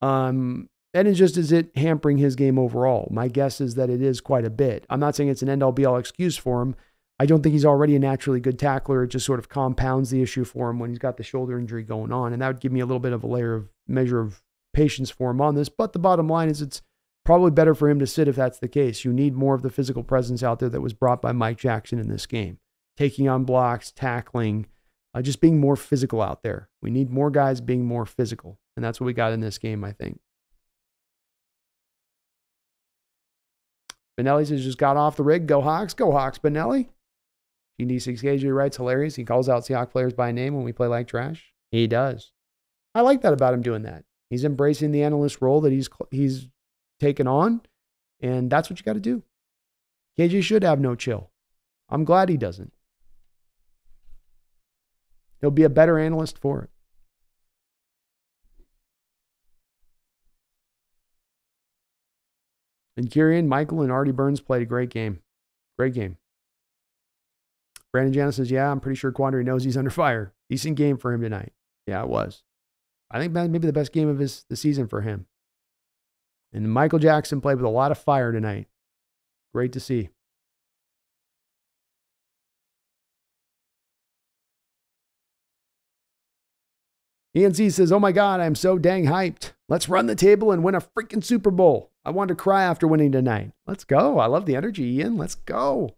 Um, 0.00 0.68
and 0.94 1.08
it's 1.08 1.18
just 1.18 1.36
is 1.36 1.50
it 1.50 1.76
hampering 1.76 2.18
his 2.18 2.36
game 2.36 2.58
overall? 2.60 3.08
My 3.10 3.26
guess 3.26 3.60
is 3.60 3.74
that 3.74 3.90
it 3.90 4.00
is 4.00 4.20
quite 4.20 4.44
a 4.44 4.50
bit. 4.50 4.86
I'm 4.88 5.00
not 5.00 5.16
saying 5.16 5.28
it's 5.28 5.42
an 5.42 5.48
end 5.48 5.62
all 5.64 5.72
be 5.72 5.84
all 5.84 5.96
excuse 5.96 6.36
for 6.36 6.62
him, 6.62 6.76
I 7.22 7.24
don't 7.24 7.40
think 7.40 7.52
he's 7.52 7.64
already 7.64 7.94
a 7.94 8.00
naturally 8.00 8.40
good 8.40 8.58
tackler. 8.58 9.04
It 9.04 9.12
just 9.12 9.24
sort 9.24 9.38
of 9.38 9.48
compounds 9.48 10.10
the 10.10 10.22
issue 10.22 10.42
for 10.42 10.68
him 10.68 10.80
when 10.80 10.90
he's 10.90 10.98
got 10.98 11.18
the 11.18 11.22
shoulder 11.22 11.56
injury 11.56 11.84
going 11.84 12.10
on. 12.10 12.32
And 12.32 12.42
that 12.42 12.48
would 12.48 12.58
give 12.58 12.72
me 12.72 12.80
a 12.80 12.84
little 12.84 12.98
bit 12.98 13.12
of 13.12 13.22
a 13.22 13.28
layer 13.28 13.54
of 13.54 13.68
measure 13.86 14.18
of 14.18 14.42
patience 14.74 15.08
for 15.08 15.30
him 15.30 15.40
on 15.40 15.54
this. 15.54 15.68
But 15.68 15.92
the 15.92 16.00
bottom 16.00 16.26
line 16.26 16.48
is 16.48 16.60
it's 16.60 16.82
probably 17.24 17.52
better 17.52 17.76
for 17.76 17.88
him 17.88 18.00
to 18.00 18.08
sit 18.08 18.26
if 18.26 18.34
that's 18.34 18.58
the 18.58 18.66
case. 18.66 19.04
You 19.04 19.12
need 19.12 19.36
more 19.36 19.54
of 19.54 19.62
the 19.62 19.70
physical 19.70 20.02
presence 20.02 20.42
out 20.42 20.58
there 20.58 20.68
that 20.70 20.80
was 20.80 20.94
brought 20.94 21.22
by 21.22 21.30
Mike 21.30 21.58
Jackson 21.58 22.00
in 22.00 22.08
this 22.08 22.26
game, 22.26 22.58
taking 22.96 23.28
on 23.28 23.44
blocks, 23.44 23.92
tackling, 23.92 24.66
uh, 25.14 25.22
just 25.22 25.40
being 25.40 25.60
more 25.60 25.76
physical 25.76 26.20
out 26.20 26.42
there. 26.42 26.70
We 26.82 26.90
need 26.90 27.08
more 27.08 27.30
guys 27.30 27.60
being 27.60 27.84
more 27.84 28.04
physical. 28.04 28.58
And 28.76 28.84
that's 28.84 29.00
what 29.00 29.06
we 29.06 29.12
got 29.12 29.32
in 29.32 29.38
this 29.38 29.58
game, 29.58 29.84
I 29.84 29.92
think. 29.92 30.18
Benelli 34.18 34.44
says 34.44 34.64
just 34.64 34.78
got 34.78 34.96
off 34.96 35.14
the 35.14 35.22
rig. 35.22 35.46
Go 35.46 35.60
Hawks. 35.60 35.94
Go 35.94 36.10
Hawks, 36.10 36.40
Benelli. 36.40 36.88
GD6KJ 37.86 38.54
writes, 38.54 38.76
hilarious. 38.76 39.16
He 39.16 39.24
calls 39.24 39.48
out 39.48 39.62
Seahawk 39.62 39.90
players 39.90 40.12
by 40.12 40.32
name 40.32 40.54
when 40.54 40.64
we 40.64 40.72
play 40.72 40.86
like 40.86 41.08
trash. 41.08 41.52
He 41.70 41.86
does. 41.86 42.32
I 42.94 43.00
like 43.00 43.22
that 43.22 43.32
about 43.32 43.54
him 43.54 43.62
doing 43.62 43.82
that. 43.82 44.04
He's 44.30 44.44
embracing 44.44 44.92
the 44.92 45.02
analyst 45.02 45.40
role 45.40 45.60
that 45.62 45.72
he's 45.72 45.88
he's 46.10 46.48
taken 47.00 47.26
on, 47.26 47.60
and 48.20 48.50
that's 48.50 48.70
what 48.70 48.78
you 48.78 48.84
got 48.84 48.94
to 48.94 49.00
do. 49.00 49.22
KJ 50.18 50.42
should 50.42 50.62
have 50.62 50.80
no 50.80 50.94
chill. 50.94 51.30
I'm 51.88 52.04
glad 52.04 52.28
he 52.28 52.36
doesn't. 52.36 52.72
He'll 55.40 55.50
be 55.50 55.64
a 55.64 55.68
better 55.68 55.98
analyst 55.98 56.38
for 56.38 56.62
it. 56.62 56.70
And 62.96 63.10
Kieran, 63.10 63.48
Michael, 63.48 63.82
and 63.82 63.90
Artie 63.90 64.12
Burns 64.12 64.40
played 64.40 64.62
a 64.62 64.66
great 64.66 64.90
game. 64.90 65.20
Great 65.78 65.94
game. 65.94 66.18
Brandon 67.92 68.12
Janis 68.12 68.36
says, 68.36 68.50
Yeah, 68.50 68.70
I'm 68.70 68.80
pretty 68.80 68.96
sure 68.96 69.12
Quandre 69.12 69.44
knows 69.44 69.64
he's 69.64 69.76
under 69.78 69.90
fire. 69.90 70.32
Decent 70.48 70.76
game 70.76 70.96
for 70.96 71.12
him 71.12 71.20
tonight. 71.20 71.52
Yeah, 71.86 72.02
it 72.02 72.08
was. 72.08 72.42
I 73.10 73.18
think 73.18 73.32
maybe 73.32 73.58
the 73.58 73.72
best 73.72 73.92
game 73.92 74.08
of 74.08 74.18
his 74.18 74.44
the 74.48 74.56
season 74.56 74.88
for 74.88 75.02
him. 75.02 75.26
And 76.52 76.70
Michael 76.70 76.98
Jackson 76.98 77.40
played 77.40 77.56
with 77.56 77.64
a 77.64 77.70
lot 77.70 77.92
of 77.92 77.98
fire 77.98 78.32
tonight. 78.32 78.68
Great 79.52 79.72
to 79.72 79.80
see. 79.80 80.10
ENC 87.36 87.72
says, 87.72 87.90
Oh 87.90 87.98
my 87.98 88.12
God, 88.12 88.40
I'm 88.40 88.54
so 88.54 88.78
dang 88.78 89.06
hyped. 89.06 89.52
Let's 89.68 89.88
run 89.88 90.06
the 90.06 90.14
table 90.14 90.52
and 90.52 90.62
win 90.62 90.74
a 90.74 90.80
freaking 90.80 91.24
Super 91.24 91.50
Bowl. 91.50 91.90
I 92.04 92.10
want 92.10 92.28
to 92.28 92.34
cry 92.34 92.64
after 92.64 92.86
winning 92.86 93.12
tonight. 93.12 93.52
Let's 93.66 93.84
go. 93.84 94.18
I 94.18 94.26
love 94.26 94.44
the 94.44 94.56
energy, 94.56 94.84
Ian. 94.84 95.16
Let's 95.16 95.34
go. 95.34 95.96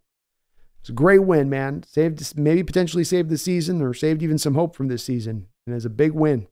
It's 0.85 0.90
a 0.90 0.93
great 0.93 1.20
win, 1.20 1.48
man. 1.48 1.82
Saved, 1.89 2.36
maybe 2.36 2.62
potentially 2.62 3.05
saved 3.05 3.31
the 3.31 3.39
season 3.39 3.81
or 3.81 3.94
saved 3.94 4.23
even 4.23 4.36
some 4.36 4.52
hope 4.52 4.77
from 4.77 4.89
this 4.89 5.02
season. 5.02 5.47
And 5.66 5.74
it's 5.74 5.86
a 5.86 5.90
big 5.90 6.12
win. 6.12 6.47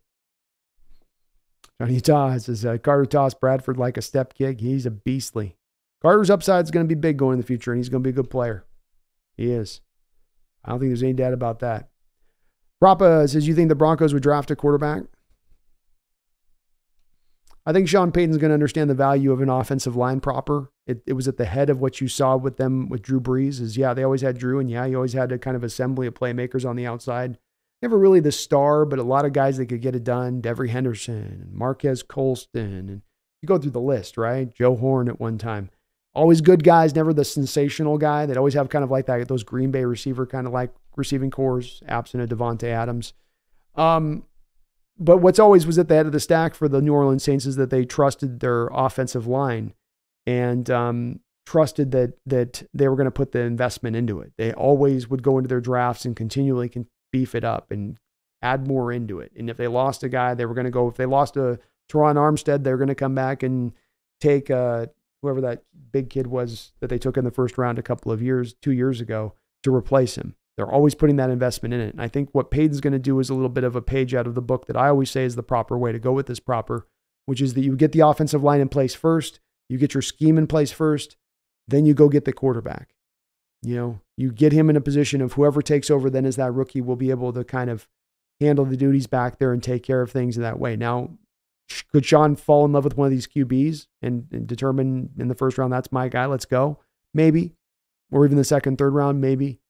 Johnny 1.78 1.96
Utah 1.96 2.38
says, 2.38 2.64
uh, 2.64 2.78
Carter 2.78 3.04
tossed 3.04 3.40
Bradford 3.40 3.76
like 3.76 3.98
a 3.98 4.00
step 4.00 4.32
kick. 4.32 4.62
He's 4.62 4.86
a 4.86 4.90
beastly. 4.90 5.58
Carter's 6.00 6.30
upside 6.30 6.64
is 6.64 6.70
going 6.70 6.88
to 6.88 6.88
be 6.88 6.98
big 6.98 7.18
going 7.18 7.34
in 7.34 7.40
the 7.40 7.46
future, 7.46 7.72
and 7.72 7.78
he's 7.78 7.90
going 7.90 8.02
to 8.02 8.06
be 8.06 8.10
a 8.10 8.14
good 8.14 8.30
player. 8.30 8.64
He 9.36 9.52
is. 9.52 9.82
I 10.64 10.70
don't 10.70 10.80
think 10.80 10.88
there's 10.88 11.02
any 11.02 11.12
doubt 11.12 11.34
about 11.34 11.58
that. 11.58 11.90
Rapa 12.82 13.28
says, 13.28 13.46
You 13.46 13.54
think 13.54 13.68
the 13.68 13.74
Broncos 13.74 14.14
would 14.14 14.22
draft 14.22 14.50
a 14.50 14.56
quarterback? 14.56 15.02
I 17.64 17.72
think 17.72 17.88
Sean 17.88 18.10
Payton's 18.10 18.38
going 18.38 18.50
to 18.50 18.54
understand 18.54 18.90
the 18.90 18.94
value 18.94 19.30
of 19.30 19.40
an 19.40 19.48
offensive 19.48 19.94
line 19.94 20.20
proper. 20.20 20.72
It, 20.86 21.02
it 21.06 21.12
was 21.12 21.28
at 21.28 21.36
the 21.36 21.44
head 21.44 21.70
of 21.70 21.80
what 21.80 22.00
you 22.00 22.08
saw 22.08 22.36
with 22.36 22.56
them 22.56 22.88
with 22.88 23.02
Drew 23.02 23.20
Brees. 23.20 23.60
Is 23.60 23.76
yeah, 23.76 23.94
they 23.94 24.02
always 24.02 24.22
had 24.22 24.36
Drew, 24.36 24.58
and 24.58 24.70
yeah, 24.70 24.84
you 24.84 24.96
always 24.96 25.12
had 25.12 25.30
a 25.30 25.38
kind 25.38 25.56
of 25.56 25.62
assembly 25.62 26.06
of 26.06 26.14
playmakers 26.14 26.68
on 26.68 26.76
the 26.76 26.86
outside. 26.86 27.38
Never 27.80 27.98
really 27.98 28.20
the 28.20 28.32
star, 28.32 28.84
but 28.84 28.98
a 28.98 29.04
lot 29.04 29.24
of 29.24 29.32
guys 29.32 29.56
that 29.56 29.66
could 29.66 29.82
get 29.82 29.94
it 29.94 30.04
done. 30.04 30.42
Devery 30.42 30.70
Henderson 30.70 31.14
and 31.14 31.52
Marques 31.52 32.02
Colston, 32.02 32.88
and 32.88 33.02
you 33.40 33.46
go 33.46 33.58
through 33.58 33.72
the 33.72 33.80
list, 33.80 34.16
right? 34.16 34.52
Joe 34.52 34.76
Horn 34.76 35.08
at 35.08 35.20
one 35.20 35.38
time. 35.38 35.70
Always 36.14 36.40
good 36.40 36.62
guys, 36.62 36.94
never 36.94 37.12
the 37.12 37.24
sensational 37.24 37.96
guy. 37.96 38.26
They'd 38.26 38.36
always 38.36 38.54
have 38.54 38.68
kind 38.68 38.84
of 38.84 38.90
like 38.90 39.06
that, 39.06 39.26
those 39.28 39.44
Green 39.44 39.70
Bay 39.70 39.84
receiver 39.84 40.26
kind 40.26 40.46
of 40.46 40.52
like 40.52 40.70
receiving 40.96 41.30
corps, 41.30 41.82
absent 41.88 42.22
of 42.22 42.38
Davante 42.38 42.64
Adams. 42.64 43.14
Um, 43.74 44.24
but 45.02 45.18
what's 45.18 45.38
always 45.38 45.66
was 45.66 45.78
at 45.78 45.88
the 45.88 45.94
head 45.94 46.06
of 46.06 46.12
the 46.12 46.20
stack 46.20 46.54
for 46.54 46.68
the 46.68 46.80
New 46.80 46.94
Orleans 46.94 47.24
Saints 47.24 47.46
is 47.46 47.56
that 47.56 47.70
they 47.70 47.84
trusted 47.84 48.40
their 48.40 48.68
offensive 48.68 49.26
line 49.26 49.74
and 50.26 50.70
um, 50.70 51.20
trusted 51.44 51.90
that 51.90 52.14
that 52.26 52.62
they 52.72 52.88
were 52.88 52.96
going 52.96 53.06
to 53.06 53.10
put 53.10 53.32
the 53.32 53.40
investment 53.40 53.96
into 53.96 54.20
it. 54.20 54.32
They 54.38 54.52
always 54.52 55.08
would 55.08 55.22
go 55.22 55.38
into 55.38 55.48
their 55.48 55.60
drafts 55.60 56.04
and 56.04 56.14
continually 56.14 56.68
can 56.68 56.86
beef 57.12 57.34
it 57.34 57.44
up 57.44 57.70
and 57.70 57.98
add 58.40 58.66
more 58.66 58.92
into 58.92 59.20
it. 59.20 59.32
And 59.36 59.50
if 59.50 59.56
they 59.56 59.68
lost 59.68 60.02
a 60.02 60.08
guy, 60.08 60.34
they 60.34 60.46
were 60.46 60.54
going 60.54 60.64
to 60.64 60.70
go. 60.70 60.88
If 60.88 60.96
they 60.96 61.06
lost 61.06 61.36
a 61.36 61.58
Terron 61.90 62.16
Armstead, 62.16 62.64
they're 62.64 62.76
going 62.76 62.88
to 62.88 62.94
come 62.94 63.14
back 63.14 63.42
and 63.42 63.72
take 64.20 64.50
uh, 64.50 64.86
whoever 65.20 65.40
that 65.40 65.64
big 65.90 66.10
kid 66.10 66.26
was 66.26 66.72
that 66.80 66.88
they 66.88 66.98
took 66.98 67.16
in 67.16 67.24
the 67.24 67.30
first 67.30 67.58
round 67.58 67.78
a 67.78 67.82
couple 67.82 68.12
of 68.12 68.22
years, 68.22 68.54
two 68.54 68.72
years 68.72 69.00
ago, 69.00 69.34
to 69.62 69.74
replace 69.74 70.16
him. 70.16 70.34
They're 70.56 70.70
always 70.70 70.94
putting 70.94 71.16
that 71.16 71.30
investment 71.30 71.72
in 71.72 71.80
it. 71.80 71.92
And 71.92 72.02
I 72.02 72.08
think 72.08 72.28
what 72.32 72.50
Payton's 72.50 72.80
going 72.80 72.92
to 72.92 72.98
do 72.98 73.18
is 73.20 73.30
a 73.30 73.34
little 73.34 73.48
bit 73.48 73.64
of 73.64 73.74
a 73.74 73.82
page 73.82 74.14
out 74.14 74.26
of 74.26 74.34
the 74.34 74.42
book 74.42 74.66
that 74.66 74.76
I 74.76 74.88
always 74.88 75.10
say 75.10 75.24
is 75.24 75.34
the 75.34 75.42
proper 75.42 75.78
way 75.78 75.92
to 75.92 75.98
go 75.98 76.12
with 76.12 76.26
this 76.26 76.40
proper, 76.40 76.86
which 77.26 77.40
is 77.40 77.54
that 77.54 77.62
you 77.62 77.76
get 77.76 77.92
the 77.92 78.00
offensive 78.00 78.42
line 78.42 78.60
in 78.60 78.68
place 78.68 78.94
first, 78.94 79.40
you 79.68 79.78
get 79.78 79.94
your 79.94 80.02
scheme 80.02 80.36
in 80.36 80.46
place 80.46 80.70
first, 80.70 81.16
then 81.66 81.86
you 81.86 81.94
go 81.94 82.08
get 82.08 82.24
the 82.24 82.32
quarterback. 82.32 82.94
You 83.62 83.76
know, 83.76 84.00
you 84.16 84.32
get 84.32 84.52
him 84.52 84.68
in 84.68 84.76
a 84.76 84.80
position 84.80 85.20
of 85.20 85.34
whoever 85.34 85.62
takes 85.62 85.90
over 85.90 86.10
then 86.10 86.26
as 86.26 86.36
that 86.36 86.52
rookie 86.52 86.80
will 86.80 86.96
be 86.96 87.10
able 87.10 87.32
to 87.32 87.44
kind 87.44 87.70
of 87.70 87.88
handle 88.40 88.64
the 88.64 88.76
duties 88.76 89.06
back 89.06 89.38
there 89.38 89.52
and 89.52 89.62
take 89.62 89.84
care 89.84 90.02
of 90.02 90.10
things 90.10 90.36
in 90.36 90.42
that 90.42 90.58
way. 90.58 90.76
Now, 90.76 91.10
could 91.92 92.04
Sean 92.04 92.36
fall 92.36 92.64
in 92.64 92.72
love 92.72 92.84
with 92.84 92.96
one 92.96 93.06
of 93.06 93.12
these 93.12 93.28
QBs 93.28 93.86
and, 94.02 94.26
and 94.32 94.46
determine 94.46 95.10
in 95.18 95.28
the 95.28 95.34
first 95.34 95.56
round 95.56 95.72
that's 95.72 95.92
my 95.92 96.08
guy? 96.08 96.26
Let's 96.26 96.44
go. 96.44 96.80
Maybe. 97.14 97.54
Or 98.10 98.26
even 98.26 98.36
the 98.36 98.44
second, 98.44 98.76
third 98.76 98.92
round, 98.92 99.20
maybe. 99.20 99.61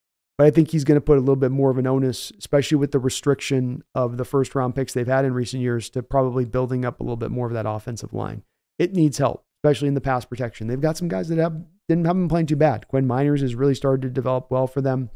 But 0.42 0.46
I 0.46 0.50
think 0.50 0.72
he's 0.72 0.82
going 0.82 0.96
to 0.96 1.00
put 1.00 1.18
a 1.18 1.20
little 1.20 1.36
bit 1.36 1.52
more 1.52 1.70
of 1.70 1.78
an 1.78 1.86
onus, 1.86 2.32
especially 2.36 2.76
with 2.76 2.90
the 2.90 2.98
restriction 2.98 3.84
of 3.94 4.16
the 4.16 4.24
first 4.24 4.56
round 4.56 4.74
picks 4.74 4.92
they've 4.92 5.06
had 5.06 5.24
in 5.24 5.34
recent 5.34 5.62
years, 5.62 5.88
to 5.90 6.02
probably 6.02 6.44
building 6.44 6.84
up 6.84 6.98
a 6.98 7.04
little 7.04 7.16
bit 7.16 7.30
more 7.30 7.46
of 7.46 7.52
that 7.52 7.64
offensive 7.64 8.12
line. 8.12 8.42
It 8.76 8.92
needs 8.92 9.18
help, 9.18 9.44
especially 9.58 9.86
in 9.86 9.94
the 9.94 10.00
pass 10.00 10.24
protection. 10.24 10.66
They've 10.66 10.80
got 10.80 10.96
some 10.96 11.06
guys 11.06 11.28
that 11.28 11.38
have 11.38 11.62
didn't 11.88 12.06
have 12.06 12.16
been 12.16 12.26
playing 12.26 12.46
too 12.46 12.56
bad. 12.56 12.88
Quinn 12.88 13.06
Meinerz 13.06 13.40
has 13.40 13.54
really 13.54 13.76
started 13.76 14.02
to 14.02 14.10
develop 14.10 14.50
well 14.50 14.66
for 14.66 14.80
them, 14.80 15.10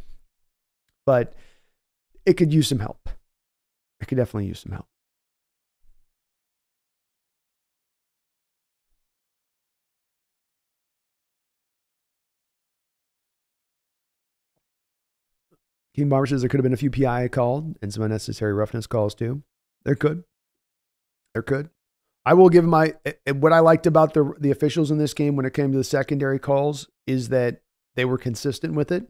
but 1.05 1.35
it 2.25 2.35
could 2.35 2.55
use 2.55 2.69
some 2.69 2.79
help. 2.79 3.09
It 4.01 4.07
could 4.07 4.19
definitely 4.19 4.47
use 4.47 4.61
some 4.61 4.75
help. 4.75 4.87
King 15.97 16.11
Bomber 16.11 16.27
says 16.27 16.43
there 16.43 16.51
could 16.51 16.59
have 16.59 16.65
been 16.65 16.75
a 16.75 16.77
few 16.77 16.91
PI 16.91 17.29
called 17.29 17.79
and 17.81 17.93
some 17.93 18.03
unnecessary 18.03 18.53
roughness 18.53 18.87
calls 18.87 19.15
too. 19.15 19.43
There 19.85 19.95
could. 19.95 20.25
There 21.33 21.43
could. 21.43 21.71
I 22.27 22.35
will 22.35 22.51
give 22.51 22.65
my 22.65 22.95
eh, 23.07 23.13
eh, 23.27 23.33
what 23.33 23.53
I 23.53 23.61
liked 23.61 23.87
about 23.87 24.13
the 24.13 24.35
the 24.39 24.51
officials 24.51 24.91
in 24.91 24.99
this 24.99 25.15
game 25.15 25.37
when 25.37 25.47
it 25.47 25.55
came 25.55 25.73
to 25.73 25.79
the 25.79 25.85
secondary 25.85 26.39
calls 26.39 26.87
is 27.07 27.31
that 27.31 27.63
they 27.95 28.05
were 28.05 28.19
consistent 28.19 28.75
with 28.75 28.93
it. 28.93 29.07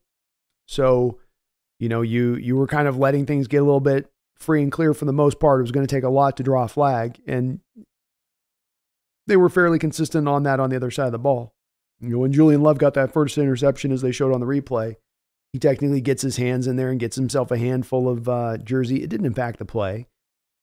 So, 0.68 1.18
you 1.80 1.88
know, 1.88 2.02
you 2.02 2.36
you 2.36 2.54
were 2.54 2.68
kind 2.68 2.86
of 2.86 2.98
letting 2.98 3.26
things 3.26 3.48
get 3.48 3.62
a 3.62 3.64
little 3.64 3.80
bit 3.80 4.08
free 4.36 4.62
and 4.62 4.70
clear 4.70 4.94
for 4.94 5.06
the 5.06 5.12
most 5.12 5.40
part. 5.40 5.60
It 5.60 5.62
was 5.62 5.72
going 5.72 5.86
to 5.86 5.92
take 5.92 6.04
a 6.04 6.08
lot 6.08 6.36
to 6.36 6.44
draw 6.44 6.64
a 6.64 6.68
flag, 6.68 7.20
and 7.26 7.60
they 9.26 9.36
were 9.36 9.48
fairly 9.48 9.80
consistent 9.80 10.28
on 10.28 10.44
that 10.44 10.60
on 10.60 10.70
the 10.70 10.76
other 10.76 10.90
side 10.90 11.06
of 11.06 11.12
the 11.12 11.18
ball. 11.18 11.52
You 12.00 12.10
know, 12.10 12.18
when 12.18 12.32
Julian 12.32 12.62
Love 12.62 12.78
got 12.78 12.94
that 12.94 13.12
first 13.12 13.38
interception, 13.38 13.90
as 13.90 14.02
they 14.02 14.12
showed 14.12 14.34
on 14.34 14.40
the 14.40 14.46
replay, 14.46 14.96
he 15.52 15.58
technically 15.58 16.00
gets 16.00 16.22
his 16.22 16.36
hands 16.36 16.66
in 16.66 16.76
there 16.76 16.90
and 16.90 17.00
gets 17.00 17.16
himself 17.16 17.50
a 17.50 17.58
handful 17.58 18.08
of 18.08 18.28
uh, 18.28 18.58
jersey. 18.58 19.02
It 19.02 19.10
didn't 19.10 19.26
impact 19.26 19.58
the 19.58 19.64
play, 19.64 20.06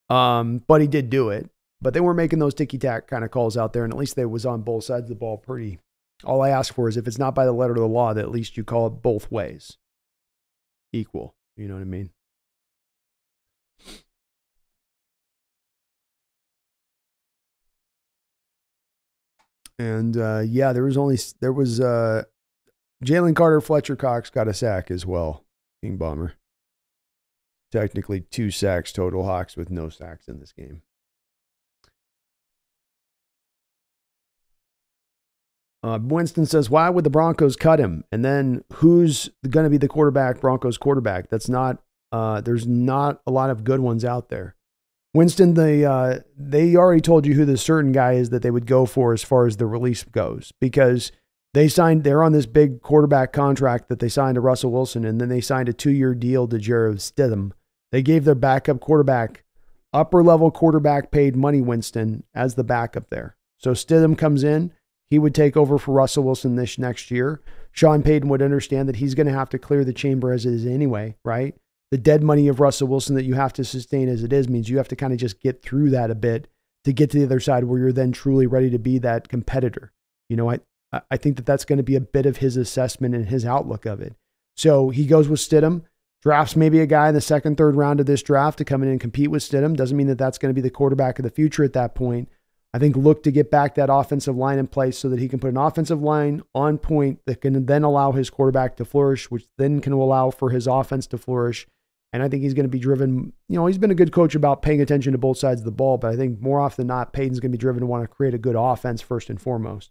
um, 0.09 0.63
but 0.67 0.81
he 0.81 0.87
did 0.87 1.09
do 1.09 1.29
it. 1.29 1.49
But 1.81 1.93
they 1.93 1.99
weren't 1.99 2.17
making 2.17 2.39
those 2.39 2.53
ticky 2.53 2.77
tack 2.77 3.07
kind 3.07 3.25
of 3.25 3.31
calls 3.31 3.57
out 3.57 3.73
there, 3.73 3.83
and 3.83 3.91
at 3.91 3.99
least 3.99 4.15
they 4.15 4.25
was 4.25 4.45
on 4.45 4.61
both 4.61 4.85
sides 4.85 5.03
of 5.03 5.09
the 5.09 5.15
ball 5.15 5.37
pretty. 5.37 5.79
All 6.23 6.41
I 6.41 6.49
ask 6.49 6.73
for 6.73 6.87
is 6.87 6.95
if 6.95 7.07
it's 7.07 7.17
not 7.17 7.35
by 7.35 7.45
the 7.45 7.51
letter 7.51 7.73
of 7.73 7.79
the 7.79 7.87
law, 7.87 8.13
that 8.13 8.23
at 8.23 8.31
least 8.31 8.55
you 8.55 8.63
call 8.63 8.87
it 8.87 9.01
both 9.01 9.29
ways 9.29 9.77
equal. 10.93 11.35
You 11.57 11.67
know 11.67 11.73
what 11.73 11.81
I 11.81 11.85
mean? 11.85 12.11
And 19.79 20.15
uh, 20.15 20.43
yeah, 20.45 20.71
there 20.71 20.83
was 20.83 20.97
only 20.97 21.17
there 21.41 21.51
was 21.51 21.79
uh, 21.81 22.23
Jalen 23.03 23.35
Carter, 23.35 23.61
Fletcher 23.61 23.95
Cox 23.95 24.29
got 24.29 24.47
a 24.47 24.53
sack 24.53 24.89
as 24.89 25.05
well. 25.05 25.43
King 25.81 25.97
Bomber. 25.97 26.33
Technically, 27.71 28.21
two 28.21 28.51
sacks 28.51 28.91
total. 28.91 29.25
Hawks 29.25 29.57
with 29.57 29.69
no 29.69 29.89
sacks 29.89 30.27
in 30.27 30.39
this 30.39 30.51
game. 30.53 30.81
Uh, 35.83 35.99
Winston 36.01 36.45
says, 36.45 36.69
"Why 36.69 36.89
would 36.89 37.03
the 37.03 37.09
Broncos 37.09 37.55
cut 37.57 37.79
him? 37.79 38.05
And 38.11 38.23
then 38.23 38.63
who's 38.73 39.29
going 39.49 39.65
to 39.65 39.69
be 39.69 39.77
the 39.77 39.89
quarterback? 39.89 40.39
Broncos 40.39 40.77
quarterback? 40.77 41.29
That's 41.29 41.49
not. 41.49 41.81
Uh, 42.11 42.41
there's 42.41 42.65
not 42.67 43.21
a 43.27 43.31
lot 43.31 43.49
of 43.49 43.63
good 43.63 43.81
ones 43.81 44.05
out 44.05 44.29
there. 44.29 44.55
Winston, 45.13 45.55
the 45.55 45.83
uh, 45.85 46.19
they 46.37 46.75
already 46.75 47.01
told 47.01 47.25
you 47.25 47.33
who 47.33 47.43
the 47.43 47.57
certain 47.57 47.91
guy 47.91 48.13
is 48.13 48.29
that 48.29 48.43
they 48.43 48.51
would 48.51 48.65
go 48.65 48.85
for 48.85 49.13
as 49.13 49.23
far 49.23 49.45
as 49.45 49.57
the 49.57 49.65
release 49.65 50.03
goes 50.03 50.53
because 50.61 51.11
they 51.53 51.67
signed, 51.67 52.03
they're 52.03 52.23
on 52.23 52.31
this 52.31 52.45
big 52.45 52.81
quarterback 52.81 53.31
contract 53.31 53.89
that 53.89 53.99
they 53.99 54.09
signed 54.09 54.35
to 54.35 54.41
Russell 54.41 54.71
Wilson, 54.71 55.05
and 55.05 55.19
then 55.19 55.29
they 55.29 55.41
signed 55.41 55.69
a 55.69 55.73
two 55.73 55.91
year 55.91 56.13
deal 56.13 56.47
to 56.47 56.57
Jarrett 56.57 56.97
Stidham. 56.97 57.51
They 57.91 58.01
gave 58.01 58.25
their 58.25 58.35
backup 58.35 58.79
quarterback, 58.79 59.43
upper 59.91 60.23
level 60.23 60.49
quarterback 60.51 61.11
paid 61.11 61.35
money 61.35 61.61
Winston 61.61 62.23
as 62.33 62.55
the 62.55 62.63
backup 62.63 63.09
there. 63.09 63.35
So 63.57 63.71
Stidham 63.71 64.17
comes 64.17 64.43
in, 64.43 64.71
he 65.09 65.19
would 65.19 65.35
take 65.35 65.55
over 65.55 65.77
for 65.77 65.93
Russell 65.93 66.23
Wilson 66.23 66.55
this 66.55 66.79
next 66.79 67.11
year. 67.11 67.41
Sean 67.71 68.03
Payton 68.03 68.29
would 68.29 68.41
understand 68.41 68.89
that 68.89 68.95
he's 68.97 69.15
going 69.15 69.27
to 69.27 69.33
have 69.33 69.49
to 69.49 69.59
clear 69.59 69.83
the 69.83 69.93
chamber 69.93 70.31
as 70.31 70.45
it 70.45 70.53
is 70.53 70.65
anyway, 70.65 71.15
right? 71.23 71.55
the 71.93 71.97
dead 71.99 72.23
money 72.23 72.47
of 72.47 72.59
Russell 72.59 72.87
Wilson 72.87 73.13
that 73.13 73.23
you 73.23 73.35
have 73.35 73.53
to 73.53 73.63
sustain 73.63 74.09
as 74.09 74.23
it 74.23 74.33
is 74.33 74.49
means 74.49 74.67
you 74.67 74.77
have 74.77 74.87
to 74.87 74.95
kind 74.95 75.13
of 75.13 75.19
just 75.19 75.39
get 75.39 75.61
through 75.61 75.91
that 75.91 76.09
a 76.09 76.15
bit 76.15 76.47
to 76.85 76.91
get 76.91 77.11
to 77.11 77.19
the 77.19 77.25
other 77.25 77.39
side 77.39 77.65
where 77.65 77.77
you're 77.77 77.91
then 77.91 78.11
truly 78.11 78.47
ready 78.47 78.71
to 78.71 78.79
be 78.79 78.97
that 78.97 79.29
competitor. 79.29 79.91
You 80.27 80.35
know, 80.35 80.49
I 80.49 80.61
I 81.09 81.17
think 81.17 81.37
that 81.37 81.45
that's 81.45 81.65
going 81.65 81.77
to 81.77 81.83
be 81.83 81.95
a 81.95 82.01
bit 82.01 82.25
of 82.25 82.37
his 82.37 82.57
assessment 82.57 83.15
and 83.15 83.27
his 83.27 83.45
outlook 83.45 83.85
of 83.85 84.01
it. 84.01 84.15
So 84.55 84.89
he 84.89 85.05
goes 85.05 85.27
with 85.27 85.39
Stidham, 85.39 85.83
drafts 86.21 86.55
maybe 86.55 86.79
a 86.79 86.85
guy 86.85 87.09
in 87.09 87.15
the 87.15 87.21
second, 87.21 87.57
third 87.57 87.75
round 87.75 87.99
of 87.99 88.05
this 88.05 88.21
draft 88.21 88.57
to 88.59 88.65
come 88.65 88.83
in 88.83 88.89
and 88.89 89.01
compete 89.01 89.31
with 89.31 89.43
Stidham. 89.43 89.75
Doesn't 89.75 89.97
mean 89.97 90.07
that 90.07 90.17
that's 90.17 90.37
going 90.37 90.51
to 90.51 90.59
be 90.59 90.61
the 90.61 90.69
quarterback 90.69 91.17
of 91.19 91.23
the 91.23 91.31
future 91.31 91.63
at 91.63 91.73
that 91.73 91.95
point. 91.95 92.29
I 92.75 92.79
think 92.79 92.95
look 92.95 93.23
to 93.23 93.31
get 93.31 93.51
back 93.51 93.75
that 93.75 93.91
offensive 93.91 94.35
line 94.35 94.57
in 94.57 94.67
place 94.67 94.97
so 94.97 95.09
that 95.09 95.19
he 95.19 95.27
can 95.27 95.39
put 95.39 95.51
an 95.51 95.57
offensive 95.57 96.01
line 96.01 96.41
on 96.55 96.79
point 96.79 97.19
that 97.25 97.41
can 97.41 97.65
then 97.65 97.83
allow 97.83 98.11
his 98.11 98.29
quarterback 98.29 98.77
to 98.77 98.85
flourish, 98.85 99.29
which 99.29 99.45
then 99.57 99.79
can 99.79 99.93
allow 99.93 100.31
for 100.31 100.49
his 100.49 100.65
offense 100.65 101.05
to 101.07 101.17
flourish 101.17 101.67
and 102.13 102.21
I 102.21 102.29
think 102.29 102.43
he's 102.43 102.53
going 102.53 102.65
to 102.65 102.69
be 102.69 102.79
driven, 102.79 103.33
you 103.49 103.57
know, 103.57 103.65
he's 103.65 103.79
been 103.79 103.91
a 103.91 103.95
good 103.95 104.11
coach 104.11 104.35
about 104.35 104.61
paying 104.61 104.81
attention 104.81 105.13
to 105.13 105.17
both 105.17 105.39
sides 105.39 105.61
of 105.61 105.65
the 105.65 105.71
ball, 105.71 105.97
but 105.97 106.13
I 106.13 106.15
think 106.15 106.39
more 106.39 106.59
often 106.59 106.85
than 106.85 106.95
not, 106.95 107.11
Payton's 107.11 107.39
going 107.39 107.51
to 107.51 107.57
be 107.57 107.61
driven 107.61 107.81
to 107.81 107.87
want 107.87 108.03
to 108.03 108.07
create 108.07 108.35
a 108.35 108.37
good 108.37 108.55
offense 108.55 109.01
first 109.01 109.31
and 109.31 109.41
foremost. 109.41 109.89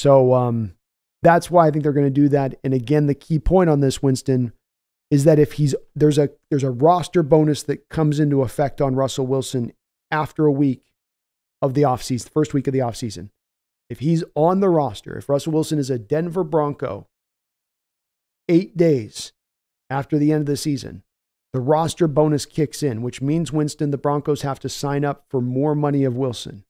So 0.00 0.32
um, 0.32 0.76
that's 1.22 1.50
why 1.50 1.66
I 1.66 1.70
think 1.70 1.82
they're 1.82 1.92
going 1.92 2.06
to 2.06 2.10
do 2.10 2.30
that. 2.30 2.54
And 2.64 2.72
again, 2.72 3.06
the 3.06 3.14
key 3.14 3.38
point 3.38 3.68
on 3.68 3.80
this, 3.80 4.02
Winston, 4.02 4.54
is 5.10 5.24
that 5.24 5.38
if 5.38 5.52
he's 5.52 5.74
there's 5.94 6.16
a 6.16 6.30
there's 6.48 6.64
a 6.64 6.70
roster 6.70 7.22
bonus 7.22 7.62
that 7.64 7.90
comes 7.90 8.18
into 8.18 8.40
effect 8.40 8.80
on 8.80 8.96
Russell 8.96 9.26
Wilson 9.26 9.74
after 10.10 10.46
a 10.46 10.52
week 10.52 10.84
of 11.60 11.74
the 11.74 11.82
offseason, 11.82 12.30
first 12.30 12.54
week 12.54 12.66
of 12.66 12.72
the 12.72 12.78
offseason. 12.78 13.28
If 13.90 13.98
he's 13.98 14.24
on 14.34 14.60
the 14.60 14.70
roster, 14.70 15.18
if 15.18 15.28
Russell 15.28 15.52
Wilson 15.52 15.78
is 15.78 15.90
a 15.90 15.98
Denver 15.98 16.44
Bronco 16.44 17.06
eight 18.48 18.78
days 18.78 19.34
after 19.90 20.16
the 20.16 20.32
end 20.32 20.42
of 20.42 20.46
the 20.46 20.56
season, 20.56 21.02
the 21.52 21.60
roster 21.60 22.08
bonus 22.08 22.46
kicks 22.46 22.82
in, 22.82 23.02
which 23.02 23.20
means 23.20 23.52
Winston, 23.52 23.90
the 23.90 23.98
Broncos 23.98 24.40
have 24.42 24.60
to 24.60 24.70
sign 24.70 25.04
up 25.04 25.26
for 25.28 25.42
more 25.42 25.74
money 25.74 26.04
of 26.04 26.16
Wilson. 26.16 26.64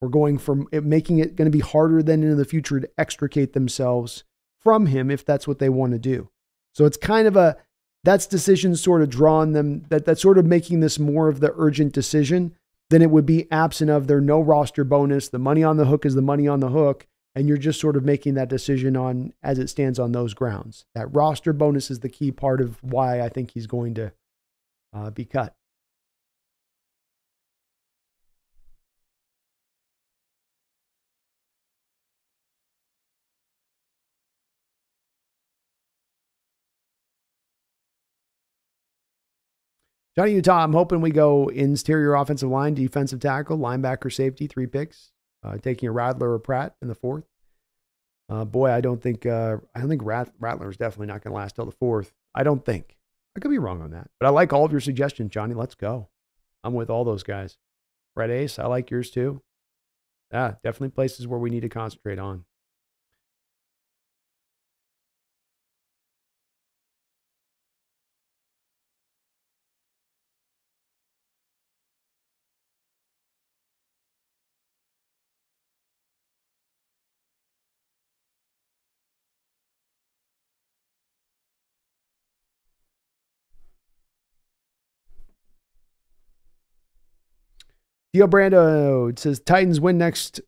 We're 0.00 0.08
going 0.08 0.38
from 0.38 0.68
it, 0.72 0.84
making 0.84 1.18
it 1.18 1.36
going 1.36 1.50
to 1.50 1.56
be 1.56 1.62
harder 1.62 2.02
than 2.02 2.22
in 2.22 2.36
the 2.36 2.44
future 2.44 2.80
to 2.80 2.90
extricate 2.98 3.52
themselves 3.52 4.24
from 4.60 4.86
him 4.86 5.10
if 5.10 5.24
that's 5.24 5.48
what 5.48 5.58
they 5.58 5.68
want 5.68 5.92
to 5.92 5.98
do. 5.98 6.28
So 6.74 6.84
it's 6.84 6.96
kind 6.96 7.26
of 7.26 7.36
a 7.36 7.56
that's 8.04 8.26
decision 8.26 8.76
sort 8.76 9.02
of 9.02 9.10
drawn 9.10 9.52
them 9.52 9.84
that 9.88 10.04
that's 10.04 10.22
sort 10.22 10.38
of 10.38 10.46
making 10.46 10.80
this 10.80 10.98
more 10.98 11.28
of 11.28 11.40
the 11.40 11.52
urgent 11.56 11.92
decision 11.92 12.54
than 12.88 13.02
it 13.02 13.10
would 13.10 13.26
be 13.26 13.50
absent 13.50 13.90
of 13.90 14.06
their 14.06 14.20
no 14.20 14.40
roster 14.40 14.84
bonus. 14.84 15.28
The 15.28 15.38
money 15.38 15.64
on 15.64 15.76
the 15.76 15.86
hook 15.86 16.06
is 16.06 16.14
the 16.14 16.22
money 16.22 16.46
on 16.46 16.60
the 16.60 16.68
hook, 16.68 17.06
and 17.34 17.48
you're 17.48 17.56
just 17.56 17.80
sort 17.80 17.96
of 17.96 18.04
making 18.04 18.34
that 18.34 18.48
decision 18.48 18.96
on 18.96 19.32
as 19.42 19.58
it 19.58 19.68
stands 19.68 19.98
on 19.98 20.12
those 20.12 20.34
grounds. 20.34 20.84
That 20.94 21.12
roster 21.12 21.52
bonus 21.52 21.90
is 21.90 22.00
the 22.00 22.08
key 22.08 22.30
part 22.30 22.60
of 22.60 22.80
why 22.82 23.20
I 23.20 23.28
think 23.28 23.50
he's 23.50 23.66
going 23.66 23.94
to 23.94 24.12
uh, 24.92 25.10
be 25.10 25.24
cut. 25.24 25.55
Johnny 40.16 40.32
Utah, 40.32 40.64
I'm 40.64 40.72
hoping 40.72 41.02
we 41.02 41.10
go 41.10 41.48
interior 41.48 42.14
offensive 42.14 42.48
line, 42.48 42.72
defensive 42.74 43.20
tackle, 43.20 43.58
linebacker, 43.58 44.12
safety, 44.12 44.46
three 44.46 44.66
picks 44.66 45.12
uh, 45.46 45.58
taking 45.58 45.88
a 45.88 45.92
Rattler 45.92 46.32
or 46.32 46.38
Pratt 46.38 46.74
in 46.82 46.88
the 46.88 46.94
fourth. 46.94 47.24
Uh, 48.28 48.44
boy, 48.44 48.70
I 48.70 48.80
don't 48.80 49.00
think 49.00 49.24
uh, 49.24 49.58
I 49.74 49.80
don't 49.80 49.88
think 49.88 50.02
Rat- 50.04 50.32
Rattler 50.40 50.70
is 50.70 50.76
definitely 50.76 51.06
not 51.06 51.22
going 51.22 51.32
to 51.32 51.36
last 51.36 51.56
till 51.56 51.66
the 51.66 51.72
fourth. 51.72 52.12
I 52.34 52.42
don't 52.42 52.64
think. 52.64 52.96
I 53.36 53.40
could 53.40 53.50
be 53.50 53.58
wrong 53.58 53.82
on 53.82 53.90
that, 53.90 54.10
but 54.18 54.26
I 54.26 54.30
like 54.30 54.52
all 54.52 54.64
of 54.64 54.72
your 54.72 54.80
suggestions, 54.80 55.30
Johnny. 55.30 55.54
Let's 55.54 55.74
go. 55.74 56.08
I'm 56.64 56.72
with 56.72 56.88
all 56.88 57.04
those 57.04 57.22
guys. 57.22 57.58
Red 58.16 58.30
Ace, 58.30 58.58
I 58.58 58.66
like 58.66 58.90
yours 58.90 59.10
too. 59.10 59.42
Yeah, 60.32 60.54
definitely 60.64 60.88
places 60.88 61.28
where 61.28 61.38
we 61.38 61.50
need 61.50 61.60
to 61.60 61.68
concentrate 61.68 62.18
on. 62.18 62.45
Theo 88.12 88.26
Brando 88.26 89.18
says 89.18 89.40
Titans 89.40 89.80
win 89.80 89.98
next. 89.98 90.40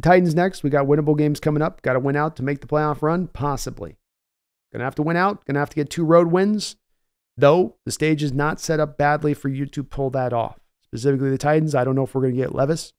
Titans 0.00 0.34
next. 0.34 0.62
We 0.62 0.70
got 0.70 0.86
winnable 0.86 1.18
games 1.18 1.40
coming 1.40 1.62
up. 1.62 1.82
Got 1.82 1.94
to 1.94 2.00
win 2.00 2.16
out 2.16 2.36
to 2.36 2.42
make 2.42 2.60
the 2.60 2.66
playoff 2.66 3.02
run, 3.02 3.26
possibly. 3.28 3.96
Gonna 4.72 4.84
have 4.84 4.94
to 4.96 5.02
win 5.02 5.16
out. 5.16 5.44
Gonna 5.46 5.58
have 5.58 5.70
to 5.70 5.76
get 5.76 5.90
two 5.90 6.04
road 6.04 6.28
wins. 6.28 6.76
Though 7.36 7.76
the 7.84 7.92
stage 7.92 8.22
is 8.22 8.32
not 8.32 8.60
set 8.60 8.80
up 8.80 8.98
badly 8.98 9.32
for 9.34 9.48
you 9.48 9.66
to 9.66 9.82
pull 9.82 10.10
that 10.10 10.32
off. 10.32 10.58
Specifically, 10.84 11.30
the 11.30 11.38
Titans. 11.38 11.74
I 11.74 11.84
don't 11.84 11.94
know 11.94 12.04
if 12.04 12.14
we're 12.14 12.22
gonna 12.22 12.34
get 12.34 12.54
Levis. 12.54 12.92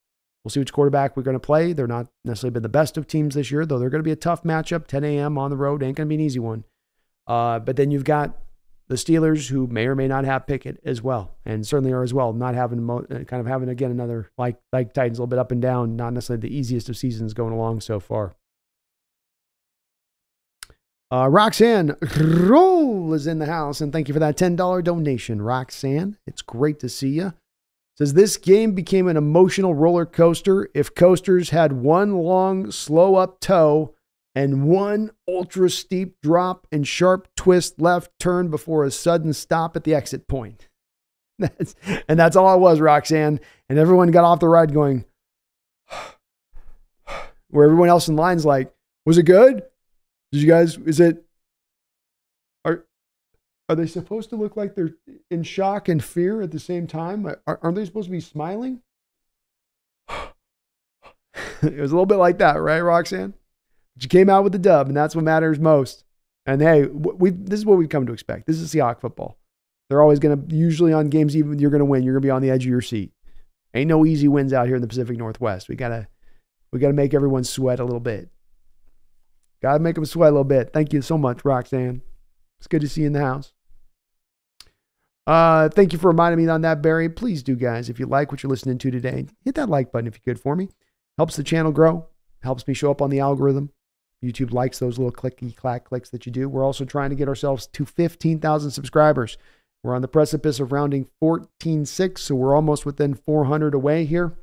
We'll 0.43 0.49
see 0.49 0.59
which 0.59 0.73
quarterback 0.73 1.15
we're 1.15 1.23
gonna 1.23 1.39
play. 1.39 1.73
They're 1.73 1.87
not 1.87 2.07
necessarily 2.25 2.53
been 2.53 2.63
the 2.63 2.69
best 2.69 2.97
of 2.97 3.07
teams 3.07 3.35
this 3.35 3.51
year, 3.51 3.65
though. 3.65 3.77
They're 3.77 3.89
gonna 3.89 4.03
be 4.03 4.11
a 4.11 4.15
tough 4.15 4.43
matchup. 4.43 4.87
10 4.87 5.03
a.m. 5.03 5.37
on 5.37 5.51
the 5.51 5.57
road 5.57 5.83
ain't 5.83 5.97
gonna 5.97 6.07
be 6.07 6.15
an 6.15 6.21
easy 6.21 6.39
one. 6.39 6.63
Uh, 7.27 7.59
but 7.59 7.75
then 7.75 7.91
you've 7.91 8.03
got 8.03 8.37
the 8.89 8.95
Steelers, 8.95 9.49
who 9.49 9.67
may 9.67 9.85
or 9.85 9.95
may 9.95 10.07
not 10.07 10.25
have 10.25 10.47
Pickett 10.47 10.79
as 10.83 11.01
well, 11.01 11.35
and 11.45 11.65
certainly 11.65 11.93
are 11.93 12.01
as 12.01 12.13
well, 12.13 12.33
not 12.33 12.55
having 12.55 12.89
uh, 12.89 13.23
kind 13.25 13.39
of 13.39 13.45
having 13.45 13.69
again 13.69 13.91
another 13.91 14.31
like 14.37 14.57
like 14.73 14.93
Titans 14.93 15.19
a 15.19 15.21
little 15.21 15.27
bit 15.27 15.39
up 15.39 15.51
and 15.51 15.61
down, 15.61 15.95
not 15.95 16.11
necessarily 16.11 16.41
the 16.41 16.55
easiest 16.55 16.89
of 16.89 16.97
seasons 16.97 17.35
going 17.35 17.53
along 17.53 17.81
so 17.81 17.99
far. 17.99 18.35
Uh, 21.11 21.27
Roxanne 21.27 21.95
Roll 22.19 23.13
is 23.13 23.27
in 23.27 23.39
the 23.39 23.45
house, 23.45 23.79
and 23.79 23.93
thank 23.93 24.07
you 24.07 24.13
for 24.13 24.19
that 24.19 24.37
ten 24.37 24.55
dollar 24.55 24.81
donation, 24.81 25.41
Roxanne. 25.41 26.17
It's 26.25 26.41
great 26.41 26.79
to 26.79 26.89
see 26.89 27.09
you. 27.09 27.33
Says 27.97 28.13
this 28.13 28.37
game 28.37 28.73
became 28.73 29.07
an 29.07 29.17
emotional 29.17 29.75
roller 29.75 30.05
coaster. 30.05 30.69
If 30.73 30.95
coasters 30.95 31.51
had 31.51 31.73
one 31.73 32.17
long 32.17 32.71
slow 32.71 33.15
up 33.15 33.39
toe 33.39 33.93
and 34.39 34.63
one 34.63 35.11
ultra 35.27 35.69
steep 35.69 36.15
drop 36.21 36.65
and 36.71 36.87
sharp 36.87 37.27
twist 37.35 37.81
left 37.81 38.09
turn 38.19 38.49
before 38.49 38.85
a 38.85 38.91
sudden 38.91 39.33
stop 39.33 39.75
at 39.75 39.83
the 39.83 39.93
exit 39.93 40.29
point. 40.29 40.69
That's, 41.39 41.75
and 42.07 42.17
that's 42.17 42.37
all 42.37 42.53
it 42.53 42.59
was, 42.59 42.79
Roxanne. 42.79 43.41
And 43.67 43.77
everyone 43.77 44.11
got 44.11 44.23
off 44.23 44.39
the 44.39 44.47
ride 44.47 44.73
going, 44.73 45.03
where 47.49 47.65
everyone 47.65 47.89
else 47.89 48.07
in 48.07 48.15
line's 48.15 48.45
like, 48.45 48.73
was 49.05 49.17
it 49.17 49.23
good? 49.23 49.63
Did 50.31 50.41
you 50.41 50.47
guys, 50.47 50.77
is 50.77 51.01
it, 51.01 51.25
are, 52.63 52.85
are 53.67 53.75
they 53.75 53.87
supposed 53.87 54.29
to 54.29 54.37
look 54.37 54.55
like 54.55 54.75
they're 54.75 54.95
in 55.29 55.43
shock 55.43 55.89
and 55.89 56.01
fear 56.01 56.41
at 56.41 56.51
the 56.51 56.59
same 56.59 56.87
time? 56.87 57.25
Are, 57.25 57.59
aren't 57.61 57.75
they 57.75 57.85
supposed 57.85 58.07
to 58.07 58.11
be 58.11 58.21
smiling? 58.21 58.81
it 60.09 60.23
was 61.61 61.91
a 61.91 61.95
little 61.95 62.05
bit 62.05 62.17
like 62.17 62.37
that, 62.37 62.55
right, 62.55 62.79
Roxanne? 62.79 63.33
But 63.99 64.05
you 64.05 64.17
came 64.17 64.29
out 64.29 64.45
with 64.45 64.53
the 64.53 64.59
dub, 64.59 64.87
and 64.87 64.95
that's 64.95 65.13
what 65.13 65.25
matters 65.25 65.59
most. 65.59 66.05
And 66.45 66.61
hey, 66.61 66.85
we 66.85 67.31
this 67.31 67.59
is 67.59 67.65
what 67.65 67.77
we've 67.77 67.89
come 67.89 68.05
to 68.05 68.13
expect. 68.13 68.47
This 68.47 68.57
is 68.57 68.73
Seahawk 68.73 69.01
football. 69.01 69.37
They're 69.89 70.01
always 70.01 70.19
going 70.19 70.47
to, 70.47 70.55
usually 70.55 70.93
on 70.93 71.09
games, 71.09 71.35
even 71.35 71.59
you're 71.59 71.69
going 71.69 71.79
to 71.79 71.85
win, 71.85 72.03
you're 72.03 72.13
going 72.13 72.21
to 72.21 72.25
be 72.25 72.31
on 72.31 72.41
the 72.41 72.49
edge 72.49 72.63
of 72.63 72.69
your 72.69 72.79
seat. 72.79 73.11
Ain't 73.73 73.89
no 73.89 74.05
easy 74.05 74.29
wins 74.29 74.53
out 74.53 74.67
here 74.67 74.77
in 74.77 74.81
the 74.81 74.87
Pacific 74.87 75.17
Northwest. 75.17 75.67
We 75.67 75.75
gotta, 75.75 76.07
we 76.71 76.79
gotta 76.79 76.93
make 76.93 77.13
everyone 77.13 77.43
sweat 77.43 77.81
a 77.81 77.83
little 77.83 77.99
bit. 77.99 78.29
Gotta 79.61 79.79
make 79.79 79.95
them 79.95 80.05
sweat 80.05 80.29
a 80.29 80.31
little 80.31 80.45
bit. 80.45 80.71
Thank 80.71 80.93
you 80.93 81.01
so 81.01 81.17
much, 81.17 81.43
Roxanne. 81.43 82.01
It's 82.59 82.67
good 82.67 82.79
to 82.79 82.87
see 82.87 83.01
you 83.01 83.07
in 83.07 83.13
the 83.13 83.19
house. 83.19 83.51
Uh, 85.27 85.67
thank 85.67 85.91
you 85.91 85.99
for 85.99 86.07
reminding 86.07 86.43
me 86.43 86.49
on 86.49 86.61
that, 86.61 86.81
Barry. 86.81 87.09
Please 87.09 87.43
do, 87.43 87.57
guys. 87.57 87.89
If 87.89 87.99
you 87.99 88.05
like 88.05 88.31
what 88.31 88.43
you're 88.43 88.49
listening 88.49 88.77
to 88.77 88.91
today, 88.91 89.25
hit 89.43 89.55
that 89.55 89.67
like 89.67 89.91
button 89.91 90.07
if 90.07 90.15
you 90.15 90.21
could 90.23 90.39
for 90.39 90.55
me. 90.55 90.69
Helps 91.17 91.35
the 91.35 91.43
channel 91.43 91.73
grow. 91.73 92.07
Helps 92.41 92.65
me 92.65 92.73
show 92.73 92.91
up 92.91 93.01
on 93.01 93.09
the 93.09 93.19
algorithm. 93.19 93.71
YouTube 94.23 94.51
likes 94.53 94.79
those 94.79 94.97
little 94.97 95.11
clicky 95.11 95.55
clack 95.55 95.85
clicks 95.85 96.09
that 96.09 96.25
you 96.25 96.31
do. 96.31 96.49
We're 96.49 96.65
also 96.65 96.85
trying 96.85 97.09
to 97.09 97.15
get 97.15 97.27
ourselves 97.27 97.67
to 97.67 97.85
15,000 97.85 98.71
subscribers. 98.71 99.37
We're 99.83 99.95
on 99.95 100.01
the 100.01 100.09
precipice 100.09 100.59
of 100.59 100.71
rounding 100.71 101.07
14.6, 101.23 102.17
so 102.17 102.35
we're 102.35 102.55
almost 102.55 102.85
within 102.85 103.13
400 103.13 103.73
away 103.73 104.03
here 104.05 104.33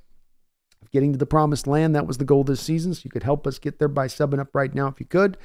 of 0.80 0.90
getting 0.90 1.12
to 1.12 1.18
the 1.18 1.26
promised 1.26 1.66
land. 1.66 1.94
That 1.94 2.06
was 2.06 2.18
the 2.18 2.24
goal 2.24 2.42
this 2.42 2.60
season. 2.60 2.94
So 2.94 3.02
you 3.04 3.10
could 3.10 3.22
help 3.22 3.46
us 3.46 3.58
get 3.58 3.78
there 3.78 3.88
by 3.88 4.06
subbing 4.06 4.40
up 4.40 4.54
right 4.54 4.74
now 4.74 4.88
if 4.88 4.98
you 4.98 5.06
could. 5.06 5.36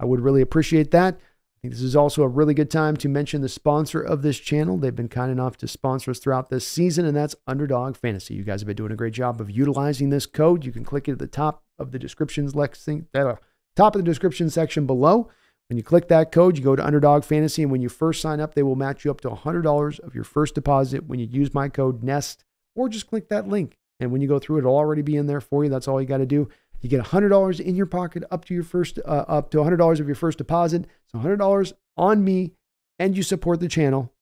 I 0.00 0.04
would 0.04 0.20
really 0.20 0.42
appreciate 0.42 0.90
that. 0.90 1.14
I 1.14 1.58
think 1.62 1.74
this 1.74 1.82
is 1.82 1.96
also 1.96 2.22
a 2.22 2.28
really 2.28 2.54
good 2.54 2.70
time 2.70 2.96
to 2.98 3.08
mention 3.08 3.40
the 3.40 3.48
sponsor 3.48 4.00
of 4.00 4.22
this 4.22 4.38
channel. 4.38 4.76
They've 4.76 4.94
been 4.94 5.08
kind 5.08 5.32
enough 5.32 5.56
to 5.58 5.68
sponsor 5.68 6.10
us 6.10 6.18
throughout 6.18 6.50
this 6.50 6.66
season, 6.66 7.06
and 7.06 7.16
that's 7.16 7.34
Underdog 7.46 7.96
Fantasy. 7.96 8.34
You 8.34 8.44
guys 8.44 8.60
have 8.60 8.66
been 8.66 8.76
doing 8.76 8.92
a 8.92 8.96
great 8.96 9.14
job 9.14 9.40
of 9.40 9.50
utilizing 9.50 10.10
this 10.10 10.26
code. 10.26 10.66
You 10.66 10.72
can 10.72 10.84
click 10.84 11.08
it 11.08 11.12
at 11.12 11.18
the 11.18 11.26
top 11.26 11.62
of 11.78 11.92
the 11.92 11.98
descriptions, 11.98 12.52
Lexing, 12.52 13.06
uh, 13.14 13.36
top 13.76 13.94
of 13.94 14.00
the 14.00 14.10
description 14.10 14.50
section 14.50 14.86
below. 14.86 15.30
When 15.68 15.76
you 15.76 15.82
click 15.82 16.08
that 16.08 16.30
code, 16.30 16.56
you 16.56 16.64
go 16.64 16.76
to 16.76 16.86
Underdog 16.86 17.24
Fantasy, 17.24 17.62
and 17.62 17.72
when 17.72 17.82
you 17.82 17.88
first 17.88 18.20
sign 18.20 18.40
up, 18.40 18.54
they 18.54 18.62
will 18.62 18.76
match 18.76 19.04
you 19.04 19.10
up 19.10 19.20
to 19.22 19.30
$100 19.30 20.00
of 20.00 20.14
your 20.14 20.24
first 20.24 20.54
deposit 20.54 21.06
when 21.06 21.18
you 21.18 21.26
use 21.26 21.52
my 21.52 21.68
code 21.68 22.02
NEST, 22.02 22.44
or 22.76 22.88
just 22.88 23.08
click 23.08 23.28
that 23.28 23.48
link. 23.48 23.76
And 23.98 24.12
when 24.12 24.20
you 24.20 24.28
go 24.28 24.38
through, 24.38 24.58
it'll 24.58 24.76
already 24.76 25.02
be 25.02 25.16
in 25.16 25.26
there 25.26 25.40
for 25.40 25.64
you. 25.64 25.70
That's 25.70 25.88
all 25.88 26.00
you 26.00 26.06
got 26.06 26.18
to 26.18 26.26
do. 26.26 26.48
You 26.80 26.88
get 26.88 27.02
$100 27.04 27.60
in 27.60 27.74
your 27.74 27.86
pocket 27.86 28.22
up 28.30 28.44
to 28.44 28.54
your 28.54 28.62
first, 28.62 28.98
uh, 29.04 29.24
up 29.26 29.50
to 29.50 29.58
$100 29.58 30.00
of 30.00 30.06
your 30.06 30.14
first 30.14 30.38
deposit. 30.38 30.86
So 31.10 31.18
$100 31.18 31.72
on 31.96 32.22
me, 32.22 32.52
and 32.98 33.16
you 33.16 33.22
support 33.22 33.60
the 33.60 33.68
channel. 33.68 34.12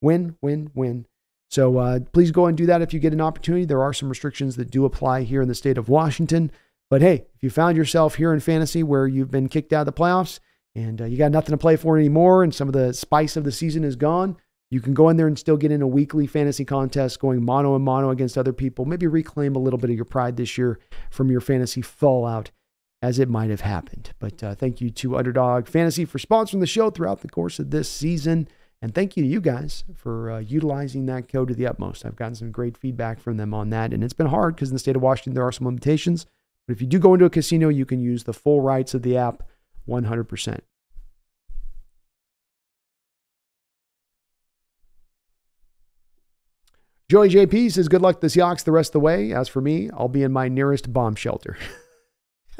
Win, 0.00 0.36
win, 0.40 0.70
win. 0.74 1.06
So 1.50 1.78
uh, 1.78 2.00
please 2.12 2.30
go 2.30 2.46
and 2.46 2.56
do 2.56 2.66
that 2.66 2.82
if 2.82 2.94
you 2.94 3.00
get 3.00 3.12
an 3.12 3.20
opportunity. 3.20 3.64
There 3.64 3.82
are 3.82 3.92
some 3.92 4.08
restrictions 4.08 4.56
that 4.56 4.70
do 4.70 4.84
apply 4.84 5.22
here 5.22 5.42
in 5.42 5.48
the 5.48 5.54
state 5.54 5.78
of 5.78 5.88
Washington. 5.88 6.50
But 6.94 7.02
hey, 7.02 7.26
if 7.34 7.42
you 7.42 7.50
found 7.50 7.76
yourself 7.76 8.14
here 8.14 8.32
in 8.32 8.38
fantasy 8.38 8.84
where 8.84 9.08
you've 9.08 9.32
been 9.32 9.48
kicked 9.48 9.72
out 9.72 9.80
of 9.80 9.92
the 9.92 10.00
playoffs 10.00 10.38
and 10.76 11.02
uh, 11.02 11.06
you 11.06 11.18
got 11.18 11.32
nothing 11.32 11.50
to 11.50 11.56
play 11.56 11.74
for 11.74 11.98
anymore 11.98 12.44
and 12.44 12.54
some 12.54 12.68
of 12.68 12.72
the 12.72 12.94
spice 12.94 13.36
of 13.36 13.42
the 13.42 13.50
season 13.50 13.82
is 13.82 13.96
gone, 13.96 14.36
you 14.70 14.80
can 14.80 14.94
go 14.94 15.08
in 15.08 15.16
there 15.16 15.26
and 15.26 15.36
still 15.36 15.56
get 15.56 15.72
in 15.72 15.82
a 15.82 15.88
weekly 15.88 16.28
fantasy 16.28 16.64
contest 16.64 17.18
going 17.18 17.44
mono 17.44 17.74
and 17.74 17.84
mono 17.84 18.10
against 18.10 18.38
other 18.38 18.52
people. 18.52 18.84
Maybe 18.84 19.08
reclaim 19.08 19.56
a 19.56 19.58
little 19.58 19.76
bit 19.76 19.90
of 19.90 19.96
your 19.96 20.04
pride 20.04 20.36
this 20.36 20.56
year 20.56 20.78
from 21.10 21.32
your 21.32 21.40
fantasy 21.40 21.82
fallout 21.82 22.52
as 23.02 23.18
it 23.18 23.28
might 23.28 23.50
have 23.50 23.62
happened. 23.62 24.12
But 24.20 24.40
uh, 24.44 24.54
thank 24.54 24.80
you 24.80 24.88
to 24.90 25.16
Underdog 25.16 25.66
Fantasy 25.66 26.04
for 26.04 26.18
sponsoring 26.18 26.60
the 26.60 26.66
show 26.68 26.90
throughout 26.90 27.22
the 27.22 27.28
course 27.28 27.58
of 27.58 27.72
this 27.72 27.90
season. 27.90 28.46
And 28.80 28.94
thank 28.94 29.16
you 29.16 29.24
to 29.24 29.28
you 29.28 29.40
guys 29.40 29.82
for 29.96 30.30
uh, 30.30 30.38
utilizing 30.38 31.06
that 31.06 31.26
code 31.26 31.48
to 31.48 31.54
the 31.54 31.66
utmost. 31.66 32.06
I've 32.06 32.14
gotten 32.14 32.36
some 32.36 32.52
great 32.52 32.76
feedback 32.76 33.18
from 33.18 33.36
them 33.36 33.52
on 33.52 33.70
that. 33.70 33.92
And 33.92 34.04
it's 34.04 34.12
been 34.12 34.28
hard 34.28 34.54
because 34.54 34.68
in 34.68 34.76
the 34.76 34.78
state 34.78 34.94
of 34.94 35.02
Washington, 35.02 35.34
there 35.34 35.44
are 35.44 35.50
some 35.50 35.66
limitations. 35.66 36.26
But 36.66 36.76
if 36.76 36.80
you 36.80 36.86
do 36.86 36.98
go 36.98 37.14
into 37.14 37.26
a 37.26 37.30
casino, 37.30 37.68
you 37.68 37.84
can 37.84 38.00
use 38.00 38.24
the 38.24 38.32
full 38.32 38.60
rights 38.60 38.94
of 38.94 39.02
the 39.02 39.16
app 39.16 39.42
100%. 39.88 40.60
Joey 47.10 47.28
JP 47.28 47.70
says, 47.70 47.88
Good 47.88 48.00
luck 48.00 48.20
to 48.20 48.20
the 48.22 48.26
Seahawks 48.28 48.64
the 48.64 48.72
rest 48.72 48.88
of 48.90 48.94
the 48.94 49.00
way. 49.00 49.32
As 49.32 49.48
for 49.48 49.60
me, 49.60 49.90
I'll 49.96 50.08
be 50.08 50.22
in 50.22 50.32
my 50.32 50.48
nearest 50.48 50.90
bomb 50.92 51.14
shelter. 51.14 51.58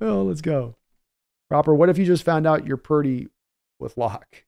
oh, 0.00 0.22
let's 0.22 0.40
go. 0.40 0.76
Proper, 1.50 1.74
what 1.74 1.90
if 1.90 1.98
you 1.98 2.06
just 2.06 2.24
found 2.24 2.46
out 2.46 2.66
you're 2.66 2.76
pretty 2.78 3.28
with 3.78 3.98
Lock? 3.98 4.44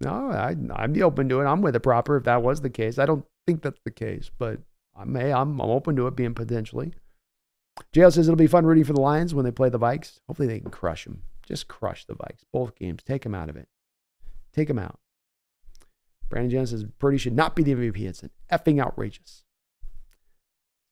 No, 0.00 0.30
I, 0.30 0.54
I'd 0.76 0.92
be 0.92 1.02
open 1.02 1.28
to 1.30 1.40
it. 1.40 1.46
I'm 1.46 1.62
with 1.62 1.74
it, 1.74 1.80
Proper, 1.80 2.16
if 2.16 2.24
that 2.24 2.42
was 2.42 2.60
the 2.60 2.70
case. 2.70 2.98
I 2.98 3.06
don't 3.06 3.24
think 3.46 3.62
that's 3.62 3.80
the 3.84 3.90
case, 3.90 4.30
but 4.38 4.60
I 4.98 5.04
may. 5.04 5.32
I'm, 5.32 5.60
I'm 5.60 5.70
open 5.70 5.94
to 5.96 6.06
it 6.08 6.16
being 6.16 6.34
potentially. 6.34 6.92
JL 7.94 8.12
says 8.12 8.26
it'll 8.26 8.36
be 8.36 8.48
fun 8.48 8.66
rooting 8.66 8.84
for 8.84 8.92
the 8.92 9.00
Lions 9.00 9.34
when 9.34 9.44
they 9.44 9.52
play 9.52 9.68
the 9.68 9.78
Vikes. 9.78 10.18
Hopefully 10.26 10.48
they 10.48 10.58
can 10.58 10.70
crush 10.70 11.04
them. 11.04 11.22
Just 11.46 11.68
crush 11.68 12.04
the 12.04 12.14
Vikes. 12.14 12.42
Both 12.52 12.74
games. 12.74 13.02
Take 13.04 13.22
them 13.22 13.34
out 13.34 13.48
of 13.48 13.56
it. 13.56 13.68
Take 14.52 14.68
them 14.68 14.78
out. 14.78 14.98
Brandon 16.28 16.50
Jones 16.50 16.70
says 16.70 16.84
Purdy 16.98 17.16
should 17.16 17.36
not 17.36 17.54
be 17.54 17.62
the 17.62 17.74
MVP. 17.74 18.00
It's 18.00 18.22
an 18.22 18.30
effing 18.52 18.82
outrageous. 18.84 19.44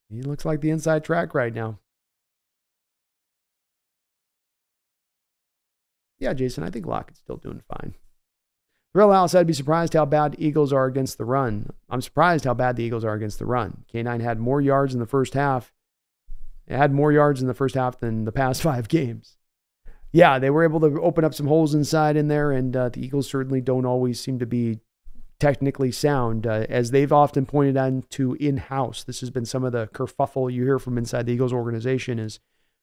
He 0.09 0.23
looks 0.23 0.45
like 0.45 0.61
the 0.61 0.71
inside 0.71 1.05
track 1.05 1.35
right 1.35 1.53
now. 1.53 1.81
Yeah, 6.19 6.33
Jason, 6.33 6.65
I 6.65 6.71
think 6.71 6.87
Lockett's 6.87 7.19
still 7.19 7.37
doing 7.37 7.61
fine. 7.69 7.95
Alice, 9.03 9.35
I'd 9.35 9.47
be 9.47 9.53
surprised 9.53 9.95
how 9.95 10.05
bad 10.05 10.33
the 10.33 10.45
Eagles 10.47 10.73
are 10.73 10.87
against 10.87 11.19
the 11.19 11.25
run. 11.25 11.71
I'm 11.91 12.01
surprised 12.01 12.45
how 12.45 12.55
bad 12.55 12.77
the 12.77 12.85
Eagles 12.85 13.05
are 13.05 13.15
against 13.15 13.39
the 13.39 13.47
run. 13.47 13.85
K9 13.93 14.21
had 14.21 14.39
more 14.39 14.61
yards 14.61 14.95
in 14.95 15.01
the 15.01 15.07
first 15.07 15.35
half. 15.35 15.73
It 16.67 16.77
had 16.77 16.93
more 16.93 17.13
yards 17.13 17.41
in 17.41 17.49
the 17.49 17.55
first 17.55 17.75
half 17.75 17.99
than 18.01 18.25
the 18.25 18.33
past 18.33 18.63
five 18.71 18.89
games. 18.89 19.37
Yeah, 20.13 20.39
they 20.39 20.51
were 20.51 20.65
able 20.65 20.81
to 20.81 21.01
open 21.03 21.25
up 21.25 21.35
some 21.35 21.47
holes 21.47 21.75
inside 21.75 22.17
in 22.17 22.29
there, 22.29 22.51
and 22.53 22.75
uh, 22.75 22.89
the 22.89 23.05
Eagles 23.05 23.29
certainly 23.29 23.61
don't 23.61 23.85
always 23.85 24.19
seem 24.19 24.39
to 24.39 24.47
be 24.47 24.81
technically 25.39 25.93
sound, 25.93 26.47
uh, 26.47 26.65
as 26.69 26.91
they've 26.91 27.13
often 27.13 27.45
pointed 27.45 27.77
out 27.77 28.09
to 28.11 28.35
in-house. 28.35 29.05
This 29.05 29.21
has 29.21 29.31
been 29.31 29.45
some 29.45 29.65
of 29.65 29.73
the 29.73 29.89
kerfuffle 29.89 30.51
you 30.51 30.65
hear 30.65 30.79
from 30.79 30.97
inside 30.97 31.27
the 31.27 31.33
Eagles 31.33 31.53
organization 31.53 32.19
is 32.19 32.41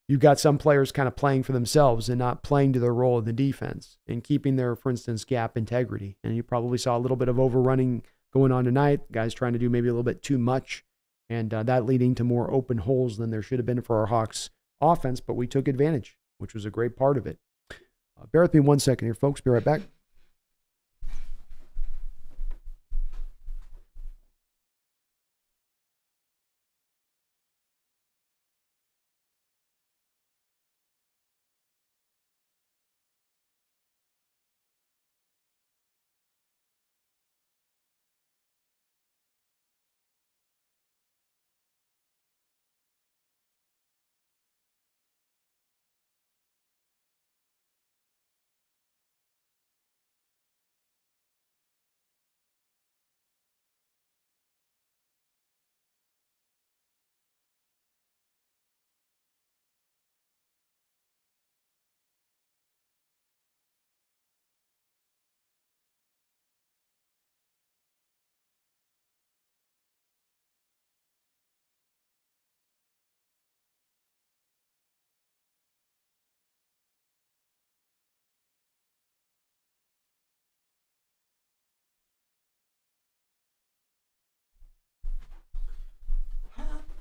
you've 0.08 0.20
got 0.20 0.40
some 0.40 0.58
players 0.58 0.92
kind 0.92 1.08
of 1.08 1.16
playing 1.16 1.44
for 1.44 1.54
themselves 1.54 2.10
and 2.10 2.20
not 2.20 2.44
playing 2.44 2.74
to 2.74 2.80
their 2.80 2.94
role 2.94 3.20
in 3.20 3.26
the 3.26 3.34
defense 3.34 3.98
and 4.07 4.23
keeping 4.23 4.56
their, 4.56 4.76
for 4.76 4.90
instance, 4.90 5.23
gap 5.23 5.57
integrity. 5.57 6.18
And 6.23 6.36
you 6.36 6.44
probably 6.44 6.78
saw 6.78 6.98
a 6.98 6.99
little 6.99 7.18
bit 7.18 7.30
of 7.30 7.40
overrunning 7.40 8.04
going 8.34 8.52
on 8.52 8.65
tonight. 8.65 9.12
Guys 9.12 9.34
trying 9.34 9.54
to 9.54 9.60
do 9.60 9.70
maybe 9.70 9.88
a 9.88 9.91
little 9.91 10.04
bit 10.04 10.22
too 10.22 10.38
much, 10.38 10.84
and 11.30 11.54
uh, 11.54 11.64
that 11.64 11.86
leading 11.86 12.15
to 12.15 12.23
more 12.23 12.52
open 12.52 12.80
holes 12.80 13.18
than 13.18 13.30
there 13.30 13.41
should 13.41 13.60
have 13.60 13.65
been 13.65 13.82
for 13.82 13.99
our 13.99 14.07
Hawks 14.07 14.49
offense. 14.82 15.20
But 15.20 15.36
we 15.36 15.48
took 15.48 15.68
advantage, 15.68 16.18
which 16.38 16.54
was 16.54 16.65
a 16.65 16.72
great 16.72 16.96
part 16.98 17.18
of 17.18 17.26
it. 17.26 17.40
Uh, 17.72 18.26
bear 18.32 18.41
with 18.41 18.54
me 18.54 18.60
one 18.60 18.80
second 18.80 19.07
here, 19.07 19.14
folks. 19.14 19.41
Be 19.41 19.52
right 19.52 19.64
back. 19.64 19.82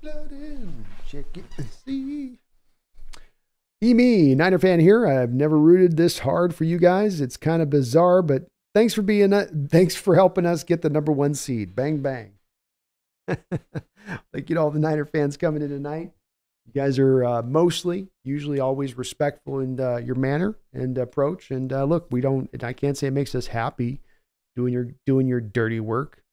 Blood 0.02 0.32
in. 0.32 0.84
Check 1.06 1.36
it 1.36 1.44
and 1.56 1.68
see. 1.86 2.38
E 3.82 3.94
me, 3.94 4.34
Niner 4.34 4.58
fan 4.58 4.80
here. 4.80 5.06
I've 5.06 5.32
never 5.32 5.58
rooted 5.58 5.96
this 5.96 6.20
hard 6.20 6.54
for 6.54 6.64
you 6.64 6.78
guys. 6.78 7.20
It's 7.20 7.36
kind 7.36 7.62
of 7.62 7.70
bizarre, 7.70 8.22
but 8.22 8.46
thanks 8.74 8.94
for 8.94 9.02
being 9.02 9.32
uh, 9.32 9.46
thanks 9.68 9.94
for 9.96 10.14
helping 10.14 10.46
us 10.46 10.64
get 10.64 10.82
the 10.82 10.90
number 10.90 11.12
one 11.12 11.34
seed. 11.34 11.74
Bang 11.74 11.98
bang. 11.98 12.32
Thank 13.28 14.50
you 14.50 14.56
to 14.56 14.56
all 14.56 14.72
the 14.72 14.80
Niner 14.80 15.04
fans 15.04 15.36
coming 15.36 15.62
in 15.62 15.68
tonight. 15.68 16.10
You 16.66 16.72
guys 16.74 16.98
are 16.98 17.24
uh, 17.24 17.42
mostly, 17.42 18.08
usually, 18.24 18.58
always 18.58 18.98
respectful 18.98 19.60
in 19.60 19.78
uh, 19.78 19.98
your 19.98 20.16
manner 20.16 20.58
and 20.72 20.98
approach. 20.98 21.52
And 21.52 21.72
uh, 21.72 21.84
look, 21.84 22.08
we 22.10 22.20
don't. 22.20 22.50
And 22.52 22.64
I 22.64 22.72
can't 22.72 22.98
say 22.98 23.06
it 23.06 23.12
makes 23.12 23.36
us 23.36 23.46
happy 23.46 24.00
doing 24.56 24.72
your 24.72 24.88
doing 25.06 25.28
your 25.28 25.40
dirty 25.40 25.78
work. 25.78 26.24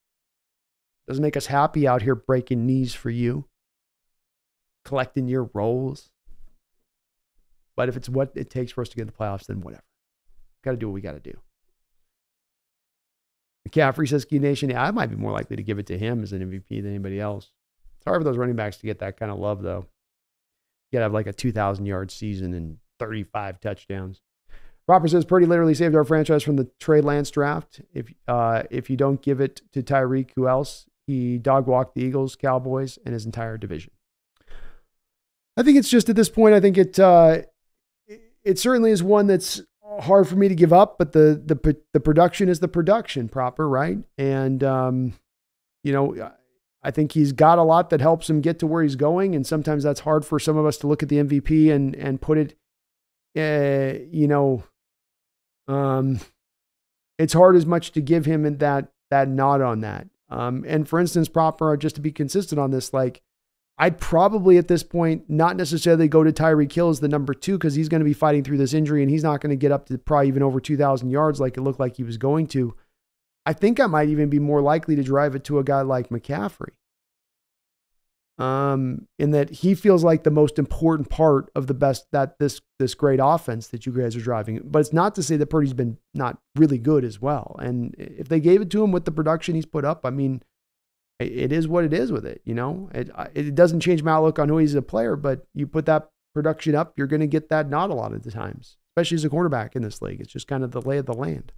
Doesn't 1.07 1.21
make 1.21 1.37
us 1.37 1.45
happy 1.45 1.87
out 1.87 2.01
here 2.01 2.15
breaking 2.15 2.65
knees 2.65 2.95
for 2.95 3.11
you 3.11 3.45
collecting 4.85 5.27
your 5.27 5.49
rolls. 5.53 6.11
But 7.75 7.89
if 7.89 7.95
it's 7.95 8.09
what 8.09 8.31
it 8.35 8.49
takes 8.49 8.71
for 8.71 8.81
us 8.81 8.89
to 8.89 8.95
get 8.95 9.03
in 9.03 9.07
the 9.07 9.13
playoffs, 9.13 9.45
then 9.45 9.61
whatever. 9.61 9.83
Got 10.63 10.71
to 10.71 10.77
do 10.77 10.87
what 10.87 10.93
we 10.93 11.01
got 11.01 11.13
to 11.13 11.19
do. 11.19 11.37
McCaffrey 13.67 14.07
says, 14.07 14.25
Key 14.25 14.39
Nation, 14.39 14.69
yeah, 14.69 14.83
I 14.83 14.91
might 14.91 15.09
be 15.09 15.15
more 15.15 15.31
likely 15.31 15.55
to 15.55 15.63
give 15.63 15.79
it 15.79 15.87
to 15.87 15.97
him 15.97 16.23
as 16.23 16.33
an 16.33 16.41
MVP 16.41 16.81
than 16.81 16.89
anybody 16.89 17.19
else. 17.19 17.51
It's 17.97 18.05
hard 18.05 18.19
for 18.19 18.23
those 18.23 18.37
running 18.37 18.55
backs 18.55 18.77
to 18.77 18.85
get 18.85 18.99
that 18.99 19.17
kind 19.17 19.31
of 19.31 19.39
love, 19.39 19.61
though. 19.61 19.85
You 20.91 20.97
got 20.97 20.99
to 20.99 21.03
have 21.03 21.13
like 21.13 21.27
a 21.27 21.33
2,000 21.33 21.85
yard 21.85 22.11
season 22.11 22.53
and 22.53 22.77
35 22.99 23.59
touchdowns. 23.59 24.21
Proper 24.87 25.07
says 25.07 25.23
Purdy 25.23 25.45
literally 25.45 25.75
saved 25.75 25.95
our 25.95 26.03
franchise 26.03 26.41
from 26.41 26.55
the 26.55 26.67
Trey 26.79 26.99
Lance 26.99 27.29
draft. 27.29 27.79
If 27.93 28.11
uh, 28.27 28.63
if 28.71 28.89
you 28.89 28.97
don't 28.97 29.21
give 29.21 29.39
it 29.39 29.61
to 29.73 29.83
Tyreek, 29.83 30.31
who 30.35 30.47
else? 30.47 30.87
He 31.05 31.37
dog 31.37 31.67
walked 31.67 31.93
the 31.93 32.01
Eagles, 32.01 32.35
Cowboys, 32.35 32.97
and 33.05 33.13
his 33.13 33.23
entire 33.23 33.55
division. 33.55 33.91
I 35.59 35.63
think 35.63 35.77
it's 35.77 35.89
just 35.89 36.07
at 36.07 36.15
this 36.15 36.29
point. 36.29 36.55
I 36.55 36.61
think 36.61 36.77
it 36.77 36.97
uh, 36.97 37.39
it 38.45 38.57
certainly 38.57 38.91
is 38.91 39.03
one 39.03 39.27
that's 39.27 39.61
hard 39.99 40.25
for 40.25 40.37
me 40.37 40.47
to 40.47 40.55
give 40.55 40.71
up. 40.71 40.97
But 40.97 41.11
the 41.11 41.41
the 41.45 41.75
the 41.91 41.99
production 41.99 42.47
is 42.47 42.61
the 42.61 42.69
production 42.69 43.27
proper, 43.27 43.67
right? 43.67 43.97
And 44.17 44.63
um, 44.63 45.13
you 45.83 45.91
know, 45.91 46.31
I 46.81 46.91
think 46.91 47.11
he's 47.11 47.33
got 47.33 47.57
a 47.57 47.63
lot 47.63 47.89
that 47.89 47.99
helps 47.99 48.29
him 48.29 48.39
get 48.39 48.59
to 48.59 48.67
where 48.67 48.83
he's 48.83 48.95
going, 48.95 49.35
and 49.35 49.45
sometimes 49.45 49.83
that's 49.83 49.99
hard 49.99 50.23
for 50.23 50.39
some 50.39 50.55
of 50.55 50.65
us 50.65 50.77
to 50.77 50.87
look 50.87 51.03
at 51.03 51.09
the 51.09 51.17
MVP 51.17 51.69
and 51.73 51.93
and 51.93 52.21
put 52.21 52.37
it, 52.37 52.55
uh, 53.37 53.99
you 54.09 54.29
know, 54.29 54.63
um, 55.67 56.21
it's 57.17 57.33
hard 57.33 57.57
as 57.57 57.65
much 57.65 57.91
to 57.91 58.01
give 58.01 58.23
him 58.23 58.43
that 58.59 58.93
that 59.11 59.27
nod 59.27 59.59
on 59.59 59.81
that. 59.81 60.07
Um, 60.29 60.63
and 60.65 60.87
for 60.87 61.01
instance, 61.01 61.27
proper 61.27 61.75
just 61.75 61.95
to 61.95 62.01
be 62.01 62.13
consistent 62.13 62.59
on 62.59 62.71
this, 62.71 62.93
like 62.93 63.21
I'd 63.81 63.97
probably 63.97 64.57
at 64.57 64.67
this 64.67 64.83
point 64.83 65.23
not 65.29 65.55
necessarily 65.55 66.09
go 66.09 66.21
to 66.21 66.33
Tyreek 66.33 66.71
Hill 66.71 66.89
as 66.89 66.99
the 66.99 67.07
number 67.07 67.33
two 67.33 67.57
because 67.57 67.75
he's 67.75 67.87
going 67.87 68.01
to 68.01 68.05
be 68.05 68.13
fighting 68.13 68.43
through 68.43 68.57
this 68.57 68.73
injury 68.73 69.01
and 69.01 69.09
he's 69.09 69.23
not 69.23 69.39
going 69.39 69.51
to 69.51 69.55
get 69.55 69.71
up 69.71 69.87
to 69.87 69.97
probably 69.97 70.27
even 70.27 70.43
over 70.43 70.59
2,000 70.59 71.09
yards 71.09 71.39
like 71.39 71.55
it 71.55 71.61
looked 71.61 71.79
like 71.79 71.95
he 71.95 72.03
was 72.03 72.17
going 72.17 72.45
to. 72.47 72.75
I 73.45 73.53
think 73.53 73.79
I 73.79 73.87
might 73.87 74.09
even 74.09 74.29
be 74.29 74.37
more 74.37 74.61
likely 74.61 74.97
to 74.97 75.03
drive 75.03 75.33
it 75.33 75.45
to 75.45 75.59
a 75.59 75.63
guy 75.63 75.81
like 75.81 76.09
McCaffrey. 76.09 76.71
Um, 78.37 79.07
in 79.17 79.31
that 79.31 79.49
he 79.49 79.75
feels 79.75 80.03
like 80.03 80.23
the 80.23 80.31
most 80.31 80.57
important 80.57 81.09
part 81.09 81.51
of 81.55 81.67
the 81.67 81.73
best 81.73 82.07
that 82.13 82.39
this 82.39 82.61
this 82.79 82.95
great 82.95 83.19
offense 83.21 83.67
that 83.67 83.85
you 83.85 83.91
guys 83.91 84.15
are 84.15 84.21
driving. 84.21 84.61
But 84.63 84.79
it's 84.79 84.93
not 84.93 85.13
to 85.15 85.23
say 85.23 85.35
that 85.35 85.47
Purdy's 85.47 85.73
been 85.73 85.97
not 86.13 86.37
really 86.55 86.77
good 86.77 87.03
as 87.03 87.21
well. 87.21 87.57
And 87.59 87.95
if 87.97 88.29
they 88.29 88.39
gave 88.39 88.61
it 88.61 88.69
to 88.69 88.83
him 88.83 88.93
with 88.93 89.03
the 89.03 89.11
production 89.11 89.55
he's 89.55 89.65
put 89.65 89.83
up, 89.83 90.05
I 90.05 90.09
mean, 90.09 90.41
it 91.19 91.51
is 91.51 91.67
what 91.67 91.83
it 91.83 91.93
is 91.93 92.11
with 92.11 92.25
it. 92.25 92.41
You 92.45 92.53
know, 92.53 92.89
it 92.93 93.09
it 93.35 93.55
doesn't 93.55 93.81
change 93.81 94.03
my 94.03 94.11
outlook 94.11 94.39
on 94.39 94.49
who 94.49 94.57
he's 94.57 94.75
a 94.75 94.81
player, 94.81 95.15
but 95.15 95.45
you 95.53 95.67
put 95.67 95.85
that 95.85 96.09
production 96.33 96.75
up, 96.75 96.93
you're 96.95 97.07
going 97.07 97.19
to 97.19 97.27
get 97.27 97.49
that 97.49 97.69
nod 97.69 97.89
a 97.89 97.93
lot 97.93 98.13
of 98.13 98.23
the 98.23 98.31
times, 98.31 98.77
especially 98.91 99.15
as 99.15 99.25
a 99.25 99.29
quarterback 99.29 99.75
in 99.75 99.81
this 99.81 100.01
league. 100.01 100.21
It's 100.21 100.31
just 100.31 100.47
kind 100.47 100.63
of 100.63 100.71
the 100.71 100.81
lay 100.81 100.97
of 100.97 101.05
the 101.05 101.13
land. 101.13 101.51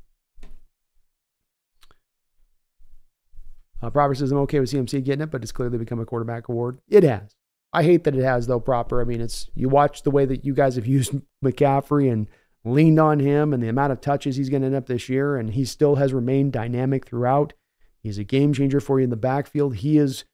Uh, 3.81 3.89
Proper 3.89 4.13
says, 4.13 4.31
I'm 4.31 4.37
okay 4.39 4.59
with 4.59 4.71
CMC 4.71 5.03
getting 5.03 5.23
it, 5.23 5.31
but 5.31 5.41
it's 5.41 5.51
clearly 5.51 5.77
become 5.77 5.99
a 5.99 6.05
quarterback 6.05 6.47
award. 6.49 6.79
It 6.87 7.03
has. 7.03 7.35
I 7.73 7.83
hate 7.83 8.03
that 8.03 8.15
it 8.15 8.23
has, 8.23 8.47
though, 8.47 8.59
Proper. 8.59 9.01
I 9.01 9.05
mean, 9.05 9.21
it's 9.21 9.49
you 9.55 9.69
watch 9.69 10.03
the 10.03 10.11
way 10.11 10.25
that 10.25 10.45
you 10.45 10.53
guys 10.53 10.75
have 10.75 10.85
used 10.97 11.13
McCaffrey 11.43 12.11
and 12.11 12.27
leaned 12.63 12.99
on 12.99 13.19
him 13.19 13.53
and 13.53 13.63
the 13.63 13.69
amount 13.69 13.91
of 13.91 14.01
touches 14.01 14.35
he's 14.35 14.49
going 14.49 14.61
to 14.61 14.67
end 14.67 14.75
up 14.75 14.87
this 14.87 15.09
year, 15.09 15.35
and 15.35 15.51
he 15.51 15.65
still 15.65 15.95
has 15.95 16.13
remained 16.13 16.53
dynamic 16.53 17.07
throughout. 17.07 17.53
He's 18.01 18.17
a 18.17 18.23
game 18.23 18.53
changer 18.53 18.79
for 18.79 18.99
you 18.99 19.03
in 19.03 19.09
the 19.09 19.15
backfield. 19.15 19.77
He 19.77 19.97
is 19.97 20.25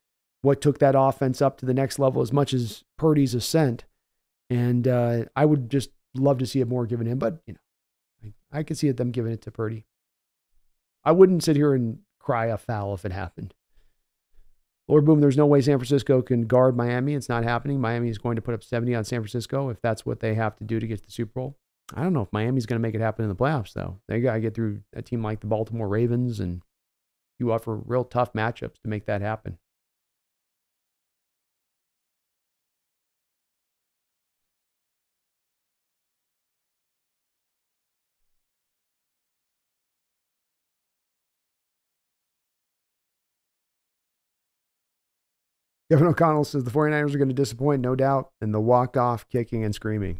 what 0.41 0.61
took 0.61 0.79
that 0.79 0.95
offense 0.97 1.41
up 1.41 1.57
to 1.57 1.65
the 1.65 1.73
next 1.73 1.99
level 1.99 2.21
as 2.21 2.31
much 2.31 2.53
as 2.53 2.83
Purdy's 2.97 3.33
ascent. 3.33 3.85
And 4.49 4.87
uh, 4.87 5.25
I 5.35 5.45
would 5.45 5.69
just 5.69 5.89
love 6.15 6.37
to 6.37 6.45
see 6.45 6.61
it 6.61 6.67
more 6.67 6.85
given 6.85 7.07
him, 7.07 7.19
but 7.19 7.41
you 7.45 7.53
know, 7.53 8.33
I, 8.51 8.59
I 8.59 8.63
could 8.63 8.77
see 8.77 8.87
it 8.87 8.97
them 8.97 9.11
giving 9.11 9.31
it 9.31 9.41
to 9.43 9.51
Purdy. 9.51 9.85
I 11.03 11.11
wouldn't 11.11 11.43
sit 11.43 11.55
here 11.55 11.73
and 11.73 11.99
cry 12.19 12.47
a 12.47 12.57
foul 12.57 12.93
if 12.93 13.05
it 13.05 13.11
happened. 13.11 13.53
Lord 14.87 15.03
Boom, 15.03 15.19
there's 15.19 15.37
no 15.37 15.45
way 15.45 15.59
San 15.59 15.77
Francisco 15.77 16.21
can 16.21 16.43
guard 16.43 16.77
Miami. 16.77 17.13
It's 17.13 17.27
not 17.27 17.43
happening. 17.43 17.81
Miami 17.81 18.09
is 18.09 18.17
going 18.17 18.37
to 18.37 18.41
put 18.41 18.53
up 18.53 18.63
70 18.63 18.95
on 18.95 19.03
San 19.03 19.19
Francisco 19.19 19.69
if 19.69 19.81
that's 19.81 20.05
what 20.05 20.21
they 20.21 20.33
have 20.35 20.55
to 20.57 20.63
do 20.63 20.79
to 20.79 20.87
get 20.87 20.99
to 20.99 21.05
the 21.05 21.11
Super 21.11 21.41
Bowl. 21.41 21.57
I 21.93 22.03
don't 22.03 22.13
know 22.13 22.21
if 22.21 22.31
Miami's 22.31 22.65
going 22.65 22.79
to 22.79 22.85
make 22.85 22.95
it 22.95 23.01
happen 23.01 23.23
in 23.23 23.29
the 23.29 23.35
playoffs, 23.35 23.73
though. 23.73 23.99
They 24.07 24.21
got 24.21 24.35
to 24.35 24.39
get 24.39 24.53
through 24.53 24.81
a 24.93 25.01
team 25.01 25.21
like 25.21 25.41
the 25.41 25.47
Baltimore 25.47 25.87
Ravens, 25.87 26.39
and 26.39 26.61
you 27.39 27.51
offer 27.51 27.75
real 27.75 28.03
tough 28.03 28.33
matchups 28.33 28.81
to 28.81 28.87
make 28.87 29.05
that 29.05 29.21
happen. 29.21 29.57
Kevin 45.89 46.07
O'Connell 46.07 46.43
says 46.43 46.65
the 46.65 46.71
49ers 46.71 47.15
are 47.15 47.17
going 47.17 47.29
to 47.29 47.33
disappoint, 47.33 47.81
no 47.81 47.95
doubt, 47.95 48.31
and 48.41 48.53
the 48.53 48.59
walk 48.59 48.97
off 48.97 49.27
kicking 49.29 49.63
and 49.63 49.73
screaming. 49.73 50.19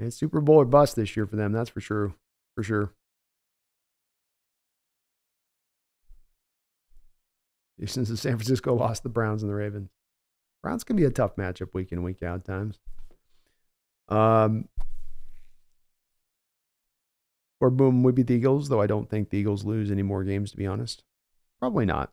It's 0.00 0.16
Super 0.16 0.40
Bowl 0.40 0.56
or 0.56 0.64
bust 0.64 0.96
this 0.96 1.16
year 1.16 1.26
for 1.26 1.36
them, 1.36 1.52
that's 1.52 1.70
for 1.70 1.80
sure. 1.80 2.14
For 2.56 2.64
sure. 2.64 2.92
Since 7.86 8.08
the 8.08 8.16
San 8.16 8.36
Francisco 8.36 8.74
lost 8.76 9.02
the 9.02 9.08
Browns 9.08 9.42
and 9.42 9.50
the 9.50 9.56
Ravens. 9.56 9.90
Browns 10.62 10.84
can 10.84 10.96
be 10.96 11.04
a 11.04 11.10
tough 11.10 11.36
matchup 11.36 11.74
week 11.74 11.92
in, 11.92 12.02
week 12.02 12.22
out 12.22 12.44
times. 12.44 12.78
Um, 14.08 14.68
or 17.60 17.70
boom, 17.70 18.02
we 18.02 18.12
beat 18.12 18.26
the 18.26 18.34
Eagles, 18.34 18.68
though 18.68 18.80
I 18.80 18.86
don't 18.86 19.08
think 19.08 19.30
the 19.30 19.38
Eagles 19.38 19.64
lose 19.64 19.90
any 19.90 20.02
more 20.02 20.24
games, 20.24 20.50
to 20.52 20.56
be 20.56 20.66
honest. 20.66 21.02
Probably 21.60 21.84
not. 21.84 22.12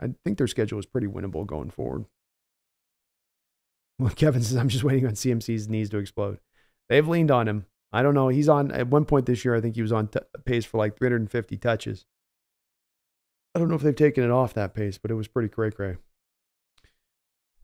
I 0.00 0.10
think 0.24 0.38
their 0.38 0.46
schedule 0.46 0.78
is 0.78 0.86
pretty 0.86 1.06
winnable 1.06 1.46
going 1.46 1.70
forward. 1.70 2.06
Well, 3.98 4.10
Kevin 4.16 4.42
says, 4.42 4.56
I'm 4.56 4.68
just 4.68 4.84
waiting 4.84 5.06
on 5.06 5.12
CMC's 5.14 5.68
knees 5.68 5.90
to 5.90 5.98
explode. 5.98 6.38
They've 6.88 7.06
leaned 7.06 7.30
on 7.30 7.48
him. 7.48 7.66
I 7.92 8.02
don't 8.02 8.14
know. 8.14 8.28
He's 8.28 8.48
on, 8.48 8.70
at 8.70 8.88
one 8.88 9.04
point 9.04 9.26
this 9.26 9.44
year, 9.44 9.54
I 9.54 9.60
think 9.60 9.74
he 9.74 9.82
was 9.82 9.92
on 9.92 10.08
t- 10.08 10.20
pace 10.44 10.64
for 10.64 10.78
like 10.78 10.96
350 10.96 11.56
touches. 11.56 12.04
I 13.54 13.58
don't 13.58 13.68
know 13.68 13.74
if 13.74 13.82
they've 13.82 13.94
taken 13.94 14.24
it 14.24 14.30
off 14.30 14.54
that 14.54 14.74
pace, 14.74 14.98
but 14.98 15.10
it 15.10 15.14
was 15.14 15.28
pretty 15.28 15.48
cray 15.48 15.70
cray. 15.70 15.96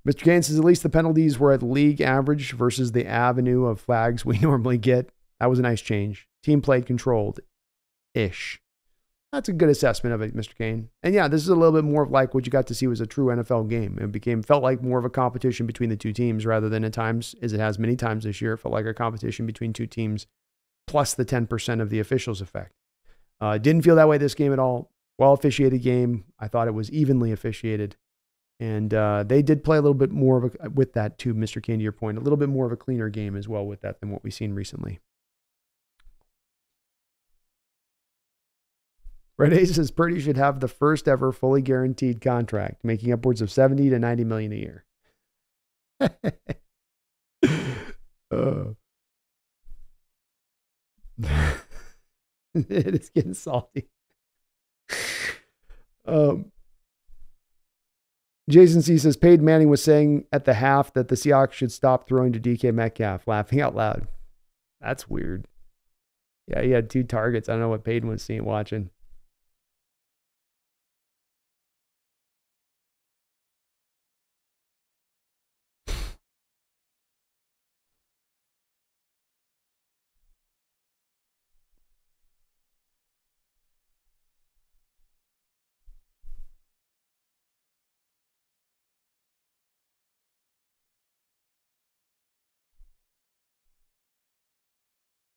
Mr. 0.06 0.22
Kane 0.22 0.42
says, 0.42 0.58
at 0.58 0.64
least 0.64 0.82
the 0.82 0.90
penalties 0.90 1.38
were 1.38 1.52
at 1.52 1.62
league 1.62 2.00
average 2.00 2.52
versus 2.52 2.92
the 2.92 3.06
avenue 3.06 3.64
of 3.64 3.80
flags 3.80 4.24
we 4.24 4.38
normally 4.40 4.78
get. 4.78 5.10
That 5.40 5.48
was 5.48 5.58
a 5.58 5.62
nice 5.62 5.80
change. 5.80 6.28
Team 6.42 6.60
played 6.60 6.86
controlled 6.86 7.40
ish. 8.14 8.60
That's 9.32 9.48
a 9.48 9.52
good 9.52 9.68
assessment 9.68 10.14
of 10.14 10.22
it, 10.22 10.36
Mr. 10.36 10.54
Kane. 10.54 10.90
And 11.02 11.12
yeah, 11.12 11.26
this 11.26 11.42
is 11.42 11.48
a 11.48 11.56
little 11.56 11.72
bit 11.72 11.84
more 11.84 12.04
of 12.04 12.10
like 12.10 12.34
what 12.34 12.46
you 12.46 12.52
got 12.52 12.68
to 12.68 12.74
see 12.74 12.86
was 12.86 13.00
a 13.00 13.06
true 13.06 13.26
NFL 13.26 13.68
game. 13.68 13.98
It 14.00 14.12
became 14.12 14.42
felt 14.42 14.62
like 14.62 14.80
more 14.80 14.98
of 14.98 15.04
a 15.04 15.10
competition 15.10 15.66
between 15.66 15.90
the 15.90 15.96
two 15.96 16.12
teams 16.12 16.46
rather 16.46 16.68
than 16.68 16.84
at 16.84 16.92
times, 16.92 17.34
as 17.42 17.52
it 17.52 17.58
has 17.58 17.78
many 17.78 17.96
times 17.96 18.24
this 18.24 18.40
year, 18.40 18.52
it 18.52 18.58
felt 18.58 18.72
like 18.72 18.86
a 18.86 18.94
competition 18.94 19.44
between 19.44 19.72
two 19.72 19.86
teams 19.86 20.28
plus 20.86 21.14
the 21.14 21.24
10% 21.24 21.80
of 21.80 21.90
the 21.90 21.98
officials 21.98 22.40
effect. 22.40 22.74
Uh, 23.40 23.58
didn't 23.58 23.82
feel 23.82 23.96
that 23.96 24.08
way 24.08 24.18
this 24.18 24.34
game 24.34 24.52
at 24.52 24.58
all. 24.58 24.92
Well 25.18 25.32
officiated 25.32 25.82
game. 25.82 26.24
I 26.38 26.48
thought 26.48 26.68
it 26.68 26.74
was 26.74 26.90
evenly 26.90 27.32
officiated. 27.32 27.96
And 28.60 28.94
uh, 28.94 29.24
they 29.24 29.42
did 29.42 29.64
play 29.64 29.76
a 29.78 29.80
little 29.80 29.94
bit 29.94 30.12
more 30.12 30.44
of 30.44 30.56
a, 30.60 30.70
with 30.70 30.92
that 30.94 31.18
too, 31.18 31.34
Mr. 31.34 31.62
Kane, 31.62 31.78
to 31.78 31.82
your 31.82 31.92
point, 31.92 32.18
a 32.18 32.20
little 32.20 32.36
bit 32.36 32.48
more 32.48 32.66
of 32.66 32.72
a 32.72 32.76
cleaner 32.76 33.08
game 33.08 33.36
as 33.36 33.48
well 33.48 33.66
with 33.66 33.80
that 33.80 34.00
than 34.00 34.10
what 34.10 34.22
we've 34.22 34.34
seen 34.34 34.54
recently. 34.54 35.00
Red 39.36 39.52
Ace 39.52 39.74
says 39.74 39.90
Purdy 39.90 40.20
should 40.20 40.36
have 40.36 40.60
the 40.60 40.68
first 40.68 41.08
ever 41.08 41.32
fully 41.32 41.60
guaranteed 41.60 42.20
contract, 42.20 42.84
making 42.84 43.12
upwards 43.12 43.40
of 43.40 43.50
70 43.50 43.90
to 43.90 43.98
90 43.98 44.24
million 44.24 44.52
a 44.52 44.56
year. 44.56 44.84
uh. 48.30 48.74
it 52.54 52.94
is 52.94 53.10
getting 53.10 53.34
salty. 53.34 53.88
Um, 56.06 56.52
Jason 58.48 58.82
C 58.82 58.98
says 58.98 59.16
Peyton 59.16 59.44
Manning 59.44 59.70
was 59.70 59.82
saying 59.82 60.26
at 60.32 60.44
the 60.44 60.54
half 60.54 60.92
that 60.92 61.08
the 61.08 61.14
Seahawks 61.14 61.52
should 61.52 61.72
stop 61.72 62.06
throwing 62.06 62.32
to 62.32 62.40
DK 62.40 62.74
Metcalf, 62.74 63.26
laughing 63.26 63.60
out 63.60 63.74
loud. 63.74 64.06
That's 64.80 65.08
weird. 65.08 65.46
Yeah, 66.46 66.60
he 66.60 66.72
had 66.72 66.90
two 66.90 67.04
targets. 67.04 67.48
I 67.48 67.52
don't 67.52 67.62
know 67.62 67.68
what 67.70 67.84
Peyton 67.84 68.08
was 68.08 68.22
seeing 68.22 68.44
watching. 68.44 68.90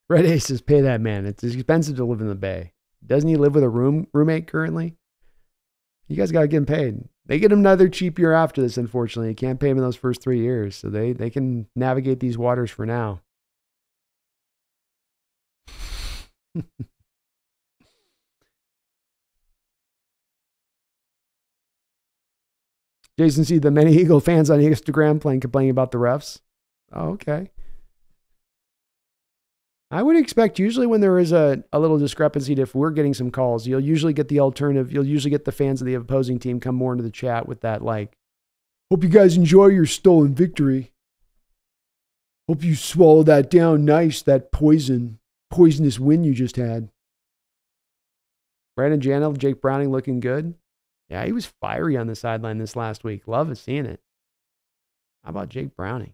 Red 0.10 0.26
Aces, 0.26 0.62
pay 0.62 0.82
that 0.82 1.02
man. 1.02 1.26
It's 1.26 1.44
expensive 1.44 1.98
to 1.98 2.06
live 2.06 2.22
in 2.22 2.28
the 2.28 2.36
Bay. 2.36 2.72
Doesn't 3.06 3.30
he 3.30 3.36
live 3.36 3.56
with 3.56 3.64
a 3.64 3.70
room 3.70 4.08
roommate 4.14 4.48
currently? 4.48 4.96
You 6.08 6.16
guys 6.16 6.32
got 6.32 6.42
to 6.42 6.48
get 6.48 6.58
him 6.58 6.66
paid. 6.66 7.04
They 7.26 7.40
get 7.40 7.52
him 7.52 7.60
another 7.60 7.90
cheap 7.90 8.18
year 8.18 8.32
after 8.32 8.62
this, 8.62 8.78
unfortunately. 8.78 9.30
You 9.30 9.36
can't 9.36 9.60
pay 9.60 9.70
him 9.70 9.78
in 9.78 9.84
those 9.84 9.98
first 9.98 10.22
three 10.22 10.40
years. 10.40 10.78
So 10.78 10.90
they, 10.90 11.12
they 11.12 11.30
can 11.30 11.68
navigate 11.76 12.22
these 12.22 12.38
waters 12.38 12.72
for 12.72 12.86
now. 12.86 13.20
Jason, 23.20 23.44
see 23.44 23.58
the 23.58 23.72
many 23.72 23.94
Eagle 23.98 24.20
fans 24.22 24.50
on 24.50 24.60
Instagram 24.60 25.20
playing 25.20 25.42
complaining 25.42 25.72
about 25.72 25.92
the 25.92 25.98
refs. 25.98 26.40
Oh, 26.94 27.10
okay. 27.10 27.50
I 29.90 30.04
would 30.04 30.18
expect 30.18 30.60
usually 30.60 30.86
when 30.86 31.00
there 31.00 31.18
is 31.18 31.32
a, 31.32 31.64
a 31.72 31.80
little 31.80 31.98
discrepancy, 31.98 32.54
if 32.54 32.76
we're 32.76 32.92
getting 32.92 33.14
some 33.14 33.32
calls, 33.32 33.66
you'll 33.66 33.80
usually 33.80 34.14
get 34.14 34.28
the 34.28 34.42
alternative. 34.42 34.92
You'll 34.92 35.08
usually 35.08 35.32
get 35.32 35.46
the 35.46 35.52
fans 35.52 35.82
of 35.82 35.86
the 35.86 35.94
opposing 35.94 36.40
team 36.40 36.60
come 36.60 36.76
more 36.76 36.92
into 36.92 37.04
the 37.04 37.10
chat 37.10 37.48
with 37.48 37.62
that, 37.62 37.82
like, 37.82 38.18
hope 38.92 39.04
you 39.04 39.10
guys 39.10 39.38
enjoy 39.38 39.68
your 39.68 39.86
stolen 39.86 40.36
victory. 40.36 40.92
Hope 42.50 42.64
you 42.64 42.76
swallow 42.76 43.24
that 43.24 43.50
down 43.50 43.86
nice, 43.86 44.22
that 44.22 44.52
poison, 44.52 45.20
poisonous 45.50 46.00
win 46.00 46.24
you 46.24 46.34
just 46.34 46.58
had. 46.58 46.90
Brandon 48.76 49.00
Janel, 49.00 49.38
Jake 49.38 49.62
Browning 49.62 49.92
looking 49.92 50.20
good. 50.20 50.54
Yeah, 51.10 51.26
he 51.26 51.32
was 51.32 51.46
fiery 51.46 51.98
on 51.98 52.08
the 52.08 52.16
sideline 52.16 52.58
this 52.58 52.76
last 52.76 53.04
week. 53.04 53.28
Love 53.28 53.58
seeing 53.58 53.86
it. 53.86 54.02
How 55.24 55.32
about 55.32 55.50
Jake 55.50 55.76
Browning? 55.76 56.14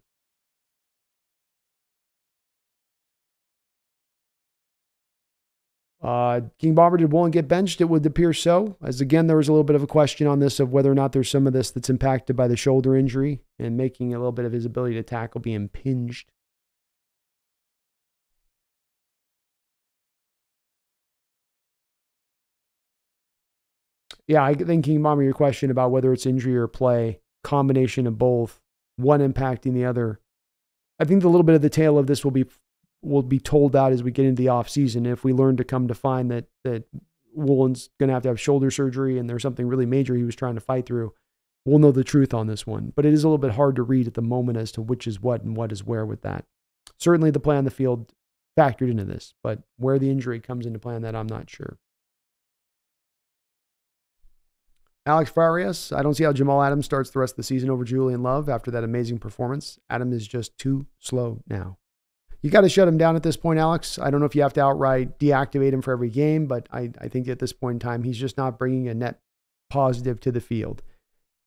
Uh, 6.03 6.41
King 6.59 6.75
Bomber, 6.75 6.97
did 6.97 7.13
Woolen 7.13 7.31
get 7.31 7.47
benched? 7.47 7.79
It 7.79 7.85
would 7.85 8.05
appear 8.05 8.33
so. 8.33 8.75
As 8.83 8.99
again, 8.99 9.27
there 9.27 9.37
was 9.37 9.47
a 9.47 9.53
little 9.53 9.63
bit 9.63 9.77
of 9.77 9.83
a 9.83 9.87
question 9.87 10.27
on 10.27 10.39
this 10.39 10.59
of 10.59 10.73
whether 10.73 10.91
or 10.91 10.95
not 10.95 11.13
there's 11.13 11.29
some 11.29 11.47
of 11.47 11.53
this 11.53 11.71
that's 11.71 11.89
impacted 11.89 12.35
by 12.35 12.49
the 12.49 12.57
shoulder 12.57 12.95
injury 12.97 13.41
and 13.57 13.77
making 13.77 14.13
a 14.13 14.17
little 14.17 14.33
bit 14.33 14.43
of 14.43 14.51
his 14.51 14.65
ability 14.65 14.95
to 14.95 15.03
tackle 15.03 15.39
be 15.39 15.53
impinged. 15.53 16.29
Yeah, 24.27 24.43
I 24.43 24.53
think 24.53 24.85
King 24.85 25.01
Bomber, 25.01 25.23
your 25.23 25.33
question 25.33 25.71
about 25.71 25.91
whether 25.91 26.11
it's 26.11 26.25
injury 26.25 26.55
or 26.57 26.67
play, 26.67 27.19
combination 27.43 28.07
of 28.07 28.17
both, 28.17 28.59
one 28.97 29.19
impacting 29.21 29.73
the 29.73 29.85
other. 29.85 30.19
I 30.99 31.05
think 31.05 31.21
the 31.21 31.29
little 31.29 31.43
bit 31.43 31.55
of 31.55 31.61
the 31.61 31.69
tail 31.69 31.97
of 31.97 32.07
this 32.07 32.23
will 32.23 32.31
be 32.31 32.45
will 33.03 33.21
be 33.21 33.39
told 33.39 33.73
that 33.73 33.91
as 33.91 34.01
we 34.01 34.11
get 34.11 34.25
into 34.25 34.41
the 34.41 34.49
off 34.49 34.69
season. 34.69 35.05
If 35.05 35.23
we 35.23 35.33
learn 35.33 35.57
to 35.57 35.63
come 35.63 35.87
to 35.87 35.93
find 35.93 36.31
that 36.31 36.45
that 36.63 36.85
Woolen's 37.33 37.89
going 37.99 38.07
to 38.07 38.13
have 38.13 38.23
to 38.23 38.29
have 38.29 38.39
shoulder 38.39 38.71
surgery 38.71 39.17
and 39.19 39.29
there's 39.29 39.41
something 39.41 39.67
really 39.67 39.85
major 39.85 40.15
he 40.15 40.23
was 40.23 40.35
trying 40.35 40.55
to 40.55 40.61
fight 40.61 40.85
through, 40.85 41.13
we'll 41.65 41.79
know 41.79 41.91
the 41.91 42.03
truth 42.03 42.33
on 42.33 42.47
this 42.47 42.65
one. 42.65 42.93
But 42.95 43.05
it 43.05 43.13
is 43.13 43.23
a 43.23 43.27
little 43.27 43.37
bit 43.37 43.51
hard 43.51 43.75
to 43.75 43.83
read 43.83 44.07
at 44.07 44.13
the 44.13 44.21
moment 44.21 44.57
as 44.57 44.71
to 44.73 44.81
which 44.81 45.05
is 45.05 45.21
what 45.21 45.43
and 45.43 45.55
what 45.55 45.71
is 45.71 45.83
where 45.83 46.05
with 46.05 46.21
that. 46.21 46.45
Certainly, 46.97 47.31
the 47.31 47.39
play 47.39 47.57
on 47.57 47.65
the 47.65 47.71
field 47.71 48.13
factored 48.57 48.89
into 48.89 49.03
this, 49.03 49.33
but 49.43 49.63
where 49.77 49.99
the 49.99 50.09
injury 50.09 50.39
comes 50.39 50.65
into 50.65 50.79
play 50.79 50.95
on 50.95 51.01
that, 51.01 51.15
I'm 51.15 51.27
not 51.27 51.49
sure. 51.49 51.77
Alex 55.05 55.29
Farias, 55.29 55.91
I 55.91 56.01
don't 56.01 56.13
see 56.13 56.23
how 56.23 56.31
Jamal 56.31 56.63
Adams 56.63 56.85
starts 56.85 57.09
the 57.09 57.19
rest 57.19 57.33
of 57.33 57.37
the 57.37 57.43
season 57.43 57.69
over 57.69 57.83
Julian 57.83 58.23
Love 58.23 58.47
after 58.47 58.71
that 58.71 58.85
amazing 58.85 59.19
performance. 59.19 59.77
Adam 59.89 60.13
is 60.13 60.25
just 60.25 60.57
too 60.57 60.85
slow 60.99 61.41
now 61.45 61.77
you 62.43 62.49
got 62.49 62.61
to 62.61 62.69
shut 62.69 62.87
him 62.87 62.97
down 62.97 63.15
at 63.15 63.23
this 63.23 63.37
point, 63.37 63.57
Alex. 63.57 63.97
I 63.97 64.11
don't 64.11 64.19
know 64.19 64.25
if 64.25 64.35
you 64.35 64.41
have 64.41 64.53
to 64.53 64.61
outright 64.61 65.17
deactivate 65.17 65.71
him 65.71 65.81
for 65.81 65.93
every 65.93 66.09
game, 66.09 66.45
but 66.45 66.67
I, 66.71 66.91
I 66.99 67.07
think 67.07 67.27
at 67.29 67.39
this 67.39 67.53
point 67.53 67.75
in 67.75 67.79
time, 67.79 68.03
he's 68.03 68.17
just 68.17 68.37
not 68.37 68.59
bringing 68.59 68.89
a 68.89 68.93
net 68.93 69.19
positive 69.69 70.19
to 70.19 70.31
the 70.31 70.41
field. 70.41 70.83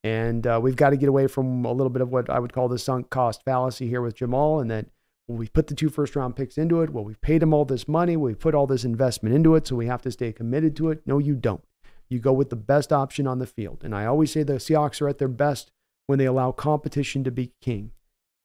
And 0.02 0.46
uh, 0.46 0.58
we've 0.62 0.74
got 0.74 0.90
to 0.90 0.96
get 0.96 1.08
away 1.08 1.26
from 1.26 1.64
a 1.66 1.72
little 1.72 1.90
bit 1.90 2.00
of 2.00 2.10
what 2.10 2.30
I 2.30 2.38
would 2.38 2.52
call 2.52 2.68
the 2.68 2.78
sunk 2.78 3.10
cost 3.10 3.44
fallacy 3.44 3.88
here 3.88 4.00
with 4.00 4.16
Jamal, 4.16 4.58
and 4.58 4.70
that 4.70 4.86
well, 5.28 5.36
we 5.36 5.48
put 5.48 5.66
the 5.66 5.74
two 5.74 5.90
first 5.90 6.16
round 6.16 6.34
picks 6.34 6.56
into 6.56 6.80
it. 6.80 6.90
Well, 6.90 7.04
we've 7.04 7.20
paid 7.20 7.42
him 7.42 7.52
all 7.52 7.66
this 7.66 7.86
money. 7.86 8.16
We 8.16 8.34
put 8.34 8.54
all 8.54 8.66
this 8.66 8.84
investment 8.84 9.34
into 9.34 9.54
it, 9.54 9.66
so 9.66 9.76
we 9.76 9.86
have 9.86 10.02
to 10.02 10.10
stay 10.10 10.32
committed 10.32 10.76
to 10.76 10.90
it. 10.90 11.02
No, 11.04 11.18
you 11.18 11.34
don't. 11.34 11.64
You 12.08 12.20
go 12.20 12.32
with 12.32 12.50
the 12.50 12.56
best 12.56 12.92
option 12.92 13.26
on 13.26 13.38
the 13.38 13.46
field. 13.46 13.82
And 13.84 13.94
I 13.94 14.06
always 14.06 14.30
say 14.30 14.44
the 14.44 14.54
Seahawks 14.54 15.02
are 15.02 15.08
at 15.08 15.18
their 15.18 15.28
best 15.28 15.72
when 16.06 16.18
they 16.18 16.24
allow 16.24 16.52
competition 16.52 17.24
to 17.24 17.30
be 17.30 17.52
king. 17.60 17.90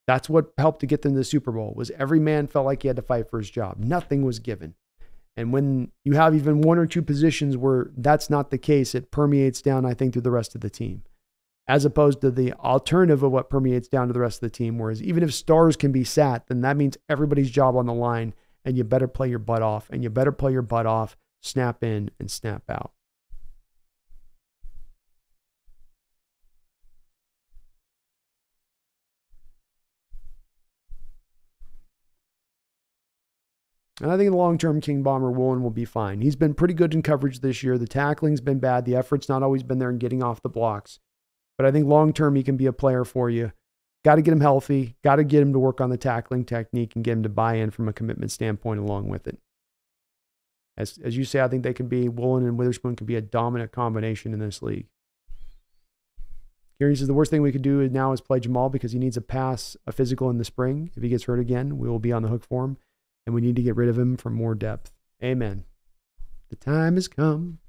That's 0.07 0.29
what 0.29 0.53
helped 0.57 0.79
to 0.81 0.87
get 0.87 1.01
them 1.01 1.13
to 1.13 1.19
the 1.19 1.23
Super 1.23 1.51
Bowl 1.51 1.73
was 1.75 1.91
every 1.91 2.19
man 2.19 2.47
felt 2.47 2.65
like 2.65 2.81
he 2.81 2.87
had 2.87 2.97
to 2.97 3.01
fight 3.01 3.29
for 3.29 3.39
his 3.39 3.49
job. 3.49 3.77
Nothing 3.77 4.23
was 4.23 4.39
given. 4.39 4.75
And 5.37 5.53
when 5.53 5.91
you 6.03 6.13
have 6.13 6.35
even 6.35 6.61
one 6.61 6.77
or 6.77 6.85
two 6.85 7.01
positions 7.01 7.55
where 7.55 7.89
that's 7.95 8.29
not 8.29 8.51
the 8.51 8.57
case, 8.57 8.93
it 8.93 9.11
permeates 9.11 9.61
down, 9.61 9.85
I 9.85 9.93
think, 9.93 10.13
through 10.13 10.23
the 10.23 10.31
rest 10.31 10.55
of 10.55 10.61
the 10.61 10.69
team. 10.69 11.03
As 11.67 11.85
opposed 11.85 12.21
to 12.21 12.31
the 12.31 12.53
alternative 12.53 13.23
of 13.23 13.31
what 13.31 13.49
permeates 13.49 13.87
down 13.87 14.07
to 14.07 14.13
the 14.13 14.19
rest 14.19 14.43
of 14.43 14.51
the 14.51 14.55
team, 14.55 14.77
whereas 14.77 15.01
even 15.01 15.23
if 15.23 15.33
stars 15.33 15.77
can 15.77 15.91
be 15.91 16.03
sat, 16.03 16.47
then 16.47 16.61
that 16.61 16.75
means 16.75 16.97
everybody's 17.07 17.51
job 17.51 17.77
on 17.77 17.85
the 17.85 17.93
line, 17.93 18.33
and 18.65 18.77
you 18.77 18.83
better 18.83 19.07
play 19.07 19.29
your 19.29 19.39
butt 19.39 19.61
off, 19.61 19.89
and 19.89 20.03
you 20.03 20.09
better 20.09 20.33
play 20.33 20.51
your 20.51 20.63
butt 20.63 20.85
off, 20.85 21.15
snap 21.41 21.83
in 21.83 22.11
and 22.19 22.29
snap 22.29 22.63
out. 22.69 22.91
And 34.01 34.11
I 34.11 34.17
think 34.17 34.25
in 34.25 34.31
the 34.31 34.37
long 34.37 34.57
term, 34.57 34.81
King 34.81 35.03
Bomber 35.03 35.31
Woolen 35.31 35.61
will 35.61 35.69
be 35.69 35.85
fine. 35.85 36.21
He's 36.21 36.35
been 36.35 36.55
pretty 36.55 36.73
good 36.73 36.95
in 36.95 37.03
coverage 37.03 37.39
this 37.39 37.61
year. 37.61 37.77
The 37.77 37.87
tackling's 37.87 38.41
been 38.41 38.57
bad. 38.57 38.83
The 38.83 38.95
effort's 38.95 39.29
not 39.29 39.43
always 39.43 39.61
been 39.61 39.77
there 39.77 39.91
in 39.91 39.99
getting 39.99 40.23
off 40.23 40.41
the 40.41 40.49
blocks. 40.49 40.99
But 41.55 41.67
I 41.67 41.71
think 41.71 41.85
long 41.85 42.11
term, 42.11 42.35
he 42.35 42.41
can 42.41 42.57
be 42.57 42.65
a 42.65 42.73
player 42.73 43.05
for 43.05 43.29
you. 43.29 43.51
Got 44.03 44.15
to 44.15 44.23
get 44.23 44.31
him 44.31 44.41
healthy. 44.41 44.95
Got 45.03 45.17
to 45.17 45.23
get 45.23 45.43
him 45.43 45.53
to 45.53 45.59
work 45.59 45.79
on 45.79 45.91
the 45.91 45.97
tackling 45.97 46.45
technique 46.45 46.95
and 46.95 47.03
get 47.03 47.11
him 47.11 47.23
to 47.23 47.29
buy 47.29 47.55
in 47.55 47.69
from 47.69 47.87
a 47.87 47.93
commitment 47.93 48.31
standpoint 48.31 48.79
along 48.79 49.07
with 49.07 49.27
it. 49.27 49.37
As, 50.75 50.97
as 51.03 51.15
you 51.15 51.23
say, 51.23 51.39
I 51.39 51.47
think 51.47 51.61
they 51.61 51.73
can 51.73 51.87
be, 51.87 52.09
Woolen 52.09 52.43
and 52.43 52.57
Witherspoon 52.57 52.95
can 52.95 53.05
be 53.05 53.15
a 53.15 53.21
dominant 53.21 53.71
combination 53.71 54.33
in 54.33 54.39
this 54.39 54.63
league. 54.63 54.87
Gary 56.79 56.95
says 56.95 57.07
the 57.07 57.13
worst 57.13 57.29
thing 57.29 57.43
we 57.43 57.51
could 57.51 57.61
do 57.61 57.87
now 57.89 58.13
is 58.13 58.21
play 58.21 58.39
Jamal 58.39 58.69
because 58.69 58.93
he 58.93 58.97
needs 58.97 59.17
a 59.17 59.21
pass, 59.21 59.77
a 59.85 59.91
physical 59.91 60.31
in 60.31 60.39
the 60.39 60.45
spring. 60.45 60.89
If 60.95 61.03
he 61.03 61.09
gets 61.09 61.25
hurt 61.25 61.39
again, 61.39 61.77
we 61.77 61.87
will 61.87 61.99
be 61.99 62.11
on 62.11 62.23
the 62.23 62.29
hook 62.29 62.43
for 62.43 62.65
him 62.65 62.77
and 63.25 63.35
we 63.35 63.41
need 63.41 63.55
to 63.55 63.61
get 63.61 63.75
rid 63.75 63.89
of 63.89 63.97
him 63.97 64.17
for 64.17 64.29
more 64.29 64.55
depth. 64.55 64.91
Amen. 65.23 65.65
The 66.49 66.55
time 66.55 66.95
has 66.95 67.07
come. 67.07 67.59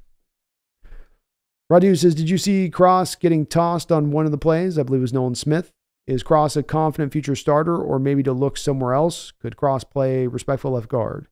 Radu 1.71 1.97
says, 1.99 2.15
Did 2.15 2.29
you 2.29 2.39
see 2.39 2.69
Cross 2.69 3.17
getting 3.17 3.47
tossed 3.47 3.91
on 3.91 4.11
one 4.11 4.27
of 4.27 4.31
the 4.33 4.39
plays? 4.39 4.79
I 4.79 4.83
believe 4.83 5.01
it 5.01 5.03
was 5.03 5.13
Nolan 5.13 5.35
Smith. 5.35 5.73
Is 6.07 6.23
Cross 6.23 6.57
a 6.57 6.63
confident 6.63 7.13
future 7.13 7.37
starter 7.37 7.77
or 7.77 7.99
maybe 7.99 8.23
to 8.25 8.33
look 8.33 8.57
somewhere 8.57 8.93
else? 8.93 9.33
Could 9.41 9.57
Cross 9.57 9.85
play 9.85 10.27
respectful 10.27 10.73
left 10.73 10.89
guard? 10.89 11.29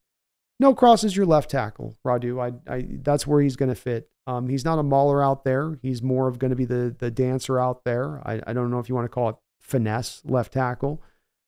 No, 0.60 0.74
Cross 0.74 1.04
is 1.04 1.16
your 1.16 1.26
left 1.26 1.50
tackle, 1.50 1.96
Radu. 2.06 2.40
I, 2.40 2.72
I, 2.72 2.86
that's 3.02 3.26
where 3.26 3.40
he's 3.40 3.56
going 3.56 3.70
to 3.70 3.74
fit. 3.74 4.10
Um, 4.26 4.48
he's 4.48 4.64
not 4.64 4.78
a 4.78 4.82
mauler 4.82 5.24
out 5.24 5.42
there. 5.42 5.78
He's 5.82 6.02
more 6.02 6.28
of 6.28 6.38
going 6.38 6.50
to 6.50 6.56
be 6.56 6.66
the, 6.66 6.94
the 6.96 7.10
dancer 7.10 7.58
out 7.58 7.84
there. 7.84 8.22
I, 8.26 8.40
I 8.46 8.52
don't 8.52 8.70
know 8.70 8.78
if 8.78 8.88
you 8.88 8.94
want 8.94 9.06
to 9.06 9.08
call 9.08 9.30
it 9.30 9.36
finesse 9.58 10.22
left 10.24 10.52
tackle. 10.52 11.02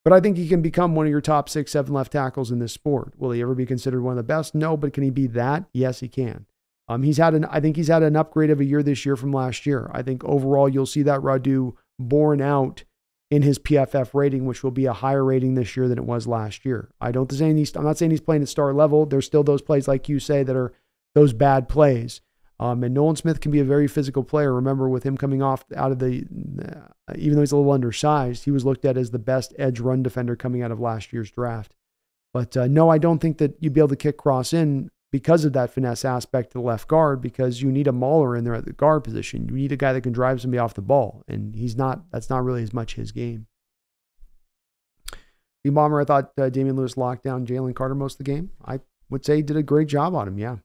But 0.05 0.13
I 0.13 0.21
think 0.21 0.37
he 0.37 0.49
can 0.49 0.63
become 0.63 0.95
one 0.95 1.07
of 1.07 1.11
your 1.11 1.21
top 1.21 1.49
six, 1.49 1.73
seven 1.73 1.95
left 1.95 2.13
tackles 2.13 2.51
in 2.51 2.59
this 2.59 2.73
sport. 2.73 3.13
Will 3.17 3.31
he 3.31 3.41
ever 3.41 3.55
be 3.55 3.67
considered 3.67 4.03
one 4.03 4.13
of 4.13 4.17
the 4.17 4.23
best? 4.25 4.55
No, 4.55 4.77
but 4.77 4.93
can 4.93 5.05
he 5.05 5.11
be 5.11 5.29
that? 5.29 5.65
Yes, 5.73 6.01
he 6.01 6.09
can. 6.09 6.47
Um, 6.89 7.05
he's 7.05 7.19
had 7.19 7.35
an, 7.35 7.45
I 7.45 7.61
think 7.61 7.77
he's 7.77 7.89
had 7.89 8.03
an 8.03 8.17
upgrade 8.17 8.51
of 8.51 8.61
a 8.61 8.65
year 8.65 8.83
this 8.83 9.07
year 9.07 9.17
from 9.17 9.33
last 9.33 9.65
year. 9.65 9.91
I 9.95 10.03
think 10.03 10.25
overall 10.25 10.69
you'll 10.69 10.87
see 10.87 11.03
that 11.03 11.21
Radu 11.21 11.75
borne 11.99 12.41
out 12.41 12.85
in 13.31 13.43
his 13.43 13.59
PFF 13.59 14.13
rating, 14.13 14.45
which 14.45 14.63
will 14.63 14.73
be 14.73 14.87
a 14.87 14.93
higher 14.93 15.25
rating 15.25 15.55
this 15.55 15.77
year 15.77 15.89
than 15.89 15.99
it 15.99 16.05
was 16.05 16.27
last 16.27 16.65
year. 16.65 16.91
I 17.01 17.13
don't 17.13 17.31
say 17.33 17.55
he's, 17.55 17.75
I'm 17.77 17.85
not 17.85 17.97
saying 17.97 18.11
he's 18.11 18.21
playing 18.21 18.43
at 18.43 18.49
star 18.49 18.75
level. 18.75 19.07
There's 19.07 19.25
still 19.25 19.45
those 19.45 19.63
plays 19.63 19.89
like 19.89 20.09
you 20.09 20.19
say 20.19 20.43
that 20.43 20.57
are 20.57 20.75
those 21.15 21.33
bad 21.33 21.69
plays. 21.69 22.21
Um, 22.61 22.85
and 22.85 22.95
Nolan 22.95 23.17
Smith 23.17 23.41
can 23.41 23.51
be 23.51 23.61
a 23.61 23.65
very 23.65 23.89
physical 23.89 24.23
player. 24.23 24.53
Remember, 24.53 24.89
with 24.89 25.05
him 25.05 25.17
coming 25.17 25.43
off 25.43 25.65
out 25.75 25.93
of 25.93 25.99
the, 25.99 26.27
uh, 27.09 27.15
even 27.17 27.35
though 27.35 27.43
he's 27.43 27.53
a 27.53 27.57
little 27.57 27.73
undersized, 27.73 28.45
he 28.45 28.51
was 28.51 28.65
looked 28.65 28.85
at 28.85 28.97
as 28.97 29.11
the 29.11 29.19
best 29.19 29.53
edge 29.59 29.81
run 29.81 30.03
defender 30.03 30.37
coming 30.37 30.63
out 30.63 30.71
of 30.71 30.81
last 30.81 31.13
year's 31.13 31.31
draft. 31.31 31.75
But 32.33 32.57
uh, 32.57 32.67
no, 32.67 32.89
I 32.89 32.99
don't 32.99 33.19
think 33.19 33.39
that 33.39 33.57
you'd 33.61 33.75
be 33.75 33.81
able 33.81 33.89
to 33.89 33.97
kick 33.97 34.17
Cross 34.17 34.53
in 34.53 34.91
because 35.11 35.45
of 35.45 35.53
that 35.53 35.71
finesse 35.71 36.05
aspect 36.05 36.51
to 36.51 36.59
the 36.59 36.65
left 36.65 36.89
guard, 36.89 37.21
because 37.21 37.61
you 37.61 37.71
need 37.71 37.87
a 37.87 37.93
mauler 37.93 38.35
in 38.35 38.45
there 38.45 38.55
at 38.55 38.65
the 38.65 38.73
guard 38.73 39.05
position. 39.05 39.47
You 39.49 39.55
need 39.55 39.73
a 39.73 39.77
guy 39.77 39.93
that 39.93 40.01
can 40.01 40.13
drive 40.13 40.41
somebody 40.41 40.59
off 40.59 40.73
the 40.73 40.81
ball, 40.81 41.23
and 41.29 41.55
he's 41.55 41.77
not. 41.77 42.11
That's 42.11 42.31
not 42.31 42.43
really 42.45 42.63
as 42.63 42.73
much 42.73 42.95
his 42.95 43.13
game. 43.13 43.47
The 45.65 45.71
bomber, 45.71 46.01
I 46.01 46.05
thought 46.05 46.33
uh, 46.39 46.49
Damien 46.49 46.77
Lewis 46.77 46.97
locked 46.97 47.25
down 47.25 47.47
Jalen 47.47 47.75
Carter 47.75 47.95
most 47.95 48.15
of 48.15 48.25
the 48.25 48.33
game. 48.33 48.51
I 48.65 48.81
would 49.11 49.25
say 49.25 49.37
he 49.37 49.43
did 49.43 49.57
a 49.57 49.63
great 49.63 49.89
job 49.89 50.15
on 50.15 50.27
him. 50.27 50.39
Yeah. 50.39 50.57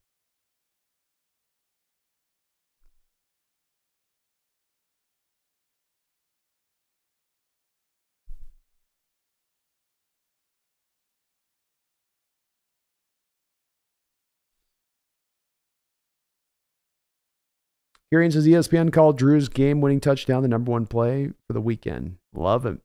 Kieran 18.09 18.31
says 18.31 18.47
ESPN 18.47 18.93
called 18.93 19.17
Drew's 19.17 19.49
game 19.49 19.81
winning 19.81 19.99
touchdown 19.99 20.41
the 20.41 20.47
number 20.47 20.71
one 20.71 20.85
play 20.85 21.31
for 21.45 21.53
the 21.53 21.61
weekend. 21.61 22.17
Love 22.33 22.65
it. 22.65 22.79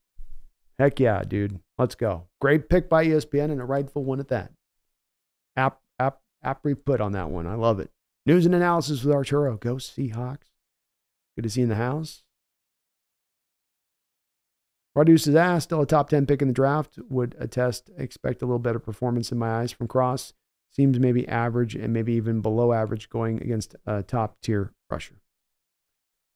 Heck 0.78 0.98
yeah, 0.98 1.22
dude. 1.22 1.60
Let's 1.78 1.94
go. 1.94 2.26
Great 2.40 2.68
pick 2.68 2.88
by 2.88 3.06
ESPN 3.06 3.52
and 3.52 3.60
a 3.60 3.64
rightful 3.64 4.02
one 4.02 4.18
at 4.18 4.28
that. 4.28 4.50
App, 5.56 5.80
app, 6.00 6.20
aptly 6.42 6.74
put 6.74 7.00
on 7.00 7.12
that 7.12 7.30
one. 7.30 7.46
I 7.46 7.54
love 7.54 7.78
it. 7.78 7.90
News 8.26 8.46
and 8.46 8.54
analysis 8.54 9.04
with 9.04 9.14
Arturo. 9.14 9.56
Go 9.56 9.76
Seahawks. 9.76 10.50
Good 11.36 11.42
to 11.42 11.50
see 11.50 11.60
you 11.60 11.64
in 11.64 11.70
the 11.70 11.76
house. 11.76 12.22
Radu 14.96 15.18
says, 15.18 15.34
ah, 15.36 15.58
still 15.58 15.80
a 15.80 15.86
top 15.86 16.10
10 16.10 16.26
pick 16.26 16.42
in 16.42 16.48
the 16.48 16.54
draft. 16.54 16.98
Would 17.08 17.34
attest, 17.38 17.90
expect 17.96 18.42
a 18.42 18.46
little 18.46 18.58
better 18.58 18.78
performance 18.78 19.32
in 19.32 19.38
my 19.38 19.60
eyes 19.60 19.72
from 19.72 19.88
Cross. 19.88 20.34
Seems 20.70 20.98
maybe 20.98 21.28
average 21.28 21.74
and 21.74 21.92
maybe 21.92 22.14
even 22.14 22.40
below 22.40 22.72
average 22.72 23.08
going 23.08 23.40
against 23.40 23.76
a 23.86 24.02
top 24.02 24.40
tier 24.42 24.72
rusher. 24.92 25.16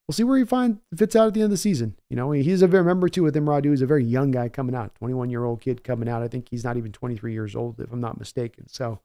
We'll 0.07 0.15
see 0.15 0.25
where 0.25 0.39
he 0.39 0.45
finds 0.45 0.79
fits 0.97 1.17
out 1.17 1.29
at 1.29 1.35
the 1.35 1.41
end 1.41 1.47
of 1.47 1.51
the 1.51 1.57
season. 1.57 1.97
You 2.09 2.17
know, 2.17 2.31
he's 2.31 2.63
a 2.63 2.69
very 2.69 2.83
remember 2.83 3.09
too 3.09 3.25
with 3.25 3.37
him. 3.37 3.49
He's 3.65 3.83
a 3.83 3.87
very 3.87 4.05
young 4.05 4.31
guy 4.31 4.49
coming 4.49 4.75
out, 4.75 4.95
21 4.97 5.31
year 5.31 5.45
old 5.45 5.61
kid 5.61 5.83
coming 5.83 6.09
out. 6.09 6.23
I 6.23 6.29
think 6.29 6.49
he's 6.49 6.65
not 6.65 6.77
even 6.77 6.93
23 6.93 7.33
years 7.33 7.57
old, 7.57 7.81
if 7.81 7.93
I'm 7.93 8.01
not 8.01 8.19
mistaken. 8.19 8.69
So 8.69 9.01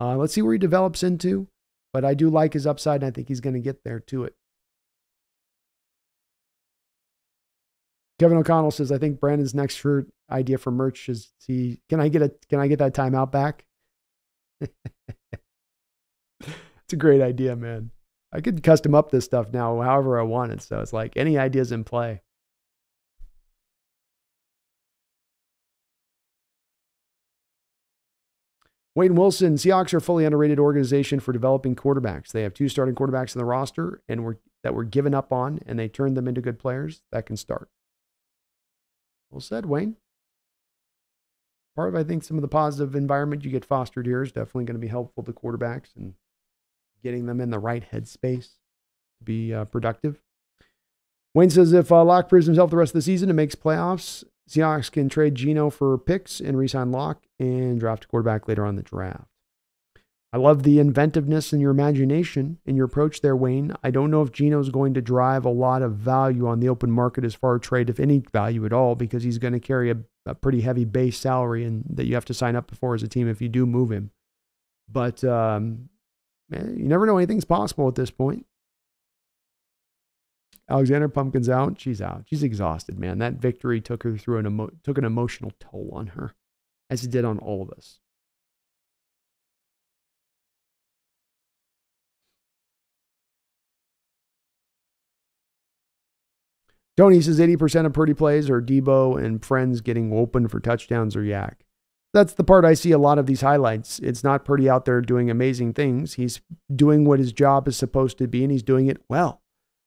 uh, 0.00 0.16
let's 0.16 0.34
see 0.34 0.42
where 0.42 0.52
he 0.52 0.58
develops 0.58 1.02
into. 1.02 1.46
But 1.92 2.04
I 2.04 2.14
do 2.14 2.30
like 2.30 2.54
his 2.54 2.66
upside, 2.66 3.02
and 3.02 3.08
I 3.08 3.10
think 3.10 3.28
he's 3.28 3.40
going 3.40 3.54
to 3.54 3.60
get 3.60 3.84
there 3.84 4.00
to 4.00 4.24
it. 4.24 4.34
Kevin 8.18 8.38
O'Connell 8.38 8.70
says, 8.70 8.90
"I 8.90 8.98
think 8.98 9.20
Brandon's 9.20 9.54
next 9.54 9.76
shirt 9.76 10.08
idea 10.30 10.56
for 10.56 10.70
merch 10.70 11.08
is 11.08 11.32
he 11.46 11.80
can 11.88 12.00
I 12.00 12.08
get 12.08 12.22
a 12.22 12.32
can 12.48 12.60
I 12.60 12.66
get 12.66 12.78
that 12.78 12.94
timeout 12.94 13.30
back?" 13.30 13.66
it's 14.60 14.72
a 16.92 16.96
great 16.96 17.20
idea, 17.20 17.54
man. 17.56 17.90
I 18.32 18.40
could 18.40 18.62
custom 18.62 18.94
up 18.94 19.10
this 19.10 19.24
stuff 19.24 19.52
now 19.52 19.80
however 19.80 20.18
I 20.18 20.22
wanted. 20.22 20.62
So 20.62 20.80
it's 20.80 20.92
like 20.92 21.12
any 21.16 21.36
ideas 21.36 21.70
in 21.70 21.84
play. 21.84 22.22
Wayne 28.94 29.14
Wilson, 29.14 29.54
Seahawks 29.54 29.94
are 29.94 29.98
a 29.98 30.02
fully 30.02 30.26
underrated 30.26 30.58
organization 30.58 31.18
for 31.18 31.32
developing 31.32 31.74
quarterbacks. 31.74 32.28
They 32.28 32.42
have 32.42 32.52
two 32.52 32.68
starting 32.68 32.94
quarterbacks 32.94 33.34
in 33.34 33.38
the 33.38 33.44
roster 33.46 34.02
and 34.06 34.22
were 34.22 34.38
that 34.62 34.74
were 34.74 34.84
given 34.84 35.14
up 35.14 35.32
on 35.32 35.60
and 35.66 35.78
they 35.78 35.88
turned 35.88 36.16
them 36.16 36.28
into 36.28 36.40
good 36.40 36.58
players 36.58 37.02
that 37.10 37.26
can 37.26 37.36
start. 37.36 37.68
Well 39.30 39.40
said, 39.40 39.66
Wayne. 39.66 39.96
Part 41.74 41.88
of 41.88 41.94
I 41.94 42.04
think 42.04 42.22
some 42.22 42.36
of 42.36 42.42
the 42.42 42.48
positive 42.48 42.94
environment 42.94 43.44
you 43.44 43.50
get 43.50 43.64
fostered 43.64 44.06
here 44.06 44.22
is 44.22 44.30
definitely 44.30 44.66
going 44.66 44.74
to 44.74 44.78
be 44.78 44.88
helpful 44.88 45.24
to 45.24 45.32
quarterbacks 45.32 45.96
and 45.96 46.14
getting 47.02 47.26
them 47.26 47.40
in 47.40 47.50
the 47.50 47.58
right 47.58 47.84
headspace 47.92 48.48
to 49.18 49.24
be 49.24 49.52
uh, 49.52 49.64
productive. 49.66 50.20
Wayne 51.34 51.50
says 51.50 51.72
if 51.72 51.90
uh, 51.90 52.04
Lock 52.04 52.28
proves 52.28 52.46
himself 52.46 52.70
the 52.70 52.76
rest 52.76 52.90
of 52.90 52.98
the 52.98 53.02
season 53.02 53.30
and 53.30 53.36
makes 53.36 53.54
playoffs, 53.54 54.24
Seahawks 54.48 54.90
can 54.90 55.08
trade 55.08 55.34
Geno 55.34 55.70
for 55.70 55.96
picks 55.96 56.40
and 56.40 56.58
re-sign 56.58 56.92
Lock 56.92 57.22
and 57.38 57.80
draft 57.80 58.04
a 58.04 58.08
quarterback 58.08 58.48
later 58.48 58.66
on 58.66 58.76
the 58.76 58.82
draft. 58.82 59.28
I 60.34 60.38
love 60.38 60.62
the 60.62 60.78
inventiveness 60.78 61.52
and 61.52 61.60
your 61.60 61.70
imagination 61.70 62.58
in 62.64 62.74
your 62.74 62.86
approach 62.86 63.20
there, 63.20 63.36
Wayne. 63.36 63.74
I 63.82 63.90
don't 63.90 64.10
know 64.10 64.22
if 64.22 64.32
Geno's 64.32 64.70
going 64.70 64.94
to 64.94 65.02
drive 65.02 65.44
a 65.44 65.50
lot 65.50 65.82
of 65.82 65.96
value 65.96 66.46
on 66.46 66.60
the 66.60 66.70
open 66.70 66.90
market 66.90 67.22
as 67.22 67.34
far 67.34 67.56
as 67.56 67.60
trade, 67.60 67.90
if 67.90 68.00
any 68.00 68.22
value 68.32 68.64
at 68.64 68.72
all, 68.72 68.94
because 68.94 69.24
he's 69.24 69.36
going 69.36 69.52
to 69.52 69.60
carry 69.60 69.90
a, 69.90 69.98
a 70.24 70.34
pretty 70.34 70.62
heavy 70.62 70.86
base 70.86 71.18
salary 71.18 71.64
and 71.64 71.84
that 71.88 72.06
you 72.06 72.14
have 72.14 72.24
to 72.26 72.34
sign 72.34 72.56
up 72.56 72.74
for 72.74 72.94
as 72.94 73.02
a 73.02 73.08
team 73.08 73.28
if 73.28 73.42
you 73.42 73.48
do 73.50 73.66
move 73.66 73.92
him. 73.92 74.10
But 74.90 75.22
um, 75.22 75.90
man, 76.52 76.76
you 76.78 76.84
never 76.84 77.06
know. 77.06 77.16
Anything's 77.16 77.44
possible 77.44 77.88
at 77.88 77.94
this 77.94 78.10
point. 78.10 78.46
Alexander 80.68 81.08
Pumpkins 81.08 81.48
out. 81.48 81.80
She's 81.80 82.00
out. 82.00 82.24
She's 82.26 82.42
exhausted, 82.42 82.98
man. 82.98 83.18
That 83.18 83.34
victory 83.34 83.80
took 83.80 84.04
her 84.04 84.16
through 84.16 84.38
an 84.38 84.46
emo- 84.46 84.70
took 84.84 84.98
an 84.98 85.04
emotional 85.04 85.52
toll 85.58 85.90
on 85.92 86.08
her, 86.08 86.34
as 86.88 87.04
it 87.04 87.10
did 87.10 87.24
on 87.24 87.38
all 87.38 87.62
of 87.62 87.70
us. 87.70 87.98
Tony 96.96 97.20
says 97.22 97.40
80% 97.40 97.86
of 97.86 97.94
Purdy 97.94 98.12
plays 98.12 98.50
are 98.50 98.60
Deebo 98.60 99.22
and 99.22 99.44
friends 99.44 99.80
getting 99.80 100.12
open 100.12 100.46
for 100.46 100.60
touchdowns 100.60 101.16
or 101.16 101.22
YAC 101.22 101.54
that's 102.12 102.34
the 102.34 102.44
part 102.44 102.64
I 102.64 102.74
see 102.74 102.92
a 102.92 102.98
lot 102.98 103.18
of 103.18 103.26
these 103.26 103.40
highlights. 103.40 103.98
It's 104.00 104.22
not 104.22 104.44
Purdy 104.44 104.68
out 104.68 104.84
there 104.84 105.00
doing 105.00 105.30
amazing 105.30 105.72
things. 105.72 106.14
He's 106.14 106.40
doing 106.74 107.04
what 107.04 107.18
his 107.18 107.32
job 107.32 107.66
is 107.68 107.76
supposed 107.76 108.18
to 108.18 108.28
be, 108.28 108.42
and 108.42 108.52
he's 108.52 108.62
doing 108.62 108.86
it 108.86 109.02
well. 109.08 109.42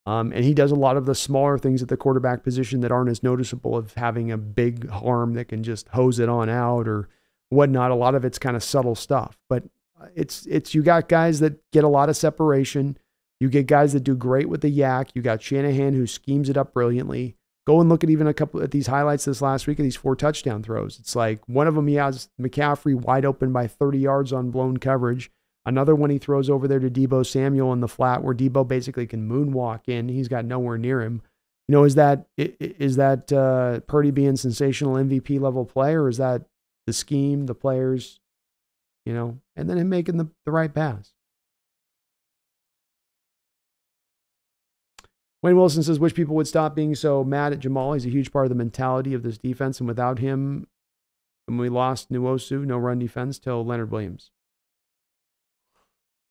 Um, 0.07 0.31
and 0.33 0.43
he 0.43 0.53
does 0.53 0.71
a 0.71 0.75
lot 0.75 0.97
of 0.97 1.05
the 1.05 1.15
smaller 1.15 1.57
things 1.57 1.81
at 1.81 1.87
the 1.87 1.97
quarterback 1.97 2.43
position 2.43 2.81
that 2.81 2.91
aren't 2.91 3.09
as 3.09 3.23
noticeable 3.23 3.75
of 3.75 3.93
having 3.95 4.31
a 4.31 4.37
big 4.37 4.87
arm 4.91 5.33
that 5.33 5.47
can 5.47 5.63
just 5.63 5.87
hose 5.89 6.19
it 6.19 6.29
on 6.29 6.47
out 6.47 6.87
or 6.87 7.09
whatnot. 7.49 7.91
A 7.91 7.95
lot 7.95 8.13
of 8.13 8.23
it's 8.23 8.37
kind 8.37 8.55
of 8.55 8.63
subtle 8.63 8.95
stuff, 8.95 9.39
but 9.49 9.63
uh, 9.99 10.07
it's 10.15 10.45
it's 10.47 10.75
you 10.75 10.83
got 10.83 11.09
guys 11.09 11.39
that 11.39 11.59
get 11.71 11.83
a 11.83 11.89
lot 11.89 12.09
of 12.09 12.17
separation. 12.17 12.97
You 13.39 13.49
get 13.49 13.65
guys 13.65 13.93
that 13.93 14.01
do 14.01 14.15
great 14.15 14.47
with 14.47 14.61
the 14.61 14.79
YAC. 14.79 15.09
You 15.13 15.21
got 15.21 15.41
Shanahan 15.41 15.93
who 15.93 16.07
schemes 16.07 16.49
it 16.49 16.57
up 16.57 16.73
brilliantly. 16.73 17.35
Go 17.65 17.81
and 17.81 17.89
look 17.89 18.03
at 18.03 18.11
even 18.11 18.27
a 18.27 18.33
couple 18.33 18.61
at 18.61 18.71
these 18.71 18.87
highlights 18.87 19.25
this 19.25 19.41
last 19.41 19.65
week 19.65 19.79
of 19.79 19.83
these 19.83 19.95
four 19.95 20.15
touchdown 20.15 20.61
throws. 20.61 20.99
It's 20.99 21.15
like 21.15 21.41
one 21.47 21.67
of 21.67 21.73
them 21.73 21.87
he 21.87 21.95
has 21.95 22.29
McCaffrey 22.39 22.93
wide 22.93 23.25
open 23.25 23.51
by 23.51 23.65
30 23.65 23.97
yards 23.97 24.31
on 24.31 24.51
blown 24.51 24.77
coverage. 24.77 25.31
Another 25.65 25.95
one 25.95 26.11
he 26.11 26.19
throws 26.19 26.47
over 26.47 26.67
there 26.67 26.79
to 26.79 26.91
Deebo 26.91 27.25
Samuel 27.25 27.73
in 27.73 27.79
the 27.79 27.87
flat 27.87 28.23
where 28.23 28.35
Deebo 28.35 28.67
basically 28.67 29.07
can 29.07 29.27
moonwalk 29.27 29.81
in. 29.87 30.09
He's 30.09 30.27
got 30.27 30.45
nowhere 30.45 30.77
near 30.77 31.01
him. 31.01 31.23
You 31.67 31.73
know, 31.73 31.83
is 31.85 31.95
that 31.95 32.27
is 32.37 32.97
that 32.97 33.33
uh, 33.33 33.79
Purdy 33.87 34.11
being 34.11 34.35
sensational 34.35 34.93
MVP 34.93 35.41
level 35.41 35.65
play, 35.65 35.95
or 35.95 36.07
is 36.07 36.17
that 36.17 36.43
the 36.85 36.93
scheme, 36.93 37.47
the 37.47 37.55
players, 37.55 38.19
you 39.07 39.13
know, 39.13 39.39
and 39.55 39.67
then 39.67 39.79
him 39.79 39.89
making 39.89 40.17
the, 40.17 40.29
the 40.45 40.51
right 40.51 40.71
pass? 40.71 41.14
Wayne 45.45 45.57
Wilson 45.57 45.83
says, 45.83 45.99
wish 45.99 46.15
people 46.15 46.35
would 46.37 46.47
stop 46.47 46.75
being 46.75 46.95
so 46.95 47.23
mad 47.23 47.53
at 47.53 47.59
Jamal. 47.59 47.93
He's 47.93 48.07
a 48.07 48.09
huge 48.09 48.31
part 48.31 48.45
of 48.45 48.49
the 48.49 48.55
mentality 48.55 49.13
of 49.13 49.21
this 49.21 49.37
defense. 49.37 49.79
And 49.79 49.87
without 49.87 50.17
him, 50.17 50.65
when 51.45 51.59
we 51.59 51.69
lost 51.69 52.11
Nwosu, 52.11 52.65
no 52.65 52.79
run 52.79 52.97
defense 52.97 53.37
till 53.37 53.63
Leonard 53.63 53.91
Williams. 53.91 54.31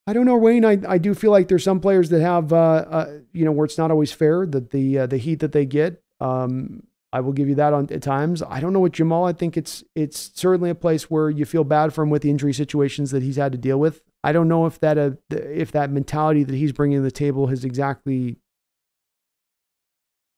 I 0.05 0.15
don't 0.15 0.26
know, 0.26 0.36
Wayne. 0.36 0.65
I, 0.65 0.81
I 0.89 0.99
do 0.99 1.15
feel 1.15 1.31
like 1.31 1.47
there's 1.47 1.62
some 1.62 1.78
players 1.78 2.09
that 2.09 2.23
have, 2.23 2.52
uh, 2.52 2.57
uh, 2.91 3.18
you 3.33 3.44
know, 3.44 3.52
where 3.52 3.65
it's 3.65 3.78
not 3.78 3.93
always 3.93 4.10
fair 4.10 4.47
that 4.47 4.70
the 4.70 4.99
uh, 4.99 5.07
the 5.07 5.18
heat 5.18 5.39
that 5.39 5.52
they 5.52 5.65
get. 5.65 6.02
Um, 6.18 6.83
I 7.12 7.20
will 7.20 7.33
give 7.33 7.49
you 7.49 7.55
that 7.55 7.73
on 7.73 7.89
at 7.93 8.02
times. 8.02 8.43
I 8.43 8.59
don't 8.59 8.73
know 8.73 8.81
what 8.81 8.91
Jamal. 8.91 9.26
I 9.26 9.33
think 9.33 9.57
it's 9.57 9.84
it's 9.94 10.33
certainly 10.34 10.70
a 10.70 10.75
place 10.75 11.09
where 11.09 11.31
you 11.31 11.44
feel 11.44 11.62
bad 11.62 11.94
for 11.94 12.02
him 12.02 12.10
with 12.10 12.23
the 12.23 12.31
injury 12.31 12.52
situations 12.52 13.12
that 13.12 13.23
he's 13.23 13.36
had 13.36 13.52
to 13.52 13.59
deal 13.59 13.78
with. 13.78 14.02
I 14.25 14.33
don't 14.33 14.49
know 14.49 14.67
if 14.67 14.81
that 14.81 14.99
uh, 14.99 15.12
if 15.31 15.70
that 15.70 15.93
mentality 15.93 16.43
that 16.43 16.57
he's 16.57 16.73
bringing 16.73 16.99
to 16.99 17.02
the 17.02 17.12
table 17.12 17.47
has 17.47 17.65
exactly 17.65 18.41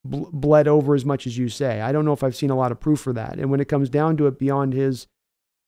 bled 0.07 0.69
over 0.69 0.95
as 0.95 1.05
much 1.05 1.27
as 1.27 1.37
you 1.37 1.49
say. 1.49 1.81
I 1.81 1.93
don't 1.93 2.05
know 2.05 2.13
if 2.13 2.23
I've 2.23 2.37
seen 2.37 2.51
a 2.51 2.57
lot 2.57 2.73
of 2.73 2.81
proof 2.81 3.01
for 3.01 3.13
that. 3.13 3.39
And 3.39 3.51
when 3.51 3.61
it 3.61 3.69
comes 3.69 3.89
down 3.89 4.17
to 4.19 4.27
it, 4.27 4.39
beyond 4.39 4.73
his 4.73 5.07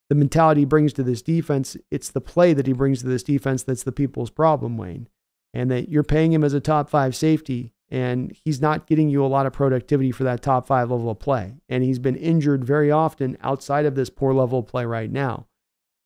the 0.09 0.15
mentality 0.15 0.63
he 0.63 0.65
brings 0.65 0.93
to 0.95 1.03
this 1.03 1.21
defense, 1.23 1.77
it's 1.91 2.11
the 2.11 2.21
play 2.21 2.55
that 2.55 2.67
he 2.67 2.73
brings 2.73 3.01
to 3.01 3.07
this 3.07 3.23
defense 3.23 3.63
that's 3.63 3.83
the 3.83 3.93
people's 3.93 4.31
problem, 4.31 4.77
Wayne. 4.77 5.09
And 5.53 5.71
that 5.71 5.89
you're 5.89 6.03
paying 6.03 6.33
him 6.33 6.45
as 6.45 6.55
a 6.55 6.61
top 6.61 6.89
five 6.89 7.15
safety, 7.15 7.73
and 7.91 8.35
he's 8.45 8.61
not 8.61 8.87
getting 8.87 9.09
you 9.09 9.25
a 9.25 9.29
lot 9.29 9.47
of 9.47 9.53
productivity 9.53 10.11
for 10.11 10.25
that 10.25 10.43
top 10.43 10.67
five 10.67 10.91
level 10.91 11.11
of 11.11 11.19
play. 11.19 11.57
And 11.69 11.85
he's 11.85 11.99
been 11.99 12.17
injured 12.17 12.65
very 12.65 12.91
often 12.91 13.37
outside 13.43 13.87
of 13.87 13.95
this 13.95 14.11
poor 14.11 14.33
level 14.33 14.61
of 14.61 14.67
play 14.67 14.85
right 14.85 15.11
now. 15.11 15.47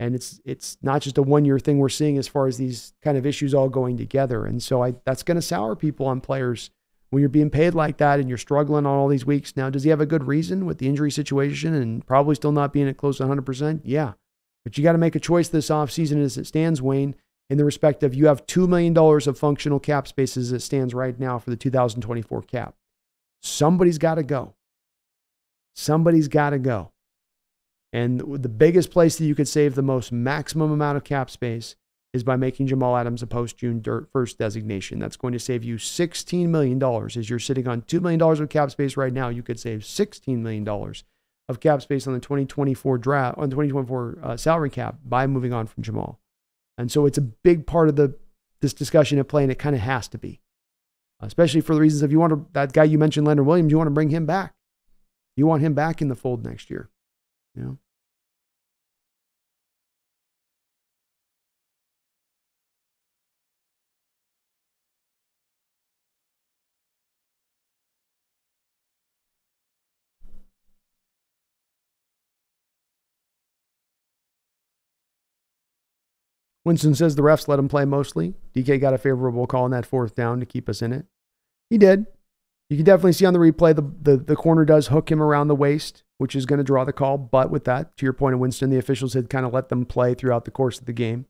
And 0.00 0.16
it's 0.16 0.40
it's 0.44 0.78
not 0.82 1.02
just 1.02 1.18
a 1.18 1.22
one 1.22 1.44
year 1.44 1.60
thing 1.60 1.78
we're 1.78 1.88
seeing 1.88 2.18
as 2.18 2.26
far 2.26 2.48
as 2.48 2.56
these 2.56 2.92
kind 3.02 3.16
of 3.16 3.24
issues 3.24 3.54
all 3.54 3.68
going 3.68 3.96
together. 3.96 4.44
And 4.46 4.60
so 4.60 4.82
I 4.82 4.94
that's 5.04 5.22
going 5.22 5.36
to 5.36 5.42
sour 5.42 5.76
people 5.76 6.06
on 6.06 6.20
players 6.20 6.70
when 7.12 7.20
you're 7.20 7.28
being 7.28 7.50
paid 7.50 7.74
like 7.74 7.98
that 7.98 8.18
and 8.20 8.28
you're 8.30 8.38
struggling 8.38 8.86
on 8.86 8.96
all 8.96 9.06
these 9.06 9.26
weeks. 9.26 9.54
Now, 9.54 9.68
does 9.68 9.82
he 9.82 9.90
have 9.90 10.00
a 10.00 10.06
good 10.06 10.24
reason 10.24 10.64
with 10.64 10.78
the 10.78 10.88
injury 10.88 11.10
situation 11.10 11.74
and 11.74 12.06
probably 12.06 12.34
still 12.34 12.52
not 12.52 12.72
being 12.72 12.88
at 12.88 12.96
close 12.96 13.18
to 13.18 13.24
100%? 13.24 13.82
Yeah. 13.84 14.14
But 14.64 14.78
you 14.78 14.82
got 14.82 14.92
to 14.92 14.98
make 14.98 15.14
a 15.14 15.20
choice 15.20 15.48
this 15.48 15.68
offseason 15.68 16.24
as 16.24 16.38
it 16.38 16.46
stands, 16.46 16.80
Wayne, 16.80 17.14
in 17.50 17.58
the 17.58 17.66
respect 17.66 18.02
of 18.02 18.14
you 18.14 18.28
have 18.28 18.46
$2 18.46 18.66
million 18.66 18.96
of 18.96 19.38
functional 19.38 19.78
cap 19.78 20.08
space 20.08 20.38
as 20.38 20.52
it 20.52 20.60
stands 20.60 20.94
right 20.94 21.20
now 21.20 21.38
for 21.38 21.50
the 21.50 21.56
2024 21.56 22.40
cap. 22.44 22.76
Somebody's 23.42 23.98
got 23.98 24.14
to 24.14 24.22
go. 24.22 24.54
Somebody's 25.76 26.28
got 26.28 26.50
to 26.50 26.58
go. 26.58 26.92
And 27.92 28.20
the 28.42 28.48
biggest 28.48 28.90
place 28.90 29.16
that 29.16 29.26
you 29.26 29.34
could 29.34 29.48
save 29.48 29.74
the 29.74 29.82
most 29.82 30.12
maximum 30.12 30.72
amount 30.72 30.96
of 30.96 31.04
cap 31.04 31.28
space 31.28 31.76
is 32.12 32.22
by 32.22 32.36
making 32.36 32.66
Jamal 32.66 32.96
Adams 32.96 33.22
a 33.22 33.26
post 33.26 33.56
June 33.56 33.80
1st 33.80 34.36
designation. 34.36 34.98
That's 34.98 35.16
going 35.16 35.32
to 35.32 35.38
save 35.38 35.64
you 35.64 35.76
$16 35.76 36.48
million. 36.48 36.82
As 36.82 37.30
you're 37.30 37.38
sitting 37.38 37.66
on 37.66 37.82
$2 37.82 38.00
million 38.02 38.20
of 38.20 38.48
cap 38.50 38.70
space 38.70 38.96
right 38.96 39.12
now, 39.12 39.28
you 39.28 39.42
could 39.42 39.58
save 39.58 39.80
$16 39.80 40.38
million 40.38 40.68
of 41.48 41.60
cap 41.60 41.80
space 41.82 42.06
on 42.06 42.12
the 42.12 42.20
2024 42.20 42.98
draft, 42.98 43.38
on 43.38 43.48
the 43.48 43.54
2024 43.54 44.18
uh, 44.22 44.36
salary 44.36 44.70
cap 44.70 44.96
by 45.04 45.26
moving 45.26 45.52
on 45.52 45.66
from 45.66 45.82
Jamal. 45.82 46.20
And 46.76 46.90
so 46.90 47.06
it's 47.06 47.18
a 47.18 47.22
big 47.22 47.66
part 47.66 47.88
of 47.88 47.96
the 47.96 48.16
this 48.60 48.72
discussion 48.72 49.18
at 49.18 49.28
play, 49.28 49.42
and 49.42 49.50
it 49.50 49.58
kind 49.58 49.74
of 49.74 49.82
has 49.82 50.06
to 50.08 50.18
be, 50.18 50.40
especially 51.20 51.60
for 51.60 51.74
the 51.74 51.80
reasons 51.80 52.02
if 52.02 52.12
you 52.12 52.20
want 52.20 52.32
to, 52.32 52.46
that 52.52 52.72
guy 52.72 52.84
you 52.84 52.96
mentioned, 52.96 53.26
Leonard 53.26 53.44
Williams, 53.44 53.70
you 53.70 53.76
want 53.76 53.88
to 53.88 53.92
bring 53.92 54.10
him 54.10 54.24
back. 54.24 54.54
You 55.36 55.46
want 55.46 55.62
him 55.62 55.74
back 55.74 56.00
in 56.00 56.08
the 56.08 56.14
fold 56.14 56.44
next 56.44 56.70
year. 56.70 56.88
You 57.56 57.62
know? 57.62 57.78
Winston 76.64 76.94
says 76.94 77.16
the 77.16 77.22
refs 77.22 77.48
let 77.48 77.58
him 77.58 77.68
play 77.68 77.84
mostly. 77.84 78.34
DK 78.54 78.80
got 78.80 78.94
a 78.94 78.98
favorable 78.98 79.46
call 79.46 79.64
on 79.64 79.72
that 79.72 79.86
fourth 79.86 80.14
down 80.14 80.40
to 80.40 80.46
keep 80.46 80.68
us 80.68 80.82
in 80.82 80.92
it. 80.92 81.06
He 81.70 81.78
did. 81.78 82.06
You 82.70 82.76
can 82.76 82.84
definitely 82.84 83.12
see 83.12 83.26
on 83.26 83.34
the 83.34 83.38
replay 83.38 83.74
the, 83.74 83.82
the, 83.82 84.16
the 84.16 84.36
corner 84.36 84.64
does 84.64 84.86
hook 84.86 85.10
him 85.10 85.22
around 85.22 85.48
the 85.48 85.54
waist, 85.54 86.04
which 86.18 86.36
is 86.36 86.46
going 86.46 86.58
to 86.58 86.64
draw 86.64 86.84
the 86.84 86.92
call. 86.92 87.18
But 87.18 87.50
with 87.50 87.64
that, 87.64 87.96
to 87.96 88.06
your 88.06 88.12
point 88.12 88.34
of 88.34 88.40
Winston, 88.40 88.70
the 88.70 88.78
officials 88.78 89.14
had 89.14 89.28
kind 89.28 89.44
of 89.44 89.52
let 89.52 89.68
them 89.68 89.84
play 89.84 90.14
throughout 90.14 90.44
the 90.44 90.50
course 90.50 90.78
of 90.78 90.86
the 90.86 90.92
game. 90.92 91.26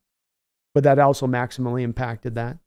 But 0.74 0.84
that 0.84 0.98
also 0.98 1.26
maximally 1.26 1.82
impacted 1.82 2.34
that. 2.34 2.58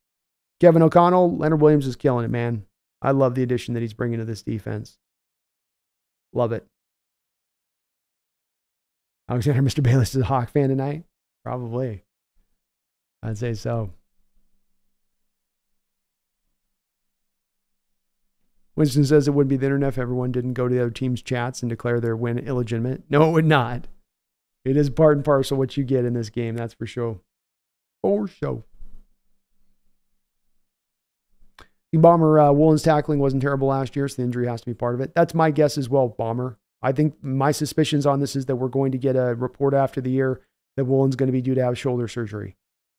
Kevin 0.59 0.81
O'Connell, 0.81 1.37
Leonard 1.37 1.61
Williams 1.61 1.87
is 1.87 1.95
killing 1.95 2.25
it, 2.25 2.31
man. 2.31 2.65
I 3.01 3.11
love 3.11 3.35
the 3.35 3.43
addition 3.43 3.73
that 3.73 3.81
he's 3.81 3.93
bringing 3.93 4.19
to 4.19 4.25
this 4.25 4.41
defense. 4.41 4.97
Love 6.33 6.51
it. 6.51 6.65
Alexander 9.29 9.61
Mr. 9.69 9.83
Bayless 9.83 10.15
is 10.15 10.21
a 10.21 10.25
Hawk 10.25 10.49
fan 10.49 10.69
tonight? 10.69 11.03
Probably. 11.43 12.04
I'd 13.25 13.39
say 13.39 13.55
so. 13.55 13.89
Winston 18.75 19.05
says 19.05 19.27
it 19.27 19.33
would 19.33 19.47
be 19.47 19.57
the 19.57 19.65
internet 19.65 19.89
if 19.89 19.97
everyone 19.97 20.31
didn't 20.31 20.53
go 20.53 20.67
to 20.67 20.75
the 20.75 20.81
other 20.81 20.91
team's 20.91 21.23
chats 21.23 21.63
and 21.63 21.69
declare 21.69 21.99
their 21.99 22.15
win 22.15 22.37
illegitimate. 22.37 23.03
No, 23.09 23.27
it 23.27 23.31
would 23.31 23.45
not. 23.45 23.87
It 24.63 24.77
is 24.77 24.91
part 24.91 25.15
and 25.15 25.25
parcel 25.25 25.57
what 25.57 25.75
you 25.75 25.83
get 25.83 26.05
in 26.05 26.13
this 26.13 26.29
game, 26.29 26.55
that's 26.55 26.75
for 26.75 26.85
sure. 26.85 27.19
For 28.03 28.27
sure. 28.27 28.63
The 31.91 31.97
Bomber 31.97 32.39
uh, 32.39 32.51
Woolen's 32.51 32.83
tackling 32.83 33.19
wasn't 33.19 33.41
terrible 33.41 33.69
last 33.69 33.95
year, 33.95 34.07
so 34.07 34.17
the 34.17 34.23
injury 34.23 34.47
has 34.47 34.61
to 34.61 34.65
be 34.67 34.73
part 34.73 34.93
of 34.93 35.01
it. 35.01 35.15
That's 35.15 35.33
my 35.33 35.49
guess 35.49 35.77
as 35.79 35.89
well, 35.89 36.09
Bomber. 36.09 36.59
I 36.81 36.91
think 36.91 37.15
my 37.23 37.51
suspicions 37.51 38.05
on 38.05 38.19
this 38.19 38.35
is 38.35 38.45
that 38.45 38.57
we're 38.57 38.67
going 38.67 38.91
to 38.91 38.99
get 38.99 39.15
a 39.15 39.33
report 39.33 39.73
after 39.73 39.99
the 39.99 40.11
year 40.11 40.41
that 40.75 40.85
Woolen's 40.85 41.15
going 41.15 41.27
to 41.27 41.33
be 41.33 41.41
due 41.41 41.55
to 41.55 41.63
have 41.63 41.77
shoulder 41.77 42.07
surgery 42.07 42.57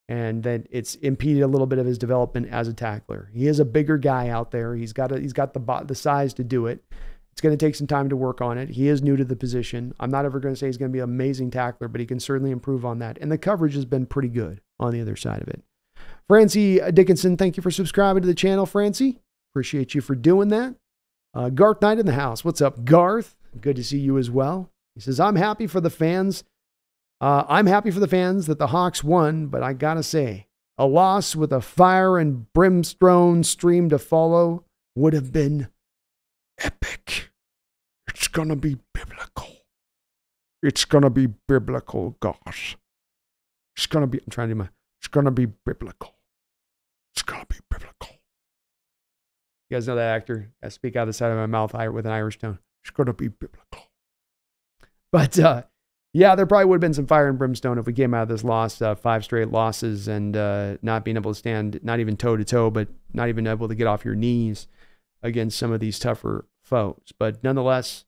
and 0.09 0.43
that 0.44 0.67
it's 0.70 0.94
impeded 0.97 1.43
a 1.43 1.49
little 1.49 1.67
bit 1.67 1.78
of 1.78 1.86
his 1.86 1.99
development 1.99 2.49
as 2.51 2.68
a 2.68 2.73
tackler. 2.73 3.31
He 3.35 3.47
is 3.47 3.59
a 3.59 3.65
bigger 3.65 3.99
guy 3.99 4.28
out 4.28 4.51
there. 4.51 4.75
He's 4.75 4.93
got 4.93 5.12
a, 5.12 5.20
he's 5.20 5.33
got 5.33 5.52
the 5.52 5.85
the 5.85 5.94
size 5.94 6.33
to 6.35 6.44
do 6.44 6.67
it. 6.67 6.85
It's 7.33 7.43
going 7.43 7.57
to 7.57 7.62
take 7.67 7.75
some 7.75 7.86
time 7.86 8.09
to 8.09 8.17
work 8.17 8.41
on 8.41 8.57
it. 8.57 8.70
He 8.70 8.89
is 8.89 9.02
new 9.02 9.15
to 9.15 9.25
the 9.25 9.36
position. 9.36 9.94
I'm 10.01 10.10
not 10.10 10.25
ever 10.25 10.41
going 10.41 10.55
to 10.55 10.59
say 10.59 10.67
he's 10.67 10.78
going 10.78 10.91
to 10.91 10.97
be 10.97 11.01
an 11.01 11.05
amazing 11.05 11.51
tackler, 11.51 11.86
but 11.86 12.01
he 12.01 12.07
can 12.07 12.18
certainly 12.18 12.51
improve 12.51 12.86
on 12.86 12.99
that. 13.01 13.18
And 13.20 13.31
the 13.31 13.36
coverage 13.36 13.75
has 13.75 13.85
been 13.85 14.07
pretty 14.07 14.28
good 14.28 14.62
on 14.81 14.93
the 14.93 15.02
other 15.02 15.17
side 15.17 15.43
of 15.43 15.49
it. 15.49 15.62
Francie 16.28 16.81
Dickinson, 16.93 17.36
thank 17.36 17.59
you 17.59 17.62
for 17.62 17.70
subscribing 17.70 18.23
to 18.23 18.26
the 18.26 18.35
channel, 18.35 18.65
Francie. 18.65 19.20
Appreciate 19.52 19.94
you 19.94 20.01
for 20.01 20.15
doing 20.15 20.49
that. 20.49 20.76
Uh, 21.35 21.51
Garth 21.51 21.83
Knight 21.83 21.99
in 21.99 22.07
the 22.07 22.12
house. 22.12 22.43
What's 22.43 22.62
up, 22.62 22.86
Garth? 22.86 23.36
Good 23.60 23.76
to 23.76 23.85
see 23.85 23.99
you 23.99 24.17
as 24.17 24.31
well. 24.31 24.70
He 24.94 25.01
says, 25.01 25.20
I'm 25.20 25.36
happy 25.36 25.67
for 25.67 25.83
the 25.83 25.91
fans 25.91 26.43
uh, 27.20 27.45
I'm 27.49 27.67
happy 27.67 27.91
for 27.91 28.01
the 28.01 28.09
fans 28.09 28.47
that 28.47 28.59
the 28.59 28.69
Hawks 28.69 29.03
won, 29.03 29.47
but 29.47 29.62
I 29.62 29.73
gotta 29.73 30.03
say, 30.03 30.47
a 30.78 30.86
loss 30.86 31.35
with 31.35 31.53
a 31.53 31.61
fire 31.61 32.19
and 32.19 32.53
brimstone 32.53 33.43
stream 33.45 33.89
to 33.89 33.99
follow 33.99 34.65
would 34.95 35.15
have 35.15 35.33
been 35.33 35.69
epic. 36.59 37.31
It's 38.09 38.28
gonna 38.28 38.57
be 38.57 38.77
biblical. 38.93 39.49
It's 40.62 40.85
gonna 40.85 41.11
be 41.11 41.28
biblical, 41.49 42.17
gosh. 42.20 42.77
It's 43.77 43.86
gonna 43.86 44.07
be, 44.07 44.19
I'm 44.19 44.31
trying 44.31 44.49
to 44.49 44.55
do 44.55 44.59
my, 44.59 44.69
it's 45.01 45.09
gonna 45.09 45.31
be 45.31 45.47
biblical. 45.47 46.15
It's 47.15 47.23
gonna 47.23 47.47
be 47.47 47.57
biblical. 47.70 48.17
You 49.70 49.77
guys 49.77 49.89
know 49.89 49.97
that 49.97 50.15
actor? 50.15 50.53
I 50.62 50.69
speak 50.69 50.97
out 50.97 51.03
of 51.03 51.09
the 51.09 51.12
side 51.15 51.31
of 51.31 51.39
my 51.39 51.47
mouth 51.47 51.73
with 51.73 52.07
an 52.07 52.12
Irish 52.12 52.39
tone. 52.39 52.59
It's 52.83 52.91
gonna 52.91 53.15
be 53.15 53.28
biblical. 53.28 53.91
But 55.12 55.39
uh, 55.39 55.62
yeah, 56.17 56.35
there 56.35 56.47
probably 56.47 56.65
would 56.65 56.77
have 56.77 56.81
been 56.81 56.95
some 56.95 57.07
fire 57.07 57.28
and 57.28 57.39
brimstone 57.39 57.77
if 57.77 57.85
we 57.85 57.93
came 57.93 58.15
out 58.15 58.23
of 58.23 58.28
this 58.28 58.43
loss, 58.43 58.81
uh, 58.81 58.95
five 58.95 59.23
straight 59.23 59.51
losses, 59.53 60.09
and 60.09 60.35
uh, 60.35 60.78
not 60.81 61.05
being 61.05 61.19
able 61.19 61.31
to 61.31 61.39
stand, 61.39 61.78
not 61.83 62.01
even 62.01 62.17
toe 62.17 62.39
to 62.39 62.45
toe, 62.45 62.70
but 62.70 62.89
not 63.12 63.28
even 63.28 63.47
able 63.47 63.69
to 63.69 63.75
get 63.75 63.86
off 63.86 64.03
your 64.03 64.15
knees 64.15 64.67
against 65.23 65.59
some 65.59 65.73
of 65.73 65.81
these 65.81 65.99
tougher 65.99 66.47
foes. 66.65 67.12
But 67.19 67.45
nonetheless, 67.45 68.07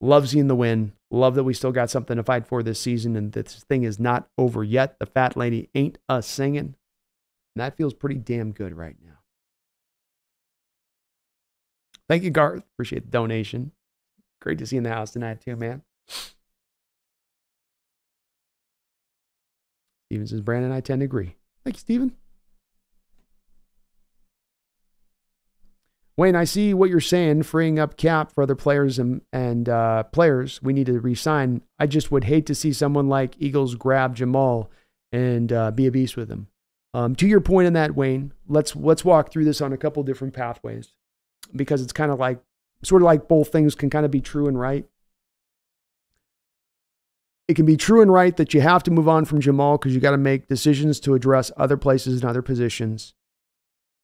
love 0.00 0.28
seeing 0.28 0.48
the 0.48 0.56
win. 0.56 0.94
Love 1.08 1.36
that 1.36 1.44
we 1.44 1.54
still 1.54 1.70
got 1.70 1.88
something 1.88 2.16
to 2.16 2.24
fight 2.24 2.48
for 2.48 2.64
this 2.64 2.80
season, 2.80 3.14
and 3.14 3.30
this 3.30 3.62
thing 3.68 3.84
is 3.84 4.00
not 4.00 4.28
over 4.36 4.64
yet. 4.64 4.98
The 4.98 5.06
fat 5.06 5.36
lady 5.36 5.70
ain't 5.72 5.98
a 6.08 6.22
singing. 6.22 6.74
And 7.54 7.62
that 7.62 7.76
feels 7.76 7.94
pretty 7.94 8.16
damn 8.16 8.50
good 8.50 8.76
right 8.76 8.96
now. 9.04 9.18
Thank 12.08 12.24
you, 12.24 12.30
Garth. 12.30 12.64
Appreciate 12.74 13.04
the 13.04 13.10
donation. 13.12 13.70
Great 14.40 14.58
to 14.58 14.66
see 14.66 14.74
you 14.74 14.78
in 14.78 14.84
the 14.84 14.90
house 14.90 15.12
tonight, 15.12 15.42
too, 15.42 15.54
man. 15.54 15.82
Steven 20.08 20.26
says, 20.26 20.40
Brandon, 20.40 20.72
I 20.72 20.80
tend 20.80 21.00
to 21.00 21.04
agree. 21.04 21.36
Thank 21.64 21.76
you, 21.76 21.80
Steven. 21.80 22.16
Wayne, 26.16 26.34
I 26.34 26.44
see 26.44 26.72
what 26.72 26.88
you're 26.88 27.00
saying, 27.00 27.42
freeing 27.42 27.78
up 27.78 27.98
cap 27.98 28.32
for 28.32 28.42
other 28.42 28.54
players 28.54 28.98
and, 28.98 29.20
and 29.32 29.68
uh, 29.68 30.04
players 30.04 30.62
we 30.62 30.72
need 30.72 30.86
to 30.86 30.98
resign. 30.98 31.60
I 31.78 31.86
just 31.86 32.10
would 32.10 32.24
hate 32.24 32.46
to 32.46 32.54
see 32.54 32.72
someone 32.72 33.08
like 33.08 33.34
Eagles 33.38 33.74
grab 33.74 34.16
Jamal 34.16 34.70
and 35.12 35.52
uh, 35.52 35.70
be 35.72 35.86
a 35.86 35.90
beast 35.90 36.16
with 36.16 36.30
him. 36.30 36.48
Um, 36.94 37.14
to 37.16 37.26
your 37.26 37.42
point 37.42 37.66
in 37.66 37.74
that, 37.74 37.94
Wayne, 37.94 38.32
let's 38.48 38.74
let's 38.74 39.04
walk 39.04 39.30
through 39.30 39.44
this 39.44 39.60
on 39.60 39.74
a 39.74 39.76
couple 39.76 40.02
different 40.02 40.32
pathways 40.32 40.94
because 41.54 41.82
it's 41.82 41.92
kind 41.92 42.10
of 42.10 42.18
like 42.18 42.40
sort 42.82 43.02
of 43.02 43.06
like 43.06 43.28
both 43.28 43.52
things 43.52 43.74
can 43.74 43.90
kind 43.90 44.06
of 44.06 44.10
be 44.10 44.22
true 44.22 44.48
and 44.48 44.58
right 44.58 44.86
it 47.48 47.54
can 47.54 47.66
be 47.66 47.76
true 47.76 48.02
and 48.02 48.12
right 48.12 48.36
that 48.36 48.54
you 48.54 48.60
have 48.60 48.82
to 48.84 48.90
move 48.90 49.08
on 49.08 49.24
from 49.24 49.40
Jamal 49.40 49.78
because 49.78 49.94
you 49.94 50.00
got 50.00 50.10
to 50.10 50.16
make 50.16 50.48
decisions 50.48 50.98
to 51.00 51.14
address 51.14 51.52
other 51.56 51.76
places 51.76 52.20
and 52.20 52.28
other 52.28 52.42
positions. 52.42 53.14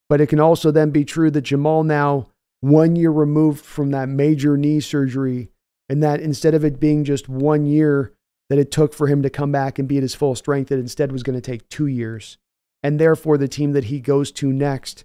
But 0.09 0.21
it 0.21 0.27
can 0.27 0.39
also 0.39 0.71
then 0.71 0.91
be 0.91 1.03
true 1.03 1.29
that 1.31 1.41
Jamal 1.41 1.83
now, 1.83 2.29
one 2.61 2.95
year 2.95 3.11
removed 3.11 3.65
from 3.65 3.91
that 3.91 4.07
major 4.07 4.55
knee 4.55 4.79
surgery, 4.79 5.49
and 5.89 6.01
that 6.01 6.21
instead 6.21 6.53
of 6.53 6.63
it 6.63 6.79
being 6.79 7.03
just 7.03 7.27
one 7.27 7.65
year 7.65 8.13
that 8.49 8.59
it 8.59 8.71
took 8.71 8.93
for 8.93 9.07
him 9.07 9.21
to 9.21 9.29
come 9.29 9.51
back 9.51 9.77
and 9.77 9.87
be 9.87 9.97
at 9.97 10.03
his 10.03 10.15
full 10.15 10.35
strength, 10.35 10.71
it 10.71 10.79
instead 10.79 11.11
was 11.11 11.23
going 11.23 11.35
to 11.35 11.41
take 11.41 11.67
two 11.67 11.87
years. 11.87 12.37
And 12.81 12.99
therefore, 12.99 13.37
the 13.37 13.47
team 13.47 13.73
that 13.73 13.85
he 13.85 13.99
goes 13.99 14.31
to 14.33 14.51
next 14.51 15.03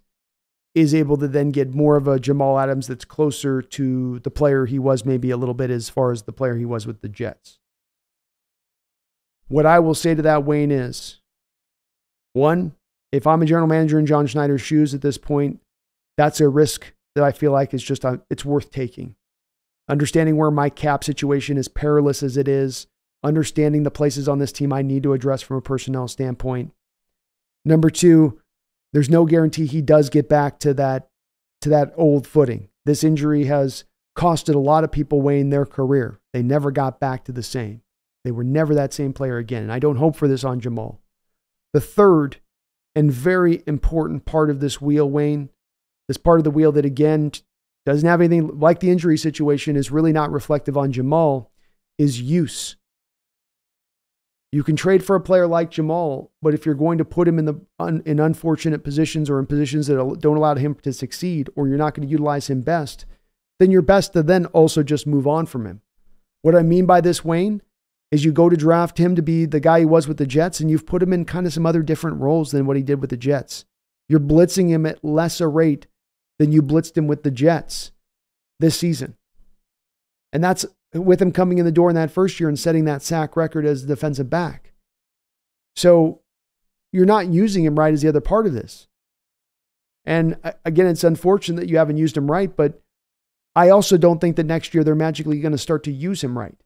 is 0.75 0.95
able 0.95 1.17
to 1.17 1.27
then 1.27 1.51
get 1.51 1.75
more 1.75 1.97
of 1.97 2.07
a 2.07 2.21
Jamal 2.21 2.59
Adams 2.59 2.87
that's 2.87 3.05
closer 3.05 3.63
to 3.63 4.21
the 4.21 4.31
player 4.31 4.67
he 4.67 4.79
was 4.79 5.05
maybe 5.05 5.31
a 5.31 5.37
little 5.37 5.55
bit 5.55 5.71
as 5.71 5.89
far 5.89 6.13
as 6.13 6.23
the 6.23 6.33
player 6.33 6.57
he 6.57 6.65
was 6.65 6.87
with 6.87 7.01
the 7.01 7.09
Jets. 7.09 7.59
What 9.49 9.67
I 9.67 9.79
will 9.79 9.95
say 9.95 10.15
to 10.15 10.23
that, 10.23 10.45
Wayne, 10.45 10.71
is 10.71 11.21
one, 12.33 12.75
if 13.13 13.27
I'm 13.27 13.43
a 13.43 13.47
general 13.47 13.67
manager 13.67 13.99
in 13.99 14.07
John 14.07 14.27
Schneider's 14.27 14.61
shoes 14.61 14.95
at 14.95 15.01
this 15.01 15.19
point, 15.19 15.61
that's 16.17 16.41
a 16.41 16.49
risk 16.49 16.93
that 17.15 17.25
I 17.25 17.33
feel 17.33 17.53
like 17.53 17.73
is 17.73 17.83
just, 17.83 18.05
it's 18.31 18.45
worth 18.45 18.71
taking. 18.71 19.15
Understanding 19.89 20.37
where 20.37 20.51
my 20.51 20.69
cap 20.69 21.03
situation 21.03 21.57
is 21.57 21.69
perilous 21.69 22.23
as 22.23 22.37
it 22.37 22.47
is, 22.47 22.87
understanding 23.25 23.83
the 23.83 23.91
places 23.91 24.29
on 24.29 24.39
this 24.39 24.53
team 24.53 24.73
I 24.73 24.83
need 24.83 25.03
to 25.05 25.15
address 25.15 25.41
from 25.41 25.57
a 25.57 25.63
personnel 25.63 26.09
standpoint. 26.09 26.73
Number 27.65 27.89
two, 27.89 28.41
there's 28.93 29.11
no 29.11 29.25
guarantee 29.25 29.67
he 29.67 29.83
does 29.83 30.11
get 30.11 30.29
back 30.29 30.59
to 30.61 30.75
that 30.75 31.09
to 31.63 31.69
that 31.71 31.93
old 31.97 32.27
footing. 32.27 32.69
This 32.85 33.03
injury 33.03 33.47
has 33.47 33.85
costed 34.17 34.55
a 34.55 34.59
lot 34.59 34.85
of 34.85 34.93
people 34.93 35.21
Wayne 35.21 35.51
their 35.51 35.67
career. 35.67 36.21
They 36.33 36.43
never 36.43 36.71
got 36.71 37.01
back 37.01 37.25
to 37.25 37.33
the 37.33 37.43
same. 37.43 37.83
They 38.29 38.33
were 38.33 38.45
never 38.45 38.75
that 38.75 38.93
same 38.93 39.15
player 39.15 39.39
again. 39.39 39.63
And 39.63 39.73
I 39.73 39.79
don't 39.79 39.97
hope 39.97 40.15
for 40.15 40.29
this 40.29 40.45
on 40.45 40.61
Jamal. 40.61 41.01
The 41.73 41.81
third 41.81 42.41
and 42.95 43.11
very 43.11 43.63
important 43.67 44.27
part 44.27 44.51
of 44.51 44.61
this 44.61 44.83
wheel, 44.83 45.09
Wayne, 45.09 45.49
this 46.09 46.19
part 46.19 46.39
of 46.39 46.45
the 46.45 46.51
wheel 46.51 46.71
that 46.73 46.85
again 46.85 47.33
doesn't 47.87 48.07
have 48.07 48.21
anything 48.21 48.61
like 48.61 48.81
the 48.81 48.91
injury 48.91 49.17
situation, 49.17 49.77
is 49.77 49.91
really 49.91 50.13
not 50.13 50.31
reflective 50.31 50.77
on 50.77 50.93
Jamal, 50.93 51.51
is 51.97 52.21
use. 52.21 52.77
You 54.53 54.63
can 54.63 54.77
trade 54.77 55.03
for 55.03 55.17
a 55.17 55.23
player 55.23 55.47
like 55.47 55.71
Jamal, 55.71 56.31
but 56.43 56.53
if 56.53 56.67
you're 56.67 56.75
going 56.75 56.99
to 56.99 57.07
put 57.07 57.29
him 57.29 57.39
in 57.39 57.47
the 57.47 57.59
un, 57.79 58.03
in 58.05 58.21
unfortunate 58.21 58.85
positions 58.85 59.31
or 59.31 59.39
in 59.39 59.47
positions 59.47 59.87
that 59.87 60.19
don't 60.21 60.37
allow 60.37 60.55
him 60.55 60.75
to 60.83 60.93
succeed, 60.93 61.49
or 61.57 61.67
you're 61.67 61.79
not 61.79 61.95
going 61.95 62.07
to 62.07 62.13
utilize 62.13 62.51
him 62.51 62.61
best, 62.61 63.07
then 63.59 63.71
you're 63.71 63.81
best 63.81 64.13
to 64.13 64.23
then 64.23 64.45
also 64.47 64.83
just 64.83 65.07
move 65.07 65.27
on 65.27 65.47
from 65.47 65.65
him. 65.65 65.81
What 66.43 66.55
I 66.55 66.63
mean 66.63 66.85
by 66.85 67.01
this, 67.01 67.25
Wayne, 67.25 67.63
is 68.11 68.25
you 68.25 68.33
go 68.33 68.49
to 68.49 68.57
draft 68.57 68.99
him 68.99 69.15
to 69.15 69.23
be 69.23 69.45
the 69.45 69.61
guy 69.61 69.81
he 69.81 69.85
was 69.85 70.09
with 70.09 70.17
the 70.17 70.27
Jets, 70.27 70.61
and 70.61 70.71
you've 70.71 70.87
put 70.87 71.03
him 71.03 71.13
in 71.13 71.25
kind 71.25 71.47
of 71.47 71.53
some 71.53 71.67
other 71.67 71.83
different 71.83 72.21
roles 72.21 72.51
than 72.51 72.67
what 72.67 72.77
he 72.77 72.83
did 72.83 73.01
with 73.01 73.11
the 73.11 73.17
Jets. 73.17 73.65
You're 74.09 74.21
blitzing 74.21 74.69
him 74.69 74.87
at 74.87 75.05
less 75.05 75.41
a 75.41 75.49
rate 75.49 75.87
than 76.39 76.53
you 76.53 76.63
blitzed 76.63 76.97
him 76.97 77.07
with 77.07 77.23
the 77.23 77.31
Jets 77.31 77.93
this 78.61 78.79
season. 78.79 79.17
And 80.33 80.43
that's 80.43 80.65
with 80.95 81.21
him 81.21 81.33
coming 81.33 81.59
in 81.59 81.67
the 81.67 81.73
door 81.73 81.91
in 81.91 81.97
that 81.97 82.11
first 82.11 82.41
year 82.41 82.49
and 82.49 82.59
setting 82.59 82.87
that 82.87 83.03
sack 83.03 83.37
record 83.37 83.67
as 83.67 83.85
a 83.85 83.87
defensive 83.87 84.31
back. 84.31 84.73
So 85.77 86.23
you're 86.93 87.05
not 87.05 87.29
using 87.29 87.65
him 87.65 87.79
right 87.79 87.93
as 87.93 88.01
the 88.01 88.09
other 88.09 88.21
part 88.21 88.47
of 88.47 88.55
this. 88.55 88.89
And 90.07 90.39
again, 90.65 90.87
it's 90.87 91.05
unfortunate 91.05 91.61
that 91.61 91.69
you 91.69 91.77
haven't 91.77 91.99
used 91.99 92.17
him 92.17 92.31
right, 92.31 92.55
but 92.57 92.81
I 93.55 93.69
also 93.69 93.99
don't 93.99 94.21
think 94.21 94.37
that 94.37 94.47
next 94.47 94.73
year 94.73 94.83
they're 94.83 94.95
magically 94.95 95.41
going 95.41 95.53
to 95.53 95.59
start 95.59 95.85
to 95.85 95.93
use 95.93 96.25
him 96.25 96.39
right 96.39 96.57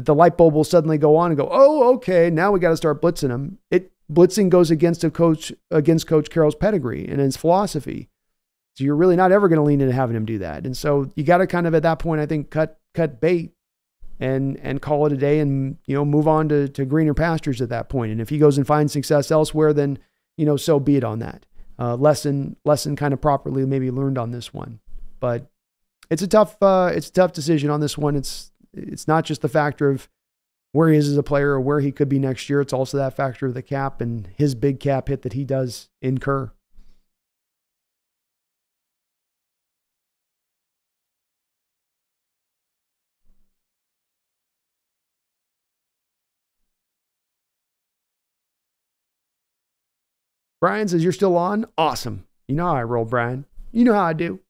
that 0.00 0.06
the 0.06 0.14
light 0.14 0.38
bulb 0.38 0.54
will 0.54 0.64
suddenly 0.64 0.96
go 0.96 1.14
on 1.14 1.30
and 1.30 1.36
go, 1.36 1.46
oh, 1.52 1.92
okay, 1.92 2.30
now 2.30 2.50
we 2.50 2.58
got 2.58 2.70
to 2.70 2.76
start 2.76 3.02
blitzing 3.02 3.28
him. 3.28 3.58
It 3.70 3.92
blitzing 4.10 4.48
goes 4.48 4.70
against 4.70 5.04
a 5.04 5.10
coach 5.10 5.52
against 5.70 6.06
Coach 6.06 6.30
Carroll's 6.30 6.54
pedigree 6.54 7.06
and 7.06 7.20
his 7.20 7.36
philosophy. 7.36 8.08
So 8.76 8.84
you're 8.84 8.96
really 8.96 9.14
not 9.14 9.30
ever 9.30 9.46
going 9.46 9.58
to 9.58 9.62
lean 9.62 9.82
into 9.82 9.92
having 9.92 10.16
him 10.16 10.24
do 10.24 10.38
that. 10.38 10.64
And 10.64 10.74
so 10.74 11.10
you 11.16 11.22
got 11.22 11.38
to 11.38 11.46
kind 11.46 11.66
of 11.66 11.74
at 11.74 11.82
that 11.82 11.98
point, 11.98 12.22
I 12.22 12.24
think, 12.24 12.48
cut 12.48 12.80
cut 12.94 13.20
bait 13.20 13.52
and 14.18 14.58
and 14.62 14.80
call 14.80 15.04
it 15.04 15.12
a 15.12 15.18
day 15.18 15.38
and 15.38 15.76
you 15.84 15.94
know 15.94 16.06
move 16.06 16.26
on 16.26 16.48
to 16.48 16.66
to 16.68 16.86
greener 16.86 17.12
pastures 17.12 17.60
at 17.60 17.68
that 17.68 17.90
point. 17.90 18.10
And 18.10 18.22
if 18.22 18.30
he 18.30 18.38
goes 18.38 18.56
and 18.56 18.66
finds 18.66 18.94
success 18.94 19.30
elsewhere, 19.30 19.74
then 19.74 19.98
you 20.38 20.46
know 20.46 20.56
so 20.56 20.80
be 20.80 20.96
it 20.96 21.04
on 21.04 21.18
that. 21.18 21.44
Uh, 21.78 21.94
lesson 21.94 22.56
lesson 22.64 22.96
kind 22.96 23.12
of 23.12 23.20
properly 23.20 23.66
maybe 23.66 23.90
learned 23.90 24.16
on 24.16 24.30
this 24.30 24.54
one, 24.54 24.80
but 25.20 25.50
it's 26.10 26.22
a 26.22 26.26
tough 26.26 26.56
uh, 26.62 26.90
it's 26.94 27.10
a 27.10 27.12
tough 27.12 27.34
decision 27.34 27.68
on 27.68 27.80
this 27.80 27.98
one. 27.98 28.16
It's 28.16 28.50
it's 28.74 29.08
not 29.08 29.24
just 29.24 29.42
the 29.42 29.48
factor 29.48 29.90
of 29.90 30.08
where 30.72 30.88
he 30.88 30.96
is 30.96 31.08
as 31.08 31.16
a 31.16 31.22
player 31.22 31.50
or 31.50 31.60
where 31.60 31.80
he 31.80 31.92
could 31.92 32.08
be 32.08 32.18
next 32.18 32.48
year. 32.48 32.60
It's 32.60 32.72
also 32.72 32.96
that 32.98 33.16
factor 33.16 33.46
of 33.46 33.54
the 33.54 33.62
cap 33.62 34.00
and 34.00 34.28
his 34.36 34.54
big 34.54 34.80
cap 34.80 35.08
hit 35.08 35.22
that 35.22 35.32
he 35.32 35.44
does 35.44 35.88
incur. 36.00 36.52
Brian 50.60 50.88
says, 50.88 51.02
You're 51.02 51.12
still 51.12 51.36
on? 51.36 51.66
Awesome. 51.78 52.26
You 52.46 52.54
know 52.54 52.66
how 52.66 52.76
I 52.76 52.82
roll, 52.82 53.06
Brian. 53.06 53.46
You 53.72 53.84
know 53.84 53.94
how 53.94 54.04
I 54.04 54.12
do. 54.12 54.40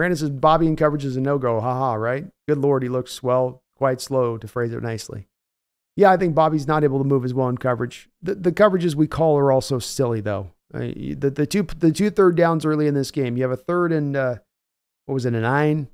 Brandon 0.00 0.16
says, 0.16 0.30
Bobby 0.30 0.66
in 0.66 0.76
coverage 0.76 1.04
is 1.04 1.18
a 1.18 1.20
no 1.20 1.36
go. 1.36 1.60
Haha, 1.60 1.92
right? 1.92 2.24
Good 2.48 2.56
Lord, 2.56 2.82
he 2.82 2.88
looks, 2.88 3.22
well, 3.22 3.62
quite 3.76 4.00
slow 4.00 4.38
to 4.38 4.48
phrase 4.48 4.72
it 4.72 4.82
nicely. 4.82 5.28
Yeah, 5.94 6.10
I 6.10 6.16
think 6.16 6.34
Bobby's 6.34 6.66
not 6.66 6.84
able 6.84 6.96
to 7.00 7.04
move 7.04 7.22
as 7.22 7.34
well 7.34 7.50
in 7.50 7.58
coverage. 7.58 8.08
The, 8.22 8.34
the 8.34 8.50
coverages 8.50 8.94
we 8.94 9.06
call 9.06 9.38
are 9.38 9.52
also 9.52 9.78
silly, 9.78 10.22
though. 10.22 10.52
Uh, 10.72 10.88
the, 11.18 11.30
the 11.36 11.46
two 11.46 11.64
the 11.64 11.92
two 11.92 12.08
third 12.08 12.34
downs 12.34 12.64
early 12.64 12.86
in 12.86 12.94
this 12.94 13.10
game, 13.10 13.36
you 13.36 13.42
have 13.42 13.50
a 13.50 13.58
third 13.58 13.92
and 13.92 14.16
uh, 14.16 14.36
what 15.04 15.12
was 15.12 15.26
it, 15.26 15.34
a 15.34 15.40
nine? 15.42 15.88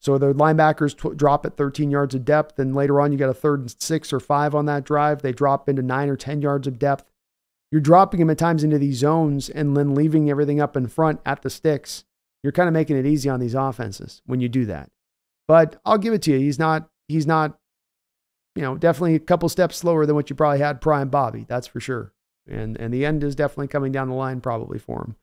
So 0.00 0.18
the 0.18 0.34
linebackers 0.34 1.16
drop 1.16 1.46
at 1.46 1.56
13 1.56 1.88
yards 1.88 2.16
of 2.16 2.24
depth, 2.24 2.58
and 2.58 2.74
later 2.74 3.00
on 3.00 3.12
you 3.12 3.18
got 3.18 3.30
a 3.30 3.34
third 3.34 3.60
and 3.60 3.76
six 3.80 4.12
or 4.12 4.18
five 4.18 4.56
on 4.56 4.66
that 4.66 4.82
drive. 4.82 5.22
They 5.22 5.30
drop 5.30 5.68
into 5.68 5.82
nine 5.82 6.08
or 6.08 6.16
10 6.16 6.42
yards 6.42 6.66
of 6.66 6.80
depth. 6.80 7.08
You're 7.70 7.80
dropping 7.80 8.20
him 8.20 8.30
at 8.30 8.38
times 8.38 8.64
into 8.64 8.78
these 8.78 8.98
zones 8.98 9.48
and 9.48 9.76
then 9.76 9.94
leaving 9.94 10.28
everything 10.28 10.60
up 10.60 10.76
in 10.76 10.88
front 10.88 11.20
at 11.24 11.42
the 11.42 11.50
sticks. 11.50 12.02
You're 12.42 12.52
kind 12.52 12.68
of 12.68 12.72
making 12.72 12.96
it 12.96 13.06
easy 13.06 13.28
on 13.28 13.40
these 13.40 13.54
offenses 13.54 14.22
when 14.26 14.40
you 14.40 14.48
do 14.48 14.66
that. 14.66 14.90
But 15.46 15.80
I'll 15.84 15.98
give 15.98 16.14
it 16.14 16.22
to 16.22 16.32
you. 16.32 16.38
He's 16.38 16.58
not, 16.58 16.88
he's 17.08 17.26
not, 17.26 17.58
you 18.54 18.62
know, 18.62 18.76
definitely 18.76 19.14
a 19.14 19.20
couple 19.20 19.48
steps 19.48 19.76
slower 19.76 20.06
than 20.06 20.14
what 20.14 20.30
you 20.30 20.36
probably 20.36 20.58
had 20.58 20.80
prime 20.80 21.08
Bobby. 21.08 21.44
That's 21.48 21.66
for 21.66 21.80
sure. 21.80 22.12
And 22.48 22.76
and 22.78 22.92
the 22.92 23.06
end 23.06 23.22
is 23.22 23.36
definitely 23.36 23.68
coming 23.68 23.92
down 23.92 24.08
the 24.08 24.14
line 24.14 24.40
probably 24.40 24.78
for 24.78 25.02
him. 25.02 25.16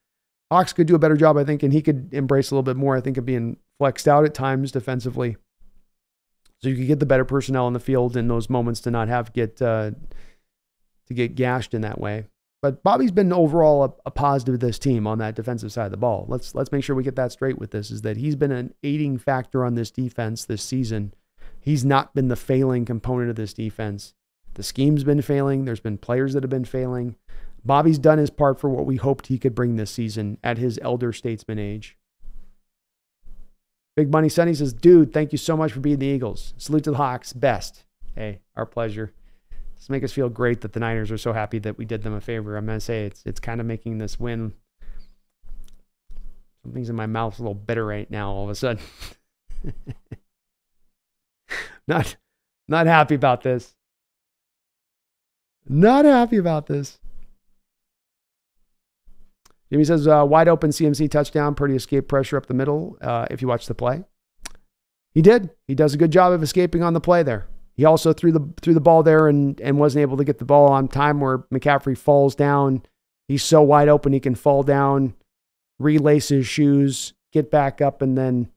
Hawks 0.52 0.72
could 0.74 0.88
do 0.88 0.96
a 0.96 1.00
better 1.00 1.18
job, 1.18 1.36
I 1.38 1.44
think, 1.44 1.62
and 1.62 1.74
he 1.74 1.82
could 1.82 2.14
embrace 2.14 2.52
a 2.52 2.56
little 2.56 2.64
bit 2.64 2.78
more, 2.78 2.96
I 2.96 3.02
think, 3.02 3.18
of 3.18 3.26
being 3.26 3.58
flexed 3.80 4.08
out 4.08 4.24
at 4.24 4.34
times 4.34 4.72
defensively. 4.72 5.36
So 6.60 6.70
you 6.70 6.76
could 6.76 6.88
get 6.88 7.00
the 7.00 7.06
better 7.06 7.26
personnel 7.26 7.68
in 7.68 7.74
the 7.74 7.80
field 7.80 8.16
in 8.16 8.28
those 8.28 8.50
moments 8.50 8.80
to 8.82 8.92
not 8.92 9.10
have 9.10 9.34
get 9.34 9.62
uh, 9.62 9.92
to 11.08 11.14
get 11.14 11.36
gashed 11.36 11.74
in 11.74 11.82
that 11.82 12.00
way. 12.00 12.26
But 12.62 12.82
Bobby's 12.82 13.12
been 13.12 13.32
overall 13.32 13.84
a, 13.84 13.94
a, 14.08 14.12
positive 14.12 14.56
of 14.56 14.60
this 14.62 14.80
team 14.80 15.06
on 15.06 15.20
that 15.20 15.36
defensive 15.36 15.72
side 15.72 15.86
of 15.86 15.92
the 15.92 15.98
ball. 15.98 16.26
Let's 16.28 16.56
let's 16.56 16.72
make 16.72 16.84
sure 16.84 16.96
we 16.96 17.04
get 17.04 17.16
that 17.16 17.32
straight 17.32 17.60
with 17.60 17.72
this. 17.72 17.92
Is 17.92 18.02
that 18.02 18.18
he's 18.18 18.36
been 18.36 18.52
an 18.52 18.74
aiding 18.84 19.20
factor 19.20 19.64
on 19.64 19.76
this 19.76 19.92
defense 19.92 20.44
this 20.46 20.64
season. 20.64 21.14
He's 21.60 21.86
not 21.86 22.16
been 22.16 22.30
the 22.30 22.36
failing 22.36 22.86
component 22.86 23.30
of 23.30 23.36
this 23.36 23.54
defense. 23.54 24.16
The 24.56 24.64
scheme's 24.64 25.04
been 25.04 25.22
failing. 25.22 25.66
There's 25.66 25.80
been 25.80 26.00
players 26.00 26.34
that 26.34 26.42
have 26.42 26.50
been 26.50 26.66
failing. 26.66 27.16
Bobby's 27.64 28.00
done 28.00 28.18
his 28.18 28.30
part 28.30 28.60
for 28.60 28.70
what 28.70 28.86
we 28.86 28.96
hoped 28.96 29.28
he 29.28 29.38
could 29.38 29.54
bring 29.54 29.76
this 29.76 29.92
season 29.92 30.38
at 30.44 30.58
his 30.58 30.80
elder 30.82 31.14
statesman 31.14 31.60
age. 31.60 31.98
Big 33.96 34.12
Money 34.12 34.30
Sunny 34.30 34.54
says, 34.54 34.74
dude, 34.74 35.12
thank 35.12 35.32
you 35.32 35.38
so 35.38 35.58
much 35.58 35.74
for 35.74 35.80
being 35.80 36.00
the 36.00 36.06
Eagles. 36.06 36.54
Salute 36.58 36.86
to 36.86 36.92
the 36.92 36.98
Hawks. 36.98 37.34
Best. 37.34 37.84
Hey, 38.16 38.40
our 38.56 38.66
pleasure 38.66 39.14
just 39.78 39.90
make 39.90 40.04
us 40.04 40.12
feel 40.12 40.30
great 40.30 40.62
that 40.62 40.74
the 40.74 40.80
Niners 40.80 41.12
are 41.12 41.18
so 41.18 41.34
happy 41.34 41.60
that 41.60 41.78
we 41.78 41.86
did 41.86 42.04
them 42.04 42.14
a 42.14 42.22
favor. 42.22 42.58
I'm 42.58 42.66
gonna 42.66 42.80
say 42.80 43.06
it's 43.06 43.24
it's 43.26 43.40
kind 43.40 43.62
of 43.62 43.68
making 43.68 43.98
this 43.98 44.20
win. 44.20 44.54
Something's 46.64 46.90
in 46.90 46.96
my 46.96 47.06
mouth 47.06 47.38
a 47.40 47.42
little 47.42 47.54
bitter 47.54 47.86
right 47.86 48.10
now. 48.10 48.32
All 48.32 48.44
of 48.44 48.50
a 48.50 48.56
sudden, 48.56 48.82
not 51.88 52.18
not 52.68 52.88
happy 52.88 53.16
about 53.16 53.44
this. 53.44 53.76
Not 55.70 56.06
happy 56.06 56.38
about 56.38 56.68
this. 56.68 57.00
Jimmy 59.70 59.84
says 59.84 60.08
uh, 60.08 60.26
wide 60.26 60.48
open 60.48 60.72
CMC 60.72 61.12
touchdown. 61.12 61.54
Purdy 61.54 61.76
escape 61.76 62.08
pressure 62.08 62.38
up 62.38 62.46
the 62.46 62.54
middle. 62.54 62.98
Uh, 63.02 63.28
if 63.30 63.42
you 63.42 63.48
watch 63.48 63.68
the 63.68 63.76
play, 63.76 64.04
he 65.14 65.22
did. 65.22 65.52
He 65.68 65.76
does 65.76 65.94
a 65.94 65.98
good 65.98 66.12
job 66.12 66.32
of 66.32 66.42
escaping 66.42 66.84
on 66.84 66.94
the 66.94 67.02
play 67.02 67.22
there. 67.22 67.48
He 67.78 67.86
also 67.86 68.12
threw 68.12 68.32
the 68.32 68.50
threw 68.60 68.74
the 68.74 68.82
ball 68.82 69.04
there 69.04 69.28
and 69.28 69.62
and 69.62 69.78
wasn't 69.78 70.02
able 70.02 70.18
to 70.18 70.24
get 70.24 70.40
the 70.40 70.46
ball 70.46 70.68
on 70.68 70.88
time 70.88 71.20
where 71.20 71.40
McCaffrey 71.54 71.98
falls 71.98 72.36
down. 72.36 72.84
He's 73.28 73.44
so 73.44 73.62
wide 73.62 73.88
open 73.88 74.14
he 74.14 74.20
can 74.20 74.36
fall 74.36 74.64
down, 74.64 75.14
relace 75.80 76.30
his 76.30 76.48
shoes, 76.48 77.14
get 77.32 77.52
back 77.52 77.82
up, 77.82 78.02
and 78.02 78.18
then 78.18 78.50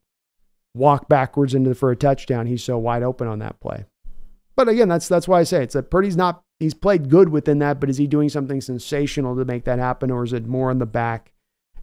walk 0.75 1.09
backwards 1.09 1.55
into 1.55 1.71
the, 1.71 1.75
for 1.75 1.91
a 1.91 1.97
touchdown. 1.97 2.47
He's 2.47 2.65
so 2.65 2.79
wide 2.79 3.03
open 3.03 3.29
on 3.29 3.41
that 3.41 3.61
play. 3.61 3.85
But 4.57 4.69
again, 4.69 4.89
that's 4.89 5.09
that's 5.09 5.29
why 5.29 5.41
I 5.41 5.45
say 5.45 5.63
it's 5.63 5.75
that 5.75 5.91
Purdy's 5.91 6.17
not 6.17 6.43
he's 6.59 6.75
played 6.75 7.11
good 7.11 7.29
within 7.29 7.59
that, 7.59 7.79
but 7.79 7.91
is 7.91 7.99
he 7.99 8.07
doing 8.07 8.31
something 8.31 8.61
sensational 8.61 9.37
to 9.37 9.45
make 9.45 9.65
that 9.65 9.79
happen, 9.79 10.11
or 10.11 10.25
is 10.25 10.33
it 10.33 10.47
more 10.47 10.71
on 10.71 10.79
the 10.79 10.87
back 10.87 11.33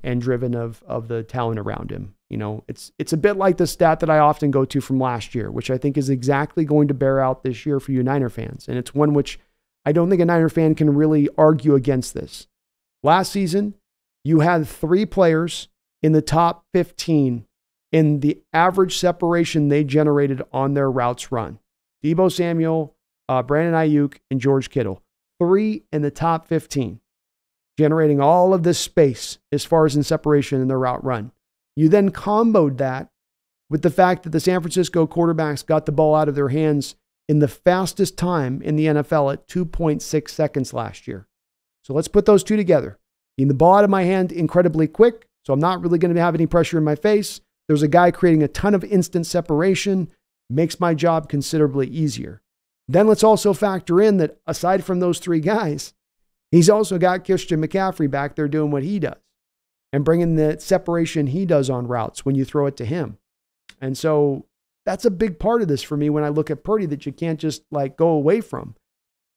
and 0.03 0.21
driven 0.21 0.55
of 0.55 0.83
of 0.87 1.07
the 1.07 1.23
talent 1.23 1.59
around 1.59 1.91
him? 1.91 2.15
You 2.29 2.37
know, 2.37 2.63
it's 2.67 2.91
it's 2.99 3.13
a 3.13 3.17
bit 3.17 3.37
like 3.37 3.57
the 3.57 3.67
stat 3.67 4.01
that 4.01 4.09
I 4.09 4.19
often 4.19 4.51
go 4.51 4.65
to 4.65 4.81
from 4.81 4.99
last 4.99 5.33
year, 5.33 5.49
which 5.49 5.71
I 5.71 5.77
think 5.77 5.97
is 5.97 6.09
exactly 6.09 6.65
going 6.65 6.89
to 6.89 6.93
bear 6.93 7.21
out 7.21 7.43
this 7.43 7.65
year 7.65 7.79
for 7.79 7.91
you 7.91 8.03
Niner 8.03 8.29
fans. 8.29 8.67
And 8.67 8.77
it's 8.77 8.93
one 8.93 9.13
which 9.13 9.39
I 9.85 9.93
don't 9.93 10.09
think 10.09 10.21
a 10.21 10.25
Niner 10.25 10.49
fan 10.49 10.75
can 10.75 10.93
really 10.93 11.29
argue 11.37 11.75
against 11.75 12.13
this. 12.13 12.47
Last 13.03 13.31
season, 13.31 13.75
you 14.25 14.41
had 14.41 14.67
three 14.67 15.05
players 15.05 15.69
in 16.03 16.11
the 16.11 16.21
top 16.21 16.65
15 16.73 17.45
in 17.93 18.19
the 18.19 18.41
average 18.51 18.97
separation 18.97 19.69
they 19.69 19.85
generated 19.85 20.41
on 20.51 20.73
their 20.73 20.91
routes 20.91 21.31
run. 21.31 21.59
Deebo 22.03 22.31
Samuel, 22.31 22.95
uh, 23.29 23.41
Brandon 23.41 23.73
Aiyuk, 23.73 24.17
and 24.29 24.41
George 24.41 24.69
Kittle. 24.69 25.01
Three 25.39 25.83
in 25.93 26.01
the 26.01 26.11
top 26.11 26.47
15, 26.47 26.99
generating 27.77 28.19
all 28.19 28.53
of 28.53 28.63
this 28.63 28.79
space 28.79 29.37
as 29.51 29.63
far 29.63 29.85
as 29.85 29.95
in 29.95 30.03
separation 30.03 30.61
in 30.61 30.67
their 30.67 30.79
route 30.79 31.03
run. 31.03 31.31
You 31.77 31.89
then 31.89 32.09
comboed 32.09 32.79
that 32.79 33.11
with 33.69 33.83
the 33.83 33.91
fact 33.91 34.23
that 34.23 34.31
the 34.31 34.39
San 34.39 34.61
Francisco 34.61 35.05
quarterbacks 35.05 35.63
got 35.63 35.85
the 35.85 35.91
ball 35.91 36.15
out 36.15 36.27
of 36.27 36.33
their 36.33 36.49
hands 36.49 36.95
in 37.29 37.37
the 37.37 37.47
fastest 37.47 38.17
time 38.17 38.63
in 38.63 38.75
the 38.75 38.87
NFL 38.87 39.31
at 39.31 39.47
2.6 39.47 40.29
seconds 40.29 40.73
last 40.73 41.07
year. 41.07 41.27
So 41.83 41.93
let's 41.93 42.07
put 42.07 42.25
those 42.25 42.43
two 42.43 42.57
together. 42.57 42.97
Getting 43.37 43.49
the 43.49 43.53
ball 43.53 43.75
out 43.75 43.83
of 43.83 43.91
my 43.91 44.05
hand 44.05 44.31
incredibly 44.31 44.87
quick, 44.87 45.27
so 45.45 45.53
I'm 45.53 45.59
not 45.59 45.79
really 45.81 45.99
going 45.99 46.15
to 46.15 46.19
have 46.19 46.33
any 46.33 46.47
pressure 46.47 46.79
in 46.79 46.83
my 46.83 46.95
face. 46.95 47.41
There's 47.67 47.83
a 47.83 47.87
guy 47.87 48.09
creating 48.09 48.41
a 48.41 48.47
ton 48.47 48.73
of 48.73 48.83
instant 48.83 49.27
separation, 49.27 50.09
makes 50.49 50.79
my 50.79 50.95
job 50.95 51.29
considerably 51.29 51.85
easier. 51.85 52.41
Then 52.87 53.05
let's 53.05 53.23
also 53.23 53.53
factor 53.53 54.01
in 54.01 54.17
that 54.17 54.39
aside 54.47 54.83
from 54.83 54.99
those 54.99 55.19
three 55.19 55.41
guys, 55.41 55.93
he's 56.49 56.71
also 56.71 56.97
got 56.97 57.23
Christian 57.23 57.61
McCaffrey 57.61 58.09
back 58.09 58.35
there 58.35 58.47
doing 58.47 58.71
what 58.71 58.81
he 58.81 58.97
does 58.97 59.17
and 59.93 60.05
bringing 60.05 60.35
the 60.35 60.59
separation 60.59 61.27
he 61.27 61.45
does 61.45 61.69
on 61.69 61.87
routes 61.87 62.25
when 62.25 62.35
you 62.35 62.45
throw 62.45 62.65
it 62.65 62.77
to 62.77 62.85
him. 62.85 63.17
And 63.79 63.97
so 63.97 64.45
that's 64.85 65.05
a 65.05 65.11
big 65.11 65.39
part 65.39 65.61
of 65.61 65.67
this 65.67 65.83
for 65.83 65.97
me 65.97 66.09
when 66.09 66.23
I 66.23 66.29
look 66.29 66.49
at 66.49 66.63
Purdy 66.63 66.85
that 66.87 67.05
you 67.05 67.11
can't 67.11 67.39
just 67.39 67.63
like 67.71 67.97
go 67.97 68.09
away 68.09 68.41
from. 68.41 68.75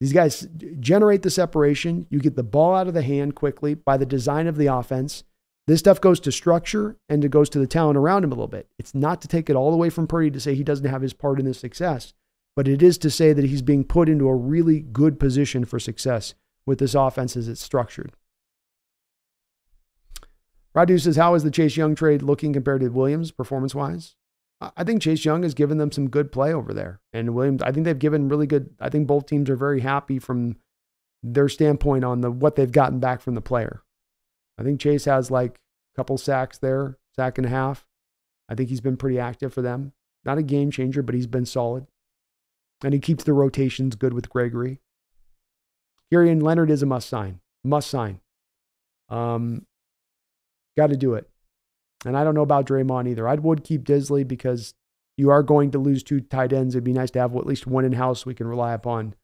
These 0.01 0.13
guys 0.13 0.49
generate 0.79 1.23
the 1.23 1.31
separation. 1.31 2.07
You 2.09 2.21
get 2.21 2.37
the 2.37 2.43
ball 2.43 2.75
out 2.75 2.89
of 2.89 2.95
the 2.95 3.03
hand 3.03 3.35
quickly 3.35 3.75
by 3.75 3.97
the 3.97 4.07
design 4.07 4.47
of 4.47 4.57
the 4.57 4.67
offense. 4.67 5.25
This 5.67 5.81
stuff 5.81 6.01
goes 6.01 6.21
to 6.21 6.33
structure 6.33 6.97
and 7.09 7.25
it 7.25 7.31
goes 7.31 7.51
to 7.51 7.59
the 7.59 7.67
talent 7.67 7.99
around 7.99 8.25
him 8.25 8.33
a 8.33 8.35
little 8.35 8.49
bit. 8.49 8.69
It's 8.79 8.95
not 8.95 9.21
to 9.23 9.29
take 9.29 9.51
it 9.51 9.57
all 9.57 9.75
away 9.75 9.91
from 9.91 10.07
Purdy 10.07 10.31
to 10.31 10.41
say 10.41 10.55
he 10.55 10.65
doesn't 10.65 10.89
have 10.89 11.03
his 11.03 11.13
part 11.13 11.39
in 11.39 11.45
the 11.45 11.53
success, 11.55 12.15
but 12.57 12.67
it 12.67 12.83
is 12.83 12.97
to 12.99 13.11
say 13.11 13.33
that 13.33 13.45
he's 13.45 13.63
being 13.63 13.85
put 13.85 14.09
into 14.09 14.27
a 14.29 14.35
really 14.35 14.81
good 14.81 15.21
position 15.21 15.65
for 15.65 15.79
success 15.79 16.35
with 16.65 16.79
this 16.79 16.95
offense 16.95 17.37
as 17.37 17.47
it's 17.47 17.63
structured. 17.63 18.13
Radu 20.75 21.01
says, 21.01 21.17
How 21.17 21.35
is 21.35 21.43
the 21.43 21.51
Chase 21.51 21.77
Young 21.77 21.95
trade 21.95 22.23
looking 22.23 22.53
compared 22.53 22.81
to 22.81 22.89
Williams 22.89 23.31
performance 23.31 23.75
wise? 23.75 24.17
I 24.61 24.85
think 24.85 25.01
Chase 25.01 25.25
Young 25.25 25.43
has 25.43 25.55
given 25.55 25.79
them 25.79 25.91
some 25.91 26.11
good 26.11 26.31
play 26.31 26.53
over 26.53 26.75
there. 26.75 27.01
And 27.13 27.35
Williams, 27.35 27.63
I 27.63 27.73
think 27.73 27.85
they've 27.85 27.99
given 27.99 28.29
really 28.29 28.47
good, 28.47 28.75
I 28.79 28.91
think 28.91 29.07
both 29.07 29.27
teams 29.27 29.49
are 29.49 29.57
very 29.57 29.81
happy 29.81 30.19
from 30.19 30.57
their 31.23 31.49
standpoint 31.49 32.05
on 32.05 32.21
the 32.21 32.31
what 32.31 32.57
they've 32.57 32.71
gotten 32.71 33.01
back 33.01 33.23
from 33.23 33.35
the 33.35 33.41
player. 33.41 33.83
I 34.59 34.63
think 34.63 34.81
Chase 34.81 35.07
has 35.07 35.31
like 35.31 35.59
a 35.95 35.97
couple 35.97 36.19
sacks 36.19 36.59
there, 36.59 36.99
sack 37.17 37.39
and 37.39 37.47
a 37.47 37.51
half. 37.51 37.87
I 38.49 38.55
think 38.55 38.69
he's 38.69 38.83
been 38.83 38.99
pretty 38.99 39.19
active 39.19 39.55
for 39.55 39.63
them. 39.63 39.93
Not 40.25 40.39
a 40.39 40.43
game 40.43 40.71
changer, 40.71 41.03
but 41.03 41.15
he's 41.15 41.27
been 41.27 41.47
solid. 41.47 41.87
And 42.85 42.93
he 42.93 43.01
keeps 43.01 43.25
the 43.25 43.33
rotations 43.33 43.97
good 43.97 44.13
with 44.13 44.29
Gregory. 44.29 44.81
Kieran 46.11 46.41
Leonard 46.41 46.71
is 46.71 46.83
a 46.83 46.87
must 46.87 47.09
sign. 47.09 47.41
Must 47.65 47.89
sign. 47.89 48.21
Um, 49.09 49.67
got 50.77 50.89
to 50.89 50.97
do 50.97 51.15
it. 51.15 51.29
And 52.05 52.17
I 52.17 52.25
don't 52.25 52.35
know 52.35 52.43
about 52.43 52.67
Dre'Mont 52.67 53.09
either. 53.09 53.29
I 53.29 53.35
would 53.35 53.65
keep 53.65 53.85
Dissly 53.85 54.27
because 54.27 54.75
you 55.17 55.31
are 55.31 55.43
going 55.43 55.71
to 55.73 55.79
lose 55.79 56.03
two 56.03 56.21
tight 56.21 56.53
ends. 56.53 56.75
It'd 56.75 56.85
be 56.85 56.93
nice 56.93 57.11
to 57.13 57.19
have 57.19 57.37
at 57.37 57.47
least 57.47 57.67
one 57.67 57.85
in 57.85 57.93
house 57.93 58.25
we 58.25 58.35
can 58.35 58.47
rely 58.47 58.73
upon. 58.73 59.15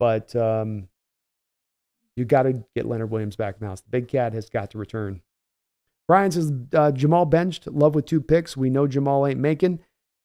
But 0.00 0.34
um, 0.34 0.88
you 2.16 2.24
got 2.24 2.42
to 2.42 2.64
get 2.74 2.86
Leonard 2.86 3.10
Williams 3.10 3.36
back 3.36 3.54
in 3.54 3.60
the 3.60 3.68
house. 3.68 3.80
The 3.82 3.90
big 3.90 4.08
cat 4.08 4.32
has 4.32 4.50
got 4.50 4.72
to 4.72 4.78
return. 4.78 5.22
Brian 6.08 6.32
says 6.32 6.52
uh, 6.74 6.90
Jamal 6.90 7.24
benched, 7.24 7.68
love 7.68 7.94
with 7.94 8.06
two 8.06 8.20
picks. 8.20 8.56
We 8.56 8.68
know 8.68 8.88
Jamal 8.88 9.26
ain't 9.26 9.38
making. 9.38 9.78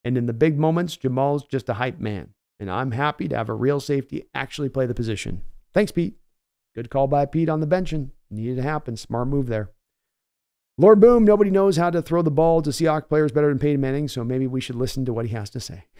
And 0.03 0.17
in 0.17 0.25
the 0.25 0.33
big 0.33 0.57
moments, 0.57 0.97
Jamal's 0.97 1.45
just 1.45 1.69
a 1.69 1.75
hype 1.75 1.99
man. 1.99 2.33
And 2.59 2.71
I'm 2.71 2.91
happy 2.91 3.27
to 3.27 3.37
have 3.37 3.49
a 3.49 3.53
real 3.53 3.79
safety 3.79 4.25
actually 4.33 4.69
play 4.69 4.87
the 4.87 4.95
position. 4.95 5.43
Thanks, 5.73 5.91
Pete. 5.91 6.15
Good 6.73 6.89
call 6.89 7.07
by 7.07 7.25
Pete 7.25 7.49
on 7.49 7.59
the 7.59 7.67
benching. 7.67 8.09
Needed 8.31 8.55
to 8.57 8.63
happen. 8.63 8.97
Smart 8.97 9.27
move 9.27 9.47
there. 9.47 9.69
Lord 10.79 10.99
Boom, 10.99 11.23
nobody 11.23 11.49
knows 11.49 11.77
how 11.77 11.89
to 11.89 12.01
throw 12.03 12.21
the 12.21 12.29
ball 12.29 12.61
to 12.61 12.69
Seahawks 12.69 13.09
players 13.09 13.31
better 13.31 13.49
than 13.49 13.57
Peyton 13.57 13.81
Manning, 13.81 14.07
so 14.07 14.23
maybe 14.23 14.45
we 14.45 14.61
should 14.61 14.75
listen 14.75 15.05
to 15.05 15.13
what 15.13 15.25
he 15.25 15.33
has 15.33 15.49
to 15.51 15.59
say. 15.59 15.85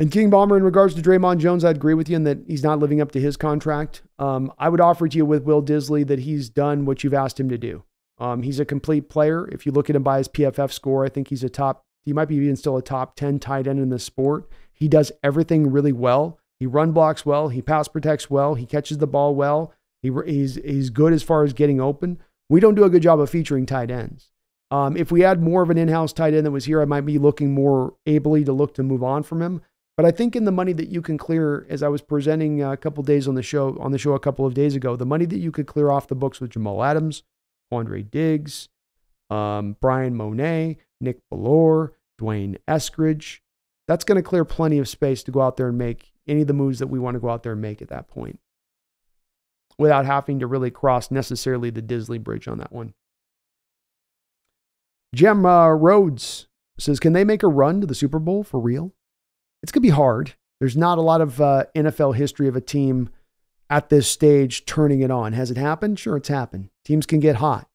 And 0.00 0.12
King 0.12 0.30
Bomber, 0.30 0.56
in 0.56 0.62
regards 0.62 0.94
to 0.94 1.02
Dre'Mont 1.02 1.38
Jones, 1.38 1.64
I'd 1.64 1.76
agree 1.76 1.94
with 1.94 2.08
you 2.08 2.14
in 2.14 2.22
that 2.24 2.38
he's 2.46 2.62
not 2.62 2.78
living 2.78 3.00
up 3.00 3.10
to 3.12 3.20
his 3.20 3.36
contract. 3.36 4.02
Um, 4.18 4.52
I 4.56 4.68
would 4.68 4.80
offer 4.80 5.08
to 5.08 5.16
you 5.16 5.26
with 5.26 5.42
Will 5.42 5.62
Dissly 5.62 6.06
that 6.06 6.20
he's 6.20 6.48
done 6.48 6.84
what 6.84 7.02
you've 7.02 7.14
asked 7.14 7.40
him 7.40 7.48
to 7.48 7.58
do. 7.58 7.82
Um, 8.18 8.42
he's 8.42 8.60
a 8.60 8.64
complete 8.64 9.08
player. 9.08 9.48
If 9.48 9.66
you 9.66 9.72
look 9.72 9.90
at 9.90 9.96
him 9.96 10.04
by 10.04 10.18
his 10.18 10.28
PFF 10.28 10.72
score, 10.72 11.04
I 11.04 11.08
think 11.08 11.28
he's 11.28 11.42
a 11.42 11.48
top, 11.48 11.82
he 12.04 12.12
might 12.12 12.28
be 12.28 12.36
even 12.36 12.54
still 12.54 12.76
a 12.76 12.82
top 12.82 13.16
10 13.16 13.40
tight 13.40 13.66
end 13.66 13.80
in 13.80 13.88
the 13.88 13.98
sport. 13.98 14.48
He 14.78 14.88
does 14.88 15.10
everything 15.22 15.70
really 15.70 15.92
well. 15.92 16.38
He 16.60 16.66
run 16.66 16.92
blocks 16.92 17.26
well. 17.26 17.48
He 17.48 17.62
pass 17.62 17.88
protects 17.88 18.30
well. 18.30 18.54
He 18.54 18.66
catches 18.66 18.98
the 18.98 19.06
ball 19.06 19.34
well. 19.34 19.72
He, 20.02 20.12
he's, 20.26 20.56
he's 20.56 20.90
good 20.90 21.12
as 21.12 21.22
far 21.22 21.44
as 21.44 21.52
getting 21.52 21.80
open. 21.80 22.18
We 22.48 22.60
don't 22.60 22.74
do 22.74 22.84
a 22.84 22.90
good 22.90 23.02
job 23.02 23.20
of 23.20 23.30
featuring 23.30 23.66
tight 23.66 23.90
ends. 23.90 24.30
Um, 24.70 24.96
if 24.96 25.10
we 25.10 25.22
had 25.22 25.42
more 25.42 25.62
of 25.62 25.70
an 25.70 25.78
in 25.78 25.88
house 25.88 26.12
tight 26.12 26.34
end 26.34 26.46
that 26.46 26.50
was 26.50 26.66
here, 26.66 26.80
I 26.80 26.84
might 26.84 27.06
be 27.06 27.18
looking 27.18 27.52
more 27.52 27.94
ably 28.06 28.44
to 28.44 28.52
look 28.52 28.74
to 28.74 28.82
move 28.82 29.02
on 29.02 29.22
from 29.22 29.42
him. 29.42 29.62
But 29.96 30.06
I 30.06 30.10
think 30.12 30.36
in 30.36 30.44
the 30.44 30.52
money 30.52 30.72
that 30.74 30.90
you 30.90 31.02
can 31.02 31.18
clear, 31.18 31.66
as 31.68 31.82
I 31.82 31.88
was 31.88 32.02
presenting 32.02 32.62
a 32.62 32.76
couple 32.76 33.02
days 33.02 33.26
on 33.26 33.34
the 33.34 33.42
show, 33.42 33.76
on 33.80 33.90
the 33.90 33.98
show 33.98 34.12
a 34.12 34.20
couple 34.20 34.46
of 34.46 34.54
days 34.54 34.76
ago, 34.76 34.94
the 34.94 35.04
money 35.04 35.24
that 35.24 35.38
you 35.38 35.50
could 35.50 35.66
clear 35.66 35.90
off 35.90 36.06
the 36.06 36.14
books 36.14 36.40
with 36.40 36.50
Jamal 36.50 36.84
Adams, 36.84 37.24
Quandre 37.72 38.08
Diggs, 38.08 38.68
um, 39.28 39.76
Bryan 39.80 40.14
Mone, 40.14 40.76
Nick 41.00 41.18
Bellore, 41.32 41.90
D'Wayne 42.18 42.58
Eskridge, 42.68 43.40
that's 43.88 44.04
going 44.04 44.16
to 44.16 44.22
clear 44.22 44.44
plenty 44.44 44.78
of 44.78 44.88
space 44.88 45.24
to 45.24 45.32
go 45.32 45.40
out 45.40 45.56
there 45.56 45.68
and 45.68 45.78
make 45.78 46.12
any 46.28 46.42
of 46.42 46.46
the 46.46 46.52
moves 46.52 46.78
that 46.78 46.86
we 46.86 46.98
want 46.98 47.14
to 47.14 47.20
go 47.20 47.30
out 47.30 47.42
there 47.42 47.52
and 47.52 47.60
make 47.60 47.82
at 47.82 47.88
that 47.88 48.06
point 48.06 48.38
without 49.78 50.06
having 50.06 50.38
to 50.38 50.46
really 50.46 50.70
cross 50.70 51.10
necessarily 51.10 51.70
the 51.70 51.82
Dissly 51.82 52.22
bridge 52.22 52.46
on 52.46 52.58
that 52.58 52.72
one. 52.72 52.94
Jem 55.14 55.46
uh, 55.46 55.68
Rhodes 55.68 56.48
says, 56.78 57.00
Can 57.00 57.14
they 57.14 57.24
make 57.24 57.42
a 57.42 57.48
run 57.48 57.80
to 57.80 57.86
the 57.86 57.94
Super 57.94 58.18
Bowl 58.18 58.44
for 58.44 58.60
real? 58.60 58.92
it's 59.62 59.72
going 59.72 59.82
to 59.82 59.88
be 59.88 59.94
hard. 59.94 60.34
There's 60.60 60.76
not 60.76 60.98
a 60.98 61.02
lot 61.02 61.20
of 61.20 61.40
uh, 61.40 61.64
NFL 61.74 62.16
history 62.16 62.48
of 62.48 62.56
a 62.56 62.60
team 62.60 63.10
at 63.70 63.88
this 63.88 64.08
stage 64.08 64.64
turning 64.66 65.00
it 65.00 65.10
on. 65.10 65.32
Has 65.32 65.50
it 65.50 65.56
happened? 65.56 65.98
Sure, 65.98 66.16
it's 66.16 66.28
happened. 66.28 66.70
Teams 66.84 67.06
can 67.06 67.20
get 67.20 67.36
hot. 67.36 67.68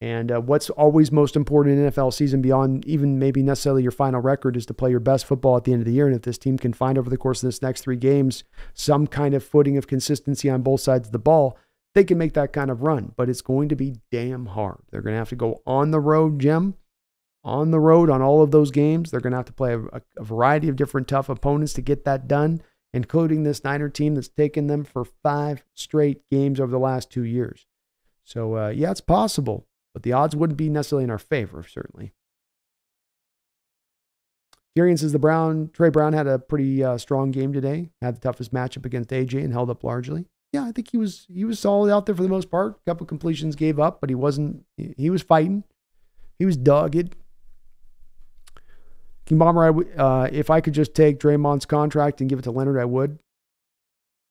And 0.00 0.30
uh, 0.30 0.40
what's 0.40 0.70
always 0.70 1.10
most 1.10 1.34
important 1.34 1.78
in 1.78 1.90
NFL 1.90 2.14
season, 2.14 2.40
beyond 2.40 2.84
even 2.86 3.18
maybe 3.18 3.42
necessarily 3.42 3.82
your 3.82 3.90
final 3.90 4.20
record, 4.20 4.56
is 4.56 4.66
to 4.66 4.74
play 4.74 4.90
your 4.90 5.00
best 5.00 5.26
football 5.26 5.56
at 5.56 5.64
the 5.64 5.72
end 5.72 5.82
of 5.82 5.86
the 5.86 5.92
year. 5.92 6.06
And 6.06 6.14
if 6.14 6.22
this 6.22 6.38
team 6.38 6.56
can 6.56 6.72
find 6.72 6.96
over 6.96 7.10
the 7.10 7.16
course 7.16 7.42
of 7.42 7.48
this 7.48 7.62
next 7.62 7.82
three 7.82 7.96
games 7.96 8.44
some 8.74 9.08
kind 9.08 9.34
of 9.34 9.42
footing 9.42 9.76
of 9.76 9.88
consistency 9.88 10.48
on 10.48 10.62
both 10.62 10.80
sides 10.80 11.08
of 11.08 11.12
the 11.12 11.18
ball, 11.18 11.58
they 11.94 12.04
can 12.04 12.18
make 12.18 12.34
that 12.34 12.52
kind 12.52 12.70
of 12.70 12.82
run. 12.82 13.12
But 13.16 13.28
it's 13.28 13.42
going 13.42 13.68
to 13.70 13.76
be 13.76 13.96
damn 14.12 14.46
hard. 14.46 14.78
They're 14.90 15.02
going 15.02 15.14
to 15.14 15.18
have 15.18 15.30
to 15.30 15.36
go 15.36 15.62
on 15.66 15.90
the 15.90 16.00
road, 16.00 16.38
Jim, 16.38 16.74
on 17.42 17.72
the 17.72 17.80
road 17.80 18.08
on 18.08 18.22
all 18.22 18.42
of 18.42 18.52
those 18.52 18.70
games. 18.70 19.10
They're 19.10 19.20
going 19.20 19.32
to 19.32 19.38
have 19.38 19.46
to 19.46 19.52
play 19.52 19.74
a, 19.74 19.80
a, 19.80 20.24
variety 20.24 20.68
of 20.68 20.76
different 20.76 21.08
tough 21.08 21.28
opponents 21.28 21.72
to 21.74 21.82
get 21.82 22.04
that 22.04 22.28
done, 22.28 22.62
including 22.92 23.42
this 23.42 23.64
Niner 23.64 23.88
team 23.88 24.14
that's 24.14 24.28
taken 24.28 24.68
them 24.68 24.84
for 24.84 25.04
five 25.04 25.64
straight 25.74 26.28
games 26.30 26.60
over 26.60 26.70
the 26.70 26.78
last 26.78 27.10
two 27.10 27.24
years. 27.24 27.66
So, 28.22 28.56
uh, 28.56 28.68
yeah, 28.68 28.90
it's 28.90 29.00
possible, 29.00 29.66
but 29.98 30.04
the 30.04 30.12
odds 30.12 30.36
wouldn't 30.36 30.56
be 30.56 30.68
necessarily 30.68 31.02
in 31.02 31.10
our 31.10 31.18
favor, 31.18 31.64
certainly. 31.68 32.12
Garian 34.78 34.96
says 34.96 35.10
the 35.10 35.18
Brown, 35.18 35.70
Tre 35.72 35.90
Brown 35.90 36.12
had 36.12 36.28
a 36.28 36.38
pretty 36.38 36.84
uh, 36.84 36.96
strong 36.98 37.32
game 37.32 37.52
today. 37.52 37.90
Had 38.00 38.14
the 38.14 38.20
toughest 38.20 38.54
matchup 38.54 38.86
against 38.86 39.10
AJ 39.10 39.42
and 39.42 39.52
held 39.52 39.70
up 39.70 39.82
largely. 39.82 40.26
Yeah, 40.52 40.62
I 40.62 40.70
think 40.70 40.92
he 40.92 40.98
was 40.98 41.26
he 41.28 41.44
was 41.44 41.58
solid 41.58 41.90
out 41.92 42.06
there 42.06 42.14
for 42.14 42.22
the 42.22 42.28
most 42.28 42.48
part. 42.48 42.76
A 42.76 42.88
couple 42.88 43.06
completions 43.08 43.56
gave 43.56 43.80
up, 43.80 44.00
but 44.00 44.08
he 44.08 44.14
wasn't. 44.14 44.64
He 44.76 45.10
was 45.10 45.22
fighting. 45.22 45.64
He 46.38 46.46
was 46.46 46.56
dogged. 46.56 47.16
King 49.26 49.38
Bomber, 49.38 49.64
I 49.64 49.66
w- 49.66 49.92
uh, 49.96 50.28
if 50.30 50.48
I 50.48 50.60
could 50.60 50.74
just 50.74 50.94
take 50.94 51.18
Dre'Mont's 51.18 51.66
contract 51.66 52.20
and 52.20 52.30
give 52.30 52.38
it 52.38 52.42
to 52.42 52.52
Leonard, 52.52 52.78
I 52.78 52.84
would. 52.84 53.18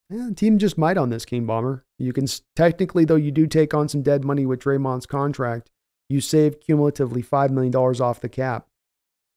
Yeah, 0.10 0.30
team 0.36 0.58
just 0.58 0.78
might 0.78 0.98
on 0.98 1.10
this, 1.10 1.26
King 1.26 1.46
Bomber. 1.46 1.84
You 2.00 2.14
can 2.14 2.28
technically, 2.56 3.04
though, 3.04 3.16
you 3.16 3.32
do 3.32 3.46
take 3.46 3.74
on 3.74 3.90
some 3.90 4.02
dead 4.02 4.24
money 4.24 4.46
with 4.46 4.62
Dre'Mont's 4.62 5.06
contract. 5.06 5.70
You 6.08 6.22
save 6.22 6.62
cumulatively 6.62 7.22
$5 7.22 7.50
million 7.50 7.76
off 7.76 8.22
the 8.22 8.30
cap. 8.30 8.68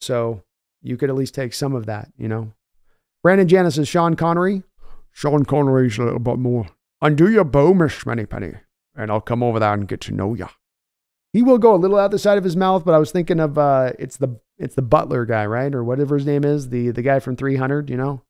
So 0.00 0.42
you 0.82 0.97
could 0.97 1.10
at 1.10 1.16
least 1.16 1.34
take 1.34 1.55
some 1.55 1.74
of 1.74 1.86
that, 1.86 2.12
you 2.16 2.28
know. 2.28 2.52
Brandon 3.23 3.49
Janis 3.49 3.78
is 3.78 3.89
Sean 3.89 4.15
Connery. 4.15 4.62
Sean 5.12 5.44
Connery's 5.44 5.99
a 5.99 6.05
little 6.05 6.20
bit 6.20 6.39
more. 6.39 6.68
Undo 7.02 7.28
your 7.28 7.44
bow, 7.44 7.74
Miss 7.74 8.05
Penny, 8.05 8.55
and 8.94 9.10
I'll 9.10 9.20
come 9.20 9.42
over 9.42 9.58
there 9.58 9.74
and 9.74 9.89
get 9.89 10.00
to 10.02 10.12
know 10.12 10.34
ya. 10.34 10.49
He 11.32 11.42
will 11.42 11.58
go 11.58 11.74
a 11.74 11.76
little 11.76 11.99
out 11.99 12.10
the 12.10 12.18
side 12.18 12.39
of 12.39 12.44
his 12.44 12.57
mouth, 12.57 12.84
but 12.84 12.94
I 12.94 12.99
was 12.99 13.12
thinking 13.12 13.40
of 13.40 13.57
uh, 13.58 13.92
it's 13.99 14.16
the 14.16 14.40
it's 14.58 14.74
the 14.74 14.82
Butler 14.82 15.24
guy, 15.24 15.47
right, 15.47 15.73
or 15.74 15.84
whatever 15.84 16.16
his 16.16 16.26
name 16.26 16.44
is, 16.44 16.70
the 16.70 16.90
the 16.90 17.02
guy 17.02 17.20
from 17.20 17.36
300. 17.36 17.89
You 17.89 17.97
know. 17.97 18.23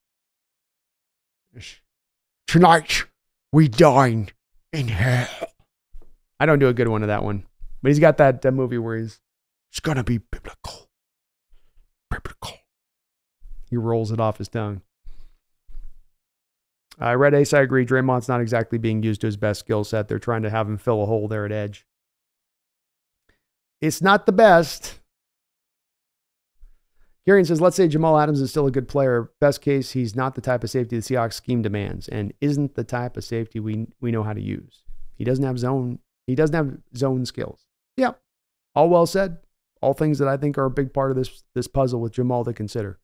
Tonight 2.51 3.05
we 3.53 3.69
dine 3.69 4.31
in 4.73 4.89
hell. 4.89 5.29
I 6.41 6.47
don't 6.47 6.59
do 6.59 6.67
a 6.67 6.75
good 6.75 6.89
one 6.89 7.03
of 7.03 7.07
that 7.07 7.23
one, 7.23 7.45
but 7.81 7.91
he's 7.91 8.01
got 8.01 8.17
that 8.17 8.45
uh, 8.45 8.51
movie 8.51 8.77
where 8.77 8.97
he's 8.97 9.21
it's 9.71 9.79
gonna 9.79 10.03
be 10.03 10.19
biblical, 10.19 10.91
biblical. 12.11 12.55
He 13.69 13.77
rolls 13.77 14.11
it 14.11 14.19
off 14.19 14.39
his 14.39 14.49
tongue. 14.49 14.83
I 16.99 17.13
uh, 17.13 17.19
read 17.19 17.35
Ace. 17.35 17.55
I 17.55 17.61
agree. 17.61 17.87
Dre'Mont's 17.87 18.27
not 18.27 18.41
exactly 18.41 18.79
being 18.79 19.05
used 19.05 19.21
to 19.21 19.29
his 19.29 19.37
best 19.37 19.61
skill 19.61 19.85
set. 19.85 20.09
They're 20.09 20.19
trying 20.19 20.43
to 20.43 20.51
have 20.51 20.67
him 20.67 20.77
fill 20.77 21.05
a 21.05 21.07
hole 21.07 21.29
there 21.29 21.45
at 21.45 21.53
edge. 21.53 21.87
It's 23.81 24.03
not 24.03 24.27
the 24.27 24.33
best. 24.33 24.99
Garion 27.29 27.47
says, 27.47 27.61
let's 27.61 27.77
say 27.77 27.87
Jamal 27.87 28.19
Adams 28.19 28.41
is 28.41 28.51
still 28.51 28.67
a 28.67 28.71
good 28.71 28.89
player. 28.89 29.31
Best 29.41 29.61
case, 29.61 29.93
he's 29.93 30.17
not 30.17 30.35
the 30.35 30.41
type 30.41 30.65
of 30.65 30.71
safety 30.71 30.97
the 30.97 31.03
Seahawks 31.03 31.35
scheme 31.35 31.63
demands 31.63 32.09
and 32.09 32.33
isn't 32.41 32.75
the 32.75 32.85
type 32.85 33.17
of 33.17 33.25
safety 33.25 33.61
we, 33.61 33.87
we 34.01 34.11
know 34.11 34.23
how 34.23 34.33
to 34.33 34.41
use. 34.41 34.83
He 35.17 35.25
doesn't 35.25 35.45
have 35.45 35.59
zone. 35.59 35.99
He 36.27 36.35
doesn't 36.35 36.55
have 36.55 36.79
zone 36.97 37.27
skills. 37.27 37.67
Yeah. 37.97 38.13
All 38.75 38.89
well 38.89 39.07
said. 39.07 39.39
All 39.83 39.93
things 39.93 40.19
that 40.19 40.29
I 40.29 40.37
think 40.37 40.57
are 40.57 40.65
a 40.65 40.71
big 40.71 40.93
part 40.93 41.11
of 41.11 41.17
this 41.17 41.43
this 41.55 41.67
puzzle 41.67 42.01
with 42.01 42.13
Jamal 42.13 42.45
to 42.45 42.53
consider. 42.53 42.99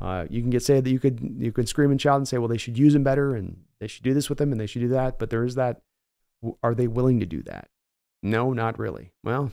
Uh, 0.00 0.26
you 0.30 0.40
can 0.40 0.50
get 0.50 0.62
say 0.62 0.80
that 0.80 0.90
you 0.90 0.98
could 0.98 1.36
you 1.38 1.52
could 1.52 1.68
scream 1.68 1.90
and 1.90 2.00
shout 2.00 2.16
and 2.16 2.28
say, 2.28 2.38
well, 2.38 2.48
they 2.48 2.56
should 2.56 2.78
use 2.78 2.94
him 2.94 3.02
better 3.02 3.34
and 3.34 3.62
they 3.80 3.86
should 3.86 4.04
do 4.04 4.14
this 4.14 4.28
with 4.28 4.40
him 4.40 4.52
and 4.52 4.60
they 4.60 4.66
should 4.66 4.82
do 4.82 4.88
that. 4.88 5.18
But 5.18 5.30
there 5.30 5.44
is 5.44 5.54
that. 5.54 5.82
Are 6.62 6.74
they 6.74 6.86
willing 6.86 7.20
to 7.20 7.26
do 7.26 7.42
that? 7.44 7.68
No, 8.22 8.52
not 8.52 8.78
really. 8.78 9.12
Well, 9.24 9.52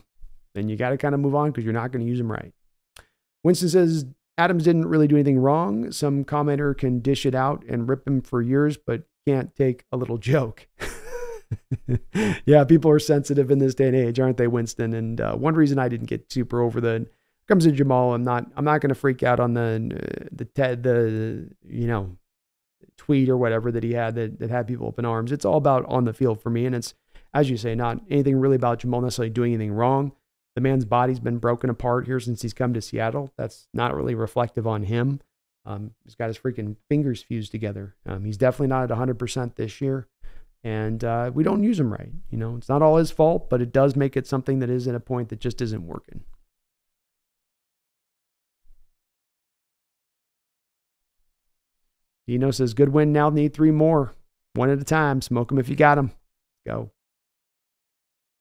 then 0.53 0.69
you 0.69 0.75
got 0.75 0.91
to 0.91 0.97
kind 0.97 1.15
of 1.15 1.21
move 1.21 1.35
on 1.35 1.51
because 1.51 1.63
you're 1.63 1.73
not 1.73 1.91
going 1.91 2.05
to 2.05 2.09
use 2.09 2.19
him 2.19 2.31
right. 2.31 2.53
Winston 3.45 3.69
says 3.69 4.05
Adams 4.39 4.63
didn't 4.63 4.87
really 4.87 5.07
do 5.07 5.15
anything 5.15 5.37
wrong. 5.37 5.91
Some 5.91 6.25
commenter 6.25 6.75
can 6.75 6.99
dish 6.99 7.27
it 7.27 7.35
out 7.35 7.63
and 7.69 7.87
rip 7.87 8.07
him 8.07 8.21
for 8.21 8.41
years, 8.41 8.75
but 8.75 9.03
can't 9.27 9.55
take 9.55 9.85
a 9.91 9.97
little 9.97 10.17
joke. 10.17 10.67
yeah, 12.45 12.63
people 12.63 12.89
are 12.89 12.97
sensitive 12.97 13.51
in 13.51 13.59
this 13.59 13.75
day 13.75 13.85
and 13.85 13.95
age, 13.95 14.19
aren't 14.19 14.37
they, 14.37 14.47
Winston? 14.47 14.95
And 14.95 15.21
uh, 15.21 15.35
one 15.35 15.53
reason 15.53 15.77
I 15.77 15.89
didn't 15.89 16.07
get 16.07 16.31
super 16.31 16.59
over 16.59 16.81
the 16.81 17.05
comes 17.47 17.65
to 17.65 17.71
Jamal. 17.71 18.15
I'm 18.15 18.23
not. 18.23 18.47
I'm 18.55 18.65
not 18.65 18.81
going 18.81 18.89
to 18.89 18.95
freak 18.95 19.21
out 19.21 19.39
on 19.39 19.53
the 19.53 19.91
uh, 19.93 20.25
the 20.31 20.47
the, 20.55 20.75
the 20.81 21.49
you 21.63 21.85
know 21.85 22.17
tweet 22.97 23.29
or 23.29 23.37
whatever 23.37 23.71
that 23.71 23.83
he 23.83 23.93
had 23.93 24.15
that, 24.15 24.39
that 24.39 24.49
had 24.49 24.65
people 24.65 24.87
up 24.87 24.97
in 24.97 25.05
arms. 25.05 25.31
It's 25.31 25.45
all 25.45 25.57
about 25.57 25.85
on 25.85 26.05
the 26.05 26.13
field 26.13 26.41
for 26.41 26.49
me, 26.49 26.65
and 26.65 26.73
it's 26.73 26.95
as 27.31 27.47
you 27.47 27.57
say, 27.57 27.75
not 27.75 28.01
anything 28.09 28.37
really 28.37 28.55
about 28.55 28.79
Jamal 28.79 29.01
necessarily 29.01 29.29
doing 29.29 29.53
anything 29.53 29.73
wrong 29.73 30.13
the 30.55 30.61
man's 30.61 30.85
body's 30.85 31.19
been 31.19 31.37
broken 31.37 31.69
apart 31.69 32.05
here 32.05 32.19
since 32.19 32.41
he's 32.41 32.53
come 32.53 32.73
to 32.73 32.81
Seattle. 32.81 33.33
That's 33.37 33.67
not 33.73 33.93
really 33.93 34.15
reflective 34.15 34.65
on 34.65 34.83
him. 34.83 35.19
Um, 35.65 35.91
he's 36.03 36.15
got 36.15 36.27
his 36.27 36.37
freaking 36.37 36.77
fingers 36.89 37.21
fused 37.21 37.51
together. 37.51 37.95
Um, 38.05 38.23
he's 38.23 38.37
definitely 38.37 38.67
not 38.67 38.89
at 38.89 38.97
100% 38.97 39.55
this 39.55 39.81
year. 39.81 40.07
And 40.63 41.03
uh, 41.03 41.31
we 41.33 41.43
don't 41.43 41.63
use 41.63 41.79
him 41.79 41.91
right. 41.91 42.11
You 42.29 42.37
know, 42.37 42.55
it's 42.55 42.69
not 42.69 42.81
all 42.81 42.97
his 42.97 43.11
fault, 43.11 43.49
but 43.49 43.61
it 43.61 43.71
does 43.71 43.95
make 43.95 44.15
it 44.15 44.25
something 44.25 44.59
that 44.59 44.69
is 44.69 44.87
at 44.87 44.95
a 44.95 44.99
point 44.99 45.29
that 45.29 45.39
just 45.39 45.61
isn't 45.61 45.85
working. 45.85 46.23
Dino 52.27 52.49
says, 52.51 52.73
good 52.73 52.89
win 52.89 53.13
now, 53.13 53.29
need 53.29 53.53
three 53.53 53.71
more. 53.71 54.15
One 54.53 54.69
at 54.69 54.79
a 54.79 54.83
time. 54.83 55.21
Smoke 55.21 55.49
them 55.49 55.59
if 55.59 55.69
you 55.69 55.75
got 55.75 55.95
them. 55.95 56.11
Go. 56.65 56.91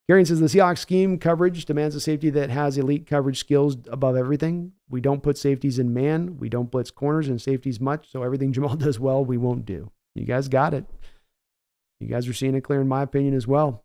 Kieran 0.07 0.27
says 0.27 0.39
the 0.39 0.47
Seahawks 0.47 0.79
scheme 0.79 1.19
coverage 1.19 1.65
demands 1.65 1.95
a 1.95 2.01
safety 2.01 2.29
that 2.31 2.51
has 2.51 2.77
elite 2.77 3.07
coverage 3.07 3.39
skills 3.39 3.77
above 3.89 4.17
everything. 4.17 4.73
We 4.91 5.01
don't 5.01 5.23
put 5.23 5.39
safeties 5.39 5.79
in 5.79 5.95
man. 5.95 6.37
We 6.39 6.51
don't 6.51 6.71
blitz 6.71 6.91
corners 6.91 7.29
and 7.29 7.41
safeties 7.41 7.81
much. 7.81 8.11
So 8.11 8.23
everything 8.23 8.53
Jamal 8.55 8.77
does 8.77 9.01
well, 9.01 9.25
we 9.25 9.39
won't 9.39 9.65
do. 9.65 9.91
You 10.15 10.27
guys 10.27 10.49
got 10.49 10.75
it. 10.75 10.85
You 12.01 12.09
guys 12.09 12.29
are 12.29 12.35
seeing 12.35 12.55
it 12.55 12.61
clear, 12.61 12.83
in 12.83 12.89
my 12.89 13.03
opinion, 13.03 13.35
as 13.35 13.47
well. 13.47 13.85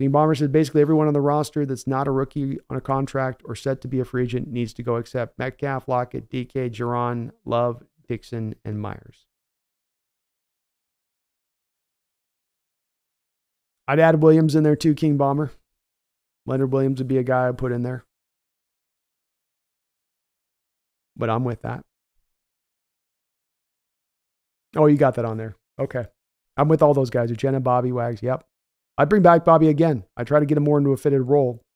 King 0.00 0.10
Bomber 0.10 0.34
says 0.34 0.48
basically 0.48 0.80
everyone 0.80 1.06
on 1.06 1.14
the 1.14 1.20
roster 1.20 1.64
that's 1.64 1.86
not 1.86 2.08
a 2.08 2.10
rookie 2.10 2.58
on 2.68 2.76
a 2.76 2.80
contract 2.80 3.42
or 3.44 3.54
set 3.54 3.80
to 3.82 3.88
be 3.88 4.00
a 4.00 4.04
free 4.04 4.24
agent 4.24 4.48
needs 4.48 4.72
to 4.72 4.82
go 4.82 4.96
except 4.96 5.38
Metcalf, 5.38 5.86
Lockett, 5.86 6.28
DK, 6.28 6.72
Jauron, 6.72 7.30
Love, 7.44 7.84
Dixon, 8.08 8.56
and 8.64 8.80
Myers. 8.80 9.26
I'd 13.88 14.00
add 14.00 14.22
Williams 14.22 14.54
in 14.54 14.62
there 14.62 14.76
too, 14.76 14.94
King 14.94 15.16
Bomber. 15.16 15.52
Leonard 16.46 16.72
Williams 16.72 17.00
would 17.00 17.08
be 17.08 17.18
a 17.18 17.22
guy 17.22 17.48
I'd 17.48 17.58
put 17.58 17.72
in 17.72 17.82
there. 17.82 18.04
But 21.16 21.30
I'm 21.30 21.44
with 21.44 21.62
that. 21.62 21.84
Oh, 24.76 24.86
you 24.86 24.96
got 24.96 25.16
that 25.16 25.24
on 25.24 25.36
there. 25.36 25.56
Okay. 25.78 26.06
I'm 26.56 26.68
with 26.68 26.82
all 26.82 26.94
those 26.94 27.10
guys. 27.10 27.30
Jenna, 27.32 27.60
Bobby, 27.60 27.92
Wags. 27.92 28.22
Yep. 28.22 28.44
I'd 28.98 29.08
bring 29.08 29.22
back 29.22 29.44
Bobby 29.44 29.68
again. 29.68 30.04
I 30.16 30.24
try 30.24 30.40
to 30.40 30.46
get 30.46 30.56
him 30.56 30.64
more 30.64 30.78
into 30.78 30.92
a 30.92 30.96
fitted 30.96 31.22
role. 31.22 31.62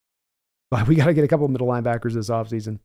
But 0.68 0.88
we 0.88 0.96
got 0.96 1.04
to 1.04 1.14
get 1.14 1.22
a 1.22 1.28
couple 1.28 1.46
middle 1.46 1.68
linebackers 1.68 2.14
this 2.14 2.28
offseason. 2.28 2.80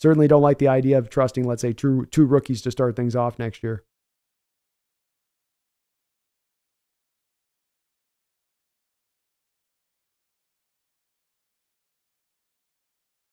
Certainly 0.00 0.26
don't 0.26 0.42
like 0.42 0.58
the 0.58 0.66
idea 0.66 0.98
of 0.98 1.08
trusting, 1.08 1.46
let's 1.46 1.62
say, 1.62 1.72
two, 1.72 2.04
two 2.06 2.26
rookies 2.26 2.62
to 2.62 2.72
start 2.72 2.96
things 2.96 3.14
off 3.14 3.38
next 3.38 3.62
year. 3.62 3.84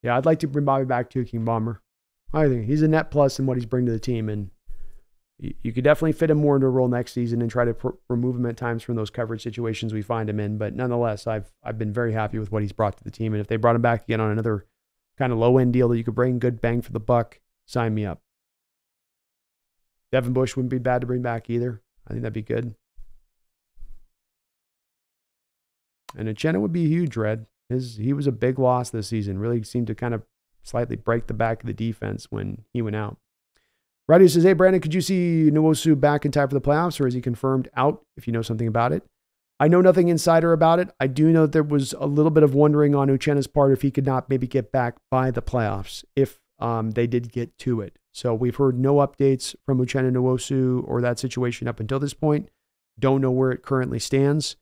Yeah, 0.02 0.18
I'd 0.18 0.26
like 0.26 0.40
to 0.40 0.48
bring 0.48 0.66
Bobby 0.66 0.86
back 0.86 1.10
to 1.12 1.26
King 1.26 1.46
Bomber. 1.46 1.82
I 2.34 2.48
think 2.48 2.66
he's 2.66 2.82
a 2.82 2.88
net 2.88 3.12
plus 3.12 3.40
in 3.40 3.46
what 3.46 3.58
he's 3.58 3.66
bringing 3.66 3.88
to 3.88 3.92
the 3.92 4.00
team, 4.00 4.30
and 4.30 4.52
you 5.40 5.72
could 5.72 5.84
definitely 5.84 6.12
fit 6.12 6.30
him 6.30 6.38
more 6.38 6.56
into 6.56 6.68
a 6.68 6.70
role 6.70 6.88
next 6.88 7.14
season 7.14 7.42
and 7.42 7.50
try 7.50 7.66
to 7.66 7.74
pr- 7.74 7.90
remove 8.10 8.36
him 8.36 8.46
at 8.46 8.58
times 8.58 8.84
from 8.84 8.96
those 8.96 9.10
coverage 9.10 9.42
situations 9.42 9.94
we 9.94 10.02
find 10.02 10.30
him 10.30 10.40
in. 10.40 10.58
But 10.58 10.76
nonetheless, 10.76 11.28
I've 11.28 11.52
I've 11.64 11.78
been 11.78 11.94
very 11.94 12.14
happy 12.14 12.38
with 12.40 12.52
what 12.52 12.62
he's 12.62 12.72
brought 12.72 12.98
to 12.98 13.04
the 13.04 13.12
team, 13.12 13.34
and 13.34 13.42
if 13.42 13.48
they 13.48 13.56
brought 13.56 13.76
him 13.76 13.82
back 13.82 14.04
again 14.04 14.22
on 14.22 14.32
another 14.32 14.66
kind 15.18 15.32
of 15.34 15.40
low 15.40 15.58
end 15.58 15.74
deal 15.74 15.88
that 15.90 15.98
you 15.98 16.04
could 16.04 16.16
bring 16.16 16.40
good 16.40 16.62
bang 16.62 16.82
for 16.82 16.92
the 16.92 17.00
buck, 17.00 17.40
sign 17.66 17.94
me 17.94 18.06
up. 18.06 18.22
Devin 20.12 20.34
Bush 20.34 20.56
wouldn't 20.56 20.72
be 20.72 20.78
bad 20.78 21.02
to 21.02 21.08
bring 21.08 21.22
back 21.22 21.50
either. 21.50 21.82
I 22.08 22.12
think 22.12 22.24
that'd 22.24 22.34
be 22.34 22.42
good. 22.42 22.76
And 26.18 26.28
Uchenna 26.28 26.60
would 26.60 26.74
be 26.74 26.88
huge 26.88 27.16
red. 27.16 27.46
His 27.70 27.98
he 27.98 28.14
was 28.14 28.28
a 28.28 28.32
big 28.32 28.60
loss 28.60 28.90
this 28.90 29.08
season. 29.08 29.40
Really 29.40 29.64
seemed 29.64 29.88
to 29.88 29.96
kind 29.96 30.14
of 30.14 30.24
slightly 30.64 30.96
break 30.96 31.28
the 31.28 31.34
back 31.34 31.62
of 31.62 31.68
the 31.68 31.74
defense 31.74 32.28
when 32.30 32.64
he 32.74 32.82
went 32.82 32.96
out. 32.96 33.18
Roddy 34.08 34.28
says, 34.28 34.44
Hey 34.44 34.54
Brandon, 34.54 34.82
could 34.82 34.94
you 34.94 35.02
see 35.02 35.50
Nwosu 35.52 36.00
back 36.00 36.26
in 36.26 36.32
time 36.32 36.48
for 36.48 36.56
the 36.56 36.62
playoffs, 36.62 37.00
or 37.00 37.08
is 37.08 37.14
he 37.14 37.22
confirmed 37.22 37.70
out 37.76 38.02
if 38.18 38.26
you 38.26 38.34
know 38.34 38.42
something 38.42 38.68
about 38.68 38.92
it? 38.92 39.04
I 39.60 39.68
know 39.68 39.82
nothing 39.82 40.08
insider 40.08 40.54
about 40.54 40.80
it. 40.80 40.90
I 41.00 41.08
do 41.08 41.32
know 41.32 41.42
that 41.42 41.52
there 41.52 41.64
was 41.64 41.94
a 42.00 42.08
little 42.08 42.32
bit 42.32 42.44
of 42.44 42.56
wondering 42.56 42.96
on 42.96 43.10
Uchenna's 43.10 43.46
part 43.46 43.72
if 43.74 43.82
he 43.82 43.92
could 43.92 44.06
not 44.06 44.30
maybe 44.30 44.48
get 44.48 44.72
back 44.72 44.96
by 45.12 45.32
the 45.32 45.42
playoffs 45.42 46.04
if 46.16 46.40
um, 46.60 46.92
they 46.92 47.08
did 47.08 47.32
get 47.32 47.58
to 47.60 47.82
it. 47.82 48.00
So 48.14 48.34
we've 48.34 48.56
heard 48.56 48.80
no 48.80 48.96
updates 48.96 49.56
from 49.66 49.80
Uchenna 49.80 50.12
Nwosu 50.12 50.84
or 50.88 51.02
that 51.02 51.20
situation 51.20 51.68
up 51.68 51.80
until 51.80 52.00
this 52.00 52.14
point. 52.14 52.50
Don't 52.98 53.22
know 53.22 53.32
where 53.32 53.52
it 53.52 53.62
currently 53.62 54.00
stands. 54.00 54.56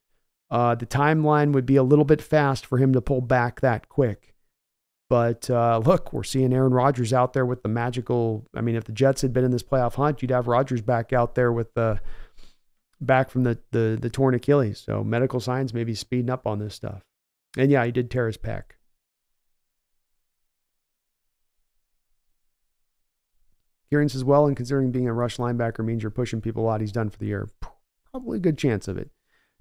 Uh, 0.50 0.76
the 0.76 0.85
timeline 0.85 1.51
would 1.53 1.66
be 1.66 1.76
a 1.76 1.84
little 1.84 2.06
bit 2.06 2.22
fast 2.22 2.66
for 2.66 2.77
him 2.77 2.93
to 2.93 3.01
pull 3.01 3.22
back 3.22 3.61
that 3.61 3.90
quick. 3.90 4.34
But 5.09 5.50
uh, 5.50 5.80
look, 5.80 6.11
we're 6.11 6.24
seeing 6.24 6.53
Aaron 6.53 6.74
Rodgers 6.74 7.14
out 7.14 7.34
there 7.34 7.45
with 7.45 7.64
the 7.64 7.69
magical. 7.69 8.45
I 8.53 8.61
mean, 8.61 8.76
if 8.76 8.84
the 8.84 8.92
Jets 8.92 9.22
had 9.22 9.34
been 9.34 9.45
in 9.45 9.51
this 9.51 9.64
playoff 9.64 9.95
hunt, 9.95 10.22
you'd 10.22 10.32
have 10.32 10.48
Rodgers 10.48 10.82
back 10.82 11.14
out 11.14 11.35
there 11.35 11.51
with 11.51 11.74
the 11.74 12.00
back 13.00 13.30
from 13.30 13.43
the 13.43 13.58
the, 13.72 13.98
the 14.00 14.09
torn 14.09 14.35
Achilles. 14.35 14.80
So 14.80 15.03
medical 15.03 15.40
science 15.40 15.74
maybe 15.74 15.95
speeding 15.95 16.30
up 16.30 16.45
on 16.45 16.59
this 16.59 16.76
stuff. 16.76 17.03
And 17.58 17.72
yeah, 17.72 17.85
he 17.85 17.92
did 17.92 18.11
tear 18.11 18.27
his 18.27 18.38
pec. 18.38 18.64
Kieran 23.90 24.09
says, 24.09 24.24
well, 24.24 24.48
and 24.48 24.58
considering 24.58 24.92
being 24.92 25.08
a 25.08 25.14
rush 25.14 25.38
linebacker 25.38 25.84
means 25.84 26.03
you're 26.03 26.09
pushing 26.09 26.42
people 26.42 26.64
a 26.64 26.66
lot, 26.66 26.82
he's 26.82 26.92
done 26.92 27.09
for 27.09 27.17
the 27.17 27.27
year. 27.27 27.48
Probably 28.11 28.38
a 28.38 28.42
good 28.42 28.58
chance 28.58 28.90
of 28.90 28.98
it. 28.98 29.09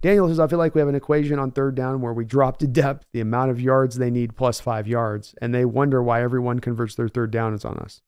Daniel 0.03 0.29
says, 0.29 0.39
I 0.39 0.47
feel 0.47 0.59
like 0.59 0.75
we 0.75 0.81
have 0.81 0.89
an 0.89 0.95
equation 0.95 1.39
on 1.39 1.51
third 1.51 1.75
down 1.75 2.01
where 2.01 2.13
we 2.13 2.25
drop 2.25 2.59
to 2.59 2.67
depth 2.67 3.07
the 3.13 3.21
amount 3.21 3.51
of 3.51 3.61
yards 3.61 3.97
they 3.97 4.11
need 4.11 4.37
plus 4.37 4.61
five 4.61 4.87
yards, 4.87 5.35
and 5.41 5.55
they 5.55 5.65
wonder 5.65 6.03
why 6.03 6.23
everyone 6.23 6.61
converts 6.61 6.95
their 6.95 7.09
third 7.09 7.31
down 7.31 7.55
is 7.55 7.65
on 7.65 7.79
us. 7.79 8.03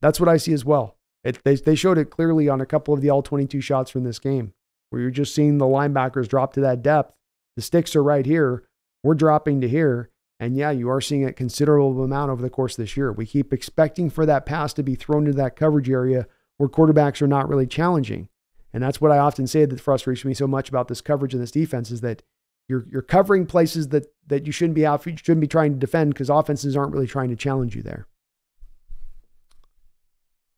That's 0.00 0.18
what 0.18 0.28
I 0.28 0.38
see 0.38 0.52
as 0.52 0.64
well. 0.64 0.96
It, 1.22 1.42
they, 1.44 1.56
they 1.56 1.74
showed 1.74 1.98
it 1.98 2.10
clearly 2.10 2.48
on 2.48 2.60
a 2.60 2.66
couple 2.66 2.94
of 2.94 3.00
the 3.00 3.10
all 3.10 3.22
22 3.22 3.60
shots 3.60 3.90
from 3.90 4.04
this 4.04 4.18
game, 4.18 4.52
where 4.90 5.02
you're 5.02 5.10
just 5.10 5.34
seeing 5.34 5.58
the 5.58 5.64
linebackers 5.64 6.28
drop 6.28 6.54
to 6.54 6.60
that 6.62 6.82
depth. 6.82 7.14
The 7.56 7.62
sticks 7.62 7.94
are 7.94 8.02
right 8.02 8.26
here. 8.26 8.64
We're 9.02 9.14
dropping 9.14 9.60
to 9.60 9.68
here. 9.68 10.10
And 10.40 10.56
yeah, 10.56 10.72
you 10.72 10.90
are 10.90 11.00
seeing 11.00 11.24
a 11.24 11.32
considerable 11.32 12.02
amount 12.02 12.30
over 12.30 12.42
the 12.42 12.50
course 12.50 12.76
of 12.76 12.82
this 12.82 12.96
year. 12.96 13.12
We 13.12 13.26
keep 13.26 13.52
expecting 13.52 14.10
for 14.10 14.26
that 14.26 14.46
pass 14.46 14.72
to 14.74 14.82
be 14.82 14.94
thrown 14.94 15.26
into 15.26 15.36
that 15.36 15.56
coverage 15.56 15.88
area 15.88 16.26
where 16.56 16.68
quarterbacks 16.68 17.22
are 17.22 17.28
not 17.28 17.48
really 17.48 17.66
challenging. 17.66 18.28
And 18.74 18.82
that's 18.82 19.00
what 19.00 19.12
I 19.12 19.18
often 19.18 19.46
say 19.46 19.64
that 19.64 19.80
frustrates 19.80 20.24
me 20.24 20.34
so 20.34 20.48
much 20.48 20.68
about 20.68 20.88
this 20.88 21.00
coverage 21.00 21.32
and 21.32 21.40
this 21.40 21.52
defense 21.52 21.92
is 21.92 22.00
that 22.00 22.22
you're 22.68 22.84
you're 22.90 23.02
covering 23.02 23.46
places 23.46 23.88
that 23.88 24.06
that 24.26 24.46
you 24.46 24.52
shouldn't 24.52 24.74
be 24.74 24.84
out, 24.84 25.06
you 25.06 25.16
shouldn't 25.16 25.40
be 25.40 25.46
trying 25.46 25.72
to 25.74 25.78
defend 25.78 26.12
because 26.12 26.28
offenses 26.28 26.76
aren't 26.76 26.92
really 26.92 27.06
trying 27.06 27.30
to 27.30 27.36
challenge 27.36 27.76
you 27.76 27.82
there. 27.82 28.08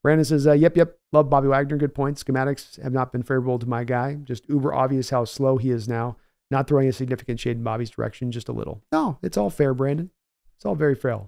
Brandon 0.03 0.25
says, 0.25 0.47
uh, 0.47 0.53
"Yep, 0.53 0.77
yep, 0.77 0.99
love 1.13 1.29
Bobby 1.29 1.49
Wagner. 1.49 1.77
Good 1.77 1.95
point. 1.95 2.17
Schematics 2.17 2.81
have 2.83 2.93
not 2.93 3.13
been 3.13 3.23
favorable 3.23 3.59
to 3.59 3.69
my 3.69 3.85
guy. 3.85 4.15
Just 4.15 4.49
uber 4.49 4.73
obvious 4.73 5.11
how 5.11 5.25
slow 5.25 5.59
he 5.59 5.71
is 5.71 5.87
now. 5.87 6.17
Not 6.51 6.69
throwing 6.69 6.89
a 6.89 6.93
significant 6.93 7.39
shade 7.41 7.57
in 7.59 7.65
Bobby's 7.65 7.91
direction, 7.91 8.33
just 8.33 8.49
a 8.49 8.53
little. 8.53 8.83
No, 8.93 9.19
it's 9.23 9.37
all 9.37 9.51
fair, 9.51 9.75
Brandon. 9.75 10.11
It's 10.57 10.65
all 10.65 10.77
very 10.77 10.95
fair. 10.95 11.21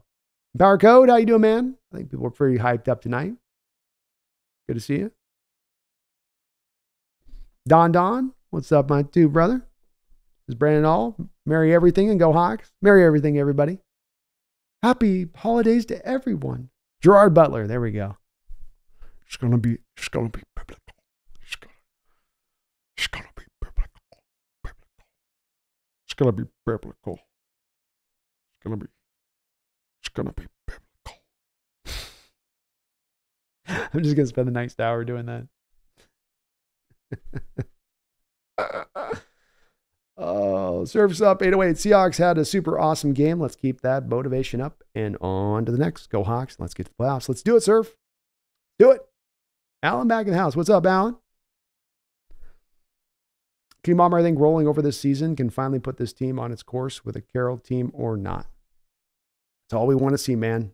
Power 0.56 0.78
Code, 0.78 1.10
how 1.10 1.16
you 1.16 1.26
doing, 1.26 1.42
man? 1.42 1.76
I 1.92 1.96
think 1.96 2.10
people 2.10 2.26
are 2.26 2.30
pretty 2.30 2.58
hyped 2.58 2.88
up 2.88 3.02
tonight. 3.02 3.34
Good 4.68 4.74
to 4.74 4.80
see 4.80 4.98
you. 4.98 5.12
Don 7.68 7.92
Don, 7.92 8.32
what's 8.48 8.72
up, 8.72 8.88
my 8.88 9.02
two 9.02 9.28
brother? 9.28 9.58
This 10.46 10.54
is 10.54 10.58
Brandon 10.58 10.86
All. 10.86 11.16
Merry 11.44 11.74
everything 11.74 12.08
and 12.08 12.18
go 12.18 12.32
Hawks. 12.32 12.72
Merry 12.80 13.04
everything, 13.04 13.38
everybody. 13.38 13.78
Happy 14.82 15.28
holidays 15.36 15.84
to 15.86 16.06
everyone. 16.06 16.70
Gerard 17.02 17.34
Butler, 17.34 17.66
there 17.66 17.82
we 17.82 17.90
go. 17.90 18.16
It's 19.26 19.36
gonna 19.36 19.58
be 19.58 19.76
it's 19.98 20.08
gonna 20.08 20.30
be 20.30 20.40
biblical. 20.56 20.94
It's 21.42 21.56
gonna 21.56 21.74
it's 22.96 23.06
gonna 23.06 23.28
be 23.36 23.44
biblical. 23.60 24.22
Biblical. 24.64 25.04
It's 26.06 26.14
gonna 26.14 26.32
be 26.32 26.44
biblical. 26.64 27.18
It's 28.54 28.64
gonna 28.64 28.76
be 28.78 28.86
it's 30.00 30.08
gonna 30.08 30.32
be 30.32 30.46
biblical. 30.66 31.20
I'm 33.92 34.02
just 34.02 34.16
gonna 34.16 34.26
spend 34.26 34.48
the 34.48 34.52
next 34.52 34.80
hour 34.80 35.04
doing 35.04 35.26
that. 35.26 35.48
oh, 40.16 40.84
surfs 40.84 41.20
up 41.20 41.42
808. 41.42 41.76
Seahawks 41.76 42.18
had 42.18 42.38
a 42.38 42.44
super 42.44 42.78
awesome 42.78 43.12
game. 43.12 43.40
Let's 43.40 43.56
keep 43.56 43.80
that 43.82 44.08
motivation 44.08 44.60
up 44.60 44.82
and 44.94 45.16
on 45.20 45.64
to 45.64 45.72
the 45.72 45.78
next. 45.78 46.08
Go 46.08 46.24
Hawks. 46.24 46.56
Let's 46.58 46.74
get 46.74 46.86
to 46.86 46.92
the 46.96 47.02
playoffs. 47.02 47.28
Let's 47.28 47.42
do 47.42 47.56
it, 47.56 47.62
Surf. 47.62 47.96
Do 48.78 48.90
it. 48.90 49.00
Alan 49.82 50.08
back 50.08 50.26
in 50.26 50.32
the 50.32 50.38
house. 50.38 50.56
What's 50.56 50.70
up, 50.70 50.86
Alan? 50.86 51.16
King 53.84 53.96
Bomber, 53.96 54.18
I 54.18 54.22
think 54.22 54.38
rolling 54.38 54.66
over 54.66 54.82
this 54.82 54.98
season 54.98 55.36
can 55.36 55.50
finally 55.50 55.78
put 55.78 55.96
this 55.96 56.12
team 56.12 56.38
on 56.38 56.52
its 56.52 56.62
course 56.62 57.04
with 57.04 57.16
a 57.16 57.20
Carroll 57.20 57.58
team 57.58 57.90
or 57.94 58.16
not. 58.16 58.46
It's 59.66 59.74
all 59.74 59.86
we 59.86 59.94
want 59.94 60.14
to 60.14 60.18
see, 60.18 60.34
man. 60.34 60.72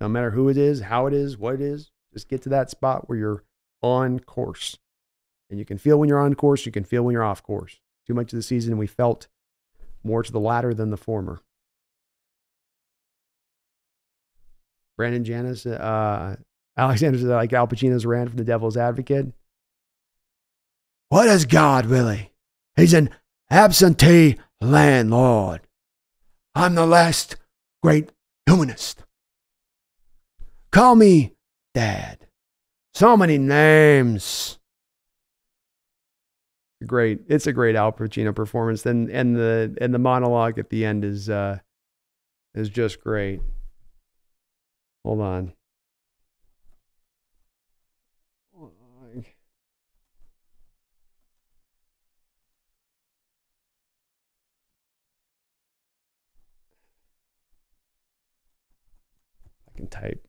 No 0.00 0.08
matter 0.08 0.30
who 0.30 0.48
it 0.48 0.56
is, 0.56 0.82
how 0.82 1.06
it 1.06 1.14
is, 1.14 1.36
what 1.36 1.54
it 1.54 1.60
is, 1.60 1.90
just 2.12 2.28
get 2.28 2.42
to 2.42 2.48
that 2.50 2.70
spot 2.70 3.08
where 3.08 3.18
you're 3.18 3.44
on 3.82 4.20
course. 4.20 4.78
And 5.50 5.58
you 5.58 5.64
can 5.64 5.78
feel 5.78 5.98
when 5.98 6.08
you're 6.08 6.20
on 6.20 6.34
course, 6.34 6.66
you 6.66 6.72
can 6.72 6.84
feel 6.84 7.02
when 7.02 7.12
you're 7.12 7.22
off 7.22 7.42
course. 7.42 7.78
Too 8.06 8.14
much 8.14 8.32
of 8.32 8.36
the 8.36 8.42
season, 8.42 8.78
we 8.78 8.86
felt 8.86 9.28
more 10.02 10.22
to 10.22 10.32
the 10.32 10.40
latter 10.40 10.74
than 10.74 10.90
the 10.90 10.96
former. 10.96 11.40
Brandon 14.96 15.24
Janis, 15.24 15.66
uh, 15.66 16.36
Alexander 16.76 17.18
like 17.18 17.52
Al 17.52 17.66
Pacino's 17.66 18.06
ran 18.06 18.28
from 18.28 18.36
the 18.36 18.44
devil's 18.44 18.76
advocate. 18.76 19.32
What 21.08 21.28
is 21.28 21.44
God 21.44 21.86
really? 21.86 22.32
He's 22.74 22.92
an 22.92 23.10
absentee 23.50 24.36
landlord. 24.60 25.60
I'm 26.54 26.74
the 26.74 26.86
last 26.86 27.36
great 27.82 28.10
humanist. 28.46 29.04
Call 30.72 30.96
me 30.96 31.32
Dad. 31.74 32.26
So 32.92 33.16
many 33.16 33.38
names. 33.38 34.55
Great. 36.86 37.20
It's 37.28 37.46
a 37.46 37.52
great 37.52 37.74
Al 37.74 37.92
Pacino 37.92 38.34
performance. 38.34 38.82
Then 38.82 39.08
and 39.10 39.34
the 39.34 39.76
and 39.80 39.92
the 39.92 39.98
monologue 39.98 40.58
at 40.58 40.70
the 40.70 40.84
end 40.84 41.04
is 41.04 41.28
uh 41.28 41.58
is 42.54 42.68
just 42.68 43.00
great. 43.00 43.40
Hold 45.04 45.20
on. 45.20 45.52
I 59.68 59.76
can 59.76 59.86
type. 59.88 60.26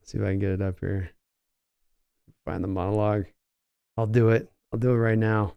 Let's 0.00 0.12
see 0.12 0.18
if 0.18 0.24
I 0.24 0.28
can 0.28 0.38
get 0.38 0.50
it 0.50 0.62
up 0.62 0.80
here. 0.80 1.10
Find 2.44 2.62
the 2.62 2.68
monologue. 2.68 3.26
I'll 3.96 4.06
do 4.06 4.30
it. 4.30 4.50
I'll 4.72 4.78
do 4.78 4.90
it 4.90 4.96
right 4.96 5.18
now. 5.18 5.54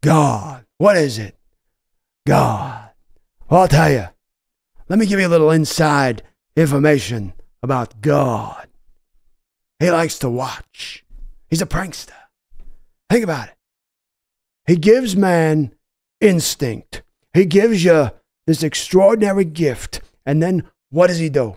God. 0.00 0.64
What 0.78 0.96
is 0.96 1.18
it? 1.18 1.36
God. 2.26 2.90
Well, 3.48 3.62
I'll 3.62 3.68
tell 3.68 3.90
you. 3.90 4.06
Let 4.88 4.98
me 4.98 5.06
give 5.06 5.20
you 5.20 5.26
a 5.26 5.28
little 5.28 5.50
inside 5.50 6.22
information 6.56 7.32
about 7.62 8.00
God. 8.00 8.68
He 9.80 9.90
likes 9.90 10.18
to 10.20 10.30
watch. 10.30 11.04
He's 11.48 11.62
a 11.62 11.66
prankster. 11.66 12.12
Think 13.10 13.24
about 13.24 13.48
it. 13.48 13.54
He 14.66 14.76
gives 14.76 15.16
man 15.16 15.72
instinct. 16.20 17.02
He 17.32 17.44
gives 17.44 17.84
you 17.84 18.10
this 18.46 18.62
extraordinary 18.62 19.44
gift. 19.44 20.00
And 20.26 20.42
then 20.42 20.64
what 20.90 21.06
does 21.08 21.18
he 21.18 21.28
do? 21.28 21.56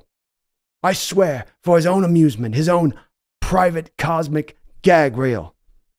I 0.83 0.93
swear, 0.93 1.45
for 1.63 1.75
his 1.75 1.85
own 1.85 2.03
amusement, 2.03 2.55
his 2.55 2.69
own 2.69 2.93
private 3.39 3.91
cosmic 3.97 4.57
gag 4.81 5.17
reel, 5.17 5.55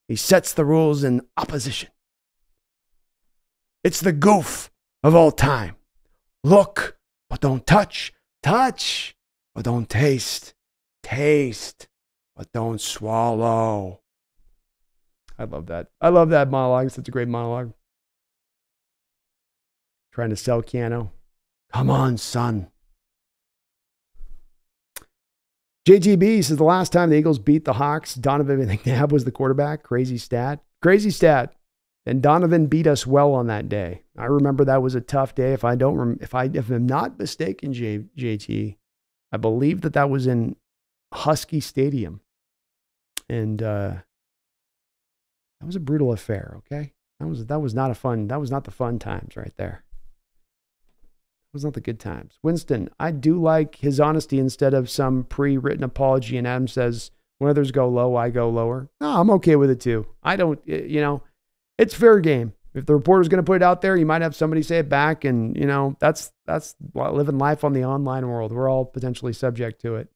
he 0.09 0.17
sets 0.17 0.53
the 0.53 0.65
rules 0.65 1.05
in 1.05 1.23
opposition. 1.37 1.91
It's 3.85 4.01
the 4.01 4.13
goof 4.13 4.71
of 5.03 5.15
all 5.15 5.31
time. 5.31 5.77
Look, 6.45 6.97
but 7.31 7.41
don't 7.41 7.67
touch. 7.67 8.13
Touch, 8.43 9.17
but 9.55 9.65
don't 9.65 9.89
taste. 9.89 10.55
Taste, 11.03 11.89
but 12.37 12.53
don't 12.53 12.81
swallow. 12.81 14.01
I 15.39 15.45
love 15.45 15.67
that. 15.67 15.89
I 16.01 16.09
love 16.09 16.31
that 16.31 16.51
monologue. 16.51 16.87
It's 16.87 16.97
such 16.97 17.09
a 17.09 17.13
great 17.13 17.29
monologue. 17.29 17.73
Trying 20.13 20.31
to 20.31 20.37
sell 20.37 20.63
Keanu. 20.63 21.11
Come 21.73 21.91
on, 21.91 22.19
son. 22.19 22.69
JTB 25.89 26.45
says 26.45 26.57
the 26.57 26.65
last 26.65 26.93
time 26.93 27.11
the 27.11 27.17
Eagles 27.17 27.39
beat 27.39 27.65
the 27.65 27.73
Hawks, 27.73 28.15
Donovan 28.15 28.61
McNabb 28.67 29.11
was 29.11 29.25
the 29.25 29.33
quarterback. 29.33 29.83
Crazy 29.83 30.19
stat. 30.19 30.61
Crazy 30.81 31.11
stat. 31.11 31.55
And 32.05 32.21
Donovan 32.21 32.67
beat 32.67 32.87
us 32.87 33.07
well 33.07 33.33
on 33.33 33.47
that 33.47 33.69
day. 33.69 34.03
I 34.19 34.25
remember 34.25 34.65
that 34.65 34.83
was 34.83 34.95
a 34.95 35.01
tough 35.01 35.35
day. 35.35 35.53
If 35.53 35.65
I 35.65 35.77
don't, 35.77 35.97
rem- 35.97 36.19
if 36.21 36.35
I, 36.35 36.51
if 36.53 36.69
I'm 36.69 36.87
not 36.87 37.19
mistaken, 37.19 37.73
J- 37.73 38.05
JT, 38.17 38.77
I 39.31 39.37
believe 39.37 39.83
that 39.83 39.93
that 39.93 40.11
was 40.11 40.27
in 40.27 40.57
Husky 41.13 41.61
Stadium, 41.61 42.21
and 43.29 43.63
uh, 43.63 43.95
that 45.61 45.67
was 45.67 45.77
a 45.77 45.81
brutal 45.81 46.13
affair. 46.13 46.55
Okay, 46.59 46.93
that 47.21 47.29
was 47.29 47.47
that 47.47 47.61
was 47.61 47.73
not 47.73 47.91
a 47.91 47.95
fun. 47.95 48.27
That 48.29 48.41
was 48.41 48.51
not 48.51 48.65
the 48.65 48.71
fun 48.73 48.99
times 48.99 49.37
right 49.37 49.53
there. 49.57 49.85
Was 51.53 51.65
not 51.65 51.75
the 51.75 51.81
good 51.81 52.01
times. 52.01 52.39
Winston, 52.43 52.89
I 52.99 53.11
do 53.11 53.41
like 53.41 53.77
his 53.77 54.01
honesty 54.01 54.39
instead 54.39 54.73
of 54.73 54.89
some 54.89 55.25
pre-written 55.25 55.85
apology. 55.85 56.39
And 56.39 56.47
Adam 56.47 56.67
says, 56.67 57.11
when 57.39 57.51
others 57.51 57.73
go 57.73 57.89
low, 57.89 58.17
I 58.17 58.31
go 58.31 58.49
lower. 58.49 58.89
No, 59.01 59.21
I'm 59.21 59.31
okay 59.33 59.57
with 59.57 59.71
it 59.71 59.81
too. 59.81 60.07
I 60.23 60.37
don't, 60.37 60.61
you 60.67 61.01
know 61.01 61.23
it's 61.79 61.95
fair 61.95 62.21
game. 62.21 62.53
If 62.75 62.87
the 62.87 62.95
reporter's 62.95 63.29
going 63.29 63.43
to 63.43 63.49
put 63.49 63.57
it 63.57 63.63
out 63.63 63.83
there, 63.83 63.97
you 63.97 64.07
might 64.07 64.23
have 64.23 64.35
somebody 64.35 64.63
say 64.63 64.79
it 64.79 64.89
back, 64.89 65.25
and 65.25 65.57
you 65.57 65.67
know 65.67 65.97
that's 66.01 66.33
that's 66.47 66.75
living 66.95 67.39
life 67.39 67.65
on 67.65 67.73
the 67.73 67.85
online 67.85 68.27
world. 68.27 68.53
We're 68.53 68.71
all 68.71 68.85
potentially 68.85 69.33
subject 69.33 69.81
to 69.83 69.97
it. 69.97 70.09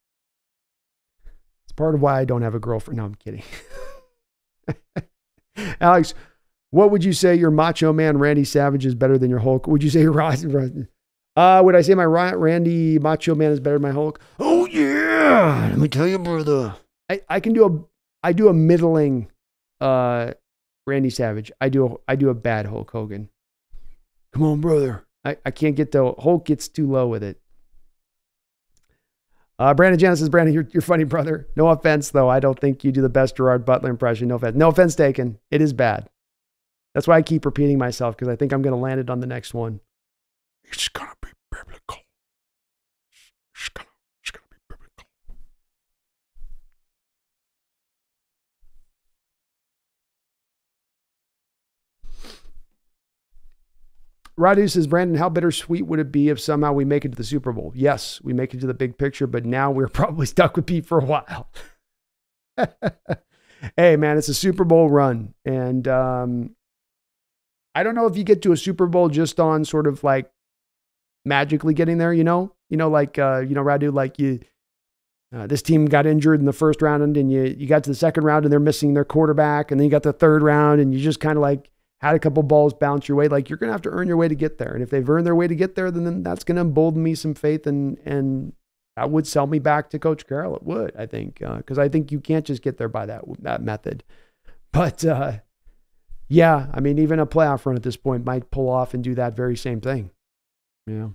It's 1.64 1.72
part 1.72 1.94
of 1.94 2.00
why 2.00 2.20
I 2.20 2.24
don't 2.24 2.42
have 2.42 2.54
a 2.54 2.60
girlfriend. 2.60 2.98
No, 2.98 3.04
I'm 3.04 3.14
kidding. 3.14 3.42
Alex, 5.80 6.14
what 6.70 6.90
would 6.90 7.04
you 7.04 7.12
say 7.12 7.34
your 7.34 7.50
Macho 7.50 7.92
Man 7.92 8.16
Randy 8.16 8.44
Savage 8.44 8.86
is 8.86 8.94
better 8.94 9.18
than 9.18 9.28
your 9.28 9.40
Hulk? 9.40 9.66
Would 9.66 9.82
you 9.82 9.90
say 9.90 10.00
your 10.00 10.12
uh, 11.36 11.62
would 11.64 11.76
I 11.76 11.82
say 11.82 11.94
my 11.94 12.04
Randy 12.04 12.98
Macho 12.98 13.34
Man 13.34 13.52
is 13.52 13.60
better 13.60 13.76
than 13.76 13.82
my 13.82 13.92
Hulk? 13.92 14.20
Oh 14.38 14.66
yeah, 14.66 15.68
let 15.70 15.78
me 15.78 15.88
tell 15.88 16.06
you, 16.06 16.18
brother. 16.18 16.74
I, 17.08 17.20
I 17.28 17.40
can 17.40 17.52
do 17.52 17.66
a 17.66 18.26
I 18.26 18.32
do 18.32 18.48
a 18.48 18.54
middling 18.54 19.28
uh 19.80 20.32
Randy 20.86 21.10
Savage. 21.10 21.52
I 21.60 21.68
do 21.68 21.86
a, 21.86 21.94
I 22.08 22.16
do 22.16 22.30
a 22.30 22.34
bad 22.34 22.66
Hulk 22.66 22.90
Hogan. 22.90 23.28
Come 24.32 24.42
on, 24.42 24.60
brother. 24.60 25.04
I, 25.24 25.36
I 25.44 25.50
can't 25.50 25.76
get 25.76 25.92
the 25.92 26.14
Hulk 26.18 26.46
gets 26.46 26.68
too 26.68 26.88
low 26.90 27.08
with 27.08 27.22
it. 27.22 27.40
Uh, 29.58 29.72
Brandon 29.74 29.98
Genesis, 29.98 30.28
Brandon, 30.28 30.54
you're, 30.54 30.68
you're 30.70 30.82
funny, 30.82 31.04
brother. 31.04 31.48
No 31.56 31.68
offense, 31.68 32.10
though. 32.10 32.28
I 32.28 32.40
don't 32.40 32.58
think 32.58 32.84
you 32.84 32.92
do 32.92 33.00
the 33.00 33.08
best 33.08 33.36
Gerard 33.36 33.64
Butler 33.64 33.88
impression. 33.90 34.28
No 34.28 34.34
offense. 34.34 34.54
No 34.54 34.68
offense 34.68 34.94
taken. 34.94 35.38
It 35.50 35.62
is 35.62 35.72
bad. 35.72 36.10
That's 36.94 37.08
why 37.08 37.16
I 37.16 37.22
keep 37.22 37.44
repeating 37.44 37.78
myself 37.78 38.14
because 38.14 38.28
I 38.28 38.36
think 38.36 38.52
I'm 38.52 38.62
going 38.62 38.74
to 38.74 38.80
land 38.80 39.00
it 39.00 39.10
on 39.10 39.20
the 39.20 39.26
next 39.26 39.54
one. 39.54 39.80
It's 40.68 40.88
to 40.88 41.06
be 41.22 41.28
biblical. 41.50 41.98
It's 43.54 43.70
to 43.74 43.82
it's 44.22 44.30
gonna 44.30 44.46
be 44.50 44.56
biblical. 44.68 45.06
Radu 54.38 54.70
says, 54.70 54.86
Brandon, 54.86 55.16
how 55.16 55.30
bittersweet 55.30 55.86
would 55.86 55.98
it 55.98 56.12
be 56.12 56.28
if 56.28 56.38
somehow 56.38 56.72
we 56.72 56.84
make 56.84 57.04
it 57.04 57.10
to 57.12 57.16
the 57.16 57.24
Super 57.24 57.52
Bowl? 57.52 57.72
Yes, 57.74 58.20
we 58.22 58.34
make 58.34 58.52
it 58.52 58.60
to 58.60 58.66
the 58.66 58.74
big 58.74 58.98
picture, 58.98 59.26
but 59.26 59.46
now 59.46 59.70
we're 59.70 59.88
probably 59.88 60.26
stuck 60.26 60.56
with 60.56 60.66
Pete 60.66 60.86
for 60.86 60.98
a 60.98 61.04
while. 61.04 61.50
hey, 63.76 63.96
man, 63.96 64.18
it's 64.18 64.28
a 64.28 64.34
Super 64.34 64.64
Bowl 64.64 64.90
run. 64.90 65.34
And 65.46 65.88
um, 65.88 66.56
I 67.74 67.82
don't 67.82 67.94
know 67.94 68.06
if 68.06 68.16
you 68.16 68.24
get 68.24 68.42
to 68.42 68.52
a 68.52 68.56
Super 68.56 68.86
Bowl 68.86 69.08
just 69.08 69.40
on 69.40 69.64
sort 69.64 69.86
of 69.86 70.04
like 70.04 70.30
magically 71.26 71.74
getting 71.74 71.98
there, 71.98 72.12
you 72.12 72.24
know? 72.24 72.52
You 72.70 72.76
know, 72.76 72.88
like, 72.88 73.18
uh, 73.18 73.40
you 73.40 73.54
know, 73.54 73.62
Radu, 73.62 73.92
like 73.92 74.18
you, 74.18 74.40
uh, 75.34 75.46
this 75.46 75.60
team 75.62 75.86
got 75.86 76.06
injured 76.06 76.40
in 76.40 76.46
the 76.46 76.52
first 76.52 76.80
round 76.80 77.16
and, 77.16 77.30
you, 77.30 77.42
you 77.42 77.66
got 77.66 77.84
to 77.84 77.90
the 77.90 77.96
second 77.96 78.24
round 78.24 78.44
and 78.44 78.52
they're 78.52 78.60
missing 78.60 78.94
their 78.94 79.04
quarterback. 79.04 79.70
And 79.70 79.78
then 79.78 79.84
you 79.84 79.90
got 79.90 80.02
the 80.04 80.12
third 80.12 80.42
round 80.42 80.80
and 80.80 80.94
you 80.94 81.00
just 81.00 81.20
kind 81.20 81.36
of 81.36 81.42
like, 81.42 81.70
had 82.00 82.14
a 82.14 82.18
couple 82.18 82.42
balls 82.42 82.74
bounce 82.74 83.08
your 83.08 83.16
way. 83.16 83.26
Like 83.26 83.48
you're 83.48 83.56
going 83.56 83.68
to 83.68 83.72
have 83.72 83.82
to 83.82 83.88
earn 83.88 84.06
your 84.06 84.18
way 84.18 84.28
to 84.28 84.34
get 84.34 84.58
there. 84.58 84.72
And 84.74 84.82
if 84.82 84.90
they've 84.90 85.08
earned 85.08 85.26
their 85.26 85.34
way 85.34 85.48
to 85.48 85.54
get 85.54 85.76
there, 85.76 85.90
then, 85.90 86.04
then 86.04 86.22
that's 86.22 86.44
going 86.44 86.56
to 86.56 86.60
embolden 86.60 87.02
me 87.02 87.14
some 87.14 87.34
faith 87.34 87.66
and, 87.66 87.98
and 88.04 88.52
that 88.96 89.10
would 89.10 89.26
sell 89.26 89.46
me 89.46 89.58
back 89.58 89.90
to 89.90 89.98
Coach 89.98 90.26
Carroll. 90.26 90.56
It 90.56 90.62
would, 90.62 90.94
I 90.96 91.06
think, 91.06 91.38
because 91.38 91.78
uh, 91.78 91.82
I 91.82 91.88
think 91.88 92.12
you 92.12 92.20
can't 92.20 92.44
just 92.44 92.62
get 92.62 92.76
there 92.76 92.88
by 92.88 93.06
that, 93.06 93.24
that 93.40 93.62
method. 93.62 94.04
But 94.72 95.04
uh, 95.06 95.38
yeah, 96.28 96.66
I 96.74 96.80
mean, 96.80 96.98
even 96.98 97.18
a 97.18 97.26
playoff 97.26 97.64
run 97.64 97.76
at 97.76 97.82
this 97.82 97.96
point 97.96 98.26
might 98.26 98.50
pull 98.50 98.68
off 98.68 98.92
and 98.92 99.02
do 99.02 99.14
that 99.14 99.34
very 99.34 99.56
same 99.56 99.80
thing. 99.80 100.10
Yeah. 100.86 101.08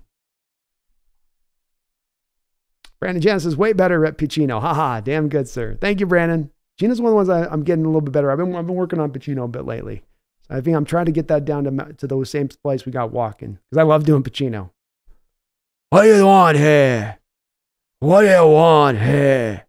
Brandon 3.00 3.20
Jansen 3.20 3.48
is 3.48 3.56
way 3.56 3.72
better 3.72 4.04
at 4.06 4.16
Pacino. 4.16 4.60
Haha, 4.60 5.00
damn 5.00 5.28
good, 5.28 5.48
sir. 5.48 5.76
Thank 5.80 5.98
you, 5.98 6.06
Brandon. 6.06 6.50
Gina's 6.78 7.00
one 7.00 7.08
of 7.08 7.12
the 7.12 7.16
ones 7.16 7.28
I, 7.28 7.52
am 7.52 7.64
getting 7.64 7.84
a 7.84 7.88
little 7.88 8.00
bit 8.00 8.12
better. 8.12 8.30
I've 8.30 8.38
been, 8.38 8.54
I've 8.54 8.66
been 8.66 8.76
working 8.76 9.00
on 9.00 9.10
Pacino 9.10 9.44
a 9.44 9.48
bit 9.48 9.64
lately. 9.64 10.02
I 10.48 10.60
think 10.60 10.76
I'm 10.76 10.84
trying 10.84 11.06
to 11.06 11.12
get 11.12 11.28
that 11.28 11.44
down 11.44 11.64
to, 11.64 11.92
to 11.94 12.06
those 12.06 12.30
same 12.30 12.48
place 12.48 12.84
we 12.84 12.92
got 12.92 13.10
walking 13.10 13.58
because 13.70 13.80
I 13.80 13.84
love 13.84 14.04
doing 14.04 14.22
Pacino. 14.22 14.70
What 15.90 16.02
do 16.02 16.16
you 16.16 16.26
want 16.26 16.58
here? 16.58 17.18
What 18.00 18.22
do 18.22 18.28
you 18.28 18.46
want 18.46 18.98
here? 18.98 19.66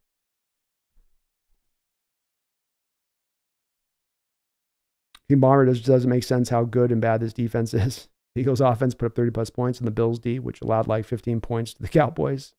King 5.29 5.39
Bomber 5.39 5.65
just 5.73 5.85
doesn't 5.85 6.09
make 6.09 6.23
sense 6.23 6.49
how 6.49 6.63
good 6.65 6.91
and 6.91 7.01
bad 7.01 7.21
this 7.21 7.33
defense 7.33 7.73
is. 7.73 8.09
Eagles 8.35 8.61
offense 8.61 8.95
put 8.95 9.07
up 9.07 9.15
30 9.15 9.31
plus 9.31 9.49
points 9.49 9.79
in 9.79 9.85
the 9.85 9.91
Bills 9.91 10.19
D, 10.19 10.39
which 10.39 10.61
allowed 10.61 10.87
like 10.87 11.05
15 11.05 11.41
points 11.41 11.73
to 11.73 11.81
the 11.81 11.87
Cowboys, 11.99 12.53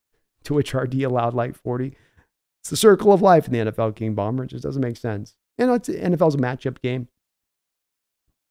to 0.45 0.55
which 0.55 0.75
our 0.75 0.87
D 0.87 1.03
allowed 1.03 1.35
like 1.35 1.57
40. 1.57 1.97
It's 2.61 2.71
the 2.71 2.77
circle 2.77 3.13
of 3.13 3.21
life 3.21 3.47
in 3.47 3.53
the 3.53 3.71
NFL, 3.71 3.97
King 3.97 4.15
Bomber. 4.15 4.45
It 4.45 4.49
just 4.49 4.63
doesn't 4.63 4.81
make 4.81 4.97
sense. 4.97 5.37
You 5.59 5.67
know, 5.67 5.75
it's, 5.75 5.89
NFL's 5.89 6.35
a 6.35 6.39
matchup 6.39 6.81
game. 6.81 7.09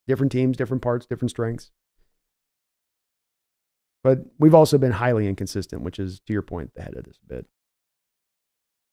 Different 0.08 0.32
teams, 0.32 0.58
different 0.58 0.84
parts, 0.84 1.06
different 1.06 1.32
strengths. 1.32 1.72
But 4.04 4.20
we've 4.38 4.54
also 4.54 4.78
been 4.78 4.92
highly 4.92 5.28
inconsistent, 5.28 5.82
which 5.82 5.98
is 5.98 6.20
to 6.28 6.34
your 6.34 6.42
point, 6.42 6.74
the 6.76 6.82
head 6.82 6.96
of 6.98 7.06
this 7.06 7.18
bit. 7.26 7.46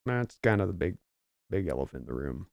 That's 0.06 0.38
kind 0.42 0.60
of 0.60 0.68
the 0.68 0.74
big, 0.74 0.96
big 1.50 1.66
elephant 1.66 2.02
in 2.02 2.06
the 2.06 2.14
room. 2.14 2.46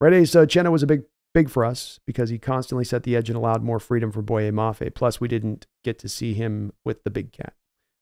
Ready? 0.00 0.26
So 0.26 0.42
uh, 0.42 0.46
Chenna 0.46 0.70
was 0.70 0.82
a 0.82 0.86
big 0.86 1.04
big 1.34 1.50
for 1.50 1.64
us 1.64 2.00
because 2.06 2.30
he 2.30 2.38
constantly 2.38 2.84
set 2.84 3.02
the 3.02 3.16
edge 3.16 3.28
and 3.28 3.36
allowed 3.36 3.62
more 3.62 3.80
freedom 3.80 4.10
for 4.10 4.22
Boye 4.22 4.50
Mafe. 4.50 4.94
Plus, 4.94 5.20
we 5.20 5.28
didn't 5.28 5.66
get 5.82 5.98
to 5.98 6.08
see 6.08 6.32
him 6.32 6.72
with 6.84 7.04
the 7.04 7.10
big 7.10 7.32
cat. 7.32 7.52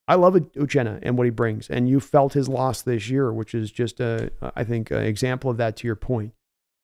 I 0.07 0.17
love 0.17 0.35
Uchenna 0.35 0.99
and 1.03 1.17
what 1.17 1.25
he 1.25 1.31
brings, 1.31 1.71
and 1.71 1.89
you 1.89 2.01
felt 2.01 2.35
his 2.35 2.49
loss 2.49 2.83
this 2.83 3.09
year, 3.09 3.33
which 3.33 3.55
is 3.55 3.71
just 3.71 4.01
a, 4.01 4.31
I 4.55 4.65
think, 4.65 4.91
an 4.91 5.05
example 5.05 5.51
of 5.51 5.57
that. 5.57 5.77
To 5.77 5.87
your 5.87 5.97
point, 5.97 6.33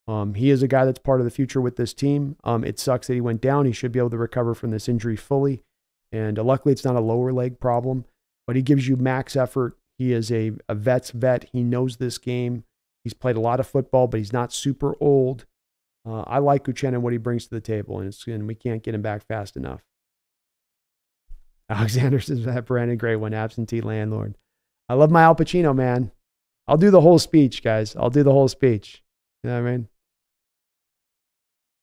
um, 0.07 0.35
he 0.35 0.51
is 0.51 0.62
a 0.62 0.68
guy 0.68 0.85
that's 0.85 1.01
part 1.01 1.20
of 1.20 1.25
the 1.25 1.31
future 1.31 1.60
with 1.60 1.77
this 1.77 1.93
team. 1.93 2.36
Um, 2.44 2.65
it 2.65 2.78
sucks 2.78 3.09
that 3.09 3.15
he 3.15 3.20
went 3.20 3.41
down. 3.41 3.67
He 3.67 3.73
should 3.73 3.93
be 3.93 3.99
able 3.99 4.10
to 4.10 4.17
recover 4.17 4.55
from 4.55 4.70
this 4.70 4.89
injury 4.89 5.17
fully, 5.17 5.62
and 6.12 6.39
uh, 6.39 6.44
luckily, 6.44 6.73
it's 6.73 6.85
not 6.85 6.97
a 6.97 7.01
lower 7.01 7.33
leg 7.33 7.60
problem. 7.60 8.05
But 8.47 8.57
he 8.57 8.62
gives 8.62 8.89
you 8.89 8.97
max 8.97 9.36
effort. 9.36 9.77
He 9.99 10.12
is 10.12 10.33
a, 10.33 10.52
a 10.68 10.75
vet's 10.75 11.10
vet. 11.10 11.51
He 11.52 11.62
knows 11.62 11.97
this 11.97 12.17
game. 12.17 12.65
He's 13.05 13.12
played 13.15 13.36
a 13.36 13.41
lot 13.41 13.60
of 13.60 13.67
football, 13.67 14.07
but 14.07 14.18
he's 14.18 14.33
not 14.33 14.52
super 14.52 14.94
old. 15.01 15.44
Uh, 16.07 16.23
I 16.27 16.39
like 16.39 16.65
Uchenna 16.65 16.94
and 16.94 17.02
what 17.02 17.12
he 17.12 17.18
brings 17.18 17.47
to 17.47 17.55
the 17.55 17.60
table, 17.60 18.01
and, 18.01 18.17
and 18.27 18.47
we 18.47 18.55
can't 18.55 18.83
get 18.83 18.94
him 18.94 19.02
back 19.02 19.27
fast 19.27 19.57
enough. 19.57 19.83
Alexander 21.68 22.20
says 22.20 22.44
that 22.44 22.65
Brandon 22.65 22.97
Gray 22.97 23.17
went 23.17 23.35
absentee 23.35 23.81
landlord. 23.81 24.36
I 24.89 24.94
love 24.94 25.10
my 25.10 25.23
Al 25.23 25.35
Pacino, 25.35 25.75
man. 25.75 26.12
I'll 26.67 26.78
do 26.78 26.91
the 26.91 27.01
whole 27.01 27.18
speech, 27.18 27.62
guys. 27.62 27.94
I'll 27.97 28.10
do 28.10 28.23
the 28.23 28.33
whole 28.33 28.49
speech. 28.49 29.02
You 29.43 29.51
know 29.51 29.62
what 29.62 29.68
I 29.68 29.73
mean? 29.73 29.89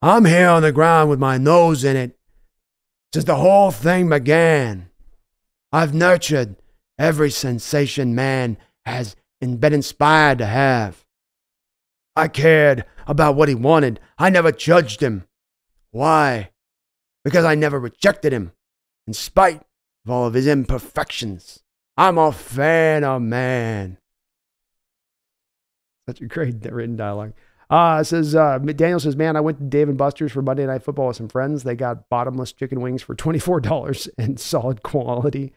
I'm 0.02 0.26
here 0.26 0.50
on 0.50 0.62
the 0.62 0.72
ground 0.72 1.10
with 1.10 1.20
my 1.20 1.38
nose 1.38 1.84
in 1.84 1.96
it 1.96 2.18
since 3.14 3.26
the 3.26 3.36
whole 3.36 3.72
thing 3.72 4.10
began. 4.10 4.90
I've 5.72 5.94
nurtured 5.94 6.56
every 7.00 7.32
sensation 7.32 8.14
man 8.14 8.58
has 8.86 9.16
been 9.42 9.74
inspired 9.74 10.38
to 10.40 10.46
have. 10.46 11.06
I 12.16 12.28
cared 12.28 12.86
about 13.08 13.36
what 13.36 13.50
he 13.50 13.56
wanted. 13.56 14.00
I 14.18 14.30
never 14.30 14.52
judged 14.52 15.02
him. 15.02 15.26
Why? 15.92 16.52
Because 17.24 17.46
I 17.46 17.56
never 17.56 17.80
rejected 17.80 18.34
him, 18.34 18.52
in 19.08 19.14
spite 19.14 19.62
of 20.06 20.12
all 20.12 20.28
of 20.28 20.34
his 20.34 20.48
imperfections. 20.48 21.64
I'm 21.98 22.18
a 22.18 22.32
fan 22.32 23.04
of 23.04 23.22
man. 23.22 23.98
Such 26.08 26.22
a 26.22 26.26
great 26.26 26.64
written 26.72 26.96
dialogue. 26.96 27.34
Uh, 27.70 28.04
says 28.04 28.36
uh, 28.36 28.60
Daniel 28.60 29.00
says, 29.00 29.16
man, 29.16 29.36
I 29.36 29.42
went 29.42 29.58
to 29.58 29.66
Dave 29.66 29.90
and 29.90 29.98
Buster's 29.98 30.32
for 30.32 30.44
Monday 30.44 30.68
Night 30.68 30.84
Football 30.84 31.08
with 31.08 31.18
some 31.18 31.30
friends. 31.30 31.64
They 31.64 31.76
got 31.76 32.10
bottomless 32.10 32.52
chicken 32.52 32.80
wings 32.80 33.02
for 33.02 33.16
twenty 33.16 33.40
four 33.40 33.60
dollars 33.60 34.08
and 34.18 34.40
solid 34.40 34.84
quality. 34.84 35.54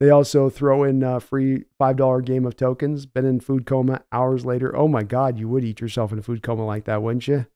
They 0.00 0.08
also 0.08 0.48
throw 0.48 0.82
in 0.82 1.02
a 1.02 1.20
free 1.20 1.64
five 1.78 1.96
dollar 1.96 2.22
game 2.22 2.46
of 2.46 2.56
tokens. 2.56 3.04
Been 3.04 3.26
in 3.26 3.38
food 3.38 3.66
coma 3.66 4.02
hours 4.10 4.46
later. 4.46 4.74
Oh 4.74 4.88
my 4.88 5.02
God, 5.02 5.38
you 5.38 5.46
would 5.48 5.62
eat 5.62 5.80
yourself 5.82 6.10
in 6.10 6.18
a 6.18 6.22
food 6.22 6.42
coma 6.42 6.64
like 6.64 6.86
that, 6.86 7.02
wouldn't 7.02 7.28
you? 7.28 7.46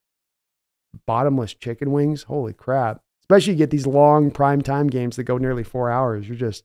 Bottomless 1.07 1.55
chicken 1.55 1.91
wings. 1.91 2.25
Holy 2.25 2.53
crap! 2.53 3.01
Especially 3.23 3.55
you 3.55 3.59
get 3.59 3.71
these 3.71 3.87
long 3.87 4.31
prime 4.31 4.61
time 4.61 4.89
games 4.89 5.17
that 5.17 5.25
go 5.25 5.39
nearly 5.39 5.65
four 5.65 5.91
hours. 5.91 6.29
You're 6.29 6.37
just 6.37 6.65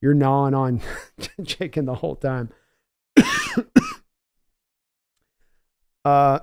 you're 0.00 0.14
gnawing 0.14 0.54
on 0.54 0.80
chicken 1.44 1.84
the 1.84 1.96
whole 1.96 2.16
time. 2.16 2.48
uh, 6.06 6.38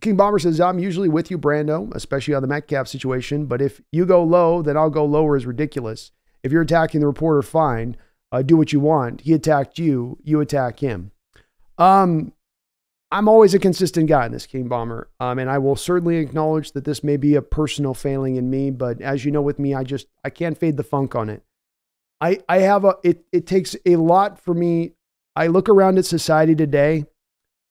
King 0.00 0.16
Bomber 0.16 0.38
says, 0.38 0.58
I'm 0.60 0.78
usually 0.78 1.10
with 1.10 1.30
you, 1.30 1.38
Brando, 1.38 1.94
especially 1.94 2.32
on 2.32 2.40
the 2.40 2.48
Metcalf 2.48 2.88
situation. 2.88 3.44
But 3.44 3.60
if 3.60 3.82
you 3.92 4.06
go 4.06 4.22
low, 4.24 4.62
then 4.62 4.78
I'll 4.78 4.88
go 4.88 5.04
lower 5.04 5.36
is 5.36 5.44
ridiculous. 5.44 6.12
If 6.42 6.52
you're 6.52 6.62
attacking 6.62 7.00
the 7.00 7.06
reporter, 7.06 7.42
fine. 7.42 7.96
Uh, 8.32 8.42
do 8.42 8.56
what 8.56 8.72
you 8.72 8.80
want. 8.80 9.22
He 9.22 9.32
attacked 9.32 9.78
you. 9.78 10.18
You 10.22 10.40
attack 10.40 10.80
him. 10.80 11.10
Um, 11.78 12.32
I'm 13.12 13.28
always 13.28 13.54
a 13.54 13.58
consistent 13.58 14.08
guy 14.08 14.26
in 14.26 14.32
this 14.32 14.46
King 14.46 14.68
Bomber, 14.68 15.10
um, 15.18 15.40
and 15.40 15.50
I 15.50 15.58
will 15.58 15.74
certainly 15.74 16.18
acknowledge 16.18 16.72
that 16.72 16.84
this 16.84 17.02
may 17.02 17.16
be 17.16 17.34
a 17.34 17.42
personal 17.42 17.92
failing 17.92 18.36
in 18.36 18.50
me. 18.50 18.70
But 18.70 19.00
as 19.00 19.24
you 19.24 19.32
know, 19.32 19.42
with 19.42 19.58
me, 19.58 19.74
I 19.74 19.82
just 19.82 20.06
I 20.24 20.30
can't 20.30 20.56
fade 20.56 20.76
the 20.76 20.84
funk 20.84 21.16
on 21.16 21.28
it. 21.28 21.42
I 22.20 22.38
I 22.48 22.58
have 22.58 22.84
a 22.84 22.96
it 23.02 23.24
it 23.32 23.46
takes 23.46 23.74
a 23.84 23.96
lot 23.96 24.38
for 24.38 24.54
me. 24.54 24.92
I 25.34 25.48
look 25.48 25.68
around 25.68 25.98
at 25.98 26.04
society 26.04 26.54
today, 26.54 27.06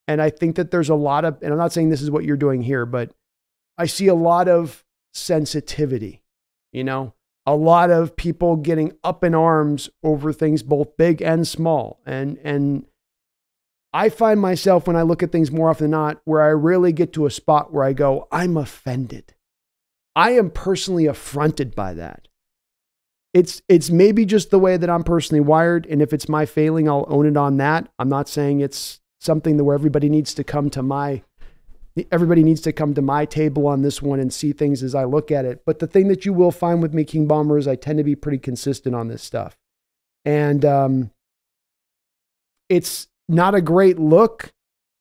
and 0.08 0.22
I 0.22 0.30
think 0.30 0.58
that 0.58 0.72
there's 0.72 0.90
a 0.90 0.96
lot 0.96 1.24
of, 1.24 1.38
and 1.42 1.52
I'm 1.54 1.58
not 1.58 1.72
saying 1.72 1.90
this 1.90 2.02
is 2.02 2.12
what 2.12 2.26
you're 2.26 2.38
doing 2.38 2.62
here, 2.62 2.86
but 2.86 3.12
I 3.78 3.86
see 3.86 4.08
a 4.08 4.16
lot 4.16 4.50
of 4.50 4.84
sensitivity. 5.14 6.22
You 6.74 6.84
know, 6.84 7.14
a 7.50 7.56
lot 7.56 7.90
of 7.90 8.16
people 8.16 8.56
getting 8.58 8.94
up 9.04 9.24
in 9.24 9.34
arms 9.34 9.90
over 10.04 10.32
things 10.32 10.62
both 10.62 10.96
big 10.98 11.20
and 11.20 11.48
small. 11.48 12.00
And 12.06 12.38
and 12.44 12.86
I 13.92 14.10
find 14.10 14.40
myself 14.40 14.86
when 14.86 14.96
I 14.96 15.02
look 15.02 15.24
at 15.24 15.32
things 15.32 15.52
more 15.52 15.72
often 15.72 15.86
than 15.86 16.00
not 16.00 16.22
where 16.26 16.44
I 16.44 16.50
really 16.50 16.94
get 16.94 17.12
to 17.14 17.26
a 17.26 17.32
spot 17.32 17.74
where 17.74 17.84
I 17.84 17.94
go, 17.94 18.28
I'm 18.32 18.56
offended. 18.56 19.34
I 20.16 20.34
am 20.34 20.52
personally 20.52 21.08
affronted 21.08 21.74
by 21.74 21.96
that. 21.96 22.28
It's 23.34 23.64
it's 23.68 23.90
maybe 23.90 24.26
just 24.26 24.52
the 24.52 24.60
way 24.60 24.78
that 24.78 24.90
I'm 24.90 25.04
personally 25.04 25.42
wired 25.42 25.88
and 25.88 26.04
if 26.04 26.14
it's 26.14 26.30
my 26.30 26.46
failing 26.46 26.88
I'll 26.88 27.08
own 27.10 27.26
it 27.26 27.36
on 27.36 27.58
that. 27.58 27.90
I'm 27.98 28.10
not 28.10 28.30
saying 28.30 28.60
it's 28.60 29.00
something 29.20 29.58
that 29.58 29.64
where 29.64 29.76
everybody 29.76 30.08
needs 30.08 30.36
to 30.36 30.44
come 30.44 30.70
to 30.70 30.84
my 30.84 31.24
everybody 32.12 32.44
needs 32.44 32.62
to 32.62 32.74
come 32.74 32.94
to 32.94 33.02
my 33.02 33.26
table 33.26 33.68
on 33.68 33.82
this 33.82 34.02
one 34.02 34.20
and 34.20 34.34
see 34.34 34.52
things 34.52 34.84
as 34.84 34.96
I 34.96 35.04
look 35.06 35.32
at 35.32 35.46
it. 35.46 35.64
But 35.66 35.80
the 35.80 35.88
thing 35.88 36.08
that 36.08 36.26
you 36.26 36.34
will 36.34 36.52
find 36.52 36.82
with 36.82 36.94
me, 36.94 37.04
King 37.04 37.28
Bomber, 37.28 37.58
is 37.58 37.68
I 37.68 37.76
tend 37.76 37.98
to 37.98 38.04
be 38.04 38.16
pretty 38.16 38.38
consistent 38.38 38.96
on 38.96 39.08
this 39.08 39.24
stuff. 39.24 39.58
And 40.26 40.66
um, 40.66 41.12
it's 42.68 43.08
not 43.28 43.56
a 43.56 43.62
great 43.62 43.98
look, 44.00 44.54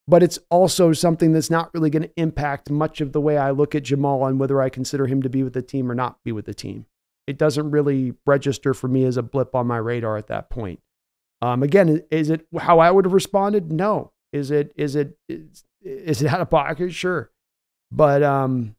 but 0.07 0.23
it's 0.23 0.39
also 0.49 0.93
something 0.93 1.33
that's 1.33 1.49
not 1.49 1.73
really 1.73 1.89
going 1.89 2.03
to 2.03 2.11
impact 2.15 2.69
much 2.69 3.01
of 3.01 3.11
the 3.11 3.21
way 3.21 3.37
I 3.37 3.51
look 3.51 3.75
at 3.75 3.83
Jamal 3.83 4.25
and 4.25 4.39
whether 4.39 4.61
I 4.61 4.69
consider 4.69 5.07
him 5.07 5.21
to 5.21 5.29
be 5.29 5.43
with 5.43 5.53
the 5.53 5.61
team 5.61 5.91
or 5.91 5.95
not 5.95 6.23
be 6.23 6.31
with 6.31 6.45
the 6.45 6.53
team. 6.53 6.85
It 7.27 7.37
doesn't 7.37 7.69
really 7.69 8.15
register 8.25 8.73
for 8.73 8.87
me 8.87 9.05
as 9.05 9.17
a 9.17 9.21
blip 9.23 9.53
on 9.53 9.67
my 9.67 9.77
radar 9.77 10.17
at 10.17 10.27
that 10.27 10.49
point. 10.49 10.79
Um, 11.41 11.61
again, 11.61 12.03
is 12.09 12.29
it 12.29 12.47
how 12.57 12.79
I 12.79 12.89
would 12.91 13.05
have 13.05 13.13
responded? 13.13 13.71
No. 13.71 14.11
Is 14.33 14.51
it 14.51 14.71
is 14.75 14.95
it 14.95 15.17
is, 15.27 15.63
is 15.81 16.21
it 16.21 16.27
out 16.27 16.41
of 16.41 16.49
pocket? 16.49 16.93
Sure. 16.93 17.31
But 17.91 18.21
um, 18.23 18.75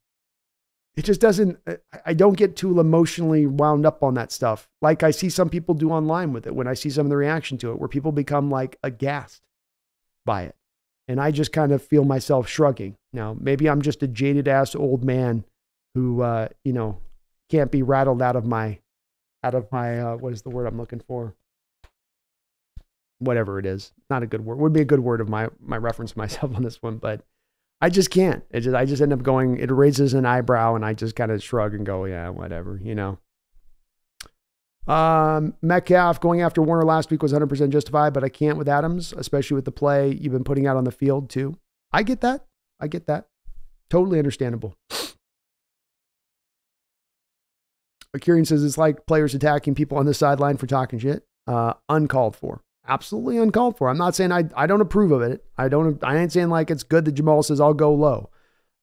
it 0.97 1.05
just 1.05 1.21
doesn't, 1.21 1.59
I 2.05 2.15
don't 2.15 2.37
get 2.37 2.57
too 2.57 2.79
emotionally 2.79 3.47
wound 3.47 3.87
up 3.87 4.03
on 4.03 4.15
that 4.15 4.33
stuff. 4.33 4.69
Like 4.83 5.03
I 5.03 5.11
see 5.11 5.31
some 5.31 5.49
people 5.49 5.75
do 5.75 5.91
online 5.91 6.33
with 6.33 6.47
it 6.47 6.55
when 6.55 6.69
I 6.69 6.75
see 6.75 6.91
some 6.91 7.07
of 7.07 7.11
the 7.11 7.17
reaction 7.17 7.59
to 7.59 7.71
it, 7.71 7.79
where 7.79 7.89
people 7.89 8.13
become 8.13 8.51
like 8.51 8.79
aghast 8.83 9.43
by 10.25 10.43
it. 10.43 10.57
And 11.09 11.21
I 11.21 11.33
just 11.33 11.53
kind 11.53 11.73
of 11.73 11.83
feel 11.83 12.05
myself 12.05 12.49
shrugging. 12.49 12.97
Now, 13.13 13.37
maybe 13.39 13.69
I'm 13.69 13.83
just 13.83 14.03
a 14.03 14.09
jaded 14.09 14.47
ass 14.47 14.75
old 14.75 15.03
man 15.03 15.45
who, 15.95 16.23
uh, 16.23 16.49
you 16.65 16.73
know, 16.73 16.99
can't 17.49 17.73
be 17.73 17.83
rattled 17.83 18.23
out 18.23 18.37
of 18.37 18.47
my, 18.47 18.79
out 19.43 19.55
of 19.57 19.73
my, 19.73 19.99
uh, 19.99 20.17
what 20.17 20.33
is 20.33 20.43
the 20.43 20.51
word 20.51 20.67
I'm 20.67 20.77
looking 20.77 21.01
for? 21.01 21.35
Whatever 23.21 23.59
it 23.59 23.67
is. 23.67 23.93
Not 24.09 24.25
a 24.25 24.27
good 24.27 24.45
word. 24.45 24.59
Would 24.59 24.73
be 24.73 24.81
a 24.81 24.85
good 24.85 25.01
word 25.01 25.21
of 25.21 25.29
my 25.29 25.49
my 25.61 25.77
reference 25.77 26.17
myself 26.17 26.55
on 26.57 26.63
this 26.63 26.83
one, 26.83 26.97
but 26.97 27.23
I 27.81 27.89
just 27.89 28.11
can't. 28.11 28.43
It 28.51 28.61
just 28.61 28.75
I 28.75 28.85
just 28.85 29.01
end 29.01 29.13
up 29.13 29.23
going. 29.23 29.59
It 29.59 29.71
raises 29.71 30.13
an 30.13 30.27
eyebrow, 30.27 30.75
and 30.75 30.85
I 30.85 30.95
just 30.95 31.17
kind 31.17 31.31
of 31.31 31.43
shrug 31.43 31.75
and 31.75 31.87
go, 31.87 32.05
yeah, 32.05 32.29
whatever, 32.29 32.79
you 32.83 32.95
know. 32.95 33.19
Um, 34.87 35.55
Metcalf 35.63 36.21
going 36.21 36.41
after 36.41 36.63
Warner 36.63 36.85
last 36.85 37.11
week 37.11 37.23
was 37.23 37.33
100% 37.33 37.71
justified, 37.71 38.13
but 38.13 38.25
I 38.25 38.29
can't 38.29 38.59
with 38.59 38.69
Adams, 38.69 39.13
especially 39.17 39.55
with 39.55 39.67
the 39.67 39.71
play 39.71 40.11
you've 40.13 40.33
been 40.33 40.43
putting 40.43 40.67
out 40.67 40.77
on 40.77 40.85
the 40.85 40.91
field 40.91 41.31
too. 41.31 41.59
I 41.93 42.03
get 42.03 42.23
that. 42.23 42.47
I 42.81 42.89
get 42.89 43.07
that. 43.07 43.27
Totally 43.89 44.19
understandable. 44.19 44.75
Kieran 48.21 48.45
says 48.45 48.65
it's 48.65 48.79
like 48.79 49.07
players 49.07 49.35
attacking 49.35 49.77
people 49.77 49.97
on 49.97 50.07
the 50.07 50.15
sideline 50.15 50.57
for 50.57 50.67
talking 50.67 50.99
shit. 50.99 51.25
Uh, 51.47 51.75
uncalled 51.89 52.37
for 52.37 52.63
absolutely 52.91 53.39
uncalled 53.39 53.79
for. 53.79 53.89
I'm 53.89 53.97
not 53.97 54.15
saying 54.15 54.33
I, 54.33 54.45
I 54.55 54.67
don't 54.67 54.81
approve 54.81 55.13
of 55.13 55.23
it. 55.23 55.45
I 55.57 55.69
don't, 55.69 56.03
I 56.03 56.17
ain't 56.19 56.33
saying 56.33 56.51
like 56.51 56.71
it's 56.71 56.83
good 56.83 57.05
that 57.05 57.13
Jamal 57.13 57.43
says 57.43 57.61
I'll 57.61 57.73
go 57.73 57.95
low. 57.95 58.31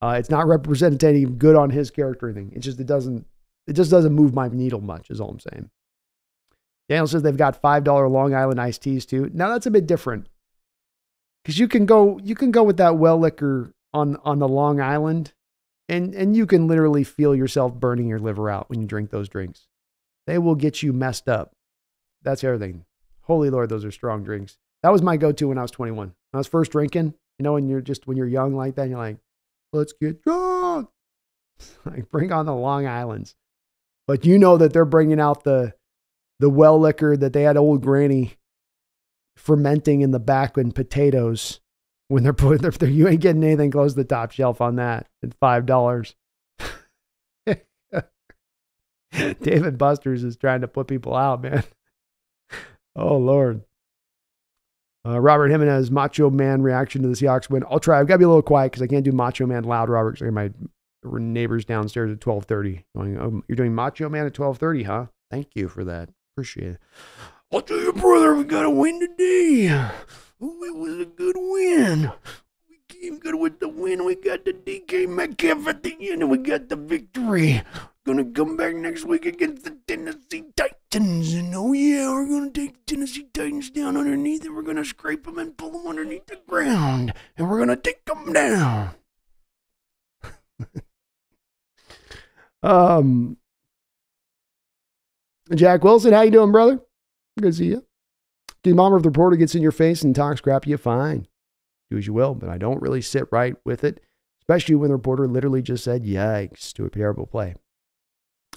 Uh, 0.02 0.16
it's 0.18 0.30
not 0.30 0.48
representative 0.48 1.38
good 1.38 1.56
on 1.56 1.70
his 1.70 1.92
character 1.92 2.32
thing. 2.32 2.54
It 2.56 2.60
just, 2.60 2.80
it 2.80 2.88
doesn't, 2.88 3.26
it 3.68 3.74
just 3.74 3.92
doesn't 3.92 4.14
move 4.14 4.34
my 4.34 4.48
needle 4.48 4.82
much 4.82 5.10
is 5.10 5.20
all 5.20 5.30
I'm 5.30 5.40
saying. 5.40 5.70
Daniel 6.88 7.08
says 7.08 7.22
they've 7.22 7.36
got 7.36 7.62
$5 7.62 8.10
Long 8.10 8.34
Island 8.34 8.62
iced 8.62 8.82
teas 8.82 9.06
too. 9.06 9.30
Now 9.34 9.50
that's 9.50 9.66
a 9.66 9.72
bit 9.72 9.88
different 9.88 10.30
because 11.44 11.60
you 11.60 11.68
can 11.68 11.86
go, 11.86 12.20
you 12.24 12.36
can 12.36 12.52
go 12.52 12.64
with 12.64 12.78
that 12.78 12.98
well 12.98 13.18
liquor 13.18 13.74
on, 13.94 14.18
on 14.24 14.40
the 14.40 14.48
Long 14.48 14.80
Island 14.80 15.34
and, 15.90 16.14
and 16.16 16.36
you 16.36 16.46
can 16.46 16.68
literally 16.68 17.04
feel 17.04 17.36
yourself 17.36 17.74
burning 17.74 18.08
your 18.08 18.20
liver 18.20 18.50
out 18.50 18.70
when 18.70 18.80
you 18.80 18.88
drink 18.88 19.10
those 19.10 19.28
drinks. 19.28 19.68
They 20.28 20.38
will 20.38 20.56
get 20.56 20.82
you 20.82 20.94
messed 20.94 21.28
up. 21.28 21.54
That's 22.22 22.44
everything. 22.44 22.86
Holy 23.28 23.50
Lord, 23.50 23.70
those 23.70 23.86
are 23.86 23.92
strong 23.92 24.24
drinks. 24.24 24.58
That 24.84 24.92
was 24.92 25.02
my 25.02 25.18
go-to 25.18 25.50
when 25.50 25.58
I 25.58 25.62
was 25.62 25.72
21. 25.72 26.08
When 26.08 26.14
I 26.34 26.38
was 26.38 26.48
first 26.48 26.72
drinking, 26.72 27.14
you 27.38 27.44
know, 27.44 27.54
when 27.54 27.68
you're 27.68 27.82
just 27.82 28.08
when 28.08 28.18
you're 28.18 28.28
young 28.28 28.56
like 28.56 28.76
that, 28.76 28.90
you're 28.90 28.98
like, 28.98 29.18
let's 29.74 29.94
get 29.94 30.24
drunk. 30.24 30.90
like 31.86 32.10
bring 32.10 32.32
on 32.32 32.46
the 32.46 32.56
Long 32.56 32.88
Islands. 32.88 33.36
But 34.08 34.26
you 34.26 34.40
know 34.40 34.58
that 34.58 34.72
they're 34.72 34.86
bringing 34.86 35.20
out 35.20 35.44
the 35.44 35.74
the 36.40 36.50
well 36.50 36.80
liquor 36.80 37.18
that 37.18 37.34
they 37.34 37.44
had 37.44 37.58
old 37.58 37.82
granny 37.82 38.38
fermenting 39.36 40.02
in 40.02 40.12
the 40.12 40.20
back 40.20 40.58
in 40.58 40.72
potatoes 40.72 41.60
when 42.08 42.24
they're 42.24 42.34
putting 42.34 42.62
their, 42.62 42.72
they're, 42.72 42.90
you 42.90 43.08
ain't 43.08 43.22
getting 43.22 43.44
anything 43.44 43.72
close 43.72 43.92
to 43.94 43.98
the 43.98 44.06
top 44.06 44.32
shelf 44.32 44.62
on 44.62 44.78
that 44.78 45.08
at 45.22 45.34
five 45.36 45.66
dollars. 45.66 46.16
David 49.42 49.78
Busters 49.78 50.24
is 50.24 50.38
trying 50.38 50.62
to 50.62 50.68
put 50.68 50.88
people 50.88 51.16
out, 51.16 51.42
man. 51.42 51.64
Oh 52.98 53.18
Lord. 53.18 53.64
Uh, 55.06 55.22
Robert 55.22 55.50
Jimenez, 55.50 55.90
Macho 55.90 56.30
Man 56.30 56.62
reaction 56.62 57.02
to 57.04 57.08
the 57.08 57.14
Seahawks 57.14 57.50
win. 57.50 57.64
I'll 57.70 57.80
try. 57.80 58.00
I've 58.00 58.08
got 58.08 58.16
to 58.16 58.20
be 58.20 58.26
a 58.26 58.28
little 58.28 58.42
quiet 58.42 58.72
because 58.72 58.82
I 58.82 58.88
can't 58.88 59.06
do 59.06 59.14
Macho 59.14 59.46
Man 59.46 59.64
loud, 59.64 59.88
Robert. 59.88 60.20
Because 60.20 60.34
my 60.34 60.52
neighbors 61.04 61.64
downstairs 61.64 62.12
at 62.12 62.20
twelve 62.20 62.46
thirty. 62.46 62.84
Going, 62.96 63.18
oh, 63.18 63.42
you're 63.48 63.56
doing 63.56 63.74
Macho 63.74 64.10
Man 64.10 64.26
at 64.26 64.34
twelve 64.34 64.58
thirty, 64.58 64.84
huh? 64.84 65.06
Thank 65.32 65.50
you 65.56 65.70
for 65.70 65.86
that. 65.86 66.10
Appreciate 66.34 66.72
it. 66.72 66.80
I'll 67.54 67.62
tell 67.62 67.78
you, 67.78 67.94
brother, 67.94 68.36
we 68.36 68.44
got 68.44 68.66
a 68.66 68.70
win 68.70 69.00
today. 69.00 69.70
Oh, 70.42 70.64
it 70.64 70.76
was 70.76 71.00
a 71.00 71.06
good 71.06 71.36
win. 71.38 72.12
We 72.70 72.80
came 72.90 73.20
good 73.20 73.36
with 73.36 73.60
the 73.60 73.70
win. 73.70 74.04
We 74.04 74.16
got 74.16 74.44
the 74.44 74.54
DK 74.54 75.08
Metcalf 75.08 75.68
at 75.68 75.84
the 75.84 75.96
end, 76.00 76.24
and 76.24 76.30
we 76.30 76.40
got 76.40 76.68
the 76.68 76.76
victory. 76.76 77.64
Gonna 78.08 78.24
come 78.24 78.56
back 78.56 78.74
next 78.74 79.04
week 79.04 79.26
against 79.26 79.66
the 79.66 79.78
Tennessee 79.86 80.46
Titans, 80.56 81.34
and 81.34 81.54
oh 81.54 81.74
yeah, 81.74 82.10
we're 82.10 82.26
gonna 82.26 82.50
take 82.50 82.86
Tennessee 82.86 83.28
Titans 83.34 83.70
down 83.70 83.98
underneath, 83.98 84.46
and 84.46 84.56
we're 84.56 84.62
gonna 84.62 84.86
scrape 84.86 85.26
them 85.26 85.38
and 85.38 85.58
pull 85.58 85.72
them 85.72 85.86
underneath 85.86 86.26
the 86.28 86.40
ground, 86.48 87.14
and 87.36 87.50
we're 87.50 87.60
gonna 87.60 87.76
take 87.76 88.06
them 88.06 88.32
down. 88.32 88.92
um, 92.64 93.36
Jack 95.54 95.84
Wilson, 95.84 96.14
how 96.14 96.22
you 96.22 96.32
doing, 96.32 96.54
brother? 96.54 96.80
Good 97.38 97.52
to 97.52 97.54
see 97.58 97.66
you. 97.66 97.86
The 98.64 98.72
mom 98.72 98.94
of 98.94 99.04
the 99.04 99.10
reporter 99.10 99.36
gets 99.36 99.54
in 99.54 99.62
your 99.62 99.74
face 99.74 100.02
and 100.02 100.16
talks 100.16 100.40
crap, 100.40 100.66
you 100.66 100.78
fine. 100.78 101.28
Do 101.92 101.98
as 101.98 102.08
you 102.08 102.14
will, 102.14 102.36
but 102.36 102.48
I 102.48 102.58
don't 102.58 102.82
really 102.82 103.02
sit 103.02 103.28
right 103.34 103.58
with 103.66 103.84
it, 103.84 104.00
especially 104.44 104.76
when 104.76 104.92
the 104.92 104.96
reporter 104.96 105.28
literally 105.28 105.62
just 105.62 105.84
said 105.84 106.06
yikes 106.06 106.72
to 106.72 106.86
a 106.86 106.90
terrible 106.90 107.26
play. 107.26 107.56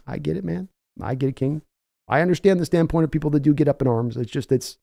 I 0.07 0.19
get 0.19 0.37
it, 0.37 0.45
man. 0.45 0.69
I 1.01 1.15
get 1.15 1.31
it, 1.31 1.37
King. 1.37 1.63
I 2.09 2.21
understand 2.23 2.59
the 2.59 2.67
standpoint 2.67 3.05
of 3.05 3.11
people 3.11 3.31
that 3.31 3.41
do 3.41 3.55
get 3.55 3.69
up 3.69 3.81
in 3.81 3.89
arms. 3.89 4.17
It's 4.17 4.31
just 4.31 4.51
it's 4.51 4.79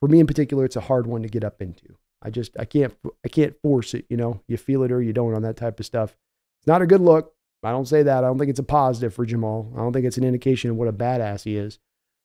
for 0.00 0.08
me 0.08 0.20
in 0.20 0.26
particular, 0.26 0.64
it's 0.64 0.76
a 0.76 0.82
hard 0.82 1.06
one 1.06 1.22
to 1.22 1.28
get 1.28 1.44
up 1.44 1.62
into. 1.62 1.96
I 2.22 2.30
just 2.30 2.56
I 2.58 2.64
can't 2.64 2.94
I 3.24 3.28
can't 3.28 3.54
force 3.62 3.94
it, 3.94 4.06
you 4.08 4.16
know. 4.16 4.40
You 4.48 4.56
feel 4.56 4.82
it 4.82 4.90
or 4.90 5.00
you 5.00 5.12
don't 5.12 5.34
on 5.34 5.42
that 5.42 5.56
type 5.56 5.78
of 5.78 5.86
stuff. 5.86 6.16
It's 6.60 6.66
not 6.66 6.82
a 6.82 6.86
good 6.86 7.00
look. 7.00 7.32
I 7.62 7.70
don't 7.70 7.88
say 7.88 8.02
that. 8.02 8.24
I 8.24 8.26
don't 8.26 8.38
think 8.38 8.50
it's 8.50 8.58
a 8.58 8.64
positive 8.64 9.14
for 9.14 9.24
Jamal. 9.24 9.72
I 9.74 9.78
don't 9.78 9.92
think 9.92 10.04
it's 10.04 10.18
an 10.18 10.24
indication 10.24 10.70
of 10.70 10.76
what 10.76 10.88
a 10.88 10.92
badass 10.92 11.44
he 11.44 11.56
is 11.56 11.78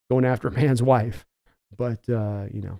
going 0.10 0.26
after 0.26 0.48
a 0.48 0.52
man's 0.60 0.82
wife. 0.82 1.26
But 1.76 2.10
uh, 2.10 2.46
you 2.52 2.62
know. 2.62 2.80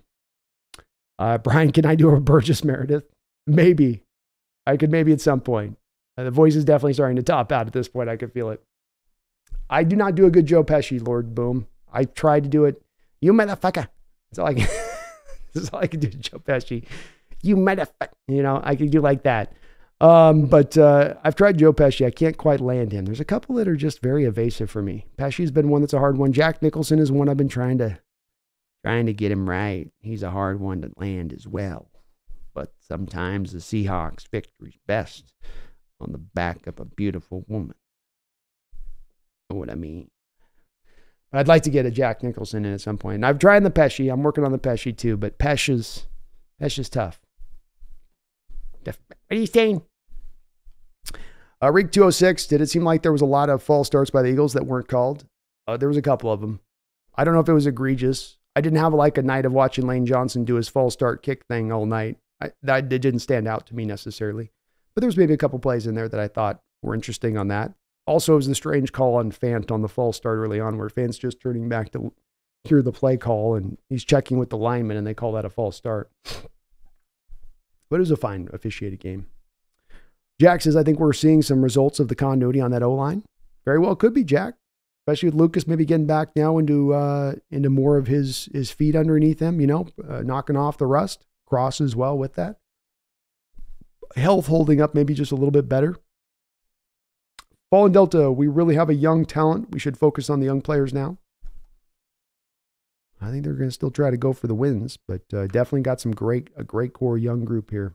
Uh, 1.18 1.36
Brian, 1.36 1.70
can 1.70 1.84
I 1.84 1.94
do 1.94 2.10
a 2.10 2.20
Burgess 2.20 2.64
Meredith? 2.64 3.04
Maybe. 3.46 4.02
I 4.66 4.76
could 4.76 4.90
maybe 4.90 5.12
at 5.12 5.20
some 5.20 5.40
point. 5.40 5.76
Uh, 6.16 6.24
the 6.24 6.30
voice 6.30 6.56
is 6.56 6.64
definitely 6.64 6.94
starting 6.94 7.16
to 7.16 7.22
top 7.22 7.52
out 7.52 7.66
at 7.66 7.72
this 7.72 7.88
point. 7.88 8.08
I 8.08 8.16
could 8.16 8.32
feel 8.32 8.50
it. 8.50 8.62
I 9.70 9.84
do 9.84 9.94
not 9.94 10.16
do 10.16 10.26
a 10.26 10.30
good 10.30 10.46
Joe 10.46 10.64
Pesci, 10.64 11.04
Lord 11.04 11.34
Boom. 11.34 11.66
I 11.92 12.04
tried 12.04 12.42
to 12.42 12.48
do 12.50 12.64
it. 12.64 12.82
You 13.20 13.32
motherfucker. 13.32 13.88
That's 14.30 14.38
all 14.38 14.46
I 14.48 14.54
can. 14.54 14.68
That's 15.54 15.70
all 15.70 15.80
I 15.80 15.86
can 15.86 16.00
do, 16.00 16.08
Joe 16.08 16.38
Pesci. 16.38 16.84
You 17.42 17.56
motherfucker. 17.56 18.10
You 18.28 18.42
know, 18.42 18.60
I 18.62 18.74
can 18.74 18.88
do 18.88 19.00
like 19.00 19.22
that. 19.22 19.52
Um, 20.00 20.46
but 20.46 20.76
uh, 20.76 21.14
I've 21.22 21.36
tried 21.36 21.58
Joe 21.58 21.72
Pesci. 21.72 22.04
I 22.04 22.10
can't 22.10 22.36
quite 22.36 22.60
land 22.60 22.90
him. 22.90 23.04
There's 23.04 23.20
a 23.20 23.24
couple 23.24 23.54
that 23.56 23.68
are 23.68 23.76
just 23.76 24.00
very 24.00 24.24
evasive 24.24 24.70
for 24.70 24.82
me. 24.82 25.06
Pesci's 25.18 25.50
been 25.50 25.68
one 25.68 25.82
that's 25.82 25.92
a 25.92 25.98
hard 25.98 26.16
one. 26.16 26.32
Jack 26.32 26.62
Nicholson 26.62 26.98
is 26.98 27.12
one 27.12 27.28
I've 27.28 27.36
been 27.36 27.48
trying 27.48 27.78
to 27.78 27.98
trying 28.84 29.06
to 29.06 29.12
get 29.12 29.30
him 29.30 29.48
right. 29.48 29.90
He's 30.00 30.22
a 30.22 30.30
hard 30.30 30.58
one 30.58 30.82
to 30.82 30.90
land 30.96 31.32
as 31.32 31.46
well. 31.46 31.90
But 32.54 32.72
sometimes 32.80 33.52
the 33.52 33.58
Seahawks 33.58 34.26
victory's 34.26 34.78
best 34.86 35.32
on 36.00 36.12
the 36.12 36.18
back 36.18 36.66
of 36.66 36.80
a 36.80 36.84
beautiful 36.84 37.44
woman. 37.46 37.74
What 39.58 39.70
I 39.70 39.74
mean? 39.74 40.08
But 41.30 41.38
I'd 41.38 41.48
like 41.48 41.62
to 41.62 41.70
get 41.70 41.86
a 41.86 41.90
Jack 41.90 42.22
Nicholson 42.22 42.64
in 42.64 42.72
at 42.72 42.80
some 42.80 42.98
point. 42.98 43.16
And 43.16 43.26
I've 43.26 43.38
tried 43.38 43.64
the 43.64 43.70
Pesci. 43.70 44.12
I'm 44.12 44.22
working 44.22 44.44
on 44.44 44.52
the 44.52 44.58
Pesci 44.58 44.96
too, 44.96 45.16
but 45.16 45.38
Pesh 45.38 45.68
is 45.68 46.06
Pesh 46.60 46.78
is 46.78 46.88
tough. 46.88 47.20
What 48.84 48.96
are 49.30 49.36
you 49.36 49.46
saying? 49.46 49.82
Uh, 51.62 51.70
Reek 51.70 51.92
206, 51.92 52.46
did 52.46 52.60
it 52.60 52.70
seem 52.70 52.84
like 52.84 53.02
there 53.02 53.12
was 53.12 53.20
a 53.20 53.26
lot 53.26 53.50
of 53.50 53.62
false 53.62 53.86
starts 53.86 54.10
by 54.10 54.22
the 54.22 54.28
Eagles 54.30 54.54
that 54.54 54.66
weren't 54.66 54.88
called? 54.88 55.24
Uh, 55.68 55.76
there 55.76 55.88
was 55.88 55.98
a 55.98 56.02
couple 56.02 56.32
of 56.32 56.40
them. 56.40 56.60
I 57.14 57.24
don't 57.24 57.34
know 57.34 57.40
if 57.40 57.48
it 57.48 57.52
was 57.52 57.66
egregious. 57.66 58.38
I 58.56 58.60
didn't 58.60 58.78
have 58.78 58.94
like 58.94 59.18
a 59.18 59.22
night 59.22 59.44
of 59.44 59.52
watching 59.52 59.86
Lane 59.86 60.06
Johnson 60.06 60.44
do 60.44 60.54
his 60.54 60.68
false 60.68 60.94
start 60.94 61.22
kick 61.22 61.44
thing 61.46 61.70
all 61.70 61.86
night. 61.86 62.16
I, 62.40 62.52
that 62.62 62.88
didn't 62.88 63.20
stand 63.20 63.46
out 63.46 63.66
to 63.66 63.76
me 63.76 63.84
necessarily. 63.84 64.50
But 64.94 65.02
there 65.02 65.08
was 65.08 65.16
maybe 65.16 65.34
a 65.34 65.38
couple 65.38 65.58
plays 65.58 65.86
in 65.86 65.94
there 65.94 66.08
that 66.08 66.18
I 66.18 66.28
thought 66.28 66.60
were 66.82 66.94
interesting 66.94 67.36
on 67.36 67.48
that. 67.48 67.72
Also, 68.10 68.32
it 68.32 68.36
was 68.36 68.48
the 68.48 68.56
strange 68.56 68.90
call 68.90 69.14
on 69.14 69.30
Fant 69.30 69.70
on 69.70 69.82
the 69.82 69.88
false 69.88 70.16
start 70.16 70.36
early 70.36 70.58
on, 70.58 70.76
where 70.76 70.88
Fant's 70.88 71.16
just 71.16 71.40
turning 71.40 71.68
back 71.68 71.92
to 71.92 72.12
hear 72.64 72.82
the 72.82 72.90
play 72.90 73.16
call 73.16 73.54
and 73.54 73.78
he's 73.88 74.04
checking 74.04 74.36
with 74.36 74.50
the 74.50 74.56
lineman, 74.56 74.96
and 74.96 75.06
they 75.06 75.14
call 75.14 75.30
that 75.30 75.44
a 75.44 75.48
false 75.48 75.76
start. 75.76 76.10
But 77.88 77.96
it 77.96 78.00
was 78.00 78.10
a 78.10 78.16
fine 78.16 78.48
officiated 78.52 78.98
game. 78.98 79.26
Jack 80.40 80.60
says, 80.60 80.74
I 80.74 80.82
think 80.82 80.98
we're 80.98 81.12
seeing 81.12 81.40
some 81.40 81.62
results 81.62 82.00
of 82.00 82.08
the 82.08 82.16
continuity 82.16 82.60
on 82.60 82.72
that 82.72 82.82
O 82.82 82.92
line. 82.92 83.22
Very 83.64 83.78
well 83.78 83.94
could 83.94 84.12
be, 84.12 84.24
Jack. 84.24 84.54
Especially 85.06 85.28
with 85.28 85.38
Lucas 85.38 85.68
maybe 85.68 85.84
getting 85.84 86.08
back 86.08 86.30
now 86.34 86.58
into 86.58 86.92
uh, 86.92 87.34
into 87.48 87.70
more 87.70 87.96
of 87.96 88.08
his 88.08 88.48
his 88.52 88.72
feet 88.72 88.96
underneath 88.96 89.38
him, 89.38 89.60
you 89.60 89.68
know, 89.68 89.86
uh, 90.08 90.22
knocking 90.22 90.56
off 90.56 90.78
the 90.78 90.86
rust. 90.86 91.26
Cross 91.46 91.80
as 91.80 91.94
well 91.94 92.18
with 92.18 92.34
that. 92.34 92.58
Health 94.16 94.48
holding 94.48 94.80
up 94.80 94.96
maybe 94.96 95.14
just 95.14 95.30
a 95.30 95.36
little 95.36 95.52
bit 95.52 95.68
better. 95.68 95.96
Fallen 97.70 97.92
Delta, 97.92 98.32
we 98.32 98.48
really 98.48 98.74
have 98.74 98.90
a 98.90 98.94
young 98.94 99.24
talent. 99.24 99.70
We 99.70 99.78
should 99.78 99.96
focus 99.96 100.28
on 100.28 100.40
the 100.40 100.46
young 100.46 100.60
players 100.60 100.92
now. 100.92 101.18
I 103.20 103.30
think 103.30 103.44
they're 103.44 103.52
going 103.54 103.68
to 103.68 103.74
still 103.74 103.90
try 103.90 104.10
to 104.10 104.16
go 104.16 104.32
for 104.32 104.46
the 104.46 104.54
wins, 104.54 104.98
but 105.06 105.22
uh, 105.32 105.46
definitely 105.46 105.82
got 105.82 106.00
some 106.00 106.12
great 106.12 106.48
a 106.56 106.64
great 106.64 106.94
core 106.94 107.18
young 107.18 107.44
group 107.44 107.70
here. 107.70 107.94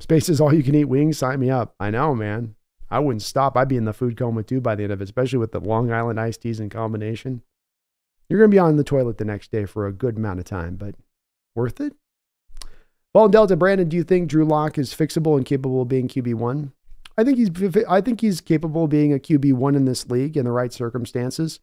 Space 0.00 0.28
is 0.28 0.40
all 0.40 0.52
you 0.52 0.62
can 0.62 0.74
eat 0.74 0.84
wings. 0.84 1.18
Sign 1.18 1.40
me 1.40 1.50
up. 1.50 1.74
I 1.80 1.90
know, 1.90 2.14
man. 2.14 2.56
I 2.90 2.98
wouldn't 2.98 3.22
stop. 3.22 3.56
I'd 3.56 3.68
be 3.68 3.76
in 3.76 3.84
the 3.84 3.92
food 3.92 4.16
coma 4.16 4.42
too 4.42 4.60
by 4.60 4.74
the 4.74 4.84
end 4.84 4.92
of 4.92 5.00
it, 5.00 5.04
especially 5.04 5.38
with 5.38 5.52
the 5.52 5.60
Long 5.60 5.92
Island 5.92 6.20
iced 6.20 6.42
teas 6.42 6.60
in 6.60 6.68
combination. 6.68 7.42
You're 8.28 8.38
going 8.38 8.50
to 8.50 8.54
be 8.54 8.58
on 8.58 8.76
the 8.76 8.84
toilet 8.84 9.18
the 9.18 9.24
next 9.24 9.50
day 9.50 9.64
for 9.64 9.86
a 9.86 9.92
good 9.92 10.16
amount 10.16 10.40
of 10.40 10.44
time, 10.44 10.76
but 10.76 10.94
worth 11.54 11.80
it. 11.80 11.94
Fallen 13.12 13.30
Delta, 13.30 13.56
Brandon, 13.56 13.88
do 13.88 13.96
you 13.96 14.04
think 14.04 14.28
Drew 14.28 14.44
Lock 14.44 14.78
is 14.78 14.94
fixable 14.94 15.36
and 15.36 15.46
capable 15.46 15.82
of 15.82 15.88
being 15.88 16.08
QB 16.08 16.34
one? 16.34 16.72
I 17.18 17.24
think 17.24 17.36
he's 17.36 17.50
I 17.88 18.00
think 18.00 18.20
he's 18.20 18.40
capable 18.40 18.84
of 18.84 18.90
being 18.90 19.12
a 19.12 19.18
QB 19.18 19.54
one 19.54 19.74
in 19.74 19.84
this 19.84 20.08
league 20.08 20.36
in 20.36 20.44
the 20.44 20.52
right 20.52 20.72
circumstances. 20.72 21.58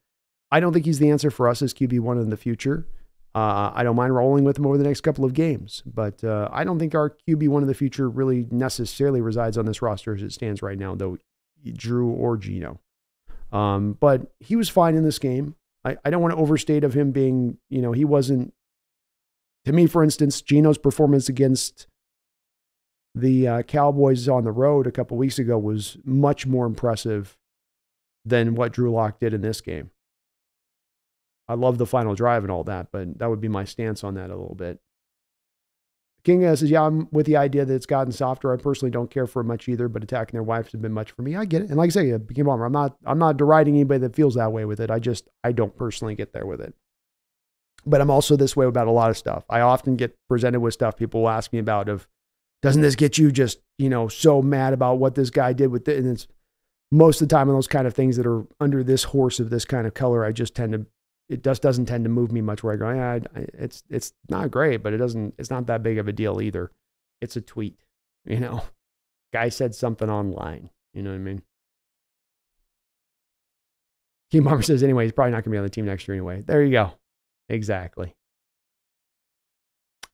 I 0.52 0.60
don't 0.60 0.74
think 0.74 0.86
he's 0.86 1.00
the 1.00 1.10
answer 1.10 1.32
for 1.32 1.48
us 1.48 1.62
as 1.62 1.74
QB1 1.74 2.22
in 2.22 2.30
the 2.30 2.38
future. 2.38 2.88
Uh, 3.34 3.72
I 3.74 3.84
don't 3.84 3.96
mind 3.96 4.16
rolling 4.16 4.44
with 4.44 4.58
him 4.58 4.66
over 4.66 4.78
the 4.78 4.84
next 4.84 5.02
couple 5.02 5.26
of 5.26 5.34
games, 5.34 5.84
but 5.86 6.24
uh, 6.24 6.48
I 6.52 6.64
don't 6.64 6.80
think 6.80 6.96
our 6.96 7.16
QB1 7.28 7.62
in 7.62 7.68
the 7.68 7.74
future 7.74 8.10
really 8.10 8.48
necessarily 8.52 9.20
resides 9.20 9.58
on 9.58 9.66
this 9.66 9.82
roster 9.82 10.16
as 10.16 10.22
it 10.22 10.32
stands 10.32 10.62
right 10.62 10.78
now, 10.78 10.96
though 10.96 11.18
Drew 11.74 12.10
or 12.10 12.38
Geno. 12.38 12.80
Um, 13.52 13.98
but 14.00 14.32
he 14.40 14.56
was 14.56 14.70
fine 14.70 14.96
in 14.96 15.04
this 15.04 15.20
game. 15.20 15.56
I, 15.84 15.98
I 16.06 16.10
don't 16.10 16.22
want 16.22 16.34
to 16.34 16.40
overstate 16.40 16.84
of 16.84 16.94
him 16.94 17.12
being, 17.12 17.58
you 17.70 17.82
know, 17.82 17.92
he 17.92 18.06
wasn't, 18.06 18.54
to 19.66 19.74
me, 19.74 19.88
for 19.88 20.04
instance, 20.04 20.42
Geno's 20.42 20.78
performance 20.78 21.28
against 21.28 21.88
the 23.16 23.48
uh, 23.48 23.62
Cowboys 23.64 24.28
on 24.28 24.44
the 24.44 24.52
road 24.52 24.86
a 24.86 24.92
couple 24.92 25.16
weeks 25.16 25.40
ago 25.40 25.58
was 25.58 25.98
much 26.04 26.46
more 26.46 26.66
impressive 26.66 27.38
than 28.26 28.56
what 28.56 28.74
Drew 28.74 28.92
Lock 28.92 29.20
did 29.20 29.34
in 29.34 29.42
this 29.42 29.62
game. 29.62 29.92
I 31.48 31.54
love 31.54 31.78
the 31.78 31.86
final 31.86 32.16
drive 32.16 32.44
and 32.44 32.52
all 32.52 32.64
that, 32.66 32.88
but 32.92 33.20
that 33.20 33.30
would 33.30 33.40
be 33.40 33.48
my 33.48 33.64
stance 33.64 34.04
on 34.04 34.16
that 34.16 34.32
a 34.32 34.36
little 34.36 34.56
bit. 34.56 34.80
King 36.24 36.42
says, 36.42 36.64
Yeah, 36.64 36.82
I'm 36.82 37.08
with 37.12 37.28
the 37.28 37.38
idea 37.38 37.66
that 37.66 37.74
it's 37.74 37.86
gotten 37.86 38.12
softer. 38.12 38.52
I 38.52 38.58
personally 38.58 38.90
don't 38.90 39.12
care 39.12 39.28
for 39.28 39.42
it 39.42 39.46
much 39.46 39.70
either, 39.70 39.88
but 39.88 40.04
attacking 40.04 40.36
their 40.36 40.44
wives 40.44 40.72
has 40.72 40.82
been 40.82 40.92
much 40.92 41.12
for 41.12 41.22
me. 41.22 41.36
I 41.36 41.46
get 41.46 41.62
it. 41.62 41.70
And 41.70 41.78
like 41.78 41.90
I 41.90 41.92
say, 41.92 42.20
King 42.34 42.46
Bomber, 42.46 42.66
I'm 42.66 42.74
not 42.74 42.98
I'm 43.06 43.20
not 43.20 43.38
deriding 43.38 43.76
anybody 43.76 44.00
that 44.00 44.16
feels 44.16 44.34
that 44.34 44.52
way 44.52 44.66
with 44.66 44.80
it. 44.80 44.90
I 44.90 44.98
just 44.98 45.30
I 45.44 45.52
don't 45.52 45.78
personally 45.78 46.16
get 46.16 46.34
there 46.34 46.48
with 46.48 46.62
it. 46.62 46.74
But 47.86 48.02
I'm 48.02 48.10
also 48.10 48.36
this 48.36 48.56
way 48.56 48.66
about 48.66 48.88
a 48.88 48.92
lot 48.92 49.12
of 49.12 49.18
stuff. 49.18 49.46
I 49.48 49.62
often 49.62 49.96
get 49.96 50.18
presented 50.28 50.62
with 50.62 50.74
stuff 50.74 50.98
people 50.98 51.30
ask 51.30 51.54
me 51.54 51.60
about 51.60 51.88
of 51.88 52.08
doesn't 52.66 52.82
this 52.82 52.96
get 52.96 53.20
you 53.20 53.32
just, 53.32 53.60
you 53.78 53.90
know, 53.90 54.08
so 54.08 54.42
mad 54.42 54.74
about 54.74 54.98
what 54.98 55.14
this 55.14 55.30
guy 55.30 55.54
did 55.54 55.68
with 55.68 55.88
it? 55.88 56.00
And 56.00 56.10
it's 56.10 56.28
most 56.92 57.22
of 57.22 57.30
the 57.30 57.36
time 57.36 57.48
on 57.48 57.54
those 57.54 57.68
kind 57.68 57.86
of 57.86 57.94
things 57.94 58.18
that 58.18 58.26
are 58.26 58.44
under 58.60 58.84
this 58.84 59.04
horse 59.04 59.40
of 59.40 59.52
this 59.52 59.66
kind 59.66 59.86
of 59.86 59.94
color, 59.94 60.26
I 60.26 60.32
just 60.32 60.56
tend 60.56 60.74
to 60.74 60.88
it 61.30 61.44
just 61.44 61.62
doesn't 61.62 61.86
tend 61.86 62.06
to 62.06 62.10
move 62.10 62.32
me 62.32 62.42
much 62.42 62.64
where 62.64 62.74
I 62.74 62.78
go, 62.78 62.90
yeah, 62.90 63.20
it's 63.54 63.84
it's 63.88 64.14
not 64.30 64.50
great, 64.50 64.78
but 64.78 64.94
it 64.94 64.98
doesn't 64.98 65.36
it's 65.38 65.52
not 65.52 65.68
that 65.68 65.84
big 65.84 66.00
of 66.00 66.08
a 66.08 66.12
deal 66.12 66.42
either. 66.42 66.72
It's 67.22 67.36
a 67.36 67.42
tweet, 67.42 67.78
you 68.26 68.40
know. 68.40 68.64
Guy 69.32 69.50
said 69.50 69.76
something 69.76 70.10
online, 70.10 70.72
you 70.96 71.04
know 71.04 71.12
what 71.12 71.18
I 71.18 71.20
mean? 71.20 71.44
King 74.32 74.44
Bomber 74.44 74.64
says 74.64 74.82
anyway, 74.82 75.04
he's 75.04 75.12
probably 75.12 75.34
not 75.34 75.44
gonna 75.44 75.54
be 75.54 75.60
on 75.60 75.64
the 75.64 75.70
team 75.70 75.86
next 75.86 76.08
year 76.08 76.16
anyway. 76.16 76.42
There 76.42 76.64
you 76.64 76.72
go. 76.72 76.94
Exactly. 77.48 78.16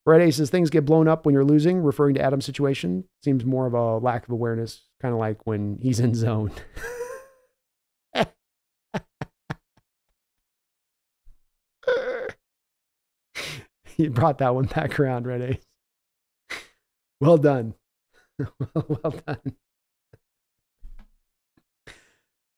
Red 0.06 0.22
A 0.22 0.32
says 0.32 0.50
things 0.50 0.70
get 0.72 0.86
blown 0.86 1.08
up 1.08 1.26
when 1.26 1.34
you're 1.34 1.46
losing, 1.46 1.82
referring 1.82 2.16
to 2.16 2.22
Adam's 2.22 2.46
situation. 2.46 3.04
Seems 3.24 3.46
more 3.46 3.68
of 3.68 3.74
a 3.74 3.98
lack 3.98 4.24
of 4.24 4.32
awareness, 4.32 4.82
kind 5.02 5.14
of 5.14 5.20
like 5.20 5.46
when 5.46 5.78
he's 5.82 6.00
in 6.00 6.16
zone. 6.16 6.52
you 13.98 14.10
brought 14.10 14.40
that 14.40 14.56
one 14.56 14.66
back 14.66 15.00
around, 15.00 15.28
Red 15.28 15.42
A. 15.42 15.60
Well 17.20 17.38
done. 17.38 17.76
well 18.40 19.14
done. 19.28 19.56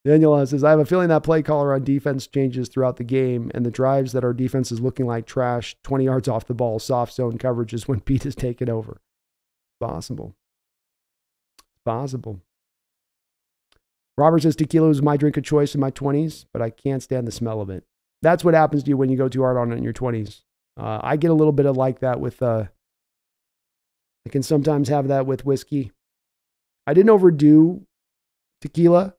Daniel 0.04 0.44
says, 0.46 0.62
I 0.62 0.70
have 0.70 0.80
a 0.80 0.84
feeling 0.84 1.08
that 1.08 1.22
play 1.22 1.42
caller 1.42 1.72
on 1.72 1.82
defense 1.82 2.26
changes 2.26 2.68
throughout 2.68 2.98
the 2.98 3.04
game, 3.04 3.50
and 3.54 3.64
the 3.64 3.70
drives 3.70 4.12
that 4.12 4.24
our 4.24 4.34
defense 4.34 4.70
is 4.70 4.80
looking 4.80 5.06
like 5.06 5.24
trash, 5.24 5.76
20 5.82 6.04
yards 6.04 6.28
off 6.28 6.46
the 6.46 6.52
ball, 6.52 6.78
soft 6.78 7.14
zone 7.14 7.38
coverage 7.38 7.72
is 7.72 7.88
when 7.88 8.00
Pete 8.02 8.24
has 8.24 8.34
taken 8.34 8.68
over. 8.68 9.00
Possible. 9.80 10.36
Possible. 11.86 12.40
Robert 14.18 14.42
says, 14.42 14.56
tequila 14.56 14.88
was 14.88 15.02
my 15.02 15.16
drink 15.16 15.38
of 15.38 15.44
choice 15.44 15.74
in 15.74 15.80
my 15.80 15.90
20s, 15.90 16.44
but 16.52 16.60
I 16.60 16.70
can't 16.70 17.02
stand 17.02 17.26
the 17.26 17.32
smell 17.32 17.60
of 17.60 17.70
it. 17.70 17.84
That's 18.20 18.44
what 18.44 18.54
happens 18.54 18.82
to 18.82 18.90
you 18.90 18.96
when 18.96 19.08
you 19.08 19.16
go 19.16 19.28
too 19.28 19.42
hard 19.42 19.56
on 19.56 19.72
it 19.72 19.76
in 19.76 19.82
your 19.82 19.92
20s. 19.92 20.42
Uh, 20.78 21.00
I 21.02 21.16
get 21.16 21.30
a 21.30 21.34
little 21.34 21.52
bit 21.52 21.66
of 21.66 21.76
like 21.76 22.00
that 22.00 22.20
with, 22.20 22.42
uh, 22.42 22.64
I 24.26 24.28
can 24.28 24.42
sometimes 24.42 24.88
have 24.88 25.08
that 25.08 25.26
with 25.26 25.46
whiskey. 25.46 25.92
I 26.86 26.92
didn't 26.92 27.10
overdo 27.10 27.86
tequila 28.60 29.14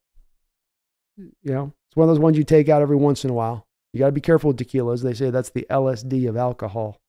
you 1.17 1.31
know, 1.43 1.73
it's 1.89 1.95
one 1.95 2.07
of 2.07 2.15
those 2.15 2.21
ones 2.21 2.37
you 2.37 2.43
take 2.43 2.69
out 2.69 2.81
every 2.81 2.95
once 2.95 3.23
in 3.23 3.29
a 3.29 3.33
while. 3.33 3.67
You 3.93 3.99
got 3.99 4.07
to 4.07 4.11
be 4.11 4.21
careful 4.21 4.49
with 4.49 4.57
tequilas. 4.57 5.01
They 5.01 5.13
say 5.13 5.29
that's 5.29 5.49
the 5.49 5.65
LSD 5.69 6.27
of 6.27 6.35
alcohol. 6.35 6.99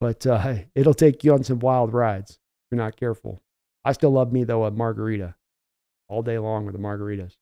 But 0.00 0.26
uh, 0.26 0.54
it'll 0.74 0.94
take 0.94 1.24
you 1.24 1.34
on 1.34 1.44
some 1.44 1.58
wild 1.58 1.92
rides 1.92 2.32
if 2.32 2.38
you're 2.70 2.82
not 2.82 2.96
careful. 2.96 3.40
I 3.84 3.92
still 3.92 4.10
love 4.10 4.32
me, 4.32 4.44
though, 4.44 4.64
a 4.64 4.70
margarita 4.70 5.34
all 6.08 6.22
day 6.22 6.38
long 6.38 6.64
with 6.64 6.74
the 6.74 6.80
margaritas. 6.80 7.36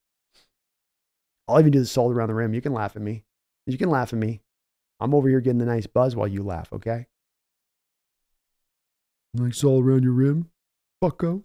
I'll 1.47 1.61
even 1.61 1.73
do 1.73 1.79
the 1.79 1.87
salt 1.87 2.13
around 2.13 2.29
the 2.29 2.35
rim. 2.35 2.55
You 2.55 2.63
can 2.63 2.73
laugh 2.73 2.97
at 2.97 3.03
me. 3.03 3.25
You 3.67 3.79
can 3.79 3.91
laugh 3.91 4.13
at 4.13 4.19
me. 4.19 4.41
I'm 5.01 5.15
over 5.15 5.29
here 5.29 5.41
getting 5.41 5.59
the 5.59 5.65
nice 5.65 5.87
buzz 5.87 6.17
while 6.17 6.29
you 6.29 6.43
laugh, 6.43 6.73
okay? 6.73 7.07
Nice 9.35 9.65
all 9.65 9.83
around 9.83 10.05
your 10.05 10.13
rim, 10.13 10.51
bucko. 11.01 11.45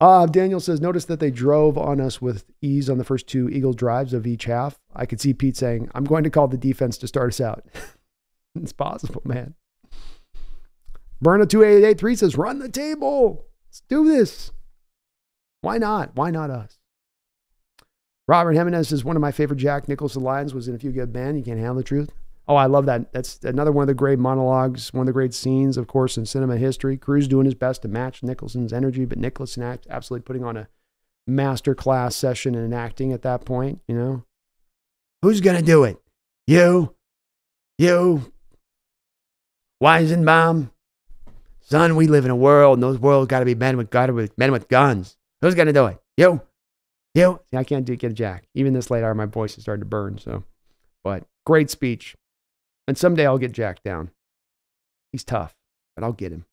Uh, 0.00 0.24
Daniel 0.24 0.60
says, 0.60 0.80
notice 0.80 1.04
that 1.04 1.20
they 1.20 1.30
drove 1.30 1.76
on 1.76 2.00
us 2.00 2.22
with 2.22 2.44
ease 2.62 2.88
on 2.88 2.96
the 2.96 3.04
first 3.04 3.26
two 3.26 3.50
Eagle 3.50 3.74
drives 3.74 4.14
of 4.14 4.26
each 4.26 4.44
half. 4.44 4.78
I 4.94 5.04
could 5.04 5.20
see 5.20 5.34
Pete 5.34 5.58
saying, 5.58 5.90
I'm 5.94 6.04
going 6.04 6.24
to 6.24 6.30
call 6.30 6.48
the 6.48 6.56
defense 6.56 6.96
to 6.98 7.06
start 7.06 7.28
us 7.28 7.40
out. 7.40 7.66
it's 8.54 8.72
possible, 8.72 9.20
man. 9.26 9.54
Burna 11.22 11.46
2883 11.46 12.16
says, 12.16 12.36
run 12.36 12.60
the 12.60 12.70
table. 12.70 13.44
Let's 13.68 13.82
do 13.88 14.04
this. 14.04 14.52
Why 15.60 15.76
not? 15.76 16.12
Why 16.14 16.30
not 16.30 16.48
us? 16.48 16.78
Robert 18.26 18.52
Jimenez 18.52 18.88
says, 18.88 19.04
one 19.04 19.16
of 19.16 19.22
my 19.22 19.32
favorite 19.32 19.58
Jack 19.58 19.86
Nicholson 19.86 20.22
lines 20.22 20.54
was 20.54 20.66
in 20.66 20.74
A 20.74 20.78
Few 20.78 20.92
Good 20.92 21.12
Men, 21.12 21.36
You 21.36 21.42
Can't 21.42 21.58
Handle 21.58 21.74
the 21.74 21.82
Truth. 21.82 22.10
Oh, 22.50 22.56
I 22.56 22.66
love 22.66 22.86
that. 22.86 23.12
That's 23.12 23.38
another 23.44 23.70
one 23.70 23.84
of 23.84 23.86
the 23.86 23.94
great 23.94 24.18
monologues, 24.18 24.92
one 24.92 25.02
of 25.02 25.06
the 25.06 25.12
great 25.12 25.32
scenes, 25.32 25.76
of 25.76 25.86
course, 25.86 26.16
in 26.16 26.26
cinema 26.26 26.56
history. 26.56 26.96
Cruise 26.96 27.28
doing 27.28 27.44
his 27.44 27.54
best 27.54 27.82
to 27.82 27.88
match 27.88 28.24
Nicholson's 28.24 28.72
energy, 28.72 29.04
but 29.04 29.18
Nicholson 29.18 29.62
absolutely 29.88 30.24
putting 30.24 30.42
on 30.42 30.56
a 30.56 30.66
master 31.28 31.76
class 31.76 32.16
session 32.16 32.56
in 32.56 32.72
acting 32.72 33.12
at 33.12 33.22
that 33.22 33.44
point, 33.44 33.82
you 33.86 33.94
know? 33.94 34.24
Who's 35.22 35.40
going 35.40 35.58
to 35.58 35.62
do 35.62 35.84
it? 35.84 36.02
You? 36.48 36.96
You? 37.78 38.32
Weinberg? 39.80 40.70
Son, 41.60 41.94
we 41.94 42.08
live 42.08 42.24
in 42.24 42.32
a 42.32 42.36
world, 42.36 42.78
and 42.78 42.82
those 42.82 42.98
worlds 42.98 43.28
got 43.28 43.38
to 43.38 43.44
be 43.44 43.54
men 43.54 43.76
with, 43.76 43.90
gotta 43.90 44.12
be 44.12 44.28
men 44.36 44.50
with 44.50 44.66
guns. 44.66 45.16
Who's 45.40 45.54
going 45.54 45.68
to 45.68 45.72
do 45.72 45.86
it? 45.86 46.00
You? 46.16 46.42
You? 47.14 47.38
I 47.54 47.62
can't 47.62 47.84
do, 47.84 47.92
it. 47.92 48.00
get 48.00 48.10
a 48.10 48.14
jack. 48.14 48.48
Even 48.56 48.72
this 48.72 48.90
late 48.90 49.04
hour, 49.04 49.14
my 49.14 49.26
voice 49.26 49.56
is 49.56 49.62
starting 49.62 49.82
to 49.82 49.86
burn, 49.86 50.18
so. 50.18 50.42
But 51.04 51.28
great 51.46 51.70
speech. 51.70 52.16
And 52.90 52.98
someday 52.98 53.24
I'll 53.24 53.38
get 53.38 53.52
Jack 53.52 53.84
down. 53.84 54.10
He's 55.12 55.22
tough, 55.22 55.54
but 55.94 56.02
I'll 56.02 56.12
get 56.12 56.32
him. 56.32 56.44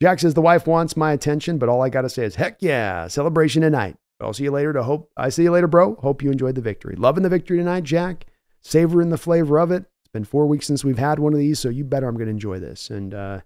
Jack 0.00 0.20
says 0.20 0.32
the 0.32 0.40
wife 0.40 0.66
wants 0.66 0.96
my 0.96 1.12
attention, 1.12 1.58
but 1.58 1.68
all 1.68 1.82
I 1.82 1.90
got 1.90 2.00
to 2.00 2.08
say 2.08 2.24
is 2.24 2.36
heck 2.36 2.56
yeah, 2.62 3.08
celebration 3.08 3.60
tonight. 3.60 3.98
I'll 4.22 4.32
see 4.32 4.44
you 4.44 4.50
later. 4.50 4.72
To 4.72 4.82
hope 4.82 5.10
I 5.18 5.28
see 5.28 5.42
you 5.42 5.50
later, 5.50 5.66
bro. 5.66 5.96
Hope 5.96 6.22
you 6.22 6.30
enjoyed 6.30 6.54
the 6.54 6.62
victory. 6.62 6.96
Loving 6.96 7.24
the 7.24 7.28
victory 7.28 7.58
tonight, 7.58 7.84
Jack. 7.84 8.24
Savoring 8.62 9.10
the 9.10 9.18
flavor 9.18 9.58
of 9.58 9.70
it. 9.70 9.84
It's 10.02 10.12
been 10.14 10.24
four 10.24 10.46
weeks 10.46 10.66
since 10.66 10.82
we've 10.82 10.96
had 10.96 11.18
one 11.18 11.34
of 11.34 11.38
these, 11.38 11.58
so 11.58 11.68
you 11.68 11.84
better 11.84 12.08
I'm 12.08 12.14
going 12.14 12.28
to 12.28 12.30
enjoy 12.30 12.58
this. 12.58 12.88
And 12.88 13.12
uh, 13.12 13.40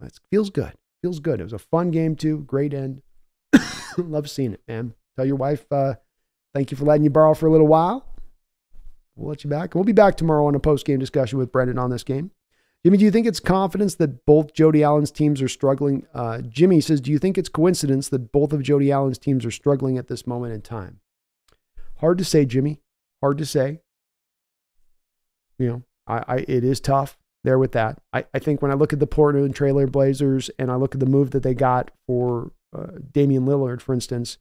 it 0.00 0.16
feels 0.30 0.50
good. 0.50 0.74
Feels 1.02 1.18
good. 1.18 1.40
It 1.40 1.42
was 1.42 1.52
a 1.52 1.58
fun 1.58 1.90
game 1.90 2.14
too. 2.14 2.44
Great 2.46 2.72
end. 2.72 3.02
Love 3.98 4.30
seeing 4.30 4.52
it, 4.52 4.62
man. 4.68 4.94
Tell 5.16 5.26
your 5.26 5.34
wife 5.34 5.66
uh, 5.72 5.94
thank 6.54 6.70
you 6.70 6.76
for 6.76 6.84
letting 6.84 7.02
you 7.02 7.10
borrow 7.10 7.34
for 7.34 7.48
a 7.48 7.50
little 7.50 7.66
while. 7.66 8.13
We'll 9.16 9.28
let 9.28 9.44
you 9.44 9.50
back. 9.50 9.74
We'll 9.74 9.84
be 9.84 9.92
back 9.92 10.16
tomorrow 10.16 10.46
on 10.46 10.54
a 10.54 10.60
post 10.60 10.86
game 10.86 10.98
discussion 10.98 11.38
with 11.38 11.52
Brendan 11.52 11.78
on 11.78 11.90
this 11.90 12.04
game. 12.04 12.30
Jimmy, 12.84 12.98
do 12.98 13.04
you 13.04 13.10
think 13.10 13.26
it's 13.26 13.40
confidence 13.40 13.94
that 13.94 14.26
both 14.26 14.52
Jody 14.52 14.82
Allen's 14.82 15.10
teams 15.10 15.40
are 15.40 15.48
struggling? 15.48 16.06
Uh, 16.12 16.42
Jimmy 16.42 16.82
says, 16.82 17.00
Do 17.00 17.10
you 17.10 17.18
think 17.18 17.38
it's 17.38 17.48
coincidence 17.48 18.10
that 18.10 18.30
both 18.30 18.52
of 18.52 18.62
Jody 18.62 18.92
Allen's 18.92 19.18
teams 19.18 19.46
are 19.46 19.50
struggling 19.50 19.96
at 19.96 20.08
this 20.08 20.26
moment 20.26 20.52
in 20.52 20.60
time? 20.60 21.00
Hard 21.98 22.18
to 22.18 22.24
say, 22.24 22.44
Jimmy. 22.44 22.80
Hard 23.22 23.38
to 23.38 23.46
say. 23.46 23.80
You 25.58 25.68
know, 25.68 25.82
I, 26.06 26.24
I 26.26 26.36
it 26.46 26.64
is 26.64 26.78
tough 26.80 27.16
there 27.42 27.58
with 27.58 27.72
that. 27.72 28.02
I, 28.12 28.26
I 28.34 28.38
think 28.38 28.60
when 28.60 28.70
I 28.70 28.74
look 28.74 28.92
at 28.92 29.00
the 29.00 29.06
Portland 29.06 29.54
Trailblazer 29.54 29.90
Blazers 29.90 30.50
and 30.58 30.70
I 30.70 30.74
look 30.74 30.94
at 30.94 31.00
the 31.00 31.06
move 31.06 31.30
that 31.30 31.42
they 31.42 31.54
got 31.54 31.90
for 32.06 32.52
uh, 32.76 32.98
Damian 33.12 33.46
Lillard, 33.46 33.80
for 33.80 33.94
instance, 33.94 34.36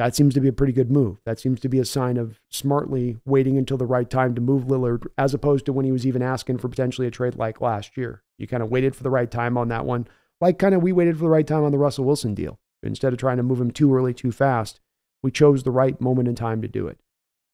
that 0.00 0.16
seems 0.16 0.32
to 0.32 0.40
be 0.40 0.48
a 0.48 0.52
pretty 0.52 0.72
good 0.72 0.90
move. 0.90 1.18
That 1.26 1.38
seems 1.38 1.60
to 1.60 1.68
be 1.68 1.78
a 1.78 1.84
sign 1.84 2.16
of 2.16 2.40
smartly 2.48 3.18
waiting 3.26 3.58
until 3.58 3.76
the 3.76 3.84
right 3.84 4.08
time 4.08 4.34
to 4.34 4.40
move 4.40 4.64
Lillard, 4.64 5.06
as 5.18 5.34
opposed 5.34 5.66
to 5.66 5.74
when 5.74 5.84
he 5.84 5.92
was 5.92 6.06
even 6.06 6.22
asking 6.22 6.56
for 6.56 6.70
potentially 6.70 7.06
a 7.06 7.10
trade 7.10 7.36
like 7.36 7.60
last 7.60 7.98
year. 7.98 8.22
You 8.38 8.46
kind 8.46 8.62
of 8.62 8.70
waited 8.70 8.96
for 8.96 9.02
the 9.02 9.10
right 9.10 9.30
time 9.30 9.58
on 9.58 9.68
that 9.68 9.84
one, 9.84 10.08
like 10.40 10.58
kind 10.58 10.74
of 10.74 10.80
we 10.80 10.90
waited 10.90 11.18
for 11.18 11.24
the 11.24 11.28
right 11.28 11.46
time 11.46 11.64
on 11.64 11.70
the 11.70 11.76
Russell 11.76 12.06
Wilson 12.06 12.32
deal. 12.32 12.58
Instead 12.82 13.12
of 13.12 13.18
trying 13.18 13.36
to 13.36 13.42
move 13.42 13.60
him 13.60 13.70
too 13.70 13.94
early, 13.94 14.14
too 14.14 14.32
fast, 14.32 14.80
we 15.22 15.30
chose 15.30 15.64
the 15.64 15.70
right 15.70 16.00
moment 16.00 16.28
in 16.28 16.34
time 16.34 16.62
to 16.62 16.68
do 16.68 16.86
it. 16.86 16.98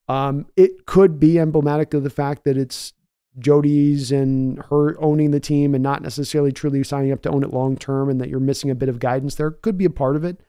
Um, 0.06 0.46
it 0.56 0.86
could 0.86 1.18
be 1.18 1.40
emblematic 1.40 1.94
of 1.94 2.04
the 2.04 2.10
fact 2.10 2.44
that 2.44 2.56
it's 2.56 2.92
Jody's 3.40 4.12
and 4.12 4.62
her 4.70 4.94
owning 5.02 5.32
the 5.32 5.40
team 5.40 5.74
and 5.74 5.82
not 5.82 6.00
necessarily 6.00 6.52
truly 6.52 6.84
signing 6.84 7.10
up 7.10 7.22
to 7.22 7.30
own 7.30 7.42
it 7.42 7.52
long 7.52 7.76
term, 7.76 8.08
and 8.08 8.20
that 8.20 8.28
you're 8.28 8.38
missing 8.38 8.70
a 8.70 8.76
bit 8.76 8.88
of 8.88 9.00
guidance 9.00 9.34
there. 9.34 9.50
Could 9.50 9.76
be 9.76 9.84
a 9.84 9.90
part 9.90 10.14
of 10.14 10.24
it. 10.24 10.40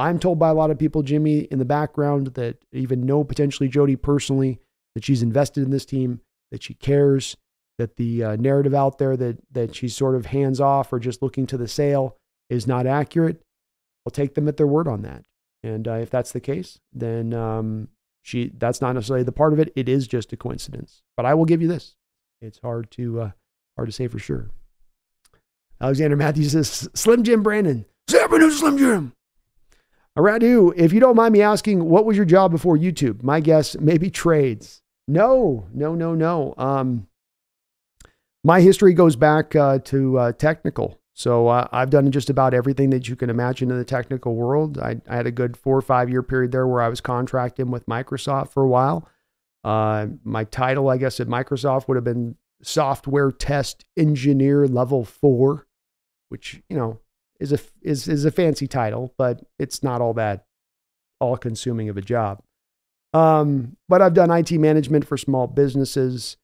I'm 0.00 0.18
told 0.18 0.38
by 0.38 0.48
a 0.48 0.54
lot 0.54 0.70
of 0.70 0.78
people, 0.78 1.02
Jimmy, 1.02 1.40
in 1.40 1.58
the 1.58 1.64
background 1.66 2.28
that 2.28 2.56
even 2.72 3.04
know 3.04 3.22
potentially 3.22 3.68
Jody 3.68 3.96
personally, 3.96 4.58
that 4.94 5.04
she's 5.04 5.22
invested 5.22 5.62
in 5.62 5.70
this 5.70 5.84
team, 5.84 6.20
that 6.50 6.62
she 6.62 6.72
cares, 6.72 7.36
that 7.76 7.96
the 7.96 8.24
uh, 8.24 8.36
narrative 8.36 8.74
out 8.74 8.98
there 8.98 9.16
that 9.16 9.38
that 9.52 9.74
she's 9.74 9.94
sort 9.94 10.14
of 10.14 10.26
hands 10.26 10.60
off 10.60 10.92
or 10.92 10.98
just 10.98 11.22
looking 11.22 11.46
to 11.46 11.58
the 11.58 11.68
sale 11.68 12.16
is 12.48 12.66
not 12.66 12.86
accurate. 12.86 13.42
I'll 14.06 14.10
take 14.10 14.34
them 14.34 14.48
at 14.48 14.56
their 14.56 14.66
word 14.66 14.88
on 14.88 15.02
that. 15.02 15.24
And 15.62 15.86
uh, 15.86 15.94
if 15.94 16.08
that's 16.08 16.32
the 16.32 16.40
case, 16.40 16.78
then 16.94 17.34
um, 17.34 17.88
she 18.22 18.52
that's 18.56 18.80
not 18.80 18.92
necessarily 18.92 19.24
the 19.24 19.32
part 19.32 19.52
of 19.52 19.58
it. 19.58 19.70
It 19.76 19.88
is 19.88 20.06
just 20.06 20.32
a 20.32 20.36
coincidence. 20.36 21.02
But 21.16 21.26
I 21.26 21.34
will 21.34 21.44
give 21.44 21.60
you 21.60 21.68
this: 21.68 21.96
it's 22.40 22.58
hard 22.58 22.90
to 22.92 23.20
uh, 23.20 23.30
hard 23.76 23.88
to 23.88 23.92
say 23.92 24.08
for 24.08 24.18
sure. 24.18 24.48
Alexander 25.78 26.16
Matthews 26.16 26.52
says, 26.52 26.88
"Slim 26.94 27.22
Jim 27.22 27.42
Brandon, 27.42 27.84
Slim 28.50 28.78
Jim." 28.78 29.12
Radu, 30.18 30.72
if 30.76 30.92
you 30.92 31.00
don't 31.00 31.16
mind 31.16 31.32
me 31.32 31.42
asking, 31.42 31.84
what 31.88 32.04
was 32.04 32.16
your 32.16 32.26
job 32.26 32.50
before 32.50 32.76
YouTube? 32.76 33.22
My 33.22 33.40
guess, 33.40 33.76
maybe 33.78 34.10
trades. 34.10 34.82
No, 35.08 35.66
no, 35.72 35.94
no, 35.94 36.14
no. 36.14 36.54
Um, 36.58 37.08
my 38.44 38.60
history 38.60 38.94
goes 38.94 39.16
back 39.16 39.54
uh, 39.54 39.78
to 39.84 40.18
uh, 40.18 40.32
technical. 40.32 41.00
So 41.14 41.48
uh, 41.48 41.68
I've 41.72 41.90
done 41.90 42.10
just 42.10 42.30
about 42.30 42.54
everything 42.54 42.90
that 42.90 43.08
you 43.08 43.16
can 43.16 43.28
imagine 43.28 43.70
in 43.70 43.76
the 43.76 43.84
technical 43.84 44.34
world. 44.34 44.78
I, 44.78 45.00
I, 45.08 45.16
had 45.16 45.26
a 45.26 45.30
good 45.30 45.56
four 45.56 45.76
or 45.76 45.82
five 45.82 46.08
year 46.08 46.22
period 46.22 46.52
there 46.52 46.66
where 46.66 46.80
I 46.80 46.88
was 46.88 47.00
contracting 47.00 47.70
with 47.70 47.86
Microsoft 47.86 48.52
for 48.52 48.62
a 48.62 48.68
while. 48.68 49.08
Uh, 49.62 50.06
my 50.24 50.44
title, 50.44 50.88
I 50.88 50.96
guess, 50.96 51.20
at 51.20 51.26
Microsoft 51.26 51.88
would 51.88 51.96
have 51.96 52.04
been 52.04 52.36
software 52.62 53.30
test 53.30 53.84
engineer 53.96 54.66
level 54.66 55.04
four, 55.04 55.66
which, 56.30 56.62
you 56.70 56.76
know, 56.76 57.00
is 57.40 57.52
a 57.52 57.58
is 57.82 58.06
is 58.06 58.24
a 58.24 58.30
fancy 58.30 58.66
title, 58.66 59.14
but 59.18 59.42
it's 59.58 59.82
not 59.82 60.00
all 60.00 60.14
that 60.14 60.44
all 61.20 61.36
consuming 61.36 61.88
of 61.88 61.96
a 61.96 62.02
job. 62.02 62.42
Um, 63.12 63.76
but 63.88 64.00
I've 64.00 64.14
done 64.14 64.30
IT 64.30 64.52
management 64.52 65.06
for 65.06 65.16
small 65.16 65.46
businesses. 65.46 66.36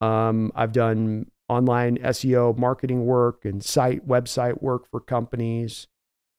Um, 0.00 0.52
I've 0.54 0.72
done 0.72 1.30
online 1.48 1.98
SEO 1.98 2.56
marketing 2.56 3.04
work 3.04 3.44
and 3.44 3.62
site 3.62 4.06
website 4.06 4.62
work 4.62 4.88
for 4.90 5.00
companies. 5.00 5.86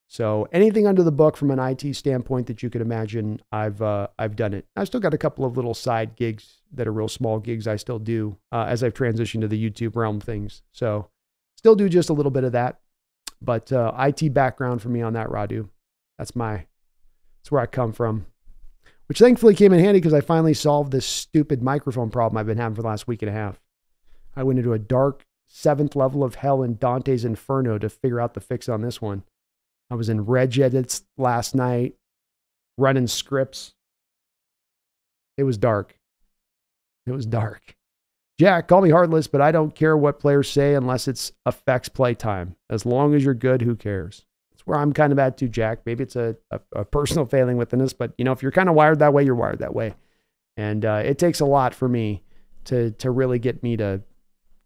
So 0.08 0.48
anything 0.52 0.88
under 0.88 1.04
the 1.04 1.12
book 1.12 1.36
from 1.36 1.52
an 1.52 1.60
IT 1.60 1.96
standpoint 1.96 2.48
that 2.48 2.62
you 2.64 2.70
could 2.70 2.82
imagine, 2.82 3.42
I've 3.52 3.82
uh, 3.82 4.08
I've 4.18 4.36
done 4.36 4.54
it. 4.54 4.66
I've 4.76 4.88
still 4.88 5.00
got 5.00 5.14
a 5.14 5.18
couple 5.18 5.46
of 5.46 5.58
little 5.58 5.74
side 5.74 6.16
gigs 6.16 6.62
that 6.74 6.88
are 6.88 6.92
real 6.92 7.08
small 7.08 7.40
gigs 7.40 7.68
I 7.68 7.76
still 7.76 8.00
do 8.00 8.38
uh, 8.52 8.66
as 8.68 8.84
I've 8.84 8.94
transitioned 8.94 9.42
to 9.42 9.48
the 9.48 9.70
YouTube 9.70 9.96
realm 9.96 10.20
things. 10.22 10.62
So 10.72 11.10
still 11.58 11.76
do 11.76 11.90
just 11.90 12.10
a 12.10 12.14
little 12.14 12.32
bit 12.32 12.44
of 12.44 12.52
that, 12.52 12.80
but 13.42 13.72
uh, 13.72 13.94
IT 14.00 14.34
background 14.34 14.82
for 14.82 14.90
me 14.90 15.02
on 15.02 15.14
that 15.14 15.28
Radu. 15.28 15.70
That's 16.18 16.36
my 16.36 16.66
that's 17.38 17.52
where 17.52 17.62
I 17.62 17.68
come 17.68 17.94
from, 17.94 18.26
which 19.08 19.20
thankfully 19.20 19.54
came 19.54 19.74
in 19.74 19.80
handy 19.80 20.00
because 20.00 20.14
I 20.14 20.22
finally 20.22 20.54
solved 20.54 20.92
this 20.92 21.06
stupid 21.06 21.62
microphone 21.62 22.10
problem 22.10 22.38
I've 22.38 22.48
been 22.48 22.58
having 22.58 22.76
for 22.76 22.82
the 22.82 22.88
last 22.88 23.08
week 23.08 23.22
and 23.22 23.30
a 23.30 23.34
half. 23.34 23.60
I 24.36 24.44
went 24.44 24.60
into 24.60 24.74
a 24.74 24.80
dark 24.80 25.26
seventh 25.48 25.96
level 25.96 26.24
of 26.24 26.36
hell 26.36 26.64
in 26.64 26.78
Dante's 26.78 27.24
Inferno 27.24 27.78
to 27.78 27.90
figure 27.90 28.20
out 28.20 28.34
the 28.34 28.42
fix 28.42 28.68
on 28.68 28.82
this 28.82 29.02
one. 29.02 29.24
I 29.90 29.96
was 29.96 30.10
in 30.10 30.26
Regedits 30.26 31.04
last 31.18 31.54
night, 31.54 31.96
running 32.78 33.08
scripts. 33.08 33.74
It 35.38 35.44
was 35.44 35.58
dark. 35.58 36.00
It 37.06 37.12
was 37.12 37.26
dark. 37.26 37.75
Jack, 38.38 38.68
call 38.68 38.82
me 38.82 38.90
heartless, 38.90 39.28
but 39.28 39.40
I 39.42 39.52
don't 39.52 39.74
care 39.74 39.96
what 39.96 40.20
players 40.20 40.52
say 40.52 40.76
unless 40.76 41.08
it 41.08 41.32
affects 41.46 41.88
play 41.88 42.14
time. 42.14 42.56
As 42.70 42.86
long 42.86 43.14
as 43.14 43.24
you're 43.24 43.34
good, 43.34 43.62
who 43.62 43.76
cares? 43.76 44.26
That's 44.52 44.68
where 44.68 44.78
I'm 44.78 44.92
kind 44.92 45.14
of 45.14 45.20
at 45.20 45.38
too, 45.38 45.48
Jack. 45.48 45.80
Maybe 45.86 46.04
it's 46.04 46.18
a, 46.18 46.36
a, 46.52 46.60
a 46.74 46.86
personal 46.86 47.26
failing 47.26 47.56
within 47.56 47.82
us, 47.82 47.94
but 47.94 48.14
you 48.18 48.26
know, 48.26 48.34
if 48.34 48.42
you're 48.42 48.52
kind 48.52 48.68
of 48.68 48.76
wired 48.76 49.00
that 49.00 49.14
way, 49.14 49.24
you're 49.24 49.36
wired 49.36 49.60
that 49.60 49.74
way. 49.74 49.96
And 50.58 50.84
uh, 50.84 51.02
it 51.06 51.18
takes 51.18 51.40
a 51.40 51.46
lot 51.46 51.74
for 51.74 51.88
me 51.88 52.24
to 52.66 52.92
to 52.92 53.12
really 53.12 53.40
get 53.40 53.64
me 53.64 53.78
to 53.78 54.02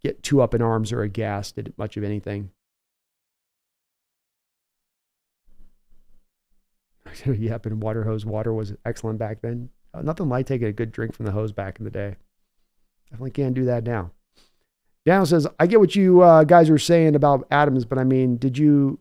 get 0.01 0.23
too 0.23 0.41
up 0.41 0.53
in 0.55 0.61
arms 0.61 0.91
or 0.91 1.03
aghast 1.03 1.57
at 1.57 1.77
much 1.77 1.95
of 1.97 2.03
anything. 2.03 2.49
yep, 7.25 7.65
and 7.65 7.81
water 7.83 8.03
hose 8.03 8.25
water 8.25 8.53
was 8.53 8.73
excellent 8.85 9.19
back 9.19 9.41
then. 9.41 9.69
Nothing 10.01 10.29
like 10.29 10.45
taking 10.45 10.67
a 10.67 10.73
good 10.73 10.91
drink 10.91 11.13
from 11.13 11.25
the 11.25 11.31
hose 11.31 11.51
back 11.51 11.79
in 11.79 11.85
the 11.85 11.91
day. 11.91 12.15
Definitely 13.09 13.31
can't 13.31 13.55
do 13.55 13.65
that 13.65 13.83
now. 13.83 14.11
Daniel 15.05 15.25
says, 15.25 15.47
I 15.59 15.67
get 15.67 15.79
what 15.79 15.95
you 15.95 16.21
uh, 16.21 16.43
guys 16.43 16.69
were 16.69 16.77
saying 16.77 17.15
about 17.15 17.47
Adams, 17.49 17.85
but 17.85 17.97
I 17.97 18.03
mean, 18.03 18.37
did 18.37 18.57
you, 18.57 18.99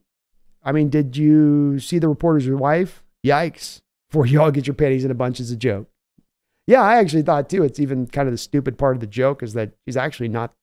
I 0.63 0.73
mean, 0.73 0.89
did 0.89 1.17
you 1.17 1.79
see 1.79 1.99
the 1.99 2.09
reporter's 2.09 2.49
wife? 2.49 3.03
Yikes. 3.27 3.81
Before 4.11 4.27
you 4.27 4.41
all 4.41 4.51
get 4.51 4.67
your 4.67 4.75
panties 4.75 5.05
in 5.05 5.11
a 5.11 5.15
bunch 5.15 5.39
as 5.39 5.51
a 5.51 5.57
joke. 5.57 5.89
Yeah, 6.67 6.83
I 6.83 6.97
actually 6.97 7.23
thought 7.23 7.51
too. 7.51 7.63
It's 7.63 7.81
even 7.81 8.07
kind 8.07 8.29
of 8.29 8.33
the 8.33 8.39
stupid 8.39 8.79
part 8.79 8.97
of 8.97 9.01
the 9.01 9.07
joke 9.07 9.43
is 9.43 9.53
that 9.55 9.73
she's 9.85 9.97
actually 9.97 10.29
not, 10.29 10.55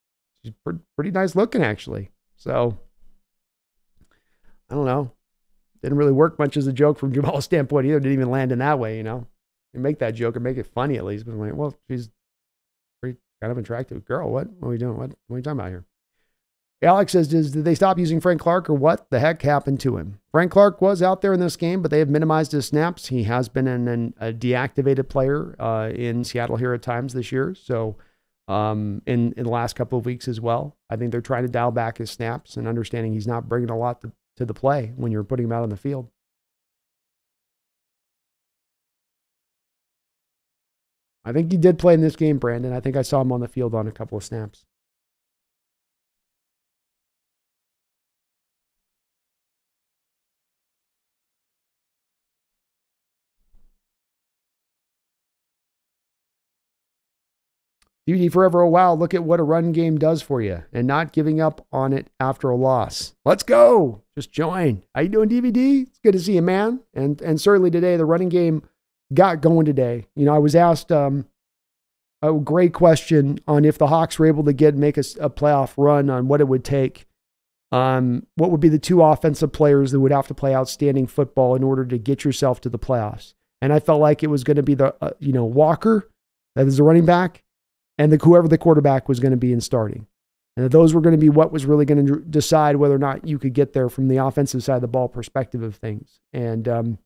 she's 0.42 0.54
pretty 0.96 1.12
nice 1.12 1.36
looking 1.36 1.64
actually. 1.64 2.10
So, 2.38 2.80
I 4.70 4.74
don't 4.74 4.86
know 4.86 5.12
didn't 5.86 6.00
really 6.00 6.12
work 6.12 6.40
much 6.40 6.58
as 6.58 6.66
a 6.68 6.74
joke 6.74 6.98
from 6.98 7.14
Jamal's 7.14 7.46
standpoint 7.46 7.86
either. 7.86 8.00
Didn't 8.00 8.14
even 8.14 8.32
land 8.32 8.52
in 8.52 8.60
that 8.60 8.80
way, 8.80 8.98
you 8.98 9.04
know. 9.04 9.28
And 9.74 9.84
make 9.84 10.00
that 10.00 10.16
joke 10.16 10.36
and 10.36 10.44
make 10.44 10.58
it 10.58 10.66
funny 10.66 10.98
at 10.98 11.06
least. 11.06 11.26
But 11.26 11.34
I'm 11.34 11.40
like, 11.40 11.54
well, 11.54 11.76
she's 11.88 12.10
kind 13.46 13.52
of 13.52 13.64
attractive 13.64 14.06
girl. 14.06 14.32
What, 14.32 14.50
what 14.60 14.68
are 14.68 14.72
we 14.72 14.78
doing? 14.80 14.98
What, 14.98 15.10
what 15.28 15.34
are 15.34 15.36
we 15.36 15.42
talking 15.44 15.60
about 15.60 15.70
here? 15.70 15.86
Alex 16.82 17.12
says, 17.12 17.28
Did 17.28 17.64
they 17.64 17.76
stop 17.76 18.00
using 18.00 18.20
Frank 18.20 18.42
Clark 18.42 18.70
or 18.70 18.74
what 18.74 19.10
the 19.12 19.20
heck 19.20 19.44
happened 19.44 19.80
to 19.82 19.98
him? 19.98 20.20
Frank 20.32 20.52
Clark 20.52 20.82
was 20.82 21.04
out 21.04 21.22
there 21.22 21.34
in 21.34 21.40
this 21.40 21.56
game, 21.56 21.82
but 21.82 21.92
they 21.92 22.00
have 22.00 22.10
minimized 22.10 22.52
his 22.52 22.66
snaps. 22.66 23.08
He 23.08 23.24
has 23.24 23.48
been 23.48 23.68
an, 23.68 23.88
an, 23.88 24.14
a 24.20 24.34
deactivated 24.34 25.10
player 25.10 25.56
uh, 25.60 25.92
in 25.94 26.24
Seattle 26.24 26.58
here 26.58 26.74
at 26.74 26.82
times 26.82 27.14
this 27.14 27.32
year. 27.32 27.56
So, 27.56 27.98
um, 28.48 29.02
in, 29.06 29.34
in 29.38 29.44
the 29.44 29.50
last 29.50 29.76
couple 29.76 30.00
of 30.00 30.06
weeks 30.06 30.28
as 30.28 30.42
well, 30.42 30.76
I 30.90 30.96
think 30.96 31.12
they're 31.12 31.22
trying 31.22 31.44
to 31.44 31.50
dial 31.50 31.72
back 31.72 32.00
his 32.00 32.10
snaps 32.10 32.58
and 32.58 32.68
understanding 32.68 33.14
he's 33.14 33.28
not 33.28 33.48
bringing 33.48 33.70
a 33.70 33.78
lot 33.78 34.02
to, 34.02 34.12
to 34.38 34.46
the 34.46 34.54
play 34.54 34.92
when 34.96 35.12
you're 35.12 35.24
putting 35.24 35.46
him 35.46 35.52
out 35.52 35.64
on 35.64 35.70
the 35.70 35.78
field. 35.78 36.10
I 41.26 41.34
think 41.34 41.52
he 41.52 41.58
did 41.58 41.80
play 41.80 41.96
in 41.96 42.02
this 42.02 42.16
game, 42.16 42.38
Brandon. 42.38 42.72
I 42.72 42.80
think 42.80 42.96
I 42.96 43.02
saw 43.02 43.22
him 43.22 43.32
on 43.32 43.40
the 43.42 43.48
field 43.48 43.74
on 43.74 43.88
a 43.88 43.92
couple 43.92 44.18
of 44.18 44.24
snaps. 44.24 44.66
DVD 58.08 58.32
forever 58.32 58.62
a 58.62 58.70
while. 58.70 58.96
Look 58.96 59.16
at 59.16 59.24
what 59.24 59.40
a 59.40 59.44
run 59.44 59.72
game 59.72 59.98
does 59.98 60.22
for 60.22 60.42
you 60.42 60.64
and 60.72 60.86
not 60.86 61.12
giving 61.12 61.42
up 61.42 61.66
on 61.72 61.92
it 61.92 62.08
after 62.20 62.50
a 62.50 62.56
loss. 62.56 63.16
Let's 63.26 63.42
go. 63.42 64.04
Just 64.16 64.32
join. 64.32 64.84
How 64.94 65.02
you 65.02 65.10
doing, 65.10 65.30
DVD? 65.30 65.88
It's 65.88 66.00
good 66.00 66.14
to 66.14 66.20
see 66.20 66.36
you, 66.36 66.44
man. 66.44 66.82
And 66.94 67.20
and 67.22 67.42
certainly 67.42 67.72
today 67.72 67.98
the 67.98 68.06
running 68.06 68.30
game 68.30 68.62
got 69.14 69.42
going 69.42 69.66
today. 69.66 70.08
You 70.16 70.26
know, 70.26 70.36
I 70.36 70.40
was 70.40 70.56
asked 70.56 70.92
um, 70.92 71.26
a 72.22 72.34
great 72.34 72.74
question 72.74 73.40
on 73.48 73.66
if 73.66 73.78
the 73.78 73.88
Hawks 73.88 74.18
were 74.18 74.26
able 74.26 74.44
to 74.46 74.54
get 74.54 74.76
make 74.76 74.98
a, 74.98 75.04
a 75.20 75.30
playoff 75.30 75.74
run 75.78 76.10
on 76.10 76.28
what 76.28 76.42
it 76.42 76.48
would 76.48 76.64
take. 76.64 77.06
Um, 77.72 78.26
what 78.36 78.52
would 78.52 78.62
be 78.62 78.70
the 78.70 78.80
two 78.80 79.02
offensive 79.02 79.52
players 79.52 79.92
that 79.92 80.00
would 80.00 80.12
have 80.12 80.28
to 80.28 80.34
play 80.34 80.56
outstanding 80.56 81.08
football 81.08 81.56
in 81.56 81.64
order 81.64 81.86
to 81.86 81.98
get 81.98 82.24
yourself 82.24 82.62
to 82.62 82.70
the 82.70 82.80
playoffs? 82.80 83.34
And 83.62 83.74
I 83.74 83.80
felt 83.80 84.00
like 84.00 84.24
it 84.24 84.30
was 84.30 84.44
going 84.44 84.58
to 84.58 84.64
be 84.64 84.76
the 84.76 84.96
uh, 85.02 85.12
you 85.20 85.34
know 85.34 85.46
Walker, 85.46 86.10
that 86.56 86.68
is 86.68 86.80
a 86.80 86.84
running 86.84 87.06
back, 87.06 87.44
and 87.98 88.12
the, 88.12 88.18
whoever 88.18 88.48
the 88.48 88.58
quarterback 88.58 89.10
was 89.10 89.20
going 89.20 89.32
to 89.32 89.38
be 89.38 89.52
in 89.52 89.62
starting. 89.62 90.08
And 90.58 90.72
those 90.72 90.94
were 90.94 91.02
going 91.02 91.16
to 91.16 91.18
be 91.18 91.30
what 91.30 91.52
was 91.52 91.66
really 91.66 91.86
going 91.86 92.06
to 92.06 92.20
decide 92.22 92.78
whether 92.78 92.96
or 92.96 93.00
not 93.00 93.28
you 93.28 93.38
could 93.38 93.54
get 93.54 93.74
there 93.74 93.90
from 93.90 94.08
the 94.08 94.18
offensive 94.18 94.64
side 94.64 94.76
of 94.76 94.82
the 94.82 94.88
ball 94.88 95.10
perspective 95.10 95.62
of 95.62 95.76
things. 95.76 96.22
And 96.32 96.68
um, 96.68 96.98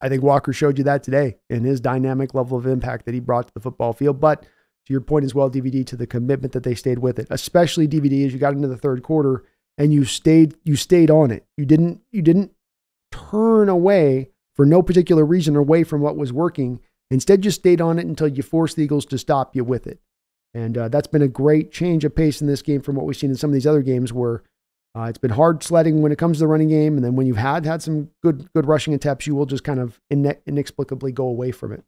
I 0.00 0.08
think 0.08 0.22
Walker 0.22 0.52
showed 0.52 0.78
you 0.78 0.84
that 0.84 1.02
today 1.02 1.36
in 1.50 1.64
his 1.64 1.80
dynamic 1.80 2.34
level 2.34 2.56
of 2.56 2.66
impact 2.66 3.04
that 3.06 3.14
he 3.14 3.20
brought 3.20 3.48
to 3.48 3.54
the 3.54 3.60
football 3.60 3.92
field. 3.92 4.20
But 4.20 4.42
to 4.42 4.92
your 4.92 5.00
point 5.00 5.24
as 5.24 5.34
well, 5.34 5.50
DVD, 5.50 5.84
to 5.86 5.96
the 5.96 6.06
commitment 6.06 6.52
that 6.52 6.62
they 6.62 6.74
stayed 6.74 7.00
with 7.00 7.18
it, 7.18 7.26
especially 7.30 7.88
DVD 7.88 8.26
as 8.26 8.32
you 8.32 8.38
got 8.38 8.54
into 8.54 8.68
the 8.68 8.76
third 8.76 9.02
quarter 9.02 9.44
and 9.76 9.92
you 9.92 10.04
stayed 10.04 10.54
you 10.64 10.76
stayed 10.76 11.10
on 11.10 11.30
it. 11.30 11.46
You 11.56 11.66
didn't 11.66 12.00
you 12.10 12.22
didn't 12.22 12.52
turn 13.10 13.68
away 13.68 14.30
for 14.54 14.66
no 14.66 14.82
particular 14.82 15.24
reason 15.24 15.56
away 15.56 15.84
from 15.84 16.00
what 16.00 16.16
was 16.16 16.32
working 16.32 16.80
Instead, 17.10 17.44
you 17.44 17.50
stayed 17.50 17.80
on 17.80 17.98
it 17.98 18.06
until 18.06 18.28
you 18.28 18.42
forced 18.42 18.76
the 18.76 18.82
Eagles 18.82 19.06
to 19.06 19.18
stop 19.18 19.56
you 19.56 19.64
with 19.64 19.86
it. 19.86 20.00
And 20.54 20.76
uh, 20.76 20.88
that's 20.88 21.06
been 21.06 21.22
a 21.22 21.28
great 21.28 21.72
change 21.72 22.04
of 22.04 22.14
pace 22.14 22.40
in 22.40 22.46
this 22.46 22.62
game 22.62 22.80
from 22.80 22.96
what 22.96 23.06
we've 23.06 23.16
seen 23.16 23.30
in 23.30 23.36
some 23.36 23.50
of 23.50 23.54
these 23.54 23.66
other 23.66 23.82
games 23.82 24.12
where 24.12 24.42
uh, 24.98 25.04
it's 25.04 25.18
been 25.18 25.30
hard 25.30 25.62
sledding 25.62 26.02
when 26.02 26.10
it 26.10 26.18
comes 26.18 26.38
to 26.38 26.40
the 26.40 26.48
running 26.48 26.68
game. 26.68 26.96
And 26.96 27.04
then 27.04 27.14
when 27.14 27.26
you've 27.26 27.36
had 27.36 27.64
had 27.64 27.82
some 27.82 28.10
good 28.20 28.52
good 28.52 28.66
rushing 28.66 28.94
attempts, 28.94 29.28
you 29.28 29.34
will 29.34 29.46
just 29.46 29.62
kind 29.62 29.78
of 29.78 30.00
inexplicably 30.10 31.12
go 31.12 31.24
away 31.24 31.52
from 31.52 31.72
it. 31.72 31.84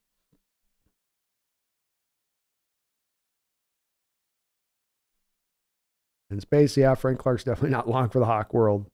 In 6.30 6.40
space, 6.40 6.76
yeah, 6.76 6.94
Frank 6.94 7.18
Clark's 7.18 7.42
definitely 7.42 7.70
not 7.76 7.88
long 7.88 8.08
for 8.08 8.20
the 8.20 8.26
Hawk 8.26 8.54
world. 8.54 8.86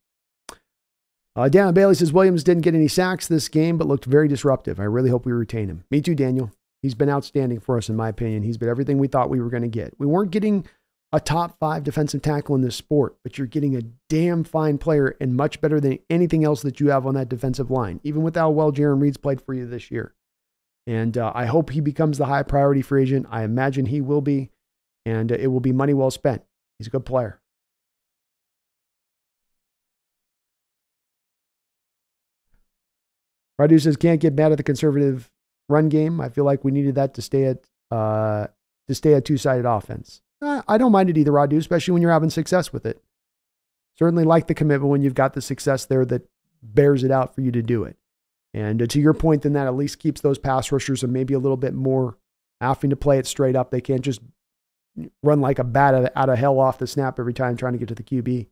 Uh, 1.34 1.50
Dan 1.50 1.74
Bailey 1.74 1.94
says 1.94 2.14
Williams 2.14 2.42
didn't 2.42 2.62
get 2.62 2.74
any 2.74 2.88
sacks 2.88 3.28
this 3.28 3.50
game, 3.50 3.76
but 3.76 3.86
looked 3.86 4.06
very 4.06 4.28
disruptive. 4.28 4.80
I 4.80 4.84
really 4.84 5.10
hope 5.10 5.26
we 5.26 5.32
retain 5.32 5.68
him. 5.68 5.84
Me 5.90 6.00
too, 6.00 6.14
Daniel. 6.14 6.50
He's 6.80 6.94
been 6.94 7.10
outstanding 7.10 7.60
for 7.60 7.76
us, 7.76 7.90
in 7.90 7.96
my 7.96 8.08
opinion. 8.08 8.42
He's 8.42 8.56
been 8.56 8.70
everything 8.70 8.96
we 8.96 9.08
thought 9.08 9.28
we 9.28 9.42
were 9.42 9.50
going 9.50 9.62
to 9.62 9.68
get. 9.68 9.92
We 9.98 10.06
weren't 10.06 10.30
getting 10.30 10.64
a 11.16 11.20
top 11.20 11.58
five 11.58 11.82
defensive 11.82 12.20
tackle 12.20 12.54
in 12.54 12.60
this 12.60 12.76
sport, 12.76 13.16
but 13.22 13.38
you're 13.38 13.46
getting 13.46 13.74
a 13.74 13.80
damn 14.10 14.44
fine 14.44 14.76
player 14.76 15.16
and 15.18 15.34
much 15.34 15.62
better 15.62 15.80
than 15.80 15.98
anything 16.10 16.44
else 16.44 16.60
that 16.60 16.78
you 16.78 16.90
have 16.90 17.06
on 17.06 17.14
that 17.14 17.30
defensive 17.30 17.70
line, 17.70 17.98
even 18.04 18.20
with 18.20 18.36
how 18.36 18.50
well 18.50 18.70
Jarran 18.70 19.00
Reed's 19.00 19.16
played 19.16 19.40
for 19.40 19.54
you 19.54 19.66
this 19.66 19.90
year. 19.90 20.14
And 20.86 21.16
uh, 21.16 21.32
I 21.34 21.46
hope 21.46 21.70
he 21.70 21.80
becomes 21.80 22.18
the 22.18 22.26
high 22.26 22.42
priority 22.42 22.82
free 22.82 23.00
agent. 23.00 23.26
I 23.30 23.44
imagine 23.44 23.86
he 23.86 24.02
will 24.02 24.20
be, 24.20 24.50
and 25.06 25.32
uh, 25.32 25.36
it 25.36 25.46
will 25.46 25.60
be 25.60 25.72
money 25.72 25.94
well 25.94 26.10
spent. 26.10 26.42
He's 26.78 26.88
a 26.88 26.90
good 26.90 27.06
player. 27.06 27.40
Radu 33.58 33.80
says 33.80 33.96
can't 33.96 34.20
get 34.20 34.34
mad 34.34 34.52
at 34.52 34.58
the 34.58 34.62
conservative 34.62 35.30
run 35.70 35.88
game. 35.88 36.20
I 36.20 36.28
feel 36.28 36.44
like 36.44 36.62
we 36.62 36.72
needed 36.72 36.96
that 36.96 37.14
to 37.14 37.22
stay 37.22 37.44
at 37.44 37.64
uh, 37.90 38.48
to 38.86 38.94
stay 38.94 39.14
a 39.14 39.22
two 39.22 39.38
sided 39.38 39.64
offense. 39.64 40.20
Uh, 40.42 40.62
I 40.68 40.78
don't 40.78 40.92
mind 40.92 41.10
it 41.10 41.18
either, 41.18 41.38
I 41.38 41.46
do, 41.46 41.56
especially 41.58 41.92
when 41.92 42.02
you're 42.02 42.10
having 42.10 42.30
success 42.30 42.72
with 42.72 42.84
it. 42.84 43.02
Certainly 43.98 44.24
like 44.24 44.46
the 44.46 44.54
commitment 44.54 44.90
when 44.90 45.02
you've 45.02 45.14
got 45.14 45.32
the 45.32 45.40
success 45.40 45.86
there 45.86 46.04
that 46.04 46.28
bears 46.62 47.04
it 47.04 47.10
out 47.10 47.34
for 47.34 47.40
you 47.40 47.50
to 47.52 47.62
do 47.62 47.84
it. 47.84 47.96
And 48.52 48.82
uh, 48.82 48.86
to 48.86 49.00
your 49.00 49.14
point, 49.14 49.42
then 49.42 49.54
that 49.54 49.66
at 49.66 49.74
least 49.74 49.98
keeps 49.98 50.20
those 50.20 50.38
pass 50.38 50.70
rushers 50.70 51.02
and 51.02 51.12
maybe 51.12 51.34
a 51.34 51.38
little 51.38 51.56
bit 51.56 51.74
more 51.74 52.16
having 52.60 52.90
to 52.90 52.96
play 52.96 53.18
it 53.18 53.26
straight 53.26 53.56
up. 53.56 53.70
They 53.70 53.80
can't 53.80 54.02
just 54.02 54.20
run 55.22 55.40
like 55.40 55.58
a 55.58 55.64
bat 55.64 56.12
out 56.14 56.28
of 56.28 56.38
hell 56.38 56.58
off 56.58 56.78
the 56.78 56.86
snap 56.86 57.18
every 57.18 57.34
time 57.34 57.56
trying 57.56 57.74
to 57.74 57.78
get 57.78 57.88
to 57.88 57.94
the 57.94 58.02
QB. 58.02 58.46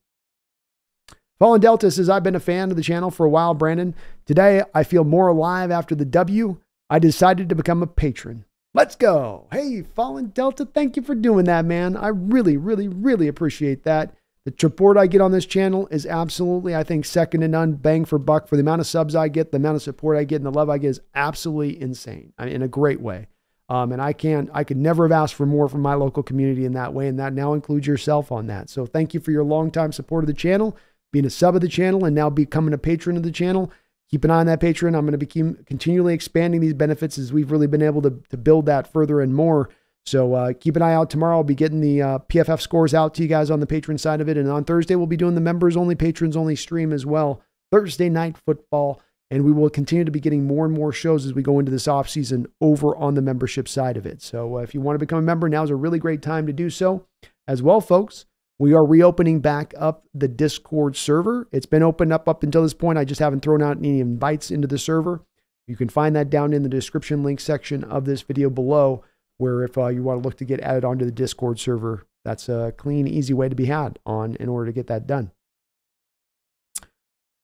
Fallen 1.38 1.60
Delta 1.60 1.90
says, 1.90 2.08
I've 2.08 2.22
been 2.22 2.36
a 2.36 2.40
fan 2.40 2.70
of 2.70 2.76
the 2.76 2.82
channel 2.82 3.10
for 3.10 3.26
a 3.26 3.30
while, 3.30 3.54
Brandon. 3.54 3.94
Today, 4.24 4.62
I 4.74 4.84
feel 4.84 5.04
more 5.04 5.28
alive 5.28 5.70
after 5.70 5.94
the 5.94 6.04
W. 6.04 6.58
I 6.88 6.98
decided 6.98 7.48
to 7.48 7.54
become 7.54 7.82
a 7.82 7.86
patron. 7.86 8.44
Let's 8.76 8.96
go. 8.96 9.46
Hey, 9.52 9.82
Fallen 9.82 10.30
Delta, 10.30 10.64
thank 10.64 10.96
you 10.96 11.02
for 11.02 11.14
doing 11.14 11.44
that, 11.44 11.64
man. 11.64 11.96
I 11.96 12.08
really, 12.08 12.56
really, 12.56 12.88
really 12.88 13.28
appreciate 13.28 13.84
that. 13.84 14.16
The 14.44 14.54
support 14.58 14.96
I 14.96 15.06
get 15.06 15.20
on 15.20 15.30
this 15.30 15.46
channel 15.46 15.86
is 15.92 16.04
absolutely, 16.04 16.74
I 16.74 16.82
think, 16.82 17.04
second 17.04 17.42
to 17.42 17.48
none, 17.48 17.74
bang 17.74 18.04
for 18.04 18.18
buck. 18.18 18.48
For 18.48 18.56
the 18.56 18.62
amount 18.62 18.80
of 18.80 18.88
subs 18.88 19.14
I 19.14 19.28
get, 19.28 19.52
the 19.52 19.58
amount 19.58 19.76
of 19.76 19.82
support 19.82 20.18
I 20.18 20.24
get, 20.24 20.36
and 20.36 20.46
the 20.46 20.50
love 20.50 20.68
I 20.68 20.78
get 20.78 20.88
is 20.88 21.00
absolutely 21.14 21.80
insane 21.80 22.32
I 22.36 22.46
mean, 22.46 22.54
in 22.56 22.62
a 22.62 22.68
great 22.68 23.00
way. 23.00 23.28
Um, 23.68 23.92
and 23.92 24.02
I 24.02 24.12
can't, 24.12 24.50
I 24.52 24.64
could 24.64 24.76
never 24.76 25.04
have 25.04 25.12
asked 25.12 25.34
for 25.34 25.46
more 25.46 25.68
from 25.68 25.80
my 25.80 25.94
local 25.94 26.24
community 26.24 26.64
in 26.64 26.72
that 26.72 26.92
way. 26.92 27.06
And 27.06 27.18
that 27.20 27.32
now 27.32 27.54
includes 27.54 27.86
yourself 27.86 28.32
on 28.32 28.48
that. 28.48 28.68
So 28.68 28.86
thank 28.86 29.14
you 29.14 29.20
for 29.20 29.30
your 29.30 29.44
longtime 29.44 29.92
support 29.92 30.24
of 30.24 30.28
the 30.28 30.34
channel, 30.34 30.76
being 31.12 31.24
a 31.24 31.30
sub 31.30 31.54
of 31.54 31.60
the 31.60 31.68
channel, 31.68 32.04
and 32.04 32.14
now 32.14 32.28
becoming 32.28 32.74
a 32.74 32.78
patron 32.78 33.16
of 33.16 33.22
the 33.22 33.30
channel. 33.30 33.70
Keep 34.14 34.22
an 34.22 34.30
eye 34.30 34.38
on 34.38 34.46
that 34.46 34.60
Patreon. 34.60 34.94
I'm 34.96 35.04
going 35.04 35.18
to 35.18 35.26
be 35.26 35.64
continually 35.64 36.14
expanding 36.14 36.60
these 36.60 36.72
benefits 36.72 37.18
as 37.18 37.32
we've 37.32 37.50
really 37.50 37.66
been 37.66 37.82
able 37.82 38.00
to, 38.02 38.10
to 38.28 38.36
build 38.36 38.66
that 38.66 38.92
further 38.92 39.20
and 39.20 39.34
more. 39.34 39.70
So 40.06 40.34
uh, 40.34 40.52
keep 40.52 40.76
an 40.76 40.82
eye 40.82 40.94
out 40.94 41.10
tomorrow. 41.10 41.38
I'll 41.38 41.42
be 41.42 41.56
getting 41.56 41.80
the 41.80 42.00
uh, 42.00 42.18
PFF 42.20 42.60
scores 42.60 42.94
out 42.94 43.14
to 43.14 43.22
you 43.22 43.28
guys 43.28 43.50
on 43.50 43.58
the 43.58 43.66
patron 43.66 43.98
side 43.98 44.20
of 44.20 44.28
it. 44.28 44.36
And 44.36 44.48
on 44.48 44.62
Thursday, 44.62 44.94
we'll 44.94 45.08
be 45.08 45.16
doing 45.16 45.34
the 45.34 45.40
members 45.40 45.76
only, 45.76 45.96
patrons 45.96 46.36
only 46.36 46.54
stream 46.54 46.92
as 46.92 47.04
well. 47.04 47.42
Thursday 47.72 48.08
night 48.08 48.36
football. 48.38 49.02
And 49.32 49.44
we 49.44 49.50
will 49.50 49.68
continue 49.68 50.04
to 50.04 50.12
be 50.12 50.20
getting 50.20 50.46
more 50.46 50.64
and 50.64 50.72
more 50.72 50.92
shows 50.92 51.26
as 51.26 51.34
we 51.34 51.42
go 51.42 51.58
into 51.58 51.72
this 51.72 51.88
off 51.88 52.08
season 52.08 52.46
over 52.60 52.94
on 52.94 53.16
the 53.16 53.20
membership 53.20 53.66
side 53.66 53.96
of 53.96 54.06
it. 54.06 54.22
So 54.22 54.58
uh, 54.58 54.60
if 54.60 54.74
you 54.74 54.80
want 54.80 54.94
to 54.94 55.04
become 55.04 55.18
a 55.18 55.22
member, 55.22 55.48
now 55.48 55.64
is 55.64 55.70
a 55.70 55.74
really 55.74 55.98
great 55.98 56.22
time 56.22 56.46
to 56.46 56.52
do 56.52 56.70
so. 56.70 57.04
As 57.48 57.64
well, 57.64 57.80
folks, 57.80 58.26
we 58.58 58.72
are 58.72 58.84
reopening 58.84 59.40
back 59.40 59.74
up 59.76 60.04
the 60.14 60.28
Discord 60.28 60.96
server. 60.96 61.48
It's 61.50 61.66
been 61.66 61.82
opened 61.82 62.12
up 62.12 62.28
up 62.28 62.42
until 62.42 62.62
this 62.62 62.74
point. 62.74 62.98
I 62.98 63.04
just 63.04 63.20
haven't 63.20 63.40
thrown 63.40 63.62
out 63.62 63.78
any 63.78 64.00
invites 64.00 64.50
into 64.50 64.68
the 64.68 64.78
server. 64.78 65.24
You 65.66 65.76
can 65.76 65.88
find 65.88 66.14
that 66.14 66.30
down 66.30 66.52
in 66.52 66.62
the 66.62 66.68
description 66.68 67.22
link 67.22 67.40
section 67.40 67.82
of 67.84 68.04
this 68.04 68.22
video 68.22 68.50
below 68.50 69.02
where 69.38 69.64
if 69.64 69.76
uh, 69.76 69.88
you 69.88 70.02
want 70.02 70.22
to 70.22 70.28
look 70.28 70.36
to 70.38 70.44
get 70.44 70.60
added 70.60 70.84
onto 70.84 71.04
the 71.04 71.10
Discord 71.10 71.58
server, 71.58 72.06
that's 72.24 72.48
a 72.48 72.72
clean, 72.76 73.08
easy 73.08 73.34
way 73.34 73.48
to 73.48 73.56
be 73.56 73.66
had 73.66 73.98
on 74.06 74.36
in 74.36 74.48
order 74.48 74.66
to 74.66 74.72
get 74.72 74.86
that 74.86 75.06
done. 75.06 75.32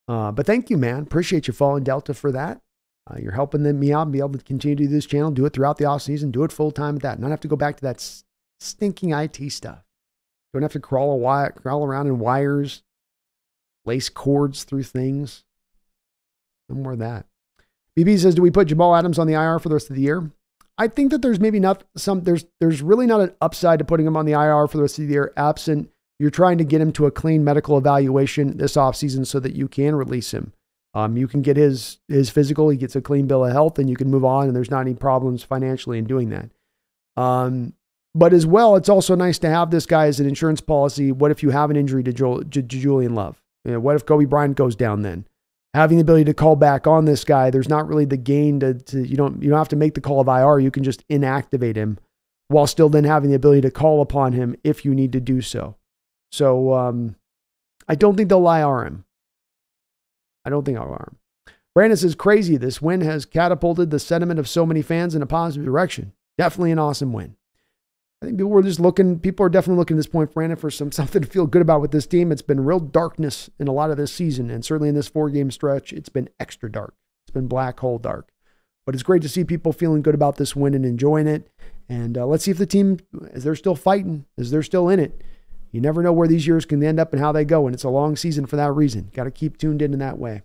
Uh, 0.06 0.30
but 0.30 0.46
thank 0.46 0.70
you, 0.70 0.76
man. 0.76 1.02
Appreciate 1.02 1.48
you 1.48 1.52
Fallen 1.52 1.82
Delta 1.82 2.14
for 2.14 2.30
that. 2.32 2.60
Uh, 3.10 3.16
you're 3.18 3.32
helping 3.32 3.78
me 3.78 3.92
out 3.92 4.02
and 4.02 4.12
be 4.12 4.18
able 4.18 4.32
to 4.32 4.44
continue 4.44 4.76
to 4.76 4.84
do 4.84 4.88
this 4.88 5.06
channel, 5.06 5.30
do 5.30 5.46
it 5.46 5.52
throughout 5.52 5.78
the 5.78 5.84
off 5.84 6.02
season, 6.02 6.30
do 6.30 6.44
it 6.44 6.52
full 6.52 6.70
time 6.70 6.96
at 6.96 7.02
that, 7.02 7.18
not 7.18 7.30
have 7.30 7.40
to 7.40 7.48
go 7.48 7.56
back 7.56 7.76
to 7.76 7.82
that 7.82 8.22
stinking 8.60 9.10
IT 9.10 9.50
stuff. 9.50 9.84
Don't 10.52 10.62
have 10.62 10.72
to 10.72 10.80
crawl 10.80 11.12
a 11.12 11.16
wire, 11.16 11.52
crawl 11.52 11.84
around 11.84 12.06
in 12.06 12.18
wires, 12.18 12.82
lace 13.84 14.08
cords 14.08 14.64
through 14.64 14.82
things. 14.82 15.44
No 16.68 16.76
more 16.76 16.92
of 16.92 16.98
that. 16.98 17.26
BB 17.98 18.18
says, 18.18 18.34
do 18.34 18.42
we 18.42 18.50
put 18.50 18.68
Jamal 18.68 18.94
Adams 18.96 19.18
on 19.18 19.26
the 19.26 19.34
IR 19.34 19.58
for 19.58 19.68
the 19.68 19.74
rest 19.74 19.90
of 19.90 19.96
the 19.96 20.02
year? 20.02 20.30
I 20.78 20.88
think 20.88 21.10
that 21.10 21.22
there's 21.22 21.40
maybe 21.40 21.60
not 21.60 21.84
some 21.96 22.22
there's 22.22 22.46
there's 22.58 22.80
really 22.80 23.06
not 23.06 23.20
an 23.20 23.34
upside 23.40 23.80
to 23.80 23.84
putting 23.84 24.06
him 24.06 24.16
on 24.16 24.24
the 24.24 24.32
IR 24.32 24.66
for 24.66 24.78
the 24.78 24.82
rest 24.82 24.98
of 24.98 25.06
the 25.06 25.12
year, 25.12 25.32
absent 25.36 25.90
you're 26.20 26.30
trying 26.30 26.58
to 26.58 26.64
get 26.64 26.82
him 26.82 26.92
to 26.92 27.06
a 27.06 27.10
clean 27.10 27.42
medical 27.42 27.78
evaluation 27.78 28.58
this 28.58 28.76
offseason 28.76 29.26
so 29.26 29.40
that 29.40 29.54
you 29.54 29.66
can 29.66 29.96
release 29.96 30.32
him. 30.32 30.52
Um, 30.92 31.16
you 31.16 31.26
can 31.26 31.40
get 31.40 31.56
his 31.56 31.98
his 32.08 32.28
physical, 32.28 32.68
he 32.68 32.76
gets 32.76 32.94
a 32.94 33.00
clean 33.00 33.26
bill 33.26 33.46
of 33.46 33.52
health, 33.52 33.78
and 33.78 33.88
you 33.88 33.96
can 33.96 34.10
move 34.10 34.24
on, 34.24 34.46
and 34.46 34.54
there's 34.54 34.70
not 34.70 34.82
any 34.82 34.92
problems 34.92 35.42
financially 35.42 35.96
in 35.96 36.04
doing 36.04 36.28
that. 36.28 36.50
Um, 37.16 37.72
but 38.14 38.32
as 38.32 38.46
well, 38.46 38.76
it's 38.76 38.88
also 38.88 39.14
nice 39.14 39.38
to 39.38 39.48
have 39.48 39.70
this 39.70 39.86
guy 39.86 40.06
as 40.06 40.20
an 40.20 40.26
insurance 40.26 40.60
policy. 40.60 41.12
What 41.12 41.30
if 41.30 41.42
you 41.42 41.50
have 41.50 41.70
an 41.70 41.76
injury 41.76 42.02
to, 42.04 42.12
Joel, 42.12 42.44
to, 42.44 42.62
Julian 42.62 43.14
Love? 43.14 43.40
You 43.64 43.72
know, 43.72 43.80
what 43.80 43.96
if 43.96 44.06
Coby 44.06 44.28
Bryant 44.28 44.56
goes 44.56 44.74
down 44.74 45.02
then? 45.02 45.26
having 45.74 45.98
the 45.98 46.02
ability 46.02 46.24
to 46.24 46.34
call 46.34 46.56
back 46.56 46.86
on 46.86 47.04
this 47.04 47.24
guy, 47.24 47.50
there's 47.50 47.68
not 47.68 47.86
really 47.86 48.04
the 48.04 48.16
gain 48.16 48.60
to, 48.60 48.74
to 48.74 49.06
you 49.06 49.16
don't 49.16 49.42
you 49.42 49.50
don't 49.50 49.58
have 49.58 49.68
to 49.68 49.76
make 49.76 49.94
the 49.94 50.00
call 50.00 50.20
of 50.20 50.28
IR. 50.28 50.58
You 50.58 50.70
can 50.70 50.84
just 50.84 51.06
inactivate 51.08 51.76
him 51.76 51.98
while 52.48 52.66
still 52.66 52.88
then 52.88 53.04
having 53.04 53.30
the 53.30 53.36
ability 53.36 53.60
to 53.62 53.70
call 53.70 54.02
upon 54.02 54.32
him 54.32 54.56
if 54.64 54.84
you 54.84 54.94
need 54.94 55.12
to 55.12 55.20
do 55.20 55.40
so. 55.40 55.76
So 56.32 56.74
um, 56.74 57.16
I 57.88 57.94
don't 57.94 58.16
think 58.16 58.28
they'll 58.28 58.48
IR 58.48 58.84
him. 58.84 59.04
I 60.44 60.50
don't 60.50 60.64
think 60.64 60.78
I'll 60.78 60.88
IR 60.88 61.10
him. 61.10 61.54
Brandon 61.74 61.98
is 62.04 62.14
crazy. 62.16 62.56
This 62.56 62.82
win 62.82 63.02
has 63.02 63.24
catapulted 63.24 63.90
the 63.90 64.00
sentiment 64.00 64.40
of 64.40 64.48
so 64.48 64.66
many 64.66 64.82
fans 64.82 65.14
in 65.14 65.22
a 65.22 65.26
positive 65.26 65.64
direction. 65.64 66.12
Definitely 66.36 66.72
an 66.72 66.80
awesome 66.80 67.12
win. 67.12 67.36
I 68.22 68.26
think 68.26 68.38
people 68.38 68.50
were 68.50 68.62
just 68.62 68.80
looking, 68.80 69.18
people 69.18 69.46
are 69.46 69.50
definitely 69.50 69.78
looking 69.78 69.96
at 69.96 70.00
this 70.00 70.06
point, 70.06 70.34
Brandon, 70.34 70.58
for 70.58 70.70
some 70.70 70.92
something 70.92 71.22
to 71.22 71.28
feel 71.28 71.46
good 71.46 71.62
about 71.62 71.80
with 71.80 71.90
this 71.90 72.06
team. 72.06 72.30
It's 72.30 72.42
been 72.42 72.64
real 72.64 72.80
darkness 72.80 73.48
in 73.58 73.68
a 73.68 73.72
lot 73.72 73.90
of 73.90 73.96
this 73.96 74.12
season, 74.12 74.50
and 74.50 74.64
certainly 74.64 74.88
in 74.88 74.94
this 74.94 75.08
four 75.08 75.30
game 75.30 75.50
stretch, 75.50 75.92
it's 75.92 76.08
been 76.08 76.28
extra 76.38 76.70
dark. 76.70 76.94
It's 77.24 77.32
been 77.32 77.48
black 77.48 77.80
hole 77.80 77.98
dark. 77.98 78.30
But 78.86 78.94
it's 78.94 79.04
great 79.04 79.22
to 79.22 79.28
see 79.28 79.44
people 79.44 79.72
feeling 79.72 80.02
good 80.02 80.14
about 80.14 80.36
this 80.36 80.56
win 80.56 80.74
and 80.74 80.84
enjoying 80.84 81.28
it. 81.28 81.48
And 81.88 82.16
uh, 82.16 82.26
let's 82.26 82.44
see 82.44 82.50
if 82.50 82.58
the 82.58 82.66
team, 82.66 82.98
as 83.32 83.44
they're 83.44 83.54
still 83.54 83.76
fighting, 83.76 84.24
as 84.38 84.50
they're 84.50 84.62
still 84.62 84.88
in 84.88 84.98
it, 84.98 85.22
you 85.70 85.80
never 85.80 86.02
know 86.02 86.12
where 86.12 86.28
these 86.28 86.46
years 86.46 86.64
can 86.64 86.82
end 86.82 86.98
up 86.98 87.12
and 87.12 87.20
how 87.20 87.30
they 87.32 87.44
go. 87.44 87.66
And 87.66 87.74
it's 87.74 87.84
a 87.84 87.90
long 87.90 88.16
season 88.16 88.46
for 88.46 88.56
that 88.56 88.72
reason. 88.72 89.10
Got 89.14 89.24
to 89.24 89.30
keep 89.30 89.58
tuned 89.58 89.82
in 89.82 89.92
in 89.92 89.98
that 90.00 90.18
way. 90.18 90.42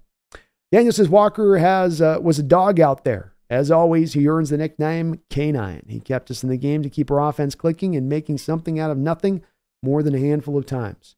Daniel 0.72 0.92
says 0.92 1.10
Walker 1.10 1.58
has 1.58 2.02
uh, 2.02 2.20
was 2.22 2.38
a 2.38 2.44
dog 2.44 2.80
out 2.80 3.04
there. 3.04 3.34
As 3.49 3.69
always, 3.69 4.14
he 4.14 4.27
earns 4.27 4.49
the 4.49 4.57
nickname 4.57 5.19
K9. 5.30 5.90
He 5.90 5.99
kept 5.99 6.32
us 6.32 6.43
in 6.43 6.49
the 6.49 6.57
game 6.57 6.82
to 6.82 6.90
keep 6.90 7.11
our 7.11 7.19
offense 7.19 7.53
clicking 7.53 7.95
and 7.95 8.09
making 8.09 8.40
something 8.40 8.80
out 8.80 8.91
of 8.91 8.98
nothing 8.98 9.43
more 9.83 10.01
than 10.01 10.15
a 10.15 10.19
handful 10.19 10.57
of 10.57 10.65
times. 10.65 11.15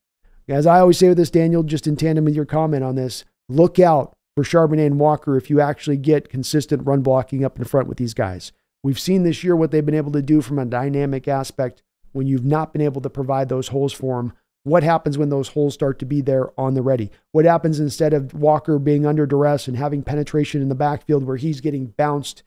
As 0.50 0.68
I 0.68 0.80
always 0.80 0.98
say 0.98 1.10
with 1.10 1.18
this, 1.18 1.30
Daniel, 1.30 1.64
just 1.64 1.88
in 1.88 1.96
tandem 1.96 2.26
with 2.26 2.36
your 2.36 2.46
comment 2.46 2.84
on 2.84 2.96
this, 2.96 3.26
look 3.50 3.80
out 3.80 4.16
for 4.36 4.44
Charbonnet 4.44 4.86
and 4.86 5.00
Walker 5.00 5.36
if 5.38 5.50
you 5.50 5.62
actually 5.62 5.98
get 5.98 6.30
consistent 6.30 6.86
run 6.86 7.02
blocking 7.02 7.44
up 7.44 7.58
in 7.58 7.66
front 7.66 7.88
with 7.88 7.98
these 7.98 8.14
guys. 8.14 8.52
We've 8.84 9.00
seen 9.00 9.24
this 9.24 9.44
year 9.44 9.56
what 9.56 9.72
they've 9.72 9.86
been 9.86 9.96
able 9.96 10.12
to 10.12 10.22
do 10.22 10.42
from 10.42 10.60
a 10.60 10.66
dynamic 10.66 11.28
aspect 11.28 11.82
when 12.12 12.28
you've 12.28 12.46
not 12.46 12.72
been 12.72 12.82
able 12.82 13.02
to 13.02 13.10
provide 13.10 13.50
those 13.50 13.70
holes 13.70 13.94
for 13.94 14.18
them 14.18 14.34
what 14.64 14.84
happens 14.84 15.18
when 15.18 15.30
those 15.30 15.50
holes 15.50 15.74
start 15.74 16.00
to 16.00 16.06
be 16.06 16.22
there 16.22 16.50
on 16.60 16.74
the 16.74 16.82
ready? 16.82 17.10
What 17.32 17.46
happens 17.46 17.80
instead 17.80 18.14
of 18.14 18.34
Walker 18.34 18.80
being 18.80 19.06
under 19.06 19.26
duress 19.26 19.68
and 19.68 19.78
having 19.78 20.04
penetration 20.04 20.62
in 20.62 20.70
the 20.70 20.76
backfield 20.76 21.24
where 21.24 21.38
he's 21.38 21.62
getting 21.62 21.88
bounced 21.88 22.44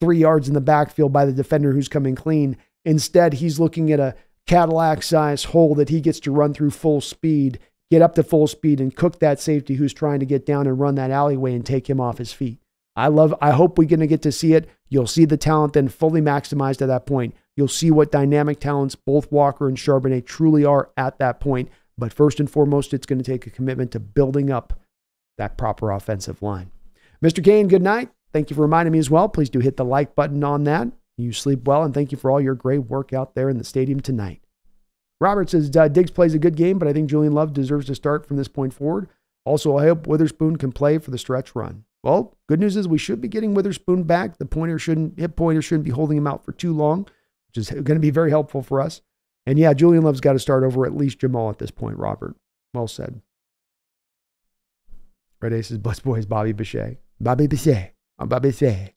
three 0.00 0.18
yards 0.18 0.48
in 0.48 0.54
the 0.54 0.60
backfield 0.60 1.12
by 1.12 1.24
the 1.24 1.32
defender 1.32 1.72
who's 1.72 1.88
coming 1.88 2.14
clean? 2.14 2.56
Instead, 2.84 3.34
he's 3.34 3.60
looking 3.60 3.90
at 3.92 4.00
a 4.00 4.14
Cadillac 4.46 5.02
size 5.02 5.44
hole 5.44 5.74
that 5.76 5.88
he 5.88 6.00
gets 6.00 6.20
to 6.20 6.32
run 6.32 6.52
through 6.52 6.72
full 6.72 7.00
speed, 7.00 7.58
get 7.90 8.02
up 8.02 8.14
to 8.16 8.22
full 8.22 8.46
speed, 8.46 8.80
and 8.80 8.94
cook 8.94 9.20
that 9.20 9.40
safety 9.40 9.74
who's 9.76 9.94
trying 9.94 10.20
to 10.20 10.26
get 10.26 10.44
down 10.44 10.66
and 10.66 10.80
run 10.80 10.96
that 10.96 11.10
alleyway 11.10 11.54
and 11.54 11.64
take 11.64 11.88
him 11.88 12.00
off 12.00 12.18
his 12.18 12.32
feet. 12.32 12.58
I 12.94 13.08
love, 13.08 13.34
I 13.40 13.52
hope 13.52 13.78
we're 13.78 13.88
going 13.88 14.00
to 14.00 14.06
get 14.06 14.22
to 14.22 14.32
see 14.32 14.52
it. 14.52 14.68
You'll 14.88 15.06
see 15.06 15.24
the 15.24 15.36
talent 15.36 15.72
then 15.72 15.88
fully 15.88 16.20
maximized 16.20 16.82
at 16.82 16.88
that 16.88 17.06
point. 17.06 17.34
You'll 17.56 17.68
see 17.68 17.90
what 17.90 18.10
dynamic 18.10 18.60
talents 18.60 18.94
both 18.94 19.30
Walker 19.30 19.68
and 19.68 19.76
Charbonnet 19.76 20.26
truly 20.26 20.64
are 20.64 20.90
at 20.96 21.18
that 21.18 21.40
point. 21.40 21.68
But 21.98 22.12
first 22.12 22.40
and 22.40 22.50
foremost, 22.50 22.94
it's 22.94 23.06
going 23.06 23.18
to 23.18 23.24
take 23.24 23.46
a 23.46 23.50
commitment 23.50 23.92
to 23.92 24.00
building 24.00 24.50
up 24.50 24.80
that 25.38 25.58
proper 25.58 25.90
offensive 25.90 26.42
line. 26.42 26.70
Mr. 27.22 27.44
Kane, 27.44 27.68
good 27.68 27.82
night. 27.82 28.08
Thank 28.32 28.48
you 28.48 28.56
for 28.56 28.62
reminding 28.62 28.92
me 28.92 28.98
as 28.98 29.10
well. 29.10 29.28
Please 29.28 29.50
do 29.50 29.58
hit 29.58 29.76
the 29.76 29.84
like 29.84 30.14
button 30.14 30.42
on 30.42 30.64
that. 30.64 30.88
You 31.18 31.32
sleep 31.32 31.66
well, 31.66 31.82
and 31.82 31.92
thank 31.92 32.10
you 32.10 32.18
for 32.18 32.30
all 32.30 32.40
your 32.40 32.54
great 32.54 32.78
work 32.78 33.12
out 33.12 33.34
there 33.34 33.50
in 33.50 33.58
the 33.58 33.64
stadium 33.64 34.00
tonight. 34.00 34.40
Robert 35.20 35.50
says 35.50 35.70
uh, 35.76 35.88
Diggs 35.88 36.10
plays 36.10 36.34
a 36.34 36.38
good 36.38 36.56
game, 36.56 36.78
but 36.78 36.88
I 36.88 36.92
think 36.92 37.10
Julian 37.10 37.34
Love 37.34 37.52
deserves 37.52 37.86
to 37.86 37.94
start 37.94 38.26
from 38.26 38.38
this 38.38 38.48
point 38.48 38.72
forward. 38.72 39.08
Also, 39.44 39.76
I 39.76 39.84
hope 39.84 40.06
Witherspoon 40.06 40.56
can 40.56 40.72
play 40.72 40.98
for 40.98 41.10
the 41.10 41.18
stretch 41.18 41.54
run. 41.54 41.84
Well, 42.02 42.36
good 42.48 42.58
news 42.58 42.76
is 42.76 42.88
we 42.88 42.98
should 42.98 43.20
be 43.20 43.28
getting 43.28 43.54
Witherspoon 43.54 44.04
back. 44.04 44.38
The 44.38 44.46
pointer 44.46 44.78
shouldn't 44.78 45.20
hip 45.20 45.36
pointer 45.36 45.62
shouldn't 45.62 45.84
be 45.84 45.90
holding 45.90 46.16
him 46.16 46.26
out 46.26 46.44
for 46.44 46.52
too 46.52 46.72
long 46.72 47.06
which 47.54 47.68
is 47.68 47.70
going 47.70 47.84
to 47.84 48.00
be 48.00 48.10
very 48.10 48.30
helpful 48.30 48.62
for 48.62 48.80
us. 48.80 49.02
And 49.46 49.58
yeah, 49.58 49.74
Julian 49.74 50.04
Love's 50.04 50.20
got 50.20 50.34
to 50.34 50.38
start 50.38 50.64
over 50.64 50.86
at 50.86 50.96
least 50.96 51.18
Jamal 51.18 51.50
at 51.50 51.58
this 51.58 51.70
point, 51.70 51.98
Robert. 51.98 52.36
Well 52.72 52.88
said. 52.88 53.20
Red 55.40 55.52
Aces, 55.52 55.78
Bus 55.78 56.00
Boys, 56.00 56.24
Bobby 56.24 56.52
Boucher. 56.52 56.98
Bobby 57.20 57.46
Boucher. 57.48 57.90
I'm 58.18 58.28
Bobby 58.28 58.50
Boucher. 58.50 58.90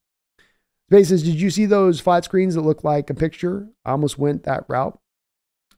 Spaces, 0.89 1.23
did 1.23 1.41
you 1.41 1.49
see 1.49 1.65
those 1.65 1.99
flat 1.99 2.23
screens 2.23 2.53
that 2.53 2.61
look 2.61 2.83
like 2.83 3.09
a 3.09 3.15
picture? 3.15 3.67
I 3.83 3.91
almost 3.91 4.19
went 4.19 4.43
that 4.43 4.65
route. 4.67 4.99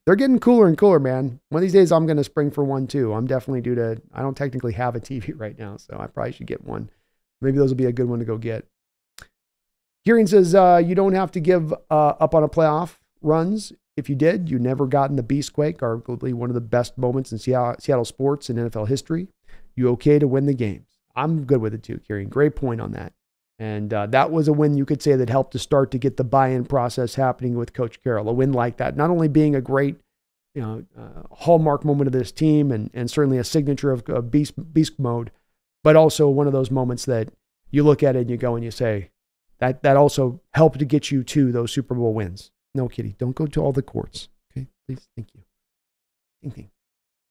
They're 0.06 0.16
getting 0.16 0.40
cooler 0.40 0.68
and 0.68 0.78
cooler, 0.78 1.00
man. 1.00 1.40
One 1.50 1.60
of 1.60 1.62
these 1.62 1.74
days, 1.74 1.92
I'm 1.92 2.06
going 2.06 2.18
to 2.18 2.24
spring 2.24 2.52
for 2.52 2.64
one 2.64 2.88
too. 2.88 3.14
I'm 3.14 3.26
definitely 3.26 3.62
due 3.62 3.76
to, 3.76 4.02
I 4.14 4.22
don't 4.22 4.36
technically 4.36 4.74
have 4.74 4.96
a 4.96 5.00
TV 5.00 5.34
right 5.36 5.58
now, 5.58 5.78
so 5.78 5.98
I 5.98 6.08
probably 6.08 6.34
should 6.34 6.48
get 6.48 6.66
one. 6.66 6.90
Maybe 7.42 7.58
those 7.58 7.70
will 7.70 7.78
be 7.78 7.86
a 7.86 7.94
good 7.94 8.10
one 8.10 8.20
to 8.20 8.26
go 8.26 8.38
get. 8.38 8.68
Kieran 10.08 10.26
says 10.26 10.56
uh, 10.56 10.82
you 10.82 10.96
don't 10.96 11.16
have 11.16 11.34
to 11.34 11.42
give 11.42 11.74
uh, 11.74 12.14
up 12.18 12.34
on 12.34 12.42
a 12.42 12.48
playoff 12.48 12.96
runs. 13.22 13.74
If 13.98 14.08
you 14.08 14.16
did, 14.16 14.50
you 14.50 14.58
never 14.58 14.88
gotten 14.88 15.18
the 15.18 15.22
Beastquake, 15.22 15.80
arguably 15.80 16.34
one 16.34 16.50
of 16.50 16.54
the 16.54 16.62
best 16.62 16.98
moments 16.98 17.34
in 17.34 17.40
Seattle, 17.40 17.76
Seattle 17.78 18.06
sports 18.06 18.50
and 18.50 18.58
NFL 18.58 18.88
history. 18.88 19.28
You 19.76 19.90
okay 19.90 20.18
to 20.18 20.26
win 20.26 20.46
the 20.46 20.54
games? 20.54 20.88
I'm 21.18 21.44
good 21.44 21.60
with 21.60 21.74
it 21.74 21.84
too, 21.84 22.00
Kieran. 22.08 22.30
Great 22.30 22.56
point 22.56 22.80
on 22.80 22.94
that. 22.94 23.12
And 23.60 23.94
uh, 23.94 24.06
that 24.06 24.32
was 24.32 24.48
a 24.48 24.54
win 24.54 24.78
you 24.78 24.86
could 24.86 25.02
say 25.02 25.18
that 25.18 25.30
helped 25.30 25.52
to 25.52 25.60
start 25.60 25.92
to 25.92 25.98
get 25.98 26.16
the 26.16 26.24
buy-in 26.24 26.64
process 26.64 27.16
happening 27.16 27.58
with 27.58 27.74
Coach 27.74 28.02
Carroll. 28.02 28.30
A 28.30 28.34
win 28.34 28.54
like 28.54 28.78
that, 28.78 28.96
not 28.96 29.10
only 29.10 29.28
being 29.28 29.56
a 29.56 29.62
great, 29.62 29.98
you 30.56 30.62
know, 30.62 30.86
uh, 30.98 31.24
hallmark 31.32 31.84
moment 31.84 32.08
of 32.08 32.14
this 32.14 32.32
team, 32.32 32.72
and 32.72 32.90
and 32.94 33.12
certainly 33.12 33.40
a 33.40 33.44
signature 33.44 33.92
of, 33.92 34.08
of 34.08 34.32
beast 34.32 34.74
beast 34.74 35.00
mode, 35.00 35.32
but 35.84 35.98
also 35.98 36.30
one 36.30 36.48
of 36.48 36.54
those 36.54 36.72
moments 36.72 37.04
that 37.04 37.28
you 37.72 37.84
look 37.84 38.04
at 38.04 38.16
it 38.16 38.20
and 38.20 38.30
you 38.30 38.38
go 38.38 38.56
and 38.56 38.64
you 38.64 38.72
say, 38.72 39.10
that 39.60 39.84
that 39.84 39.98
also 39.98 40.42
helped 40.54 40.80
to 40.80 40.86
get 40.86 41.12
you 41.12 41.24
to 41.24 41.52
those 41.52 41.72
Super 41.72 41.96
Bowl 41.96 42.14
wins. 42.14 42.52
No, 42.76 42.88
Kitty, 42.88 43.16
don't 43.18 43.36
go 43.36 43.48
to 43.48 43.62
all 43.62 43.72
the 43.72 43.82
courts. 43.82 44.30
Okay, 44.52 44.68
please, 44.88 45.08
thank 45.16 45.30
you. 45.34 45.42
Ding 46.42 46.52
ding. 46.52 46.70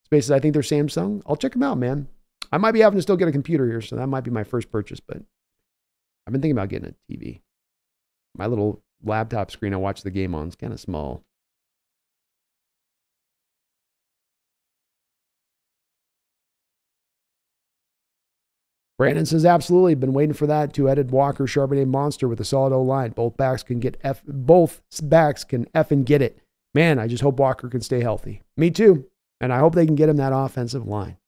Spaces, 0.04 0.30
I 0.30 0.38
think 0.38 0.54
they're 0.54 0.62
Samsung. 0.62 1.22
I'll 1.26 1.36
check 1.36 1.52
them 1.52 1.62
out, 1.62 1.78
man. 1.78 2.08
I 2.52 2.58
might 2.58 2.72
be 2.72 2.80
having 2.80 2.98
to 2.98 3.02
still 3.02 3.16
get 3.16 3.28
a 3.28 3.32
computer 3.32 3.66
here, 3.66 3.80
so 3.80 3.96
that 3.96 4.06
might 4.06 4.24
be 4.24 4.30
my 4.30 4.44
first 4.44 4.70
purchase, 4.70 5.00
but 5.00 5.18
I've 6.26 6.32
been 6.32 6.40
thinking 6.40 6.56
about 6.56 6.68
getting 6.68 6.94
a 6.94 7.12
TV. 7.12 7.40
My 8.36 8.46
little 8.46 8.82
laptop 9.02 9.50
screen 9.50 9.74
I 9.74 9.78
watch 9.78 10.02
the 10.02 10.10
game 10.10 10.34
on 10.34 10.48
is 10.48 10.54
kind 10.54 10.72
of 10.72 10.80
small. 10.80 11.24
Brandon 18.98 19.26
says, 19.26 19.44
absolutely. 19.44 19.94
Been 19.94 20.14
waiting 20.14 20.32
for 20.32 20.46
that 20.46 20.72
two-headed 20.72 21.10
Walker 21.10 21.44
Charbonnet 21.44 21.86
monster 21.86 22.28
with 22.28 22.40
a 22.40 22.44
solid 22.44 22.72
O 22.72 22.80
line. 22.82 23.10
Both 23.10 23.36
backs 23.36 23.62
can 23.62 23.78
get 23.78 23.98
F. 24.02 24.22
Both 24.26 24.82
backs 25.02 25.44
can 25.44 25.66
F 25.74 25.90
and 25.90 26.06
get 26.06 26.22
it. 26.22 26.38
Man, 26.74 26.98
I 26.98 27.06
just 27.06 27.22
hope 27.22 27.38
Walker 27.38 27.68
can 27.68 27.82
stay 27.82 28.00
healthy. 28.00 28.42
Me 28.56 28.70
too. 28.70 29.06
And 29.40 29.52
I 29.52 29.58
hope 29.58 29.74
they 29.74 29.86
can 29.86 29.96
get 29.96 30.08
him 30.08 30.16
that 30.16 30.32
offensive 30.34 30.86
line. 30.86 31.18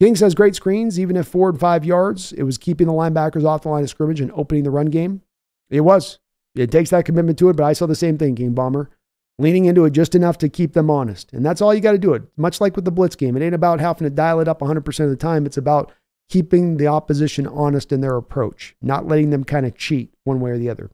King 0.00 0.16
says, 0.16 0.34
great 0.34 0.54
screens, 0.54 1.00
even 1.00 1.16
if 1.16 1.26
four 1.26 1.50
forward 1.50 1.60
five 1.60 1.84
yards. 1.84 2.32
It 2.32 2.42
was 2.42 2.58
keeping 2.58 2.86
the 2.86 2.92
linebackers 2.92 3.44
off 3.44 3.62
the 3.62 3.70
line 3.70 3.84
of 3.84 3.90
scrimmage 3.90 4.20
and 4.20 4.32
opening 4.32 4.64
the 4.64 4.70
run 4.70 4.86
game. 4.86 5.22
It 5.70 5.80
was. 5.80 6.18
It 6.54 6.70
takes 6.70 6.90
that 6.90 7.04
commitment 7.04 7.38
to 7.38 7.48
it, 7.50 7.56
but 7.56 7.64
I 7.64 7.72
saw 7.72 7.86
the 7.86 7.94
same 7.94 8.18
thing, 8.18 8.34
King 8.34 8.52
Bomber. 8.52 8.90
Leaning 9.38 9.66
into 9.66 9.84
it 9.84 9.90
just 9.90 10.14
enough 10.14 10.38
to 10.38 10.48
keep 10.48 10.72
them 10.72 10.90
honest. 10.90 11.32
And 11.32 11.44
that's 11.44 11.60
all 11.60 11.74
you 11.74 11.80
got 11.80 11.92
to 11.92 11.98
do 11.98 12.14
it. 12.14 12.22
Much 12.38 12.60
like 12.60 12.74
with 12.74 12.86
the 12.86 12.90
blitz 12.90 13.16
game. 13.16 13.36
It 13.36 13.42
ain't 13.42 13.54
about 13.54 13.80
having 13.80 14.06
to 14.06 14.10
dial 14.10 14.40
it 14.40 14.48
up 14.48 14.60
100% 14.60 15.00
of 15.00 15.10
the 15.10 15.16
time. 15.16 15.44
It's 15.44 15.58
about 15.58 15.92
keeping 16.28 16.76
the 16.76 16.86
opposition 16.86 17.46
honest 17.46 17.92
in 17.92 18.00
their 18.00 18.16
approach, 18.16 18.74
not 18.82 19.06
letting 19.06 19.30
them 19.30 19.44
kind 19.44 19.66
of 19.66 19.76
cheat 19.76 20.12
one 20.24 20.40
way 20.40 20.50
or 20.50 20.58
the 20.58 20.70
other. 20.70 20.90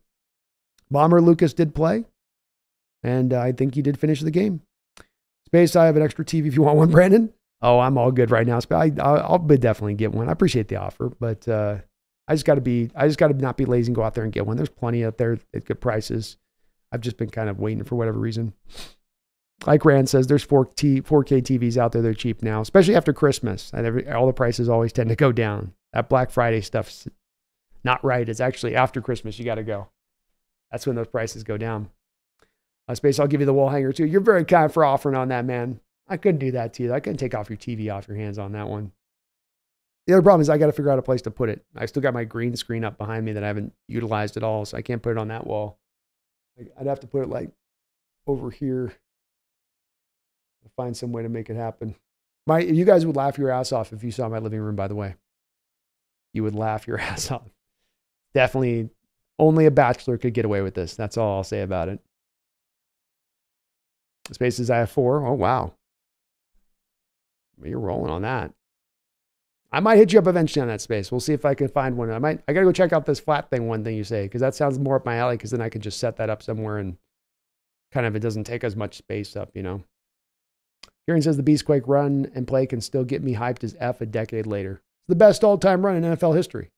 Bomber 0.91 1.21
Lucas 1.21 1.55
did 1.55 1.75
play, 1.75 2.05
and 3.03 3.33
uh, 3.33 3.41
I 3.41 3.53
think 3.53 3.75
he 3.75 3.83
did 3.83 3.99
finish 3.99 4.21
the 4.21 4.31
game. 4.31 4.63
Space, 5.47 5.75
I 5.75 5.87
have 5.87 5.97
an 5.97 6.03
extra 6.03 6.25
TV 6.25 6.47
if 6.47 6.55
you 6.55 6.63
want 6.63 6.79
one, 6.79 6.91
Brandon. 6.91 7.33
Oh, 7.63 7.79
I'm 7.79 7.97
all 7.97 8.11
good 8.11 8.31
right 8.31 8.47
now. 8.47 8.59
I, 8.71 8.91
I'll 8.99 9.39
definitely 9.39 9.95
get 9.95 10.13
one. 10.13 10.29
I 10.29 10.33
appreciate 10.33 10.69
the 10.69 10.77
offer, 10.77 11.11
but 11.21 11.47
uh, 11.47 11.77
I 12.27 12.35
just 12.35 12.45
got 12.45 12.57
to 12.57 12.61
be, 12.61 12.91
I 12.95 13.07
just 13.07 13.19
got 13.19 13.29
to 13.29 13.35
not 13.35 13.57
be 13.57 13.65
lazy 13.65 13.91
and 13.91 13.97
go 13.97 14.03
out 14.03 14.15
there 14.15 14.25
and 14.25 14.33
get 14.33 14.47
one. 14.47 14.57
There's 14.57 14.69
plenty 14.69 15.05
out 15.05 15.19
there 15.19 15.39
at 15.55 15.65
good 15.65 15.81
prices. 15.81 16.37
I've 16.91 17.01
just 17.01 17.17
been 17.17 17.31
kind 17.31 17.49
of 17.49 17.59
waiting 17.59 17.85
for 17.85 17.95
whatever 17.97 18.19
reason 18.19 18.53
like 19.67 19.85
Rand 19.85 20.09
says, 20.09 20.27
there's 20.27 20.47
4K 20.47 21.03
TVs 21.03 21.77
out 21.77 21.93
there. 21.93 22.03
They're 22.03 22.15
cheap 22.15 22.43
now, 22.43 22.61
especially 22.61 22.97
after 22.97 23.13
Christmas. 23.13 23.71
Every, 23.75 24.11
all 24.11 24.27
the 24.27 24.33
prices 24.33 24.69
always 24.69 24.93
tend 24.93 25.09
to 25.11 25.17
go 25.17 25.33
down. 25.33 25.75
That 25.93 26.09
Black 26.09 26.31
Friday 26.31 26.61
stuff's 26.61 27.07
not 27.85 28.05
right. 28.05 28.29
It's 28.29 28.41
actually 28.41 28.75
after 28.75 29.01
Christmas. 29.01 29.39
You 29.39 29.45
got 29.45 29.57
to 29.57 29.63
go. 29.63 29.89
That's 30.71 30.87
when 30.87 30.97
those 30.97 31.09
prices 31.09 31.45
go 31.45 31.57
down. 31.57 31.91
Uh, 32.89 32.95
Space, 32.95 33.19
I'll 33.19 33.27
give 33.27 33.41
you 33.41 33.47
the 33.47 33.55
wall 33.55 33.69
hanger 33.69 33.93
too. 33.93 34.07
You're 34.07 34.21
very 34.21 34.45
kind 34.45 34.73
for 34.73 34.85
offering 34.85 35.17
on 35.17 35.29
that, 35.29 35.45
man. 35.45 35.81
I 36.09 36.17
couldn't 36.17 36.41
do 36.41 36.53
that 36.53 36.75
to 36.75 36.83
you. 36.83 36.93
I 36.93 37.01
couldn't 37.01 37.19
take 37.19 37.35
off 37.35 37.49
your 37.49 37.57
TV 37.57 37.93
off 37.93 38.09
your 38.09 38.17
hands 38.17 38.39
on 38.39 38.53
that 38.53 38.69
one. 38.69 38.93
The 40.07 40.15
other 40.15 40.23
problem 40.23 40.41
is 40.41 40.51
I 40.51 40.59
got 40.59 40.67
to 40.67 40.73
figure 40.73 40.91
out 40.91 40.99
a 40.99 41.03
place 41.03 41.23
to 41.23 41.31
put 41.31 41.49
it. 41.49 41.65
I 41.77 41.87
still 41.87 42.03
got 42.03 42.15
my 42.15 42.25
green 42.25 42.57
screen 42.57 42.85
up 42.85 42.99
behind 42.99 43.25
me 43.25 43.33
that 43.35 43.45
I 43.45 43.47
haven't 43.47 43.73
utilized 43.87 44.37
at 44.37 44.43
all, 44.43 44.65
so 44.65 44.77
I 44.77 44.83
can't 44.83 45.01
put 45.01 45.13
it 45.13 45.19
on 45.19 45.29
that 45.29 45.47
wall. 45.47 45.79
I'd 46.79 46.87
have 46.87 47.01
to 47.01 47.07
put 47.07 47.23
it 47.23 47.29
like 47.29 47.51
over 48.27 48.51
here 48.51 48.93
find 50.77 50.97
some 50.97 51.13
way 51.13 51.23
to 51.23 51.29
make 51.29 51.51
it 51.51 51.57
happen. 51.57 51.95
My, 52.47 52.61
you 52.61 52.85
guys 52.85 53.07
would 53.07 53.17
laugh 53.17 53.39
your 53.39 53.51
ass 53.51 53.73
off 53.73 53.93
if 53.93 54.03
you 54.03 54.11
saw 54.11 54.29
my 54.29 54.39
living 54.39 54.61
room. 54.61 54.77
By 54.77 54.89
the 54.89 54.95
way, 54.95 55.15
you 56.33 56.43
would 56.43 56.55
laugh 56.55 56.87
your 56.87 56.99
ass 57.01 57.31
off. 57.31 57.49
Definitely, 58.35 58.91
only 59.39 59.67
a 59.67 59.71
bachelor 59.71 60.19
could 60.19 60.35
get 60.35 60.45
away 60.45 60.63
with 60.63 60.75
this. 60.75 60.97
That's 60.97 61.17
all 61.17 61.37
I'll 61.37 61.45
say 61.45 61.63
about 61.63 61.89
it. 61.89 62.01
Spaces 64.31 64.71
I 64.71 64.79
have 64.79 64.91
four. 64.91 65.27
Oh 65.27 65.35
wow, 65.35 65.75
you're 67.63 67.79
rolling 67.79 68.11
on 68.11 68.23
that. 68.23 68.53
I 69.73 69.81
might 69.81 69.97
hit 69.97 70.13
you 70.13 70.19
up 70.19 70.27
eventually 70.27 70.61
on 70.61 70.69
that 70.69 70.83
space. 70.83 71.11
We'll 71.11 71.21
see 71.21 71.33
if 71.33 71.47
I 71.47 71.55
can 71.55 71.69
find 71.69 71.97
one. 71.97 72.11
I 72.11 72.19
might. 72.19 72.43
I 72.47 72.53
gotta 72.53 72.67
go 72.67 72.73
check 72.73 72.93
out 72.93 73.07
this 73.07 73.21
flat 73.21 73.51
thing. 73.51 73.69
One 73.69 73.83
thing 73.83 73.97
you 73.97 74.05
say 74.05 74.25
because 74.25 74.43
that 74.43 74.55
sounds 74.55 74.79
more 74.79 74.97
up 74.97 75.07
my 75.07 75.17
alley. 75.17 75.37
Because 75.37 75.51
then 75.51 75.63
I 75.63 75.71
can 75.71 75.81
just 75.81 75.99
set 75.99 76.17
that 76.17 76.31
up 76.31 76.43
somewhere 76.43 76.79
and 76.79 76.99
kind 77.91 78.07
of 78.07 78.15
it 78.15 78.21
doesn't 78.21 78.45
take 78.45 78.65
as 78.65 78.77
much 78.77 78.99
space 78.99 79.35
up. 79.35 79.51
You 79.55 79.63
know. 79.63 79.85
Kieran 81.07 81.23
says 81.23 81.37
the 81.37 81.43
Beastquake 81.43 81.83
run 81.87 82.31
and 82.35 82.47
play 82.47 82.67
can 82.67 82.81
still 82.81 83.05
get 83.05 83.23
me 83.23 83.35
hyped 83.35 83.65
as 83.65 83.77
F 83.79 84.01
a 84.01 84.07
decade 84.07 84.47
later. 84.47 84.75
It's 84.75 85.09
the 85.09 85.17
best 85.17 85.43
all 85.43 85.59
time 85.59 85.85
run 85.85 85.97
in 85.97 86.05
NFL 86.05 86.37
history. 86.37 86.71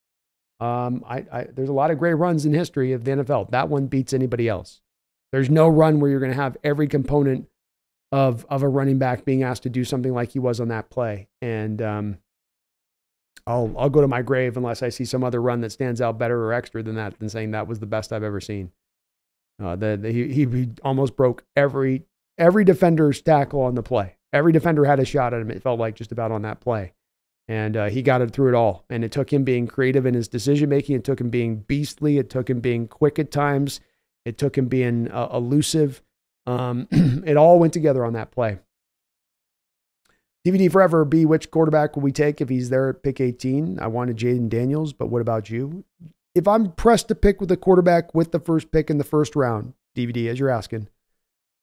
Um, 0.60 1.04
I, 1.06 1.24
I, 1.30 1.46
there's 1.52 1.68
a 1.68 1.74
lot 1.74 1.90
of 1.90 1.98
great 1.98 2.14
runs 2.14 2.46
in 2.46 2.54
history 2.54 2.92
of 2.92 3.04
the 3.04 3.10
NFL. 3.10 3.50
That 3.50 3.68
one 3.68 3.86
beats 3.86 4.12
anybody 4.12 4.48
else. 4.48 4.80
There's 5.32 5.50
no 5.50 5.68
run 5.68 6.00
where 6.00 6.10
you're 6.10 6.20
going 6.20 6.32
to 6.32 6.40
have 6.40 6.56
every 6.62 6.86
component 6.86 7.48
of, 8.12 8.46
of 8.48 8.62
a 8.62 8.68
running 8.68 8.98
back 8.98 9.24
being 9.24 9.42
asked 9.42 9.64
to 9.64 9.68
do 9.68 9.84
something 9.84 10.14
like 10.14 10.30
he 10.30 10.38
was 10.38 10.60
on 10.60 10.68
that 10.68 10.90
play. 10.90 11.28
And 11.42 11.82
um, 11.82 12.18
I'll, 13.46 13.74
I'll 13.76 13.90
go 13.90 14.00
to 14.00 14.08
my 14.08 14.22
grave 14.22 14.56
unless 14.56 14.82
I 14.82 14.88
see 14.88 15.04
some 15.04 15.24
other 15.24 15.42
run 15.42 15.60
that 15.62 15.72
stands 15.72 16.00
out 16.00 16.18
better 16.18 16.44
or 16.44 16.52
extra 16.52 16.82
than 16.82 16.94
that, 16.94 17.18
than 17.18 17.28
saying 17.28 17.50
that 17.50 17.66
was 17.66 17.80
the 17.80 17.86
best 17.86 18.12
I've 18.12 18.22
ever 18.22 18.40
seen. 18.40 18.70
Uh, 19.62 19.76
the, 19.76 19.98
the, 20.00 20.12
he, 20.12 20.28
he 20.28 20.70
almost 20.82 21.16
broke 21.16 21.44
every 21.56 22.04
every 22.38 22.64
defender's 22.64 23.20
tackle 23.22 23.62
on 23.62 23.74
the 23.74 23.82
play. 23.82 24.16
Every 24.32 24.52
defender 24.52 24.84
had 24.84 24.98
a 24.98 25.04
shot 25.04 25.32
at 25.32 25.40
him, 25.40 25.50
it 25.50 25.62
felt 25.62 25.78
like 25.78 25.94
just 25.94 26.12
about 26.12 26.32
on 26.32 26.42
that 26.42 26.60
play. 26.60 26.92
And 27.46 27.76
uh, 27.76 27.88
he 27.90 28.02
got 28.02 28.22
it 28.22 28.30
through 28.30 28.48
it 28.48 28.54
all. 28.54 28.84
And 28.88 29.04
it 29.04 29.12
took 29.12 29.32
him 29.32 29.44
being 29.44 29.66
creative 29.66 30.06
in 30.06 30.14
his 30.14 30.28
decision 30.28 30.68
making. 30.70 30.96
It 30.96 31.04
took 31.04 31.20
him 31.20 31.30
being 31.30 31.56
beastly. 31.56 32.18
It 32.18 32.30
took 32.30 32.48
him 32.48 32.60
being 32.60 32.88
quick 32.88 33.18
at 33.18 33.30
times. 33.30 33.80
It 34.24 34.38
took 34.38 34.56
him 34.56 34.66
being 34.66 35.10
uh, 35.10 35.28
elusive. 35.32 36.02
Um, 36.46 36.88
it 36.90 37.36
all 37.36 37.58
went 37.58 37.74
together 37.74 38.04
on 38.04 38.14
that 38.14 38.30
play. 38.30 38.58
DVD 40.46 40.70
forever. 40.70 41.04
B. 41.04 41.24
Which 41.24 41.50
quarterback 41.50 41.96
will 41.96 42.02
we 42.02 42.12
take 42.12 42.40
if 42.40 42.48
he's 42.48 42.70
there 42.70 42.88
at 42.88 43.02
pick 43.02 43.20
18? 43.20 43.78
I 43.78 43.86
wanted 43.86 44.16
Jayden 44.16 44.48
Daniels, 44.48 44.92
but 44.92 45.08
what 45.08 45.22
about 45.22 45.50
you? 45.50 45.84
If 46.34 46.48
I'm 46.48 46.72
pressed 46.72 47.08
to 47.08 47.14
pick 47.14 47.40
with 47.40 47.50
a 47.52 47.56
quarterback 47.56 48.14
with 48.14 48.32
the 48.32 48.40
first 48.40 48.72
pick 48.72 48.90
in 48.90 48.98
the 48.98 49.04
first 49.04 49.36
round, 49.36 49.74
DVD, 49.96 50.28
as 50.28 50.38
you're 50.38 50.50
asking, 50.50 50.88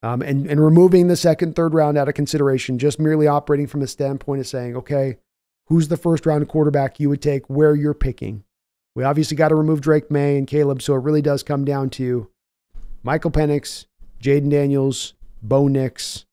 um, 0.04 0.22
and, 0.22 0.48
and 0.48 0.64
removing 0.64 1.08
the 1.08 1.16
second, 1.16 1.56
third 1.56 1.74
round 1.74 1.98
out 1.98 2.08
of 2.08 2.16
consideration, 2.16 2.80
just 2.80 3.00
merely 3.00 3.28
operating 3.28 3.68
from 3.68 3.82
a 3.82 3.88
standpoint 3.88 4.40
of 4.42 4.48
saying, 4.48 4.76
okay, 4.76 5.18
who's 5.68 5.88
the 5.90 5.98
first 5.98 6.26
round 6.26 6.48
quarterback 6.48 7.00
you 7.00 7.10
would 7.10 7.22
take 7.22 7.50
where 7.50 7.76
you're 7.76 7.94
picking? 7.94 8.44
We 8.96 9.04
obviously 9.04 9.38
got 9.38 9.50
to 9.50 9.56
remove 9.56 9.80
Drake 9.80 10.12
Maye 10.12 10.38
and 10.38 10.48
Caleb, 10.48 10.82
so 10.82 10.96
it 10.96 11.04
really 11.04 11.22
does 11.22 11.44
come 11.44 11.64
down 11.64 11.90
to 11.92 12.30
Michael 13.04 13.32
Penix, 13.32 13.86
Jayden 14.22 14.50
Daniels, 14.50 15.14
Bo 15.42 15.68
Nix, 15.68 16.26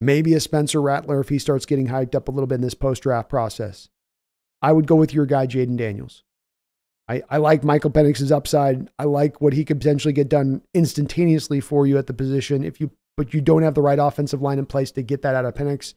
maybe 0.00 0.34
a 0.34 0.40
Spencer 0.40 0.80
Rattler 0.80 1.20
if 1.20 1.28
he 1.28 1.38
starts 1.38 1.66
getting 1.66 1.88
hyped 1.88 2.14
up 2.14 2.28
a 2.28 2.30
little 2.30 2.46
bit 2.46 2.56
in 2.56 2.60
this 2.60 2.74
post 2.74 3.02
draft 3.02 3.28
process. 3.28 3.88
I 4.60 4.72
would 4.72 4.86
go 4.86 4.96
with 4.96 5.14
your 5.14 5.26
guy, 5.26 5.46
Jayden 5.46 5.76
Daniels. 5.76 6.24
I, 7.08 7.22
I 7.28 7.36
like 7.38 7.64
Michael 7.64 7.90
Penix's 7.90 8.32
upside. 8.32 8.88
I 8.98 9.04
like 9.04 9.40
what 9.40 9.52
he 9.52 9.64
could 9.64 9.80
potentially 9.80 10.14
get 10.14 10.28
done 10.28 10.62
instantaneously 10.72 11.60
for 11.60 11.86
you 11.86 11.98
at 11.98 12.06
the 12.06 12.14
position 12.14 12.64
if 12.64 12.80
you 12.80 12.90
but 13.16 13.34
you 13.34 13.40
don't 13.40 13.62
have 13.62 13.74
the 13.74 13.82
right 13.82 13.98
offensive 13.98 14.42
line 14.42 14.58
in 14.58 14.66
place 14.66 14.90
to 14.92 15.02
get 15.02 15.22
that 15.22 15.34
out 15.34 15.44
of 15.44 15.54
Penix. 15.54 15.94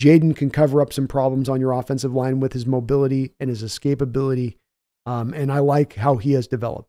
Jayden 0.00 0.34
can 0.34 0.50
cover 0.50 0.80
up 0.80 0.92
some 0.92 1.06
problems 1.06 1.48
on 1.48 1.60
your 1.60 1.72
offensive 1.72 2.12
line 2.12 2.40
with 2.40 2.52
his 2.52 2.66
mobility 2.66 3.32
and 3.38 3.48
his 3.48 3.62
escapability. 3.62 4.56
Um, 5.06 5.32
and 5.34 5.52
I 5.52 5.58
like 5.58 5.94
how 5.94 6.16
he 6.16 6.32
has 6.32 6.46
developed. 6.46 6.88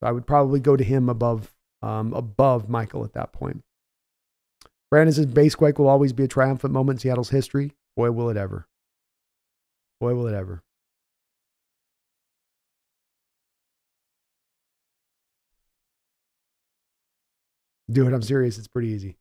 So 0.00 0.08
I 0.08 0.12
would 0.12 0.26
probably 0.26 0.60
go 0.60 0.76
to 0.76 0.84
him 0.84 1.08
above 1.08 1.54
um, 1.82 2.14
above 2.14 2.68
Michael 2.68 3.04
at 3.04 3.12
that 3.12 3.32
point. 3.32 3.62
Brandon 4.90 5.12
says 5.12 5.26
Beastquake 5.26 5.78
will 5.78 5.88
always 5.88 6.14
be 6.14 6.24
a 6.24 6.28
triumphant 6.28 6.72
moment 6.72 6.96
in 6.96 7.00
Seattle's 7.00 7.30
history. 7.30 7.72
Boy, 7.96 8.10
will 8.10 8.30
it 8.30 8.38
ever. 8.38 8.66
Boy, 10.00 10.14
will 10.14 10.26
it 10.26 10.34
ever. 10.34 10.62
Do 17.90 18.06
it. 18.06 18.12
I'm 18.12 18.22
serious. 18.22 18.58
It's 18.58 18.68
pretty 18.68 18.88
easy. 18.88 19.18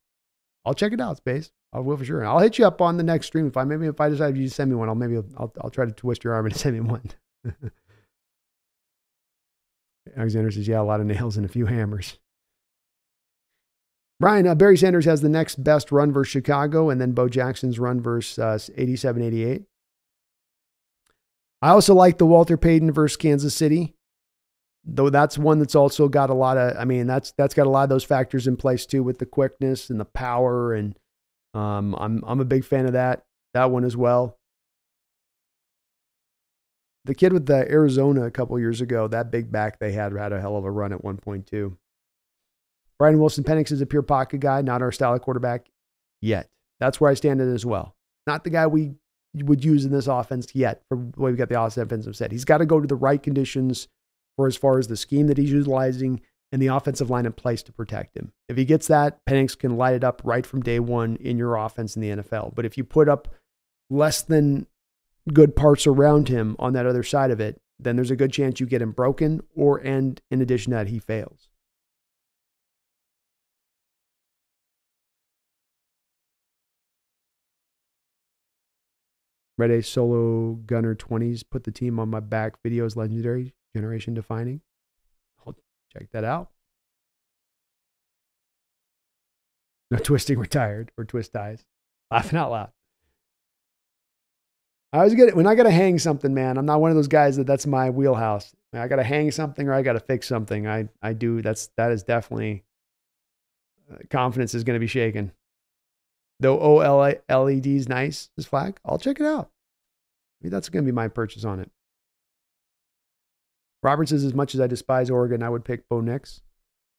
I'll 0.65 0.73
check 0.73 0.93
it 0.93 1.01
out, 1.01 1.17
Space. 1.17 1.51
I 1.73 1.79
will 1.79 1.97
for 1.97 2.05
sure. 2.05 2.25
I'll 2.25 2.39
hit 2.39 2.57
you 2.57 2.65
up 2.65 2.81
on 2.81 2.97
the 2.97 3.03
next 3.03 3.27
stream 3.27 3.47
if 3.47 3.57
I 3.57 3.63
maybe 3.63 3.87
if 3.87 3.99
I 3.99 4.09
decide 4.09 4.37
you 4.37 4.47
send 4.47 4.69
me 4.69 4.75
one. 4.75 4.89
I'll 4.89 4.95
maybe 4.95 5.17
I'll 5.37 5.51
I'll 5.61 5.69
try 5.69 5.85
to 5.85 5.91
twist 5.91 6.23
your 6.23 6.33
arm 6.33 6.45
and 6.45 6.55
send 6.59 6.75
me 6.75 6.81
one. 6.81 7.09
Alexander 10.15 10.51
says, 10.51 10.67
"Yeah, 10.67 10.81
a 10.81 10.83
lot 10.83 10.99
of 10.99 11.07
nails 11.07 11.35
and 11.37 11.45
a 11.45 11.49
few 11.49 11.65
hammers." 11.65 12.19
Brian 14.19 14.47
uh, 14.47 14.55
Barry 14.55 14.77
Sanders 14.77 15.05
has 15.05 15.21
the 15.21 15.29
next 15.29 15.63
best 15.63 15.91
run 15.91 16.13
versus 16.13 16.31
Chicago, 16.31 16.89
and 16.89 17.01
then 17.01 17.11
Bo 17.11 17.27
Jackson's 17.27 17.79
run 17.79 17.99
versus 17.99 18.39
uh, 18.39 18.59
87 18.77 19.21
88. 19.21 19.63
I 21.61 21.69
also 21.69 21.93
like 21.95 22.17
the 22.19 22.25
Walter 22.25 22.55
Payton 22.55 22.91
versus 22.91 23.17
Kansas 23.17 23.55
City 23.55 23.95
though 24.85 25.09
that's 25.09 25.37
one 25.37 25.59
that's 25.59 25.75
also 25.75 26.07
got 26.07 26.29
a 26.29 26.33
lot 26.33 26.57
of 26.57 26.75
i 26.77 26.83
mean 26.83 27.07
that's 27.07 27.33
that's 27.37 27.53
got 27.53 27.67
a 27.67 27.69
lot 27.69 27.83
of 27.83 27.89
those 27.89 28.03
factors 28.03 28.47
in 28.47 28.57
place 28.57 28.85
too 28.85 29.01
with 29.01 29.17
the 29.17 29.25
quickness 29.25 29.89
and 29.89 29.99
the 29.99 30.05
power 30.05 30.73
and 30.73 30.97
um, 31.53 31.95
i'm 31.95 32.23
i'm 32.25 32.39
a 32.39 32.45
big 32.45 32.65
fan 32.65 32.85
of 32.85 32.93
that 32.93 33.23
that 33.53 33.69
one 33.69 33.83
as 33.83 33.95
well. 33.95 34.39
The 37.05 37.13
kid 37.13 37.33
with 37.33 37.45
the 37.45 37.69
arizona 37.69 38.23
a 38.23 38.31
couple 38.31 38.57
years 38.59 38.81
ago 38.81 39.07
that 39.09 39.29
big 39.29 39.51
back 39.51 39.79
they 39.79 39.91
had 39.91 40.13
had 40.13 40.33
a 40.33 40.41
hell 40.41 40.55
of 40.57 40.65
a 40.65 40.71
run 40.71 40.93
at 40.93 41.03
1.2 41.03 41.77
brian 42.97 43.19
wilson 43.19 43.43
penix 43.43 43.71
is 43.71 43.81
a 43.81 43.85
pure 43.85 44.01
pocket 44.01 44.39
guy 44.39 44.61
not 44.61 44.81
our 44.81 44.91
style 44.91 45.13
of 45.13 45.21
quarterback 45.21 45.67
yet. 46.23 46.49
That's 46.79 46.99
where 46.99 47.11
i 47.11 47.13
stand 47.13 47.41
in 47.41 47.53
as 47.53 47.65
well. 47.65 47.95
Not 48.25 48.43
the 48.43 48.49
guy 48.49 48.67
we 48.67 48.95
would 49.35 49.63
use 49.63 49.85
in 49.85 49.91
this 49.91 50.07
offense 50.07 50.47
yet 50.53 50.81
from 50.89 51.11
the 51.11 51.21
way 51.21 51.31
we 51.31 51.37
got 51.37 51.49
the 51.49 51.61
offensive 51.61 52.15
set. 52.15 52.31
He's 52.31 52.45
got 52.45 52.59
to 52.59 52.65
go 52.65 52.79
to 52.79 52.87
the 52.87 52.95
right 52.95 53.21
conditions 53.21 53.87
for 54.35 54.47
as 54.47 54.55
far 54.55 54.79
as 54.79 54.87
the 54.87 54.97
scheme 54.97 55.27
that 55.27 55.37
he's 55.37 55.51
utilizing 55.51 56.21
and 56.51 56.61
the 56.61 56.67
offensive 56.67 57.09
line 57.09 57.25
in 57.25 57.33
place 57.33 57.63
to 57.63 57.73
protect 57.73 58.15
him. 58.15 58.31
If 58.47 58.57
he 58.57 58.65
gets 58.65 58.87
that, 58.87 59.25
Penix 59.25 59.57
can 59.57 59.75
light 59.75 59.95
it 59.95 60.03
up 60.03 60.21
right 60.23 60.45
from 60.45 60.61
day 60.61 60.79
one 60.79 61.15
in 61.15 61.37
your 61.37 61.55
offense 61.55 61.95
in 61.95 62.01
the 62.01 62.23
NFL. 62.23 62.53
But 62.53 62.65
if 62.65 62.77
you 62.77 62.83
put 62.83 63.09
up 63.09 63.27
less 63.89 64.21
than 64.21 64.67
good 65.31 65.55
parts 65.55 65.87
around 65.87 66.29
him 66.29 66.55
on 66.59 66.73
that 66.73 66.85
other 66.85 67.03
side 67.03 67.31
of 67.31 67.39
it, 67.39 67.59
then 67.79 67.95
there's 67.95 68.11
a 68.11 68.15
good 68.15 68.31
chance 68.31 68.59
you 68.59 68.65
get 68.65 68.81
him 68.81 68.91
broken 68.91 69.41
or 69.55 69.77
and 69.77 70.21
in 70.29 70.41
addition 70.41 70.71
to 70.71 70.77
that 70.77 70.87
he 70.87 70.99
fails. 70.99 71.49
Red 79.57 79.71
A 79.71 79.83
solo 79.83 80.53
gunner 80.65 80.95
20s 80.95 81.43
put 81.49 81.63
the 81.63 81.71
team 81.71 81.99
on 81.99 82.09
my 82.09 82.19
back. 82.19 82.61
Videos 82.63 82.95
legendary, 82.95 83.53
generation 83.75 84.13
defining. 84.13 84.61
I'll 85.45 85.55
check 85.91 86.11
that 86.11 86.23
out. 86.23 86.49
No 89.91 89.97
twisting 90.03 90.39
retired 90.39 90.91
or 90.97 91.05
twist 91.05 91.33
ties. 91.33 91.65
Laughing 92.11 92.37
out 92.37 92.51
loud. 92.51 92.71
I 94.91 94.97
always 94.97 95.15
get 95.15 95.27
it 95.27 95.35
when 95.35 95.47
I 95.47 95.55
got 95.55 95.63
to 95.63 95.71
hang 95.71 95.97
something, 95.97 96.33
man. 96.35 96.57
I'm 96.57 96.67
not 96.67 96.79
one 96.79 96.91
of 96.91 96.95
those 96.95 97.07
guys 97.07 97.37
that 97.37 97.47
that's 97.47 97.65
my 97.65 97.89
wheelhouse. 97.89 98.53
I 98.73 98.87
got 98.87 98.97
to 98.97 99.03
hang 99.03 99.31
something 99.31 99.67
or 99.67 99.73
I 99.73 99.81
got 99.81 99.93
to 99.93 99.99
fix 99.99 100.27
something. 100.27 100.67
I 100.67 100.89
I 101.01 101.13
do. 101.13 101.41
That's 101.41 101.69
that 101.77 101.91
is 101.91 102.03
definitely 102.03 102.63
uh, 103.91 103.97
confidence 104.11 104.53
is 104.53 104.63
going 104.63 104.75
to 104.75 104.79
be 104.79 104.87
shaken. 104.87 105.31
Though 106.39 106.59
OLED 106.59 107.65
is 107.65 107.87
nice, 107.87 108.29
this 108.35 108.45
flag, 108.45 108.79
I'll 108.85 108.97
check 108.97 109.19
it 109.19 109.25
out. 109.25 109.49
Maybe 110.41 110.49
that's 110.49 110.69
going 110.69 110.83
to 110.83 110.91
be 110.91 110.95
my 110.95 111.07
purchase 111.07 111.45
on 111.45 111.59
it. 111.59 111.71
Robert 113.83 114.09
says, 114.09 114.23
as 114.23 114.33
much 114.33 114.55
as 114.55 114.61
I 114.61 114.67
despise 114.67 115.09
Oregon, 115.09 115.43
I 115.43 115.49
would 115.49 115.65
pick 115.65 115.87
Bo 115.89 116.01
Nix. 116.01 116.41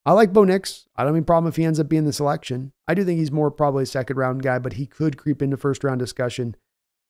I 0.06 0.12
like 0.12 0.32
Bo 0.32 0.44
Nix. 0.44 0.86
I 0.96 1.02
don't 1.02 1.08
have 1.08 1.16
any 1.16 1.24
problem 1.24 1.48
if 1.48 1.56
he 1.56 1.64
ends 1.64 1.80
up 1.80 1.88
being 1.88 2.04
the 2.04 2.12
selection. 2.12 2.72
I 2.86 2.94
do 2.94 3.04
think 3.04 3.18
he's 3.18 3.32
more 3.32 3.50
probably 3.50 3.84
a 3.84 3.86
second 3.86 4.16
round 4.16 4.42
guy, 4.42 4.58
but 4.58 4.74
he 4.74 4.86
could 4.86 5.16
creep 5.16 5.40
into 5.40 5.56
first 5.56 5.82
round 5.82 5.98
discussion, 5.98 6.56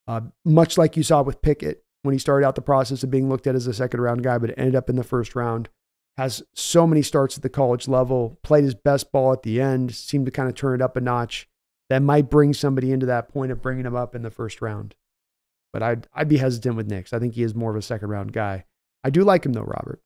uh, 0.07 0.21
much 0.45 0.79
like 0.79 0.97
you 0.97 1.03
saw 1.03 1.23
with 1.23 1.43
Pickett 1.43 1.85
when 2.03 2.13
he 2.13 2.19
started 2.19 2.47
out 2.47 2.55
the 2.55 2.63
process 2.63 3.03
of 3.03 3.11
being 3.11 3.29
looked 3.29 3.47
at 3.47 3.57
as 3.57 3.67
a 3.67 3.75
second 3.75 4.01
round 4.01 4.23
guy, 4.23 4.39
but 4.39 4.57
ended 4.57 4.77
up 4.77 4.89
in 4.89 4.97
the 4.97 5.03
first 5.03 5.35
round. 5.35 5.69
Has 6.17 6.45
so 6.55 6.87
many 6.87 7.03
starts 7.03 7.37
at 7.37 7.43
the 7.43 7.49
college 7.49 7.89
level, 7.89 8.39
played 8.45 8.63
his 8.63 8.77
best 8.77 9.11
ball 9.11 9.33
at 9.33 9.43
the 9.43 9.61
end, 9.61 9.93
seemed 9.93 10.27
to 10.27 10.33
kind 10.33 10.49
of 10.49 10.55
turn 10.55 10.77
it 10.77 10.83
up 10.83 10.97
a 10.97 11.01
notch 11.01 11.49
that 11.91 12.03
might 12.03 12.31
bring 12.31 12.55
somebody 12.55 12.93
into 12.93 13.07
that 13.07 13.29
point 13.29 13.51
of 13.51 13.61
bringing 13.61 13.85
him 13.85 13.97
up 13.97 14.15
in 14.15 14.23
the 14.23 14.31
first 14.31 14.63
round. 14.63 14.95
But 15.73 15.83
I'd, 15.83 16.07
I'd 16.15 16.29
be 16.29 16.37
hesitant 16.37 16.77
with 16.77 16.89
Nix. 16.89 17.13
I 17.13 17.19
think 17.19 17.35
he 17.35 17.43
is 17.43 17.57
more 17.57 17.71
of 17.71 17.77
a 17.77 17.83
second 17.83 18.11
round 18.11 18.33
guy. 18.33 18.65
I 19.05 19.11
do 19.11 19.23
like 19.23 19.45
him 19.47 19.53
though, 19.53 19.63
Robert. 19.63 20.01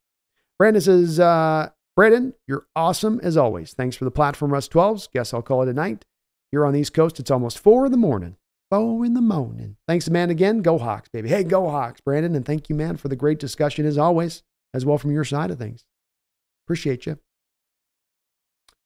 Brandon 0.59 0.83
says, 0.83 1.21
uh, 1.21 1.71
Brandon, 1.97 2.35
you're 2.47 2.67
awesome 2.77 3.21
as 3.23 3.37
always. 3.37 3.73
Thanks 3.73 3.97
for 3.97 4.05
the 4.05 4.11
platform, 4.11 4.53
Russ 4.53 4.69
12s. 4.69 5.09
Guess 5.13 5.33
I'll 5.33 5.43
call 5.43 5.63
it 5.63 5.69
a 5.69 5.73
night. 5.73 6.05
Here 6.51 6.67
on 6.67 6.73
the 6.73 6.81
East 6.81 6.95
Coast, 6.95 7.21
it's 7.21 7.31
almost 7.31 7.59
four 7.59 7.87
in 7.87 7.93
the 7.93 7.99
morning. 7.99 8.37
Four 8.71 9.05
in 9.05 9.15
the 9.15 9.21
morning. 9.21 9.77
Thanks, 9.87 10.11
man, 10.11 10.31
again. 10.31 10.63
Go 10.63 10.79
Hawks, 10.79 11.09
baby. 11.09 11.29
Hey, 11.29 11.45
go 11.45 11.69
Hawks, 11.71 12.01
Brandon. 12.01 12.35
And 12.35 12.45
thank 12.45 12.69
you, 12.69 12.75
man, 12.75 12.97
for 12.97 13.09
the 13.09 13.17
great 13.17 13.39
discussion 13.39 13.87
as 13.87 13.99
always, 13.99 14.43
as 14.75 14.85
well 14.85 14.99
from 14.99 15.11
your 15.13 15.25
side 15.25 15.51
of 15.51 15.59
things. 15.59 15.85
Appreciate 16.67 17.07
you. 17.07 17.19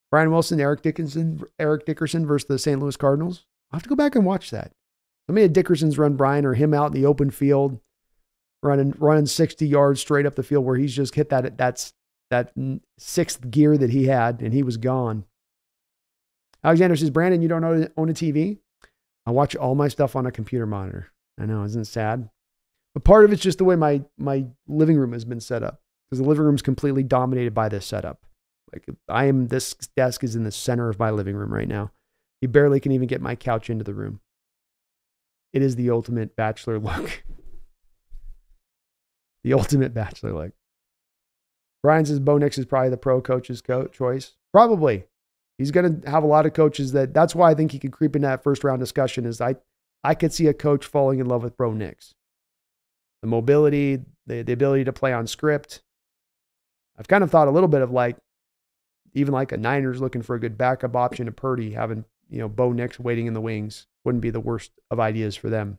Brian 0.09 0.31
Wilson, 0.31 0.59
Eric 0.59 0.83
Dickerson, 0.83 1.41
Eric 1.57 1.85
Dickerson 1.85 2.25
versus 2.25 2.47
the 2.47 2.59
St. 2.59 2.79
Louis 2.79 2.95
Cardinals. 2.95 3.45
I'll 3.71 3.77
have 3.77 3.83
to 3.83 3.89
go 3.89 3.95
back 3.95 4.15
and 4.15 4.25
watch 4.25 4.51
that. 4.51 4.71
So 5.27 5.33
many 5.33 5.45
of 5.45 5.53
Dickerson's 5.53 5.97
run 5.97 6.15
Brian 6.15 6.45
or 6.45 6.53
him 6.53 6.73
out 6.73 6.87
in 6.87 7.01
the 7.01 7.07
open 7.07 7.31
field, 7.31 7.79
running 8.63 8.93
running 8.97 9.25
60 9.25 9.67
yards 9.67 10.01
straight 10.01 10.25
up 10.25 10.35
the 10.35 10.43
field 10.43 10.65
where 10.65 10.75
he's 10.75 10.95
just 10.95 11.15
hit 11.15 11.29
that 11.29 11.57
that's 11.57 11.93
that 12.29 12.53
sixth 12.97 13.49
gear 13.51 13.77
that 13.77 13.91
he 13.91 14.05
had 14.05 14.41
and 14.41 14.53
he 14.53 14.63
was 14.63 14.77
gone. 14.77 15.25
Alexander 16.63 16.95
says, 16.95 17.09
Brandon, 17.09 17.41
you 17.41 17.47
don't 17.47 17.63
own 17.63 18.09
a 18.09 18.13
TV? 18.13 18.59
I 19.25 19.31
watch 19.31 19.55
all 19.55 19.75
my 19.75 19.87
stuff 19.87 20.15
on 20.15 20.25
a 20.25 20.31
computer 20.31 20.65
monitor. 20.65 21.11
I 21.39 21.45
know, 21.45 21.63
isn't 21.63 21.81
it 21.81 21.85
sad? 21.85 22.29
But 22.93 23.03
part 23.03 23.25
of 23.25 23.31
it's 23.33 23.41
just 23.41 23.57
the 23.57 23.63
way 23.63 23.75
my 23.75 24.03
my 24.17 24.45
living 24.67 24.97
room 24.97 25.13
has 25.13 25.25
been 25.25 25.39
set 25.39 25.63
up 25.63 25.81
because 26.09 26.19
the 26.19 26.27
living 26.27 26.45
room 26.45 26.55
is 26.55 26.61
completely 26.61 27.03
dominated 27.03 27.53
by 27.53 27.69
this 27.69 27.85
setup. 27.85 28.25
Like 28.71 28.85
I 29.09 29.25
am, 29.25 29.47
this 29.47 29.73
desk 29.95 30.23
is 30.23 30.35
in 30.35 30.43
the 30.43 30.51
center 30.51 30.89
of 30.89 30.99
my 30.99 31.11
living 31.11 31.35
room 31.35 31.53
right 31.53 31.67
now. 31.67 31.91
You 32.41 32.47
barely 32.47 32.79
can 32.79 32.91
even 32.91 33.07
get 33.07 33.21
my 33.21 33.35
couch 33.35 33.69
into 33.69 33.83
the 33.83 33.93
room. 33.93 34.19
It 35.53 35.61
is 35.61 35.75
the 35.75 35.89
ultimate 35.89 36.35
bachelor 36.35 36.79
look. 36.79 37.23
The 39.43 39.53
ultimate 39.53 39.93
bachelor 39.93 40.33
look. 40.33 40.51
Brian 41.81 42.05
says 42.05 42.19
Bo 42.19 42.37
Nix 42.37 42.57
is 42.57 42.65
probably 42.65 42.89
the 42.89 42.97
pro 42.97 43.21
coach's 43.21 43.61
co- 43.61 43.87
choice. 43.87 44.33
Probably. 44.53 45.05
He's 45.57 45.71
going 45.71 46.01
to 46.01 46.09
have 46.09 46.23
a 46.23 46.27
lot 46.27 46.45
of 46.45 46.53
coaches 46.53 46.93
that 46.93 47.13
that's 47.13 47.35
why 47.35 47.51
I 47.51 47.53
think 47.53 47.71
he 47.71 47.79
could 47.79 47.91
creep 47.91 48.15
into 48.15 48.27
that 48.27 48.43
first 48.43 48.63
round 48.63 48.79
discussion 48.79 49.25
is 49.25 49.41
I 49.41 49.55
I 50.03 50.15
could 50.15 50.33
see 50.33 50.47
a 50.47 50.53
coach 50.53 50.85
falling 50.85 51.19
in 51.19 51.27
love 51.27 51.43
with 51.43 51.57
Bo 51.57 51.73
Nix. 51.73 52.13
The 53.21 53.27
mobility, 53.27 54.01
the, 54.25 54.41
the 54.41 54.53
ability 54.53 54.85
to 54.85 54.93
play 54.93 55.13
on 55.13 55.27
script. 55.27 55.81
I've 56.97 57.07
kind 57.07 57.23
of 57.23 57.31
thought 57.31 57.47
a 57.47 57.51
little 57.51 57.69
bit 57.69 57.81
of 57.81 57.91
like 57.91 58.17
even 59.13 59.33
like 59.33 59.51
a 59.51 59.57
Niners 59.57 60.01
looking 60.01 60.21
for 60.21 60.35
a 60.35 60.39
good 60.39 60.57
backup 60.57 60.95
option 60.95 61.27
to 61.27 61.31
Purdy, 61.31 61.71
having, 61.71 62.05
you 62.29 62.39
know, 62.39 62.49
Bo 62.49 62.71
Nix 62.71 62.99
waiting 62.99 63.27
in 63.27 63.33
the 63.33 63.41
wings 63.41 63.87
wouldn't 64.03 64.21
be 64.21 64.31
the 64.31 64.39
worst 64.39 64.71
of 64.89 64.99
ideas 64.99 65.35
for 65.35 65.49
them. 65.49 65.77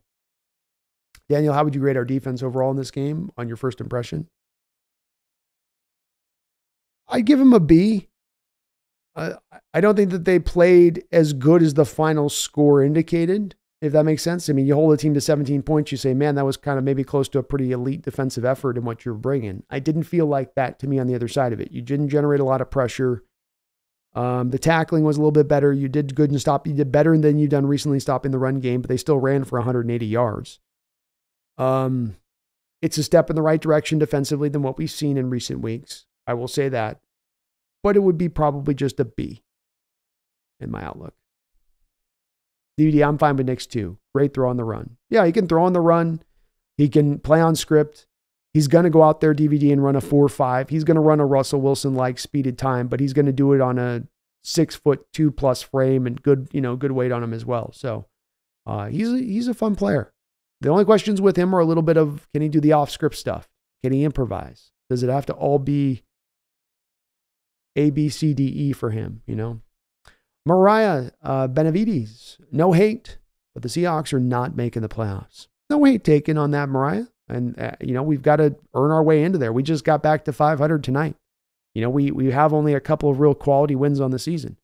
Daniel, 1.29 1.55
how 1.55 1.65
would 1.65 1.75
you 1.75 1.81
grade 1.81 1.97
our 1.97 2.05
defense 2.05 2.43
overall 2.43 2.71
in 2.71 2.77
this 2.77 2.91
game 2.91 3.31
on 3.37 3.49
your 3.49 3.57
first 3.57 3.81
impression? 3.81 4.29
I'd 7.09 7.27
give 7.27 7.39
them 7.39 7.53
a 7.53 7.61
B. 7.61 8.09
Uh, 9.17 9.35
I 9.73 9.81
don't 9.81 9.95
think 9.95 10.11
that 10.11 10.25
they 10.25 10.39
played 10.39 11.05
as 11.13 11.33
good 11.33 11.63
as 11.63 11.75
the 11.75 11.85
final 11.85 12.29
score 12.29 12.83
indicated, 12.83 13.55
if 13.81 13.93
that 13.93 14.05
makes 14.05 14.23
sense. 14.23 14.49
I 14.49 14.53
mean, 14.53 14.67
you 14.67 14.75
hold 14.75 14.93
a 14.93 14.97
team 14.97 15.15
to 15.15 15.21
17 15.21 15.63
points, 15.63 15.93
you 15.93 15.99
say, 15.99 16.15
man, 16.15 16.35
that 16.35 16.45
was 16.45 16.57
kind 16.57 16.79
of 16.79 16.85
maybe 16.85 17.05
close 17.05 17.29
to 17.31 17.39
a 17.39 17.43
pretty 17.43 17.71
elite 17.71 18.03
defensive 18.03 18.45
effort 18.45 18.77
in 18.77 18.85
what 18.85 19.05
you're 19.05 19.15
bringing. 19.15 19.63
I 19.71 19.79
didn't 19.79 20.05
feel 20.05 20.27
like 20.27 20.55
that 20.57 20.79
to 20.81 20.89
me 20.89 20.99
on 20.99 21.07
the 21.07 21.15
other 21.15 21.29
side 21.29 21.53
of 21.53 21.61
it. 21.61 21.71
You 21.71 21.83
didn't 21.83 22.09
generate 22.09 22.41
a 22.41 22.45
lot 22.45 22.61
of 22.61 22.71
pressure. 22.71 23.23
Um, 24.15 24.51
the 24.51 24.59
tackling 24.59 25.05
was 25.05 25.17
a 25.17 25.21
little 25.21 25.33
bit 25.33 25.49
better. 25.49 25.73
You 25.73 25.89
did 25.89 26.15
good 26.15 26.31
and 26.31 26.41
stop. 26.41 26.67
You 26.67 26.73
did 26.73 26.91
better 26.93 27.17
than 27.17 27.39
you've 27.39 27.51
done 27.51 27.67
recently 27.67 28.01
stopping 28.01 28.33
the 28.33 28.39
run 28.39 28.61
game, 28.61 28.81
but 28.81 28.89
they 28.89 28.97
still 28.97 29.19
ran 29.19 29.45
for 29.45 29.59
180 29.59 30.07
yards. 30.07 30.61
Um, 31.59 32.17
it's 32.83 32.99
a 32.99 33.03
step 33.03 33.31
in 33.31 33.37
the 33.37 33.43
right 33.43 33.61
direction 33.61 33.99
defensively 33.99 34.49
than 34.49 34.63
what 34.63 34.77
we've 34.79 34.91
seen 34.91 35.17
in 35.17 35.31
recent 35.31 35.61
weeks. 35.61 36.07
I 36.27 36.35
will 36.35 36.49
say 36.49 36.69
that. 36.69 37.01
But 37.83 37.97
it 37.97 38.01
would 38.01 38.19
be 38.19 38.29
probably 38.29 38.75
just 38.75 38.99
a 39.01 39.05
B 39.05 39.43
in 40.61 40.71
my 40.71 40.85
outlook. 40.85 41.15
DVD, 42.79 43.07
I'm 43.07 43.19
fine 43.19 43.37
with 43.37 43.47
Nix 43.47 43.67
too. 43.67 43.99
Great 44.15 44.35
throw 44.35 44.51
on 44.51 44.57
the 44.57 44.65
run. 44.65 44.97
Yeah, 45.11 45.27
he 45.27 45.33
can 45.33 45.47
throw 45.47 45.65
on 45.65 45.75
the 45.75 45.81
run. 45.81 46.23
He 46.77 46.89
can 46.89 47.19
play 47.19 47.41
on 47.41 47.55
script. 47.55 48.07
He's 48.53 48.69
going 48.69 48.85
to 48.85 48.91
go 48.91 49.03
out 49.03 49.21
there, 49.21 49.35
DVD, 49.35 49.73
and 49.73 49.83
run 49.83 49.97
a 49.97 50.01
4 50.01 50.29
5. 50.29 50.69
He's 50.69 50.85
going 50.85 50.95
to 50.95 51.01
run 51.01 51.21
a 51.21 51.27
Russell 51.27 51.61
Wilson 51.61 51.95
like 51.95 52.19
speeded 52.19 52.57
time, 52.57 52.89
but 52.89 53.01
he's 53.01 53.13
going 53.13 53.27
to 53.27 53.33
do 53.33 53.53
it 53.53 53.61
on 53.61 53.79
a 53.79 54.05
six 54.43 54.77
foot 54.77 55.07
two 55.13 55.31
plus 55.31 55.63
frame 55.63 56.07
and 56.07 56.23
good, 56.23 56.49
you 56.53 56.61
know, 56.61 56.77
good 56.77 56.93
weight 56.93 57.13
on 57.13 57.23
him 57.23 57.33
as 57.33 57.45
well. 57.45 57.73
So 57.73 58.07
uh, 58.67 58.87
he's, 58.87 59.13
a, 59.13 59.19
he's 59.19 59.49
a 59.49 59.55
fun 59.55 59.75
player. 59.75 60.14
The 60.65 60.71
only 60.71 60.87
questions 60.87 61.21
with 61.21 61.37
him 61.37 61.55
are 61.55 61.59
a 61.59 61.65
little 61.67 61.83
bit 61.83 61.99
of 61.99 62.27
can 62.33 62.41
he 62.41 62.49
do 62.49 62.59
the 62.59 62.73
off 62.73 62.89
script 62.89 63.17
stuff? 63.17 63.51
Can 63.83 63.93
he 63.93 64.03
improvise? 64.03 64.71
Does 64.89 65.03
it 65.03 65.11
have 65.11 65.27
to 65.27 65.35
all 65.35 65.59
be 65.59 66.05
A, 67.77 67.91
B, 67.91 68.09
C, 68.09 68.33
D, 68.33 68.45
E 68.45 68.73
for 68.73 68.89
him? 68.89 69.21
You 69.27 69.37
know, 69.37 69.61
Mariah 70.47 71.11
uh, 71.23 71.49
Benavides, 71.49 72.39
no 72.51 72.73
hate, 72.73 73.19
but 73.53 73.63
the 73.63 73.69
Seahawks 73.69 74.15
are 74.15 74.21
not 74.21 74.57
making 74.57 74.81
the 74.81 74.89
playoffs. 74.89 75.49
No 75.69 75.85
hate 75.85 76.03
taken 76.03 76.39
on 76.39 76.51
that, 76.53 76.71
Mariah. 76.71 77.09
And, 77.29 77.61
uh, 77.61 77.73
you 77.79 77.93
know, 77.93 78.03
we've 78.03 78.23
got 78.23 78.37
to 78.37 78.57
earn 78.73 78.91
our 78.91 79.03
way 79.03 79.23
into 79.23 79.37
there. 79.37 79.53
We 79.53 79.63
just 79.63 79.85
got 79.85 80.03
back 80.03 80.25
to 80.25 80.33
500 80.33 80.83
tonight. 80.83 81.15
You 81.75 81.83
know, 81.83 81.91
we, 81.91 82.11
we 82.11 82.31
have 82.31 82.55
only 82.55 82.73
a 82.73 82.81
couple 82.81 83.11
of 83.11 83.21
real 83.21 83.35
quality 83.35 83.75
wins 83.75 84.01
on 84.01 84.13
the 84.13 84.19
season. 84.19 84.57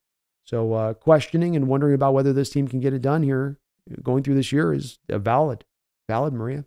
So 0.44 0.72
uh, 0.72 0.94
questioning 0.94 1.56
and 1.56 1.68
wondering 1.68 1.94
about 1.94 2.14
whether 2.14 2.32
this 2.32 2.48
team 2.48 2.68
can 2.68 2.80
get 2.80 2.94
it 2.94 3.02
done 3.02 3.22
here 3.22 3.58
going 4.02 4.22
through 4.22 4.36
this 4.36 4.52
year 4.52 4.72
is 4.72 4.98
a 5.08 5.18
valid, 5.18 5.64
valid, 6.10 6.34
Maria. 6.34 6.64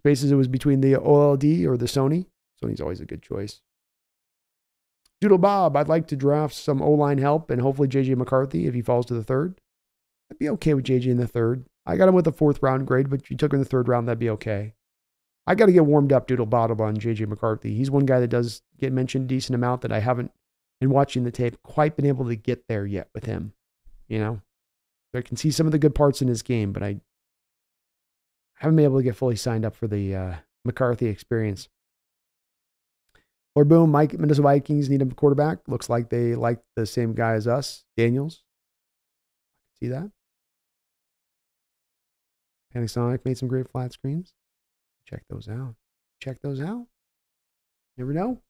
Spaces, 0.00 0.30
it 0.30 0.34
was 0.34 0.48
between 0.48 0.82
the 0.82 0.92
OLED 0.92 1.66
or 1.66 1.78
the 1.78 1.86
Sony. 1.86 2.26
Sony's 2.62 2.80
always 2.80 3.00
a 3.00 3.06
good 3.06 3.22
choice. 3.22 3.62
Doodle 5.22 5.38
Bob, 5.38 5.76
I'd 5.76 5.88
like 5.88 6.06
to 6.08 6.16
draft 6.16 6.54
some 6.54 6.82
O 6.82 6.90
line 6.90 7.16
help 7.16 7.50
and 7.50 7.62
hopefully 7.62 7.88
JJ 7.88 8.16
McCarthy 8.16 8.66
if 8.66 8.74
he 8.74 8.82
falls 8.82 9.06
to 9.06 9.14
the 9.14 9.24
third. 9.24 9.62
I'd 10.30 10.38
be 10.38 10.50
okay 10.50 10.74
with 10.74 10.84
JJ 10.84 11.06
in 11.06 11.16
the 11.16 11.26
third. 11.26 11.64
I 11.86 11.96
got 11.96 12.08
him 12.08 12.14
with 12.14 12.26
a 12.26 12.32
fourth 12.32 12.62
round 12.62 12.86
grade, 12.86 13.08
but 13.08 13.30
you 13.30 13.36
took 13.36 13.52
him 13.52 13.56
in 13.56 13.62
the 13.62 13.68
third 13.68 13.88
round, 13.88 14.06
that'd 14.06 14.18
be 14.18 14.30
okay. 14.30 14.74
I 15.46 15.54
got 15.54 15.66
to 15.66 15.72
get 15.72 15.86
warmed 15.86 16.12
up, 16.12 16.26
Doodle 16.26 16.44
Bob, 16.44 16.80
on 16.82 16.98
JJ 16.98 17.26
McCarthy. 17.28 17.74
He's 17.74 17.90
one 17.90 18.04
guy 18.04 18.20
that 18.20 18.28
does 18.28 18.60
get 18.78 18.92
mentioned 18.92 19.26
decent 19.26 19.54
amount 19.54 19.80
that 19.80 19.92
I 19.92 20.00
haven't, 20.00 20.32
in 20.82 20.90
watching 20.90 21.24
the 21.24 21.30
tape, 21.30 21.62
quite 21.62 21.96
been 21.96 22.06
able 22.06 22.26
to 22.28 22.36
get 22.36 22.68
there 22.68 22.84
yet 22.84 23.08
with 23.14 23.24
him. 23.24 23.54
You 24.06 24.18
know, 24.18 24.42
I 25.14 25.22
can 25.22 25.36
see 25.36 25.50
some 25.50 25.66
of 25.66 25.72
the 25.72 25.78
good 25.78 25.94
parts 25.94 26.22
in 26.22 26.28
his 26.28 26.42
game, 26.42 26.72
but 26.72 26.82
I 26.82 27.00
haven't 28.54 28.76
been 28.76 28.84
able 28.84 28.98
to 28.98 29.04
get 29.04 29.16
fully 29.16 29.36
signed 29.36 29.64
up 29.64 29.74
for 29.74 29.88
the 29.88 30.14
uh, 30.14 30.34
McCarthy 30.64 31.06
experience. 31.06 31.68
Or 33.56 33.64
Boom, 33.64 33.90
Mike 33.90 34.12
Minnesota 34.12 34.42
Vikings 34.42 34.88
need 34.88 35.02
a 35.02 35.06
quarterback. 35.06 35.58
Looks 35.66 35.88
like 35.88 36.08
they 36.08 36.34
like 36.36 36.60
the 36.76 36.86
same 36.86 37.14
guy 37.14 37.32
as 37.32 37.48
us, 37.48 37.84
Daniels. 37.96 38.42
See 39.80 39.88
that? 39.88 40.10
Panasonic 42.74 43.24
made 43.24 43.38
some 43.38 43.48
great 43.48 43.68
flat 43.68 43.92
screens. 43.92 44.32
Check 45.04 45.24
those 45.28 45.48
out. 45.48 45.74
Check 46.20 46.40
those 46.42 46.60
out. 46.60 46.86
Never 47.96 48.12
know. 48.12 48.40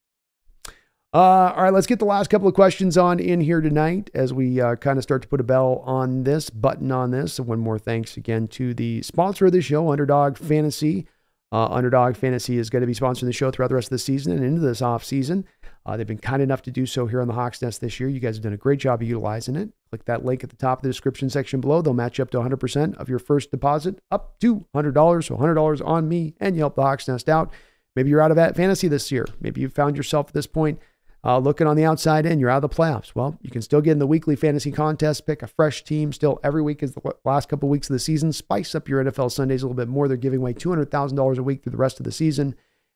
Uh, 1.13 1.51
all 1.57 1.63
right, 1.63 1.73
let's 1.73 1.87
get 1.87 1.99
the 1.99 2.05
last 2.05 2.29
couple 2.29 2.47
of 2.47 2.53
questions 2.53 2.97
on 2.97 3.19
in 3.19 3.41
here 3.41 3.59
tonight 3.59 4.09
as 4.13 4.33
we 4.33 4.61
uh, 4.61 4.77
kind 4.77 4.97
of 4.97 5.03
start 5.03 5.21
to 5.21 5.27
put 5.27 5.41
a 5.41 5.43
bell 5.43 5.83
on 5.85 6.23
this, 6.23 6.49
button 6.49 6.89
on 6.89 7.11
this. 7.11 7.37
One 7.37 7.59
more 7.59 7.77
thanks 7.77 8.15
again 8.15 8.47
to 8.49 8.73
the 8.73 9.01
sponsor 9.01 9.47
of 9.47 9.51
the 9.51 9.61
show, 9.61 9.91
Underdog 9.91 10.37
Fantasy. 10.37 11.05
Uh, 11.51 11.65
Underdog 11.65 12.15
Fantasy 12.15 12.57
is 12.57 12.69
going 12.69 12.79
to 12.79 12.87
be 12.87 12.93
sponsoring 12.93 13.25
the 13.25 13.33
show 13.33 13.51
throughout 13.51 13.67
the 13.67 13.75
rest 13.75 13.87
of 13.87 13.91
the 13.91 13.99
season 13.99 14.31
and 14.31 14.41
into 14.41 14.61
this 14.61 14.81
off 14.81 15.03
season. 15.03 15.43
Uh, 15.85 15.97
they've 15.97 16.07
been 16.07 16.17
kind 16.17 16.41
enough 16.41 16.61
to 16.61 16.71
do 16.71 16.85
so 16.85 17.07
here 17.07 17.19
on 17.19 17.27
the 17.27 17.33
Hawks 17.33 17.61
Nest 17.61 17.81
this 17.81 17.99
year. 17.99 18.07
You 18.07 18.21
guys 18.21 18.37
have 18.37 18.43
done 18.43 18.53
a 18.53 18.57
great 18.57 18.79
job 18.79 19.01
of 19.01 19.07
utilizing 19.07 19.57
it. 19.57 19.71
Click 19.89 20.05
that 20.05 20.23
link 20.23 20.45
at 20.45 20.49
the 20.49 20.55
top 20.55 20.79
of 20.79 20.83
the 20.83 20.89
description 20.89 21.29
section 21.29 21.59
below. 21.59 21.81
They'll 21.81 21.93
match 21.93 22.21
up 22.21 22.31
to 22.31 22.37
100% 22.37 22.95
of 22.95 23.09
your 23.09 23.19
first 23.19 23.51
deposit, 23.51 23.99
up 24.11 24.39
to 24.39 24.65
$100. 24.73 25.25
So 25.25 25.35
$100 25.35 25.85
on 25.85 26.07
me, 26.07 26.35
and 26.39 26.55
you 26.55 26.61
help 26.61 26.75
the 26.75 26.83
Hawks 26.83 27.09
Nest 27.09 27.27
out. 27.27 27.51
Maybe 27.97 28.09
you're 28.09 28.21
out 28.21 28.31
of 28.31 28.37
that 28.37 28.55
fantasy 28.55 28.87
this 28.87 29.11
year. 29.11 29.27
Maybe 29.41 29.59
you 29.59 29.67
found 29.67 29.97
yourself 29.97 30.29
at 30.29 30.33
this 30.33 30.47
point 30.47 30.79
uh, 31.23 31.37
looking 31.37 31.67
on 31.67 31.75
the 31.75 31.85
outside 31.85 32.25
in, 32.25 32.39
you're 32.39 32.49
out 32.49 32.63
of 32.63 32.69
the 32.69 32.75
playoffs. 32.75 33.13
Well, 33.13 33.37
you 33.41 33.51
can 33.51 33.61
still 33.61 33.81
get 33.81 33.91
in 33.91 33.99
the 33.99 34.07
weekly 34.07 34.35
fantasy 34.35 34.71
contest, 34.71 35.27
pick 35.27 35.43
a 35.43 35.47
fresh 35.47 35.83
team. 35.83 36.11
Still, 36.11 36.39
every 36.43 36.63
week 36.63 36.81
is 36.81 36.93
the 36.93 37.15
last 37.23 37.47
couple 37.47 37.69
weeks 37.69 37.89
of 37.89 37.93
the 37.93 37.99
season. 37.99 38.33
Spice 38.33 38.73
up 38.73 38.89
your 38.89 39.03
NFL 39.03 39.31
Sundays 39.31 39.61
a 39.61 39.67
little 39.67 39.75
bit 39.75 39.87
more. 39.87 40.07
They're 40.07 40.17
giving 40.17 40.39
away 40.39 40.53
$200,000 40.53 41.37
a 41.37 41.43
week 41.43 41.63
through 41.63 41.71
the 41.71 41.77
rest 41.77 41.99
of 41.99 42.05
the 42.05 42.11
season. 42.11 42.55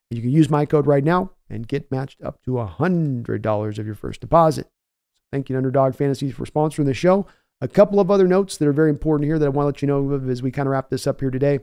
You 0.10 0.22
can 0.22 0.32
use 0.32 0.50
my 0.50 0.66
code 0.66 0.88
right 0.88 1.04
now 1.04 1.32
and 1.50 1.68
get 1.68 1.92
matched 1.92 2.22
up 2.24 2.42
to 2.44 2.52
$100 2.52 3.80
of 3.80 3.86
your 3.86 3.96
first 3.96 4.22
deposit. 4.22 4.70
Thank 5.32 5.50
you 5.50 5.58
Underdog 5.58 5.96
Fantasy 5.96 6.32
for 6.32 6.46
sponsoring 6.46 6.86
the 6.86 6.94
show. 6.94 7.28
A 7.62 7.68
couple 7.68 8.00
of 8.00 8.12
other 8.12 8.28
notes 8.28 8.58
that 8.58 8.68
are 8.68 8.74
very 8.74 8.90
important 8.90 9.28
here 9.28 9.40
that 9.40 9.46
I 9.46 9.50
want 9.50 9.66
to 9.66 9.68
let 9.68 9.82
you 9.82 9.88
know 9.88 10.14
of 10.14 10.30
as 10.30 10.42
we 10.42 10.52
kind 10.52 10.68
of 10.68 10.72
wrap 10.72 10.90
this 10.90 11.08
up 11.08 11.20
here 11.20 11.32
today. 11.32 11.60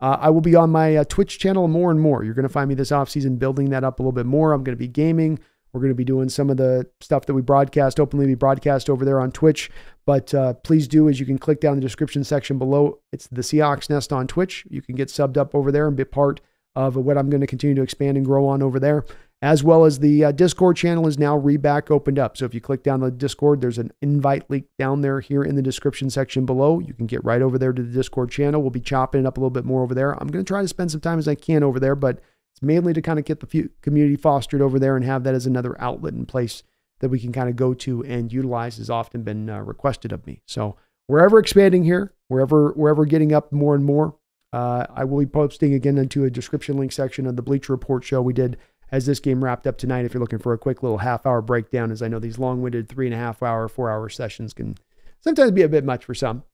Uh, 0.00 0.16
I 0.18 0.30
will 0.30 0.40
be 0.40 0.54
on 0.54 0.70
my 0.70 0.96
uh, 0.96 1.04
Twitch 1.04 1.38
channel 1.38 1.68
more 1.68 1.90
and 1.90 2.00
more. 2.00 2.24
You're 2.24 2.34
going 2.34 2.44
to 2.44 2.52
find 2.52 2.68
me 2.68 2.74
this 2.74 2.90
offseason 2.90 3.38
building 3.38 3.70
that 3.70 3.84
up 3.84 3.98
a 3.98 4.02
little 4.02 4.12
bit 4.12 4.26
more. 4.26 4.52
I'm 4.52 4.64
going 4.64 4.76
to 4.76 4.80
be 4.80 4.88
gaming. 4.88 5.38
We're 5.72 5.80
going 5.80 5.92
to 5.92 5.96
be 5.96 6.04
doing 6.04 6.28
some 6.28 6.50
of 6.50 6.56
the 6.56 6.88
stuff 7.00 7.26
that 7.26 7.34
we 7.34 7.42
broadcast 7.42 8.00
openly, 8.00 8.26
we 8.26 8.34
broadcast 8.34 8.90
over 8.90 9.04
there 9.04 9.20
on 9.20 9.32
Twitch. 9.32 9.70
But 10.06 10.34
uh, 10.34 10.54
please 10.54 10.88
do, 10.88 11.08
as 11.08 11.20
you 11.20 11.26
can 11.26 11.38
click 11.38 11.60
down 11.60 11.76
the 11.76 11.80
description 11.80 12.24
section 12.24 12.58
below, 12.58 12.98
it's 13.12 13.28
the 13.28 13.42
Seahawks 13.42 13.88
Nest 13.88 14.12
on 14.12 14.26
Twitch. 14.26 14.66
You 14.68 14.82
can 14.82 14.96
get 14.96 15.08
subbed 15.08 15.36
up 15.36 15.54
over 15.54 15.70
there 15.70 15.86
and 15.86 15.96
be 15.96 16.04
part 16.04 16.40
of 16.74 16.96
what 16.96 17.18
I'm 17.18 17.30
going 17.30 17.40
to 17.40 17.46
continue 17.46 17.74
to 17.76 17.82
expand 17.82 18.16
and 18.16 18.26
grow 18.26 18.46
on 18.46 18.62
over 18.62 18.78
there. 18.78 19.04
As 19.42 19.64
well 19.64 19.86
as 19.86 20.00
the 20.00 20.24
uh, 20.26 20.32
Discord 20.32 20.76
channel 20.76 21.06
is 21.06 21.18
now 21.18 21.38
reback 21.38 21.90
opened 21.90 22.18
up. 22.18 22.36
So 22.36 22.44
if 22.44 22.52
you 22.52 22.60
click 22.60 22.82
down 22.82 23.00
the 23.00 23.10
Discord, 23.10 23.62
there's 23.62 23.78
an 23.78 23.90
invite 24.02 24.48
link 24.50 24.66
down 24.78 25.00
there 25.00 25.20
here 25.20 25.42
in 25.42 25.56
the 25.56 25.62
description 25.62 26.10
section 26.10 26.44
below. 26.44 26.78
You 26.78 26.92
can 26.92 27.06
get 27.06 27.24
right 27.24 27.40
over 27.40 27.56
there 27.56 27.72
to 27.72 27.82
the 27.82 27.90
Discord 27.90 28.30
channel. 28.30 28.60
We'll 28.60 28.70
be 28.70 28.80
chopping 28.80 29.22
it 29.22 29.26
up 29.26 29.38
a 29.38 29.40
little 29.40 29.48
bit 29.48 29.64
more 29.64 29.82
over 29.82 29.94
there. 29.94 30.12
I'm 30.12 30.28
going 30.28 30.44
to 30.44 30.48
try 30.48 30.60
to 30.60 30.68
spend 30.68 30.90
some 30.90 31.00
time 31.00 31.18
as 31.18 31.26
I 31.26 31.36
can 31.36 31.62
over 31.62 31.80
there, 31.80 31.94
but 31.94 32.20
it's 32.60 32.66
mainly 32.66 32.92
to 32.92 33.02
kind 33.02 33.18
of 33.18 33.24
get 33.24 33.40
the 33.40 33.70
community 33.80 34.16
fostered 34.16 34.60
over 34.60 34.78
there 34.78 34.96
and 34.96 35.04
have 35.04 35.24
that 35.24 35.34
as 35.34 35.46
another 35.46 35.80
outlet 35.80 36.12
and 36.12 36.28
place 36.28 36.62
that 37.00 37.08
we 37.08 37.18
can 37.18 37.32
kind 37.32 37.48
of 37.48 37.56
go 37.56 37.72
to 37.72 38.04
and 38.04 38.32
utilize 38.32 38.76
has 38.76 38.90
often 38.90 39.22
been 39.22 39.48
uh, 39.48 39.60
requested 39.60 40.12
of 40.12 40.26
me. 40.26 40.42
So 40.46 40.76
wherever 41.06 41.38
expanding 41.38 41.84
here, 41.84 42.12
wherever 42.28 42.72
wherever 42.72 43.06
getting 43.06 43.32
up 43.32 43.50
more 43.50 43.74
and 43.74 43.84
more, 43.84 44.16
uh, 44.52 44.86
I 44.94 45.04
will 45.04 45.20
be 45.20 45.26
posting 45.26 45.72
again 45.72 45.96
into 45.96 46.24
a 46.24 46.30
description 46.30 46.76
link 46.76 46.92
section 46.92 47.26
of 47.26 47.36
the 47.36 47.42
Bleacher 47.42 47.72
Report 47.72 48.04
show 48.04 48.20
we 48.20 48.34
did 48.34 48.58
as 48.92 49.06
this 49.06 49.20
game 49.20 49.42
wrapped 49.42 49.66
up 49.66 49.78
tonight. 49.78 50.04
If 50.04 50.12
you're 50.12 50.20
looking 50.20 50.38
for 50.38 50.52
a 50.52 50.58
quick 50.58 50.82
little 50.82 50.98
half 50.98 51.24
hour 51.24 51.40
breakdown, 51.40 51.90
as 51.90 52.02
I 52.02 52.08
know 52.08 52.18
these 52.18 52.38
long 52.38 52.60
winded 52.60 52.88
three 52.88 53.06
and 53.06 53.14
a 53.14 53.18
half 53.18 53.42
hour, 53.42 53.68
four 53.68 53.90
hour 53.90 54.08
sessions 54.08 54.52
can 54.52 54.76
sometimes 55.20 55.52
be 55.52 55.62
a 55.62 55.68
bit 55.68 55.84
much 55.84 56.04
for 56.04 56.14
some. 56.14 56.44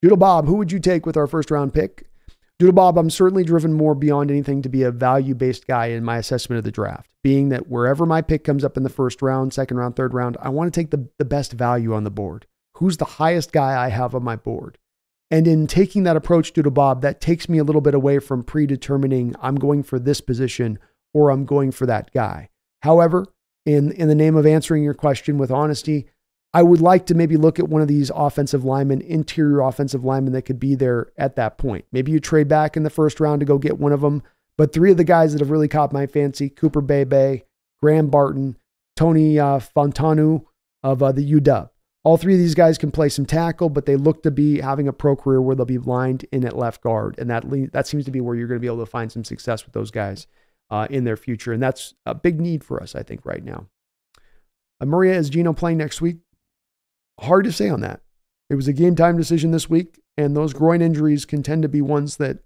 Doodle 0.00 0.16
Bob, 0.16 0.46
who 0.46 0.54
would 0.54 0.72
you 0.72 0.80
take 0.80 1.04
with 1.04 1.16
our 1.16 1.26
first 1.26 1.50
round 1.50 1.74
pick? 1.74 2.06
Doodle 2.62 2.74
Bob, 2.74 2.96
I'm 2.96 3.10
certainly 3.10 3.42
driven 3.42 3.72
more 3.72 3.96
beyond 3.96 4.30
anything 4.30 4.62
to 4.62 4.68
be 4.68 4.84
a 4.84 4.92
value 4.92 5.34
based 5.34 5.66
guy 5.66 5.86
in 5.86 6.04
my 6.04 6.18
assessment 6.18 6.58
of 6.58 6.64
the 6.64 6.70
draft, 6.70 7.10
being 7.20 7.48
that 7.48 7.66
wherever 7.66 8.06
my 8.06 8.22
pick 8.22 8.44
comes 8.44 8.64
up 8.64 8.76
in 8.76 8.84
the 8.84 8.88
first 8.88 9.20
round, 9.20 9.52
second 9.52 9.78
round, 9.78 9.96
third 9.96 10.14
round, 10.14 10.36
I 10.40 10.48
want 10.50 10.72
to 10.72 10.80
take 10.80 10.92
the, 10.92 11.08
the 11.18 11.24
best 11.24 11.54
value 11.54 11.92
on 11.92 12.04
the 12.04 12.10
board. 12.10 12.46
Who's 12.74 12.98
the 12.98 13.04
highest 13.04 13.50
guy 13.50 13.84
I 13.84 13.88
have 13.88 14.14
on 14.14 14.22
my 14.22 14.36
board? 14.36 14.78
And 15.28 15.48
in 15.48 15.66
taking 15.66 16.04
that 16.04 16.14
approach, 16.14 16.52
Doodle 16.52 16.70
Bob, 16.70 17.02
that 17.02 17.20
takes 17.20 17.48
me 17.48 17.58
a 17.58 17.64
little 17.64 17.80
bit 17.80 17.94
away 17.94 18.20
from 18.20 18.44
predetermining 18.44 19.34
I'm 19.42 19.56
going 19.56 19.82
for 19.82 19.98
this 19.98 20.20
position 20.20 20.78
or 21.12 21.32
I'm 21.32 21.44
going 21.44 21.72
for 21.72 21.86
that 21.86 22.12
guy. 22.12 22.48
However, 22.82 23.26
in, 23.66 23.90
in 23.90 24.06
the 24.06 24.14
name 24.14 24.36
of 24.36 24.46
answering 24.46 24.84
your 24.84 24.94
question 24.94 25.36
with 25.36 25.50
honesty, 25.50 26.06
I 26.54 26.62
would 26.62 26.80
like 26.80 27.06
to 27.06 27.14
maybe 27.14 27.36
look 27.36 27.58
at 27.58 27.68
one 27.68 27.80
of 27.80 27.88
these 27.88 28.10
offensive 28.14 28.64
linemen, 28.64 29.00
interior 29.00 29.60
offensive 29.60 30.04
linemen 30.04 30.34
that 30.34 30.42
could 30.42 30.60
be 30.60 30.74
there 30.74 31.10
at 31.16 31.36
that 31.36 31.56
point. 31.56 31.86
Maybe 31.92 32.12
you 32.12 32.20
trade 32.20 32.48
back 32.48 32.76
in 32.76 32.82
the 32.82 32.90
first 32.90 33.20
round 33.20 33.40
to 33.40 33.46
go 33.46 33.56
get 33.58 33.78
one 33.78 33.92
of 33.92 34.02
them. 34.02 34.22
But 34.58 34.72
three 34.72 34.90
of 34.90 34.98
the 34.98 35.04
guys 35.04 35.32
that 35.32 35.40
have 35.40 35.50
really 35.50 35.68
caught 35.68 35.94
my 35.94 36.06
fancy 36.06 36.50
Cooper 36.50 36.82
Beebe, 36.82 37.42
Graham 37.80 38.08
Barton, 38.08 38.58
Troy 38.98 39.38
uh, 39.38 39.60
Fautanu 39.60 40.44
of 40.82 41.02
uh, 41.02 41.12
the 41.12 41.32
UW. 41.32 41.70
All 42.04 42.16
three 42.16 42.34
of 42.34 42.40
these 42.40 42.56
guys 42.56 42.78
can 42.78 42.90
play 42.90 43.08
some 43.08 43.26
tackle, 43.26 43.70
but 43.70 43.86
they 43.86 43.96
look 43.96 44.24
to 44.24 44.30
be 44.30 44.60
having 44.60 44.88
a 44.88 44.92
pro 44.92 45.14
career 45.14 45.40
where 45.40 45.54
they'll 45.54 45.64
be 45.64 45.78
lined 45.78 46.26
in 46.32 46.44
at 46.44 46.58
left 46.58 46.82
guard. 46.82 47.16
And 47.18 47.30
that, 47.30 47.44
that 47.72 47.86
seems 47.86 48.04
to 48.06 48.10
be 48.10 48.20
where 48.20 48.34
you're 48.34 48.48
going 48.48 48.58
to 48.58 48.60
be 48.60 48.66
able 48.66 48.84
to 48.84 48.90
find 48.90 49.10
some 49.10 49.24
success 49.24 49.64
with 49.64 49.72
those 49.72 49.92
guys 49.92 50.26
uh, 50.68 50.88
in 50.90 51.04
their 51.04 51.16
future. 51.16 51.52
And 51.52 51.62
that's 51.62 51.94
a 52.04 52.14
big 52.14 52.40
need 52.40 52.64
for 52.64 52.82
us, 52.82 52.96
I 52.96 53.04
think, 53.04 53.24
right 53.24 53.44
now. 53.44 53.68
Uh, 54.80 54.86
Maria, 54.86 55.14
is 55.14 55.30
Geno 55.30 55.52
playing 55.52 55.78
next 55.78 56.00
week? 56.00 56.18
Hard 57.22 57.44
to 57.44 57.52
say 57.52 57.68
on 57.68 57.80
that. 57.82 58.00
It 58.50 58.56
was 58.56 58.66
a 58.66 58.72
game 58.72 58.96
time 58.96 59.16
decision 59.16 59.52
this 59.52 59.70
week, 59.70 60.00
and 60.16 60.36
those 60.36 60.52
groin 60.52 60.82
injuries 60.82 61.24
can 61.24 61.42
tend 61.42 61.62
to 61.62 61.68
be 61.68 61.80
ones 61.80 62.16
that 62.16 62.38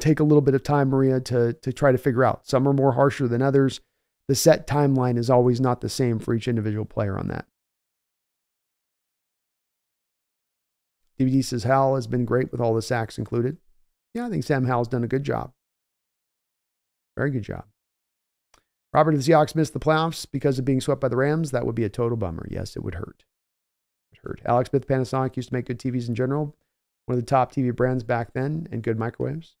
take 0.00 0.18
a 0.18 0.24
little 0.24 0.40
bit 0.40 0.54
of 0.54 0.62
time, 0.64 0.88
Maria, 0.88 1.20
to, 1.20 1.52
to 1.52 1.72
try 1.72 1.92
to 1.92 1.98
figure 1.98 2.24
out. 2.24 2.46
Some 2.46 2.66
are 2.66 2.72
more 2.72 2.92
harsher 2.92 3.28
than 3.28 3.40
others. 3.40 3.80
The 4.26 4.34
set 4.34 4.66
timeline 4.66 5.16
is 5.16 5.30
always 5.30 5.60
not 5.60 5.80
the 5.80 5.88
same 5.88 6.18
for 6.18 6.34
each 6.34 6.48
individual 6.48 6.84
player 6.84 7.18
on 7.18 7.28
that. 7.28 7.46
DVD 11.20 11.44
says 11.44 11.64
Howell 11.64 11.94
has 11.94 12.06
been 12.06 12.24
great 12.24 12.50
with 12.50 12.60
all 12.60 12.74
the 12.74 12.82
sacks 12.82 13.18
included. 13.18 13.58
Yeah, 14.14 14.26
I 14.26 14.30
think 14.30 14.42
Sam 14.42 14.64
Howell's 14.64 14.88
done 14.88 15.04
a 15.04 15.08
good 15.08 15.22
job. 15.22 15.52
Very 17.16 17.30
good 17.30 17.42
job. 17.42 17.64
Robert, 18.92 19.14
if 19.14 19.24
the 19.24 19.32
Seahawks 19.32 19.54
missed 19.54 19.72
the 19.72 19.78
playoffs 19.78 20.26
because 20.30 20.58
of 20.58 20.64
being 20.64 20.80
swept 20.80 21.00
by 21.00 21.08
the 21.08 21.16
Rams, 21.16 21.52
that 21.52 21.64
would 21.64 21.76
be 21.76 21.84
a 21.84 21.88
total 21.88 22.16
bummer. 22.16 22.48
Yes, 22.50 22.76
it 22.76 22.82
would 22.82 22.96
hurt 22.96 23.24
heard. 24.24 24.42
Alex 24.44 24.70
Smith 24.70 24.86
Panasonic 24.86 25.36
used 25.36 25.50
to 25.50 25.54
make 25.54 25.66
good 25.66 25.78
TVs 25.78 26.08
in 26.08 26.14
general, 26.14 26.56
one 27.06 27.18
of 27.18 27.24
the 27.24 27.28
top 27.28 27.52
TV 27.52 27.74
brands 27.74 28.04
back 28.04 28.32
then, 28.32 28.68
and 28.70 28.82
good 28.82 28.98
microwaves. 28.98 29.56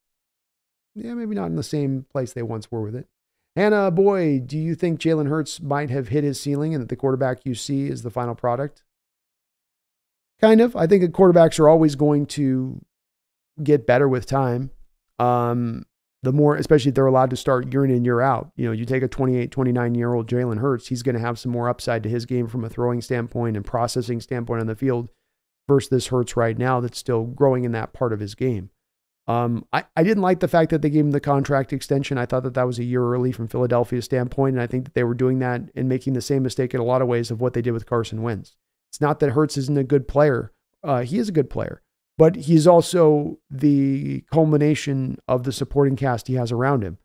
Yeah, 0.94 1.14
maybe 1.14 1.34
not 1.34 1.46
in 1.46 1.56
the 1.56 1.62
same 1.62 2.06
place 2.10 2.32
they 2.32 2.42
once 2.42 2.70
were 2.70 2.82
with 2.82 2.96
it. 2.96 3.06
Hannah, 3.56 3.90
boy, 3.90 4.40
do 4.40 4.56
you 4.56 4.74
think 4.74 5.00
Jalen 5.00 5.28
Hurts 5.28 5.60
might 5.60 5.90
have 5.90 6.08
hit 6.08 6.24
his 6.24 6.40
ceiling 6.40 6.74
and 6.74 6.82
that 6.82 6.88
the 6.88 6.96
quarterback 6.96 7.40
you 7.44 7.54
see 7.54 7.88
is 7.88 8.02
the 8.02 8.10
final 8.10 8.34
product? 8.34 8.82
Kind 10.40 10.60
of. 10.60 10.74
I 10.76 10.86
think 10.86 11.04
quarterbacks 11.12 11.58
are 11.58 11.68
always 11.68 11.96
going 11.96 12.26
to 12.26 12.80
get 13.62 13.86
better 13.86 14.08
with 14.08 14.24
time. 14.26 14.70
Um, 15.18 15.84
the 16.22 16.32
more, 16.32 16.56
especially 16.56 16.90
if 16.90 16.94
they're 16.94 17.06
allowed 17.06 17.30
to 17.30 17.36
start 17.36 17.72
year 17.72 17.84
in 17.84 17.90
and 17.90 18.04
year 18.04 18.20
out. 18.20 18.50
You 18.56 18.66
know, 18.66 18.72
you 18.72 18.84
take 18.84 19.02
a 19.02 19.08
28, 19.08 19.50
29 19.50 19.94
year 19.94 20.12
old 20.12 20.28
Jalen 20.28 20.58
Hurts, 20.58 20.88
he's 20.88 21.02
going 21.02 21.14
to 21.14 21.20
have 21.20 21.38
some 21.38 21.52
more 21.52 21.68
upside 21.68 22.02
to 22.02 22.08
his 22.08 22.26
game 22.26 22.46
from 22.46 22.64
a 22.64 22.68
throwing 22.68 23.00
standpoint 23.00 23.56
and 23.56 23.64
processing 23.64 24.20
standpoint 24.20 24.60
on 24.60 24.66
the 24.66 24.76
field 24.76 25.08
versus 25.68 25.88
this 25.88 26.08
Hurts 26.08 26.36
right 26.36 26.58
now 26.58 26.80
that's 26.80 26.98
still 26.98 27.24
growing 27.24 27.64
in 27.64 27.72
that 27.72 27.92
part 27.92 28.12
of 28.12 28.20
his 28.20 28.34
game. 28.34 28.70
Um, 29.26 29.64
I, 29.72 29.84
I 29.96 30.02
didn't 30.02 30.22
like 30.22 30.40
the 30.40 30.48
fact 30.48 30.70
that 30.70 30.82
they 30.82 30.90
gave 30.90 31.04
him 31.04 31.12
the 31.12 31.20
contract 31.20 31.72
extension. 31.72 32.18
I 32.18 32.26
thought 32.26 32.42
that 32.42 32.54
that 32.54 32.66
was 32.66 32.78
a 32.78 32.84
year 32.84 33.04
early 33.04 33.30
from 33.30 33.48
Philadelphia's 33.48 34.04
standpoint. 34.04 34.54
And 34.54 34.62
I 34.62 34.66
think 34.66 34.84
that 34.84 34.94
they 34.94 35.04
were 35.04 35.14
doing 35.14 35.38
that 35.38 35.62
and 35.74 35.88
making 35.88 36.14
the 36.14 36.20
same 36.20 36.42
mistake 36.42 36.74
in 36.74 36.80
a 36.80 36.84
lot 36.84 37.00
of 37.00 37.08
ways 37.08 37.30
of 37.30 37.40
what 37.40 37.52
they 37.52 37.62
did 37.62 37.70
with 37.70 37.86
Carson 37.86 38.22
Wentz. 38.22 38.56
It's 38.90 39.00
not 39.00 39.20
that 39.20 39.30
Hurts 39.30 39.56
isn't 39.56 39.78
a 39.78 39.84
good 39.84 40.08
player. 40.08 40.52
Uh, 40.82 41.02
he 41.02 41.18
is 41.18 41.28
a 41.28 41.32
good 41.32 41.48
player 41.48 41.80
but 42.20 42.36
he's 42.36 42.66
also 42.66 43.38
the 43.50 44.20
culmination 44.30 45.16
of 45.26 45.44
the 45.44 45.52
supporting 45.52 45.96
cast 45.96 46.28
he 46.28 46.34
has 46.34 46.52
around 46.52 46.82
him. 46.82 46.98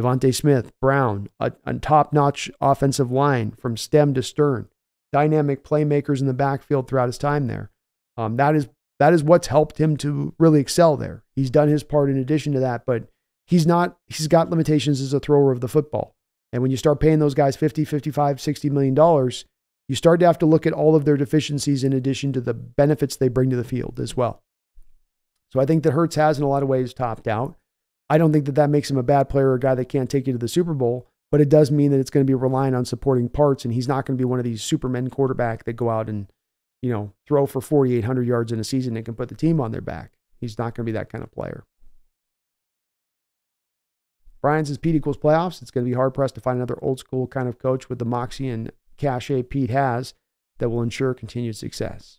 DeVonta 0.00 0.34
Smith, 0.34 0.72
Brown, 0.80 1.28
a, 1.38 1.52
a 1.66 1.74
top 1.74 2.14
notch 2.14 2.50
offensive 2.62 3.12
line 3.12 3.50
from 3.50 3.76
stem 3.76 4.14
to 4.14 4.22
stern, 4.22 4.68
dynamic 5.12 5.64
playmakers 5.64 6.22
in 6.22 6.26
the 6.26 6.32
backfield 6.32 6.88
throughout 6.88 7.08
his 7.08 7.18
time 7.18 7.46
there. 7.46 7.70
Um, 8.16 8.36
that 8.38 8.56
is 8.56 8.68
that 9.00 9.12
is 9.12 9.22
what's 9.22 9.48
helped 9.48 9.76
him 9.76 9.98
to 9.98 10.34
really 10.38 10.60
excel 10.60 10.96
there. 10.96 11.24
He's 11.36 11.50
done 11.50 11.68
his 11.68 11.82
part 11.82 12.08
in 12.08 12.16
addition 12.16 12.54
to 12.54 12.60
that, 12.60 12.86
but 12.86 13.10
he's 13.46 13.66
not 13.66 13.98
he's 14.06 14.28
got 14.28 14.48
limitations 14.48 14.98
as 15.02 15.12
a 15.12 15.20
thrower 15.20 15.52
of 15.52 15.60
the 15.60 15.68
football. 15.68 16.16
And 16.54 16.62
when 16.62 16.70
you 16.70 16.78
start 16.78 17.00
paying 17.00 17.18
those 17.18 17.34
guys 17.34 17.54
50, 17.54 17.84
55, 17.84 18.40
60 18.40 18.70
million 18.70 18.94
dollars, 18.94 19.44
you 19.88 19.94
start 19.94 20.20
to 20.20 20.26
have 20.26 20.38
to 20.38 20.46
look 20.46 20.66
at 20.66 20.72
all 20.72 20.96
of 20.96 21.04
their 21.04 21.18
deficiencies 21.18 21.84
in 21.84 21.92
addition 21.92 22.32
to 22.32 22.40
the 22.40 22.54
benefits 22.54 23.14
they 23.14 23.28
bring 23.28 23.50
to 23.50 23.56
the 23.56 23.62
field 23.62 24.00
as 24.00 24.16
well. 24.16 24.40
So 25.54 25.60
I 25.60 25.66
think 25.66 25.84
that 25.84 25.92
Hurts 25.92 26.16
has, 26.16 26.36
in 26.36 26.42
a 26.42 26.48
lot 26.48 26.64
of 26.64 26.68
ways, 26.68 26.92
topped 26.92 27.28
out. 27.28 27.54
I 28.10 28.18
don't 28.18 28.32
think 28.32 28.46
that 28.46 28.56
that 28.56 28.70
makes 28.70 28.90
him 28.90 28.96
a 28.96 29.04
bad 29.04 29.28
player 29.28 29.50
or 29.50 29.54
a 29.54 29.60
guy 29.60 29.76
that 29.76 29.88
can't 29.88 30.10
take 30.10 30.26
you 30.26 30.32
to 30.32 30.38
the 30.38 30.48
Super 30.48 30.74
Bowl, 30.74 31.06
but 31.30 31.40
it 31.40 31.48
does 31.48 31.70
mean 31.70 31.92
that 31.92 32.00
it's 32.00 32.10
going 32.10 32.26
to 32.26 32.28
be 32.28 32.34
relying 32.34 32.74
on 32.74 32.84
supporting 32.84 33.28
parts, 33.28 33.64
and 33.64 33.72
he's 33.72 33.86
not 33.86 34.04
going 34.04 34.18
to 34.18 34.20
be 34.20 34.24
one 34.24 34.40
of 34.40 34.44
these 34.44 34.64
supermen 34.64 35.10
quarterback 35.10 35.62
that 35.62 35.74
go 35.74 35.90
out 35.90 36.08
and, 36.08 36.26
you 36.82 36.90
know, 36.90 37.12
throw 37.24 37.46
for 37.46 37.60
4,800 37.60 38.26
yards 38.26 38.50
in 38.50 38.58
a 38.58 38.64
season 38.64 38.96
and 38.96 39.06
can 39.06 39.14
put 39.14 39.28
the 39.28 39.36
team 39.36 39.60
on 39.60 39.70
their 39.70 39.80
back. 39.80 40.10
He's 40.40 40.58
not 40.58 40.74
going 40.74 40.84
to 40.86 40.92
be 40.92 40.98
that 40.98 41.08
kind 41.08 41.22
of 41.22 41.30
player. 41.30 41.62
Brian 44.42 44.64
says 44.64 44.76
Pete 44.76 44.96
equals 44.96 45.18
playoffs. 45.18 45.62
It's 45.62 45.70
going 45.70 45.86
to 45.86 45.88
be 45.88 45.94
hard 45.94 46.14
pressed 46.14 46.34
to 46.34 46.40
find 46.40 46.56
another 46.56 46.80
old 46.82 46.98
school 46.98 47.28
kind 47.28 47.48
of 47.48 47.60
coach 47.60 47.88
with 47.88 48.00
the 48.00 48.04
moxie 48.04 48.48
and 48.48 48.72
cachet 48.96 49.44
Pete 49.44 49.70
has 49.70 50.14
that 50.58 50.70
will 50.70 50.82
ensure 50.82 51.14
continued 51.14 51.54
success. 51.54 52.18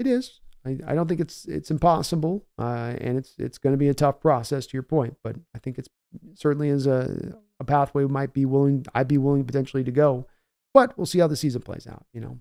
It 0.00 0.08
is. 0.08 0.40
I, 0.64 0.78
I 0.86 0.94
don't 0.94 1.08
think 1.08 1.20
it's 1.20 1.44
it's 1.46 1.70
impossible, 1.70 2.46
uh, 2.58 2.94
and 2.98 3.16
it's 3.16 3.34
it's 3.38 3.58
going 3.58 3.72
to 3.72 3.78
be 3.78 3.88
a 3.88 3.94
tough 3.94 4.20
process 4.20 4.66
to 4.66 4.72
your 4.74 4.82
point. 4.82 5.16
But 5.22 5.36
I 5.54 5.58
think 5.58 5.78
it's 5.78 5.88
certainly 6.34 6.68
is 6.68 6.86
a 6.86 7.36
a 7.60 7.64
pathway 7.64 8.04
we 8.04 8.12
might 8.12 8.32
be 8.32 8.44
willing. 8.44 8.84
I'd 8.94 9.08
be 9.08 9.18
willing 9.18 9.44
potentially 9.44 9.84
to 9.84 9.90
go, 9.90 10.26
but 10.74 10.96
we'll 10.96 11.06
see 11.06 11.18
how 11.18 11.26
the 11.26 11.36
season 11.36 11.62
plays 11.62 11.86
out. 11.86 12.06
You 12.12 12.20
know, 12.20 12.40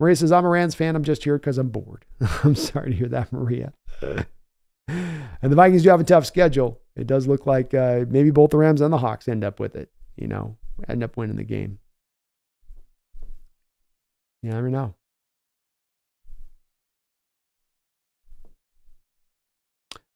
Maria 0.00 0.16
says 0.16 0.32
I'm 0.32 0.44
a 0.44 0.48
Rams 0.48 0.74
fan. 0.74 0.96
I'm 0.96 1.04
just 1.04 1.24
here 1.24 1.38
because 1.38 1.58
I'm 1.58 1.68
bored. 1.68 2.04
I'm 2.44 2.54
sorry 2.54 2.90
to 2.90 2.96
hear 2.96 3.08
that, 3.08 3.32
Maria. 3.32 3.72
and 4.00 4.26
the 5.42 5.56
Vikings 5.56 5.82
do 5.82 5.90
have 5.90 6.00
a 6.00 6.04
tough 6.04 6.26
schedule. 6.26 6.80
It 6.96 7.06
does 7.06 7.26
look 7.26 7.46
like 7.46 7.74
uh, 7.74 8.04
maybe 8.08 8.30
both 8.30 8.50
the 8.50 8.58
Rams 8.58 8.80
and 8.80 8.92
the 8.92 8.98
Hawks 8.98 9.28
end 9.28 9.44
up 9.44 9.60
with 9.60 9.76
it. 9.76 9.90
You 10.16 10.28
know, 10.28 10.56
end 10.88 11.02
up 11.02 11.16
winning 11.16 11.36
the 11.36 11.44
game. 11.44 11.78
You 14.42 14.50
never 14.50 14.68
know. 14.68 14.94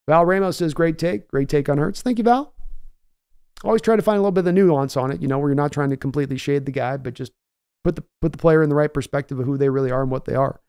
Val 0.09 0.25
Ramos 0.25 0.57
says, 0.57 0.75
great 0.75 0.99
take. 0.99 1.29
Great 1.29 1.49
take 1.49 1.69
on 1.69 1.79
Hurts. 1.79 2.03
Thank 2.03 2.19
you, 2.19 2.25
Val. 2.25 2.55
Always 3.65 3.83
try 3.83 3.97
to 3.97 4.03
find 4.03 4.19
a 4.19 4.21
little 4.21 4.33
bit 4.33 4.41
of 4.41 4.45
the 4.47 4.53
nuance 4.53 4.97
on 4.97 5.11
it, 5.11 5.21
you 5.21 5.29
know, 5.29 5.39
where 5.39 5.49
you're 5.49 5.57
not 5.57 5.73
trying 5.73 5.91
to 5.91 5.97
completely 5.97 6.37
shade 6.37 6.67
the 6.67 6.73
guy, 6.73 6.97
but 6.97 7.15
just 7.15 7.33
put 7.83 7.97
the 7.97 8.05
put 8.21 8.33
the 8.33 8.39
player 8.39 8.63
in 8.63 8.69
the 8.69 8.75
right 8.75 8.93
perspective 8.93 9.39
of 9.39 9.47
who 9.47 9.57
they 9.57 9.69
really 9.69 9.91
are 9.91 10.03
and 10.03 10.11
what 10.11 10.27
they 10.27 10.35
are. 10.35 10.61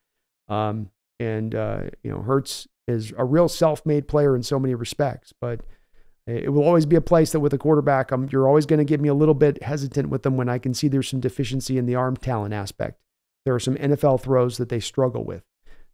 Um, 0.48 0.90
and 1.19 1.53
uh, 1.53 1.82
you 2.03 2.11
know, 2.11 2.22
Hurts 2.22 2.67
is 2.88 3.14
a 3.17 3.25
real 3.25 3.49
self-made 3.49 4.07
player 4.07 4.35
in 4.35 4.43
so 4.43 4.57
many 4.57 4.74
respects, 4.74 5.33
but 5.41 5.61
it 6.25 6.51
will 6.51 6.64
always 6.64 6.85
be 6.85 6.95
a 6.95 7.01
place 7.01 7.32
that 7.32 7.40
with 7.40 7.53
a 7.53 7.57
quarterback, 7.57 8.11
um, 8.11 8.27
you're 8.32 8.48
always 8.48 8.66
going 8.66 8.80
to 8.80 8.85
get 8.85 8.99
me 8.99 9.07
a 9.07 9.14
little 9.14 9.33
bit 9.33 9.64
hesitant 9.64 10.09
with 10.09 10.24
them 10.24 10.35
when 10.35 10.49
I 10.49 10.57
can 10.57 10.74
see 10.74 10.88
there's 10.88 11.07
some 11.07 11.22
deficiency 11.22 11.77
in 11.77 11.85
the 11.85 11.95
arm 11.95 12.17
talent 12.17 12.53
aspect. 12.53 12.99
There 13.45 13.56
are 13.56 13.61
some 13.61 13.75
NFL 13.75 14.22
throws 14.22 14.57
that 14.57 14.67
they 14.67 14.82
struggle 14.82 15.24
with. 15.24 15.43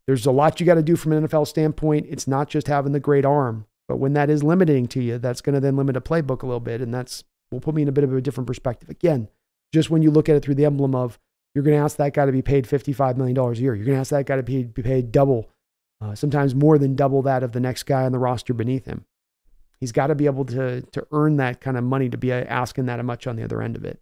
There's 0.07 0.25
a 0.25 0.31
lot 0.31 0.59
you 0.59 0.65
got 0.65 0.75
to 0.75 0.83
do 0.83 0.95
from 0.95 1.13
an 1.13 1.27
NFL 1.27 1.47
standpoint. 1.47 2.07
It's 2.09 2.27
not 2.27 2.49
just 2.49 2.67
having 2.67 2.91
the 2.91 2.99
great 2.99 3.25
arm, 3.25 3.65
but 3.87 3.97
when 3.97 4.13
that 4.13 4.29
is 4.29 4.43
limiting 4.43 4.87
to 4.89 5.01
you, 5.01 5.17
that's 5.17 5.41
going 5.41 5.53
to 5.53 5.61
then 5.61 5.77
limit 5.77 5.95
a 5.95 6.01
playbook 6.01 6.41
a 6.41 6.45
little 6.45 6.59
bit, 6.59 6.81
and 6.81 6.93
that's 6.93 7.23
will 7.51 7.61
put 7.61 7.75
me 7.75 7.83
in 7.83 7.87
a 7.87 7.93
bit 7.93 8.03
of 8.03 8.13
a 8.13 8.21
different 8.21 8.47
perspective. 8.47 8.89
Again, 8.89 9.29
just 9.71 9.89
when 9.89 10.01
you 10.01 10.11
look 10.11 10.27
at 10.27 10.35
it 10.35 10.43
through 10.43 10.55
the 10.55 10.65
emblem 10.65 10.95
of 10.95 11.19
you're 11.53 11.63
going 11.63 11.77
to 11.77 11.83
ask 11.83 11.97
that 11.97 12.13
guy 12.13 12.25
to 12.25 12.31
be 12.31 12.41
paid 12.41 12.65
$55 12.65 13.15
million 13.15 13.37
a 13.37 13.53
year. 13.53 13.75
You're 13.75 13.85
going 13.85 13.95
to 13.95 14.01
ask 14.01 14.09
that 14.09 14.25
guy 14.25 14.37
to 14.37 14.43
be, 14.43 14.63
be 14.63 14.81
paid 14.81 15.11
double, 15.11 15.49
uh, 16.01 16.15
sometimes 16.15 16.55
more 16.55 16.77
than 16.77 16.95
double 16.95 17.21
that 17.23 17.43
of 17.43 17.51
the 17.51 17.59
next 17.59 17.83
guy 17.83 18.03
on 18.03 18.11
the 18.11 18.19
roster 18.19 18.53
beneath 18.53 18.85
him. 18.85 19.05
He's 19.79 19.91
got 19.91 20.07
to 20.07 20.15
be 20.15 20.25
able 20.25 20.45
to, 20.45 20.81
to 20.81 21.07
earn 21.11 21.37
that 21.37 21.61
kind 21.61 21.77
of 21.77 21.83
money 21.83 22.09
to 22.09 22.17
be 22.17 22.31
asking 22.31 22.87
that 22.87 23.03
much 23.05 23.27
on 23.27 23.35
the 23.35 23.43
other 23.43 23.61
end 23.61 23.75
of 23.75 23.85
it. 23.85 24.01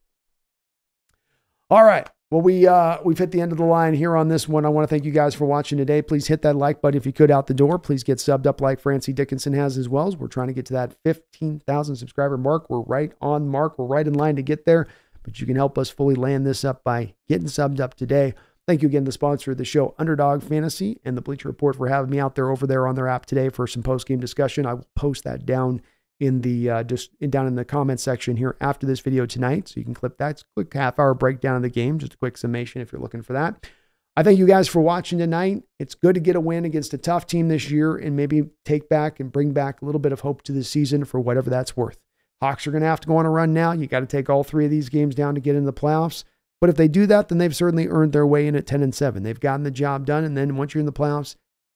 All 1.70 1.84
right. 1.84 2.08
Well, 2.32 2.42
we 2.42 2.66
uh, 2.66 2.98
we've 3.03 3.18
hit 3.18 3.32
the 3.32 3.42
end 3.42 3.51
of 3.51 3.60
the 3.60 3.66
line 3.66 3.93
here 3.93 4.16
on 4.16 4.30
this 4.30 4.48
one. 4.48 4.66
I 4.66 4.69
want 4.69 4.88
to 4.88 4.88
thank 4.88 5.06
you 5.06 5.11
guys 5.11 5.35
for 5.35 5.45
watching 5.45 5.77
today. 5.77 6.01
Please 6.01 6.27
hit 6.27 6.42
that 6.42 6.56
like 6.56 6.82
button 6.82 6.98
if 6.98 7.06
you 7.06 7.11
could 7.11 7.30
out 7.30 7.48
the 7.48 7.53
door. 7.53 7.77
Please 7.77 8.03
get 8.03 8.18
subbed 8.18 8.48
up 8.48 8.61
like 8.61 8.80
Francie 8.80 9.14
Dickinson 9.14 9.53
has 9.53 9.77
as 9.77 9.90
well. 9.90 10.08
As 10.08 10.16
we're 10.16 10.27
trying 10.27 10.48
to 10.48 10.53
get 10.53 10.66
to 10.68 10.74
that 10.74 10.95
15,000 11.03 11.95
subscriber 11.98 12.38
mark. 12.38 12.69
We're 12.69 12.82
right 12.82 13.11
on 13.22 13.50
mark. 13.50 13.77
We're 13.77 13.85
right 13.85 14.08
in 14.08 14.14
line 14.14 14.38
to 14.38 14.42
get 14.42 14.66
there 14.66 14.88
but 15.24 15.40
you 15.40 15.48
can 15.48 15.56
help 15.56 15.77
us 15.77 15.90
fully 15.90 16.16
land 16.16 16.45
this 16.45 16.64
up 16.64 16.84
by 16.84 17.14
getting 17.27 17.48
subbed 17.48 17.80
up 17.80 17.95
today. 17.95 18.34
Thank 18.68 18.82
you 18.82 18.88
again 18.88 19.03
to 19.03 19.10
the 19.10 19.11
sponsor 19.11 19.51
of 19.51 19.58
the 19.58 19.66
show, 19.66 19.95
Underdog 19.98 20.43
Fantasy, 20.43 21.00
and 21.03 21.18
the 21.18 21.22
Bleacher 21.22 21.50
Report 21.50 21.76
for 21.76 21.88
having 21.88 22.11
me 22.11 22.19
out 22.19 22.35
there 22.35 22.51
over 22.51 22.68
there 22.68 22.88
on 22.88 22.95
their 22.95 23.08
app 23.08 23.26
today 23.26 23.50
for 23.50 23.68
some 23.68 23.84
post 23.84 24.08
game 24.08 24.19
discussion. 24.19 24.66
I 24.66 24.76
will 24.76 24.88
post 24.95 25.24
that 25.24 25.45
down 25.45 25.82
in 26.22 26.41
the 26.41 26.69
uh, 26.69 26.83
just 26.83 27.09
in, 27.19 27.32
down 27.32 27.48
in 27.48 27.56
the 27.56 27.66
comment 27.66 28.00
section 28.00 28.38
here 28.38 28.56
after 28.61 28.85
this 28.85 29.00
video 29.00 29.25
tonight, 29.25 29.67
so 29.67 29.80
you 29.80 29.83
can 29.83 29.95
clip 29.95 30.17
that. 30.19 30.32
It's 30.32 30.45
quick 30.56 30.72
half 30.74 31.00
hour 31.00 31.16
breakdown 31.16 31.56
of 31.56 31.64
the 31.64 31.69
game, 31.69 31.98
just 31.98 32.14
a 32.14 32.17
quick 32.17 32.38
summation 32.38 32.80
if 32.80 32.91
you're 32.91 33.01
looking 33.01 33.24
for 33.24 33.33
that. 33.33 33.67
I 34.16 34.24
thank 34.24 34.38
you 34.38 34.45
guys 34.45 34.67
for 34.67 34.82
watching 34.82 35.17
tonight. 35.17 35.64
It's 35.80 35.95
good 35.95 36.14
to 36.16 36.22
get 36.22 36.35
a 36.35 36.40
win 36.40 36.64
against 36.64 36.93
a 36.93 36.98
tough 36.98 37.25
team 37.25 37.48
this 37.48 37.72
year 37.72 37.95
and 37.95 38.16
maybe 38.16 38.43
take 38.66 38.88
back 38.88 39.19
and 39.19 39.32
bring 39.32 39.51
back 39.51 39.82
a 39.82 39.85
little 39.85 40.00
bit 40.00 40.11
of 40.11 40.19
hope 40.19 40.43
to 40.43 40.51
the 40.51 40.64
season 40.64 41.06
for 41.06 41.19
whatever 41.19 41.50
that's 41.50 41.75
worth. 41.75 41.98
Hawks 42.40 42.67
are 42.67 42.72
going 42.72 42.82
to 42.82 42.88
have 42.88 43.00
to 43.00 43.08
go 43.08 43.17
on 43.17 43.25
a 43.25 43.30
run 43.30 43.53
now. 43.53 43.72
You 43.72 43.88
got 43.88 44.01
to 44.01 44.06
take 44.06 44.30
all 44.30 44.43
three 44.43 44.66
of 44.66 44.72
these 44.72 44.90
games 44.90 45.16
down 45.16 45.33
to 45.35 45.41
get 45.41 45.56
in 45.56 45.66
the 45.66 45.74
playoffs. 45.74 46.24
But 46.59 46.69
if 46.69 46.75
they 46.75 46.88
do 46.88 47.08
that, 47.08 47.30
then 47.30 47.38
they've 47.38 47.56
certainly 47.56 47.88
earned 47.88 48.14
their 48.14 48.27
way 48.27 48.48
in 48.48 48.56
at 48.56 48.67
10 48.67 48.83
and 48.83 48.93
7. 48.93 49.24
They've 49.24 49.40
gotten 49.40 49.64
the 49.64 49.72
job 49.72 50.06
done. 50.06 50.24
And 50.24 50.38
then 50.38 50.58
once 50.58 50.74
you're 50.74 50.80
in 50.80 50.85
the 50.85 50.91
playoffs, 50.91 51.35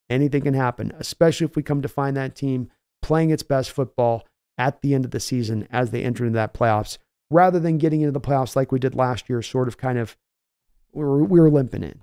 anything 0.09 0.43
can 0.43 0.53
happen, 0.53 0.91
especially 0.99 1.45
if 1.45 1.55
we 1.55 1.63
come 1.63 1.81
to 1.81 1.87
find 1.87 2.17
that 2.17 2.35
team 2.35 2.69
playing 3.01 3.29
its 3.29 3.43
best 3.43 3.71
football 3.71 4.25
at 4.57 4.81
the 4.81 4.93
end 4.93 5.05
of 5.05 5.11
the 5.11 5.19
season 5.19 5.67
as 5.71 5.91
they 5.91 6.03
enter 6.03 6.25
into 6.25 6.37
that 6.37 6.53
playoffs, 6.53 6.97
rather 7.29 7.59
than 7.59 7.77
getting 7.77 8.01
into 8.01 8.11
the 8.11 8.21
playoffs 8.21 8.55
like 8.55 8.71
we 8.71 8.79
did 8.79 8.95
last 8.95 9.29
year, 9.29 9.41
sort 9.41 9.67
of 9.67 9.77
kind 9.77 9.97
of, 9.97 10.15
we 10.93 11.03
were, 11.03 11.23
we 11.23 11.39
were 11.39 11.49
limping 11.49 11.83
in. 11.83 12.01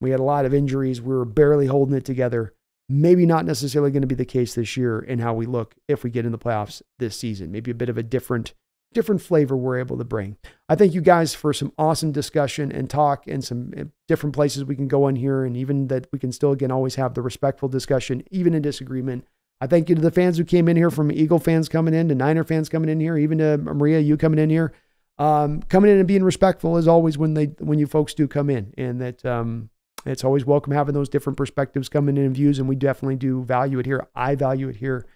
We 0.00 0.10
had 0.10 0.20
a 0.20 0.24
lot 0.24 0.44
of 0.44 0.52
injuries. 0.52 1.00
We 1.00 1.14
were 1.14 1.24
barely 1.24 1.66
holding 1.66 1.96
it 1.96 2.04
together. 2.04 2.52
Maybe 2.88 3.24
not 3.24 3.46
necessarily 3.46 3.90
going 3.90 4.02
to 4.02 4.06
be 4.06 4.14
the 4.14 4.26
case 4.26 4.54
this 4.54 4.76
year 4.76 5.00
in 5.00 5.20
how 5.20 5.32
we 5.32 5.46
look 5.46 5.74
if 5.88 6.04
we 6.04 6.10
get 6.10 6.26
in 6.26 6.32
the 6.32 6.38
playoffs 6.38 6.82
this 6.98 7.16
season. 7.16 7.50
Maybe 7.50 7.70
a 7.70 7.74
bit 7.74 7.88
of 7.88 7.96
a 7.96 8.02
different 8.02 8.52
different 8.94 9.20
flavor 9.20 9.56
we're 9.56 9.78
able 9.78 9.98
to 9.98 10.04
bring. 10.04 10.36
I 10.68 10.76
thank 10.76 10.94
you 10.94 11.00
guys 11.02 11.34
for 11.34 11.52
some 11.52 11.72
awesome 11.76 12.12
discussion 12.12 12.72
and 12.72 12.88
talk 12.88 13.26
and 13.26 13.44
some 13.44 13.72
eh, 13.76 13.84
different 14.08 14.34
places 14.34 14.64
we 14.64 14.76
can 14.76 14.88
go 14.88 15.08
in 15.08 15.16
here 15.16 15.44
and 15.44 15.56
even 15.56 15.88
that 15.88 16.06
we 16.12 16.18
can 16.18 16.32
still 16.32 16.52
again 16.52 16.70
always 16.70 16.94
have 16.94 17.14
the 17.14 17.20
respectful 17.20 17.68
discussion 17.68 18.22
even 18.30 18.54
in 18.54 18.62
disagreement. 18.62 19.26
I 19.64 19.66
thank 19.66 19.88
you 19.88 19.94
to 19.94 20.00
the 20.02 20.10
fans 20.10 20.36
who 20.36 20.44
came 20.44 20.68
in 20.68 20.76
here 20.76 20.90
from 20.90 21.10
Eagle 21.10 21.38
fans 21.38 21.70
coming 21.70 21.94
in 21.94 22.10
to 22.10 22.14
Niner 22.14 22.44
fans 22.44 22.68
coming 22.68 22.90
in 22.90 23.00
here, 23.00 23.16
even 23.16 23.38
to 23.38 23.56
Maria, 23.56 23.98
you 23.98 24.18
coming 24.18 24.38
in 24.38 24.50
here. 24.50 24.74
Um, 25.16 25.62
coming 25.62 25.90
in 25.90 25.96
and 25.96 26.06
being 26.06 26.22
respectful 26.22 26.76
as 26.76 26.86
always 26.86 27.16
when 27.16 27.32
they 27.32 27.46
when 27.60 27.78
you 27.78 27.86
folks 27.86 28.12
do 28.12 28.28
come 28.28 28.50
in 28.50 28.74
and 28.76 29.00
that 29.00 29.24
um, 29.24 29.70
it's 30.04 30.22
always 30.22 30.44
welcome 30.44 30.74
having 30.74 30.92
those 30.92 31.08
different 31.08 31.38
perspectives 31.38 31.88
coming 31.88 32.18
in 32.18 32.24
and 32.24 32.34
views, 32.34 32.58
and 32.58 32.68
we 32.68 32.76
definitely 32.76 33.16
do 33.16 33.42
value 33.42 33.78
it 33.78 33.86
here. 33.86 34.06
I 34.14 34.34
value 34.34 34.68
it 34.68 34.76
here 34.76 35.06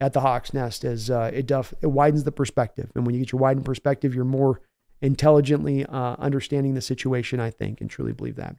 at 0.00 0.14
the 0.14 0.20
Hawks 0.20 0.54
Nest 0.54 0.86
as 0.86 1.10
uh, 1.10 1.30
it 1.34 1.44
def- 1.44 1.74
it 1.82 1.88
widens 1.88 2.24
the 2.24 2.32
perspective, 2.32 2.90
and 2.94 3.04
when 3.04 3.14
you 3.14 3.20
get 3.20 3.32
your 3.32 3.42
widened 3.42 3.66
perspective, 3.66 4.14
you're 4.14 4.24
more 4.24 4.62
intelligently 5.02 5.84
uh, 5.84 6.16
understanding 6.18 6.72
the 6.72 6.80
situation. 6.80 7.40
I 7.40 7.50
think 7.50 7.82
and 7.82 7.90
truly 7.90 8.14
believe 8.14 8.36
that. 8.36 8.56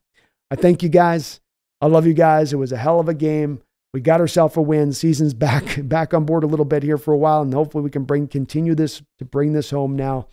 I 0.52 0.56
thank 0.58 0.84
you 0.84 0.90
guys. 0.90 1.40
I 1.82 1.88
love 1.88 2.06
you 2.06 2.14
guys. 2.14 2.54
It 2.54 2.58
was 2.58 2.72
a 2.72 2.78
hell 2.78 3.00
of 3.00 3.10
a 3.10 3.16
game. 3.16 3.64
We 3.94 4.02
got 4.02 4.22
ourselves 4.22 4.56
a 4.56 4.62
win. 4.62 4.94
Season's 4.94 5.34
back 5.34 5.80
back 5.88 6.14
on 6.14 6.26
board 6.26 6.44
a 6.44 6.48
little 6.48 6.66
bit 6.66 6.84
here 6.84 6.98
for 6.98 7.14
a 7.14 7.18
while, 7.18 7.42
and 7.42 7.54
hopefully 7.54 7.84
we 7.84 7.90
can 7.90 8.04
bring 8.04 8.28
continue 8.28 8.76
this 8.76 9.02
to 9.18 9.26
bring 9.26 9.54
this 9.54 9.72
home 9.72 9.96
now. 9.96 10.28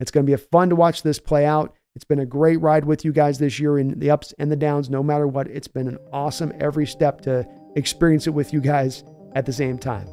It's 0.00 0.10
going 0.10 0.26
to 0.26 0.36
be 0.36 0.42
fun 0.50 0.70
to 0.70 0.76
watch 0.76 1.02
this 1.02 1.18
play 1.18 1.46
out. 1.46 1.74
It's 1.94 2.04
been 2.04 2.20
a 2.20 2.26
great 2.26 2.60
ride 2.60 2.86
with 2.86 3.04
you 3.04 3.12
guys 3.12 3.38
this 3.38 3.60
year 3.60 3.78
in 3.78 3.98
the 3.98 4.10
ups 4.10 4.32
and 4.38 4.50
the 4.50 4.56
downs, 4.56 4.88
no 4.88 5.02
matter 5.02 5.26
what. 5.26 5.46
It's 5.48 5.68
been 5.68 5.88
an 5.88 5.98
awesome 6.12 6.52
every 6.58 6.86
step 6.86 7.20
to 7.22 7.46
experience 7.76 8.26
it 8.26 8.30
with 8.30 8.52
you 8.52 8.60
guys 8.60 9.04
at 9.34 9.44
the 9.44 9.52
same 9.52 9.78
time. 9.78 10.08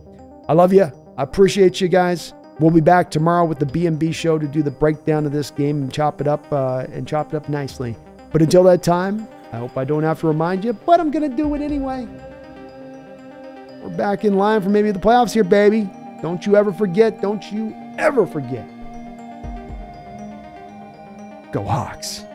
I 0.49 0.53
love 0.53 0.73
you. 0.73 0.91
I 1.17 1.23
appreciate 1.23 1.79
you 1.79 1.87
guys. 1.87 2.33
We'll 2.59 2.71
be 2.71 2.81
back 2.81 3.09
tomorrow 3.09 3.45
with 3.45 3.59
the 3.59 3.65
B&B 3.65 4.11
show 4.11 4.37
to 4.37 4.47
do 4.47 4.61
the 4.61 4.71
breakdown 4.71 5.25
of 5.25 5.31
this 5.31 5.51
game 5.51 5.81
and 5.81 5.93
chop 5.93 6.19
it 6.19 6.27
up 6.27 6.45
uh, 6.51 6.85
and 6.91 7.07
chop 7.07 7.33
it 7.33 7.37
up 7.37 7.47
nicely. 7.47 7.95
But 8.33 8.41
until 8.41 8.63
that 8.63 8.83
time, 8.83 9.27
I 9.53 9.57
hope 9.57 9.77
I 9.77 9.85
don't 9.85 10.03
have 10.03 10.19
to 10.19 10.27
remind 10.27 10.65
you, 10.65 10.73
but 10.73 10.99
I'm 10.99 11.09
going 11.09 11.29
to 11.29 11.35
do 11.35 11.55
it 11.55 11.61
anyway. 11.61 12.05
We're 13.81 13.89
back 13.89 14.25
in 14.25 14.35
line 14.35 14.61
for 14.61 14.69
maybe 14.69 14.91
the 14.91 14.99
playoffs 14.99 15.33
here, 15.33 15.43
baby. 15.43 15.89
Don't 16.21 16.45
you 16.45 16.55
ever 16.55 16.73
forget. 16.73 17.21
Don't 17.21 17.49
you 17.51 17.75
ever 17.97 18.25
forget. 18.25 18.67
Go 21.51 21.63
Hawks. 21.63 22.25